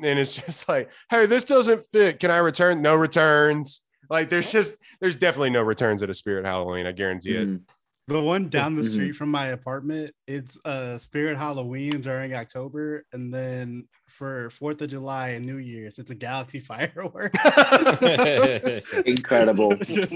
And 0.02 0.18
it's 0.18 0.34
just 0.34 0.68
like, 0.68 0.90
hey, 1.10 1.26
this 1.26 1.44
doesn't 1.44 1.86
fit. 1.86 2.18
Can 2.18 2.30
I 2.30 2.38
return? 2.38 2.82
No 2.82 2.96
returns. 2.96 3.82
Like 4.10 4.28
there's 4.30 4.50
just 4.50 4.78
there's 5.00 5.16
definitely 5.16 5.50
no 5.50 5.62
returns 5.62 6.02
at 6.02 6.10
a 6.10 6.14
spirit 6.14 6.46
Halloween. 6.46 6.86
I 6.86 6.92
guarantee 6.92 7.36
it. 7.36 7.48
Mm. 7.48 7.60
The 8.08 8.22
one 8.22 8.48
down 8.48 8.74
the 8.74 8.82
Mhm. 8.82 8.92
street 8.92 9.12
from 9.16 9.30
my 9.30 9.48
apartment, 9.48 10.14
it's 10.26 10.56
uh 10.64 10.96
Spirit 10.96 11.36
Halloween 11.36 12.00
during 12.00 12.32
October, 12.34 13.04
and 13.12 13.32
then 13.32 13.86
for 14.08 14.48
Fourth 14.50 14.80
of 14.82 14.88
July 14.90 15.28
and 15.30 15.44
New 15.44 15.58
Year's, 15.58 15.98
it's 15.98 16.10
a 16.10 16.14
galaxy 16.14 16.58
firework. 16.72 17.32
Incredible. 19.06 19.76
Just- 19.76 20.10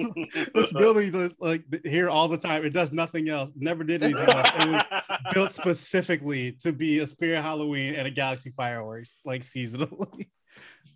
this 0.54 0.72
building 0.72 1.14
is 1.14 1.34
like 1.38 1.64
here 1.84 2.08
all 2.08 2.28
the 2.28 2.38
time. 2.38 2.64
It 2.64 2.72
does 2.72 2.92
nothing 2.92 3.28
else. 3.28 3.50
Never 3.56 3.84
did 3.84 4.02
anything 4.02 4.24
else. 4.34 4.50
It 4.64 4.68
was 4.70 4.82
built 5.34 5.52
specifically 5.52 6.52
to 6.62 6.72
be 6.72 6.98
a 7.00 7.06
Spirit 7.06 7.42
Halloween 7.42 7.94
and 7.94 8.06
a 8.08 8.10
galaxy 8.10 8.50
fireworks, 8.56 9.20
like 9.24 9.42
seasonally. 9.42 10.28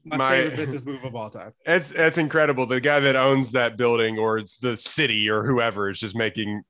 My, 0.07 0.17
My- 0.17 0.31
favorite 0.37 0.57
business 0.57 0.85
move 0.85 1.05
of 1.05 1.15
all 1.17 1.31
time. 1.31 1.53
That's 1.65 1.91
that's 1.91 2.17
incredible. 2.19 2.67
The 2.67 2.81
guy 2.81 3.01
that 3.01 3.17
owns 3.17 3.53
that 3.53 3.77
building 3.77 4.19
or 4.19 4.39
it's 4.39 4.57
the 4.59 4.77
city 4.77 5.29
or 5.29 5.45
whoever 5.45 5.91
is 5.91 5.99
just 5.99 6.15
making 6.17 6.63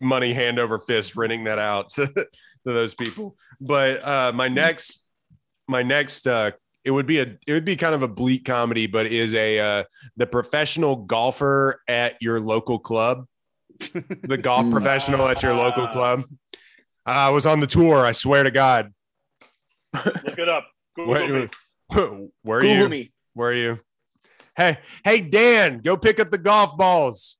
money 0.00 0.32
hand 0.32 0.58
over 0.58 0.78
fist 0.78 1.14
renting 1.14 1.44
that 1.44 1.58
out 1.58 1.88
to, 1.90 2.06
to 2.06 2.24
those 2.64 2.94
people. 2.94 3.36
But 3.60 4.02
uh 4.02 4.32
my 4.34 4.48
next 4.48 5.04
my 5.68 5.82
next 5.82 6.26
uh 6.26 6.52
it 6.84 6.90
would 6.90 7.06
be 7.06 7.18
a 7.20 7.36
it 7.46 7.52
would 7.52 7.64
be 7.66 7.76
kind 7.76 7.94
of 7.94 8.02
a 8.02 8.08
bleak 8.08 8.44
comedy, 8.46 8.86
but 8.86 9.06
is 9.06 9.34
a 9.34 9.58
uh 9.58 9.84
the 10.16 10.26
professional 10.26 10.96
golfer 10.96 11.82
at 11.86 12.16
your 12.22 12.40
local 12.40 12.78
club. 12.78 13.26
The 13.92 14.38
golf 14.40 14.64
Mm. 14.66 14.70
professional 14.70 15.26
at 15.28 15.42
your 15.42 15.52
local 15.52 15.86
club. 15.88 16.24
I 17.04 17.28
was 17.28 17.44
on 17.44 17.60
the 17.60 17.66
tour, 17.66 18.06
I 18.06 18.12
swear 18.12 18.42
to 18.44 18.50
God. 18.50 18.94
Look 19.92 20.38
it 20.38 20.48
up. 20.48 20.66
Google 20.96 21.10
What, 21.12 21.28
me. 21.30 21.48
where 22.42 22.58
are 22.58 22.60
Google 22.62 22.76
you? 22.76 22.88
me. 22.88 23.12
Where 23.34 23.50
are 23.50 23.54
you? 23.54 23.80
Hey, 24.56 24.78
hey, 25.04 25.20
Dan, 25.20 25.78
go 25.78 25.96
pick 25.96 26.20
up 26.20 26.30
the 26.30 26.38
golf 26.38 26.76
balls. 26.76 27.38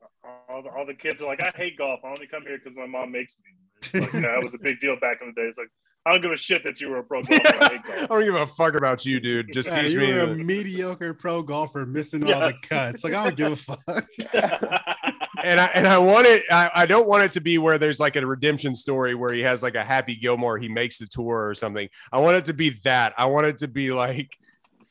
All 0.48 0.62
the, 0.62 0.70
all 0.70 0.84
the 0.86 0.94
kids 0.94 1.22
are 1.22 1.26
like, 1.26 1.40
I 1.40 1.52
hate 1.56 1.78
golf. 1.78 2.00
I 2.04 2.08
only 2.08 2.26
come 2.26 2.42
here 2.42 2.58
because 2.62 2.76
my 2.76 2.86
mom 2.86 3.12
makes 3.12 3.36
me. 3.38 4.00
Like, 4.00 4.12
that 4.12 4.40
was 4.42 4.54
a 4.54 4.58
big 4.58 4.80
deal 4.80 4.96
back 4.98 5.18
in 5.20 5.28
the 5.28 5.40
day. 5.40 5.46
It's 5.46 5.58
like, 5.58 5.68
I 6.06 6.12
don't 6.12 6.22
give 6.22 6.32
a 6.32 6.36
shit 6.36 6.64
that 6.64 6.80
you 6.80 6.90
were 6.90 6.98
a 6.98 7.04
pro 7.04 7.22
golfer. 7.22 7.42
I 7.46 7.80
I 8.02 8.06
don't 8.06 8.24
give 8.24 8.34
a 8.34 8.46
fuck 8.46 8.74
about 8.74 9.04
you, 9.06 9.20
dude. 9.20 9.52
Just 9.52 9.68
Yeah, 9.70 9.82
teach 9.82 9.92
you 9.92 10.00
me. 10.00 10.12
were 10.12 10.20
a 10.20 10.34
mediocre 10.34 11.14
pro 11.14 11.42
golfer 11.42 11.86
missing 11.86 12.30
all 12.32 12.40
the 12.40 12.54
cuts. 12.68 13.04
Like 13.04 13.14
I 13.14 13.24
don't 13.30 13.36
give 13.36 13.52
a 13.52 13.56
fuck. 13.56 14.06
and 15.44 15.60
I 15.60 15.66
and 15.74 15.86
I 15.86 15.98
want 15.98 16.26
it. 16.26 16.42
I, 16.50 16.70
I 16.74 16.86
don't 16.86 17.06
want 17.06 17.22
it 17.22 17.32
to 17.32 17.40
be 17.40 17.58
where 17.58 17.78
there's 17.78 18.00
like 18.00 18.16
a 18.16 18.26
redemption 18.26 18.74
story 18.74 19.14
where 19.14 19.32
he 19.32 19.42
has 19.42 19.62
like 19.62 19.74
a 19.74 19.84
Happy 19.84 20.16
Gilmore, 20.16 20.58
he 20.58 20.68
makes 20.68 20.98
the 20.98 21.06
tour 21.06 21.46
or 21.48 21.54
something. 21.54 21.88
I 22.10 22.18
want 22.18 22.36
it 22.36 22.46
to 22.46 22.54
be 22.54 22.70
that. 22.84 23.12
I 23.18 23.26
want 23.26 23.46
it 23.46 23.58
to 23.58 23.68
be 23.68 23.92
like 23.92 24.36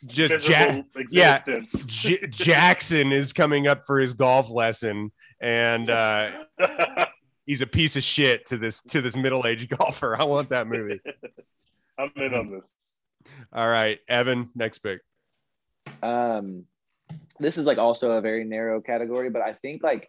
Just 0.08 0.48
Miserable 0.48 0.86
yeah. 1.10 1.40
J- 1.66 2.28
Jackson 2.30 3.12
is 3.12 3.34
coming 3.34 3.68
up 3.68 3.86
for 3.88 4.00
his 4.00 4.14
golf 4.14 4.50
lesson, 4.50 5.12
and 5.42 5.90
uh, 5.90 6.32
he's 7.46 7.62
a 7.62 7.68
piece 7.68 7.96
of 7.96 8.04
shit 8.04 8.46
to 8.48 8.58
this 8.58 8.82
to 8.84 9.02
this 9.02 9.16
middle 9.18 9.46
aged 9.48 9.70
golfer. 9.78 10.16
I 10.20 10.24
want 10.24 10.50
that 10.50 10.68
movie. 10.68 11.02
I'm 11.98 12.12
in 12.16 12.34
on 12.34 12.52
this. 12.52 12.98
All 13.52 13.68
right, 13.70 14.00
Evan, 14.08 14.50
next 14.56 14.80
pick. 14.80 15.02
um 16.02 16.66
this 17.40 17.58
is 17.58 17.66
like 17.66 17.78
also 17.78 18.12
a 18.12 18.22
very 18.22 18.44
narrow 18.44 18.80
category 18.80 19.30
but 19.30 19.42
i 19.42 19.54
think 19.54 19.84
like 19.84 20.08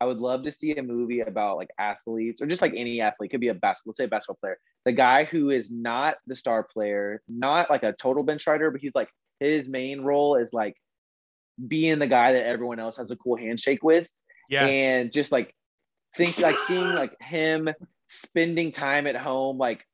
i 0.00 0.04
would 0.04 0.18
love 0.18 0.42
to 0.42 0.52
see 0.52 0.76
a 0.76 0.82
movie 0.82 1.20
about 1.20 1.56
like 1.56 1.70
athletes 1.78 2.40
or 2.40 2.46
just 2.46 2.62
like 2.62 2.74
any 2.76 3.00
athlete 3.00 3.30
could 3.30 3.40
be 3.40 3.48
a 3.48 3.54
basketball 3.54 3.90
let's 3.90 3.98
say 3.98 4.04
a 4.04 4.08
basketball 4.08 4.38
player 4.40 4.58
the 4.84 4.92
guy 4.92 5.24
who 5.24 5.50
is 5.50 5.70
not 5.70 6.16
the 6.26 6.36
star 6.36 6.62
player 6.62 7.22
not 7.28 7.70
like 7.70 7.82
a 7.82 7.92
total 7.94 8.22
bench 8.22 8.46
rider 8.46 8.70
but 8.70 8.80
he's 8.80 8.94
like 8.94 9.08
his 9.40 9.68
main 9.68 10.00
role 10.00 10.36
is 10.36 10.52
like 10.52 10.76
being 11.66 11.98
the 11.98 12.06
guy 12.06 12.32
that 12.32 12.46
everyone 12.46 12.78
else 12.78 12.96
has 12.96 13.10
a 13.10 13.16
cool 13.16 13.36
handshake 13.36 13.82
with 13.82 14.08
Yes, 14.48 14.74
and 14.74 15.12
just 15.12 15.30
like 15.30 15.54
think 16.16 16.38
like 16.38 16.56
seeing 16.66 16.94
like 16.94 17.12
him 17.20 17.68
spending 18.08 18.72
time 18.72 19.06
at 19.06 19.16
home 19.16 19.58
like 19.58 19.84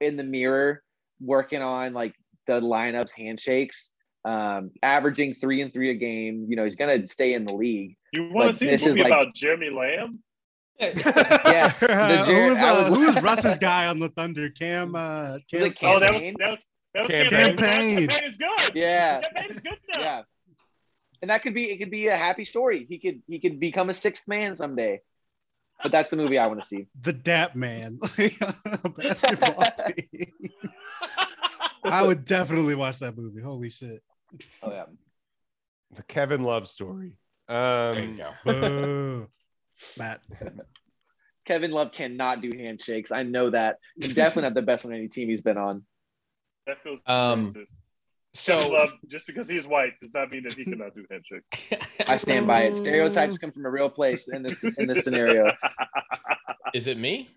in 0.00 0.16
the 0.16 0.24
mirror 0.24 0.82
working 1.20 1.62
on 1.62 1.92
like 1.92 2.14
the 2.48 2.60
lineups 2.60 3.12
handshakes 3.16 3.90
um 4.24 4.70
averaging 4.82 5.34
three 5.40 5.62
and 5.62 5.72
three 5.72 5.90
a 5.90 5.94
game 5.94 6.46
you 6.48 6.56
know 6.56 6.64
he's 6.64 6.76
gonna 6.76 7.06
stay 7.08 7.34
in 7.34 7.44
the 7.44 7.52
league 7.52 7.96
You 8.12 8.24
want 8.24 8.34
Like, 8.34 8.50
to 8.50 8.52
see 8.54 8.68
a 8.68 8.70
this 8.72 8.82
is 8.82 8.88
movie 8.88 9.02
like- 9.02 9.08
about 9.12 9.34
Jeremy 9.34 9.70
Lamb? 9.70 10.20
yes 10.80 11.80
the 11.80 11.86
who, 12.26 12.48
was, 12.48 12.56
uh, 12.58 12.86
was- 12.90 12.98
who 12.98 13.06
was 13.06 13.22
Russ's 13.22 13.58
guy 13.58 13.86
on 13.86 13.98
the 13.98 14.08
Thunder? 14.08 14.48
Cam. 14.50 14.94
Uh, 14.96 15.38
Cam. 15.50 15.62
Was 15.62 15.70
it 15.70 15.78
Oh, 15.82 15.98
that 16.00 16.12
was 16.12 16.22
that 16.38 16.50
was 16.50 16.66
that 16.94 17.02
was 17.02 17.10
Cam 17.10 17.30
Payne. 17.30 17.30
campaign. 17.30 17.56
Cam 17.56 17.56
Payne. 17.56 18.08
Campaign 18.08 18.28
is 18.28 18.36
good. 18.36 18.70
yeah 18.74 19.20
Cam 19.20 19.34
Payne 19.36 19.50
is 19.50 19.60
good 19.60 19.78
now. 19.96 20.02
yeah 20.02 20.22
and 21.20 21.30
that 21.30 21.42
could 21.42 21.54
be 21.54 21.70
it 21.70 21.78
could 21.78 21.90
be 21.90 22.08
a 22.08 22.16
happy 22.16 22.44
story 22.44 22.84
he 22.88 22.98
could 22.98 23.22
he 23.28 23.38
could 23.40 23.58
become 23.60 23.90
a 23.90 23.94
sixth 23.94 24.26
man 24.28 24.56
someday 24.56 25.00
but 25.82 25.90
that's 25.92 26.10
the 26.10 26.16
movie 26.16 26.38
i 26.38 26.46
want 26.46 26.60
to 26.60 26.66
see 26.66 26.86
the 27.00 27.12
Dap 27.12 27.54
Man 27.56 27.98
basketball 28.96 29.64
team. 29.86 30.32
I 31.84 32.02
would 32.04 32.24
definitely 32.24 32.74
watch 32.76 33.00
that 33.00 33.16
movie. 33.16 33.40
Holy 33.42 33.68
shit! 33.70 34.02
Oh 34.62 34.70
yeah 34.70 34.84
the 35.94 36.02
Kevin 36.04 36.42
Love 36.42 36.66
story. 36.68 37.12
There 37.48 38.02
you 38.04 38.10
Um, 38.10 38.16
go. 38.46 39.28
Matt. 39.98 40.20
kevin 41.44 41.72
love 41.72 41.90
cannot 41.90 42.40
do 42.40 42.52
handshakes 42.56 43.10
i 43.10 43.24
know 43.24 43.50
that 43.50 43.78
he's 43.96 44.14
definitely 44.14 44.42
not 44.42 44.54
the 44.54 44.62
best 44.62 44.86
on 44.86 44.92
any 44.92 45.08
team 45.08 45.28
he's 45.28 45.40
been 45.40 45.58
on 45.58 45.82
That 46.68 46.78
feels 46.84 47.00
Um, 47.06 47.46
racist. 47.52 47.66
So 48.34 48.70
Love, 48.70 48.92
just 49.08 49.26
because 49.26 49.48
he's 49.48 49.66
white 49.66 49.98
does 50.00 50.14
not 50.14 50.30
mean 50.30 50.44
that 50.44 50.52
he 50.54 50.64
cannot 50.64 50.94
do 50.94 51.04
handshakes. 51.10 52.08
I 52.08 52.16
stand 52.16 52.46
by 52.46 52.62
it. 52.62 52.78
Stereotypes 52.78 53.36
come 53.38 53.50
from 53.52 53.66
a 53.66 53.70
real 53.70 53.90
place 53.90 54.28
in 54.28 54.42
this 54.44 54.62
in 54.78 54.86
this 54.86 55.04
scenario. 55.04 55.52
is 56.72 56.86
it 56.86 56.96
me? 56.96 57.28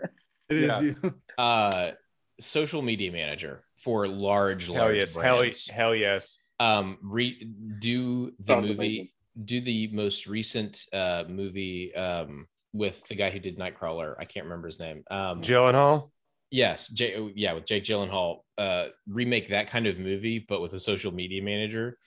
It 0.50 0.58
is 0.58 0.64
Yeah. 0.68 0.80
you. 0.82 0.96
Uh, 1.38 1.92
social 2.40 2.82
media 2.82 3.12
manager 3.12 3.64
for 3.76 4.08
large, 4.08 4.68
hell 4.68 4.76
large 4.76 4.96
yes, 4.98 5.16
hell, 5.16 5.38
brands. 5.40 5.68
hell 5.68 5.96
yes. 5.96 6.40
Um 6.60 6.98
re 7.02 7.50
do 7.80 8.32
the 8.40 8.46
Sounds 8.46 8.70
movie 8.70 8.76
amazing. 8.76 9.10
do 9.44 9.62
the 9.62 9.88
most 9.94 10.28
recent 10.28 10.86
uh 10.94 11.24
movie 11.28 11.94
um 11.96 12.48
with 12.74 13.06
the 13.08 13.16
guy 13.16 13.30
who 13.30 13.40
did 13.40 13.58
nightcrawler. 13.58 14.16
I 14.20 14.26
can't 14.26 14.46
remember 14.46 14.68
his 14.68 14.80
name. 14.80 15.04
Um 15.10 15.42
Gyllenhaal. 15.42 16.12
yes 16.52 16.88
Jay, 16.90 17.16
oh, 17.18 17.30
yeah 17.36 17.54
with 17.54 17.66
jake 17.66 17.84
gyllenhaal 17.84 18.40
uh 18.58 18.88
remake 19.08 19.50
that 19.50 19.68
kind 19.68 19.88
of 19.88 20.00
movie 20.00 20.40
but 20.48 20.62
with 20.62 20.74
a 20.74 20.80
social 20.80 21.12
media 21.14 21.42
manager. 21.44 21.98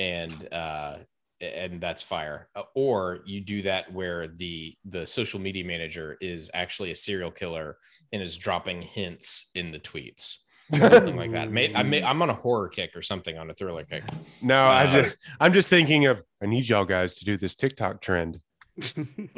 And 0.00 0.48
uh 0.52 0.98
and 1.40 1.80
that's 1.80 2.02
fire. 2.04 2.46
Uh, 2.54 2.62
or 2.76 3.20
you 3.26 3.40
do 3.40 3.62
that 3.62 3.92
where 3.92 4.28
the 4.28 4.76
the 4.84 5.04
social 5.06 5.40
media 5.40 5.64
manager 5.64 6.16
is 6.20 6.50
actually 6.54 6.92
a 6.92 6.94
serial 6.96 7.32
killer 7.32 7.78
and 8.12 8.22
is 8.22 8.36
dropping 8.36 8.80
hints 8.82 9.50
in 9.56 9.72
the 9.72 9.78
tweets 9.80 10.41
something 10.90 11.16
like 11.16 11.30
that 11.32 11.50
May, 11.50 11.74
I 11.74 11.82
may, 11.82 12.02
i'm 12.02 12.22
on 12.22 12.30
a 12.30 12.34
horror 12.34 12.68
kick 12.68 12.90
or 12.96 13.02
something 13.02 13.36
on 13.38 13.50
a 13.50 13.54
thriller 13.54 13.84
kick 13.84 14.04
No, 14.42 14.56
I 14.56 14.84
Uh, 14.84 14.92
just 15.02 15.16
I'm 15.40 15.52
just 15.52 15.68
thinking 15.70 16.06
of 16.06 16.22
I 16.42 16.46
need 16.46 16.68
y'all 16.68 16.84
guys 16.84 17.16
to 17.16 17.24
do 17.24 17.36
this 17.36 17.56
TikTok 17.56 18.00
trend 18.00 18.40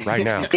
right 0.05 0.23
now. 0.23 0.43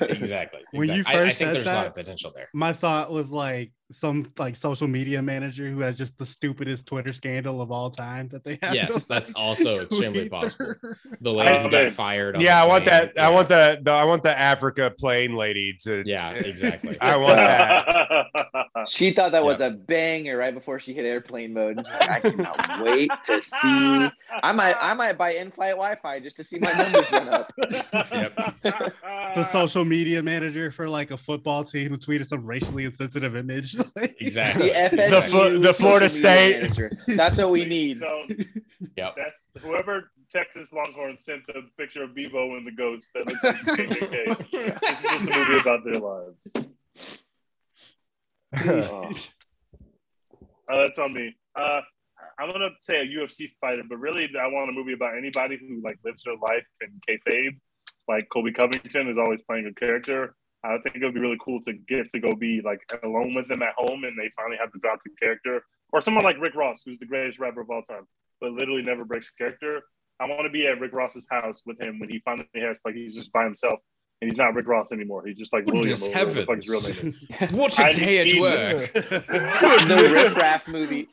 exactly. 0.00 0.60
When 0.72 0.88
you 0.88 1.00
exactly. 1.00 1.04
I- 1.06 1.10
I, 1.10 1.12
first 1.12 1.38
think 1.38 1.48
said 1.48 1.54
there's 1.54 1.66
a 1.66 1.74
lot 1.74 1.86
of 1.86 1.94
potential 1.94 2.32
there. 2.34 2.48
My 2.54 2.72
thought 2.72 3.12
was 3.12 3.30
like 3.30 3.72
some 3.92 4.32
like 4.38 4.56
social 4.56 4.88
media 4.88 5.20
manager 5.22 5.70
who 5.70 5.80
has 5.80 5.96
just 5.96 6.16
the 6.18 6.26
stupidest 6.26 6.86
Twitter 6.86 7.12
scandal 7.12 7.60
of 7.60 7.70
all 7.70 7.90
time 7.90 8.28
that 8.28 8.44
they 8.44 8.58
have. 8.62 8.74
Yes, 8.74 9.02
to, 9.02 9.08
that's 9.08 9.32
also 9.34 9.74
extremely 9.82 10.20
tweet 10.20 10.30
possible. 10.30 10.74
The 11.20 11.32
lady 11.32 11.62
who 11.62 11.70
got 11.70 11.92
fired. 11.92 12.36
on 12.36 12.40
yeah, 12.40 12.62
I 12.62 12.66
want 12.66 12.84
plane. 12.84 13.10
that. 13.14 13.22
I 13.22 13.28
want 13.28 13.48
the, 13.48 13.80
the 13.82 13.90
I 13.92 14.04
want 14.04 14.22
the 14.22 14.36
Africa 14.36 14.92
plane 14.98 15.36
lady 15.36 15.74
to. 15.84 16.02
Yeah, 16.04 16.30
exactly. 16.32 17.00
I 17.00 17.16
want 17.16 17.36
that. 17.36 18.88
She 18.88 19.12
thought 19.12 19.32
that 19.32 19.44
was 19.44 19.60
a 19.60 19.70
banger 19.70 20.36
right 20.36 20.52
before 20.52 20.80
she 20.80 20.94
hit 20.94 21.04
airplane 21.04 21.52
mode. 21.52 21.76
Like, 21.76 22.10
I 22.10 22.20
cannot 22.20 22.82
wait 22.82 23.10
to 23.26 23.40
see. 23.40 24.08
I 24.42 24.52
might 24.52 24.74
I 24.80 24.94
might 24.94 25.16
buy 25.16 25.34
in-flight 25.34 25.72
Wi-Fi 25.72 26.20
just 26.20 26.36
to 26.36 26.44
see 26.44 26.58
my 26.58 26.72
numbers 26.72 27.12
run 27.12 27.28
up. 27.28 27.52
the 29.34 29.44
social 29.44 29.84
media 29.84 30.22
manager 30.22 30.70
for 30.70 30.88
like 30.88 31.10
a 31.10 31.16
football 31.16 31.62
team 31.64 31.90
who 31.90 31.98
tweeted 31.98 32.26
some 32.26 32.44
racially 32.44 32.84
insensitive 32.84 33.36
image. 33.36 33.76
Like- 33.96 34.16
Exactly. 34.20 34.68
The 34.68 34.74
FSU 34.74 35.10
The 35.10 35.22
Flo- 35.22 35.58
the 35.58 35.74
Florida 35.74 36.08
State. 36.08 36.60
manager. 36.62 36.90
That's 37.08 37.38
what 37.38 37.50
we 37.50 37.64
need. 37.64 38.00
So 38.00 38.24
Yep. 38.96 39.14
that's 39.16 39.46
whoever 39.60 40.10
Texas 40.30 40.72
Longhorn 40.72 41.16
sent 41.18 41.46
the 41.46 41.62
picture 41.78 42.02
of 42.02 42.14
Bevo 42.14 42.56
and 42.56 42.66
the 42.66 42.72
ghost 42.72 43.10
that 43.14 43.26
looks 43.26 43.42
like 43.44 43.56
KKK. 43.88 44.80
This 44.80 45.04
is 45.04 45.10
just 45.10 45.28
a 45.28 45.38
movie 45.38 45.60
about 45.60 45.84
their 45.84 46.00
lives. 46.00 46.52
Oh. 48.64 49.10
Uh, 50.70 50.76
that's 50.76 50.98
on 50.98 51.12
me. 51.12 51.34
Uh, 51.56 51.80
I'm 52.38 52.50
gonna 52.50 52.70
say 52.80 53.00
a 53.00 53.04
UFC 53.04 53.50
fighter, 53.60 53.82
but 53.88 53.98
really, 53.98 54.28
I 54.40 54.46
want 54.46 54.70
a 54.70 54.72
movie 54.72 54.92
about 54.94 55.16
anybody 55.16 55.58
who 55.58 55.80
like 55.82 55.98
lives 56.04 56.22
their 56.24 56.34
life 56.36 56.64
in 56.80 57.00
kayfabe. 57.08 57.58
Like 58.08 58.28
Colby 58.32 58.52
Covington 58.52 59.08
is 59.08 59.18
always 59.18 59.42
playing 59.42 59.66
a 59.66 59.72
character. 59.74 60.34
I 60.64 60.78
think 60.78 60.96
it 60.96 61.04
would 61.04 61.14
be 61.14 61.20
really 61.20 61.38
cool 61.44 61.60
to 61.62 61.72
get 61.72 62.08
to 62.10 62.20
go 62.20 62.34
be 62.34 62.60
like 62.64 62.80
alone 63.02 63.34
with 63.34 63.48
them 63.48 63.62
at 63.62 63.74
home, 63.76 64.04
and 64.04 64.16
they 64.18 64.30
finally 64.36 64.56
have 64.60 64.72
to 64.72 64.78
drop 64.78 65.00
the 65.04 65.10
character. 65.20 65.64
Or 65.92 66.00
someone 66.00 66.24
like 66.24 66.38
Rick 66.40 66.54
Ross, 66.54 66.82
who's 66.84 66.98
the 66.98 67.06
greatest 67.06 67.38
rapper 67.40 67.60
of 67.62 67.70
all 67.70 67.82
time, 67.82 68.06
but 68.40 68.52
literally 68.52 68.82
never 68.82 69.04
breaks 69.04 69.30
character. 69.30 69.82
I 70.20 70.26
want 70.26 70.42
to 70.44 70.50
be 70.50 70.66
at 70.68 70.78
Rick 70.80 70.92
Ross's 70.92 71.26
house 71.30 71.62
with 71.66 71.80
him 71.80 71.98
when 71.98 72.08
he 72.08 72.20
finally 72.20 72.46
has 72.56 72.80
like 72.84 72.94
he's 72.94 73.14
just 73.16 73.32
by 73.32 73.42
himself, 73.44 73.80
and 74.20 74.30
he's 74.30 74.38
not 74.38 74.54
Rick 74.54 74.68
Ross 74.68 74.92
anymore. 74.92 75.24
He's 75.26 75.36
just 75.36 75.52
like 75.52 75.66
William. 75.66 75.82
Goodness 75.84 76.06
or 76.06 76.10
whatever 76.10 76.44
the 76.44 76.54
his 76.54 76.68
real 76.68 76.80
name 76.94 77.06
is. 77.08 77.28
What 77.58 77.80
I 77.80 77.88
a 77.88 77.92
day 77.92 78.18
at 78.20 78.40
work. 78.40 78.92
the 78.92 80.10
Riff 80.12 80.36
Raff 80.36 80.68
movie. 80.68 81.08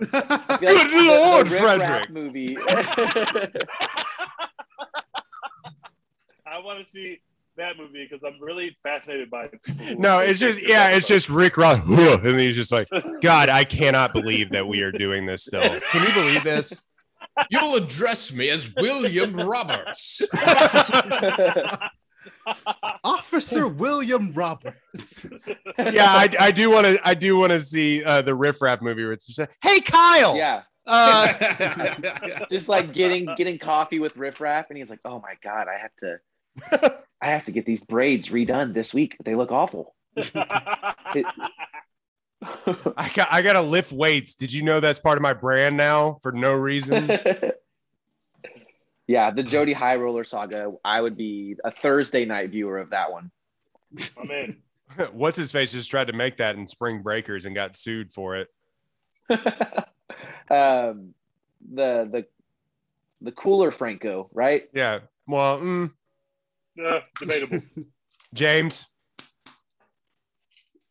I 0.00 0.06
feel 0.56 0.58
Good 0.58 0.86
the- 0.90 0.96
the 0.96 1.02
Lord, 1.06 1.48
Riff 1.50 1.60
Frederick. 1.60 2.10
movie. 2.10 2.56
I 6.46 6.58
want 6.60 6.80
to 6.80 6.86
see 6.86 7.20
that 7.60 7.76
movie 7.78 8.06
because 8.10 8.22
I'm 8.26 8.40
really 8.40 8.76
fascinated 8.82 9.30
by 9.30 9.48
people. 9.48 9.84
who- 9.84 9.94
No, 9.96 10.18
it's 10.18 10.38
just 10.40 10.60
yeah, 10.66 10.90
it's 10.90 11.06
just 11.06 11.28
Rick 11.28 11.56
Ross, 11.56 11.80
and 11.86 12.38
he's 12.40 12.56
just 12.56 12.72
like, 12.72 12.88
God, 13.20 13.48
I 13.48 13.64
cannot 13.64 14.12
believe 14.12 14.50
that 14.50 14.66
we 14.66 14.82
are 14.82 14.92
doing 14.92 15.26
this 15.26 15.44
still. 15.44 15.62
Can 15.92 16.06
you 16.08 16.12
believe 16.14 16.42
this? 16.44 16.82
You'll 17.50 17.76
address 17.76 18.32
me 18.32 18.48
as 18.50 18.74
William 18.76 19.34
Roberts. 19.34 20.20
Officer 23.04 23.68
William 23.68 24.32
Roberts. 24.32 25.26
Yeah, 25.78 26.06
I, 26.08 26.28
I 26.38 26.50
do 26.50 26.70
want 26.70 26.86
to 26.86 27.00
I 27.04 27.14
do 27.14 27.36
want 27.38 27.52
to 27.52 27.60
see 27.60 28.04
uh, 28.04 28.22
the 28.22 28.34
Riff 28.34 28.60
Raff 28.60 28.82
movie 28.82 29.02
where 29.04 29.12
it's 29.12 29.26
just 29.26 29.38
like, 29.38 29.50
Hey, 29.62 29.80
Kyle. 29.80 30.36
yeah, 30.36 30.62
Uh, 30.86 32.44
just 32.50 32.68
like 32.68 32.92
getting 32.92 33.28
getting 33.36 33.58
coffee 33.58 33.98
with 34.00 34.16
Riff 34.16 34.40
Raff, 34.40 34.66
and 34.70 34.78
he's 34.78 34.90
like, 34.90 35.00
"Oh 35.04 35.20
my 35.20 35.34
god, 35.42 35.66
I 35.68 35.78
have 35.80 35.94
to, 36.00 36.18
I 37.22 37.30
have 37.30 37.44
to 37.44 37.52
get 37.52 37.66
these 37.66 37.84
braids 37.84 38.30
redone 38.30 38.74
this 38.74 38.94
week. 38.94 39.16
They 39.24 39.34
look 39.34 39.52
awful." 39.52 39.94
I 40.16 40.94
got 43.14 43.28
I 43.30 43.42
gotta 43.42 43.60
lift 43.60 43.92
weights. 43.92 44.34
Did 44.34 44.52
you 44.52 44.62
know 44.62 44.80
that's 44.80 44.98
part 44.98 45.18
of 45.18 45.22
my 45.22 45.34
brand 45.34 45.76
now 45.76 46.18
for 46.22 46.32
no 46.32 46.54
reason? 46.54 47.10
Yeah, 49.10 49.32
the 49.32 49.42
Jody 49.42 49.72
High 49.72 49.96
Roller 49.96 50.22
Saga. 50.22 50.72
I 50.84 51.00
would 51.00 51.16
be 51.16 51.56
a 51.64 51.72
Thursday 51.72 52.24
night 52.24 52.50
viewer 52.50 52.78
of 52.78 52.90
that 52.90 53.10
one. 53.10 53.32
I'm 54.16 54.30
in. 54.30 54.58
What's 55.10 55.36
his 55.36 55.50
face 55.50 55.72
just 55.72 55.90
tried 55.90 56.06
to 56.06 56.12
make 56.12 56.36
that 56.36 56.54
in 56.54 56.68
Spring 56.68 57.02
Breakers 57.02 57.44
and 57.44 57.52
got 57.52 57.74
sued 57.74 58.12
for 58.12 58.36
it. 58.36 58.46
um, 60.48 61.12
the 61.74 62.08
the 62.08 62.24
the 63.20 63.32
cooler 63.32 63.72
Franco, 63.72 64.30
right? 64.32 64.68
Yeah. 64.72 65.00
Well, 65.26 65.58
mm, 65.58 65.90
Uh, 66.84 67.00
debatable. 67.18 67.62
James. 68.34 68.86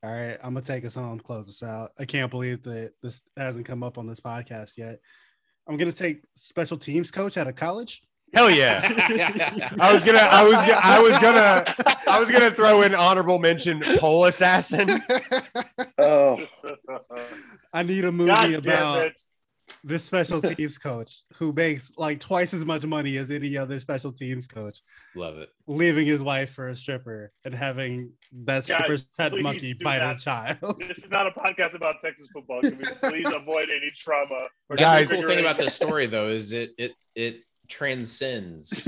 All 0.02 0.12
right, 0.14 0.38
I'm 0.42 0.54
gonna 0.54 0.66
take 0.66 0.86
us 0.86 0.96
home, 0.96 1.20
close 1.20 1.50
us 1.50 1.62
out. 1.62 1.92
I 2.00 2.06
can't 2.06 2.32
believe 2.32 2.64
that 2.64 2.94
this 3.04 3.22
hasn't 3.36 3.66
come 3.66 3.84
up 3.84 3.98
on 3.98 4.08
this 4.08 4.22
podcast 4.22 4.78
yet. 4.78 5.00
I'm 5.68 5.76
gonna 5.76 5.92
take 5.92 6.24
special 6.36 6.78
teams 6.78 7.12
coach 7.12 7.38
out 7.38 7.48
of 7.48 7.56
college. 7.56 8.02
Hell 8.34 8.50
yeah. 8.50 8.82
I 9.80 9.92
was 9.94 10.04
gonna, 10.04 10.20
I 10.20 10.44
was, 10.44 10.54
gonna, 10.64 10.80
I 10.84 11.00
was 11.00 11.18
gonna, 11.18 11.76
I 12.08 12.20
was 12.20 12.30
gonna 12.30 12.52
throw 12.52 12.84
in 12.84 12.94
honorable 12.94 13.40
mention 13.40 13.84
pole 13.98 14.26
assassin. 14.26 15.02
Oh, 16.02 16.38
I 17.74 17.84
need 17.84 18.06
a 18.06 18.12
movie 18.12 18.32
God 18.32 18.44
damn 18.46 18.60
about 18.60 19.08
it. 19.08 19.22
This 19.84 20.04
special 20.04 20.42
teams 20.54 20.78
coach 20.78 21.22
who 21.36 21.54
makes 21.54 21.92
like 21.98 22.20
twice 22.20 22.54
as 22.54 22.66
much 22.66 22.86
money 22.86 23.18
as 23.18 23.32
any 23.32 23.56
other 23.58 23.80
special 23.80 24.12
teams 24.12 24.48
coach, 24.48 24.80
Love 25.16 25.38
it. 25.38 25.50
leaving 25.68 26.06
his 26.06 26.22
wife 26.22 26.52
for 26.54 26.68
a 26.68 26.76
stripper 26.76 27.32
and 27.46 27.54
having 27.56 28.12
that 28.46 28.66
Guys, 28.68 28.78
stripper's 28.78 29.04
pet 29.18 29.34
monkey 29.38 29.74
do 29.74 29.84
bite 29.84 29.98
a 30.02 30.18
child. 30.18 30.58
This 30.88 31.00
is 31.00 31.12
not 31.12 31.28
a 31.28 31.32
podcast 31.32 31.76
about 31.76 31.96
Texas 32.04 32.28
football. 32.34 32.62
Can 32.62 32.78
we 32.78 32.84
please 33.10 33.28
avoid 33.34 33.70
any 33.70 33.92
trauma? 33.96 34.48
Guys- 34.76 35.10
the 35.10 35.16
cool 35.18 35.26
thing 35.28 35.40
about 35.40 35.58
this 35.58 35.74
story, 35.74 36.08
though, 36.08 36.30
is 36.30 36.52
it 36.52 36.72
it 36.78 36.94
it 37.16 37.42
transcends 37.68 38.88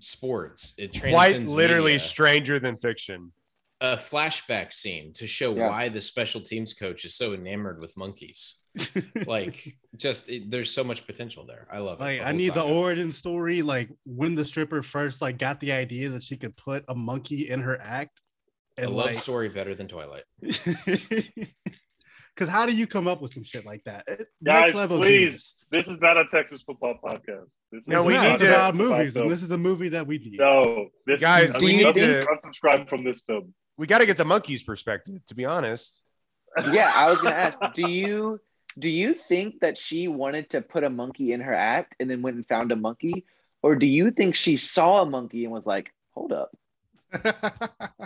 sports. 0.00 0.74
It 0.78 0.92
transcends 0.92 1.00
Quite 1.14 1.30
transcends 1.30 1.52
literally 1.54 1.92
media. 1.92 2.06
stranger 2.06 2.58
than 2.60 2.76
fiction. 2.76 3.32
A 3.82 3.96
flashback 3.96 4.72
scene 4.72 5.12
to 5.14 5.26
show 5.26 5.54
Yeah. 5.54 5.68
why 5.68 5.88
the 5.90 6.00
special 6.00 6.40
teams 6.40 6.72
coach 6.72 7.04
is 7.04 7.14
so 7.16 7.34
enamored 7.34 7.80
with 7.80 7.94
monkeys. 7.96 8.60
Like, 9.26 9.74
just 9.96 10.28
it, 10.30 10.50
there's 10.50 10.70
so 10.70 10.82
much 10.84 11.06
potential 11.06 11.44
there. 11.46 11.66
I 11.70 11.78
love 11.80 12.00
it. 12.00 12.04
like 12.04 12.18
The 12.18 12.24
I 12.24 12.28
whole 12.28 12.36
need 12.36 12.54
the 12.54 12.62
origin 12.62 13.12
story, 13.12 13.60
like 13.60 13.90
when 14.06 14.34
the 14.34 14.44
stripper 14.44 14.82
first 14.82 15.20
like 15.20 15.36
got 15.38 15.60
the 15.60 15.72
idea 15.72 16.08
that 16.10 16.22
she 16.22 16.36
could 16.36 16.56
put 16.56 16.84
a 16.88 16.94
monkey 16.94 17.50
in 17.50 17.60
her 17.60 17.78
act. 17.82 18.20
a 18.78 18.82
And 18.82 18.92
love 18.92 19.06
like, 19.06 19.14
story 19.16 19.48
better 19.48 19.74
than 19.74 19.88
Twilight. 19.88 20.22
because 20.40 20.68
how 22.48 22.64
do 22.66 22.74
you 22.74 22.86
come 22.86 23.06
up 23.08 23.20
with 23.20 23.32
some 23.34 23.44
shit 23.44 23.66
like 23.66 23.82
that? 23.84 24.06
Guys, 24.08 24.18
Next 24.40 24.74
level 24.76 24.98
please. 24.98 25.18
genius. 25.18 25.54
This 25.70 25.88
is 25.88 26.00
not 26.00 26.16
a 26.16 26.24
Texas 26.26 26.62
football 26.62 26.94
podcast. 27.02 27.46
This 27.70 27.86
No, 27.88 28.00
is 28.02 28.06
we 28.06 28.14
not 28.14 28.22
need 28.22 28.28
not, 28.30 28.38
to- 28.38 28.44
it's 28.44 28.54
about 28.54 28.74
movies, 28.74 29.16
and 29.16 29.30
this 29.30 29.42
is 29.42 29.50
a 29.50 29.58
movie 29.58 29.88
that 29.90 30.06
we 30.06 30.18
need. 30.18 30.38
No, 30.38 30.88
this 31.06 31.20
Guys, 31.20 31.50
is, 31.54 31.62
we 31.62 31.76
need 31.76 31.94
to- 31.94 32.26
unsubscribe 32.26 32.88
from 32.88 33.04
this 33.04 33.20
film. 33.22 33.52
We 33.76 33.86
got 33.86 33.98
to 33.98 34.06
get 34.06 34.16
the 34.16 34.24
monkey's 34.24 34.62
perspective, 34.62 35.24
to 35.26 35.34
be 35.34 35.44
honest. 35.44 36.02
yeah. 36.72 36.92
I 36.94 37.10
was 37.10 37.20
gonna 37.20 37.34
ask. 37.34 37.58
Do 37.74 37.88
you 37.88 38.40
do 38.78 38.88
you 38.90 39.14
think 39.14 39.60
that 39.60 39.76
she 39.76 40.08
wanted 40.08 40.50
to 40.50 40.60
put 40.60 40.84
a 40.84 40.90
monkey 40.90 41.32
in 41.32 41.40
her 41.40 41.54
act 41.54 41.94
and 42.00 42.10
then 42.10 42.22
went 42.22 42.36
and 42.36 42.46
found 42.46 42.72
a 42.72 42.76
monkey, 42.76 43.24
or 43.62 43.76
do 43.76 43.86
you 43.86 44.10
think 44.10 44.36
she 44.36 44.56
saw 44.56 45.02
a 45.02 45.06
monkey 45.06 45.44
and 45.44 45.52
was 45.52 45.66
like, 45.66 45.90
"Hold 46.14 46.32
up, 46.32 46.50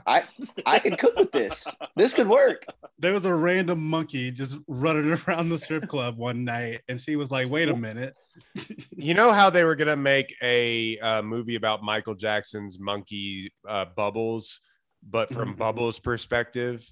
I 0.07 0.25
I 0.65 0.79
can 0.79 0.97
cook 0.97 1.17
with 1.17 1.33
this. 1.33 1.65
This 1.97 2.15
could 2.15 2.29
work." 2.29 2.65
there 2.99 3.13
was 3.13 3.27
a 3.27 3.35
random 3.35 3.87
monkey 3.89 4.31
just 4.31 4.57
running 4.69 5.13
around 5.29 5.49
the 5.49 5.59
strip 5.59 5.89
club 5.89 6.17
one 6.17 6.45
night, 6.45 6.83
and 6.89 7.01
she 7.01 7.17
was 7.17 7.31
like, 7.31 7.51
"Wait 7.51 7.69
a 7.69 7.77
minute." 7.77 8.17
You 8.99 9.15
know 9.15 9.33
how 9.33 9.51
they 9.51 9.65
were 9.65 9.77
gonna 9.77 9.97
make 9.97 10.35
a 10.43 10.99
uh, 10.99 11.23
movie 11.23 11.55
about 11.55 11.83
Michael 11.83 12.15
Jackson's 12.15 12.79
monkey 12.79 13.53
uh, 13.69 13.85
Bubbles, 13.97 14.61
but 15.09 15.33
from 15.33 15.55
Mhm. 15.55 15.59
Bubbles' 15.59 15.99
perspective? 15.99 16.87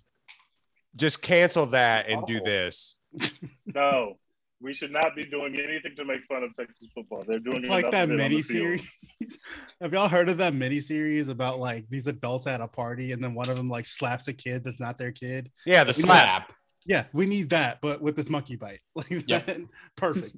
Just 0.96 1.20
cancel 1.22 1.66
that 1.66 2.08
and 2.08 2.24
do 2.26 2.40
Oh. 2.40 2.44
this. 2.44 2.96
No, 3.66 4.18
we 4.60 4.72
should 4.72 4.92
not 4.92 5.16
be 5.16 5.24
doing 5.26 5.56
anything 5.56 5.94
to 5.96 6.04
make 6.04 6.24
fun 6.26 6.42
of 6.44 6.54
Texas 6.56 6.88
football. 6.94 7.24
They're 7.26 7.38
doing 7.40 7.58
It's 7.58 7.68
like 7.68 7.90
that 7.90 8.04
of 8.04 8.10
it 8.10 8.12
on 8.12 8.16
the 8.16 8.16
mini 8.16 8.42
series. 8.42 8.82
Have 9.80 9.92
y'all 9.92 10.08
heard 10.08 10.28
of 10.28 10.38
that 10.38 10.54
mini 10.54 10.80
series 10.80 11.28
about 11.28 11.58
like 11.58 11.88
these 11.88 12.06
adults 12.06 12.46
at 12.46 12.60
a 12.60 12.68
party 12.68 13.12
and 13.12 13.22
then 13.22 13.34
one 13.34 13.50
of 13.50 13.56
them 13.56 13.68
like 13.68 13.86
slaps 13.86 14.28
a 14.28 14.32
kid 14.32 14.62
that's 14.64 14.78
not 14.80 14.96
their 14.98 15.12
kid? 15.12 15.50
Yeah, 15.66 15.82
the 15.84 15.88
We 15.88 15.92
slap. 15.94 16.52
Yeah, 16.86 17.06
we 17.12 17.26
need 17.26 17.50
that, 17.50 17.80
but 17.82 18.00
with 18.00 18.14
this 18.16 18.28
monkey 18.28 18.56
bite. 18.56 18.80
Like 18.94 19.10
Yep. 19.10 19.46
that. 19.46 19.56
Perfect. 19.96 20.36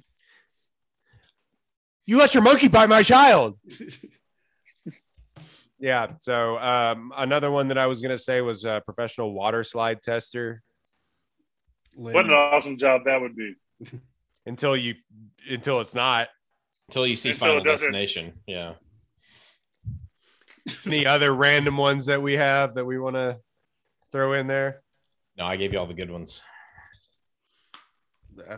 You 2.05 2.17
let 2.17 2.33
your 2.33 2.43
monkey 2.43 2.69
bite 2.69 2.89
my 2.89 3.03
child. 3.03 3.59
Yeah. 5.79 6.07
So 6.19 6.57
um, 6.57 7.13
another 7.15 7.51
one 7.51 7.67
that 7.69 7.77
I 7.77 7.87
was 7.87 8.01
gonna 8.01 8.17
say 8.17 8.41
was 8.41 8.65
a 8.65 8.81
professional 8.85 9.33
water 9.33 9.63
slide 9.63 10.01
tester. 10.01 10.61
What 11.95 12.25
an 12.25 12.31
awesome 12.31 12.77
job 12.77 13.01
that 13.05 13.19
would 13.21 13.35
be. 13.35 13.55
Until 14.45 14.77
you, 14.77 14.95
until 15.49 15.81
it's 15.81 15.93
not. 15.93 16.29
Until 16.87 17.05
you 17.05 17.17
see 17.17 17.31
And 17.31 17.37
so 17.37 17.47
Final 17.47 17.63
Destination. 17.63 18.31
Yeah. 18.47 18.75
Any 20.85 21.05
other 21.05 21.35
random 21.35 21.75
ones 21.75 22.05
that 22.05 22.21
we 22.21 22.33
have 22.33 22.75
that 22.75 22.85
we 22.85 22.97
want 22.97 23.17
to 23.17 23.39
throw 24.13 24.31
in 24.31 24.47
there? 24.47 24.83
No, 25.37 25.45
I 25.45 25.57
gave 25.57 25.73
you 25.73 25.79
all 25.79 25.85
the 25.85 25.93
good 25.93 26.09
ones. 26.09 26.41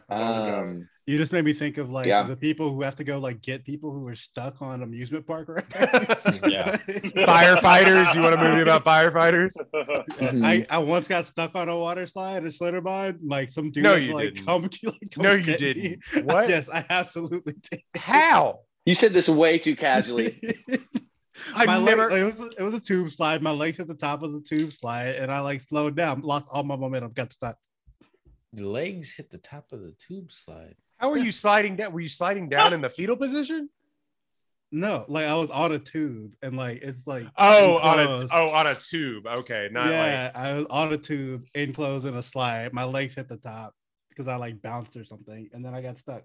Um, 0.09 0.89
You 1.09 1.17
just 1.17 1.33
made 1.33 1.43
me 1.43 1.53
think 1.53 1.79
of 1.79 1.89
like 1.89 2.05
Yeah. 2.05 2.21
the 2.21 2.35
people 2.37 2.71
who 2.71 2.83
have 2.83 2.95
to 2.97 3.03
go 3.03 3.17
like 3.17 3.41
get 3.41 3.65
people 3.65 3.91
who 3.91 4.07
are 4.07 4.13
stuck 4.13 4.61
on 4.61 4.83
amusement 4.83 5.25
park 5.25 5.47
rides. 5.49 6.21
Yeah. 6.47 6.77
Firefighters. 7.31 8.13
You 8.13 8.21
want 8.21 8.35
a 8.35 8.37
movie 8.37 8.61
about 8.61 8.85
firefighters? 8.85 9.53
mhm. 9.73 10.45
I, 10.45 10.65
I 10.69 10.77
once 10.77 11.07
got 11.07 11.25
stuck 11.25 11.55
on 11.55 11.67
a 11.67 11.75
water 11.75 12.05
slide 12.05 12.43
or 12.43 12.49
Schlitterbahn. 12.49 13.17
Like 13.25 13.49
some 13.49 13.71
dude 13.71 13.83
No, 13.85 13.95
you 13.95 14.13
like 14.13 14.35
didn't. 14.35 14.45
come, 14.45 14.61
like, 14.83 15.11
come 15.11 15.23
No, 15.23 15.33
you 15.33 15.43
get 15.43 15.57
didn't. 15.59 16.03
What? 16.25 16.47
yes, 16.47 16.69
I 16.69 16.85
absolutely 16.89 17.55
did. 17.71 17.81
How? 17.95 18.59
you 18.85 18.93
said 18.93 19.11
this 19.13 19.27
way 19.29 19.57
too 19.57 19.75
casually. 19.75 20.39
I've 21.55 21.65
my 21.67 21.77
leg- 21.77 21.97
never. 21.97 22.11
it 22.11 22.23
was 22.37 22.53
it 22.57 22.61
was 22.61 22.73
a 22.75 22.79
tube 22.79 23.11
slide. 23.11 23.41
My 23.41 23.51
legs 23.51 23.79
at 23.79 23.87
the 23.87 23.95
top 23.95 24.21
of 24.21 24.33
the 24.33 24.41
tube 24.41 24.73
slide, 24.73 25.15
and 25.15 25.31
I 25.31 25.39
like 25.39 25.61
slowed 25.61 25.95
down, 25.95 26.21
lost 26.21 26.45
all 26.51 26.63
my 26.63 26.75
momentum, 26.75 27.13
got 27.13 27.33
stuck. 27.33 27.57
The 28.53 28.67
legs 28.67 29.15
hit 29.15 29.31
the 29.31 29.37
top 29.37 29.71
of 29.71 29.79
the 29.81 29.93
tube 30.05 30.31
slide. 30.31 30.75
How 30.99 31.09
were 31.09 31.17
you 31.17 31.31
sliding 31.31 31.75
down? 31.75 31.93
Were 31.93 32.01
you 32.01 32.09
sliding 32.09 32.49
down 32.49 32.73
in 32.73 32.81
the 32.81 32.89
fetal 32.89 33.15
position? 33.15 33.69
No, 34.71 35.05
like 35.07 35.25
I 35.25 35.33
was 35.35 35.49
on 35.49 35.71
a 35.71 35.79
tube, 35.79 36.35
and 36.43 36.55
like 36.55 36.83
it's 36.83 37.07
like 37.07 37.25
Oh, 37.37 37.77
on 37.77 37.99
a 37.99 38.27
oh 38.31 38.49
on 38.49 38.67
a 38.67 38.75
tube. 38.75 39.25
Okay, 39.25 39.69
not 39.71 39.85
like 39.85 39.93
yeah, 39.93 40.31
I 40.35 40.53
was 40.53 40.65
on 40.69 40.93
a 40.93 40.97
tube 40.97 41.47
enclosed 41.55 42.05
in 42.05 42.15
a 42.15 42.21
slide. 42.21 42.73
My 42.73 42.83
legs 42.83 43.15
hit 43.15 43.27
the 43.27 43.37
top 43.37 43.73
because 44.09 44.27
I 44.27 44.35
like 44.35 44.61
bounced 44.61 44.95
or 44.95 45.03
something, 45.03 45.49
and 45.53 45.65
then 45.65 45.73
I 45.73 45.81
got 45.81 45.97
stuck. 45.97 46.23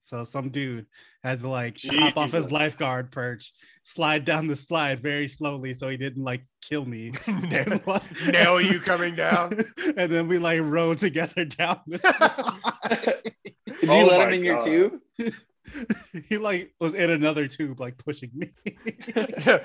So 0.00 0.24
some 0.24 0.50
dude 0.50 0.86
had 1.22 1.40
to 1.40 1.48
like 1.48 1.78
hop 1.82 2.16
off 2.16 2.32
his 2.32 2.50
lifeguard 2.50 3.10
perch, 3.10 3.52
slide 3.84 4.24
down 4.24 4.48
the 4.48 4.56
slide 4.56 5.02
very 5.02 5.28
slowly 5.28 5.72
so 5.72 5.88
he 5.88 5.96
didn't 5.96 6.24
like 6.24 6.44
kill 6.60 6.84
me. 6.84 7.12
nail, 7.26 8.02
nail 8.26 8.60
you 8.60 8.80
coming 8.80 9.14
down. 9.14 9.64
and 9.96 10.12
then 10.12 10.28
we 10.28 10.38
like 10.38 10.60
rode 10.62 10.98
together 10.98 11.44
down 11.44 11.80
the 11.86 11.98
slide. 11.98 13.53
Did 13.86 13.94
you 13.94 14.04
Oh 14.04 14.06
let 14.06 14.28
him 14.28 14.34
in 14.34 14.44
your 14.44 14.62
tube? 14.62 15.00
he 16.28 16.38
like 16.38 16.74
was 16.80 16.94
in 16.94 17.10
another 17.10 17.48
tube, 17.48 17.80
like 17.80 17.98
pushing 17.98 18.30
me. 18.34 18.50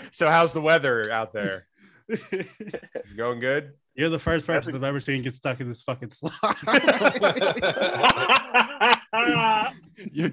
so 0.11 0.27
how's 0.27 0.53
the 0.53 0.61
weather 0.61 1.11
out 1.11 1.33
there? 1.33 1.67
Going 3.15 3.39
good? 3.39 3.73
You're 3.95 4.09
the 4.09 4.19
first 4.19 4.45
person 4.47 4.73
I've 4.73 4.83
ever 4.83 4.99
seen 4.99 5.21
get 5.21 5.33
stuck 5.35 5.59
in 5.59 5.67
this 5.67 5.83
fucking 5.83 6.11
slide. 6.11 6.31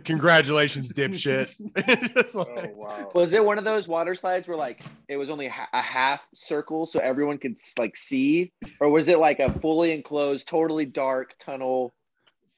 Congratulations, 0.04 0.90
dipshit. 0.92 2.14
Just 2.14 2.36
oh 2.36 2.46
wow. 2.74 3.10
Was 3.14 3.32
it 3.32 3.44
one 3.44 3.58
of 3.58 3.64
those 3.64 3.88
water 3.88 4.14
slides 4.14 4.46
where 4.46 4.56
like 4.56 4.82
it 5.08 5.16
was 5.16 5.30
only 5.30 5.46
a 5.46 5.82
half 5.82 6.20
circle 6.32 6.86
so 6.86 7.00
everyone 7.00 7.38
could 7.38 7.56
like 7.76 7.96
see, 7.96 8.52
or 8.80 8.88
was 8.88 9.08
it 9.08 9.18
like 9.18 9.40
a 9.40 9.52
fully 9.58 9.92
enclosed, 9.92 10.46
totally 10.46 10.86
dark 10.86 11.34
tunnel? 11.40 11.92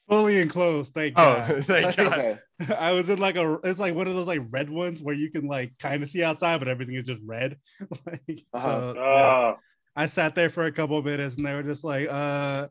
Fully 0.09 0.39
enclosed, 0.39 0.94
thank 0.94 1.14
oh, 1.18 1.24
God. 1.24 1.64
thank 1.66 1.97
God. 1.97 2.18
Okay. 2.18 2.39
I 2.78 2.93
was 2.93 3.09
in 3.09 3.18
like 3.18 3.36
a 3.36 3.60
it's 3.64 3.78
like 3.78 3.94
one 3.94 4.09
of 4.09 4.14
those 4.14 4.26
like 4.26 4.40
red 4.51 4.70
ones 4.70 5.02
where 5.02 5.14
you 5.14 5.30
can 5.30 5.47
like 5.47 5.76
kind 5.78 6.02
of 6.02 6.09
see 6.09 6.22
outside, 6.22 6.59
but 6.59 6.68
everything 6.68 6.94
is 6.94 7.06
just 7.06 7.20
red. 7.24 7.56
like, 8.06 8.44
Uh-huh. 8.55 8.93
So 8.94 8.94
yeah. 8.97 9.02
Ah, 9.05 9.56
I 9.94 10.06
sat 10.06 10.35
there 10.35 10.48
for 10.51 10.64
a 10.64 10.72
couple 10.72 10.97
of 10.97 11.05
minutes 11.05 11.36
and 11.36 11.44
they 11.47 11.55
were 11.55 11.62
just 11.62 11.85
like, 11.85 12.09
uh 12.10 12.68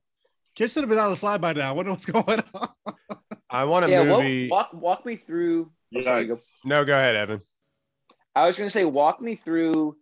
kids 0.55 0.73
should 0.73 0.81
have 0.81 0.89
been 0.89 0.97
on 0.97 1.11
the 1.11 1.18
slide 1.18 1.39
by 1.41 1.53
now. 1.53 1.69
I 1.69 1.72
wonder 1.73 1.91
what's 1.91 2.05
going 2.05 2.41
on. 2.53 2.69
I 3.49 3.64
want 3.65 3.85
a 3.85 3.89
Yeah, 3.89 4.01
well, 4.01 4.22
movie. 4.22 4.49
walk 4.49 4.69
walk 4.73 5.05
me 5.05 5.15
through. 5.18 5.72
oh, 5.95 6.01
sorry, 6.01 6.26
go- 6.26 6.35
No, 6.65 6.84
go 6.84 6.93
ahead, 6.93 7.15
Evan. 7.15 7.41
I 8.35 8.45
was 8.47 8.57
gonna 8.57 8.69
say, 8.69 8.84
walk 8.85 9.22
me 9.22 9.35
through 9.35 9.95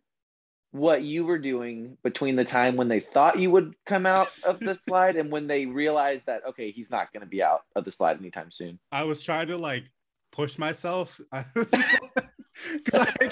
what 0.75 1.03
you 1.03 1.25
were 1.25 1.39
doing 1.39 1.97
between 2.03 2.35
the 2.35 2.43
time 2.43 2.75
when 2.75 2.89
they 2.89 2.99
thought 2.99 3.39
you 3.39 3.49
would 3.49 3.73
come 3.85 4.05
out 4.05 4.27
of 4.43 4.59
the 4.59 4.75
slide 4.81 5.15
and 5.15 5.31
when 5.31 5.47
they 5.47 5.65
realized 5.65 6.23
that 6.25 6.41
okay, 6.45 6.71
he's 6.71 6.89
not 6.89 7.11
gonna 7.13 7.25
be 7.25 7.41
out 7.41 7.61
of 7.75 7.85
the 7.85 7.91
slide 7.91 8.19
anytime 8.19 8.51
soon. 8.51 8.77
I 8.91 9.03
was 9.03 9.21
trying 9.21 9.47
to 9.47 9.57
like 9.57 9.85
push 10.33 10.57
myself. 10.57 11.19
I, 11.31 11.45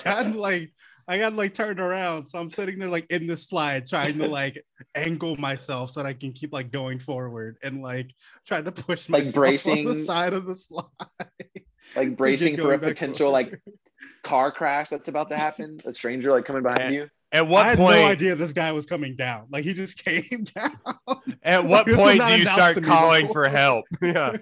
got 0.03 0.35
like 0.35 0.71
I 1.05 1.17
got 1.17 1.33
like 1.33 1.53
turned 1.53 1.81
around, 1.81 2.27
so 2.27 2.39
I'm 2.39 2.49
sitting 2.49 2.79
there 2.79 2.89
like 2.89 3.07
in 3.09 3.27
the 3.27 3.35
slide 3.35 3.87
trying 3.87 4.17
to 4.19 4.27
like 4.27 4.63
angle 4.95 5.35
myself 5.35 5.91
so 5.91 6.01
that 6.01 6.07
I 6.07 6.13
can 6.13 6.31
keep 6.31 6.53
like 6.53 6.71
going 6.71 6.99
forward 6.99 7.57
and 7.61 7.81
like 7.81 8.11
trying 8.47 8.63
to 8.63 8.71
push 8.71 9.09
Like 9.09 9.35
myself 9.35 9.77
on 9.77 9.83
the 9.83 10.05
side 10.05 10.33
of 10.33 10.45
the 10.45 10.55
slide. 10.55 10.85
like 11.97 12.15
bracing 12.15 12.55
for 12.55 12.73
a 12.73 12.77
going 12.77 12.93
potential 12.93 13.31
like 13.31 13.59
car 14.23 14.49
crash 14.49 14.87
that's 14.87 15.09
about 15.09 15.27
to 15.29 15.35
happen. 15.35 15.77
A 15.85 15.93
stranger 15.93 16.31
like 16.31 16.45
coming 16.45 16.63
behind 16.63 16.93
you. 16.93 17.09
At 17.34 17.47
what 17.47 17.65
I 17.65 17.69
what 17.69 17.69
had 17.69 17.77
point? 17.80 17.97
no 17.97 18.05
idea 18.05 18.35
this 18.35 18.53
guy 18.53 18.72
was 18.72 18.85
coming 18.85 19.15
down. 19.15 19.47
Like 19.49 19.64
he 19.64 19.73
just 19.73 19.97
came 20.05 20.43
down. 20.55 20.77
At 21.41 21.65
what 21.65 21.85
This 21.88 21.97
was 21.97 22.18
point 22.18 22.26
do 22.27 22.38
you 22.39 22.45
start 22.45 22.81
calling 22.84 23.27
before. 23.27 23.45
for 23.45 23.49
help? 23.49 23.85
Yeah. 24.01 24.38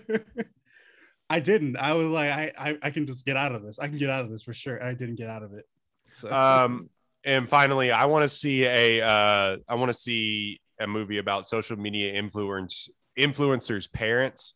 I 1.29 1.39
didn't. 1.39 1.77
I 1.77 1.93
was 1.93 2.07
like, 2.07 2.29
I, 2.29 2.51
I 2.59 2.77
I 2.83 2.89
can 2.91 3.05
just 3.05 3.25
get 3.25 3.37
out 3.37 3.53
of 3.55 3.63
this. 3.63 3.79
I 3.79 3.87
can 3.87 3.97
get 3.97 4.09
out 4.09 4.25
of 4.25 4.29
this 4.31 4.43
for 4.43 4.53
sure. 4.53 4.83
I 4.83 4.93
didn't 4.93 5.15
get 5.15 5.29
out 5.29 5.43
of 5.43 5.53
it. 5.53 5.65
So 6.13 6.29
Um, 6.29 6.89
and 7.23 7.47
finally, 7.47 7.91
I 7.93 8.03
want 8.05 8.23
to 8.23 8.29
see 8.29 8.65
a. 8.65 9.01
Uh, 9.01 9.57
I 9.69 9.75
want 9.75 9.87
to 9.89 9.93
see 9.93 10.59
a 10.77 10.87
movie 10.87 11.19
about 11.19 11.47
social 11.47 11.77
media 11.77 12.13
influence 12.13 12.89
influencers' 13.17 13.89
parents. 13.89 14.55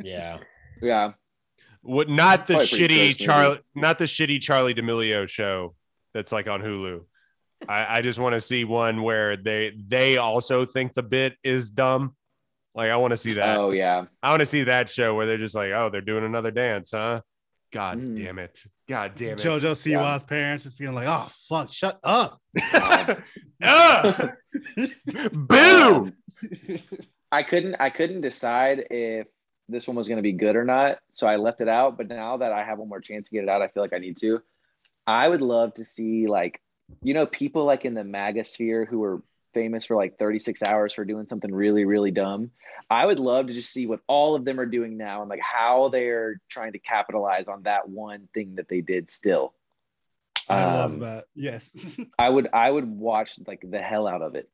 Yeah. 0.00 0.38
Yeah. 0.80 1.12
What? 1.82 2.08
Not 2.08 2.46
the 2.46 2.54
shitty. 2.54 3.16
Charlie. 3.16 3.58
Not 3.74 3.98
the 3.98 4.04
shitty 4.04 4.40
Charlie 4.40 4.74
D'Amelio 4.74 5.28
show 5.28 5.74
that's 6.14 6.32
like 6.32 6.46
on 6.48 6.62
Hulu. 6.62 7.02
I, 7.68 7.98
I 7.98 8.00
just 8.02 8.18
want 8.18 8.34
to 8.34 8.40
see 8.40 8.64
one 8.64 9.02
where 9.02 9.36
they 9.36 9.72
they 9.86 10.16
also 10.16 10.64
think 10.64 10.94
the 10.94 11.02
bit 11.02 11.34
is 11.44 11.70
dumb. 11.70 12.14
Like 12.74 12.90
I 12.90 12.96
want 12.96 13.12
to 13.12 13.16
see 13.16 13.34
that. 13.34 13.58
Oh 13.58 13.70
yeah. 13.70 14.06
I 14.22 14.30
want 14.30 14.40
to 14.40 14.46
see 14.46 14.64
that 14.64 14.88
show 14.90 15.14
where 15.14 15.26
they're 15.26 15.38
just 15.38 15.54
like, 15.54 15.72
oh, 15.72 15.90
they're 15.90 16.00
doing 16.00 16.24
another 16.24 16.50
dance, 16.50 16.90
huh? 16.92 17.20
God 17.72 17.98
Mm. 17.98 18.16
damn 18.16 18.38
it! 18.38 18.62
God 18.88 19.14
damn 19.16 19.32
it! 19.32 19.38
JoJo 19.38 19.76
Siwa's 19.76 20.22
parents 20.22 20.62
just 20.62 20.78
being 20.78 20.94
like, 20.94 21.08
"Oh 21.08 21.26
fuck, 21.48 21.72
shut 21.72 21.98
up." 22.04 22.40
Ah! 23.62 24.32
Boo! 25.32 26.12
Um, 26.44 26.80
I 27.32 27.42
couldn't 27.42 27.76
I 27.76 27.88
couldn't 27.90 28.20
decide 28.20 28.84
if 28.90 29.26
this 29.68 29.88
one 29.88 29.96
was 29.96 30.06
going 30.08 30.18
to 30.18 30.22
be 30.22 30.32
good 30.32 30.56
or 30.56 30.64
not, 30.64 30.98
so 31.14 31.26
I 31.26 31.36
left 31.36 31.62
it 31.62 31.68
out. 31.68 31.96
But 31.96 32.08
now 32.08 32.36
that 32.36 32.52
I 32.52 32.62
have 32.64 32.78
one 32.78 32.88
more 32.88 33.00
chance 33.00 33.28
to 33.28 33.34
get 33.34 33.44
it 33.44 33.48
out, 33.48 33.62
I 33.62 33.68
feel 33.68 33.82
like 33.82 33.92
I 33.94 33.98
need 33.98 34.18
to. 34.18 34.40
I 35.06 35.28
would 35.28 35.42
love 35.42 35.74
to 35.74 35.84
see 35.84 36.26
like, 36.26 36.60
you 37.02 37.14
know, 37.14 37.26
people 37.26 37.64
like 37.64 37.84
in 37.84 37.94
the 37.94 38.04
MAGA 38.04 38.44
sphere 38.44 38.84
who 38.84 39.02
are 39.04 39.22
famous 39.52 39.84
for 39.86 39.96
like 39.96 40.18
36 40.18 40.62
hours 40.62 40.92
for 40.94 41.04
doing 41.04 41.26
something 41.28 41.52
really 41.54 41.84
really 41.84 42.10
dumb. 42.10 42.50
I 42.90 43.06
would 43.06 43.20
love 43.20 43.46
to 43.46 43.54
just 43.54 43.72
see 43.72 43.86
what 43.86 44.00
all 44.08 44.34
of 44.34 44.44
them 44.44 44.58
are 44.60 44.66
doing 44.66 44.96
now 44.96 45.20
and 45.20 45.30
like 45.30 45.40
how 45.40 45.88
they're 45.90 46.40
trying 46.50 46.72
to 46.72 46.78
capitalize 46.78 47.46
on 47.48 47.62
that 47.64 47.88
one 47.88 48.28
thing 48.34 48.56
that 48.56 48.68
they 48.68 48.80
did. 48.80 49.10
Still, 49.10 49.54
I 50.48 50.64
Um, 50.64 50.64
love 50.64 51.00
that. 51.00 51.24
Yes, 51.34 51.70
I 52.18 52.28
would 52.28 52.48
I 52.52 52.70
would 52.70 52.86
watch 52.88 53.38
like 53.46 53.64
the 53.68 53.80
hell 53.80 54.06
out 54.06 54.22
of 54.22 54.34
it. 54.34 54.48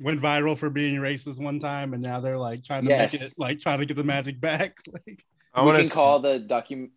went 0.00 0.20
viral 0.20 0.56
for 0.56 0.70
being 0.70 0.96
racist 1.00 1.38
one 1.38 1.60
time, 1.60 1.92
and 1.92 2.02
now 2.02 2.20
they're 2.20 2.38
like 2.38 2.64
trying 2.64 2.84
to 2.84 2.90
Yes. 2.90 3.12
make 3.12 3.20
it 3.22 3.34
like 3.38 3.60
trying 3.60 3.78
to 3.80 3.86
get 3.86 3.96
the 3.96 4.04
magic 4.04 4.40
back. 4.40 4.78
Like, 4.92 5.24
I 5.54 5.62
we 5.62 5.66
want 5.66 5.76
can 5.76 5.88
to 5.88 5.94
call 5.94 6.20
the 6.20 6.38
document. 6.38 6.92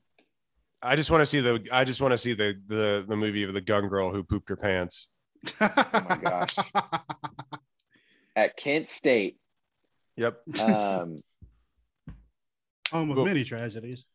I 0.84 0.96
just 0.96 1.10
want 1.10 1.22
to 1.22 1.26
see 1.26 1.40
the. 1.40 1.66
I 1.72 1.84
just 1.86 2.02
want 2.02 2.12
to 2.12 2.18
see 2.18 2.34
the 2.34 2.60
the 2.68 3.06
the 3.08 3.16
movie 3.16 3.44
of 3.44 3.54
the 3.54 3.62
gun 3.62 3.88
girl 3.88 4.12
who 4.12 4.24
pooped 4.24 4.50
her 4.50 4.56
pants. 4.58 5.08
Oh 5.62 6.06
my 6.10 6.20
gosh. 6.24 6.56
at 8.36 8.56
Kent 8.58 8.90
State. 8.90 9.38
Yep. 10.18 10.42
Um, 10.62 11.22
Home 12.92 13.10
of 13.12 13.16
Cool. 13.16 13.26
many 13.26 13.44
tragedies. 13.44 14.06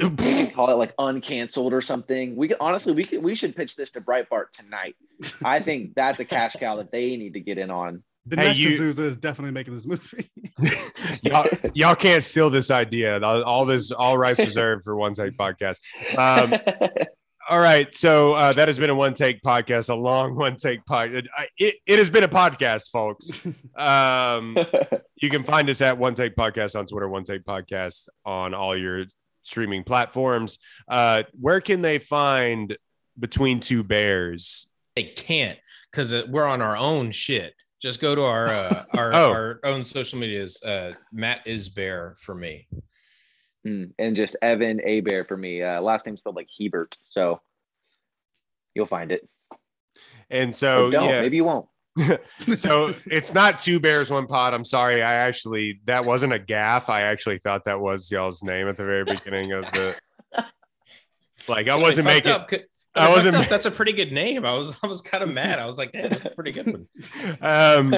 we 0.00 0.10
can 0.16 0.50
call 0.52 0.70
it 0.70 0.74
like 0.76 0.96
uncanceled 0.96 1.72
or 1.72 1.80
something. 1.82 2.34
We 2.34 2.48
could 2.48 2.56
honestly, 2.60 2.94
we 2.94 3.04
could, 3.04 3.22
we 3.22 3.34
should 3.36 3.54
pitch 3.54 3.76
this 3.76 3.90
to 3.92 4.00
Breitbart 4.00 4.52
tonight. 4.52 4.96
I 5.44 5.60
think 5.60 5.94
that's 5.94 6.18
a 6.18 6.24
cash 6.24 6.54
cow 6.58 6.76
that 6.76 6.90
they 6.90 7.16
need 7.16 7.34
to 7.34 7.40
get 7.40 7.58
in 7.58 7.70
on. 7.70 8.02
The 8.26 8.36
Hey, 8.36 8.46
next 8.48 8.58
you- 8.58 8.78
Azusa 8.78 8.98
is 9.00 9.16
definitely 9.16 9.52
making 9.52 9.74
this 9.74 9.86
movie. 9.86 10.30
y'all, 11.22 11.46
y'all 11.74 11.94
can't 11.94 12.24
steal 12.24 12.50
this 12.50 12.70
idea. 12.70 13.20
All, 13.20 13.42
all 13.44 13.64
this, 13.64 13.90
all 13.90 14.18
rights 14.18 14.38
reserved 14.40 14.84
for 14.84 14.96
one 14.96 15.14
take 15.14 15.36
podcast. 15.36 15.80
Um, 16.18 16.54
all 17.48 17.60
right, 17.60 17.94
so 17.94 18.32
uh, 18.32 18.52
that 18.54 18.66
has 18.68 18.78
been 18.78 18.90
a 18.90 18.94
one 18.94 19.14
take 19.14 19.42
podcast, 19.42 19.90
a 19.90 19.94
long 19.94 20.34
one 20.34 20.56
take 20.56 20.84
podcast. 20.84 21.26
It, 21.58 21.76
it 21.86 21.98
has 21.98 22.10
been 22.10 22.24
a 22.24 22.28
podcast, 22.28 22.90
folks. 22.90 23.30
Um, 23.76 24.56
you 25.16 25.30
can 25.30 25.44
find 25.44 25.68
us 25.70 25.80
at 25.80 25.96
one 25.98 26.14
take 26.14 26.34
podcast 26.34 26.76
on 26.76 26.86
Twitter, 26.86 27.08
one 27.08 27.22
take 27.24 27.44
podcast 27.44 28.08
on 28.24 28.54
all 28.54 28.76
your 28.76 29.04
streaming 29.42 29.84
platforms. 29.84 30.58
Uh, 30.88 31.22
where 31.38 31.60
can 31.60 31.82
they 31.82 31.98
find 31.98 32.76
Between 33.18 33.60
Two 33.60 33.84
Bears? 33.84 34.68
They 34.96 35.04
can't 35.04 35.58
because 35.92 36.26
we're 36.26 36.46
on 36.46 36.62
our 36.62 36.76
own 36.76 37.10
shit. 37.10 37.54
Just 37.86 38.00
go 38.00 38.16
to 38.16 38.22
our 38.24 38.48
uh, 38.48 38.84
our, 38.94 39.14
Oh. 39.14 39.30
our 39.30 39.60
own 39.62 39.84
social 39.84 40.18
medias. 40.18 40.60
Uh, 40.60 40.94
Matt 41.12 41.46
is 41.46 41.68
bear 41.68 42.16
for 42.18 42.34
me. 42.34 42.66
Hmm, 43.64 43.84
and 43.96 44.16
just 44.16 44.34
Evan 44.42 44.80
A 44.84 45.02
bear 45.02 45.24
for 45.24 45.36
me. 45.36 45.62
Uh, 45.62 45.80
last 45.80 46.04
name 46.04 46.16
spelled 46.16 46.34
like 46.34 46.48
Hebert, 46.58 46.98
so 47.04 47.40
you'll 48.74 48.88
find 48.88 49.12
it. 49.12 49.28
And 50.30 50.54
so, 50.54 50.90
don't. 50.90 51.08
yeah, 51.08 51.20
Maybe 51.20 51.36
you 51.36 51.44
won't. 51.44 51.66
so 52.56 52.92
it's 53.06 53.32
not 53.32 53.60
two 53.60 53.78
bears 53.78 54.10
one 54.10 54.26
pod 54.26 54.52
i'm 54.52 54.66
sorry 54.66 55.02
i 55.02 55.14
actually 55.14 55.80
that 55.86 56.04
wasn't 56.04 56.30
a 56.30 56.38
gaff 56.38 56.90
i 56.90 57.00
actually 57.02 57.38
thought 57.38 57.64
that 57.64 57.80
was 57.80 58.10
y'all's 58.10 58.42
name 58.42 58.68
at 58.68 58.76
the 58.76 58.84
very 58.84 59.02
beginning 59.04 59.52
of 59.52 59.64
the 59.72 59.94
like 61.48 61.68
i 61.68 61.74
wasn't 61.74 62.04
making 62.06 62.32
up. 62.32 62.50
Could- 62.96 63.02
I 63.02 63.06
I 63.06 63.10
wasn't 63.10 63.34
wasn't. 63.34 63.50
That's 63.50 63.66
a 63.66 63.70
pretty 63.70 63.92
good 63.92 64.12
name. 64.12 64.44
I 64.44 64.52
was. 64.52 64.76
I 64.82 64.86
was 64.86 65.00
kind 65.02 65.22
of 65.22 65.32
mad. 65.34 65.58
I 65.58 65.66
was 65.66 65.78
like, 65.78 65.92
"Damn, 65.92 66.10
that's 66.10 66.26
a 66.26 66.30
pretty 66.30 66.52
good 66.52 66.66
one." 66.66 66.88
um 67.40 67.94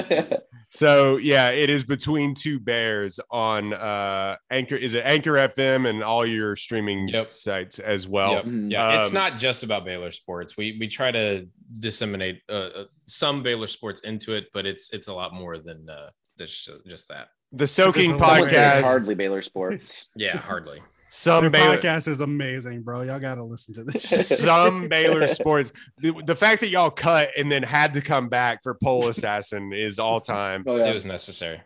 so 0.71 1.17
yeah 1.17 1.49
it 1.49 1.69
is 1.69 1.83
between 1.83 2.33
two 2.35 2.59
bears 2.59 3.19
on 3.31 3.73
uh 3.73 4.35
anchor 4.51 4.75
is 4.75 4.93
it 4.93 5.03
anchor 5.05 5.31
fm 5.33 5.89
and 5.89 6.03
all 6.03 6.25
your 6.25 6.55
streaming 6.55 7.07
Yep. 7.07 7.31
sites 7.31 7.79
as 7.79 8.07
well 8.07 8.33
Yep. 8.33 8.45
Mhm. 8.45 8.71
Yeah, 8.71 8.97
it's 8.99 9.07
Um, 9.09 9.13
not 9.15 9.37
just 9.37 9.63
about 9.63 9.83
Baylor 9.85 10.11
sports. 10.11 10.55
We 10.57 10.77
we 10.79 10.87
try 10.87 11.11
to 11.11 11.47
disseminate 11.79 12.41
uh, 12.49 12.53
uh, 12.53 12.83
some 13.07 13.41
Baylor 13.41 13.67
sports 13.67 14.01
into 14.01 14.33
it, 14.35 14.45
but 14.53 14.65
it's 14.67 14.93
it's 14.93 15.07
a 15.07 15.13
lot 15.13 15.33
more 15.33 15.57
than 15.57 15.87
uh, 15.89 16.09
just 16.37 16.69
just 16.87 17.07
that. 17.09 17.29
the 17.51 17.65
soaking 17.67 18.11
Someone 18.11 18.29
Someone 18.29 18.49
said 18.49 18.83
podcast 18.83 18.83
hardly 18.83 19.15
Baylor 19.15 19.41
sports. 19.41 20.09
Yeah, 20.15 20.37
hardly. 20.37 20.81
Some 21.09 21.41
Their 21.41 21.49
Baylor, 21.49 21.77
podcast 21.77 22.07
is 22.07 22.19
amazing, 22.19 22.83
bro. 22.83 23.01
Y'all 23.01 23.19
gotta 23.19 23.43
listen 23.43 23.73
to 23.73 23.83
this. 23.83 24.27
some 24.39 24.87
Baylor 24.87 25.25
sports. 25.27 25.71
The, 25.97 26.11
the 26.25 26.35
fact 26.35 26.61
that 26.61 26.69
y'all 26.69 26.91
cut 26.91 27.31
and 27.35 27.51
then 27.51 27.63
had 27.63 27.93
to 27.95 28.01
come 28.01 28.29
back 28.29 28.61
for 28.61 28.75
Pole 28.75 29.07
Assassin 29.07 29.73
is 29.73 29.97
all 29.97 30.21
time. 30.21 30.63
Oh, 30.67 30.77
yeah. 30.77 30.89
It 30.89 30.93
was 30.93 31.05
necessary. 31.05 31.61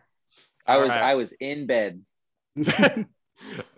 I 0.65 0.77
was 0.77 0.89
Alright. 0.89 1.03
I 1.03 1.15
was 1.15 1.33
in 1.39 1.65
bed. 1.65 2.01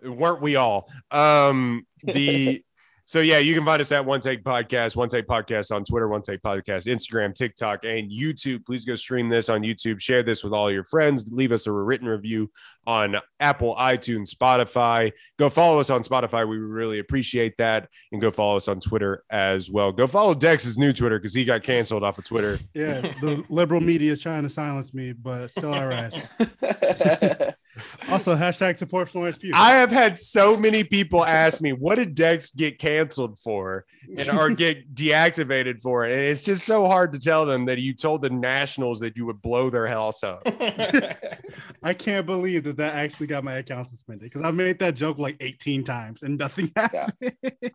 Weren't 0.03 0.41
we 0.41 0.55
all? 0.55 0.91
Um, 1.09 1.87
the 2.03 2.63
so 3.05 3.19
yeah, 3.21 3.37
you 3.37 3.53
can 3.53 3.63
find 3.63 3.79
us 3.79 3.91
at 3.91 4.03
One 4.03 4.19
Take 4.19 4.43
Podcast, 4.43 4.95
One 4.95 5.09
Take 5.09 5.27
Podcast 5.27 5.73
on 5.73 5.83
Twitter, 5.83 6.07
One 6.07 6.23
Take 6.23 6.41
Podcast, 6.41 6.87
Instagram, 6.87 7.35
TikTok, 7.35 7.85
and 7.85 8.11
YouTube. 8.11 8.65
Please 8.65 8.83
go 8.83 8.95
stream 8.95 9.29
this 9.29 9.47
on 9.47 9.61
YouTube. 9.61 9.99
Share 10.01 10.23
this 10.23 10.43
with 10.43 10.53
all 10.53 10.71
your 10.71 10.83
friends. 10.83 11.23
Leave 11.31 11.51
us 11.51 11.67
a 11.67 11.71
written 11.71 12.07
review 12.07 12.49
on 12.87 13.17
Apple, 13.39 13.75
iTunes, 13.75 14.33
Spotify. 14.33 15.11
Go 15.37 15.49
follow 15.49 15.79
us 15.79 15.89
on 15.91 16.01
Spotify. 16.01 16.47
We 16.47 16.57
really 16.57 16.99
appreciate 16.99 17.57
that. 17.57 17.89
And 18.11 18.19
go 18.19 18.31
follow 18.31 18.57
us 18.57 18.67
on 18.67 18.79
Twitter 18.79 19.23
as 19.29 19.69
well. 19.69 19.91
Go 19.91 20.07
follow 20.07 20.33
Dex's 20.33 20.77
new 20.77 20.91
Twitter 20.91 21.19
because 21.19 21.33
he 21.35 21.45
got 21.45 21.61
canceled 21.63 22.03
off 22.03 22.17
of 22.17 22.25
Twitter. 22.25 22.59
yeah, 22.73 23.01
the 23.21 23.43
liberal 23.49 23.81
media 23.81 24.13
is 24.13 24.21
trying 24.21 24.43
to 24.43 24.49
silence 24.49 24.93
me, 24.93 25.13
but 25.13 25.49
still 25.51 25.73
I 25.73 25.85
rise. 25.85 26.17
Also, 28.09 28.35
hashtag 28.35 28.77
support 28.77 29.09
Florence 29.09 29.37
Pugh. 29.37 29.51
I 29.53 29.71
have 29.71 29.91
had 29.91 30.17
so 30.17 30.55
many 30.57 30.83
people 30.83 31.25
ask 31.25 31.61
me, 31.61 31.73
what 31.73 31.95
did 31.95 32.15
Dex 32.15 32.51
get 32.51 32.79
canceled 32.79 33.39
for 33.39 33.85
and 34.17 34.29
or 34.29 34.49
get 34.55 34.93
deactivated 34.93 35.81
for? 35.81 36.03
And 36.05 36.13
it's 36.13 36.43
just 36.43 36.65
so 36.65 36.87
hard 36.87 37.11
to 37.13 37.19
tell 37.19 37.45
them 37.45 37.65
that 37.65 37.79
you 37.79 37.93
told 37.93 38.21
the 38.21 38.29
Nationals 38.29 38.99
that 39.01 39.17
you 39.17 39.25
would 39.25 39.41
blow 39.41 39.69
their 39.69 39.87
house 39.87 40.23
up. 40.23 40.41
I 41.83 41.93
can't 41.93 42.25
believe 42.25 42.63
that 42.63 42.77
that 42.77 42.95
actually 42.95 43.27
got 43.27 43.43
my 43.43 43.55
account 43.55 43.89
suspended 43.89 44.31
because 44.31 44.43
I 44.43 44.51
made 44.51 44.79
that 44.79 44.95
joke 44.95 45.17
like 45.17 45.37
18 45.39 45.83
times 45.83 46.23
and 46.23 46.37
nothing 46.37 46.71
happened. 46.75 47.13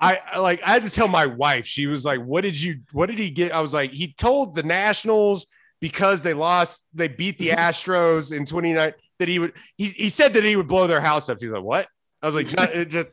I 0.00 0.20
I- 0.32 0.38
like 0.38 0.62
I 0.64 0.70
had 0.70 0.84
to 0.84 0.90
tell 0.90 1.08
my 1.08 1.26
wife, 1.26 1.66
she 1.66 1.86
was 1.86 2.04
like, 2.04 2.20
What 2.20 2.42
did 2.42 2.60
you 2.60 2.80
what 2.92 3.06
did 3.06 3.18
he 3.18 3.30
get? 3.30 3.52
I 3.52 3.60
was 3.60 3.74
like, 3.74 3.92
he 3.92 4.12
told 4.14 4.54
the 4.54 4.62
Nationals 4.62 5.46
because 5.80 6.22
they 6.22 6.34
lost, 6.34 6.86
they 6.94 7.08
beat 7.08 7.38
the 7.38 7.48
Astros 7.50 8.36
in 8.36 8.44
29 8.44 8.92
that 9.20 9.28
he 9.28 9.38
would 9.38 9.52
he, 9.76 9.86
he 9.86 10.08
said 10.08 10.34
that 10.34 10.44
he 10.44 10.56
would 10.56 10.68
blow 10.68 10.86
their 10.86 11.00
house 11.00 11.28
up. 11.28 11.38
He 11.40 11.46
was 11.46 11.54
like, 11.54 11.64
What? 11.64 11.88
I 12.22 12.26
was 12.26 12.34
like, 12.34 12.48
just 12.88 13.08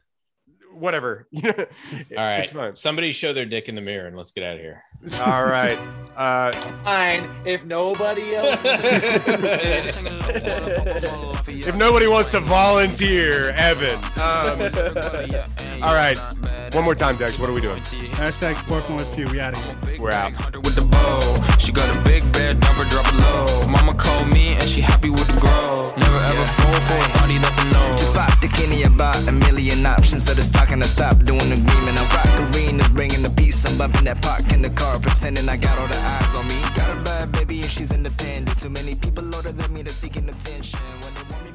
whatever. 0.80 1.28
All 1.44 1.52
right. 2.16 2.40
It's 2.40 2.52
fine. 2.52 2.76
Somebody 2.76 3.12
show 3.12 3.34
their 3.34 3.46
dick 3.46 3.70
in 3.70 3.76
the 3.76 3.82
mirror 3.82 4.08
and 4.08 4.16
let's 4.18 4.32
get 4.32 4.44
out 4.44 4.56
of 4.56 4.62
here. 4.62 4.84
All 5.22 5.46
right. 5.46 5.78
Uh, 6.16 6.52
Fine. 6.84 7.30
If 7.46 7.64
nobody 7.66 8.36
else. 8.36 8.60
if 11.48 11.76
nobody 11.76 12.08
wants 12.08 12.32
to 12.32 12.40
volunteer, 12.40 13.50
Evan. 13.52 13.96
Um, 14.16 14.60
all 15.84 15.94
right. 15.94 16.18
One 16.74 16.84
more 16.84 16.96
time, 16.96 17.18
Dex. 17.18 17.38
What 17.40 17.50
are 17.50 17.54
we 17.54 17.62
doing? 17.62 17.82
Hashtag 18.18 18.58
sports 18.58 18.90
with 18.90 19.14
Q. 19.14 19.28
We 19.32 19.40
out 19.40 19.56
of 19.58 19.64
here. 19.88 20.02
We're 20.02 20.12
out. 20.12 20.32
with 20.56 20.76
the 20.76 20.82
bow. 20.82 21.20
She 21.60 21.72
got 21.72 21.96
a 21.96 22.00
big 22.02 22.24
bed, 22.34 22.60
number 22.62 22.84
drop 22.86 23.08
it 23.08 23.16
low. 23.16 23.68
Mama 23.68 23.94
called 23.94 24.28
me 24.28 24.54
and 24.56 24.64
she 24.64 24.82
happy 24.82 25.10
with 25.10 25.28
the 25.28 25.40
grow. 25.40 25.94
Never 25.98 26.18
ever 26.18 26.46
fall 26.46 26.82
for 26.82 26.96
a 26.96 27.10
body 27.20 27.38
that's 27.38 27.58
a 27.60 27.66
no. 27.66 27.96
Just 27.98 28.14
pop 28.14 28.40
the 28.42 28.48
Kenny 28.48 28.84
about 28.84 29.28
a 29.28 29.32
million 29.32 29.86
options. 29.86 30.26
So 30.26 30.34
just 30.34 30.54
talking 30.68 30.82
to 30.82 30.88
stop 30.88 31.18
doing 31.24 31.52
agreement. 31.52 31.98
I'm 31.98 32.10
rock 32.10 32.56
arenas, 32.56 32.90
bringing 32.90 33.24
the 33.24 33.30
peace. 33.30 33.66
I'm 33.66 33.78
bumping 33.78 34.04
that 34.04 34.22
park 34.22 34.52
in 34.52 34.62
the 34.62 34.70
car, 34.70 35.00
pretending 35.00 35.48
I 35.48 35.56
got 35.56 35.78
all 35.80 35.88
the 35.88 35.98
eyes 35.98 36.36
on 36.36 36.46
me. 36.48 36.60
Got 36.76 36.98
a 36.98 37.02
bad 37.02 37.32
baby 37.32 37.62
and 37.62 37.72
she's 37.72 37.92
independent. 37.92 38.60
Too 38.60 38.70
many 38.70 38.96
people 38.96 39.24
older 39.34 39.54
than 39.54 39.74
me, 39.74 39.82
they're 39.84 39.94
seeking 39.94 40.28
attention. 40.28 40.80
When 41.02 41.14
they 41.14 41.47